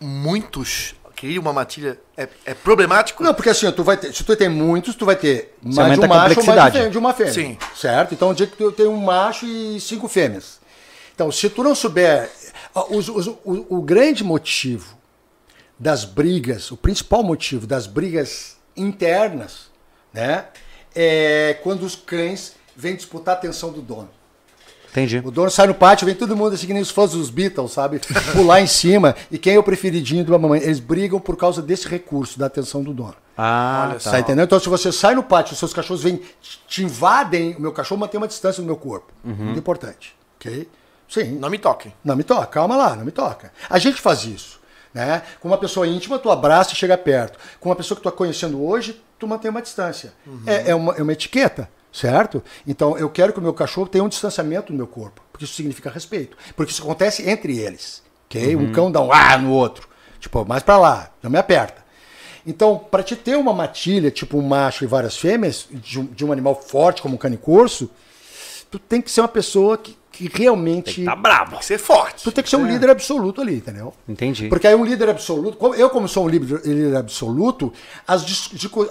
muitos, 0.00 0.94
criam 1.16 1.40
uma 1.40 1.52
matilha, 1.52 1.98
é, 2.16 2.28
é 2.44 2.54
problemático? 2.54 3.22
Não, 3.24 3.32
porque 3.34 3.48
assim, 3.50 3.70
tu 3.72 3.82
vai 3.82 3.96
ter, 3.96 4.14
se 4.14 4.22
tu 4.22 4.36
tem 4.36 4.48
muitos, 4.48 4.94
tu 4.94 5.04
vai 5.06 5.16
ter 5.16 5.56
mais 5.62 5.74
de 5.74 5.80
aumenta 5.80 6.00
um 6.02 6.04
a 6.04 6.08
macho 6.08 6.40
ou 6.40 6.46
mais 6.46 6.72
de 6.72 6.90
de 6.90 6.98
uma 6.98 7.12
fêmea. 7.14 7.32
Sim. 7.32 7.58
Certo? 7.74 8.12
Então, 8.14 8.30
o 8.30 8.34
dia 8.34 8.46
que 8.46 8.56
tu 8.56 8.70
tem 8.70 8.86
um 8.86 8.96
macho 9.02 9.46
e 9.46 9.80
cinco 9.80 10.06
fêmeas. 10.08 10.60
Então, 11.14 11.32
se 11.32 11.48
tu 11.48 11.62
não 11.64 11.74
souber. 11.74 12.30
os- 12.90 13.08
os- 13.08 13.26
o, 13.26 13.38
o 13.78 13.82
grande 13.82 14.22
motivo 14.22 14.94
das 15.78 16.04
brigas, 16.04 16.70
o 16.70 16.76
principal 16.76 17.22
motivo 17.22 17.66
das 17.66 17.86
brigas 17.86 18.56
internas, 18.76 19.70
né? 20.12 20.44
É 20.94 21.58
quando 21.62 21.82
os 21.84 21.94
cães 21.96 22.52
vêm 22.74 22.94
disputar 22.96 23.34
a 23.34 23.38
atenção 23.38 23.72
do 23.72 23.80
dono. 23.80 24.10
Entendi. 24.96 25.20
O 25.22 25.30
dono 25.30 25.50
sai 25.50 25.66
no 25.66 25.74
pátio, 25.74 26.06
vem 26.06 26.14
todo 26.14 26.34
mundo 26.34 26.54
assim, 26.54 26.66
que 26.66 26.72
nem 26.72 26.80
os 26.80 26.90
fãs 26.90 27.12
dos 27.12 27.28
Beatles, 27.28 27.72
sabe? 27.72 28.00
Pular 28.32 28.62
em 28.62 28.66
cima. 28.66 29.14
E 29.30 29.36
quem 29.36 29.54
é 29.54 29.58
o 29.58 29.62
preferidinho 29.62 30.24
da 30.24 30.38
mamãe? 30.38 30.62
Eles 30.62 30.80
brigam 30.80 31.20
por 31.20 31.36
causa 31.36 31.60
desse 31.60 31.86
recurso, 31.86 32.38
da 32.38 32.46
atenção 32.46 32.82
do 32.82 32.94
dono. 32.94 33.14
Ah, 33.36 33.88
Olha 33.90 34.00
tá. 34.00 34.12
Tá 34.12 34.20
entendendo? 34.20 34.46
Então, 34.46 34.58
se 34.58 34.70
você 34.70 34.90
sai 34.90 35.14
no 35.14 35.22
pátio, 35.22 35.52
os 35.52 35.58
seus 35.58 35.74
cachorros 35.74 36.02
vêm, 36.02 36.22
te 36.66 36.82
invadem, 36.82 37.54
o 37.56 37.60
meu 37.60 37.72
cachorro 37.72 38.00
mantém 38.00 38.16
uma 38.16 38.26
distância 38.26 38.62
do 38.62 38.66
meu 38.66 38.76
corpo. 38.76 39.12
Muito 39.22 39.58
importante. 39.58 40.16
Ok? 40.40 40.66
Sim. 41.06 41.32
Não 41.38 41.50
me 41.50 41.58
toquem. 41.58 41.92
Não 42.02 42.16
me 42.16 42.24
toca, 42.24 42.46
calma 42.46 42.74
lá, 42.74 42.96
não 42.96 43.04
me 43.04 43.12
toca. 43.12 43.52
A 43.68 43.78
gente 43.78 44.00
faz 44.00 44.24
isso. 44.24 44.58
Né? 44.94 45.20
Com 45.40 45.48
uma 45.48 45.58
pessoa 45.58 45.86
íntima, 45.86 46.18
tu 46.18 46.30
abraça 46.30 46.72
e 46.72 46.74
chega 46.74 46.96
perto. 46.96 47.38
Com 47.60 47.68
uma 47.68 47.76
pessoa 47.76 47.96
que 47.96 48.02
tu 48.02 48.08
está 48.08 48.16
conhecendo 48.16 48.64
hoje, 48.64 48.98
tu 49.18 49.28
mantém 49.28 49.50
uma 49.50 49.60
distância. 49.60 50.14
É, 50.46 50.70
é 50.70 50.74
uma, 50.74 50.94
é 50.94 51.02
uma 51.02 51.12
etiqueta, 51.12 51.68
certo? 51.96 52.42
Então, 52.66 52.98
eu 52.98 53.08
quero 53.08 53.32
que 53.32 53.38
o 53.38 53.42
meu 53.42 53.54
cachorro 53.54 53.88
tenha 53.88 54.04
um 54.04 54.08
distanciamento 54.08 54.70
do 54.70 54.76
meu 54.76 54.86
corpo. 54.86 55.22
Porque 55.32 55.44
isso 55.44 55.54
significa 55.54 55.90
respeito. 55.90 56.36
Porque 56.54 56.70
isso 56.70 56.82
acontece 56.82 57.28
entre 57.28 57.58
eles. 57.58 58.02
ok? 58.26 58.54
Um 58.54 58.70
cão 58.72 58.92
dá 58.92 59.00
um 59.00 59.12
ah 59.12 59.38
no 59.38 59.50
outro. 59.50 59.88
Tipo, 60.20 60.44
mais 60.44 60.62
pra 60.62 60.76
lá, 60.76 61.10
não 61.22 61.30
me 61.30 61.38
aperta. 61.38 61.84
Então, 62.46 62.78
para 62.78 63.02
te 63.02 63.16
ter 63.16 63.36
uma 63.36 63.52
matilha, 63.52 64.10
tipo 64.10 64.38
um 64.38 64.42
macho 64.42 64.84
e 64.84 64.86
várias 64.86 65.16
fêmeas, 65.16 65.66
de 65.70 65.98
um, 65.98 66.04
de 66.04 66.24
um 66.24 66.30
animal 66.30 66.54
forte 66.54 67.02
como 67.02 67.14
um 67.14 67.18
cane 67.18 67.36
corso, 67.36 67.90
tu 68.70 68.78
tem 68.78 69.00
que 69.00 69.10
ser 69.10 69.20
uma 69.20 69.28
pessoa 69.28 69.76
que, 69.78 69.96
que 70.12 70.30
realmente. 70.32 71.04
Tá 71.04 71.14
bravo. 71.14 71.50
Tem 71.50 71.58
que 71.58 71.64
ser 71.66 71.78
forte. 71.78 72.24
Tu 72.24 72.32
tem 72.32 72.42
que 72.42 72.48
ser 72.50 72.56
um 72.56 72.66
líder 72.66 72.90
absoluto 72.90 73.40
ali, 73.40 73.56
entendeu? 73.56 73.92
Entendi. 74.08 74.48
Porque 74.48 74.66
aí 74.66 74.74
um 74.74 74.84
líder 74.84 75.08
absoluto, 75.10 75.56
como- 75.56 75.74
eu 75.74 75.90
como 75.90 76.08
sou 76.08 76.24
um 76.24 76.28
líder, 76.28 76.60
líder 76.64 76.96
absoluto, 76.96 77.72
as 78.06 78.24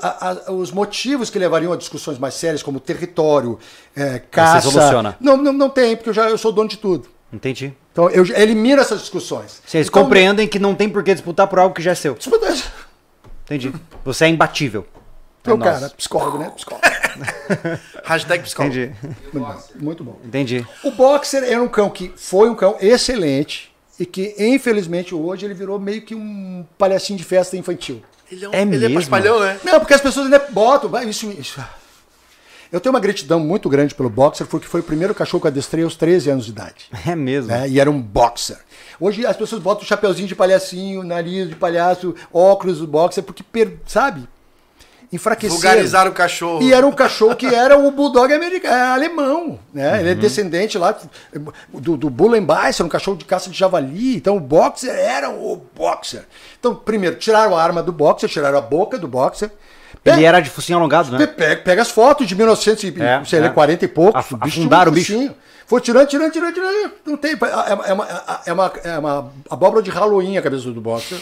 a- 0.01 0.29
a- 0.47 0.51
os 0.51 0.71
motivos 0.71 1.29
que 1.29 1.39
levariam 1.39 1.73
a 1.73 1.77
discussões 1.77 2.17
mais 2.19 2.35
sérias, 2.35 2.61
como 2.61 2.79
território, 2.79 3.57
é, 3.95 4.19
caça... 4.19 4.69
soluciona. 4.69 5.17
Não, 5.19 5.35
não, 5.37 5.51
não 5.53 5.69
tem, 5.69 5.95
porque 5.95 6.09
eu, 6.09 6.13
já, 6.13 6.29
eu 6.29 6.37
sou 6.37 6.51
dono 6.51 6.69
de 6.69 6.77
tudo. 6.77 7.07
Entendi. 7.33 7.73
Então 7.91 8.09
eu 8.09 8.23
elimino 8.35 8.81
essas 8.81 8.99
discussões. 9.01 9.61
Vocês 9.65 9.87
então, 9.87 10.03
compreendem 10.03 10.47
que 10.47 10.59
não 10.59 10.75
tem 10.75 10.87
por 10.87 11.03
que 11.03 11.13
disputar 11.13 11.47
por 11.47 11.59
algo 11.59 11.73
que 11.73 11.81
já 11.81 11.91
é 11.91 11.95
seu. 11.95 12.13
Disputa- 12.13 12.53
Entendi. 13.45 13.73
Você 14.03 14.25
é 14.25 14.29
imbatível. 14.29 14.85
Teu 15.45 15.55
É 15.55 15.59
cara, 15.59 15.89
psicólogo, 15.91 16.37
né? 16.39 16.51
Psicólogo. 16.55 16.85
Hashtag 18.03 18.43
psicólogo. 18.43 18.75
Entendi. 18.75 18.95
Muito 19.03 19.39
bom, 19.39 19.57
Muito 19.79 20.03
bom. 20.03 20.19
Entendi. 20.25 20.67
O 20.83 20.91
Boxer 20.91 21.43
era 21.43 21.61
um 21.61 21.67
cão 21.67 21.89
que 21.89 22.11
foi 22.15 22.49
um 22.49 22.55
cão 22.55 22.75
excelente 22.81 23.71
e 23.99 24.05
que, 24.05 24.35
infelizmente, 24.37 25.15
hoje 25.15 25.45
ele 25.45 25.53
virou 25.53 25.79
meio 25.79 26.01
que 26.01 26.13
um 26.15 26.65
palhacinho 26.77 27.17
de 27.17 27.23
festa 27.23 27.55
infantil. 27.55 28.01
Ele 28.31 28.43
é, 28.45 28.49
um, 28.49 28.53
É 28.53 28.61
ele 28.63 28.75
é 28.75 28.79
mesmo? 28.79 28.95
paspalhão, 28.95 29.39
né? 29.39 29.59
Não, 29.63 29.79
porque 29.79 29.93
as 29.93 30.01
pessoas 30.01 30.25
ainda 30.25 30.39
botam. 30.49 30.91
Isso, 31.07 31.29
isso. 31.31 31.63
Eu 32.71 32.81
tenho 32.81 32.93
uma 32.93 32.99
gratidão 32.99 33.39
muito 33.39 33.69
grande 33.69 33.93
pelo 33.95 34.09
Boxer, 34.09 34.47
porque 34.47 34.67
foi 34.67 34.81
o 34.81 34.83
primeiro 34.83 35.13
cachorro 35.15 35.39
que 35.39 35.47
eu 35.47 35.51
adestrei 35.51 35.83
aos 35.83 35.95
13 35.95 36.31
anos 36.31 36.45
de 36.45 36.51
idade. 36.51 36.89
É 37.07 37.15
mesmo. 37.15 37.51
né? 37.51 37.69
E 37.69 37.79
era 37.79 37.89
um 37.89 38.01
boxer. 38.01 38.57
Hoje 38.99 39.25
as 39.25 39.37
pessoas 39.37 39.61
botam 39.61 39.85
chapeuzinho 39.85 40.27
de 40.27 40.35
palhacinho, 40.35 41.03
nariz 41.03 41.47
de 41.47 41.55
palhaço, 41.55 42.13
óculos 42.33 42.79
do 42.79 42.87
boxer, 42.87 43.23
porque, 43.23 43.43
per- 43.43 43.77
sabe? 43.85 44.27
Enfraqueceram. 45.13 45.55
Vulgarizaram 45.61 46.11
o 46.11 46.13
cachorro. 46.13 46.63
E 46.63 46.73
era 46.73 46.85
um 46.85 46.91
cachorro 46.91 47.35
que 47.35 47.45
era 47.45 47.77
o 47.77 47.91
bulldog 47.91 48.33
americano, 48.33 48.75
é 48.75 48.81
alemão, 48.87 49.59
né? 49.73 49.99
Ele 49.99 50.09
é 50.09 50.15
descendente 50.15 50.77
lá 50.77 50.97
do, 51.73 51.95
do 51.97 52.09
Bullenbeiss, 52.09 52.79
era 52.79 52.85
um 52.85 52.89
cachorro 52.89 53.17
de 53.17 53.25
caça 53.25 53.49
de 53.49 53.57
javali. 53.57 54.15
Então 54.15 54.35
o 54.37 54.39
boxer 54.39 54.93
era 54.93 55.29
o 55.29 55.61
boxer. 55.75 56.23
Então, 56.59 56.75
primeiro, 56.75 57.15
tiraram 57.17 57.55
a 57.55 57.61
arma 57.63 57.81
do 57.83 57.91
boxer, 57.91 58.29
tiraram 58.29 58.57
a 58.57 58.61
boca 58.61 58.97
do 58.97 59.07
boxer. 59.07 59.51
Ele 60.03 60.23
era 60.23 60.39
de 60.39 60.49
focinho 60.49 60.77
alongado, 60.77 61.11
né? 61.11 61.17
Pe- 61.25 61.33
Pega, 61.33 61.61
pega 61.61 61.81
as 61.81 61.89
fotos 61.89 62.27
de 62.27 62.35
1940 62.35 63.35
É, 63.35 63.39
e, 63.41 63.45
é. 63.45 63.49
40 63.49 63.85
e 63.85 63.87
poucos. 63.87 64.19
Af- 64.19 64.35
afundaram 64.39 64.91
o 64.91 64.93
bicho. 64.93 65.31
Foi 65.65 65.81
tirando, 65.81 66.07
tirando, 66.07 66.31
tirando, 66.31 66.53
tirando. 66.53 66.91
Não 67.05 67.17
tem. 67.17 67.31
É, 67.33 67.89
é 67.89 67.93
uma, 67.93 68.07
é, 68.45 68.53
uma, 68.53 68.73
é 68.83 68.99
uma 68.99 69.31
abóbora 69.49 69.81
de 69.81 69.89
Halloween 69.89 70.37
a 70.37 70.41
cabeça 70.43 70.69
do 70.71 70.79
boxer, 70.79 71.17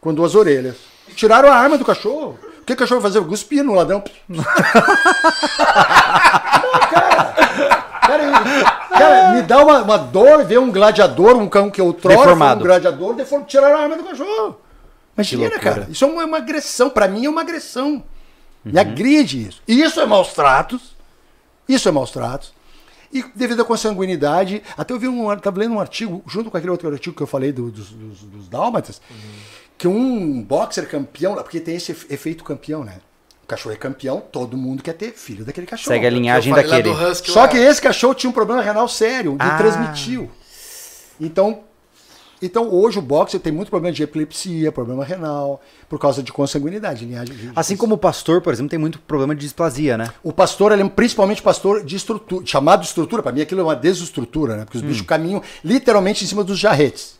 com 0.00 0.12
duas 0.12 0.34
orelhas. 0.34 0.74
Tiraram 1.14 1.48
a 1.50 1.54
arma 1.54 1.78
do 1.78 1.84
cachorro. 1.84 2.36
O 2.60 2.64
que 2.64 2.72
o 2.72 2.76
cachorro 2.76 3.00
vai 3.00 3.10
fazer? 3.10 3.24
Cuspir 3.26 3.64
no 3.64 3.74
ladrão. 3.74 4.02
Não, 4.28 4.44
cara. 4.44 4.70
Cara, 8.00 8.88
cara, 8.90 9.32
me 9.34 9.42
dá 9.42 9.62
uma, 9.64 9.82
uma 9.82 9.96
dor 9.98 10.44
ver 10.44 10.58
um 10.58 10.70
gladiador, 10.70 11.36
um 11.36 11.48
cão 11.48 11.70
que 11.70 11.80
eu 11.80 11.92
troco, 11.92 12.28
um 12.30 12.58
gladiador, 12.58 13.14
deform, 13.14 13.44
tiraram 13.44 13.76
a 13.76 13.82
arma 13.82 13.96
do 13.96 14.04
cachorro. 14.04 14.56
Imagina, 15.16 15.58
cara. 15.58 15.86
Isso 15.90 16.04
é 16.04 16.08
uma, 16.08 16.24
uma 16.24 16.36
agressão. 16.38 16.90
Pra 16.90 17.06
mim 17.08 17.26
é 17.26 17.30
uma 17.30 17.40
agressão. 17.42 18.02
Me 18.64 18.72
Uhum. 18.72 18.80
agride 18.80 19.48
isso. 19.48 19.62
E 19.66 19.80
isso 19.80 20.00
é 20.00 20.06
maus 20.06 20.32
tratos. 20.34 20.94
Isso 21.68 21.88
é 21.88 21.92
maus 21.92 22.10
tratos. 22.10 22.52
E 23.12 23.24
devido 23.34 23.62
à 23.62 23.64
consanguinidade, 23.64 24.62
até 24.76 24.92
eu 24.94 24.98
vi 24.98 25.08
um, 25.08 25.32
estava 25.32 25.58
lendo 25.58 25.74
um 25.74 25.80
artigo, 25.80 26.22
junto 26.26 26.50
com 26.50 26.56
aquele 26.56 26.70
outro 26.70 26.90
artigo 26.92 27.16
que 27.16 27.22
eu 27.22 27.26
falei 27.26 27.52
do- 27.52 27.70
dos, 27.70 27.90
dos, 27.90 28.20
dos 28.20 28.48
dálmatas, 28.48 29.00
que 29.80 29.88
um 29.88 30.42
boxer 30.42 30.86
campeão, 30.86 31.34
porque 31.36 31.58
tem 31.58 31.74
esse 31.76 31.92
efe- 31.92 32.06
efeito 32.12 32.44
campeão, 32.44 32.84
né? 32.84 32.96
O 33.42 33.46
cachorro 33.46 33.74
é 33.74 33.78
campeão, 33.78 34.20
todo 34.30 34.54
mundo 34.54 34.82
quer 34.82 34.92
ter 34.92 35.12
filho 35.12 35.42
daquele 35.42 35.66
cachorro. 35.66 35.88
Segue 35.94 36.06
a 36.06 36.10
linhagem 36.10 36.52
daquele. 36.54 36.90
Husky 36.90 37.30
Só 37.30 37.40
lá. 37.40 37.48
que 37.48 37.56
esse 37.56 37.80
cachorro 37.80 38.12
tinha 38.14 38.28
um 38.28 38.32
problema 38.34 38.60
renal 38.60 38.86
sério, 38.86 39.32
que 39.38 39.42
Ah. 39.42 39.56
transmitiu. 39.56 40.30
Então, 41.18 41.60
Então 42.42 42.70
hoje 42.72 42.98
o 42.98 43.02
boxe 43.02 43.38
tem 43.38 43.52
muito 43.52 43.68
problema 43.68 43.94
de 43.94 44.02
epilepsia, 44.02 44.72
problema 44.72 45.04
renal, 45.04 45.60
por 45.90 45.98
causa 45.98 46.22
de 46.22 46.32
consanguinidade. 46.32 47.04
linhagem 47.04 47.36
de- 47.36 47.52
Assim 47.54 47.76
como 47.76 47.96
o 47.96 47.98
pastor, 47.98 48.40
por 48.40 48.50
exemplo, 48.50 48.70
tem 48.70 48.78
muito 48.78 48.98
problema 48.98 49.34
de 49.34 49.42
displasia, 49.42 49.98
né? 49.98 50.08
O 50.22 50.32
pastor, 50.32 50.72
ele 50.72 50.82
é 50.82 50.88
principalmente 50.88 51.42
pastor 51.42 51.84
de 51.84 51.96
estrutura, 51.96 52.46
chamado 52.46 52.80
de 52.80 52.86
estrutura, 52.86 53.22
para 53.22 53.30
mim 53.32 53.42
aquilo 53.42 53.60
é 53.60 53.64
uma 53.64 53.76
desestrutura, 53.76 54.56
né? 54.56 54.64
Porque 54.64 54.78
os 54.78 54.82
bichos 54.82 55.06
caminham 55.06 55.42
literalmente 55.62 56.24
em 56.24 56.26
cima 56.26 56.42
dos 56.42 56.58
jarretes. 56.58 57.19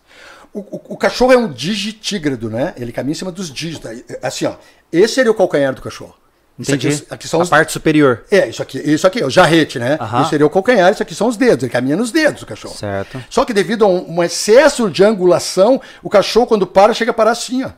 O, 0.52 0.60
o- 0.60 0.80
o 0.90 0.96
cachorro 0.96 1.32
é 1.32 1.36
um 1.36 1.50
digitígrado, 1.52 2.50
né? 2.50 2.74
Ele 2.76 2.92
caminha 2.92 3.12
em 3.12 3.14
cima 3.16 3.30
dos 3.30 3.50
dígitos. 3.52 3.90
Assim, 4.22 4.46
ó, 4.46 4.54
esse 4.92 5.14
seria 5.14 5.30
o 5.30 5.34
calcanhar 5.34 5.74
do 5.74 5.80
cachorro. 5.82 6.14
Isso 6.58 6.72
Entendi. 6.72 6.88
Aqui, 6.94 7.06
aqui 7.10 7.28
são 7.28 7.40
a 7.40 7.42
os, 7.44 7.48
parte 7.48 7.72
superior. 7.72 8.24
É, 8.30 8.48
isso 8.48 8.60
aqui, 8.60 8.78
isso 8.78 9.06
aqui 9.06 9.22
é 9.22 9.24
o 9.26 9.30
jarrete, 9.30 9.78
né? 9.78 9.96
Aham. 9.98 10.20
Isso 10.22 10.30
seria 10.30 10.44
o 10.44 10.50
calcanhar, 10.50 10.92
isso 10.92 11.02
aqui 11.02 11.14
são 11.14 11.26
os 11.28 11.36
dedos. 11.36 11.62
Ele 11.62 11.72
caminha 11.72 11.96
nos 11.96 12.10
dedos, 12.12 12.42
o 12.42 12.46
cachorro. 12.46 12.74
Certo. 12.74 13.22
Só 13.30 13.44
que 13.46 13.54
devido 13.54 13.84
a 13.84 13.88
um, 13.88 14.16
um 14.18 14.22
excesso 14.22 14.90
de 14.90 15.02
angulação, 15.02 15.80
o 16.02 16.10
cachorro, 16.10 16.46
quando 16.46 16.66
para, 16.66 16.92
chega 16.92 17.12
a 17.12 17.14
parar 17.14 17.30
assim, 17.30 17.62
ó. 17.64 17.70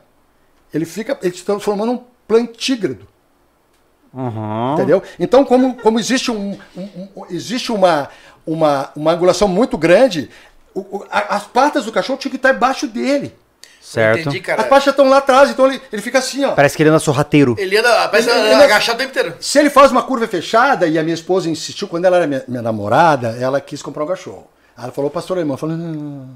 Ele 0.73 0.83
fica, 0.85 1.17
ele 1.21 1.33
se 1.37 1.43
transformando 1.45 1.93
num 1.93 2.03
plantígrado. 2.27 3.07
Uhum. 4.13 4.73
Entendeu? 4.73 5.01
Então, 5.19 5.45
como, 5.45 5.75
como 5.75 5.99
existe, 5.99 6.29
um, 6.29 6.57
um- 6.75 7.07
um- 7.15 7.25
existe 7.29 7.71
uma, 7.71 8.09
uma, 8.45 8.91
uma 8.95 9.11
angulação 9.11 9.47
muito 9.47 9.77
grande, 9.77 10.29
o- 10.79 11.05
a- 11.11 11.35
as 11.35 11.43
patas 11.43 11.85
do 11.85 11.91
cachorro 11.91 12.17
tinham 12.19 12.31
que 12.31 12.37
estar 12.37 12.53
embaixo 12.53 12.87
dele. 12.87 13.33
Certo. 13.81 14.21
Entendi, 14.21 14.39
cara. 14.39 14.61
As 14.61 14.67
patas 14.67 14.87
estão 14.87 15.09
lá 15.09 15.17
atrás, 15.17 15.49
então 15.49 15.65
ele, 15.67 15.81
ele 15.91 16.01
fica 16.01 16.17
assim, 16.19 16.43
ó. 16.45 16.51
Parece 16.53 16.75
que 16.77 16.81
ele 16.83 16.89
anda 16.89 16.99
sorrateiro. 16.99 17.55
Ele 17.59 17.77
anda, 17.77 18.07
parece 18.07 18.29
Ele- 18.29 18.39
anda 18.39 18.51
ele- 18.53 18.63
agachado 18.63 18.95
o 18.95 18.99
tempo 18.99 19.11
inteiro. 19.11 19.35
Se 19.41 19.59
ele 19.59 19.69
faz 19.69 19.91
uma 19.91 20.01
curva 20.03 20.25
fechada, 20.27 20.87
e 20.87 20.97
a 20.97 21.03
minha 21.03 21.13
esposa 21.13 21.49
insistiu, 21.49 21.87
quando 21.87 22.05
ela 22.05 22.15
era 22.17 22.25
minha, 22.27 22.43
minha 22.47 22.61
namorada, 22.61 23.35
ela 23.39 23.59
quis 23.59 23.81
comprar 23.81 24.03
um 24.05 24.07
cachorro. 24.07 24.47
Aí 24.75 24.85
ela 24.85 24.93
falou, 24.93 25.11
pastor 25.11 25.37
alemão, 25.37 25.57
falei, 25.57 25.75
não. 25.75 26.27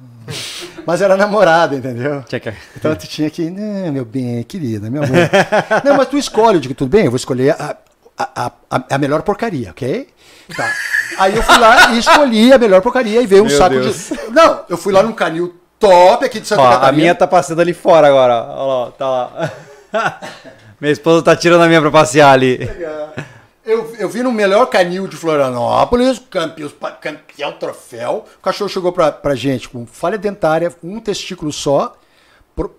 Mas 0.86 1.02
era 1.02 1.16
namorada, 1.18 1.76
entendeu? 1.76 2.24
Que- 2.28 2.54
Então 2.76 2.94
tu 2.96 3.08
tinha 3.08 3.30
que, 3.30 3.50
não, 3.50 3.92
meu 3.94 4.06
bem, 4.06 4.44
querida, 4.44 4.90
meu 4.90 5.04
amor. 5.04 5.18
não, 5.84 5.96
mas 5.98 6.08
tu 6.10 6.18
escolhe, 6.18 6.58
eu 6.58 6.62
digo, 6.62 6.76
tudo 6.76 6.90
bem, 6.90 7.06
eu 7.06 7.12
vou 7.12 7.16
escolher 7.18 7.52
a, 7.60 7.76
a, 8.18 8.52
a, 8.70 8.84
a 8.92 8.98
melhor 8.98 9.22
porcaria, 9.22 9.72
ok? 9.72 10.08
Tá. 10.56 10.72
Aí 11.20 11.36
eu 11.36 11.44
fui 11.44 11.58
lá 11.58 11.92
e 11.94 12.00
escolhi 12.00 12.54
a 12.54 12.58
melhor 12.58 12.82
porcaria 12.82 13.22
e 13.22 13.28
veio 13.28 13.44
um 13.44 13.48
Meu 13.48 13.58
saco 13.58 13.76
Deus. 13.80 14.10
de. 14.10 14.32
Não, 14.32 14.62
eu 14.70 14.78
fui 14.78 14.94
lá 14.94 15.04
num 15.04 15.12
canil 15.12 15.56
top 15.80 16.26
aqui 16.26 16.40
de 16.40 16.48
Santa 16.48 16.62
Ó, 16.62 16.68
a 16.68 16.72
Catarina. 16.74 16.98
minha 17.02 17.16
tá 17.16 17.28
passando 17.28 17.60
ali 17.62 17.74
fora 17.74 18.08
agora. 18.08 18.34
ó. 18.34 18.64
Olha 18.66 18.86
lá, 18.86 18.92
tá 18.92 19.10
lá. 19.10 19.52
minha 20.80 20.94
esposa 20.94 21.22
tá 21.24 21.36
tirando 21.36 21.62
a 21.64 21.68
minha 21.68 21.82
pra 21.82 21.92
passear 21.92 22.32
ali. 22.32 22.60
Eu, 23.66 23.94
eu 24.00 24.08
vi 24.08 24.24
no 24.24 24.32
melhor 24.32 24.66
canil 24.68 25.08
de 25.08 25.18
Florianópolis, 25.18 26.22
campeão, 26.30 26.72
campeão 27.02 27.52
troféu. 27.52 28.26
O 28.40 28.42
cachorro 28.42 28.70
chegou 28.70 28.94
pra, 28.94 29.12
pra 29.12 29.36
gente 29.36 29.68
com 29.68 29.86
falha 29.86 30.18
dentária, 30.18 30.74
um 30.82 31.00
testículo 31.02 31.52
só, 31.52 31.94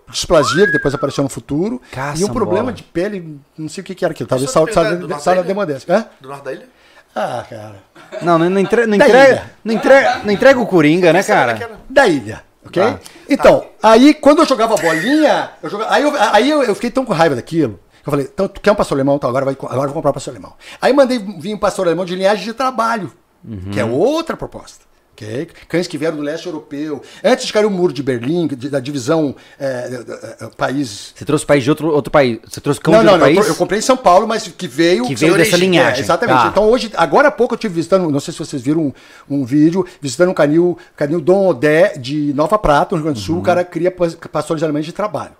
displasia, 0.09 0.65
que 0.65 0.71
depois 0.71 0.93
apareceu 0.93 1.23
no 1.23 1.29
futuro, 1.29 1.81
e 2.19 2.23
um 2.23 2.27
problema 2.33 2.71
de 2.73 2.83
pele, 2.83 3.39
não 3.57 3.69
sei 3.69 3.81
o 3.81 3.85
que, 3.85 3.95
que 3.95 4.03
era 4.05 4.11
aquilo, 4.11 4.27
talvez 4.27 4.51
Só 4.51 4.59
sala, 4.73 4.89
de 5.07 5.23
sala, 5.23 5.35
pegar 5.83 6.11
do 6.21 6.27
norte 6.29 6.43
da 6.43 6.53
ilha? 6.53 6.67
Ah, 7.15 7.43
cara. 7.49 7.75
Não, 8.21 8.37
não, 8.37 8.49
não, 8.49 8.59
entre- 8.59 8.85
não 8.85 8.95
entrega, 8.95 9.51
não, 9.63 9.73
entrega, 9.73 10.21
não 10.23 10.31
entrega 10.33 10.59
o 10.59 10.65
Coringa, 10.65 11.11
né, 11.13 11.19
cara? 11.23 11.53
Da 11.89 12.07
ilha, 12.07 12.43
ok? 12.65 12.81
Tá. 12.83 12.99
Então, 13.27 13.65
aí 13.81 14.13
quando 14.13 14.39
eu 14.39 14.45
jogava 14.45 14.75
bolinha, 14.75 15.51
eu 15.61 15.69
jogava, 15.69 15.93
aí, 15.93 16.03
eu, 16.03 16.13
aí 16.15 16.49
eu, 16.49 16.63
eu 16.63 16.75
fiquei 16.75 16.91
tão 16.91 17.03
com 17.05 17.13
raiva 17.13 17.35
daquilo. 17.35 17.79
que 18.03 18.07
Eu 18.09 18.11
falei, 18.11 18.29
então 18.31 18.47
tu 18.47 18.61
quer 18.61 18.71
um 18.71 18.75
pastor 18.75 18.95
alemão? 18.95 19.15
Então 19.15 19.29
agora, 19.29 19.43
vai, 19.45 19.53
agora 19.59 19.75
eu 19.81 19.85
vou 19.87 19.93
comprar 19.93 20.11
um 20.11 20.13
pastor 20.13 20.33
alemão. 20.33 20.53
Aí 20.81 20.93
mandei 20.93 21.17
vir 21.17 21.53
um 21.53 21.57
pastor 21.57 21.87
alemão 21.87 22.05
de 22.05 22.15
linhagem 22.15 22.43
de 22.45 22.53
trabalho, 22.53 23.11
que 23.71 23.79
é 23.79 23.85
outra 23.85 24.37
proposta. 24.37 24.85
Ok? 25.25 25.47
Cães 25.67 25.87
que 25.87 25.97
vieram 25.97 26.15
do 26.17 26.23
leste 26.23 26.45
europeu. 26.45 27.01
Antes 27.23 27.45
de 27.45 27.53
cair 27.53 27.65
o 27.65 27.69
muro 27.69 27.91
de 27.91 28.01
Berlim, 28.01 28.47
de- 28.47 28.69
da 28.69 28.79
divisão 28.79 29.35
é, 29.59 29.65
é, 30.39 30.45
é, 30.45 30.47
país. 30.55 31.13
Você 31.15 31.25
trouxe 31.25 31.45
país 31.45 31.63
de 31.63 31.69
outro, 31.69 31.89
outro 31.89 32.09
país. 32.11 32.39
Você 32.47 32.61
trouxe 32.61 32.79
cão 32.79 32.93
Não, 32.93 32.99
de 33.01 33.05
não, 33.05 33.13
outro 33.13 33.25
não. 33.27 33.31
Eu, 33.33 33.35
país? 33.41 33.47
eu 33.49 33.55
comprei 33.55 33.79
em 33.79 33.81
São 33.81 33.97
Paulo, 33.97 34.27
mas 34.27 34.47
que 34.47 34.67
veio. 34.67 35.05
Que 35.05 35.15
veio 35.15 35.33
dessa 35.33 35.51
origem, 35.51 35.69
linhagem. 35.69 35.99
é, 35.99 36.03
exatamente. 36.03 36.37
Tá. 36.41 36.47
Então 36.47 36.69
hoje, 36.69 36.91
agora 36.95 37.27
há 37.27 37.31
pouco 37.31 37.53
eu 37.53 37.57
estive 37.57 37.73
visitando, 37.73 38.09
não 38.09 38.19
sei 38.19 38.31
se 38.33 38.39
vocês 38.39 38.61
viram 38.61 38.81
um, 38.81 38.93
um 39.41 39.45
vídeo, 39.45 39.85
visitando 40.01 40.29
um 40.29 40.33
canil, 40.33 40.77
canil 40.95 41.19
Dom 41.19 41.47
Odé 41.47 41.97
de 41.97 42.33
Nova 42.33 42.57
Prata, 42.57 42.95
no 42.95 42.97
Rio 42.97 43.05
Grande 43.05 43.19
do 43.19 43.25
Sul. 43.25 43.35
Uhum. 43.35 43.41
O 43.41 43.43
cara 43.43 43.63
cria 43.63 43.91
pas- 43.91 44.15
pastores 44.15 44.63
alemães 44.63 44.85
de 44.85 44.93
trabalho. 44.93 45.31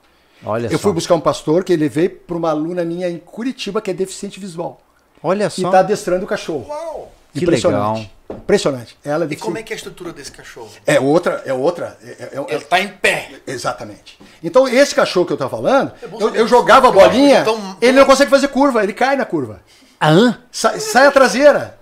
Olha 0.43 0.67
eu 0.67 0.71
só. 0.71 0.77
fui 0.79 0.93
buscar 0.93 1.15
um 1.15 1.19
pastor 1.19 1.63
que 1.65 1.73
eu 1.73 1.77
levei 1.77 2.07
para 2.07 2.37
uma 2.37 2.49
aluna 2.49 2.85
minha 2.85 3.09
em 3.09 3.17
Curitiba 3.17 3.81
que 3.81 3.91
é 3.91 3.93
deficiente 3.93 4.39
visual. 4.39 4.79
Olha 5.21 5.47
E 5.47 5.49
só. 5.51 5.67
está 5.67 5.79
adestrando 5.79 6.23
o 6.23 6.27
cachorro. 6.27 6.65
Uau! 6.69 7.11
Que 7.33 7.43
Impressionante. 7.43 8.09
Impressionante. 8.31 8.97
Ela 9.03 9.25
é 9.25 9.27
E 9.31 9.35
como 9.35 9.57
é 9.57 9.63
que 9.63 9.73
é 9.73 9.75
a 9.75 9.77
estrutura 9.77 10.11
desse 10.13 10.31
cachorro? 10.31 10.69
É 10.85 10.99
outra, 10.99 11.41
é 11.45 11.53
outra. 11.53 11.97
é- 12.03 12.09
é- 12.09 12.29
é- 12.39 12.55
Ele 12.55 12.63
tá 12.63 12.79
em 12.79 12.87
pé. 12.87 13.31
Exatamente. 13.47 14.19
Então, 14.43 14.67
esse 14.67 14.93
cachorro 14.93 15.25
que 15.25 15.33
eu 15.33 15.37
tô 15.37 15.49
falando, 15.49 15.91
bom 16.09 16.19
eu, 16.19 16.35
eu 16.35 16.47
jogava 16.47 16.87
a 16.89 16.91
bolinha, 16.91 17.43
tão- 17.43 17.77
ele 17.81 17.97
não 17.97 18.05
consegue 18.05 18.29
fazer 18.29 18.47
curva, 18.49 18.83
ele 18.83 18.93
cai 18.93 19.15
na 19.15 19.25
curva. 19.25 19.61
Ah? 19.99 20.35
Sai, 20.51 20.79
sai 20.79 21.07
a 21.07 21.11
traseira. 21.11 21.77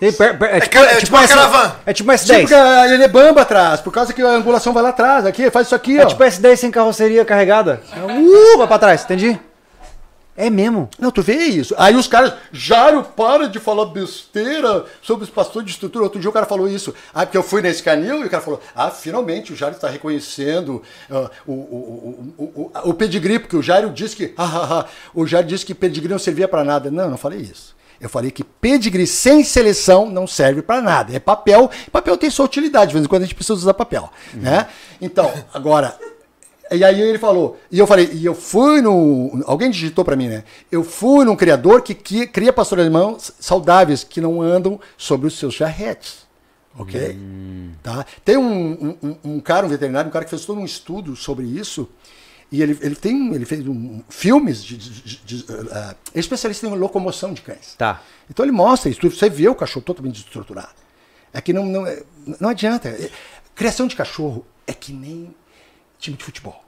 Ele 0.00 0.10
per- 0.12 0.36
per- 0.36 0.48
É, 0.56 0.60
tipo, 0.60 0.76
é 0.78 0.82
é 0.82 0.88
tipo 0.88 1.00
tipo 1.04 1.16
uma 1.16 1.28
caravana. 1.28 1.76
É 1.86 1.92
tipo 1.92 2.10
um 2.10 2.16
Tipo, 2.16 2.32
S10. 2.32 2.46
que 2.48 2.54
a- 2.54 2.88
ele 2.92 3.04
é 3.04 3.08
bamba 3.08 3.42
atrás, 3.42 3.80
por 3.80 3.92
causa 3.92 4.12
que 4.12 4.20
a 4.20 4.26
angulação 4.30 4.72
vai 4.72 4.82
lá 4.82 4.88
atrás. 4.88 5.24
Aqui, 5.24 5.48
faz 5.50 5.66
isso 5.68 5.74
aqui, 5.76 5.96
É 5.96 6.02
ó. 6.04 6.06
tipo 6.06 6.22
S10 6.24 6.56
sem 6.58 6.70
carroceria 6.72 7.24
carregada. 7.24 7.80
Uh, 7.96 8.58
vai 8.58 8.66
pra 8.66 8.78
trás, 8.80 9.04
entendi? 9.04 9.38
É 10.34 10.48
mesmo. 10.48 10.88
Não, 10.98 11.10
tu 11.10 11.20
vê 11.20 11.34
isso. 11.34 11.74
Aí 11.76 11.94
os 11.94 12.06
caras, 12.06 12.34
Jário, 12.50 13.04
para 13.04 13.48
de 13.48 13.60
falar 13.60 13.86
besteira 13.86 14.86
sobre 15.02 15.24
os 15.24 15.30
pastores 15.30 15.66
de 15.66 15.72
estrutura. 15.72 16.04
Outro 16.04 16.18
dia 16.18 16.30
o 16.30 16.32
cara 16.32 16.46
falou 16.46 16.66
isso. 16.66 16.94
Ah, 17.12 17.26
porque 17.26 17.36
eu 17.36 17.42
fui 17.42 17.60
nesse 17.60 17.82
canil 17.82 18.22
e 18.22 18.26
o 18.26 18.30
cara 18.30 18.42
falou: 18.42 18.60
Ah, 18.74 18.90
finalmente 18.90 19.52
o 19.52 19.56
Jário 19.56 19.76
está 19.76 19.88
reconhecendo 19.88 20.82
ah, 21.10 21.30
o, 21.46 21.52
o, 21.52 22.34
o, 22.38 22.72
o, 22.90 22.94
pedigree, 22.94 23.38
porque 23.38 23.56
o 23.56 23.62
Jário 23.62 23.90
disse 23.90 24.16
que. 24.16 24.32
ah, 24.38 24.44
ah, 24.44 24.80
ah, 24.80 24.86
o 25.14 25.26
Jário 25.26 25.48
disse 25.48 25.66
que 25.66 25.74
pedigree 25.74 26.10
não 26.10 26.18
servia 26.18 26.48
para 26.48 26.64
nada. 26.64 26.90
Não, 26.90 27.10
não 27.10 27.18
falei 27.18 27.40
isso. 27.40 27.76
Eu 28.00 28.08
falei 28.08 28.32
que 28.32 28.42
pedigree 28.42 29.06
sem 29.06 29.44
seleção 29.44 30.10
não 30.10 30.26
serve 30.26 30.60
para 30.62 30.80
nada. 30.80 31.14
É 31.14 31.20
papel. 31.20 31.70
Papel 31.92 32.16
tem 32.16 32.30
sua 32.30 32.46
utilidade. 32.46 32.88
De 32.88 32.94
vez 32.94 33.04
em 33.04 33.08
quando 33.08 33.22
a 33.22 33.26
gente 33.26 33.34
precisa 33.34 33.54
usar 33.54 33.74
papel. 33.74 34.10
Né? 34.34 34.66
Então, 35.00 35.32
agora, 35.54 35.96
e 36.76 36.84
aí 36.84 37.00
ele 37.00 37.18
falou, 37.18 37.58
e 37.70 37.78
eu 37.78 37.86
falei, 37.86 38.10
e 38.12 38.24
eu 38.24 38.34
fui 38.34 38.80
no. 38.80 39.42
Alguém 39.46 39.70
digitou 39.70 40.04
pra 40.04 40.16
mim, 40.16 40.28
né? 40.28 40.44
Eu 40.70 40.82
fui 40.84 41.24
num 41.24 41.36
criador 41.36 41.82
que, 41.82 41.94
que 41.94 42.26
cria 42.26 42.52
pastores 42.52 42.84
alemães 42.84 43.32
saudáveis, 43.40 44.04
que 44.04 44.20
não 44.20 44.40
andam 44.42 44.80
sobre 44.96 45.26
os 45.26 45.38
seus 45.38 45.54
charretes. 45.54 46.22
Ok? 46.78 47.18
Tá? 47.82 48.06
Tem 48.24 48.36
um, 48.36 48.96
um, 49.02 49.16
um 49.24 49.40
cara, 49.40 49.66
um 49.66 49.68
veterinário, 49.68 50.08
um 50.08 50.12
cara 50.12 50.24
que 50.24 50.30
fez 50.30 50.44
todo 50.46 50.58
um 50.58 50.64
estudo 50.64 51.14
sobre 51.16 51.44
isso. 51.46 51.88
E 52.50 52.62
ele, 52.62 52.78
ele 52.82 52.94
tem. 52.94 53.34
Ele 53.34 53.44
fez 53.44 53.66
um, 53.66 54.02
filmes 54.08 54.62
de. 54.64 54.76
de, 54.76 54.90
de- 55.02 55.16
de- 55.44 55.52
uh, 55.52 55.94
é 56.14 56.18
especialista 56.18 56.66
em 56.66 56.70
locomoção 56.74 57.32
de 57.32 57.40
cães. 57.42 57.74
Tá. 57.76 58.02
Então 58.30 58.44
ele 58.44 58.52
mostra 58.52 58.90
isso, 58.90 59.00
você 59.10 59.28
vê 59.28 59.48
o 59.48 59.54
cachorro 59.54 59.84
totalmente 59.84 60.14
desestruturado. 60.14 60.74
É 61.32 61.40
que 61.40 61.52
não, 61.52 61.64
não, 61.66 61.86
é- 61.86 62.02
não 62.40 62.48
adianta. 62.50 62.88
É- 62.88 63.10
Criação 63.54 63.86
de 63.86 63.94
cachorro 63.94 64.46
é 64.66 64.72
que 64.72 64.92
nem 64.94 65.34
time 65.98 66.16
de 66.16 66.24
futebol. 66.24 66.61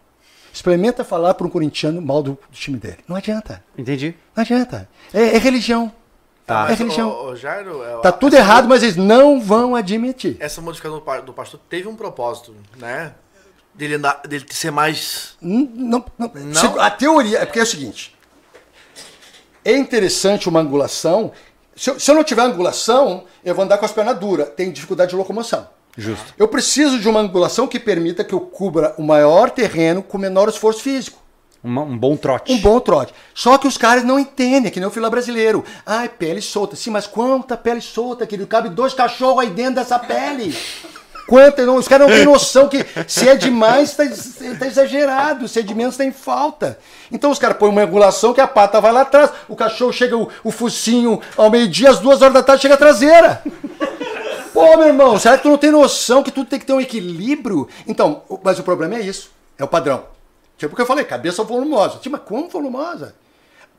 Experimenta 0.55 1.03
falar 1.03 1.35
para 1.35 1.45
um 1.47 1.51
corintiano 1.51 2.01
mal 2.01 2.23
do, 2.23 2.39
do 2.49 2.57
time 2.57 2.79
dele. 2.79 2.99
Não 3.09 3.17
adianta. 3.17 3.63
Entendi. 3.77 4.15
Não 4.37 4.43
adianta. 4.43 4.89
É, 5.13 5.35
é 5.35 5.39
religião. 5.39 5.93
Tá. 6.47 6.71
É 6.71 6.75
religião. 6.75 7.09
ô, 7.09 7.31
ô, 7.31 7.37
Jairo, 7.37 7.83
é, 7.83 7.97
Tá 7.99 8.13
tudo 8.13 8.37
errado, 8.37 8.69
mas 8.69 8.83
eles 8.85 8.95
não 8.95 9.41
vão 9.41 9.75
admitir. 9.75 10.37
Essa 10.39 10.61
modificação 10.61 10.99
do 10.99 11.03
pa- 11.05 11.19
do 11.21 11.33
pastor 11.33 11.59
teve 11.69 11.89
um 11.89 11.97
propósito, 11.97 12.55
né? 12.77 13.15
Dele, 13.75 13.95
andar, 13.95 14.21
dele 14.29 14.47
ser 14.51 14.71
mais. 14.71 15.37
Não, 15.43 16.05
não, 16.17 16.31
Não? 16.33 16.55
se- 16.55 16.79
A 16.79 16.89
teoria 16.91 17.39
é 17.41 17.45
porque 17.47 17.59
é 17.59 17.63
o 17.65 17.67
seguinte. 17.67 18.15
É 19.65 19.77
interessante 19.77 20.49
uma 20.49 20.61
angulação. 20.61 21.33
Se 21.75 21.91
eu, 21.91 21.99
se 21.99 22.09
eu 22.11 22.15
não 22.15 22.23
tiver 22.23 22.43
angulação, 22.43 23.25
eu 23.45 23.55
vou 23.57 23.65
andar 23.65 23.79
com 23.79 23.85
as 23.87 23.91
pernas 23.93 24.17
duras. 24.19 24.51
Tenho 24.51 24.73
dificuldade 24.73 25.11
de 25.11 25.17
locomoção. 25.17 25.67
Justo. 25.97 26.35
Eu 26.37 26.49
preciso 26.49 26.99
de 26.99 27.09
uma 27.09 27.21
angulação 27.21 27.67
que 27.67 27.79
permita 27.79 28.25
que 28.25 28.35
eu 28.35 28.41
cubra 28.41 28.95
o 28.99 29.03
maior 29.03 29.51
terreno 29.51 30.03
com 30.03 30.19
menor 30.19 30.49
esforço 30.49 30.81
físico. 30.83 31.23
Uma- 31.63 31.83
um 31.83 31.97
bom 31.97 32.15
trote. 32.17 32.53
Um 32.53 32.59
bom 32.59 32.79
trote. 32.81 33.15
Só 33.33 33.57
que 33.57 33.67
os 33.67 33.79
caras 33.79 34.05
não 34.05 34.19
entendem, 34.19 34.67
é 34.67 34.71
que 34.71 34.79
nem 34.81 34.89
o 34.89 34.93
fila 34.93 35.09
brasileiro. 35.09 35.65
Ai, 35.87 36.09
pele 36.09 36.43
solta. 36.43 36.77
Sim, 36.77 36.91
mas 36.91 37.07
quanta 37.07 37.57
pele 37.57 37.81
solta, 37.81 38.27
querido? 38.27 38.47
Cabe 38.47 38.69
dois 38.69 38.93
cachorros 38.93 39.41
aí 39.45 39.51
dentro 39.51 39.77
dessa 39.77 39.99
pele. 39.99 40.55
Quanta, 41.27 41.65
não, 41.65 41.77
os 41.77 41.89
caras 41.89 42.07
não 42.07 42.15
têm 42.15 42.27
noção 42.27 42.69
que 42.69 42.85
se 43.09 43.27
é 43.27 43.35
demais, 43.35 43.97
tá, 43.97 44.05
tá 44.59 44.67
exagerado. 44.67 45.49
Se 45.49 45.61
é 45.61 45.63
de 45.63 45.75
menos, 45.75 45.97
tem 45.97 46.13
falta. 46.13 46.79
Então 47.11 47.31
os 47.31 47.39
caras 47.39 47.57
põem 47.57 47.71
uma 47.71 47.81
angulação 47.83 48.35
que 48.35 48.43
a 48.43 48.47
pata 48.47 48.79
vai 48.79 48.93
lá 48.93 49.01
atrás. 49.01 49.31
O 49.49 49.57
cachorro 49.57 49.91
chega, 49.91 50.15
o, 50.19 50.29
o 50.43 50.51
focinho 50.51 51.19
ao 51.35 51.49
meio-dia, 51.51 51.89
às 51.89 51.99
duas 51.99 52.21
horas 52.21 52.35
da 52.35 52.43
tarde, 52.43 52.61
chega 52.61 52.75
a 52.75 52.79
traseira. 52.79 53.43
Pô, 54.55 54.77
meu 54.79 54.87
irmão, 54.87 55.19
será 55.19 55.37
que 55.37 55.43
tu 55.43 55.49
não 55.51 55.59
tem 55.59 55.71
noção 55.71 56.23
que 56.23 56.31
tudo 56.31 56.49
tem 56.49 56.59
que 56.59 56.65
ter 56.65 56.73
um 56.73 56.81
equilíbrio? 56.81 57.69
Então, 57.87 58.23
mas 58.43 58.59
o 58.59 58.63
problema 58.63 58.95
é 58.95 59.01
isso. 59.01 59.31
É 59.59 59.65
o 59.65 59.69
padrão. 59.69 60.05
Tipo 60.57 60.73
o 60.73 60.77
que 60.77 60.83
eu 60.83 60.87
falei, 60.87 61.05
cabeça 61.05 61.43
volumosa. 61.43 61.99
Tipo, 61.99 62.17
mas 62.17 62.27
como 62.27 62.49
volumosa? 62.49 63.15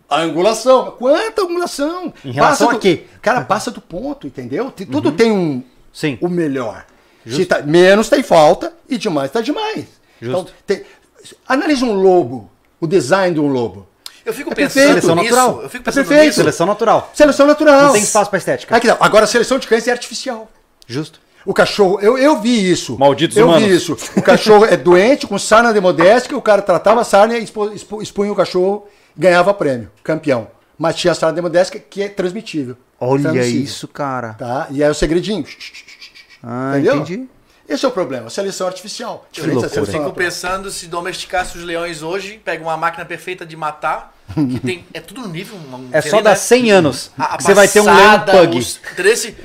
A 0.10 0.20
angulação. 0.20 0.92
Quanta 0.92 1.42
angulação? 1.42 2.14
Em 2.24 2.32
relação 2.32 2.68
Passa 2.68 2.78
a 2.78 2.82
quê? 2.82 3.06
do- 3.12 3.20
Cara, 3.22 3.42
passa 3.42 3.72
do 3.72 3.82
ponto, 3.82 4.28
entendeu? 4.28 4.70
Tudo 4.70 5.12
tem 5.12 5.32
um 5.32 5.64
Sim. 5.92 6.18
o 6.22 6.28
melhor. 6.28 6.86
Se 7.26 7.44
tá, 7.46 7.62
menos 7.64 8.08
tem 8.10 8.22
falta 8.22 8.72
e 8.88 8.98
demais 9.00 9.32
tá 9.32 9.42
demais. 9.42 9.86
Justo. 10.22 10.54
tem, 10.68 10.84
analise 11.48 11.84
um 11.84 11.94
lobo, 11.94 12.52
o 12.80 12.86
design 12.86 13.34
de 13.34 13.40
um 13.40 13.48
lobo. 13.48 13.88
Eu 14.24 14.34
fico 14.34 14.52
É 14.52 14.56
pensando 14.56 14.74
perfeito. 14.74 15.02
Seleção 15.02 15.16
nisso. 15.16 15.36
natural. 15.36 15.62
Eu 15.64 15.70
fico 15.70 15.82
É 15.82 15.86
pensando 15.86 16.06
perfeito. 16.08 16.26
nisso. 16.28 16.36
Seleção 16.40 16.68
natural. 16.68 17.12
Seleção 17.14 17.48
natural. 17.48 17.82
Não 17.86 17.94
tem 17.94 18.02
espaço 18.04 18.30
pra 18.30 18.38
estética. 18.38 18.76
Aqui. 18.76 18.88
Agora, 19.00 19.24
a 19.26 19.28
seleção 19.28 19.58
de 19.58 19.68
cães 19.68 19.88
é 19.88 19.92
artificial. 19.92 20.50
Justo. 20.88 21.20
O 21.46 21.54
cachorro, 21.54 22.00
eu, 22.02 22.18
eu 22.18 22.42
vi 22.42 22.72
isso. 22.72 22.98
Malditos 22.98 23.38
eu 23.38 23.46
humanos. 23.48 23.68
vi 23.68 23.76
isso. 23.76 23.98
O 24.18 24.22
cachorro 24.22 24.66
é 24.66 24.76
doente, 24.76 25.28
com 25.28 25.38
sarna 25.38 25.72
demodéstica, 25.72 26.36
o 26.36 26.42
cara 26.42 26.62
tratava 26.62 27.02
a 27.02 27.04
sarna 27.04 27.38
e 27.38 27.44
expo- 27.44 27.72
expo- 27.72 28.02
expunha 28.02 28.32
o 28.32 28.36
cachorro, 28.36 28.88
ganhava 29.16 29.54
prêmio, 29.54 29.92
campeão. 30.04 30.48
Mas 30.78 30.96
tinha 30.96 31.12
a 31.12 31.16
sarna 31.16 31.36
demodéstica 31.36 31.80
que 31.80 32.02
é 32.02 32.10
transmitível. 32.10 32.76
Olha 33.00 33.24
Transmissível, 33.24 33.62
isso, 33.64 33.88
cara. 33.88 34.34
Tá? 34.34 34.68
E 34.72 34.84
aí 34.84 34.90
o 34.90 34.94
segredinho. 34.96 35.46
Ah, 36.42 36.72
Entendeu? 36.74 36.96
entendi. 36.98 37.28
Esse 37.68 37.84
é 37.84 37.88
o 37.88 37.92
problema, 37.92 38.30
seleção 38.30 38.68
artificial. 38.68 39.28
Diferente 39.32 39.56
da 39.56 39.62
loucura. 39.62 39.86
seleção 39.86 40.04
Fico 40.06 40.16
pensando 40.16 40.70
se 40.70 40.86
domesticasse 40.88 41.58
os 41.58 41.64
leões 41.64 42.04
hoje, 42.04 42.40
pega 42.44 42.64
uma 42.64 42.78
máquina 42.78 43.04
perfeita 43.06 43.44
de 43.46 43.56
matar, 43.58 44.16
que 44.36 44.60
tem, 44.60 44.86
é 44.94 45.00
tudo 45.00 45.22
no 45.22 45.28
nível. 45.30 45.58
um- 45.58 45.90
É 45.92 46.00
só 46.02 46.22
dar 46.22 46.32
né? 46.32 46.36
100 46.36 46.72
anos. 46.72 47.12
A- 47.18 47.38
que 47.38 47.44
você 47.44 47.54
vai 47.56 47.68
ter 47.68 47.82
um 47.82 47.86
leão 47.86 48.20
pug. 48.20 48.58
os- 48.60 48.80
Desse, 48.96 49.36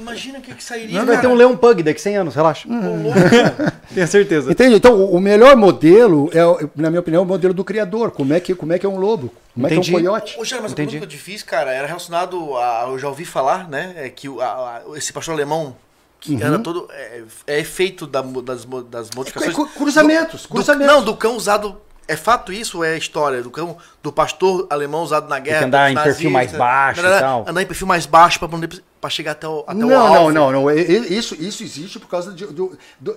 imagina 0.00 0.38
o 0.38 0.42
que, 0.42 0.54
que 0.54 0.64
sairia. 0.64 0.98
Não 0.98 1.06
vai 1.06 1.20
ter 1.20 1.26
um 1.26 1.34
leão 1.34 1.56
pug 1.56 1.82
daqui 1.82 2.00
100 2.00 2.16
anos, 2.16 2.34
relaxa. 2.34 2.68
Tenho 3.94 4.06
certeza. 4.08 4.50
Entende? 4.52 4.76
Então, 4.76 4.94
o 4.94 5.16
o 5.16 5.20
melhor 5.20 5.56
modelo 5.56 6.30
é, 6.32 6.44
o- 6.44 6.70
na 6.76 6.88
minha 6.90 7.00
opinião, 7.00 7.20
é 7.22 7.24
o 7.24 7.28
modelo 7.28 7.52
do 7.52 7.64
criador. 7.64 8.10
Como 8.10 8.32
é 8.32 8.40
que, 8.40 8.54
como 8.54 8.72
é, 8.72 8.78
que 8.78 8.86
é 8.86 8.88
um 8.88 8.98
lobo? 8.98 9.32
Como 9.54 9.66
é 9.66 9.70
Entendi. 9.70 9.90
que 9.90 9.96
é 9.96 9.98
um 9.98 10.02
coiote? 10.02 10.40
Ô, 10.40 10.44
Jair, 10.44 10.62
mas 10.62 10.72
Entendi. 10.72 10.88
a 10.96 11.00
pergunta 11.00 11.08
que 11.08 11.14
eu 11.14 11.18
te 11.18 11.22
fiz, 11.24 11.42
cara, 11.42 11.72
era 11.72 11.86
relacionado 11.86 12.56
a. 12.56 12.86
Eu 12.88 12.98
já 12.98 13.08
ouvi 13.08 13.24
falar, 13.24 13.68
né? 13.68 13.94
É 13.96 14.08
que 14.08 14.28
o- 14.28 14.40
a- 14.40 14.82
a- 14.86 14.96
esse 14.96 15.12
pastor 15.12 15.34
alemão 15.34 15.76
que 16.20 16.40
anda 16.42 16.58
todo. 16.58 16.88
É, 16.92 17.22
é 17.46 17.58
efeito 17.60 18.06
da 18.06 18.22
mo- 18.22 18.42
das, 18.42 18.64
mo- 18.64 18.82
das 18.82 19.10
modificações. 19.14 19.56
Uhum. 19.56 19.64
É 19.64 19.68
cruzamentos, 19.78 20.42
do- 20.42 20.48
cruzamentos. 20.48 20.94
não, 20.94 21.02
do 21.04 21.16
cão 21.16 21.36
usado. 21.36 21.76
É 22.08 22.16
fato 22.16 22.52
isso 22.52 22.78
ou 22.78 22.84
é 22.84 22.96
história? 22.98 23.40
Do 23.42 23.50
cão, 23.50 23.76
do 24.02 24.10
pastor 24.12 24.66
alemão 24.68 25.02
usado 25.02 25.28
na 25.28 25.38
guerra. 25.38 25.58
que 25.60 25.64
andar 25.66 25.90
em 25.92 25.94
perfil 25.94 26.30
mais 26.30 26.52
baixo 26.52 27.00
e 27.00 27.02
Não, 27.04 27.10
não, 27.10 27.18
tal. 27.20 27.44
Andar 27.48 27.62
em 27.62 27.66
perfil 27.66 27.86
mais 27.86 28.04
baixo 28.06 28.38
pra, 28.38 28.48
poder- 28.48 28.82
pra 29.00 29.08
chegar 29.10 29.32
até 29.32 29.46
o, 29.46 29.60
até 29.66 29.74
não, 29.74 29.86
o 29.86 29.90
não, 29.90 30.14
alvo. 30.14 30.32
não, 30.32 30.50
não. 30.52 30.70
E- 30.70 30.80
e- 30.80 31.16
Isso, 31.18 31.34
isso 31.40 31.62
existe 31.62 31.98
por 32.00 32.08
causa 32.08 32.32
de, 32.32 32.46
do, 32.46 32.76
do- 32.98 33.16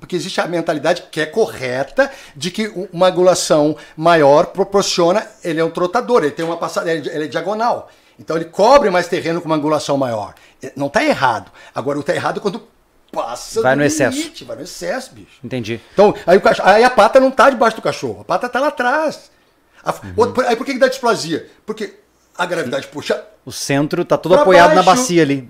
porque 0.00 0.16
existe 0.16 0.40
a 0.40 0.46
mentalidade 0.48 1.04
que 1.10 1.20
é 1.20 1.26
correta 1.26 2.10
de 2.34 2.50
que 2.50 2.72
uma 2.92 3.06
angulação 3.08 3.76
maior 3.96 4.46
proporciona. 4.46 5.24
Ele 5.44 5.60
é 5.60 5.64
um 5.64 5.70
trotador, 5.70 6.22
ele 6.22 6.32
tem 6.32 6.44
uma 6.44 6.56
passada, 6.56 6.92
ele 6.92 7.08
ele 7.08 7.24
é 7.24 7.28
diagonal. 7.28 7.88
Então 8.18 8.34
ele 8.36 8.46
cobre 8.46 8.90
mais 8.90 9.06
terreno 9.08 9.40
com 9.40 9.46
uma 9.46 9.54
angulação 9.56 9.96
maior. 9.96 10.34
E- 10.60 10.72
Não 10.74 10.88
está 10.88 11.04
errado. 11.04 11.50
Agora 11.72 11.98
o 11.98 12.02
tá 12.02 12.12
errado 12.14 12.38
é 12.38 12.40
quando 12.40 12.66
passa 13.12 13.60
Vai 13.62 13.76
no 13.76 13.84
excesso. 13.84 14.16
limite, 14.16 14.44
vai 14.44 14.56
no 14.56 14.62
excesso, 14.62 15.14
bicho. 15.14 15.38
Entendi. 15.44 15.80
Então, 15.92 16.14
aí, 16.26 16.38
o 16.38 16.40
cachorro- 16.40 16.68
aí 16.68 16.82
a 16.82 16.90
pata 16.90 17.20
não 17.20 17.30
tá 17.30 17.50
debaixo 17.50 17.76
do 17.76 17.82
cachorro, 17.82 18.22
a 18.22 18.24
pata 18.24 18.48
tá 18.48 18.58
lá 18.58 18.68
atrás. 18.68 19.30
A- 19.84 19.92
Uhum. 20.16 20.32
aí 20.46 20.56
por 20.56 20.64
que, 20.64 20.72
que 20.72 20.78
dá 20.78 20.88
displasia? 20.88 21.46
Porque 21.66 21.94
a 22.38 22.46
gravidade 22.46 22.86
puxa. 22.88 23.22
O 23.44 23.52
centro 23.52 24.04
tá 24.04 24.16
todo 24.16 24.34
apoiado 24.36 24.74
na 24.74 24.82
baixo. 24.82 25.02
bacia 25.02 25.22
ali. 25.22 25.48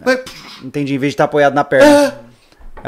Entendi, 0.63 0.95
em 0.95 0.99
vez 0.99 1.13
de 1.13 1.15
estar 1.15 1.25
apoiado 1.25 1.55
na 1.55 1.63
perna. 1.65 1.87
É 2.19 2.22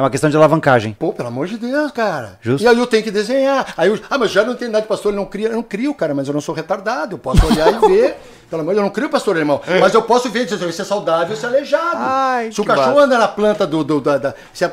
uma 0.00 0.10
questão 0.10 0.28
de 0.28 0.36
alavancagem. 0.36 0.92
Pô, 0.98 1.12
pelo 1.12 1.28
amor 1.28 1.46
de 1.46 1.56
Deus, 1.56 1.90
cara. 1.92 2.38
Justo. 2.40 2.64
E 2.64 2.68
aí 2.68 2.78
eu 2.78 2.86
tenho 2.86 3.02
que 3.04 3.10
desenhar. 3.10 3.72
Aí 3.76 3.88
eu, 3.88 3.98
ah, 4.10 4.18
mas 4.18 4.30
já 4.30 4.42
não 4.44 4.54
tem 4.56 4.68
nada 4.68 4.82
de 4.82 4.88
pastor, 4.88 5.12
ele 5.12 5.20
não 5.20 5.26
cria. 5.26 5.48
Eu 5.48 5.54
não 5.54 5.62
crio, 5.62 5.94
cara, 5.94 6.14
mas 6.14 6.26
eu 6.26 6.34
não 6.34 6.40
sou 6.40 6.54
retardado. 6.54 7.14
Eu 7.14 7.18
posso 7.18 7.46
olhar 7.46 7.72
e 7.72 7.78
ver. 7.88 8.16
Pelo 8.50 8.62
amor 8.62 8.72
de 8.72 8.74
Deus, 8.74 8.78
eu 8.78 8.82
não 8.82 8.90
crio 8.90 9.08
pastor 9.08 9.36
alemão. 9.36 9.60
Mas 9.80 9.94
eu 9.94 10.02
posso 10.02 10.28
ver 10.30 10.44
dizer, 10.46 10.72
se 10.72 10.80
é 10.82 10.84
saudável, 10.84 11.36
se 11.36 11.44
é 11.44 11.48
aleijado. 11.48 11.96
Ai, 11.96 12.52
se 12.52 12.60
o 12.60 12.64
cachorro 12.64 12.88
massa. 12.94 13.02
anda 13.04 13.18
na 13.18 13.28
planta 13.28 13.66
do. 13.66 13.82
do- 13.84 14.00
da, 14.00 14.18
da- 14.18 14.34
se, 14.52 14.68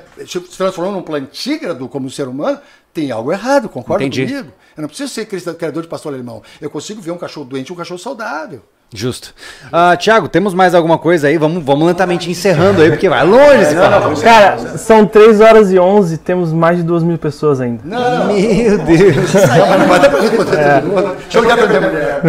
transformou 0.58 0.91
num 0.93 1.01
plantígrado 1.01 1.88
como 1.88 2.09
ser 2.09 2.27
humano, 2.27 2.59
tem 2.93 3.11
algo 3.11 3.32
errado, 3.32 3.69
concorda 3.69 4.03
Entendi. 4.03 4.27
comigo? 4.32 4.51
Eu 4.75 4.82
não 4.82 4.88
preciso 4.88 5.09
ser 5.14 5.25
criador 5.25 5.83
de 5.83 5.88
pastor 5.90 6.14
alemão. 6.14 6.41
Eu 6.59 6.69
consigo 6.69 7.01
ver 7.01 7.11
um 7.11 7.17
cachorro 7.17 7.45
doente 7.45 7.69
e 7.69 7.74
um 7.74 7.75
cachorro 7.75 8.00
saudável. 8.00 8.61
Justo. 8.93 9.33
Ah, 9.71 9.95
Tiago, 9.95 10.27
temos 10.27 10.53
mais 10.53 10.75
alguma 10.75 10.97
coisa 10.97 11.29
aí? 11.29 11.37
Vamos, 11.37 11.63
vamos 11.63 11.87
lentamente 11.87 12.29
encerrando 12.29 12.81
aí, 12.81 12.89
porque 12.89 13.07
vai 13.07 13.25
longe 13.25 13.61
esse 13.61 13.75
papo. 13.75 14.21
Cara, 14.21 14.77
são 14.77 15.05
3 15.05 15.39
horas 15.39 15.71
e 15.71 15.79
11, 15.79 16.17
temos 16.17 16.51
mais 16.51 16.75
de 16.77 16.83
2 16.83 17.01
mil 17.03 17.17
pessoas 17.17 17.61
ainda. 17.61 17.81
Não, 17.85 17.99
não, 17.99 18.27
não. 18.27 18.33
Meu 18.33 18.77
Deus. 18.79 19.33
Não 19.33 19.87
vai 19.87 19.99
dar 19.99 20.09
pra 20.09 20.19
responder 20.19 20.81
todo 20.81 20.87
mundo. 20.87 21.15
Deixa 21.15 21.37
eu 21.37 21.41
ligar 21.41 21.57
pra 21.57 21.67
minha 21.67 21.81
mulher. 21.81 22.21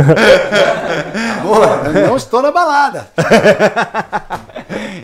Boa, 1.42 2.06
não 2.08 2.16
estou 2.16 2.40
na 2.40 2.52
balada. 2.52 3.08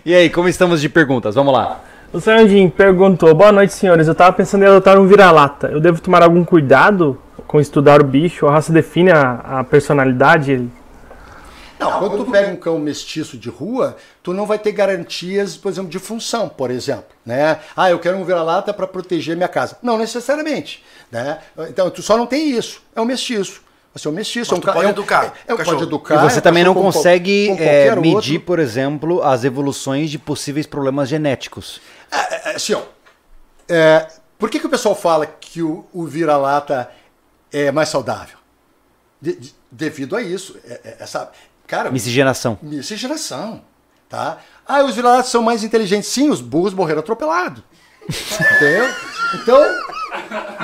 E 0.04 0.14
aí, 0.14 0.30
como 0.30 0.48
estamos 0.48 0.80
de 0.80 0.88
perguntas? 0.88 1.34
Vamos 1.34 1.52
lá. 1.52 1.80
O 2.12 2.20
Sarandin 2.20 2.70
perguntou: 2.70 3.34
Boa 3.34 3.50
noite, 3.50 3.74
senhores. 3.74 4.06
Eu 4.06 4.14
tava 4.14 4.32
pensando 4.32 4.62
em 4.62 4.66
adotar 4.66 4.98
um 4.98 5.06
vira-lata. 5.06 5.66
Eu 5.66 5.80
devo 5.80 6.00
tomar 6.00 6.22
algum 6.22 6.44
cuidado 6.44 7.18
com 7.46 7.60
estudar 7.60 8.00
o 8.00 8.04
bicho? 8.04 8.46
A 8.46 8.52
raça 8.52 8.72
define 8.72 9.10
a, 9.10 9.40
a 9.44 9.64
personalidade? 9.64 10.68
Não, 11.78 11.98
quando 11.98 12.24
tu 12.24 12.30
pega 12.30 12.50
um 12.50 12.56
cão 12.56 12.78
mestiço 12.78 13.38
de 13.38 13.48
rua, 13.48 13.96
tu 14.22 14.32
não 14.32 14.46
vai 14.46 14.58
ter 14.58 14.72
garantias, 14.72 15.56
por 15.56 15.70
exemplo, 15.70 15.90
de 15.90 15.98
função, 15.98 16.48
por 16.48 16.70
exemplo, 16.70 17.14
né? 17.24 17.60
Ah, 17.76 17.90
eu 17.90 17.98
quero 17.98 18.16
um 18.16 18.24
vira-lata 18.24 18.74
para 18.74 18.86
proteger 18.86 19.36
minha 19.36 19.48
casa. 19.48 19.76
Não 19.82 19.96
necessariamente, 19.96 20.84
né? 21.10 21.38
Então, 21.68 21.88
tu 21.90 22.02
só 22.02 22.16
não 22.16 22.26
tem 22.26 22.50
isso. 22.50 22.82
É 22.96 23.00
um 23.00 23.04
mestiço. 23.04 23.62
Você 23.94 24.06
é 24.06 24.10
um 24.10 24.14
mestiço, 24.14 24.52
Mas 24.54 24.64
é 24.64 24.70
um 24.70 24.72
pode 24.74 24.84
é 24.84 24.88
um- 24.88 24.90
educar 24.90 25.34
É, 25.46 25.52
é, 25.52 25.56
pode 25.64 25.82
educar. 25.82 26.14
E 26.14 26.18
você 26.30 26.36
é 26.36 26.38
um 26.38 26.42
também 26.42 26.62
não 26.64 26.74
consegue 26.74 27.50
é, 27.58 27.94
medir, 27.96 28.14
outro. 28.34 28.40
por 28.40 28.58
exemplo, 28.58 29.22
as 29.22 29.44
evoluções 29.44 30.10
de 30.10 30.18
possíveis 30.18 30.66
problemas 30.66 31.08
genéticos. 31.08 31.80
É, 32.10 32.54
assim, 32.56 32.74
ó, 32.74 32.82
é, 33.68 34.06
por 34.38 34.50
que, 34.50 34.60
que 34.60 34.66
o 34.66 34.70
pessoal 34.70 34.94
fala 34.94 35.26
que 35.26 35.62
o, 35.62 35.84
o 35.92 36.04
vira-lata 36.04 36.90
é 37.52 37.72
mais 37.72 37.88
saudável? 37.88 38.36
De- 39.20 39.34
de- 39.36 39.54
devido 39.70 40.14
a 40.14 40.22
isso. 40.22 40.56
É- 40.64 40.80
é- 40.84 40.96
essa, 41.00 41.30
cara, 41.68 41.90
Miscigenação. 41.90 42.58
miscigenação. 42.60 43.62
Tá? 44.08 44.38
Ah, 44.66 44.82
os 44.82 44.96
vira-latas 44.96 45.30
são 45.30 45.42
mais 45.42 45.62
inteligentes. 45.62 46.08
Sim, 46.08 46.30
os 46.30 46.40
burros 46.40 46.74
morreram 46.74 47.00
atropelados. 47.00 47.62
Entendeu? 48.08 48.88
Então, 49.34 49.62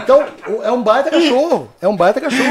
então, 0.02 0.26
é 0.62 0.72
um 0.72 0.82
baita 0.82 1.10
cachorro. 1.10 1.70
É 1.80 1.86
um 1.86 1.94
baita 1.94 2.20
cachorro. 2.20 2.48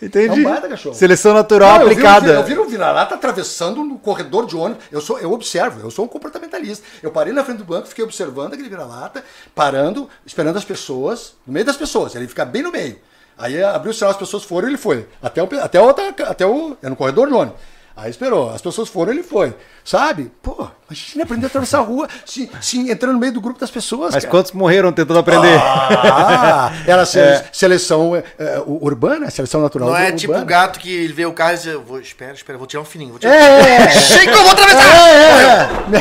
É 0.00 0.32
um 0.32 0.42
baita 0.44 0.68
cachorro. 0.68 0.94
Seleção 0.94 1.34
natural 1.34 1.74
Não, 1.74 1.82
eu 1.82 1.88
vi 1.88 1.92
aplicada. 1.94 2.32
Eu 2.32 2.44
vi 2.44 2.56
um 2.56 2.68
vira-lata 2.68 3.16
atravessando 3.16 3.82
no 3.82 3.98
corredor 3.98 4.46
de 4.46 4.56
ônibus. 4.56 4.84
Eu, 4.92 5.00
sou, 5.00 5.18
eu 5.18 5.32
observo, 5.32 5.80
eu 5.80 5.90
sou 5.90 6.04
um 6.04 6.08
comportamentalista. 6.08 6.86
Eu 7.02 7.10
parei 7.10 7.32
na 7.32 7.42
frente 7.42 7.58
do 7.58 7.64
banco, 7.64 7.88
fiquei 7.88 8.04
observando 8.04 8.54
aquele 8.54 8.68
vira-lata, 8.68 9.24
parando, 9.54 10.08
esperando 10.24 10.56
as 10.56 10.64
pessoas, 10.64 11.34
no 11.44 11.52
meio 11.52 11.66
das 11.66 11.76
pessoas. 11.76 12.14
Ele 12.14 12.28
fica 12.28 12.44
bem 12.44 12.62
no 12.62 12.70
meio. 12.70 12.98
Aí 13.36 13.62
abriu 13.62 13.90
o 13.90 13.94
sinal, 13.94 14.12
as 14.12 14.16
pessoas 14.16 14.44
foram, 14.44 14.68
ele 14.68 14.78
foi. 14.78 15.06
Até 15.20 15.42
o, 15.42 15.48
até, 15.60 15.80
o, 15.80 15.88
até 15.90 16.46
o. 16.46 16.76
É 16.80 16.88
no 16.88 16.96
corredor 16.96 17.26
de 17.26 17.34
ônibus. 17.34 17.58
Aí 17.96 18.10
esperou, 18.10 18.50
as 18.50 18.60
pessoas 18.60 18.90
foram, 18.90 19.12
ele 19.12 19.22
foi. 19.22 19.54
Sabe? 19.86 20.32
Pô, 20.42 20.66
imagina 20.90 21.22
aprender 21.22 21.46
a 21.46 21.48
atravessar 21.48 21.78
a 21.78 21.82
rua, 21.82 22.08
se, 22.24 22.50
se 22.60 22.90
entrando 22.90 23.12
no 23.14 23.20
meio 23.20 23.32
do 23.32 23.40
grupo 23.40 23.60
das 23.60 23.70
pessoas. 23.70 24.12
Mas 24.14 24.24
cara. 24.24 24.30
quantos 24.32 24.50
morreram 24.50 24.90
tentando 24.92 25.20
aprender? 25.20 25.56
Ah, 25.60 26.72
era 26.84 27.06
se- 27.06 27.44
seleção 27.52 28.16
é, 28.16 28.24
é, 28.36 28.62
urbana, 28.66 29.30
seleção 29.30 29.60
natural. 29.62 29.88
Não 29.90 29.96
é 29.96 30.00
urbana. 30.00 30.16
tipo 30.18 30.36
o 30.36 30.44
gato 30.44 30.80
que 30.80 30.92
ele 30.92 31.12
vê 31.12 31.24
o 31.24 31.32
carro 31.32 31.54
e 31.54 31.58
diz, 31.58 31.72
vou, 31.86 32.00
espera, 32.00 32.32
espera, 32.32 32.58
vou 32.58 32.66
tirar 32.66 32.82
um 32.82 32.84
fininho. 32.84 33.10
Vou 33.10 33.18
tirar 33.20 33.32
É, 33.32 33.76
é, 33.84 33.90
Chega, 33.92 34.32
eu 34.32 34.42
vou 34.42 34.50
atravessar! 34.50 34.86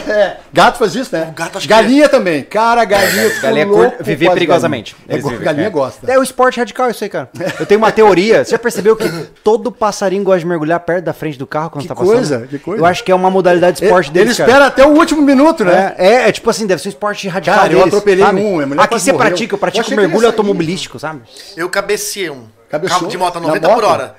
é, 0.08 0.12
é. 0.12 0.38
Gato 0.52 0.80
faz 0.80 0.96
isso, 0.96 1.16
né? 1.16 1.28
O 1.30 1.34
gato 1.34 1.58
acho 1.58 1.68
que 1.68 1.74
galinha 1.74 2.10
também. 2.10 2.44
Cara, 2.44 2.84
galinha. 2.86 3.40
Galinha 3.42 3.66
louco 3.68 4.04
viver 4.04 4.32
perigosamente. 4.32 4.96
É, 5.08 5.18
go- 5.20 5.30
vivem, 5.30 5.46
galinha 5.46 5.68
é. 5.68 5.70
gosta. 5.70 6.12
É 6.12 6.18
o 6.18 6.24
esporte 6.24 6.58
radical 6.60 6.90
isso 6.90 7.04
aí, 7.04 7.10
cara. 7.10 7.30
Eu 7.60 7.66
tenho 7.66 7.78
uma 7.80 7.92
teoria. 7.92 8.44
Você 8.44 8.52
já 8.52 8.60
percebeu 8.60 8.96
que 8.96 9.08
todo 9.44 9.72
passarinho 9.72 10.24
gosta 10.24 10.40
de 10.40 10.46
mergulhar 10.48 10.80
perto 10.80 11.04
da 11.06 11.14
frente 11.14 11.38
do 11.38 11.46
carro 11.46 11.70
quando 11.70 11.84
Que 11.84 11.88
tá 11.88 11.96
passando? 11.96 12.14
coisa, 12.16 12.48
que 12.48 12.58
coisa. 12.60 12.82
Eu 12.82 12.86
acho 12.86 13.04
que 13.04 13.12
é 13.12 13.16
uma 13.16 13.30
modalidade 13.30 13.75
de 13.80 13.86
esporte 13.86 14.08
ele 14.10 14.14
deles, 14.20 14.38
cara. 14.38 14.50
espera 14.50 14.66
até 14.68 14.86
o 14.86 14.90
último 14.90 15.22
minuto, 15.22 15.64
né? 15.66 15.95
É, 15.98 16.08
é, 16.08 16.30
é 16.30 16.32
tipo 16.32 16.50
assim, 16.50 16.66
deve 16.66 16.82
ser 16.82 16.90
um 16.90 16.92
esporte 16.92 17.28
radical 17.28 17.56
Cara, 17.56 17.68
eu 17.68 17.78
deles, 17.80 17.88
atropelei 17.94 18.26
sabe? 18.26 18.42
um, 18.42 18.62
Aqui 18.62 18.88
quase 18.90 19.04
você 19.06 19.12
morreu. 19.12 19.28
pratica, 19.28 19.54
eu 19.54 19.56
Eu 19.56 19.60
pratico 19.60 19.90
ele 19.90 19.95
mergulho 20.02 20.28
automobilístico, 20.28 20.98
sabe? 21.00 21.22
Eu 21.56 21.70
cabecei 21.70 22.30
um 22.30 22.45
carro 22.70 23.08
de 23.08 23.18
moto 23.18 23.38
a 23.38 23.40
Na 23.42 23.48
90 23.48 23.70
por 23.70 23.84
hora. 23.84 24.16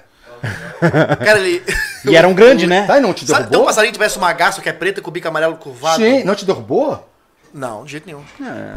Cara, 1.25 1.39
ele... 1.39 1.63
E 2.05 2.15
era 2.17 2.29
um 2.29 2.35
grande, 2.35 2.67
né? 2.67 2.85
Tá, 2.87 2.99
e 2.99 3.01
não 3.01 3.13
te 3.13 3.27
Sabe, 3.27 3.39
tem 3.41 3.47
um 3.47 3.51
derrubou? 3.51 3.67
passarinho 3.67 3.93
que 3.93 3.99
tivesse 3.99 4.19
uma 4.19 4.33
gaça 4.33 4.61
que 4.61 4.69
é 4.69 4.73
preta 4.73 5.01
com 5.01 5.09
o 5.09 5.13
bico 5.13 5.27
amarelo 5.27 5.57
curvado? 5.57 5.97
Sim, 6.03 6.23
não 6.25 6.35
te 6.35 6.45
derrubou? 6.45 7.09
Não, 7.55 7.85
de 7.85 7.93
jeito 7.93 8.05
nenhum. 8.07 8.23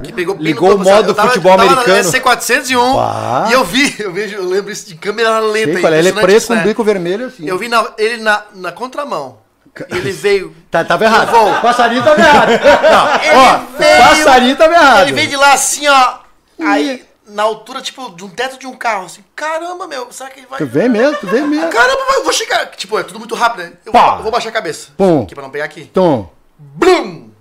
Que 0.02 0.14
pegou 0.14 0.36
É. 0.36 0.40
Ligou 0.42 0.74
o 0.76 0.78
modo 0.80 1.10
eu 1.10 1.14
tava- 1.14 1.28
futebol 1.30 1.52
eu 1.52 1.58
tava 1.58 1.72
americano. 1.74 1.98
Na 2.04 2.10
C401 2.38 2.96
Pá. 2.96 3.48
e 3.50 3.54
eu 3.54 3.64
vi, 3.66 3.96
eu 4.00 4.14
vejo, 4.14 4.36
eu 4.38 4.46
lembro 4.48 4.72
isso 4.72 4.88
de 4.88 4.96
câmera 4.96 5.38
lenta. 5.40 5.74
Sei 5.74 5.82
qual 5.82 5.94
é, 5.94 6.00
ele 6.00 6.10
é 6.10 6.12
preto 6.14 6.48
com 6.48 6.54
né? 6.56 6.64
bico 6.64 6.84
vermelho 6.84 7.26
assim. 7.28 7.46
Eu 7.46 7.58
vi 7.58 7.68
na- 7.68 7.92
ele 7.98 8.24
na, 8.24 8.44
na 8.56 8.72
contramão. 8.72 9.38
Ele 9.90 10.12
veio. 10.12 10.56
Tá, 10.70 10.84
tava 10.86 11.04
errado. 11.06 11.32
Passarinho 11.64 12.04
tava 12.04 12.22
errado. 12.22 12.52
Ele 12.52 12.60
Ó, 13.36 13.58
veio- 13.80 14.04
passarinho 14.04 14.56
tava 14.56 14.74
errado. 14.74 15.02
Ele 15.02 15.14
veio 15.14 15.28
de 15.30 15.36
lá 15.36 15.54
assim, 15.54 15.88
ó. 15.88 16.20
Aí, 16.62 17.04
na 17.28 17.42
altura, 17.42 17.82
tipo, 17.82 18.12
de 18.12 18.24
um 18.24 18.30
teto 18.30 18.60
de 18.60 18.68
um 18.68 18.74
carro, 18.76 19.06
assim. 19.06 19.24
Caramba, 19.36 19.88
meu, 19.88 20.12
será 20.12 20.30
que 20.30 20.40
ele 20.42 20.48
vai. 20.48 20.60
Tu 20.60 20.68
vem 20.68 20.88
mesmo, 20.88 21.18
tu 21.18 21.26
vem 21.26 21.42
mesmo. 21.48 21.70
Caramba, 21.72 22.02
eu 22.14 22.24
vou 22.24 22.32
chegar. 22.34 22.68
Tipo, 22.68 23.00
é 23.00 23.04
tudo 23.04 23.18
muito 23.18 23.34
rápido, 23.34 23.64
né? 23.64 23.74
Eu 23.84 23.92
Pá. 23.92 24.10
vou, 24.10 24.18
eu 24.18 24.24
vou 24.24 24.32
baixar 24.32 24.50
a 24.50 24.52
cabeça. 24.52 24.90
Pum. 24.96 25.24
Aqui 25.24 25.34
pra 25.34 25.44
não 25.44 25.50
pegar 25.50 25.66
aqui. 25.66 25.86
Tom. 25.86 26.32
Blum! 26.60 27.32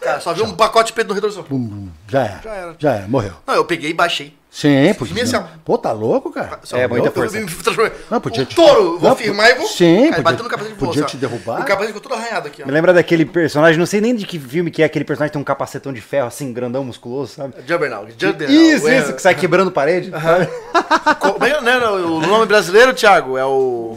Cara, 0.00 0.20
só 0.20 0.34
viu 0.34 0.44
um 0.44 0.54
pacote 0.54 0.88
de 0.88 0.92
peito 0.92 1.08
no 1.08 1.14
retrovisor. 1.14 1.44
Bum, 1.44 1.58
bum, 1.58 1.88
já 2.08 2.22
era. 2.24 2.40
Já 2.44 2.50
era. 2.52 2.76
Já 2.78 2.92
era, 2.92 3.08
morreu. 3.08 3.32
Não, 3.46 3.54
eu 3.54 3.64
peguei 3.64 3.90
e 3.90 3.94
baixei. 3.94 4.36
Sim, 4.54 4.92
podia. 4.92 5.14
Firme 5.14 5.20
assim, 5.22 5.36
ó. 5.36 5.44
Pô, 5.64 5.78
tá 5.78 5.92
louco, 5.92 6.30
cara? 6.30 6.60
Só- 6.62 6.76
É, 6.76 6.86
muita 6.86 7.10
força. 7.10 7.38
Não, 8.10 8.20
podia 8.20 8.42
um 8.42 8.44
te- 8.44 8.54
touro, 8.54 8.98
vou 8.98 9.08
Não, 9.08 9.16
firmar 9.16 9.48
e 9.48 9.54
vou. 9.54 9.66
sim, 9.66 10.10
Cara, 10.10 10.22
podia- 10.22 10.42
no 10.42 10.48
capacete 10.50 10.74
e 10.74 10.78
podia 10.78 11.02
te 11.04 11.16
derrubar. 11.16 11.62
O 11.62 11.64
capacete 11.64 11.86
ficou 11.94 12.02
todo 12.02 12.18
arranhado 12.20 12.48
aqui, 12.48 12.62
ó. 12.62 12.66
Me 12.66 12.70
lembra 12.72 12.92
daquele 12.92 13.24
personagem, 13.24 13.78
não 13.78 13.86
sei 13.86 14.02
nem 14.02 14.14
de 14.14 14.26
que 14.26 14.38
filme 14.38 14.70
que 14.70 14.82
é 14.82 14.84
aquele 14.84 15.06
personagem 15.06 15.30
que 15.30 15.32
tem 15.32 15.40
um 15.40 15.44
capacetão 15.44 15.90
de 15.90 16.02
ferro 16.02 16.26
assim, 16.26 16.52
grandão, 16.52 16.84
musculoso, 16.84 17.32
sabe? 17.34 17.54
Juggernaut. 17.66 18.12
Isso, 18.50 18.88
é- 18.88 18.98
isso, 18.98 19.14
que 19.14 19.22
sai 19.22 19.34
quebrando 19.34 19.72
parede. 19.72 20.10
Como 21.18 21.42
é 21.46 21.58
não, 21.62 21.80
não, 21.80 22.16
o 22.18 22.20
nome 22.20 22.44
brasileiro, 22.44 22.92
Thiago, 22.92 23.38
é 23.38 23.44
o. 23.46 23.96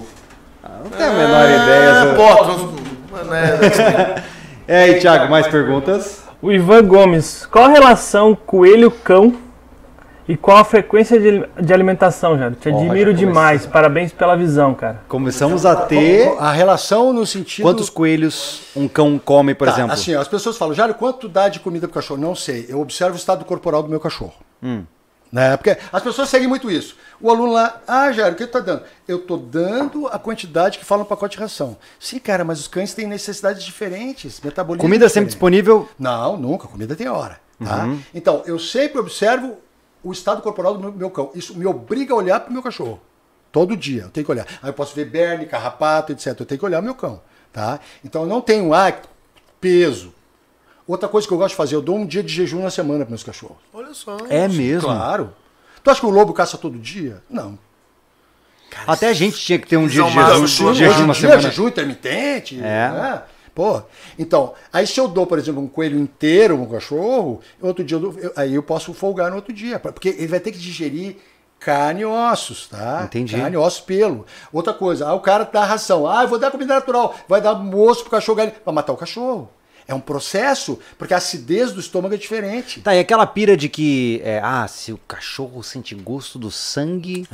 Não 0.64 0.90
tenho 0.90 1.10
a 1.10 1.14
menor 1.14 1.46
ideia. 1.50 1.92
Ah, 1.92 2.04
sabe? 2.06 2.16
pô, 2.16 2.44
trans- 2.46 3.28
né, 3.28 4.24
É 4.70 4.84
aí, 4.84 5.00
Thiago, 5.02 5.30
mais 5.30 5.48
perguntas? 5.48 6.24
O 6.42 6.50
Ivan 6.52 6.86
Gomes, 6.86 7.46
qual 7.52 7.66
a 7.66 7.70
relação 7.70 8.34
coelho-cão 8.36 9.36
e 10.28 10.36
qual 10.36 10.58
a 10.58 10.64
frequência 10.64 11.20
de, 11.20 11.48
de 11.62 11.74
alimentação, 11.74 12.38
Jairo? 12.38 12.56
Te 12.56 12.70
admiro 12.70 13.12
já 13.12 13.18
demais, 13.18 13.66
parabéns 13.66 14.12
pela 14.12 14.36
visão, 14.36 14.74
cara. 14.74 15.02
Começamos 15.08 15.66
a 15.66 15.76
ter. 15.76 16.28
A 16.40 16.52
relação 16.52 17.14
no 17.14 17.26
sentido. 17.26 17.64
Quantos 17.64 17.90
coelhos 17.90 18.62
um 18.76 18.88
cão 18.88 19.20
come, 19.24 19.54
por 19.54 19.68
Tá, 19.68 19.74
exemplo? 19.74 19.94
Assim, 19.94 20.16
as 20.16 20.28
pessoas 20.28 20.58
falam, 20.58 20.74
Jário, 20.74 20.96
quanto 20.96 21.30
dá 21.30 21.48
de 21.48 21.60
comida 21.60 21.88
pro 21.88 21.96
cachorro? 21.96 22.20
Não 22.20 22.34
sei. 22.36 22.66
Eu 22.68 22.80
observo 22.82 23.14
o 23.14 23.18
estado 23.18 23.46
corporal 23.46 23.84
do 23.84 23.90
meu 23.90 24.00
cachorro. 24.00 24.34
Hum. 24.64 24.84
Né? 25.32 25.58
Porque 25.58 25.78
as 25.92 26.02
pessoas 26.02 26.30
seguem 26.30 26.48
muito 26.48 26.72
isso. 26.72 26.96
O 27.20 27.30
aluno 27.30 27.52
lá, 27.52 27.82
ah, 27.88 28.12
Jário, 28.12 28.34
o 28.34 28.36
que 28.38 28.46
tu 28.48 28.52
tá 28.52 28.60
dando? 28.60 28.84
Eu 29.08 29.20
tô 29.20 29.36
dando 29.38 30.08
a 30.08 30.18
quantidade 30.18 30.78
que 30.80 30.86
fala 30.86 31.00
no 31.04 31.06
pacote 31.08 31.36
de 31.36 31.44
ração. 31.44 31.76
Sim, 32.00 32.20
cara, 32.20 32.44
mas 32.46 32.60
os 32.62 32.68
cães 32.68 32.94
têm 32.94 33.06
necessidades 33.06 33.64
diferentes, 33.64 34.40
metabolismo. 34.42 34.82
Comida 34.82 35.10
sempre 35.10 35.30
diferente. 35.30 35.30
disponível. 35.32 35.90
Não, 36.00 36.38
nunca. 36.38 36.68
Comida 36.68 36.96
tem 36.96 37.08
hora. 37.10 37.40
Tá? 37.64 37.86
Uhum. 37.86 38.00
Então, 38.14 38.44
eu 38.46 38.58
sempre 38.60 39.00
observo 39.00 39.58
o 40.06 40.12
estado 40.12 40.42
corporal 40.42 40.78
do 40.78 40.92
meu, 40.92 41.10
cão. 41.10 41.32
Isso 41.34 41.58
me 41.58 41.66
obriga 41.66 42.14
a 42.14 42.18
olhar 42.18 42.40
pro 42.40 42.54
meu 42.54 42.62
cachorro. 42.62 43.02
Todo 43.52 43.76
dia, 43.76 44.04
eu 44.04 44.10
tenho 44.10 44.24
que 44.24 44.32
olhar. 44.32 44.46
Aí 44.62 44.70
eu 44.70 44.74
posso 44.74 44.94
ver 44.94 45.06
berne, 45.06 45.48
carrapato, 45.48 46.12
etc. 46.12 46.28
Eu 46.40 46.46
tenho 46.46 46.60
que 46.60 46.66
olhar 46.66 46.80
o 46.80 46.84
meu 46.84 46.94
cão. 46.94 47.20
Tá? 47.52 47.80
Então, 48.04 48.22
eu 48.22 48.28
não 48.28 48.40
tenho 48.40 48.74
ah, 48.74 48.94
peso. 49.60 50.14
Outra 50.88 51.10
coisa 51.10 51.28
que 51.28 51.34
eu 51.34 51.38
gosto 51.38 51.52
de 51.52 51.56
fazer, 51.56 51.76
eu 51.76 51.82
dou 51.82 51.98
um 51.98 52.06
dia 52.06 52.22
de 52.22 52.32
jejum 52.32 52.62
na 52.62 52.70
semana 52.70 53.00
para 53.04 53.10
meus 53.10 53.24
cachorros. 53.24 53.58
Olha 53.74 53.94
só. 53.94 54.18
É 54.30 54.48
mesmo. 54.48 54.88
Claro. 54.88 55.34
Tu 55.84 55.90
acha 55.90 56.00
que 56.00 56.06
o 56.06 56.12
lobo 56.12 56.34
caça 56.34 56.58
todo 56.58 56.78
dia? 56.78 57.24
Não. 57.28 57.58
Até 58.86 59.08
a 59.08 59.14
gente 59.14 59.38
tinha 59.38 59.58
que 59.58 59.68
ter 59.68 59.78
um 59.78 59.88
dia 59.88 60.04
de 60.04 60.10
jejum, 60.10 60.22
máxima. 60.22 60.72
de 60.74 60.80
jejum 60.80 61.06
dia, 61.06 61.14
semana. 61.16 61.42
jejum 61.42 61.68
intermitente. 61.68 62.60
É. 62.60 62.62
né? 62.62 63.22
Pô, 63.56 63.82
então, 64.20 64.54
aí 64.72 64.86
se 64.86 65.00
eu 65.00 65.08
dou, 65.08 65.26
por 65.26 65.40
exemplo, 65.40 65.62
um 65.62 65.68
coelho 65.68 65.98
inteiro, 65.98 66.62
um 66.62 66.66
cachorro, 66.68 67.40
outro 67.62 67.86
dia 67.86 67.96
eu 67.96 68.02
dou- 68.02 68.20
eu- 68.20 68.34
aí 68.36 68.54
eu 68.54 68.62
posso 68.62 68.94
folgar 68.94 69.30
no 69.30 69.38
outro 69.38 69.54
dia, 69.54 69.80
porque 69.80 70.10
ele 70.10 70.28
vai 70.28 70.42
ter 70.42 70.52
que 70.52 70.58
digerir 70.60 71.16
carne 71.58 72.02
e 72.02 72.06
ossos, 72.06 72.68
tá? 72.68 73.04
Entendi. 73.06 73.34
Carne, 73.38 73.56
ossos, 73.56 73.80
pelo. 73.80 74.26
Outra 74.52 74.74
coisa, 74.74 75.08
ah, 75.08 75.14
o 75.14 75.22
cara 75.22 75.46
dá 75.52 75.64
ração, 75.64 76.06
ah, 76.06 76.24
eu 76.24 76.28
vou 76.28 76.38
dar 76.38 76.52
comida 76.52 76.76
natural, 76.76 77.16
vai 77.30 77.40
dar 77.40 77.56
moço 77.56 78.02
pro 78.02 78.12
cachorro, 78.12 78.36
galinha, 78.36 78.56
vai 78.66 78.76
matar 78.76 78.92
o 78.92 78.98
cachorro. 78.98 79.50
É 79.88 79.94
um 79.94 80.00
processo, 80.00 80.80
porque 80.98 81.14
a 81.14 81.18
acidez 81.18 81.72
do 81.72 81.80
estômago 81.80 82.16
é 82.16 82.18
diferente. 82.18 82.82
Tá, 82.82 82.96
e 82.96 83.00
aquela 83.00 83.26
pira 83.28 83.56
de 83.56 83.70
que, 83.70 84.20
é, 84.24 84.42
ah, 84.44 84.68
se 84.68 84.92
o 84.92 85.00
cachorro 85.08 85.62
sente 85.62 85.94
gosto 85.94 86.40
do 86.40 86.50
sangue, 86.50 87.28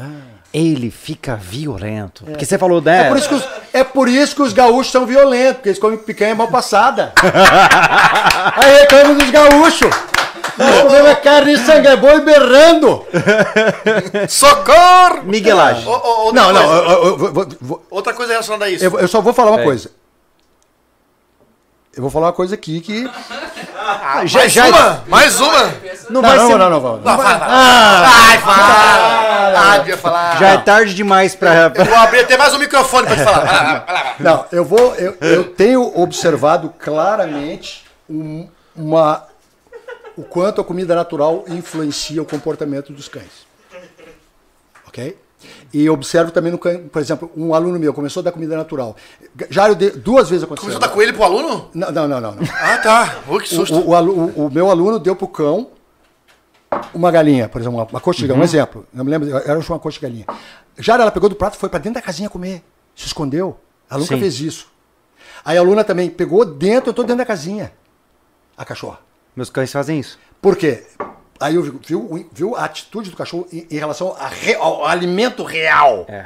ele 0.54 0.92
fica 0.92 1.36
violento. 1.36 2.26
Porque 2.26 2.44
você 2.46 2.58
falou, 2.58 2.82
né? 2.82 3.06
É 3.06 3.08
por, 3.08 3.18
isso 3.18 3.30
que 3.30 3.36
os, 3.36 3.48
é 3.72 3.84
por 3.86 4.10
isso 4.10 4.36
que 4.36 4.42
os 4.42 4.52
gaúchos 4.52 4.92
são 4.92 5.06
violentos, 5.06 5.56
porque 5.56 5.70
eles 5.70 5.80
comem 5.80 5.98
picanha 5.98 6.36
mal 6.36 6.50
passada. 6.50 7.14
Aí 8.58 8.82
reclamam 8.82 9.18
dos 9.18 9.30
gaúchos. 9.30 9.90
Nós 10.58 10.82
comemos 10.82 11.20
carne 11.20 11.54
e 11.54 11.58
sangue, 11.58 11.88
é 11.88 11.96
boi 11.96 12.20
berrando. 12.22 13.06
Socorro! 14.28 15.24
Miguelagem. 15.24 15.86
Não, 15.86 16.52
não, 16.52 16.74
eu, 16.74 17.82
Outra 17.90 18.14
coisa 18.14 18.34
relacionada 18.34 18.66
a 18.66 18.70
isso. 18.70 18.84
eu, 18.84 19.00
eu 19.00 19.08
só 19.08 19.22
vou 19.22 19.34
falar 19.34 19.52
uma 19.52 19.62
É. 19.62 19.64
coisa. 19.64 19.90
Eu 21.96 22.02
vou 22.02 22.10
falar 22.12 22.28
uma 22.28 22.34
coisa 22.34 22.56
aqui 22.56 22.80
que. 22.80 23.10
Ah, 23.78 24.26
já- 24.26 24.40
mais 24.40 24.52
já- 24.54 24.68
uma! 24.68 25.04
Mais 25.08 25.40
uma! 25.42 25.64
Não, 26.10 26.22
Não, 26.22 26.22
vai 26.22 26.38
não, 26.38 26.48
ser. 26.48 26.58
não, 26.58 26.70
não, 26.70 26.80
não, 26.82 26.98
Vai, 27.02 27.18
vai, 27.18 27.40
vai. 27.40 27.50
Ah, 29.54 29.78
devia 29.80 29.98
falar. 29.98 30.38
Já 30.38 30.48
é 30.50 30.58
tarde 30.58 30.94
demais 30.94 31.36
pra. 31.36 31.72
Eu 31.76 31.86
vou 31.86 31.96
abrir 31.98 32.20
até 32.22 32.38
mais 32.38 32.54
um 32.54 32.60
microfone 32.60 33.08
pra 33.08 33.16
te 33.16 33.24
falar. 33.24 33.40
Vai 33.46 33.54
lá, 33.54 33.64
vai 33.64 33.74
lá, 33.74 33.84
vai 33.86 33.94
lá. 34.04 34.16
Não, 34.20 34.46
eu 34.52 34.64
vou. 34.64 34.96
Eu, 34.96 35.18
eu 35.22 35.44
tenho 35.54 36.00
observado 36.00 36.74
claramente 36.80 37.86
um- 38.10 38.48
uma, 38.76 39.26
o 40.18 40.24
quanto 40.24 40.62
a 40.62 40.64
comida 40.64 40.96
natural 40.96 41.44
influencia 41.48 42.22
o 42.22 42.26
comportamento 42.26 42.94
dos 42.94 43.08
cães. 43.10 43.46
Ok? 44.88 45.18
E 45.74 45.90
observo 45.90 46.32
também 46.32 46.52
no 46.52 46.58
cão, 46.58 46.90
por 46.92 47.02
exemplo, 47.02 47.32
um 47.36 47.54
aluno 47.56 47.80
meu 47.80 47.94
começou 47.94 48.20
a 48.22 48.24
dar 48.26 48.32
comida 48.34 48.58
natural. 48.58 48.96
Já 49.50 49.70
eu 49.70 49.76
dei, 49.76 49.92
duas 49.92 50.30
vezes 50.30 50.44
aconteceu. 50.44 50.70
Começou 50.70 50.84
a 50.84 50.88
dar 50.88 50.94
coelho 50.94 51.14
pro 51.14 51.24
aluno? 51.24 51.70
Não, 51.74 51.92
não, 51.92 52.08
não, 52.08 52.20
não. 52.22 52.32
não. 52.36 52.44
Ah, 52.60 52.78
tá. 52.78 53.20
Ui, 53.30 53.42
que 53.42 53.48
susto. 53.50 53.76
O, 53.78 53.92
o, 53.92 53.94
o- 54.44 54.48
o 54.48 54.52
meu 54.52 54.70
aluno 54.70 55.00
deu 55.00 55.16
pro 55.16 55.28
cão 55.30 55.70
uma 56.94 57.10
galinha, 57.12 57.48
por 57.50 57.62
exemplo, 57.62 57.78
uma, 57.80 57.86
uma 57.86 58.00
coxa 58.02 58.20
de 58.20 58.28
galinha, 58.28 58.42
um 58.42 58.46
exemplo. 58.46 58.86
Eu 58.94 59.04
me 59.06 59.12
lembro, 59.12 59.30
era 59.38 59.58
uma 59.60 59.80
coxa 59.80 60.00
de 60.00 60.02
galinha. 60.06 60.26
Já 60.78 60.96
ela 60.96 61.12
pegou 61.12 61.30
do 61.30 61.36
prato 61.36 61.56
e 61.56 61.58
foi 61.58 61.70
para 61.70 61.80
dentro 61.80 61.96
da 61.96 62.02
casinha 62.02 62.30
comer. 62.30 62.64
Se 62.96 63.08
escondeu. 63.08 63.58
Ela 63.90 64.00
nunca 64.00 64.16
Sim. 64.16 64.22
fez 64.22 64.40
isso. 64.42 64.68
Aí 65.44 65.58
a 65.58 65.62
aluna 65.62 65.84
também 65.84 66.10
pegou 66.10 66.44
dentro, 66.46 66.90
eu 66.90 66.94
tô 66.94 67.02
dentro 67.04 67.18
da 67.18 67.26
casinha. 67.26 67.72
A 68.58 68.64
cachorra. 68.66 69.00
Meus 69.36 69.50
cães 69.50 69.72
fazem 69.72 70.00
isso. 70.00 70.20
Por 70.42 70.56
quê? 70.58 70.84
Aí 71.42 71.56
eu 71.56 71.64
vi- 71.64 71.74
viu, 71.86 72.30
viu 72.32 72.56
a 72.56 72.66
atitude 72.66 73.10
do 73.10 73.18
cachorro 73.18 73.48
em, 73.52 73.68
em 73.70 73.78
relação 73.78 74.16
a 74.20 74.28
re- 74.28 74.56
ao 74.56 74.86
alimento 74.86 75.44
real. 75.44 76.06
É. 76.08 76.26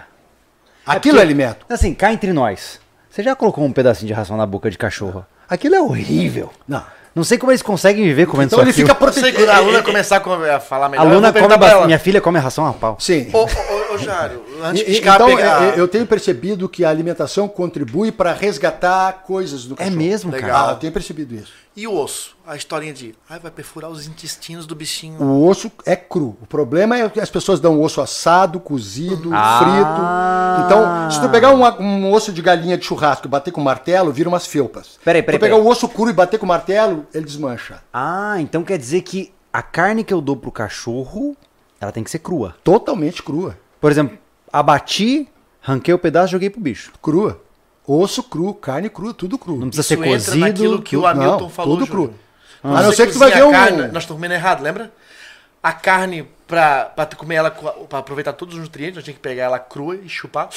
Aquilo 0.86 1.18
é, 1.20 1.22
alimento. 1.22 1.66
Assim, 1.70 1.94
cá 1.94 2.14
entre 2.14 2.32
nós. 2.34 2.80
Você 3.10 3.24
já 3.24 3.36
colocou 3.36 3.64
um 3.64 3.72
pedacinho 3.72 4.08
de 4.08 4.14
ração 4.14 4.36
na 4.38 4.46
boca 4.46 4.70
de 4.70 4.78
cachorro? 4.78 5.26
Aquilo 5.50 5.76
é 5.76 5.82
horrível. 5.82 6.52
Não. 6.68 6.84
Não 7.16 7.24
sei 7.24 7.38
como 7.38 7.50
eles 7.52 7.62
conseguem 7.62 8.04
viver 8.04 8.26
comendo 8.28 8.48
Então 8.48 8.58
só 8.60 8.64
ele 8.64 8.72
aquilo. 8.72 8.88
fica 8.90 9.00
protegido. 9.00 9.38
quando 9.38 9.50
a 9.50 9.56
aluna 9.56 9.82
começar 9.82 10.18
a 10.18 10.56
a 10.56 10.60
falar 10.60 10.88
A 10.88 10.90
melhor. 10.90 11.08
eu 11.08 11.14
Luna 11.14 11.32
come. 11.32 11.86
Minha 11.86 11.98
filha 12.00 12.20
come 12.20 12.38
ração 12.40 12.68
a 12.68 12.74
pau. 12.74 12.98
Sim. 13.00 13.30
Ô, 13.32 13.44
ô, 13.46 13.46
Jário, 13.98 14.42
antes 14.64 14.98
então, 15.00 15.28
pegar... 15.28 15.64
eu, 15.70 15.76
eu 15.76 15.88
tenho 15.88 16.06
percebido 16.06 16.68
que 16.70 16.84
a 16.86 16.90
alimentação 16.90 17.48
contribui 17.48 18.12
para 18.12 18.34
resgatar 18.34 19.24
coisas 19.26 19.66
do 19.66 19.74
É 19.76 19.78
cachorro. 19.78 19.96
mesmo, 19.98 20.32
Legal. 20.32 20.50
cara. 20.50 20.70
Ah, 20.70 20.72
eu 20.74 20.78
tenho 20.78 20.94
percebido 20.94 21.36
isso. 21.36 21.52
E 21.76 21.86
o 21.88 21.94
osso? 21.94 22.38
A 22.48 22.56
historinha 22.56 22.94
de... 22.94 23.14
Ai, 23.30 23.38
vai 23.38 23.52
perfurar 23.52 23.92
os 23.92 24.08
intestinos 24.08 24.66
do 24.66 24.74
bichinho. 24.74 25.22
O 25.22 25.46
osso 25.46 25.70
é 25.86 25.94
cru. 25.96 26.38
O 26.42 26.46
problema 26.48 26.98
é 26.98 27.10
que 27.10 27.20
as 27.20 27.30
pessoas 27.30 27.60
dão 27.60 27.82
osso 27.82 28.00
assado, 28.00 28.62
cozido, 28.62 29.30
Ah. 29.34 29.60
frito. 29.60 30.66
Então, 30.66 31.12
se 31.12 31.20
tu 31.20 31.30
pegar 31.30 31.52
uma- 31.52 31.78
um 31.82 32.12
osso 32.14 32.32
de 32.32 32.42
galinha 32.42 32.78
de 32.78 32.86
churrasco 32.86 33.28
e 33.28 33.30
bater 33.30 33.52
com 33.52 33.60
martelo, 33.60 34.12
vira 34.14 34.30
umas 34.30 34.46
felpas. 34.48 34.98
Peraí, 35.04 35.22
peraí, 35.22 35.36
Se 35.36 35.40
tu 35.40 35.42
pegar 35.42 35.56
peraí. 35.56 35.68
o 35.68 35.70
osso 35.70 35.90
cru 35.90 36.10
e 36.10 36.14
bater 36.14 36.40
com 36.40 36.46
martelo, 36.46 37.06
ele 37.14 37.26
desmancha. 37.26 37.82
Ah, 37.94 38.36
então 38.40 38.64
quer 38.64 38.78
dizer 38.78 39.02
que 39.02 39.34
a 39.52 39.62
carne 39.62 40.04
que 40.04 40.14
eu 40.14 40.22
dou 40.22 40.38
pro 40.38 40.52
cachorro, 40.52 41.36
ela 41.82 41.92
tem 41.92 42.04
que 42.06 42.10
ser 42.12 42.20
crua. 42.20 42.56
Totalmente 42.64 43.22
crua. 43.22 43.58
Por 43.80 43.92
exemplo, 43.92 44.18
abati, 44.52 45.28
ranquei 45.62 45.94
o 45.94 46.00
pedaço 46.00 46.28
e 46.28 46.32
joguei 46.32 46.50
pro 46.50 46.62
bicho. 46.62 46.92
Crua. 47.02 47.42
Osso 47.88 48.24
cru, 48.24 48.54
carne 48.54 48.90
crua, 48.90 49.14
tudo 49.14 49.38
cru. 49.38 49.58
Não 49.58 49.68
precisa 49.70 49.82
Isso 49.94 50.04
ser 50.04 50.10
entra 50.10 50.36
naquilo 50.48 50.70
cozido. 50.72 50.84
que 50.84 50.98
o 50.98 51.06
Hamilton 51.06 51.40
Não, 51.42 51.50
falou, 51.50 51.78
tudo 51.78 51.88
cru. 51.90 52.14
Você 52.64 52.68
A 52.68 52.82
não 52.82 52.92
ser 52.92 53.08
que 53.08 53.14
tu 53.14 53.20
vai 53.20 53.30
ver 53.30 53.44
cozinha 53.44 53.48
um... 53.48 53.50
a 53.50 53.66
carne, 53.66 53.78
nós 53.78 54.04
estamos 54.04 54.08
comendo 54.20 54.34
errado, 54.34 54.64
lembra? 54.64 54.92
A 55.62 55.72
carne, 55.72 56.28
pra, 56.48 56.86
pra 56.86 57.06
tu 57.06 57.16
comer 57.16 57.36
ela, 57.36 57.52
pra 57.52 58.00
aproveitar 58.00 58.34
todos 58.34 58.56
os 58.56 58.62
nutrientes, 58.62 58.96
nós 58.96 59.04
tinha 59.04 59.14
que 59.14 59.20
pegar 59.20 59.44
ela 59.44 59.60
crua 59.60 59.96
e 59.96 60.10
chupar. 60.10 60.50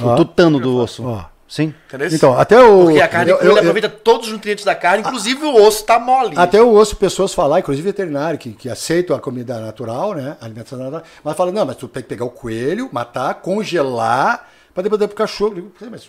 O 0.00 0.14
tutano 0.16 0.60
do 0.60 0.76
osso. 0.76 1.04
Ó. 1.04 1.24
Sim. 1.50 1.74
Entendeu? 1.88 2.08
Então, 2.12 2.38
até 2.38 2.60
o... 2.62 2.84
Porque 2.84 3.00
a 3.00 3.08
carne 3.08 3.32
eu- 3.32 3.36
crua 3.38 3.48
eu- 3.48 3.52
ele 3.56 3.58
eu- 3.58 3.70
aproveita 3.70 3.88
todos 3.88 4.28
os 4.28 4.32
nutrientes 4.32 4.64
da 4.64 4.72
carne, 4.74 5.00
inclusive 5.00 5.44
o 5.44 5.54
osso 5.66 5.84
tá 5.84 5.98
mole. 5.98 6.34
Até 6.38 6.60
eu 6.60 6.68
ouço 6.70 6.94
pessoas 6.94 7.34
falar, 7.34 7.58
inclusive 7.58 7.84
veterinário, 7.84 8.38
que, 8.38 8.52
que 8.52 8.68
aceitam 8.70 9.16
a 9.16 9.18
comida 9.18 9.58
natural, 9.58 10.14
né? 10.14 10.36
A 10.40 10.44
alimentação 10.44 10.78
natural, 10.78 11.02
mas 11.24 11.36
falam, 11.36 11.52
não, 11.52 11.66
mas 11.66 11.74
tu 11.74 11.88
tem 11.88 12.04
que 12.04 12.08
pegar 12.08 12.24
o 12.24 12.30
coelho, 12.30 12.88
matar, 12.92 13.34
congelar, 13.34 14.48
para 14.72 14.84
depois 14.84 15.00
dar 15.00 15.08
pro 15.08 15.16
cachorro. 15.16 15.50
Eu 15.50 15.54
digo, 15.56 15.72
"Pô, 15.76 15.86
mas 15.90 16.08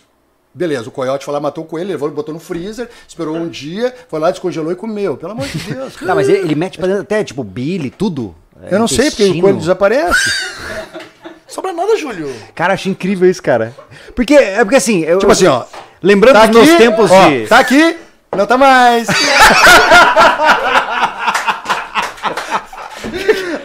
beleza, 0.54 0.88
o 0.88 0.92
coiote 0.92 1.24
foi 1.24 1.34
lá, 1.34 1.40
matou 1.40 1.64
o 1.64 1.66
coelho, 1.66 1.88
levou, 1.88 2.08
botou 2.12 2.32
no 2.32 2.38
freezer, 2.38 2.88
esperou 3.08 3.34
um 3.36 3.48
dia, 3.48 3.92
foi 4.08 4.20
lá, 4.20 4.30
descongelou 4.30 4.70
e 4.70 4.76
comeu. 4.76 5.16
Pelo 5.16 5.32
amor 5.32 5.48
de 5.48 5.58
Deus. 5.58 5.94
Tá, 6.06 6.14
mas 6.14 6.28
ele, 6.28 6.38
ele 6.38 6.54
mete 6.54 6.78
pra 6.78 6.86
dentro 6.86 7.02
até, 7.02 7.24
tipo, 7.24 7.42
bile, 7.42 7.90
tudo. 7.90 8.32
É, 8.62 8.74
eu 8.74 8.78
não 8.78 8.86
sei 8.86 9.10
porque 9.10 9.24
o 9.24 9.40
coelho 9.40 9.58
desaparece. 9.58 10.30
Sobra 11.52 11.70
nada, 11.70 11.94
Júlio. 11.98 12.34
Cara, 12.54 12.72
achei 12.72 12.90
incrível 12.90 13.28
isso, 13.28 13.42
cara. 13.42 13.76
Porque, 14.16 14.32
é 14.32 14.64
porque 14.64 14.76
assim... 14.76 15.02
Eu, 15.02 15.18
tipo 15.18 15.30
assim, 15.30 15.46
ó. 15.46 15.64
Lembrando 16.02 16.32
Tá 16.32 16.46
dos 16.46 16.56
meus 16.56 16.70
aqui, 16.70 16.78
tempos 16.78 17.10
ó, 17.10 17.28
de... 17.28 17.46
Tá 17.46 17.58
aqui, 17.58 17.96
não 18.34 18.46
tá 18.46 18.56
mais. 18.56 19.06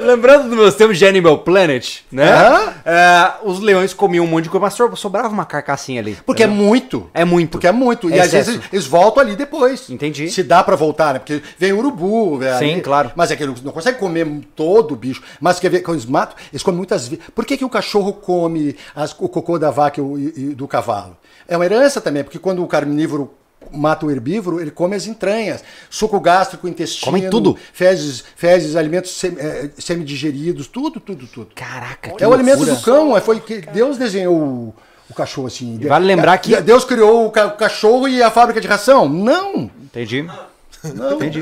Lembrando 0.08 0.48
dos 0.50 0.58
meus 0.58 0.76
tempos 0.76 0.98
de 0.98 1.06
Animal 1.06 1.40
Planet, 1.40 2.00
né? 2.12 2.74
É, 2.86 3.34
os 3.44 3.60
leões 3.60 3.94
comiam 3.94 4.26
um 4.26 4.28
monte 4.28 4.46
de 4.46 4.50
coisa, 4.50 4.66
mas 4.66 4.74
so- 4.74 4.96
sobrava 4.96 5.28
uma 5.30 5.46
carcassinha 5.46 6.02
ali. 6.02 6.18
Porque 6.26 6.44
é 6.44 6.48
muito. 6.48 7.10
É 7.14 7.26
muito. 7.26 7.50
Porque 7.52 7.68
é 7.68 7.72
muito. 7.72 8.10
E 8.10 8.14
É 8.14 8.22
às 8.22 8.32
vezes 8.32 8.60
eles, 8.72 8.86
voltam 8.86 9.22
ali 9.22 9.36
depois. 9.36 9.90
Entendi. 9.90 10.30
Se 10.30 10.42
dá 10.44 10.64
pra 10.64 10.76
voltar, 10.76 11.14
né? 11.14 11.20
Porque 11.20 11.42
vem 11.58 11.74
urubu, 11.74 12.38
velho. 12.38 12.58
Sim, 12.58 12.80
claro. 12.80 13.12
Mas 13.16 13.32
é 13.32 13.36
que 13.36 13.44
eles 13.44 13.62
não 13.62 13.72
conseguem 13.72 14.00
comer 14.00 14.28
todo 14.56 14.94
o 14.94 14.96
bicho. 14.96 15.22
Mas 15.40 15.60
quer 15.60 15.70
ver, 15.70 15.82
quando 15.82 15.98
eles 15.98 16.10
matam, 16.10 16.36
eles 16.52 16.64
comem 16.64 16.78
muitas 16.78 17.08
vezes. 17.08 17.24
Por 17.36 17.46
que, 17.46 17.58
que 17.58 17.66
o 17.66 17.70
cachorro 17.70 18.14
come 18.14 18.76
as- 18.96 19.16
o 19.20 19.28
cocô 19.28 19.60
da 19.60 19.70
vaca 19.72 20.00
e, 20.00 20.04
e- 20.04 20.34
e 20.38 20.56
do 20.56 20.68
cavalo? 20.68 21.18
É 21.48 21.56
uma 21.56 21.66
herança 21.66 22.00
também, 22.02 22.24
porque 22.24 22.40
quando 22.40 22.64
o 22.64 22.68
carnívoro 22.68 23.32
mata 23.72 24.06
o 24.06 24.12
herbívoro, 24.12 24.62
ele 24.62 24.72
come 24.72 24.96
as 24.96 25.08
entranhas, 25.08 25.64
suco 25.90 26.20
gástrico, 26.20 26.68
intestino, 26.68 27.12
Come 27.12 27.30
tudo. 27.30 27.58
fezes, 27.74 28.24
fezes 28.36 28.76
alimentos 28.76 29.12
sem- 29.12 29.36
eh, 29.38 29.70
semidigeridos, 29.78 30.68
tudo, 30.68 31.00
tudo, 31.00 31.28
tudo. 31.28 31.50
Caraca, 31.54 32.12
que 32.12 32.24
É 32.24 32.28
o 32.28 32.34
alimento 32.34 32.66
do 32.66 32.78
cão, 32.82 33.18
é, 33.18 33.22
foi 33.22 33.40
que 33.40 33.62
Deus 33.62 33.98
desenhou 33.98 34.36
o, 34.36 34.76
o 35.10 35.14
cachorro 35.14 35.48
assim. 35.48 35.78
vale 35.88 36.06
lembrar 36.06 36.38
que- 36.38 36.60
Deus 36.62 36.86
criou 36.86 37.26
o, 37.26 37.32
ca- 37.32 37.48
o 37.48 37.52
cachorro 37.58 38.08
e 38.08 38.24
a 38.24 38.32
fábrica 38.32 38.62
de 38.62 38.68
ração? 38.68 39.10
Não, 39.10 39.70
Entendi. 39.84 40.22
não. 40.22 41.14
Entendi. 41.16 41.42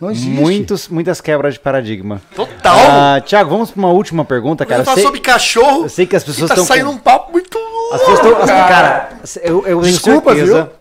Não 0.00 0.10
existe. 0.10 0.30
Muitos, 0.30 0.88
muitas 0.88 1.20
quebras 1.20 1.54
de 1.54 1.60
paradigma. 1.60 2.22
Total. 2.34 2.74
Ah, 2.88 3.20
Tiago, 3.20 3.50
vamos 3.50 3.70
para 3.70 3.78
uma 3.78 3.90
última 3.90 4.24
pergunta, 4.24 4.64
cara. 4.64 4.82
Cara, 4.82 4.94
sei, 4.94 5.04
sobre 5.04 5.20
cachorro. 5.20 5.82
eu 5.84 5.88
sei 5.90 6.06
que 6.06 6.16
as 6.16 6.24
pessoas 6.24 6.46
e 6.46 6.48
tá 6.48 6.54
estão 6.54 6.64
saindo 6.66 6.86
com- 6.86 6.92
um 6.94 6.98
papo 6.98 7.30
muito 7.32 7.56
louco. 7.58 7.94
As 7.94 8.00
pessoas 8.00 8.18
estão. 8.18 8.36
as- 8.42 8.48
Cara, 8.48 9.08
eu, 9.42 9.66
eu 9.66 9.80
tenho 9.82 9.92
Desculpa, 9.92 10.34
certeza 10.34 10.72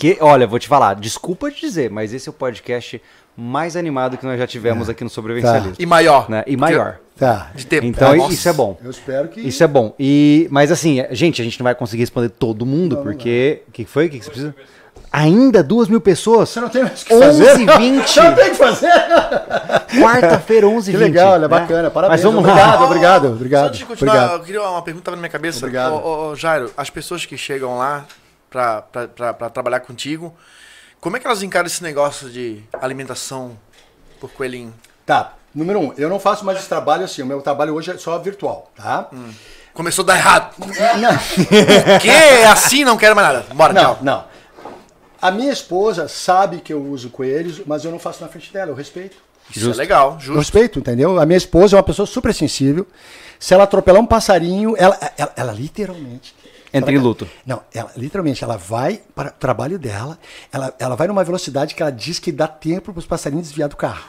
que, 0.00 0.16
olha, 0.22 0.46
vou 0.46 0.58
te 0.58 0.66
falar, 0.66 0.94
desculpa 0.94 1.50
te 1.50 1.60
dizer, 1.60 1.90
mas 1.90 2.14
esse 2.14 2.26
é 2.26 2.30
o 2.30 2.32
podcast 2.32 3.00
mais 3.36 3.76
animado 3.76 4.16
que 4.16 4.24
nós 4.24 4.38
já 4.38 4.46
tivemos 4.46 4.88
aqui 4.88 5.04
no 5.04 5.10
Sobrevivencialismo. 5.10 5.74
E 5.78 5.84
maior. 5.84 6.28
Né? 6.30 6.42
E 6.46 6.56
maior. 6.56 6.96
Tá. 7.18 7.50
De 7.54 7.66
tempo. 7.66 7.84
Então 7.86 8.14
É, 8.14 8.16
nossa. 8.16 8.32
isso 8.32 8.48
é 8.48 8.52
bom. 8.54 8.78
Eu 8.82 8.90
espero 8.90 9.28
que. 9.28 9.40
Isso 9.42 9.62
é 9.62 9.66
bom. 9.66 9.94
E, 10.00 10.48
mas 10.50 10.72
assim, 10.72 11.04
gente, 11.10 11.42
a 11.42 11.44
gente 11.44 11.60
não 11.60 11.64
vai 11.64 11.74
conseguir 11.74 12.00
responder 12.02 12.30
todo 12.30 12.64
mundo, 12.64 12.96
porque. 12.98 13.60
O 13.68 13.72
que 13.72 13.84
foi? 13.84 14.06
O 14.06 14.10
que 14.10 14.18
que 14.20 14.24
você 14.24 14.30
precisa? 14.30 14.54
Ainda 15.12 15.62
duas 15.62 15.86
mil 15.88 16.00
pessoas? 16.00 16.48
Você 16.48 16.60
não 16.60 16.68
tem 16.70 16.82
mais 16.82 17.02
o 17.02 17.06
que 17.06 17.12
11 17.14 17.44
fazer? 17.44 17.60
e 17.60 17.66
20. 17.66 18.08
Você 18.08 18.22
não 18.22 18.34
tem 18.34 18.46
o 18.46 18.50
que 18.50 18.56
fazer. 18.56 18.90
Quarta-feira, 20.00 20.66
11 20.68 20.90
Que 20.90 20.96
h 20.96 21.04
20 21.04 21.12
legal, 21.14 21.32
olha, 21.32 21.40
né? 21.42 21.48
bacana. 21.48 21.90
Parabéns. 21.90 22.20
Mas 22.22 22.24
vamos 22.32 22.40
obrigado, 22.48 22.80
lá. 22.80 22.86
obrigado, 22.86 23.26
Só 23.26 23.32
obrigado. 23.32 23.66
antes 23.66 23.78
de 23.80 23.84
continuar, 23.84 24.14
obrigado. 24.14 24.38
eu 24.40 24.44
queria 24.46 24.62
uma 24.62 24.82
pergunta 24.82 25.04
tava 25.04 25.16
na 25.16 25.20
minha 25.20 25.30
cabeça. 25.30 25.58
Obrigado. 25.58 25.92
Ô, 25.94 26.30
ô, 26.30 26.36
Jairo, 26.36 26.70
as 26.76 26.88
pessoas 26.90 27.26
que 27.26 27.36
chegam 27.36 27.76
lá 27.76 28.06
pra 28.50 29.50
trabalhar 29.52 29.80
contigo, 29.80 30.34
como 31.00 31.16
é 31.16 31.20
que 31.20 31.26
elas 31.26 31.42
encaram 31.42 31.66
esse 31.66 31.82
negócio 31.82 32.28
de 32.28 32.62
alimentação 32.80 33.56
por 34.20 34.30
coelhinho? 34.32 34.74
Tá. 35.06 35.34
Número 35.54 35.80
um, 35.80 35.92
eu 35.96 36.08
não 36.08 36.20
faço 36.20 36.44
mais 36.44 36.58
esse 36.58 36.68
trabalho 36.68 37.04
assim. 37.04 37.22
O 37.22 37.26
meu 37.26 37.40
trabalho 37.42 37.74
hoje 37.74 37.90
é 37.90 37.98
só 37.98 38.18
virtual, 38.18 38.70
tá? 38.76 39.08
Começou 39.74 40.02
a 40.02 40.06
dar 40.06 40.16
errado. 40.16 40.54
Não. 41.00 41.98
que 41.98 42.08
é 42.10 42.46
assim, 42.46 42.84
não 42.84 42.96
quero 42.96 43.16
mais 43.16 43.26
nada. 43.28 43.46
Bora, 43.54 43.72
Não, 43.72 43.82
tchau. 43.82 43.98
não. 44.02 44.24
A 45.22 45.30
minha 45.30 45.52
esposa 45.52 46.08
sabe 46.08 46.60
que 46.60 46.72
eu 46.72 46.82
uso 46.82 47.10
coelhos, 47.10 47.60
mas 47.66 47.84
eu 47.84 47.90
não 47.90 47.98
faço 47.98 48.22
na 48.22 48.28
frente 48.28 48.52
dela, 48.52 48.70
eu 48.70 48.74
respeito. 48.74 49.16
Isso 49.54 49.70
é 49.70 49.74
legal, 49.74 50.12
Eu 50.14 50.20
justo. 50.20 50.38
respeito, 50.38 50.78
entendeu? 50.78 51.18
A 51.20 51.26
minha 51.26 51.36
esposa 51.36 51.74
é 51.74 51.78
uma 51.78 51.82
pessoa 51.82 52.06
super 52.06 52.32
sensível. 52.32 52.86
Se 53.38 53.52
ela 53.52 53.64
atropelar 53.64 54.00
um 54.00 54.06
passarinho, 54.06 54.74
ela, 54.78 54.96
ela, 55.18 55.32
ela 55.36 55.52
literalmente. 55.52 56.34
Entra 56.72 56.92
em 56.92 56.98
luto. 56.98 57.28
Não, 57.44 57.62
ela 57.74 57.90
literalmente, 57.96 58.42
ela 58.44 58.56
vai 58.56 59.00
para 59.14 59.30
o 59.30 59.32
trabalho 59.32 59.78
dela, 59.78 60.18
ela, 60.52 60.74
ela 60.78 60.94
vai 60.96 61.08
numa 61.08 61.24
velocidade 61.24 61.74
que 61.74 61.82
ela 61.82 61.90
diz 61.90 62.18
que 62.18 62.30
dá 62.30 62.46
tempo 62.46 62.92
para 62.92 62.98
os 63.00 63.06
passarinhos 63.06 63.48
desviar 63.48 63.68
do 63.68 63.76
carro. 63.76 64.04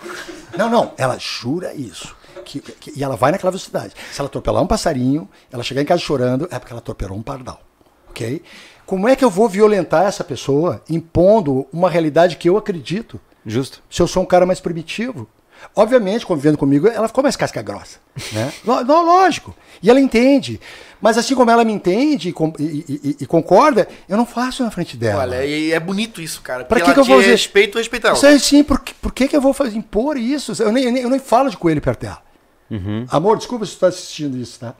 Não, 0.57 0.69
não, 0.69 0.91
ela 0.97 1.17
jura 1.19 1.73
isso. 1.73 2.15
Que, 2.45 2.59
que- 2.59 2.93
e 2.95 3.03
ela 3.03 3.15
vai 3.15 3.31
naquela 3.31 3.51
velocidade. 3.51 3.93
Se 4.11 4.19
ela 4.19 4.27
atropelar 4.27 4.61
um 4.61 4.67
passarinho, 4.67 5.27
ela 5.51 5.63
chegar 5.63 5.81
em 5.81 5.85
casa 5.85 6.01
chorando, 6.01 6.47
é 6.51 6.59
porque 6.59 6.73
ela 6.73 6.79
atropelou 6.79 7.17
um 7.17 7.21
pardal. 7.23 7.61
Ok? 8.09 8.41
Como 8.85 9.07
é 9.07 9.15
que 9.15 9.23
eu 9.23 9.29
vou 9.29 9.47
violentar 9.47 10.05
essa 10.05 10.23
pessoa 10.23 10.81
impondo 10.89 11.65
uma 11.71 11.89
realidade 11.89 12.35
que 12.35 12.49
eu 12.49 12.57
acredito? 12.57 13.19
Justo. 13.45 13.81
se 13.89 14.01
eu 14.01 14.07
sou 14.07 14.21
um 14.21 14.25
cara 14.25 14.45
mais 14.45 14.59
primitivo. 14.59 15.27
Obviamente, 15.75 16.25
convivendo 16.25 16.57
comigo, 16.57 16.87
ela 16.87 17.07
ficou 17.07 17.23
mais 17.23 17.35
casca 17.35 17.61
grossa. 17.61 17.99
Né? 18.31 18.51
Não, 18.65 19.05
lógico. 19.05 19.55
E 19.81 19.89
ela 19.89 19.99
entende. 19.99 20.59
Mas 21.01 21.17
assim 21.17 21.33
como 21.33 21.49
ela 21.49 21.63
me 21.63 21.71
entende 21.73 22.29
e, 22.59 22.63
e- 22.63 22.85
e- 23.03 23.17
e 23.21 23.25
concorda, 23.25 23.87
eu 24.07 24.15
não 24.15 24.25
faço 24.25 24.63
na 24.63 24.69
frente 24.69 24.95
dela. 24.95 25.21
Olha, 25.23 25.43
e 25.43 25.71
é 25.71 25.79
bonito 25.79 26.21
isso, 26.21 26.41
cara. 26.41 26.63
Pra 26.63 26.79
que 26.79 26.93
que 26.93 26.99
eu 26.99 27.03
vou 27.03 27.17
fazer? 27.17 27.31
respeito, 27.31 27.77
respeita 27.79 28.09
ela. 28.09 28.17
Isso 28.17 28.27
aí 28.27 28.39
sim, 28.39 28.63
por, 28.63 28.79
que- 28.81 28.93
por 28.93 29.11
que, 29.11 29.27
que 29.27 29.35
eu 29.35 29.41
vou 29.41 29.51
fazer, 29.53 29.75
impor 29.77 30.15
isso? 30.17 30.53
Eu 30.61 30.71
nem, 30.71 30.83
eu 30.83 30.91
nem, 30.91 31.01
eu 31.03 31.09
nem 31.09 31.19
falo 31.19 31.49
de 31.49 31.57
coelho 31.57 31.81
perto 31.81 32.01
dela. 32.01 32.21
Amor, 33.09 33.37
desculpa 33.37 33.65
se 33.65 33.71
você 33.71 33.75
está 33.75 33.87
assistindo 33.87 34.37
isso, 34.37 34.59
tá? 34.59 34.73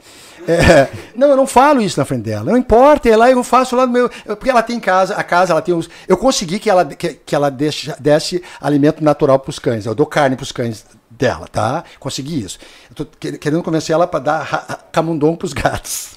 É, 0.48 0.88
não, 1.16 1.28
eu 1.30 1.36
não 1.38 1.46
falo 1.46 1.82
isso 1.82 2.00
na 2.00 2.06
frente 2.06 2.24
dela. 2.24 2.46
Não 2.50 2.58
importa, 2.58 3.10
é 3.10 3.16
lá 3.18 3.30
eu 3.30 3.44
faço 3.44 3.76
lá 3.76 3.86
no 3.86 3.92
meu. 3.94 4.10
eu- 4.26 4.36
Porque 4.38 4.50
ela 4.50 4.64
tem 4.64 4.80
casa, 4.80 5.16
a 5.16 5.24
casa, 5.24 5.52
ela 5.54 5.62
tem 5.62 5.74
os. 5.76 5.90
Eu 6.08 6.18
consegui 6.18 6.58
que 6.60 6.70
ela, 6.70 6.86
que, 6.86 7.14
que 7.14 7.36
ela 7.36 7.50
deixe, 7.52 7.94
desse 8.00 8.42
alimento 8.62 9.04
natural 9.04 9.38
para 9.40 9.50
os 9.50 9.60
cães. 9.60 9.86
Eu 9.86 9.94
dou 9.94 10.06
carne 10.06 10.36
para 10.36 10.44
os 10.44 10.52
cães 10.52 10.86
dela, 11.10 11.48
tá? 11.48 11.84
Consegui 12.00 12.42
isso. 12.44 12.58
Eu 12.90 12.96
tô 12.96 13.06
que- 13.20 13.38
querendo 13.38 13.62
convencer 13.62 13.94
ela 13.94 14.08
para 14.08 14.20
dar 14.20 14.88
camundongo 14.92 15.38
para 15.38 15.46
os 15.46 15.54
gatos. 15.54 16.12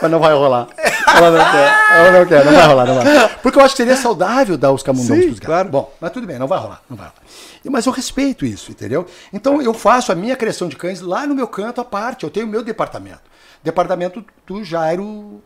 Mas 0.00 0.10
não 0.10 0.18
vai 0.18 0.32
rolar. 0.32 0.68
Ela 1.16 1.30
não 1.30 1.50
quer. 1.50 1.96
Ela 1.96 2.18
não 2.18 2.26
quer, 2.26 2.44
não 2.44 2.52
vai 2.52 2.66
rolar, 2.66 2.86
não 2.86 2.94
vai. 2.94 3.28
Porque 3.42 3.58
eu 3.58 3.62
acho 3.62 3.74
que 3.74 3.82
seria 3.82 3.96
saudável 3.96 4.56
dar 4.56 4.72
os 4.72 4.82
camundongos 4.82 5.16
Sim, 5.16 5.22
para 5.22 5.32
os 5.32 5.38
gatos. 5.38 5.46
claro. 5.46 5.68
Bom, 5.68 5.92
mas 6.00 6.10
tudo 6.12 6.26
bem, 6.26 6.38
não 6.38 6.46
vai 6.46 6.58
rolar, 6.58 6.82
não 6.88 6.96
vai 6.96 7.06
rolar. 7.06 7.22
Mas 7.70 7.86
eu 7.86 7.92
respeito 7.92 8.46
isso, 8.46 8.70
entendeu? 8.70 9.06
Então 9.32 9.60
eu 9.60 9.74
faço 9.74 10.12
a 10.12 10.14
minha 10.14 10.36
criação 10.36 10.68
de 10.68 10.76
cães 10.76 11.00
lá 11.00 11.26
no 11.26 11.34
meu 11.34 11.46
canto 11.48 11.80
à 11.80 11.84
parte. 11.84 12.24
Eu 12.24 12.30
tenho 12.30 12.46
o 12.46 12.48
meu 12.48 12.62
departamento. 12.62 13.22
Departamento 13.62 14.24
do 14.46 14.62
Jairo 14.62 15.42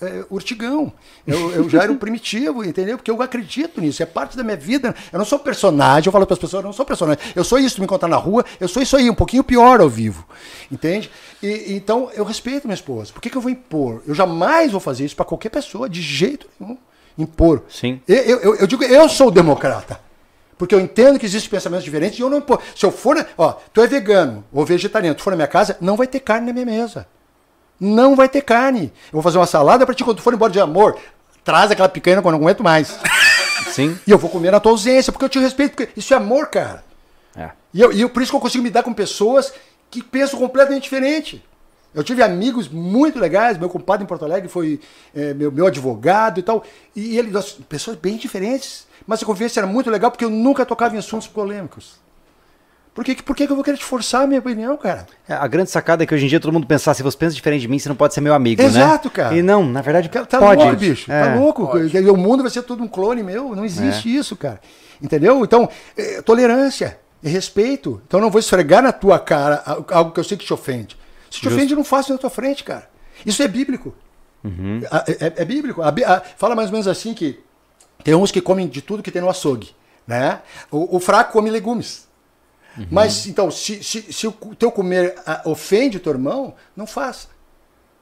é, 0.00 0.24
Urtigão. 0.30 0.92
Eu, 1.26 1.50
eu 1.52 1.68
Jairo 1.68 1.94
primitivo, 1.96 2.64
entendeu? 2.64 2.96
Porque 2.96 3.10
eu 3.10 3.20
acredito 3.22 3.80
nisso, 3.80 4.02
é 4.02 4.06
parte 4.06 4.36
da 4.36 4.44
minha 4.44 4.56
vida. 4.56 4.94
Eu 5.12 5.18
não 5.18 5.26
sou 5.26 5.38
personagem, 5.38 6.06
eu 6.08 6.12
falo 6.12 6.26
para 6.26 6.34
as 6.34 6.38
pessoas, 6.38 6.62
eu 6.62 6.66
não 6.66 6.72
sou 6.72 6.84
personagem. 6.86 7.22
Eu 7.34 7.44
sou 7.44 7.58
isso, 7.58 7.80
me 7.80 7.84
encontrar 7.84 8.08
na 8.08 8.16
rua, 8.16 8.44
eu 8.60 8.68
sou 8.68 8.82
isso 8.82 8.96
aí, 8.96 9.08
um 9.10 9.14
pouquinho 9.14 9.42
pior 9.44 9.80
ao 9.80 9.88
vivo. 9.88 10.26
Entende? 10.70 11.10
E, 11.42 11.74
então 11.74 12.10
eu 12.14 12.24
respeito 12.24 12.66
minha 12.66 12.74
esposa. 12.74 13.12
Por 13.12 13.20
que, 13.20 13.30
que 13.30 13.36
eu 13.36 13.42
vou 13.42 13.50
impor? 13.50 14.02
Eu 14.06 14.14
jamais 14.14 14.70
vou 14.72 14.80
fazer 14.80 15.04
isso 15.04 15.16
para 15.16 15.24
qualquer 15.24 15.48
pessoa, 15.50 15.88
de 15.88 16.00
jeito 16.02 16.46
nenhum. 16.58 16.76
Impor. 17.16 17.64
Sim. 17.68 18.00
Eu, 18.06 18.38
eu, 18.40 18.54
eu 18.56 18.66
digo, 18.66 18.84
eu 18.84 19.08
sou 19.08 19.30
democrata. 19.30 20.00
Porque 20.56 20.74
eu 20.74 20.80
entendo 20.80 21.18
que 21.18 21.26
existem 21.26 21.50
pensamentos 21.50 21.84
diferentes 21.84 22.18
e 22.18 22.22
eu 22.22 22.28
não 22.30 22.38
impo- 22.38 22.60
Se 22.74 22.84
eu 22.84 22.90
for, 22.90 23.24
ó, 23.36 23.54
tu 23.72 23.80
é 23.80 23.86
vegano 23.86 24.44
ou 24.52 24.64
vegetariano, 24.64 25.14
tu 25.16 25.22
for 25.22 25.30
na 25.30 25.36
minha 25.36 25.46
casa, 25.48 25.76
não 25.80 25.96
vai 25.96 26.06
ter 26.06 26.20
carne 26.20 26.46
na 26.48 26.52
minha 26.52 26.66
mesa. 26.66 27.06
Não 27.80 28.16
vai 28.16 28.28
ter 28.28 28.42
carne. 28.42 28.92
Eu 29.06 29.12
vou 29.12 29.22
fazer 29.22 29.38
uma 29.38 29.46
salada 29.46 29.84
pra 29.86 29.94
ti 29.94 30.02
quando 30.04 30.16
tu 30.18 30.22
for 30.22 30.34
embora 30.34 30.52
de 30.52 30.60
amor. 30.60 30.98
Traz 31.44 31.70
aquela 31.70 31.88
picanha 31.88 32.20
quando 32.20 32.34
eu 32.34 32.40
não 32.40 32.46
aguento 32.46 32.62
mais. 32.62 32.98
Sim. 33.72 33.98
E 34.06 34.10
eu 34.10 34.18
vou 34.18 34.28
comer 34.30 34.50
na 34.50 34.60
tua 34.60 34.72
ausência, 34.72 35.12
porque 35.12 35.24
eu 35.24 35.28
te 35.28 35.38
respeito, 35.38 35.76
porque 35.76 35.98
isso 35.98 36.12
é 36.12 36.16
amor, 36.16 36.48
cara. 36.48 36.84
É. 37.36 37.50
E, 37.72 37.80
eu, 37.80 37.92
e 37.92 38.00
eu- 38.00 38.10
por 38.10 38.22
isso 38.22 38.32
que 38.32 38.36
eu 38.36 38.40
consigo 38.40 38.64
me 38.64 38.70
dar 38.70 38.82
com 38.82 38.92
pessoas 38.92 39.52
que 39.90 40.02
pensam 40.02 40.38
completamente 40.38 40.82
diferente. 40.84 41.44
Eu 41.94 42.04
tive 42.04 42.22
amigos 42.22 42.68
muito 42.68 43.18
legais, 43.18 43.56
meu 43.56 43.68
compadre 43.68 44.04
em 44.04 44.06
Porto 44.06 44.24
Alegre 44.24 44.48
foi 44.48 44.78
é, 45.14 45.32
meu, 45.32 45.50
meu 45.50 45.66
advogado 45.66 46.38
e 46.38 46.42
tal. 46.42 46.62
E 46.94 47.16
ele, 47.18 47.30
nós, 47.30 47.52
pessoas 47.68 47.96
bem 47.96 48.16
diferentes. 48.16 48.86
Mas 49.06 49.22
a 49.22 49.26
convivência 49.26 49.60
era 49.60 49.66
muito 49.66 49.88
legal 49.90 50.10
porque 50.10 50.24
eu 50.24 50.30
nunca 50.30 50.66
tocava 50.66 50.94
em 50.94 50.98
assuntos 50.98 51.26
polêmicos. 51.26 51.94
Por 52.98 53.04
que, 53.04 53.22
por 53.22 53.36
que 53.36 53.44
eu 53.44 53.54
vou 53.54 53.62
querer 53.62 53.76
te 53.76 53.84
forçar 53.84 54.22
a 54.24 54.26
minha 54.26 54.40
opinião, 54.40 54.76
cara? 54.76 55.06
É, 55.28 55.32
A 55.32 55.46
grande 55.46 55.70
sacada 55.70 56.02
é 56.02 56.06
que 56.06 56.12
hoje 56.12 56.24
em 56.24 56.28
dia 56.28 56.40
todo 56.40 56.52
mundo 56.52 56.66
pensar, 56.66 56.94
se 56.94 57.02
você 57.04 57.16
pensa 57.16 57.32
diferente 57.32 57.60
de 57.60 57.68
mim, 57.68 57.78
você 57.78 57.88
não 57.88 57.94
pode 57.94 58.12
ser 58.12 58.20
meu 58.20 58.34
amigo, 58.34 58.60
né? 58.60 58.66
Exato, 58.66 59.08
cara. 59.08 59.36
E 59.36 59.40
não, 59.40 59.64
na 59.64 59.80
verdade, 59.80 60.08
Cara, 60.08 60.26
Tá 60.26 60.40
pode. 60.40 60.60
louco, 60.60 60.76
bicho. 60.78 61.12
É. 61.12 61.22
Tá 61.28 61.34
louco. 61.36 61.62
O 61.64 62.16
mundo 62.16 62.42
vai 62.42 62.50
ser 62.50 62.62
todo 62.62 62.82
um 62.82 62.88
clone 62.88 63.22
meu. 63.22 63.54
Não 63.54 63.64
existe 63.64 64.12
isso, 64.12 64.34
cara. 64.34 64.60
Entendeu? 65.00 65.44
Então, 65.44 65.68
é, 65.96 66.20
tolerância 66.22 66.98
e 67.22 67.28
respeito. 67.28 68.02
Então, 68.04 68.18
eu 68.18 68.24
não 68.24 68.32
vou 68.32 68.40
esfregar 68.40 68.82
na 68.82 68.90
tua 68.90 69.20
cara 69.20 69.62
algo 69.92 70.10
que 70.10 70.18
eu 70.18 70.24
sei 70.24 70.36
que 70.36 70.44
te 70.44 70.52
ofende. 70.52 70.96
Se 71.30 71.38
te 71.38 71.44
Justo. 71.44 71.54
ofende, 71.56 71.74
eu 71.74 71.76
não 71.76 71.84
faço 71.84 72.10
na 72.12 72.18
tua 72.18 72.30
frente, 72.30 72.64
cara. 72.64 72.90
Isso 73.24 73.40
é 73.44 73.46
bíblico. 73.46 73.94
Uhum. 74.42 74.80
É, 75.06 75.26
é- 75.26 75.32
é 75.36 75.44
bíblico. 75.44 75.82
A 75.82 75.90
a- 75.90 76.22
fala 76.36 76.56
mais 76.56 76.66
ou 76.66 76.72
menos 76.72 76.88
assim 76.88 77.14
que 77.14 77.38
tem 78.02 78.12
uns 78.16 78.32
que 78.32 78.40
comem 78.40 78.66
de 78.66 78.82
tudo 78.82 79.04
que 79.04 79.12
tem 79.12 79.22
no 79.22 79.30
açougue. 79.30 79.70
Né? 80.04 80.40
O, 80.68 80.96
o 80.96 80.98
fraco 80.98 81.32
come 81.32 81.48
legumes. 81.48 82.07
Uhum. 82.78 82.86
Mas, 82.90 83.26
então, 83.26 83.50
se, 83.50 83.82
se, 83.82 84.12
se 84.12 84.26
o 84.26 84.32
teu 84.58 84.70
comer 84.70 85.14
ah, 85.26 85.42
ofende 85.44 85.96
o 85.96 86.00
teu 86.00 86.12
irmão, 86.12 86.54
não 86.76 86.86
faça. 86.86 87.28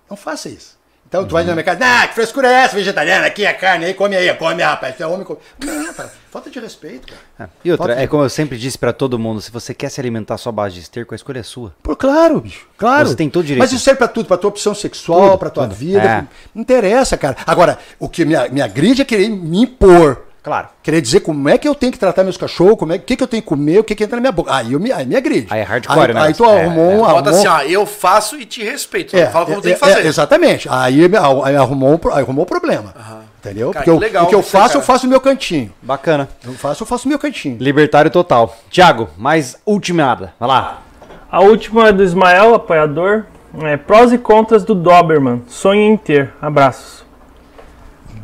Não 0.08 0.16
faça 0.16 0.48
isso. 0.48 0.76
Então 1.08 1.24
tu 1.24 1.32
vai 1.34 1.44
Uhum. 1.44 1.50
na 1.50 1.54
minha 1.54 1.64
casa, 1.64 1.78
ah, 1.82 2.08
que 2.08 2.14
frescura 2.14 2.48
é 2.48 2.64
essa, 2.64 2.74
vegetariana, 2.74 3.26
aqui 3.28 3.44
é 3.46 3.52
carne, 3.52 3.84
aí 3.84 3.94
come 3.94 4.16
aí, 4.16 4.34
come 4.34 4.60
rapaz, 4.60 4.96
tu 4.96 5.04
é 5.04 5.06
homem, 5.06 5.24
come. 5.24 5.38
Não, 5.64 5.94
cara, 5.94 6.12
falta 6.32 6.50
de 6.50 6.58
respeito, 6.58 7.06
cara. 7.06 7.48
É. 7.48 7.52
E 7.64 7.70
outra, 7.70 7.94
de- 7.94 8.02
é 8.02 8.06
como 8.08 8.24
eu 8.24 8.28
sempre 8.28 8.58
disse 8.58 8.76
pra 8.76 8.92
todo 8.92 9.16
mundo, 9.16 9.40
se 9.40 9.52
você 9.52 9.72
quer 9.72 9.88
se 9.88 10.00
alimentar 10.00 10.36
só 10.36 10.50
base 10.50 10.74
de 10.74 10.80
esterco, 10.80 11.14
a 11.14 11.16
escolha 11.16 11.38
é 11.38 11.42
sua. 11.44 11.72
Por 11.80 11.94
claro, 11.96 12.40
bicho, 12.40 12.66
claro. 12.76 13.08
Você 13.08 13.14
tem 13.14 13.30
todo 13.30 13.44
direito. 13.44 13.60
Mas 13.62 13.70
isso 13.72 13.84
serve 13.84 13.98
pra 13.98 14.08
tudo, 14.08 14.26
pra 14.26 14.36
tua 14.36 14.48
opção 14.50 14.74
sexual, 14.74 15.28
Tudo, 15.30 15.38
pra 15.38 15.50
tua 15.50 15.68
tudo. 15.68 15.76
vida. 15.76 16.02
É. 16.02 16.24
Não 16.52 16.62
interessa, 16.62 17.16
cara. 17.16 17.36
Agora, 17.46 17.78
o 18.00 18.08
que 18.08 18.24
me, 18.24 18.34
me 18.48 18.60
agride 18.60 19.02
é 19.02 19.04
querer 19.04 19.28
me 19.28 19.60
impor 19.62 20.25
Claro. 20.46 20.68
Querer 20.80 21.00
dizer 21.00 21.18
como 21.20 21.48
é 21.48 21.58
que 21.58 21.66
eu 21.66 21.74
tenho 21.74 21.90
que 21.90 21.98
tratar 21.98 22.22
meus 22.22 22.36
cachorros, 22.36 22.78
como 22.78 22.92
é 22.92 22.98
que, 22.98 23.16
que 23.16 23.22
eu 23.22 23.26
tenho 23.26 23.42
que 23.42 23.48
comer, 23.48 23.80
o 23.80 23.82
que, 23.84 23.96
que 23.96 24.04
entra 24.04 24.14
na 24.14 24.20
minha 24.20 24.30
boca. 24.30 24.54
Aí, 24.54 24.74
eu 24.74 24.78
me, 24.78 24.92
aí 24.92 25.04
me 25.04 25.16
agride. 25.16 25.48
Aí 25.50 25.58
é 25.58 25.64
hardcore, 25.64 25.98
aí, 26.10 26.14
né? 26.14 26.20
Aí 26.20 26.34
tu 26.34 26.44
É, 26.44 26.62
arrumou 26.62 26.92
um. 26.92 26.98
Bota 26.98 27.12
arrumou- 27.30 27.34
assim, 27.34 27.48
ó, 27.48 27.60
eu 27.62 27.84
faço 27.84 28.38
e 28.38 28.46
te 28.46 28.62
respeito. 28.62 29.16
é, 29.16 29.26
Fala 29.26 29.44
como 29.44 29.58
é, 29.58 29.60
tem 29.60 29.74
que 29.74 29.84
é, 29.84 29.88
fazer. 29.94 30.06
exatamente. 30.06 30.68
Aí, 30.70 31.00
aí 31.44 31.56
arrumou, 31.56 32.00
um 32.04 32.12
aí 32.12 32.22
arrumou 32.22 32.44
o 32.44 32.46
problema. 32.46 32.94
Entendeu? 33.40 33.72
Cara, 33.72 33.84
Porque 33.84 33.90
eu- 33.90 33.98
que 33.98 34.04
legal 34.04 34.24
o 34.26 34.28
que 34.28 34.34
eu 34.36 34.42
faço, 34.44 34.68
cara. 34.68 34.78
eu 34.78 34.82
faço 34.82 35.04
no 35.06 35.10
meu 35.10 35.20
cantinho. 35.20 35.72
Bacana. 35.82 36.28
Eu 36.44 36.52
faço, 36.52 36.84
eu 36.84 36.86
faço 36.86 37.06
no 37.06 37.10
meu 37.10 37.18
cantinho. 37.18 37.56
Libertário 37.58 38.08
total. 38.12 38.56
Tiago, 38.70 39.08
mais 39.18 39.56
ultimada. 39.66 40.32
Vai 40.38 40.48
lá. 40.48 40.78
A 41.28 41.40
última 41.40 41.88
é 41.88 41.92
do 41.92 42.04
Ismael, 42.04 42.54
apoiador. 42.54 43.24
É, 43.62 43.76
prós 43.76 44.12
e 44.12 44.18
contras 44.18 44.62
do 44.62 44.76
Doberman. 44.76 45.42
Sonho 45.48 45.80
em 45.80 45.96
ter. 45.96 46.32
Abraços. 46.40 47.04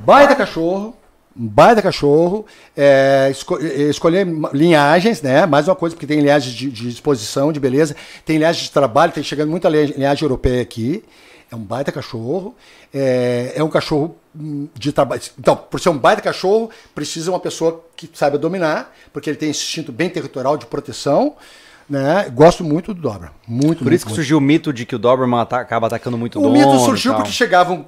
Baita 0.04 0.34
cachorro, 0.34 0.96
um 1.36 1.46
baita 1.46 1.80
cachorro, 1.82 2.44
é, 2.76 3.28
esco- 3.30 3.58
é, 3.58 3.82
escolher 3.84 4.26
linhagens, 4.52 5.22
né? 5.22 5.46
Mais 5.46 5.66
uma 5.68 5.74
coisa, 5.76 5.94
porque 5.94 6.06
tem 6.06 6.20
linhagens 6.20 6.54
de, 6.54 6.70
de 6.70 6.88
exposição, 6.88 7.52
de 7.52 7.58
beleza, 7.60 7.96
tem 8.24 8.36
linhagem 8.38 8.64
de 8.64 8.70
trabalho, 8.70 9.12
tem 9.12 9.22
chegando 9.22 9.50
muita 9.50 9.68
linha- 9.68 9.94
linhagem 9.96 10.22
europeia 10.22 10.62
aqui. 10.62 11.02
É 11.50 11.54
um 11.56 11.62
baita 11.62 11.92
cachorro. 11.92 12.54
É, 12.94 13.52
é 13.56 13.62
um 13.62 13.68
cachorro 13.68 14.16
hum, 14.34 14.68
de 14.74 14.90
trabalho. 14.90 15.20
Então, 15.38 15.54
por 15.54 15.78
ser 15.78 15.90
um 15.90 15.98
baita 15.98 16.22
cachorro, 16.22 16.70
precisa 16.94 17.30
uma 17.30 17.40
pessoa 17.40 17.84
que 17.94 18.08
saiba 18.14 18.38
dominar, 18.38 18.94
porque 19.12 19.28
ele 19.28 19.36
tem 19.36 19.50
esse 19.50 19.62
instinto 19.62 19.92
bem 19.92 20.08
territorial 20.08 20.56
de 20.56 20.64
proteção. 20.64 21.36
Né? 21.90 22.30
Gosto 22.32 22.62
muito 22.64 22.94
do 22.94 23.00
Dobra. 23.02 23.32
Muito, 23.46 23.78
Por 23.78 23.84
muito, 23.84 23.94
isso 23.94 24.04
que 24.04 24.10
muito. 24.10 24.16
surgiu 24.16 24.38
o 24.38 24.40
mito 24.40 24.72
de 24.72 24.86
que 24.86 24.94
o 24.94 24.98
Doberman 24.98 25.40
ata- 25.40 25.58
acaba 25.58 25.86
atacando 25.88 26.16
muito 26.16 26.38
O 26.38 26.42
dono 26.42 26.54
mito 26.54 26.78
surgiu 26.84 27.14
porque 27.14 27.30
chegavam 27.30 27.86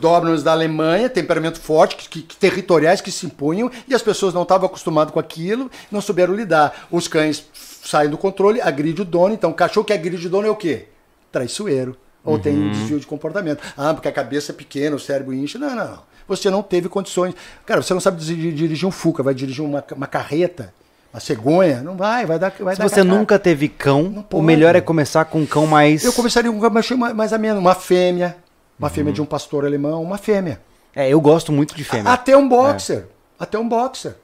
Dobermans 0.00 0.42
da 0.42 0.52
Alemanha, 0.52 1.08
temperamento 1.08 1.58
forte, 1.60 1.96
que, 1.96 2.08
que- 2.08 2.22
que 2.22 2.36
territoriais 2.36 3.00
que 3.00 3.10
se 3.12 3.26
impunham, 3.26 3.70
e 3.86 3.94
as 3.94 4.02
pessoas 4.02 4.34
não 4.34 4.42
estavam 4.42 4.66
acostumadas 4.66 5.12
com 5.14 5.20
aquilo, 5.20 5.70
não 5.90 6.00
souberam 6.00 6.34
lidar. 6.34 6.86
Os 6.90 7.08
cães 7.08 7.46
saem 7.54 8.10
do 8.10 8.18
controle, 8.18 8.60
agride 8.60 9.00
o 9.02 9.04
dono, 9.04 9.32
então 9.32 9.52
cachorro 9.52 9.86
que 9.86 9.92
agride 9.92 10.26
o 10.26 10.30
dono 10.30 10.46
é 10.46 10.50
o 10.50 10.56
quê? 10.56 10.86
Traiçoeiro. 11.32 11.96
Ou 12.24 12.38
tem 12.38 12.52
um 12.58 12.70
desvio 12.70 13.00
de 13.00 13.06
comportamento. 13.06 13.62
Ah, 13.76 13.94
porque 13.94 14.08
a 14.08 14.12
cabeça 14.12 14.52
é 14.52 14.54
pequena, 14.54 14.94
o 14.96 14.98
cérebro 15.00 15.32
incha. 15.32 15.58
Não, 15.58 15.70
não, 15.74 15.76
não. 15.92 15.98
Você 16.26 16.50
não 16.50 16.62
teve 16.62 16.86
condições. 16.88 17.34
Cara, 17.64 17.80
você 17.80 17.94
não 17.94 18.00
sabe 18.00 18.22
dirigir, 18.22 18.52
dirigir 18.52 18.86
um 18.86 18.90
Fuca, 18.90 19.22
vai 19.22 19.32
dirigir 19.32 19.64
uma, 19.64 19.82
uma 19.96 20.06
carreta, 20.06 20.74
uma 21.18 21.20
cegonha. 21.20 21.82
Não 21.82 21.96
vai, 21.96 22.24
vai 22.24 22.38
dar. 22.38 22.52
Vai 22.58 22.74
Se 22.74 22.80
dar 22.80 22.88
você 22.88 23.02
cacá. 23.02 23.04
nunca 23.04 23.38
teve 23.38 23.68
cão, 23.68 24.24
o 24.32 24.40
melhor 24.42 24.74
é 24.76 24.80
começar 24.80 25.24
com 25.26 25.40
um 25.40 25.46
cão 25.46 25.66
mais. 25.66 26.04
Eu 26.04 26.12
começaria 26.12 26.50
com 26.50 26.56
um 26.56 26.70
cachorro 26.72 27.00
mais, 27.00 27.14
mais 27.14 27.32
ameno, 27.32 27.58
uma 27.60 27.74
fêmea. 27.74 28.36
Uma 28.78 28.88
fêmea 28.88 29.12
de 29.12 29.20
um 29.20 29.26
pastor 29.26 29.64
alemão, 29.66 30.00
uma 30.02 30.16
fêmea. 30.18 30.60
É, 30.94 31.08
eu 31.08 31.20
gosto 31.20 31.50
muito 31.52 31.74
de 31.74 31.82
fêmea. 31.84 32.12
Até 32.12 32.36
um 32.36 32.48
boxer. 32.48 33.06
Até 33.38 33.58
um 33.58 33.68
boxer. 33.68 34.14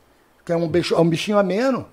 Que 0.47 0.53
é 0.53 0.57
um, 0.57 0.69
bicho, 0.69 0.95
é 0.95 1.01
um 1.01 1.09
bichinho 1.09 1.39
ameno. 1.39 1.87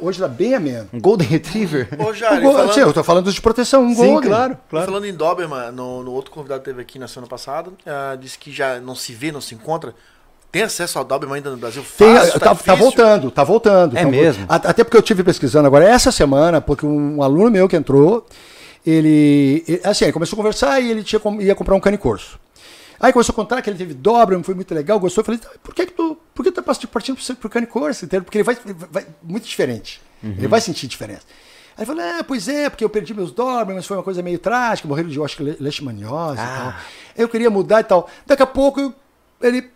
Hoje 0.00 0.18
tá 0.18 0.26
bem 0.26 0.54
ameno. 0.54 0.88
Um 0.92 1.00
Golden 1.00 1.28
Retriever. 1.28 1.88
Ô, 1.98 2.06
O 2.10 2.14
Jari, 2.14 2.40
go- 2.42 2.52
falando, 2.52 2.72
Sim, 2.72 2.80
eu 2.80 2.92
tô 2.92 3.04
falando 3.04 3.32
de 3.32 3.40
proteção, 3.40 3.84
um 3.84 3.94
Sim, 3.94 4.06
golden. 4.06 4.30
claro, 4.30 4.58
claro. 4.68 4.86
falando 4.86 5.06
em 5.06 5.14
Doberman, 5.14 5.70
no, 5.72 6.02
no 6.02 6.12
outro 6.12 6.30
convidado 6.32 6.60
que 6.60 6.64
teve 6.70 6.80
aqui 6.82 6.98
na 6.98 7.06
semana 7.06 7.28
passada, 7.28 7.70
ah, 7.86 8.16
disse 8.20 8.36
que 8.38 8.50
já 8.50 8.80
não 8.80 8.94
se 8.96 9.12
vê, 9.12 9.30
não 9.30 9.40
se 9.40 9.54
encontra. 9.54 9.94
Tem 10.56 10.62
acesso 10.64 10.98
ao 10.98 11.04
Doberman 11.04 11.36
ainda 11.36 11.50
no 11.50 11.56
Brasil? 11.58 11.84
Tem, 11.98 12.14
Fácil, 12.16 12.32
tá, 12.40 12.46
tá 12.46 12.52
difícil? 12.54 12.76
voltando, 12.76 13.30
tá 13.30 13.44
voltando. 13.44 13.96
É 13.96 14.02
Tá- 14.04 14.08
mesmo? 14.10 14.46
Até 14.48 14.82
porque 14.84 14.96
eu 14.96 15.02
tive 15.02 15.22
pesquisando 15.22 15.66
agora 15.66 15.84
essa 15.84 16.10
semana, 16.10 16.60
porque 16.60 16.86
um 16.86 17.22
aluno 17.22 17.50
meu 17.50 17.68
que 17.68 17.76
entrou, 17.76 18.26
ele, 18.86 19.64
ele- 19.68 19.80
assim, 19.84 20.04
ele 20.06 20.12
começou 20.12 20.36
a 20.36 20.38
conversar 20.38 20.80
e 20.80 20.90
ele 20.90 21.02
tinha, 21.02 21.20
ia 21.40 21.54
comprar 21.54 21.74
um 21.74 21.80
cane 21.80 21.98
corso. 21.98 22.38
Aí 22.98 23.12
começou 23.12 23.32
a 23.32 23.36
contar 23.36 23.60
que 23.60 23.68
ele 23.68 23.76
teve 23.76 23.92
Doberman, 23.92 24.42
foi 24.42 24.54
muito 24.54 24.74
legal, 24.74 24.98
gostou. 24.98 25.20
Eu 25.20 25.26
falei, 25.26 25.38
"Tá, 25.40 25.50
por 25.62 25.74
que, 25.74 25.84
que 25.86 25.92
tu 25.92 26.16
por 26.34 26.42
que 26.42 26.50
tu 26.50 26.54
tá 26.54 26.62
partindo 26.62 26.88
pro 27.38 27.50
cane 27.50 27.66
corso? 27.66 28.06
entendeu? 28.06 28.24
Porque 28.24 28.38
ele 28.38 28.42
vai, 28.44 28.56
vai 28.90 29.06
muito 29.22 29.46
diferente. 29.46 30.00
Ele 30.24 30.48
vai 30.48 30.60
sentir 30.62 30.86
diferença. 30.86 31.20
Aí 31.76 31.84
ele 31.84 31.86
falou, 31.86 32.02
ah, 32.02 32.24
pois 32.26 32.48
é, 32.48 32.70
porque 32.70 32.82
eu 32.82 32.88
perdi 32.88 33.12
meus 33.12 33.30
Dobermans, 33.30 33.84
foi 33.86 33.98
uma 33.98 34.02
coisa 34.02 34.22
meio 34.22 34.38
trágica, 34.38 34.88
morreram 34.88 35.10
de, 35.10 35.18
eu 35.18 35.24
acho 35.26 35.36
que, 35.36 35.42
le- 35.42 35.56
leishmaniose 35.60 36.40
e 36.40 36.46
tal. 36.58 36.74
Eu 37.14 37.28
queria 37.28 37.50
mudar 37.50 37.80
e 37.80 37.84
tal. 37.84 38.08
Daqui 38.26 38.42
a 38.42 38.46
pouco, 38.46 38.80
eu- 38.80 38.94
ele 39.42 39.70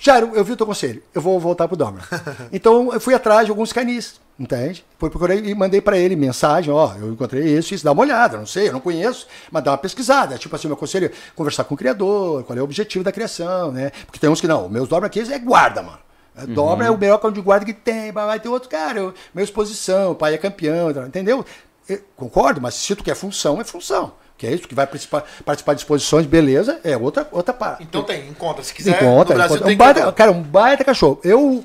Jairo, 0.00 0.32
eu 0.34 0.44
vi 0.44 0.52
o 0.52 0.56
teu 0.56 0.66
conselho, 0.66 1.02
eu 1.14 1.20
vou 1.20 1.38
voltar 1.38 1.66
pro 1.68 1.76
Doberman. 1.76 2.04
então 2.52 2.92
eu 2.92 3.00
fui 3.00 3.14
atrás 3.14 3.46
de 3.46 3.50
alguns 3.50 3.72
canis, 3.72 4.20
entende? 4.38 4.84
Fui 4.98 5.08
procurei 5.08 5.38
e 5.38 5.54
mandei 5.54 5.80
para 5.80 5.96
ele 5.96 6.16
mensagem, 6.16 6.72
ó, 6.72 6.94
eu 6.96 7.12
encontrei 7.12 7.56
isso, 7.56 7.74
isso, 7.74 7.84
dá 7.84 7.92
uma 7.92 8.02
olhada, 8.02 8.36
não 8.36 8.46
sei, 8.46 8.68
eu 8.68 8.72
não 8.72 8.80
conheço, 8.80 9.26
mas 9.50 9.62
dá 9.62 9.70
uma 9.70 9.78
pesquisada. 9.78 10.36
Tipo 10.36 10.56
assim, 10.56 10.68
meu 10.68 10.76
conselho 10.76 11.06
é 11.06 11.10
conversar 11.34 11.64
com 11.64 11.74
o 11.74 11.78
criador, 11.78 12.44
qual 12.44 12.58
é 12.58 12.60
o 12.60 12.64
objetivo 12.64 13.04
da 13.04 13.12
criação, 13.12 13.72
né? 13.72 13.90
Porque 14.04 14.18
tem 14.18 14.28
uns 14.28 14.40
que 14.40 14.48
não, 14.48 14.68
meus 14.68 14.88
Doberman 14.88 15.06
aqui 15.06 15.20
é 15.20 15.38
guarda, 15.38 15.82
mano. 15.82 15.98
É, 16.36 16.46
Dobra 16.46 16.86
é 16.86 16.90
o 16.90 16.98
melhor 16.98 17.18
cão 17.18 17.30
de 17.30 17.40
guarda 17.40 17.64
que 17.64 17.72
tem, 17.72 18.10
mas 18.10 18.26
vai 18.26 18.40
ter 18.40 18.48
outro 18.48 18.68
cara, 18.68 18.98
eu, 18.98 19.14
minha 19.32 19.44
exposição, 19.44 20.12
o 20.12 20.14
pai 20.14 20.34
é 20.34 20.38
campeão, 20.38 20.90
entendeu? 21.06 21.44
Eu 21.88 22.00
concordo, 22.16 22.60
mas 22.60 22.74
se 22.74 22.96
tu 22.96 23.04
quer 23.04 23.14
função, 23.14 23.60
é 23.60 23.64
função. 23.64 24.12
Que 24.36 24.46
é 24.46 24.52
isso, 24.52 24.66
que 24.66 24.74
vai 24.74 24.86
participar, 24.86 25.24
participar 25.44 25.74
de 25.74 25.80
exposições, 25.80 26.26
beleza, 26.26 26.80
é 26.82 26.96
outra, 26.96 27.26
outra 27.30 27.54
parte. 27.54 27.84
Então 27.84 28.02
tem, 28.02 28.28
encontra. 28.28 28.64
Se 28.64 28.74
quiser, 28.74 29.02
Encontra, 29.02 29.36
encontra. 29.36 29.64
tem 29.64 29.74
Um 29.74 29.78
baita, 29.78 30.12
cara, 30.12 30.32
um 30.32 30.42
baita 30.42 30.84
cachorro. 30.84 31.20
Eu, 31.22 31.64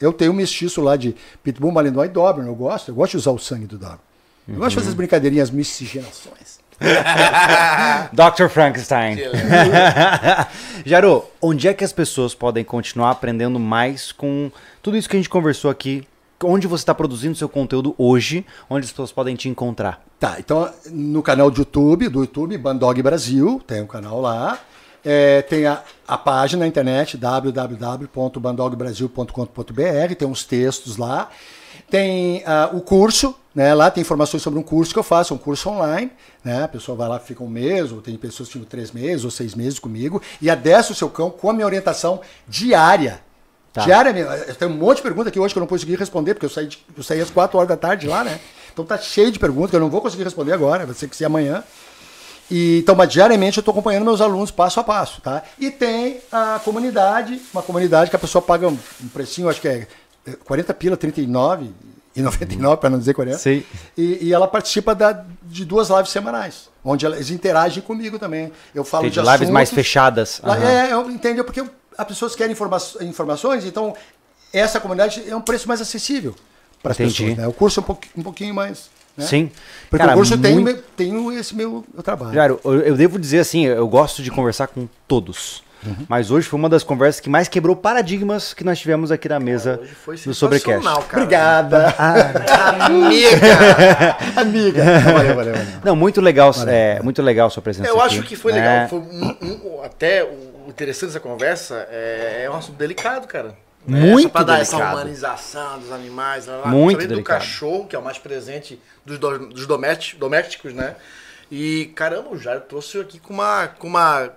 eu 0.00 0.12
tenho 0.12 0.32
um 0.32 0.34
mestiço 0.34 0.80
lá 0.80 0.96
de 0.96 1.14
Pitbull, 1.42 1.70
Malinois 1.70 2.10
e 2.10 2.12
Doberman. 2.12 2.50
Eu 2.50 2.56
gosto, 2.56 2.90
eu 2.90 2.94
gosto 2.94 3.12
de 3.12 3.16
usar 3.18 3.30
o 3.30 3.38
sangue 3.38 3.66
do 3.66 3.78
Doberman. 3.78 4.00
Eu 4.48 4.56
gosto 4.56 4.70
de 4.70 4.74
fazer 4.76 4.88
as 4.88 4.94
brincadeirinhas 4.94 5.50
miscigenações. 5.50 6.58
Dr. 8.12 8.48
Frankenstein. 8.48 9.18
Jairo, 10.84 11.24
onde 11.40 11.68
é 11.68 11.74
que 11.74 11.84
as 11.84 11.92
pessoas 11.92 12.34
podem 12.34 12.64
continuar 12.64 13.10
aprendendo 13.10 13.60
mais 13.60 14.10
com 14.10 14.50
tudo 14.82 14.96
isso 14.96 15.08
que 15.08 15.16
a 15.16 15.18
gente 15.18 15.28
conversou 15.28 15.70
aqui? 15.70 16.06
Onde 16.42 16.66
você 16.66 16.80
está 16.82 16.94
produzindo 16.94 17.36
seu 17.36 17.50
conteúdo 17.50 17.94
hoje? 17.98 18.46
Onde 18.68 18.86
as 18.86 18.90
pessoas 18.90 19.12
podem 19.12 19.36
te 19.36 19.48
encontrar? 19.48 20.02
Tá, 20.18 20.36
então 20.38 20.72
no 20.90 21.22
canal 21.22 21.50
de 21.50 21.58
YouTube, 21.58 22.08
do 22.08 22.20
YouTube, 22.20 22.56
Bandog 22.56 23.02
Brasil, 23.02 23.60
tem 23.66 23.82
um 23.82 23.86
canal 23.86 24.22
lá. 24.22 24.58
É, 25.04 25.42
tem 25.42 25.66
a, 25.66 25.82
a 26.08 26.16
página 26.16 26.60
na 26.60 26.66
internet 26.66 27.18
www.bandogbrasil.com.br, 27.18 30.14
tem 30.18 30.28
uns 30.28 30.44
textos 30.44 30.96
lá. 30.96 31.28
Tem 31.90 32.42
ah, 32.46 32.70
o 32.72 32.80
curso, 32.80 33.36
né? 33.54 33.74
Lá 33.74 33.90
tem 33.90 34.00
informações 34.00 34.42
sobre 34.42 34.58
um 34.58 34.62
curso 34.62 34.94
que 34.94 34.98
eu 34.98 35.02
faço, 35.02 35.34
um 35.34 35.38
curso 35.38 35.68
online, 35.68 36.10
né? 36.42 36.64
A 36.64 36.68
pessoa 36.68 36.96
vai 36.96 37.06
lá, 37.08 37.18
fica 37.18 37.44
um 37.44 37.48
mês, 37.48 37.92
ou 37.92 38.00
tem 38.00 38.16
pessoas 38.16 38.48
que 38.48 38.54
ficam 38.54 38.66
três 38.66 38.92
meses 38.92 39.24
ou 39.24 39.30
seis 39.30 39.54
meses 39.54 39.78
comigo, 39.78 40.22
e 40.40 40.48
adestra 40.48 40.94
o 40.94 40.96
seu 40.96 41.10
cão 41.10 41.30
com 41.30 41.50
a 41.50 41.52
minha 41.52 41.66
orientação 41.66 42.22
diária. 42.48 43.20
Tá. 43.72 43.84
Diária. 43.84 44.10
Eu 44.48 44.54
tenho 44.56 44.70
um 44.70 44.74
monte 44.74 44.96
de 44.96 45.02
perguntas 45.02 45.28
aqui 45.28 45.38
hoje 45.38 45.54
que 45.54 45.58
eu 45.58 45.62
não 45.62 45.66
consegui 45.68 45.94
responder, 45.96 46.34
porque 46.34 46.46
eu 46.46 46.50
saí, 46.50 46.66
de- 46.66 46.78
eu 46.96 47.02
saí 47.02 47.20
às 47.20 47.30
quatro 47.30 47.56
horas 47.58 47.68
da 47.68 47.76
tarde 47.76 48.06
lá, 48.08 48.24
né? 48.24 48.40
Então 48.72 48.84
tá 48.84 48.98
cheio 48.98 49.30
de 49.30 49.38
perguntas 49.38 49.70
que 49.70 49.76
eu 49.76 49.80
não 49.80 49.90
vou 49.90 50.00
conseguir 50.00 50.24
responder 50.24 50.52
agora, 50.52 50.84
vai 50.86 50.94
ser 50.94 51.08
que 51.08 51.16
ser 51.16 51.24
amanhã. 51.26 51.62
E, 52.50 52.78
então, 52.78 52.96
mas 52.96 53.08
diariamente 53.12 53.58
eu 53.58 53.60
estou 53.60 53.70
acompanhando 53.70 54.04
meus 54.04 54.20
alunos 54.20 54.50
passo 54.50 54.80
a 54.80 54.84
passo, 54.84 55.20
tá? 55.20 55.42
E 55.58 55.70
tem 55.70 56.18
a 56.32 56.60
comunidade, 56.64 57.40
uma 57.52 57.62
comunidade 57.62 58.10
que 58.10 58.16
a 58.16 58.18
pessoa 58.18 58.42
paga 58.42 58.66
um, 58.66 58.76
um 59.04 59.08
precinho, 59.08 59.48
acho 59.48 59.60
que 59.60 59.68
é 59.68 59.86
é 60.26 60.32
40 60.44 60.74
pila, 60.74 60.96
39 60.98 61.70
e 62.14 62.20
99, 62.20 62.76
para 62.76 62.90
não 62.90 62.98
dizer 62.98 63.14
40. 63.14 63.38
Sei. 63.38 63.64
E, 63.96 64.26
e 64.26 64.34
ela 64.34 64.46
participa 64.46 64.94
da- 64.94 65.24
de 65.44 65.64
duas 65.64 65.88
lives 65.88 66.10
semanais, 66.10 66.68
onde 66.84 67.06
elas 67.06 67.30
interagem 67.30 67.82
comigo 67.82 68.18
também. 68.18 68.52
Eu 68.74 68.84
falo 68.84 69.06
Entendi, 69.06 69.24
de 69.24 69.30
lives 69.32 69.48
mais 69.48 69.68
assuntos- 69.70 69.86
fechadas. 69.86 70.40
Lá- 70.44 70.56
Aham. 70.56 70.68
É, 70.68 70.92
eu 70.92 71.10
entendo, 71.10 71.42
porque 71.42 71.64
as 72.00 72.06
pessoas 72.06 72.34
querem 72.34 72.52
informa 72.52 72.78
informações, 73.02 73.64
então 73.64 73.94
essa 74.52 74.80
comunidade 74.80 75.22
é 75.28 75.34
um 75.36 75.40
preço 75.40 75.68
mais 75.68 75.80
acessível 75.80 76.34
para 76.82 76.92
as 76.92 76.96
pessoas. 76.96 77.36
Né? 77.36 77.46
O 77.46 77.52
curso 77.52 77.80
é 77.80 77.82
um, 77.82 77.86
pouqui- 77.86 78.08
um 78.16 78.22
pouquinho 78.22 78.54
mais. 78.54 78.88
né? 79.16 79.26
Sim. 79.26 79.50
Porque 79.90 80.02
Cara, 80.02 80.12
o 80.12 80.16
curso 80.16 80.38
tem, 80.38 80.58
muito- 80.58 80.82
tem 80.96 81.14
o- 81.16 81.30
esse 81.32 81.54
meu, 81.54 81.84
meu 81.92 82.02
trabalho. 82.02 82.32
Jairo, 82.32 82.60
eu, 82.64 82.80
eu 82.80 82.96
devo 82.96 83.18
dizer 83.18 83.40
assim, 83.40 83.66
eu 83.66 83.86
gosto 83.86 84.22
de 84.22 84.30
conversar 84.30 84.66
com 84.68 84.88
todos. 85.06 85.62
Uhum. 85.84 86.04
Mas 86.08 86.30
hoje 86.30 86.46
foi 86.46 86.58
uma 86.58 86.68
das 86.68 86.82
conversas 86.82 87.20
que 87.20 87.30
mais 87.30 87.48
quebrou 87.48 87.74
paradigmas 87.74 88.52
que 88.52 88.62
nós 88.62 88.78
tivemos 88.78 89.10
aqui 89.10 89.28
na 89.30 89.40
mesa 89.40 89.78
Hoje 89.82 89.94
foi 89.94 90.16
do 90.18 90.34
Sobrecast. 90.34 90.84
cara. 90.84 90.98
Obrigada, 90.98 91.94
Amiga! 92.84 94.16
amiga. 94.36 94.84
Valeu, 94.84 95.34
valeu, 95.36 95.54
valeu. 95.54 95.66
Não, 95.84 95.96
muito 95.96 96.20
legal, 96.20 96.52
é, 96.66 97.00
muito 97.02 97.22
legal 97.22 97.46
a 97.46 97.50
sua 97.50 97.62
presença 97.62 97.88
Eu 97.88 98.00
aqui, 98.00 98.18
acho 98.18 98.22
que 98.26 98.36
foi 98.36 98.52
né? 98.52 98.60
legal. 98.60 98.88
Foi 98.88 98.98
um- 98.98 99.36
um- 99.40 99.82
até 99.82 100.22
o 100.22 100.49
interessante 100.68 101.08
dessa 101.08 101.20
conversa 101.20 101.86
é, 101.90 102.42
é 102.44 102.50
um 102.50 102.54
assunto 102.56 102.76
delicado, 102.76 103.26
cara. 103.26 103.56
Muito 103.86 104.18
essa, 104.20 104.28
pra 104.28 104.42
dar 104.42 104.60
essa 104.60 104.76
delicado. 104.76 104.96
humanização 104.96 105.78
dos 105.78 105.90
animais. 105.92 106.46
Lá, 106.46 106.56
lá. 106.56 106.66
Muito 106.66 106.98
Principalmente 106.98 107.06
do 107.06 107.08
delicado. 107.14 107.38
cachorro, 107.38 107.86
que 107.86 107.96
é 107.96 107.98
o 107.98 108.02
mais 108.04 108.18
presente 108.18 108.80
dos, 109.06 109.18
do- 109.18 109.48
dos 109.48 109.66
domésticos, 109.66 110.72
né? 110.74 110.96
E 111.50 111.86
caramba, 111.96 112.28
o 112.30 112.38
Jairo 112.38 112.60
trouxe 112.68 113.00
aqui 113.00 113.18
com 113.18 113.32
uma, 113.34 113.66
com 113.68 113.86
uma, 113.88 114.30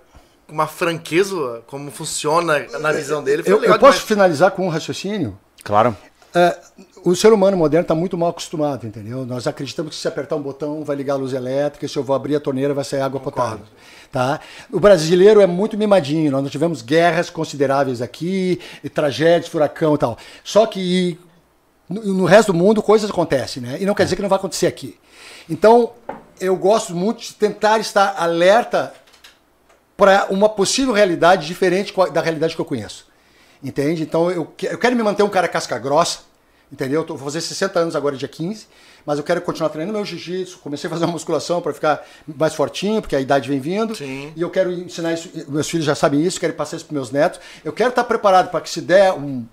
com 0.48 0.52
uma 0.54 0.66
franqueza 0.66 1.62
como 1.66 1.90
funciona 1.90 2.66
na 2.80 2.90
visão 2.92 3.22
dele. 3.22 3.42
Foi 3.42 3.52
Eu, 3.52 3.58
legal 3.60 3.76
eu 3.76 3.80
posso 3.80 3.92
demais. 3.98 4.08
finalizar 4.08 4.50
com 4.52 4.66
um 4.66 4.70
raciocínio? 4.70 5.38
Claro. 5.62 5.96
é, 6.34 6.58
o 7.04 7.14
ser 7.14 7.32
humano 7.32 7.56
moderno 7.56 7.82
está 7.82 7.94
muito 7.94 8.16
mal 8.18 8.30
acostumado, 8.30 8.86
entendeu? 8.86 9.24
Nós 9.26 9.46
acreditamos 9.46 9.94
que 9.94 10.00
se 10.00 10.08
apertar 10.08 10.36
um 10.36 10.42
botão 10.42 10.82
vai 10.84 10.96
ligar 10.96 11.14
a 11.14 11.16
luz 11.16 11.32
elétrica, 11.34 11.86
se 11.86 11.96
eu 11.96 12.02
vou 12.02 12.16
abrir 12.16 12.34
a 12.34 12.40
torneira 12.40 12.72
vai 12.74 12.82
sair 12.84 13.02
água 13.02 13.20
potável. 13.20 13.64
Tá? 14.14 14.38
O 14.70 14.78
brasileiro 14.78 15.40
é 15.40 15.46
muito 15.46 15.76
mimadinho, 15.76 16.30
nós 16.30 16.48
tivemos 16.48 16.82
guerras 16.82 17.30
consideráveis 17.30 18.00
aqui, 18.00 18.60
tragédias, 18.94 19.48
furacão 19.48 19.96
e 19.96 19.98
tal. 19.98 20.16
Só 20.44 20.66
que 20.66 21.18
no, 21.88 22.00
no 22.00 22.24
resto 22.24 22.52
do 22.52 22.56
mundo 22.56 22.80
coisas 22.80 23.10
acontecem, 23.10 23.60
né? 23.60 23.76
E 23.80 23.84
não 23.84 23.92
quer 23.92 24.04
dizer 24.04 24.14
que 24.14 24.22
não 24.22 24.28
vai 24.28 24.38
acontecer 24.38 24.68
aqui. 24.68 24.96
Então, 25.50 25.94
eu 26.40 26.54
gosto 26.54 26.94
muito 26.94 27.22
de 27.22 27.34
tentar 27.34 27.80
estar 27.80 28.14
alerta 28.16 28.94
para 29.96 30.28
uma 30.30 30.48
possível 30.48 30.94
realidade 30.94 31.44
diferente 31.44 31.92
da 32.12 32.20
realidade 32.20 32.54
que 32.54 32.60
eu 32.60 32.64
conheço. 32.64 33.08
Entende? 33.64 34.04
Então 34.04 34.30
eu, 34.30 34.54
eu 34.62 34.78
quero 34.78 34.94
me 34.94 35.02
manter 35.02 35.24
um 35.24 35.28
cara 35.28 35.48
casca 35.48 35.76
grossa, 35.76 36.20
entendeu? 36.70 37.00
Eu 37.00 37.16
vou 37.16 37.26
fazer 37.26 37.40
60 37.40 37.80
anos 37.80 37.96
agora, 37.96 38.16
dia 38.16 38.28
15, 38.28 38.68
mas 39.06 39.18
eu 39.18 39.24
quero 39.24 39.40
continuar 39.42 39.68
treinando 39.70 39.96
meu 39.98 40.04
jiu-jitsu. 40.04 40.58
Comecei 40.58 40.88
a 40.88 40.90
fazer 40.90 41.04
uma 41.04 41.12
musculação 41.12 41.60
para 41.60 41.72
ficar 41.74 42.02
mais 42.26 42.54
fortinho, 42.54 43.00
porque 43.00 43.14
a 43.16 43.20
idade 43.20 43.48
vem 43.48 43.60
vindo. 43.60 43.94
Sim. 43.94 44.32
E 44.34 44.40
eu 44.40 44.50
quero 44.50 44.72
ensinar 44.72 45.12
isso, 45.12 45.28
meus 45.48 45.68
filhos 45.68 45.84
já 45.86 45.94
sabem 45.94 46.22
isso, 46.22 46.40
quero 46.40 46.52
passar 46.54 46.76
isso 46.76 46.86
para 46.86 46.94
meus 46.94 47.10
netos. 47.10 47.40
Eu 47.64 47.72
quero 47.72 47.90
estar 47.90 48.04
preparado 48.04 48.50
para 48.50 48.60
que 48.60 48.70
se 48.70 48.80
der 48.80 49.12
um, 49.12 49.44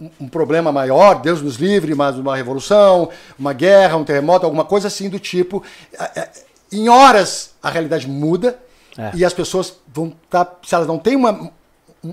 um, 0.00 0.10
um 0.20 0.28
problema 0.28 0.70
maior, 0.70 1.14
Deus 1.20 1.40
nos 1.40 1.56
livre, 1.56 1.94
mas 1.94 2.16
uma 2.16 2.36
revolução, 2.36 3.08
uma 3.38 3.52
guerra, 3.52 3.96
um 3.96 4.04
terremoto, 4.04 4.44
alguma 4.44 4.64
coisa 4.64 4.88
assim 4.88 5.08
do 5.08 5.18
tipo. 5.18 5.62
Em 6.72 6.88
horas 6.88 7.50
a 7.62 7.68
realidade 7.70 8.06
muda 8.08 8.58
É. 8.98 9.10
e 9.14 9.24
as 9.24 9.32
pessoas 9.32 9.74
vão 9.92 10.14
estar, 10.24 10.58
se 10.64 10.74
elas 10.74 10.86
não 10.86 10.98
têm 10.98 11.16
uma, 11.16 11.50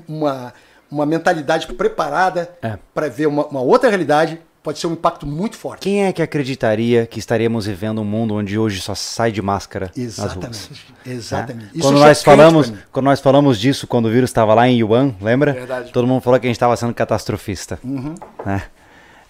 uma, 0.08 0.54
uma 0.90 1.06
mentalidade 1.06 1.68
preparada 1.68 2.50
É. 2.62 2.78
para 2.94 3.08
ver 3.10 3.28
uma, 3.28 3.46
uma 3.48 3.62
outra 3.62 3.90
realidade, 3.90 4.40
pode 4.68 4.80
ser 4.80 4.88
um 4.88 4.92
impacto 4.92 5.26
muito 5.26 5.56
forte. 5.56 5.84
Quem 5.84 6.04
é 6.04 6.12
que 6.12 6.22
acreditaria 6.22 7.06
que 7.08 7.20
estaríamos 7.20 7.66
vivendo 7.66 8.02
um 8.02 8.04
mundo 8.04 8.36
onde 8.36 8.60
hoje 8.60 8.82
só 8.82 8.94
sai 8.94 9.32
de 9.32 9.42
máscara? 9.42 9.90
Exatamente. 9.96 10.86
Exatamente. 11.06 11.78
né? 11.78 11.82
Quando 11.82 12.00
é 12.00 12.02
nós 12.02 12.18
chocante 12.20 12.38
falamos, 12.38 12.74
quando 12.92 13.06
nós 13.06 13.22
falamos 13.22 13.58
disso, 13.58 13.88
quando 13.88 14.08
o 14.08 14.12
vírus 14.12 14.30
estava 14.30 14.54
lá 14.54 14.68
em 14.68 14.80
Yuan, 14.80 15.16
lembra? 15.22 15.54
Verdade. 15.54 15.94
Todo 15.94 16.06
mundo 16.06 16.20
falou 16.20 16.38
que 16.38 16.48
a 16.48 16.50
gente 16.50 16.58
estava 16.58 16.76
sendo 16.76 16.94
catastrofista. 16.94 17.80
né? 18.46 18.64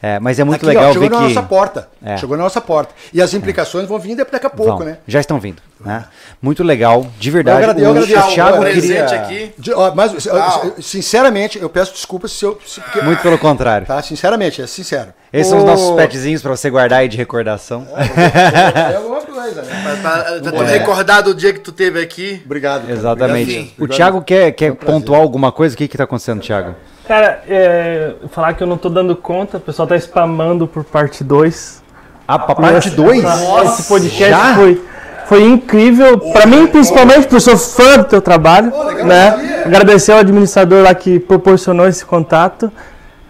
É, 0.01 0.19
mas 0.19 0.37
é 0.39 0.43
muito. 0.43 0.57
Aqui, 0.57 0.65
ó, 0.65 0.79
legal 0.79 0.93
chegou 0.93 1.09
ver 1.09 1.15
na 1.15 1.21
que 1.27 1.33
nossa 1.33 1.47
porta. 1.47 1.87
É. 2.05 2.17
Chegou 2.17 2.37
na 2.37 2.43
nossa 2.43 2.61
porta. 2.61 2.93
E 3.11 3.19
as 3.19 3.33
implicações 3.33 3.87
vão 3.87 3.97
vir 3.97 4.15
daqui 4.15 4.45
a 4.45 4.49
pouco, 4.49 4.77
Vão, 4.77 4.85
né? 4.85 4.97
já 5.07 5.19
estão 5.19 5.39
vindo. 5.39 5.59
Né? 5.83 6.05
Muito 6.41 6.63
legal, 6.63 7.05
de 7.19 7.31
verdade. 7.31 7.57
Eu 7.57 7.69
agrade- 7.69 7.81
eu 7.81 7.87
o, 7.89 7.91
agradeço. 7.93 8.27
o 8.27 8.33
Thiago 8.33 8.57
Um 8.57 8.61
presente 8.61 8.83
queria. 8.85 9.05
aqui. 9.21 9.51
De- 9.57 9.73
ó, 9.73 9.93
mas, 9.95 10.25
eu- 10.25 10.81
sinceramente, 10.81 11.59
eu 11.59 11.69
peço 11.69 11.93
desculpas 11.93 12.31
se 12.31 12.45
eu. 12.45 12.59
Se, 12.65 12.79
porque- 12.81 13.01
Muito 13.01 13.21
pelo 13.23 13.37
contrário. 13.39 13.87
Tá, 13.87 14.01
sinceramente, 14.03 14.61
é 14.61 14.67
sincero. 14.67 15.09
Esses 15.33 15.47
são 15.47 15.57
os 15.59 15.63
nossos 15.65 15.95
petzinhos 15.95 16.41
para 16.43 16.51
você 16.55 16.69
guardar 16.69 16.99
aí 16.99 17.07
de 17.07 17.17
recordação. 17.17 17.87
É 17.95 18.95
alguma 18.97 19.21
coisa, 19.21 19.61
né? 19.63 19.97
Pra, 20.01 20.11
pra, 20.23 20.39
pra 20.41 20.51
tu 20.51 20.63
recordar 20.63 21.21
do 21.23 21.33
dia 21.33 21.53
que 21.53 21.59
tu 21.59 21.71
teve 21.71 21.99
aqui. 22.01 22.41
Obrigado. 22.45 22.81
cara. 22.81 22.93
Exatamente. 22.93 23.51
Obrigado. 23.51 23.81
O 23.81 23.87
Thiago 23.87 24.21
quer, 24.21 24.51
quer 24.51 24.71
um 24.71 24.75
pontuar 24.75 25.21
alguma 25.21 25.51
coisa? 25.51 25.73
O 25.75 25.77
que 25.77 25.87
que 25.87 25.97
tá 25.97 26.03
acontecendo, 26.05 26.41
Thiago? 26.41 26.75
Cara, 27.07 27.41
é, 27.47 28.13
falar 28.31 28.53
que 28.53 28.61
eu 28.61 28.67
não 28.67 28.77
tô 28.77 28.89
dando 28.89 29.15
conta, 29.15 29.57
o 29.57 29.61
pessoal 29.61 29.87
tá 29.87 29.95
spamando 29.95 30.67
por 30.67 30.83
parte 30.83 31.23
2. 31.23 31.81
Ah, 32.27 32.37
pra 32.37 32.53
parte 32.53 32.89
2? 32.89 33.23
Esse 33.63 33.83
podcast 33.87 34.29
Já? 34.29 34.55
foi, 34.55 34.81
foi 35.27 35.43
incrível. 35.43 36.19
Pra 36.19 36.45
mim, 36.45 36.67
principalmente, 36.67 37.21
porque 37.21 37.35
eu 37.35 37.39
sou 37.39 37.57
fã 37.57 37.99
do 37.99 38.03
teu 38.03 38.21
trabalho. 38.21 38.73
né? 39.05 39.63
Agradecer 39.65 40.11
ao 40.11 40.19
administrador 40.19 40.83
lá 40.83 40.93
que 40.93 41.17
proporcionou 41.17 41.87
esse 41.87 42.03
contato. 42.03 42.69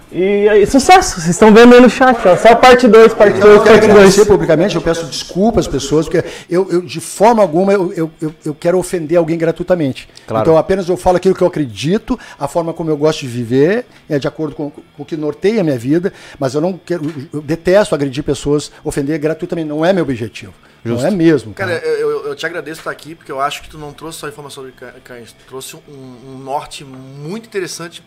E 0.09 0.47
aí, 0.47 0.65
sucesso! 0.65 1.15
Vocês 1.15 1.31
estão 1.31 1.53
vendo 1.53 1.75
aí 1.75 1.81
no 1.81 1.89
chat, 1.89 2.17
ó. 2.25 2.37
Só 2.37 2.55
parte 2.55 2.87
2, 2.87 3.13
parte 3.13 3.39
2, 3.39 3.43
Eu 3.43 3.61
quero 3.61 3.65
parte 3.65 3.79
2. 3.87 3.91
agradecer 3.91 4.25
publicamente, 4.25 4.75
eu 4.75 4.81
peço 4.81 5.05
desculpas 5.05 5.65
às 5.65 5.71
pessoas, 5.71 6.07
porque 6.07 6.25
eu, 6.49 6.65
eu, 6.71 6.81
de 6.81 7.01
forma 7.01 7.41
alguma 7.41 7.73
eu, 7.73 7.91
eu, 7.91 8.11
eu, 8.21 8.33
eu 8.45 8.55
quero 8.55 8.77
ofender 8.79 9.17
alguém 9.17 9.37
gratuitamente. 9.37 10.07
Claro. 10.25 10.43
Então 10.45 10.57
apenas 10.57 10.87
eu 10.87 10.95
falo 10.95 11.17
aquilo 11.17 11.35
que 11.35 11.41
eu 11.41 11.47
acredito, 11.47 12.17
a 12.39 12.47
forma 12.47 12.73
como 12.73 12.89
eu 12.89 12.95
gosto 12.95 13.19
de 13.21 13.27
viver, 13.27 13.85
é 14.07 14.17
de 14.17 14.27
acordo 14.29 14.55
com, 14.55 14.69
com 14.71 14.81
o 14.97 15.03
que 15.05 15.17
norteia 15.17 15.59
a 15.59 15.63
minha 15.63 15.77
vida, 15.77 16.13
mas 16.39 16.53
eu 16.55 16.61
não 16.61 16.79
quero, 16.83 17.03
eu 17.33 17.41
detesto 17.41 17.93
agredir 17.93 18.23
pessoas, 18.23 18.71
ofender 18.85 19.19
gratuitamente, 19.19 19.67
não 19.67 19.83
é 19.83 19.91
meu 19.91 20.03
objetivo. 20.03 20.53
Não 20.85 21.05
é 21.05 21.11
mesmo. 21.11 21.53
Cara, 21.53 21.73
eu, 21.73 22.09
eu- 22.11 22.27
eu 22.27 22.35
te 22.35 22.45
agradeço 22.45 22.75
por 22.81 22.89
estar 22.89 22.91
aqui, 22.91 23.13
porque 23.13 23.29
eu 23.31 23.41
acho 23.41 23.61
que 23.61 23.69
tu 23.69 23.77
não 23.77 23.91
trouxe 23.91 24.19
só 24.19 24.29
informação 24.29 24.63
sobre 24.63 24.71
cã- 24.71 24.93
cães, 25.03 25.33
tu 25.33 25.43
trouxe 25.49 25.75
um, 25.75 26.31
um 26.31 26.37
norte 26.37 26.85
muito 26.85 27.45
interessante 27.47 28.01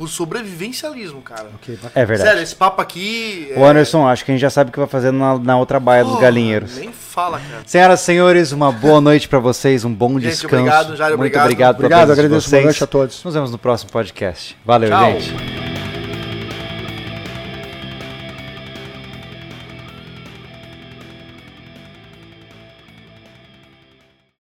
pro 0.00 0.08
sobrevivencialismo, 0.08 1.20
cara. 1.20 1.48
Ok, 1.56 1.74
bacana. 1.76 1.92
É 1.94 2.06
verdade. 2.06 2.30
Sério, 2.30 2.42
esse 2.42 2.56
papo 2.56 2.80
aqui. 2.80 3.52
O 3.54 3.64
Anderson, 3.64 4.06
acho 4.08 4.24
que 4.24 4.30
a 4.30 4.34
gente 4.34 4.40
já 4.40 4.48
sabe 4.48 4.70
o 4.70 4.72
que 4.72 4.78
vai 4.78 4.88
fazer 4.88 5.10
na, 5.12 5.38
na 5.38 5.58
outra 5.58 5.78
baia 5.78 6.02
dos 6.02 6.18
galinheiros. 6.18 6.78
Nem 6.78 6.90
fala, 6.90 7.38
cara. 7.38 7.62
Senhoras 7.66 8.00
e 8.00 8.04
senhores, 8.04 8.52
uma 8.52 8.72
boa 8.72 9.00
noite 9.00 9.28
pra 9.28 9.38
vocês, 9.38 9.84
um 9.84 9.92
bom 9.92 10.14
Gente, 10.14 10.30
descanso. 10.30 10.56
obrigado, 10.56 10.96
Jair, 10.96 11.10
Muito 11.18 11.20
obrigado. 11.20 11.44
obrigado, 11.44 11.76
pela 11.76 11.86
Obrigado, 11.86 12.12
agradeço, 12.12 12.30
boa 12.30 12.40
vocês. 12.40 12.64
noite 12.64 12.84
a 12.84 12.86
todos. 12.86 13.22
Nos 13.24 13.34
vemos 13.34 13.50
no 13.50 13.58
próximo 13.58 13.90
podcast. 13.90 14.56
Valeu, 14.64 14.88
Tchau. 14.88 15.20
gente. 15.20 15.69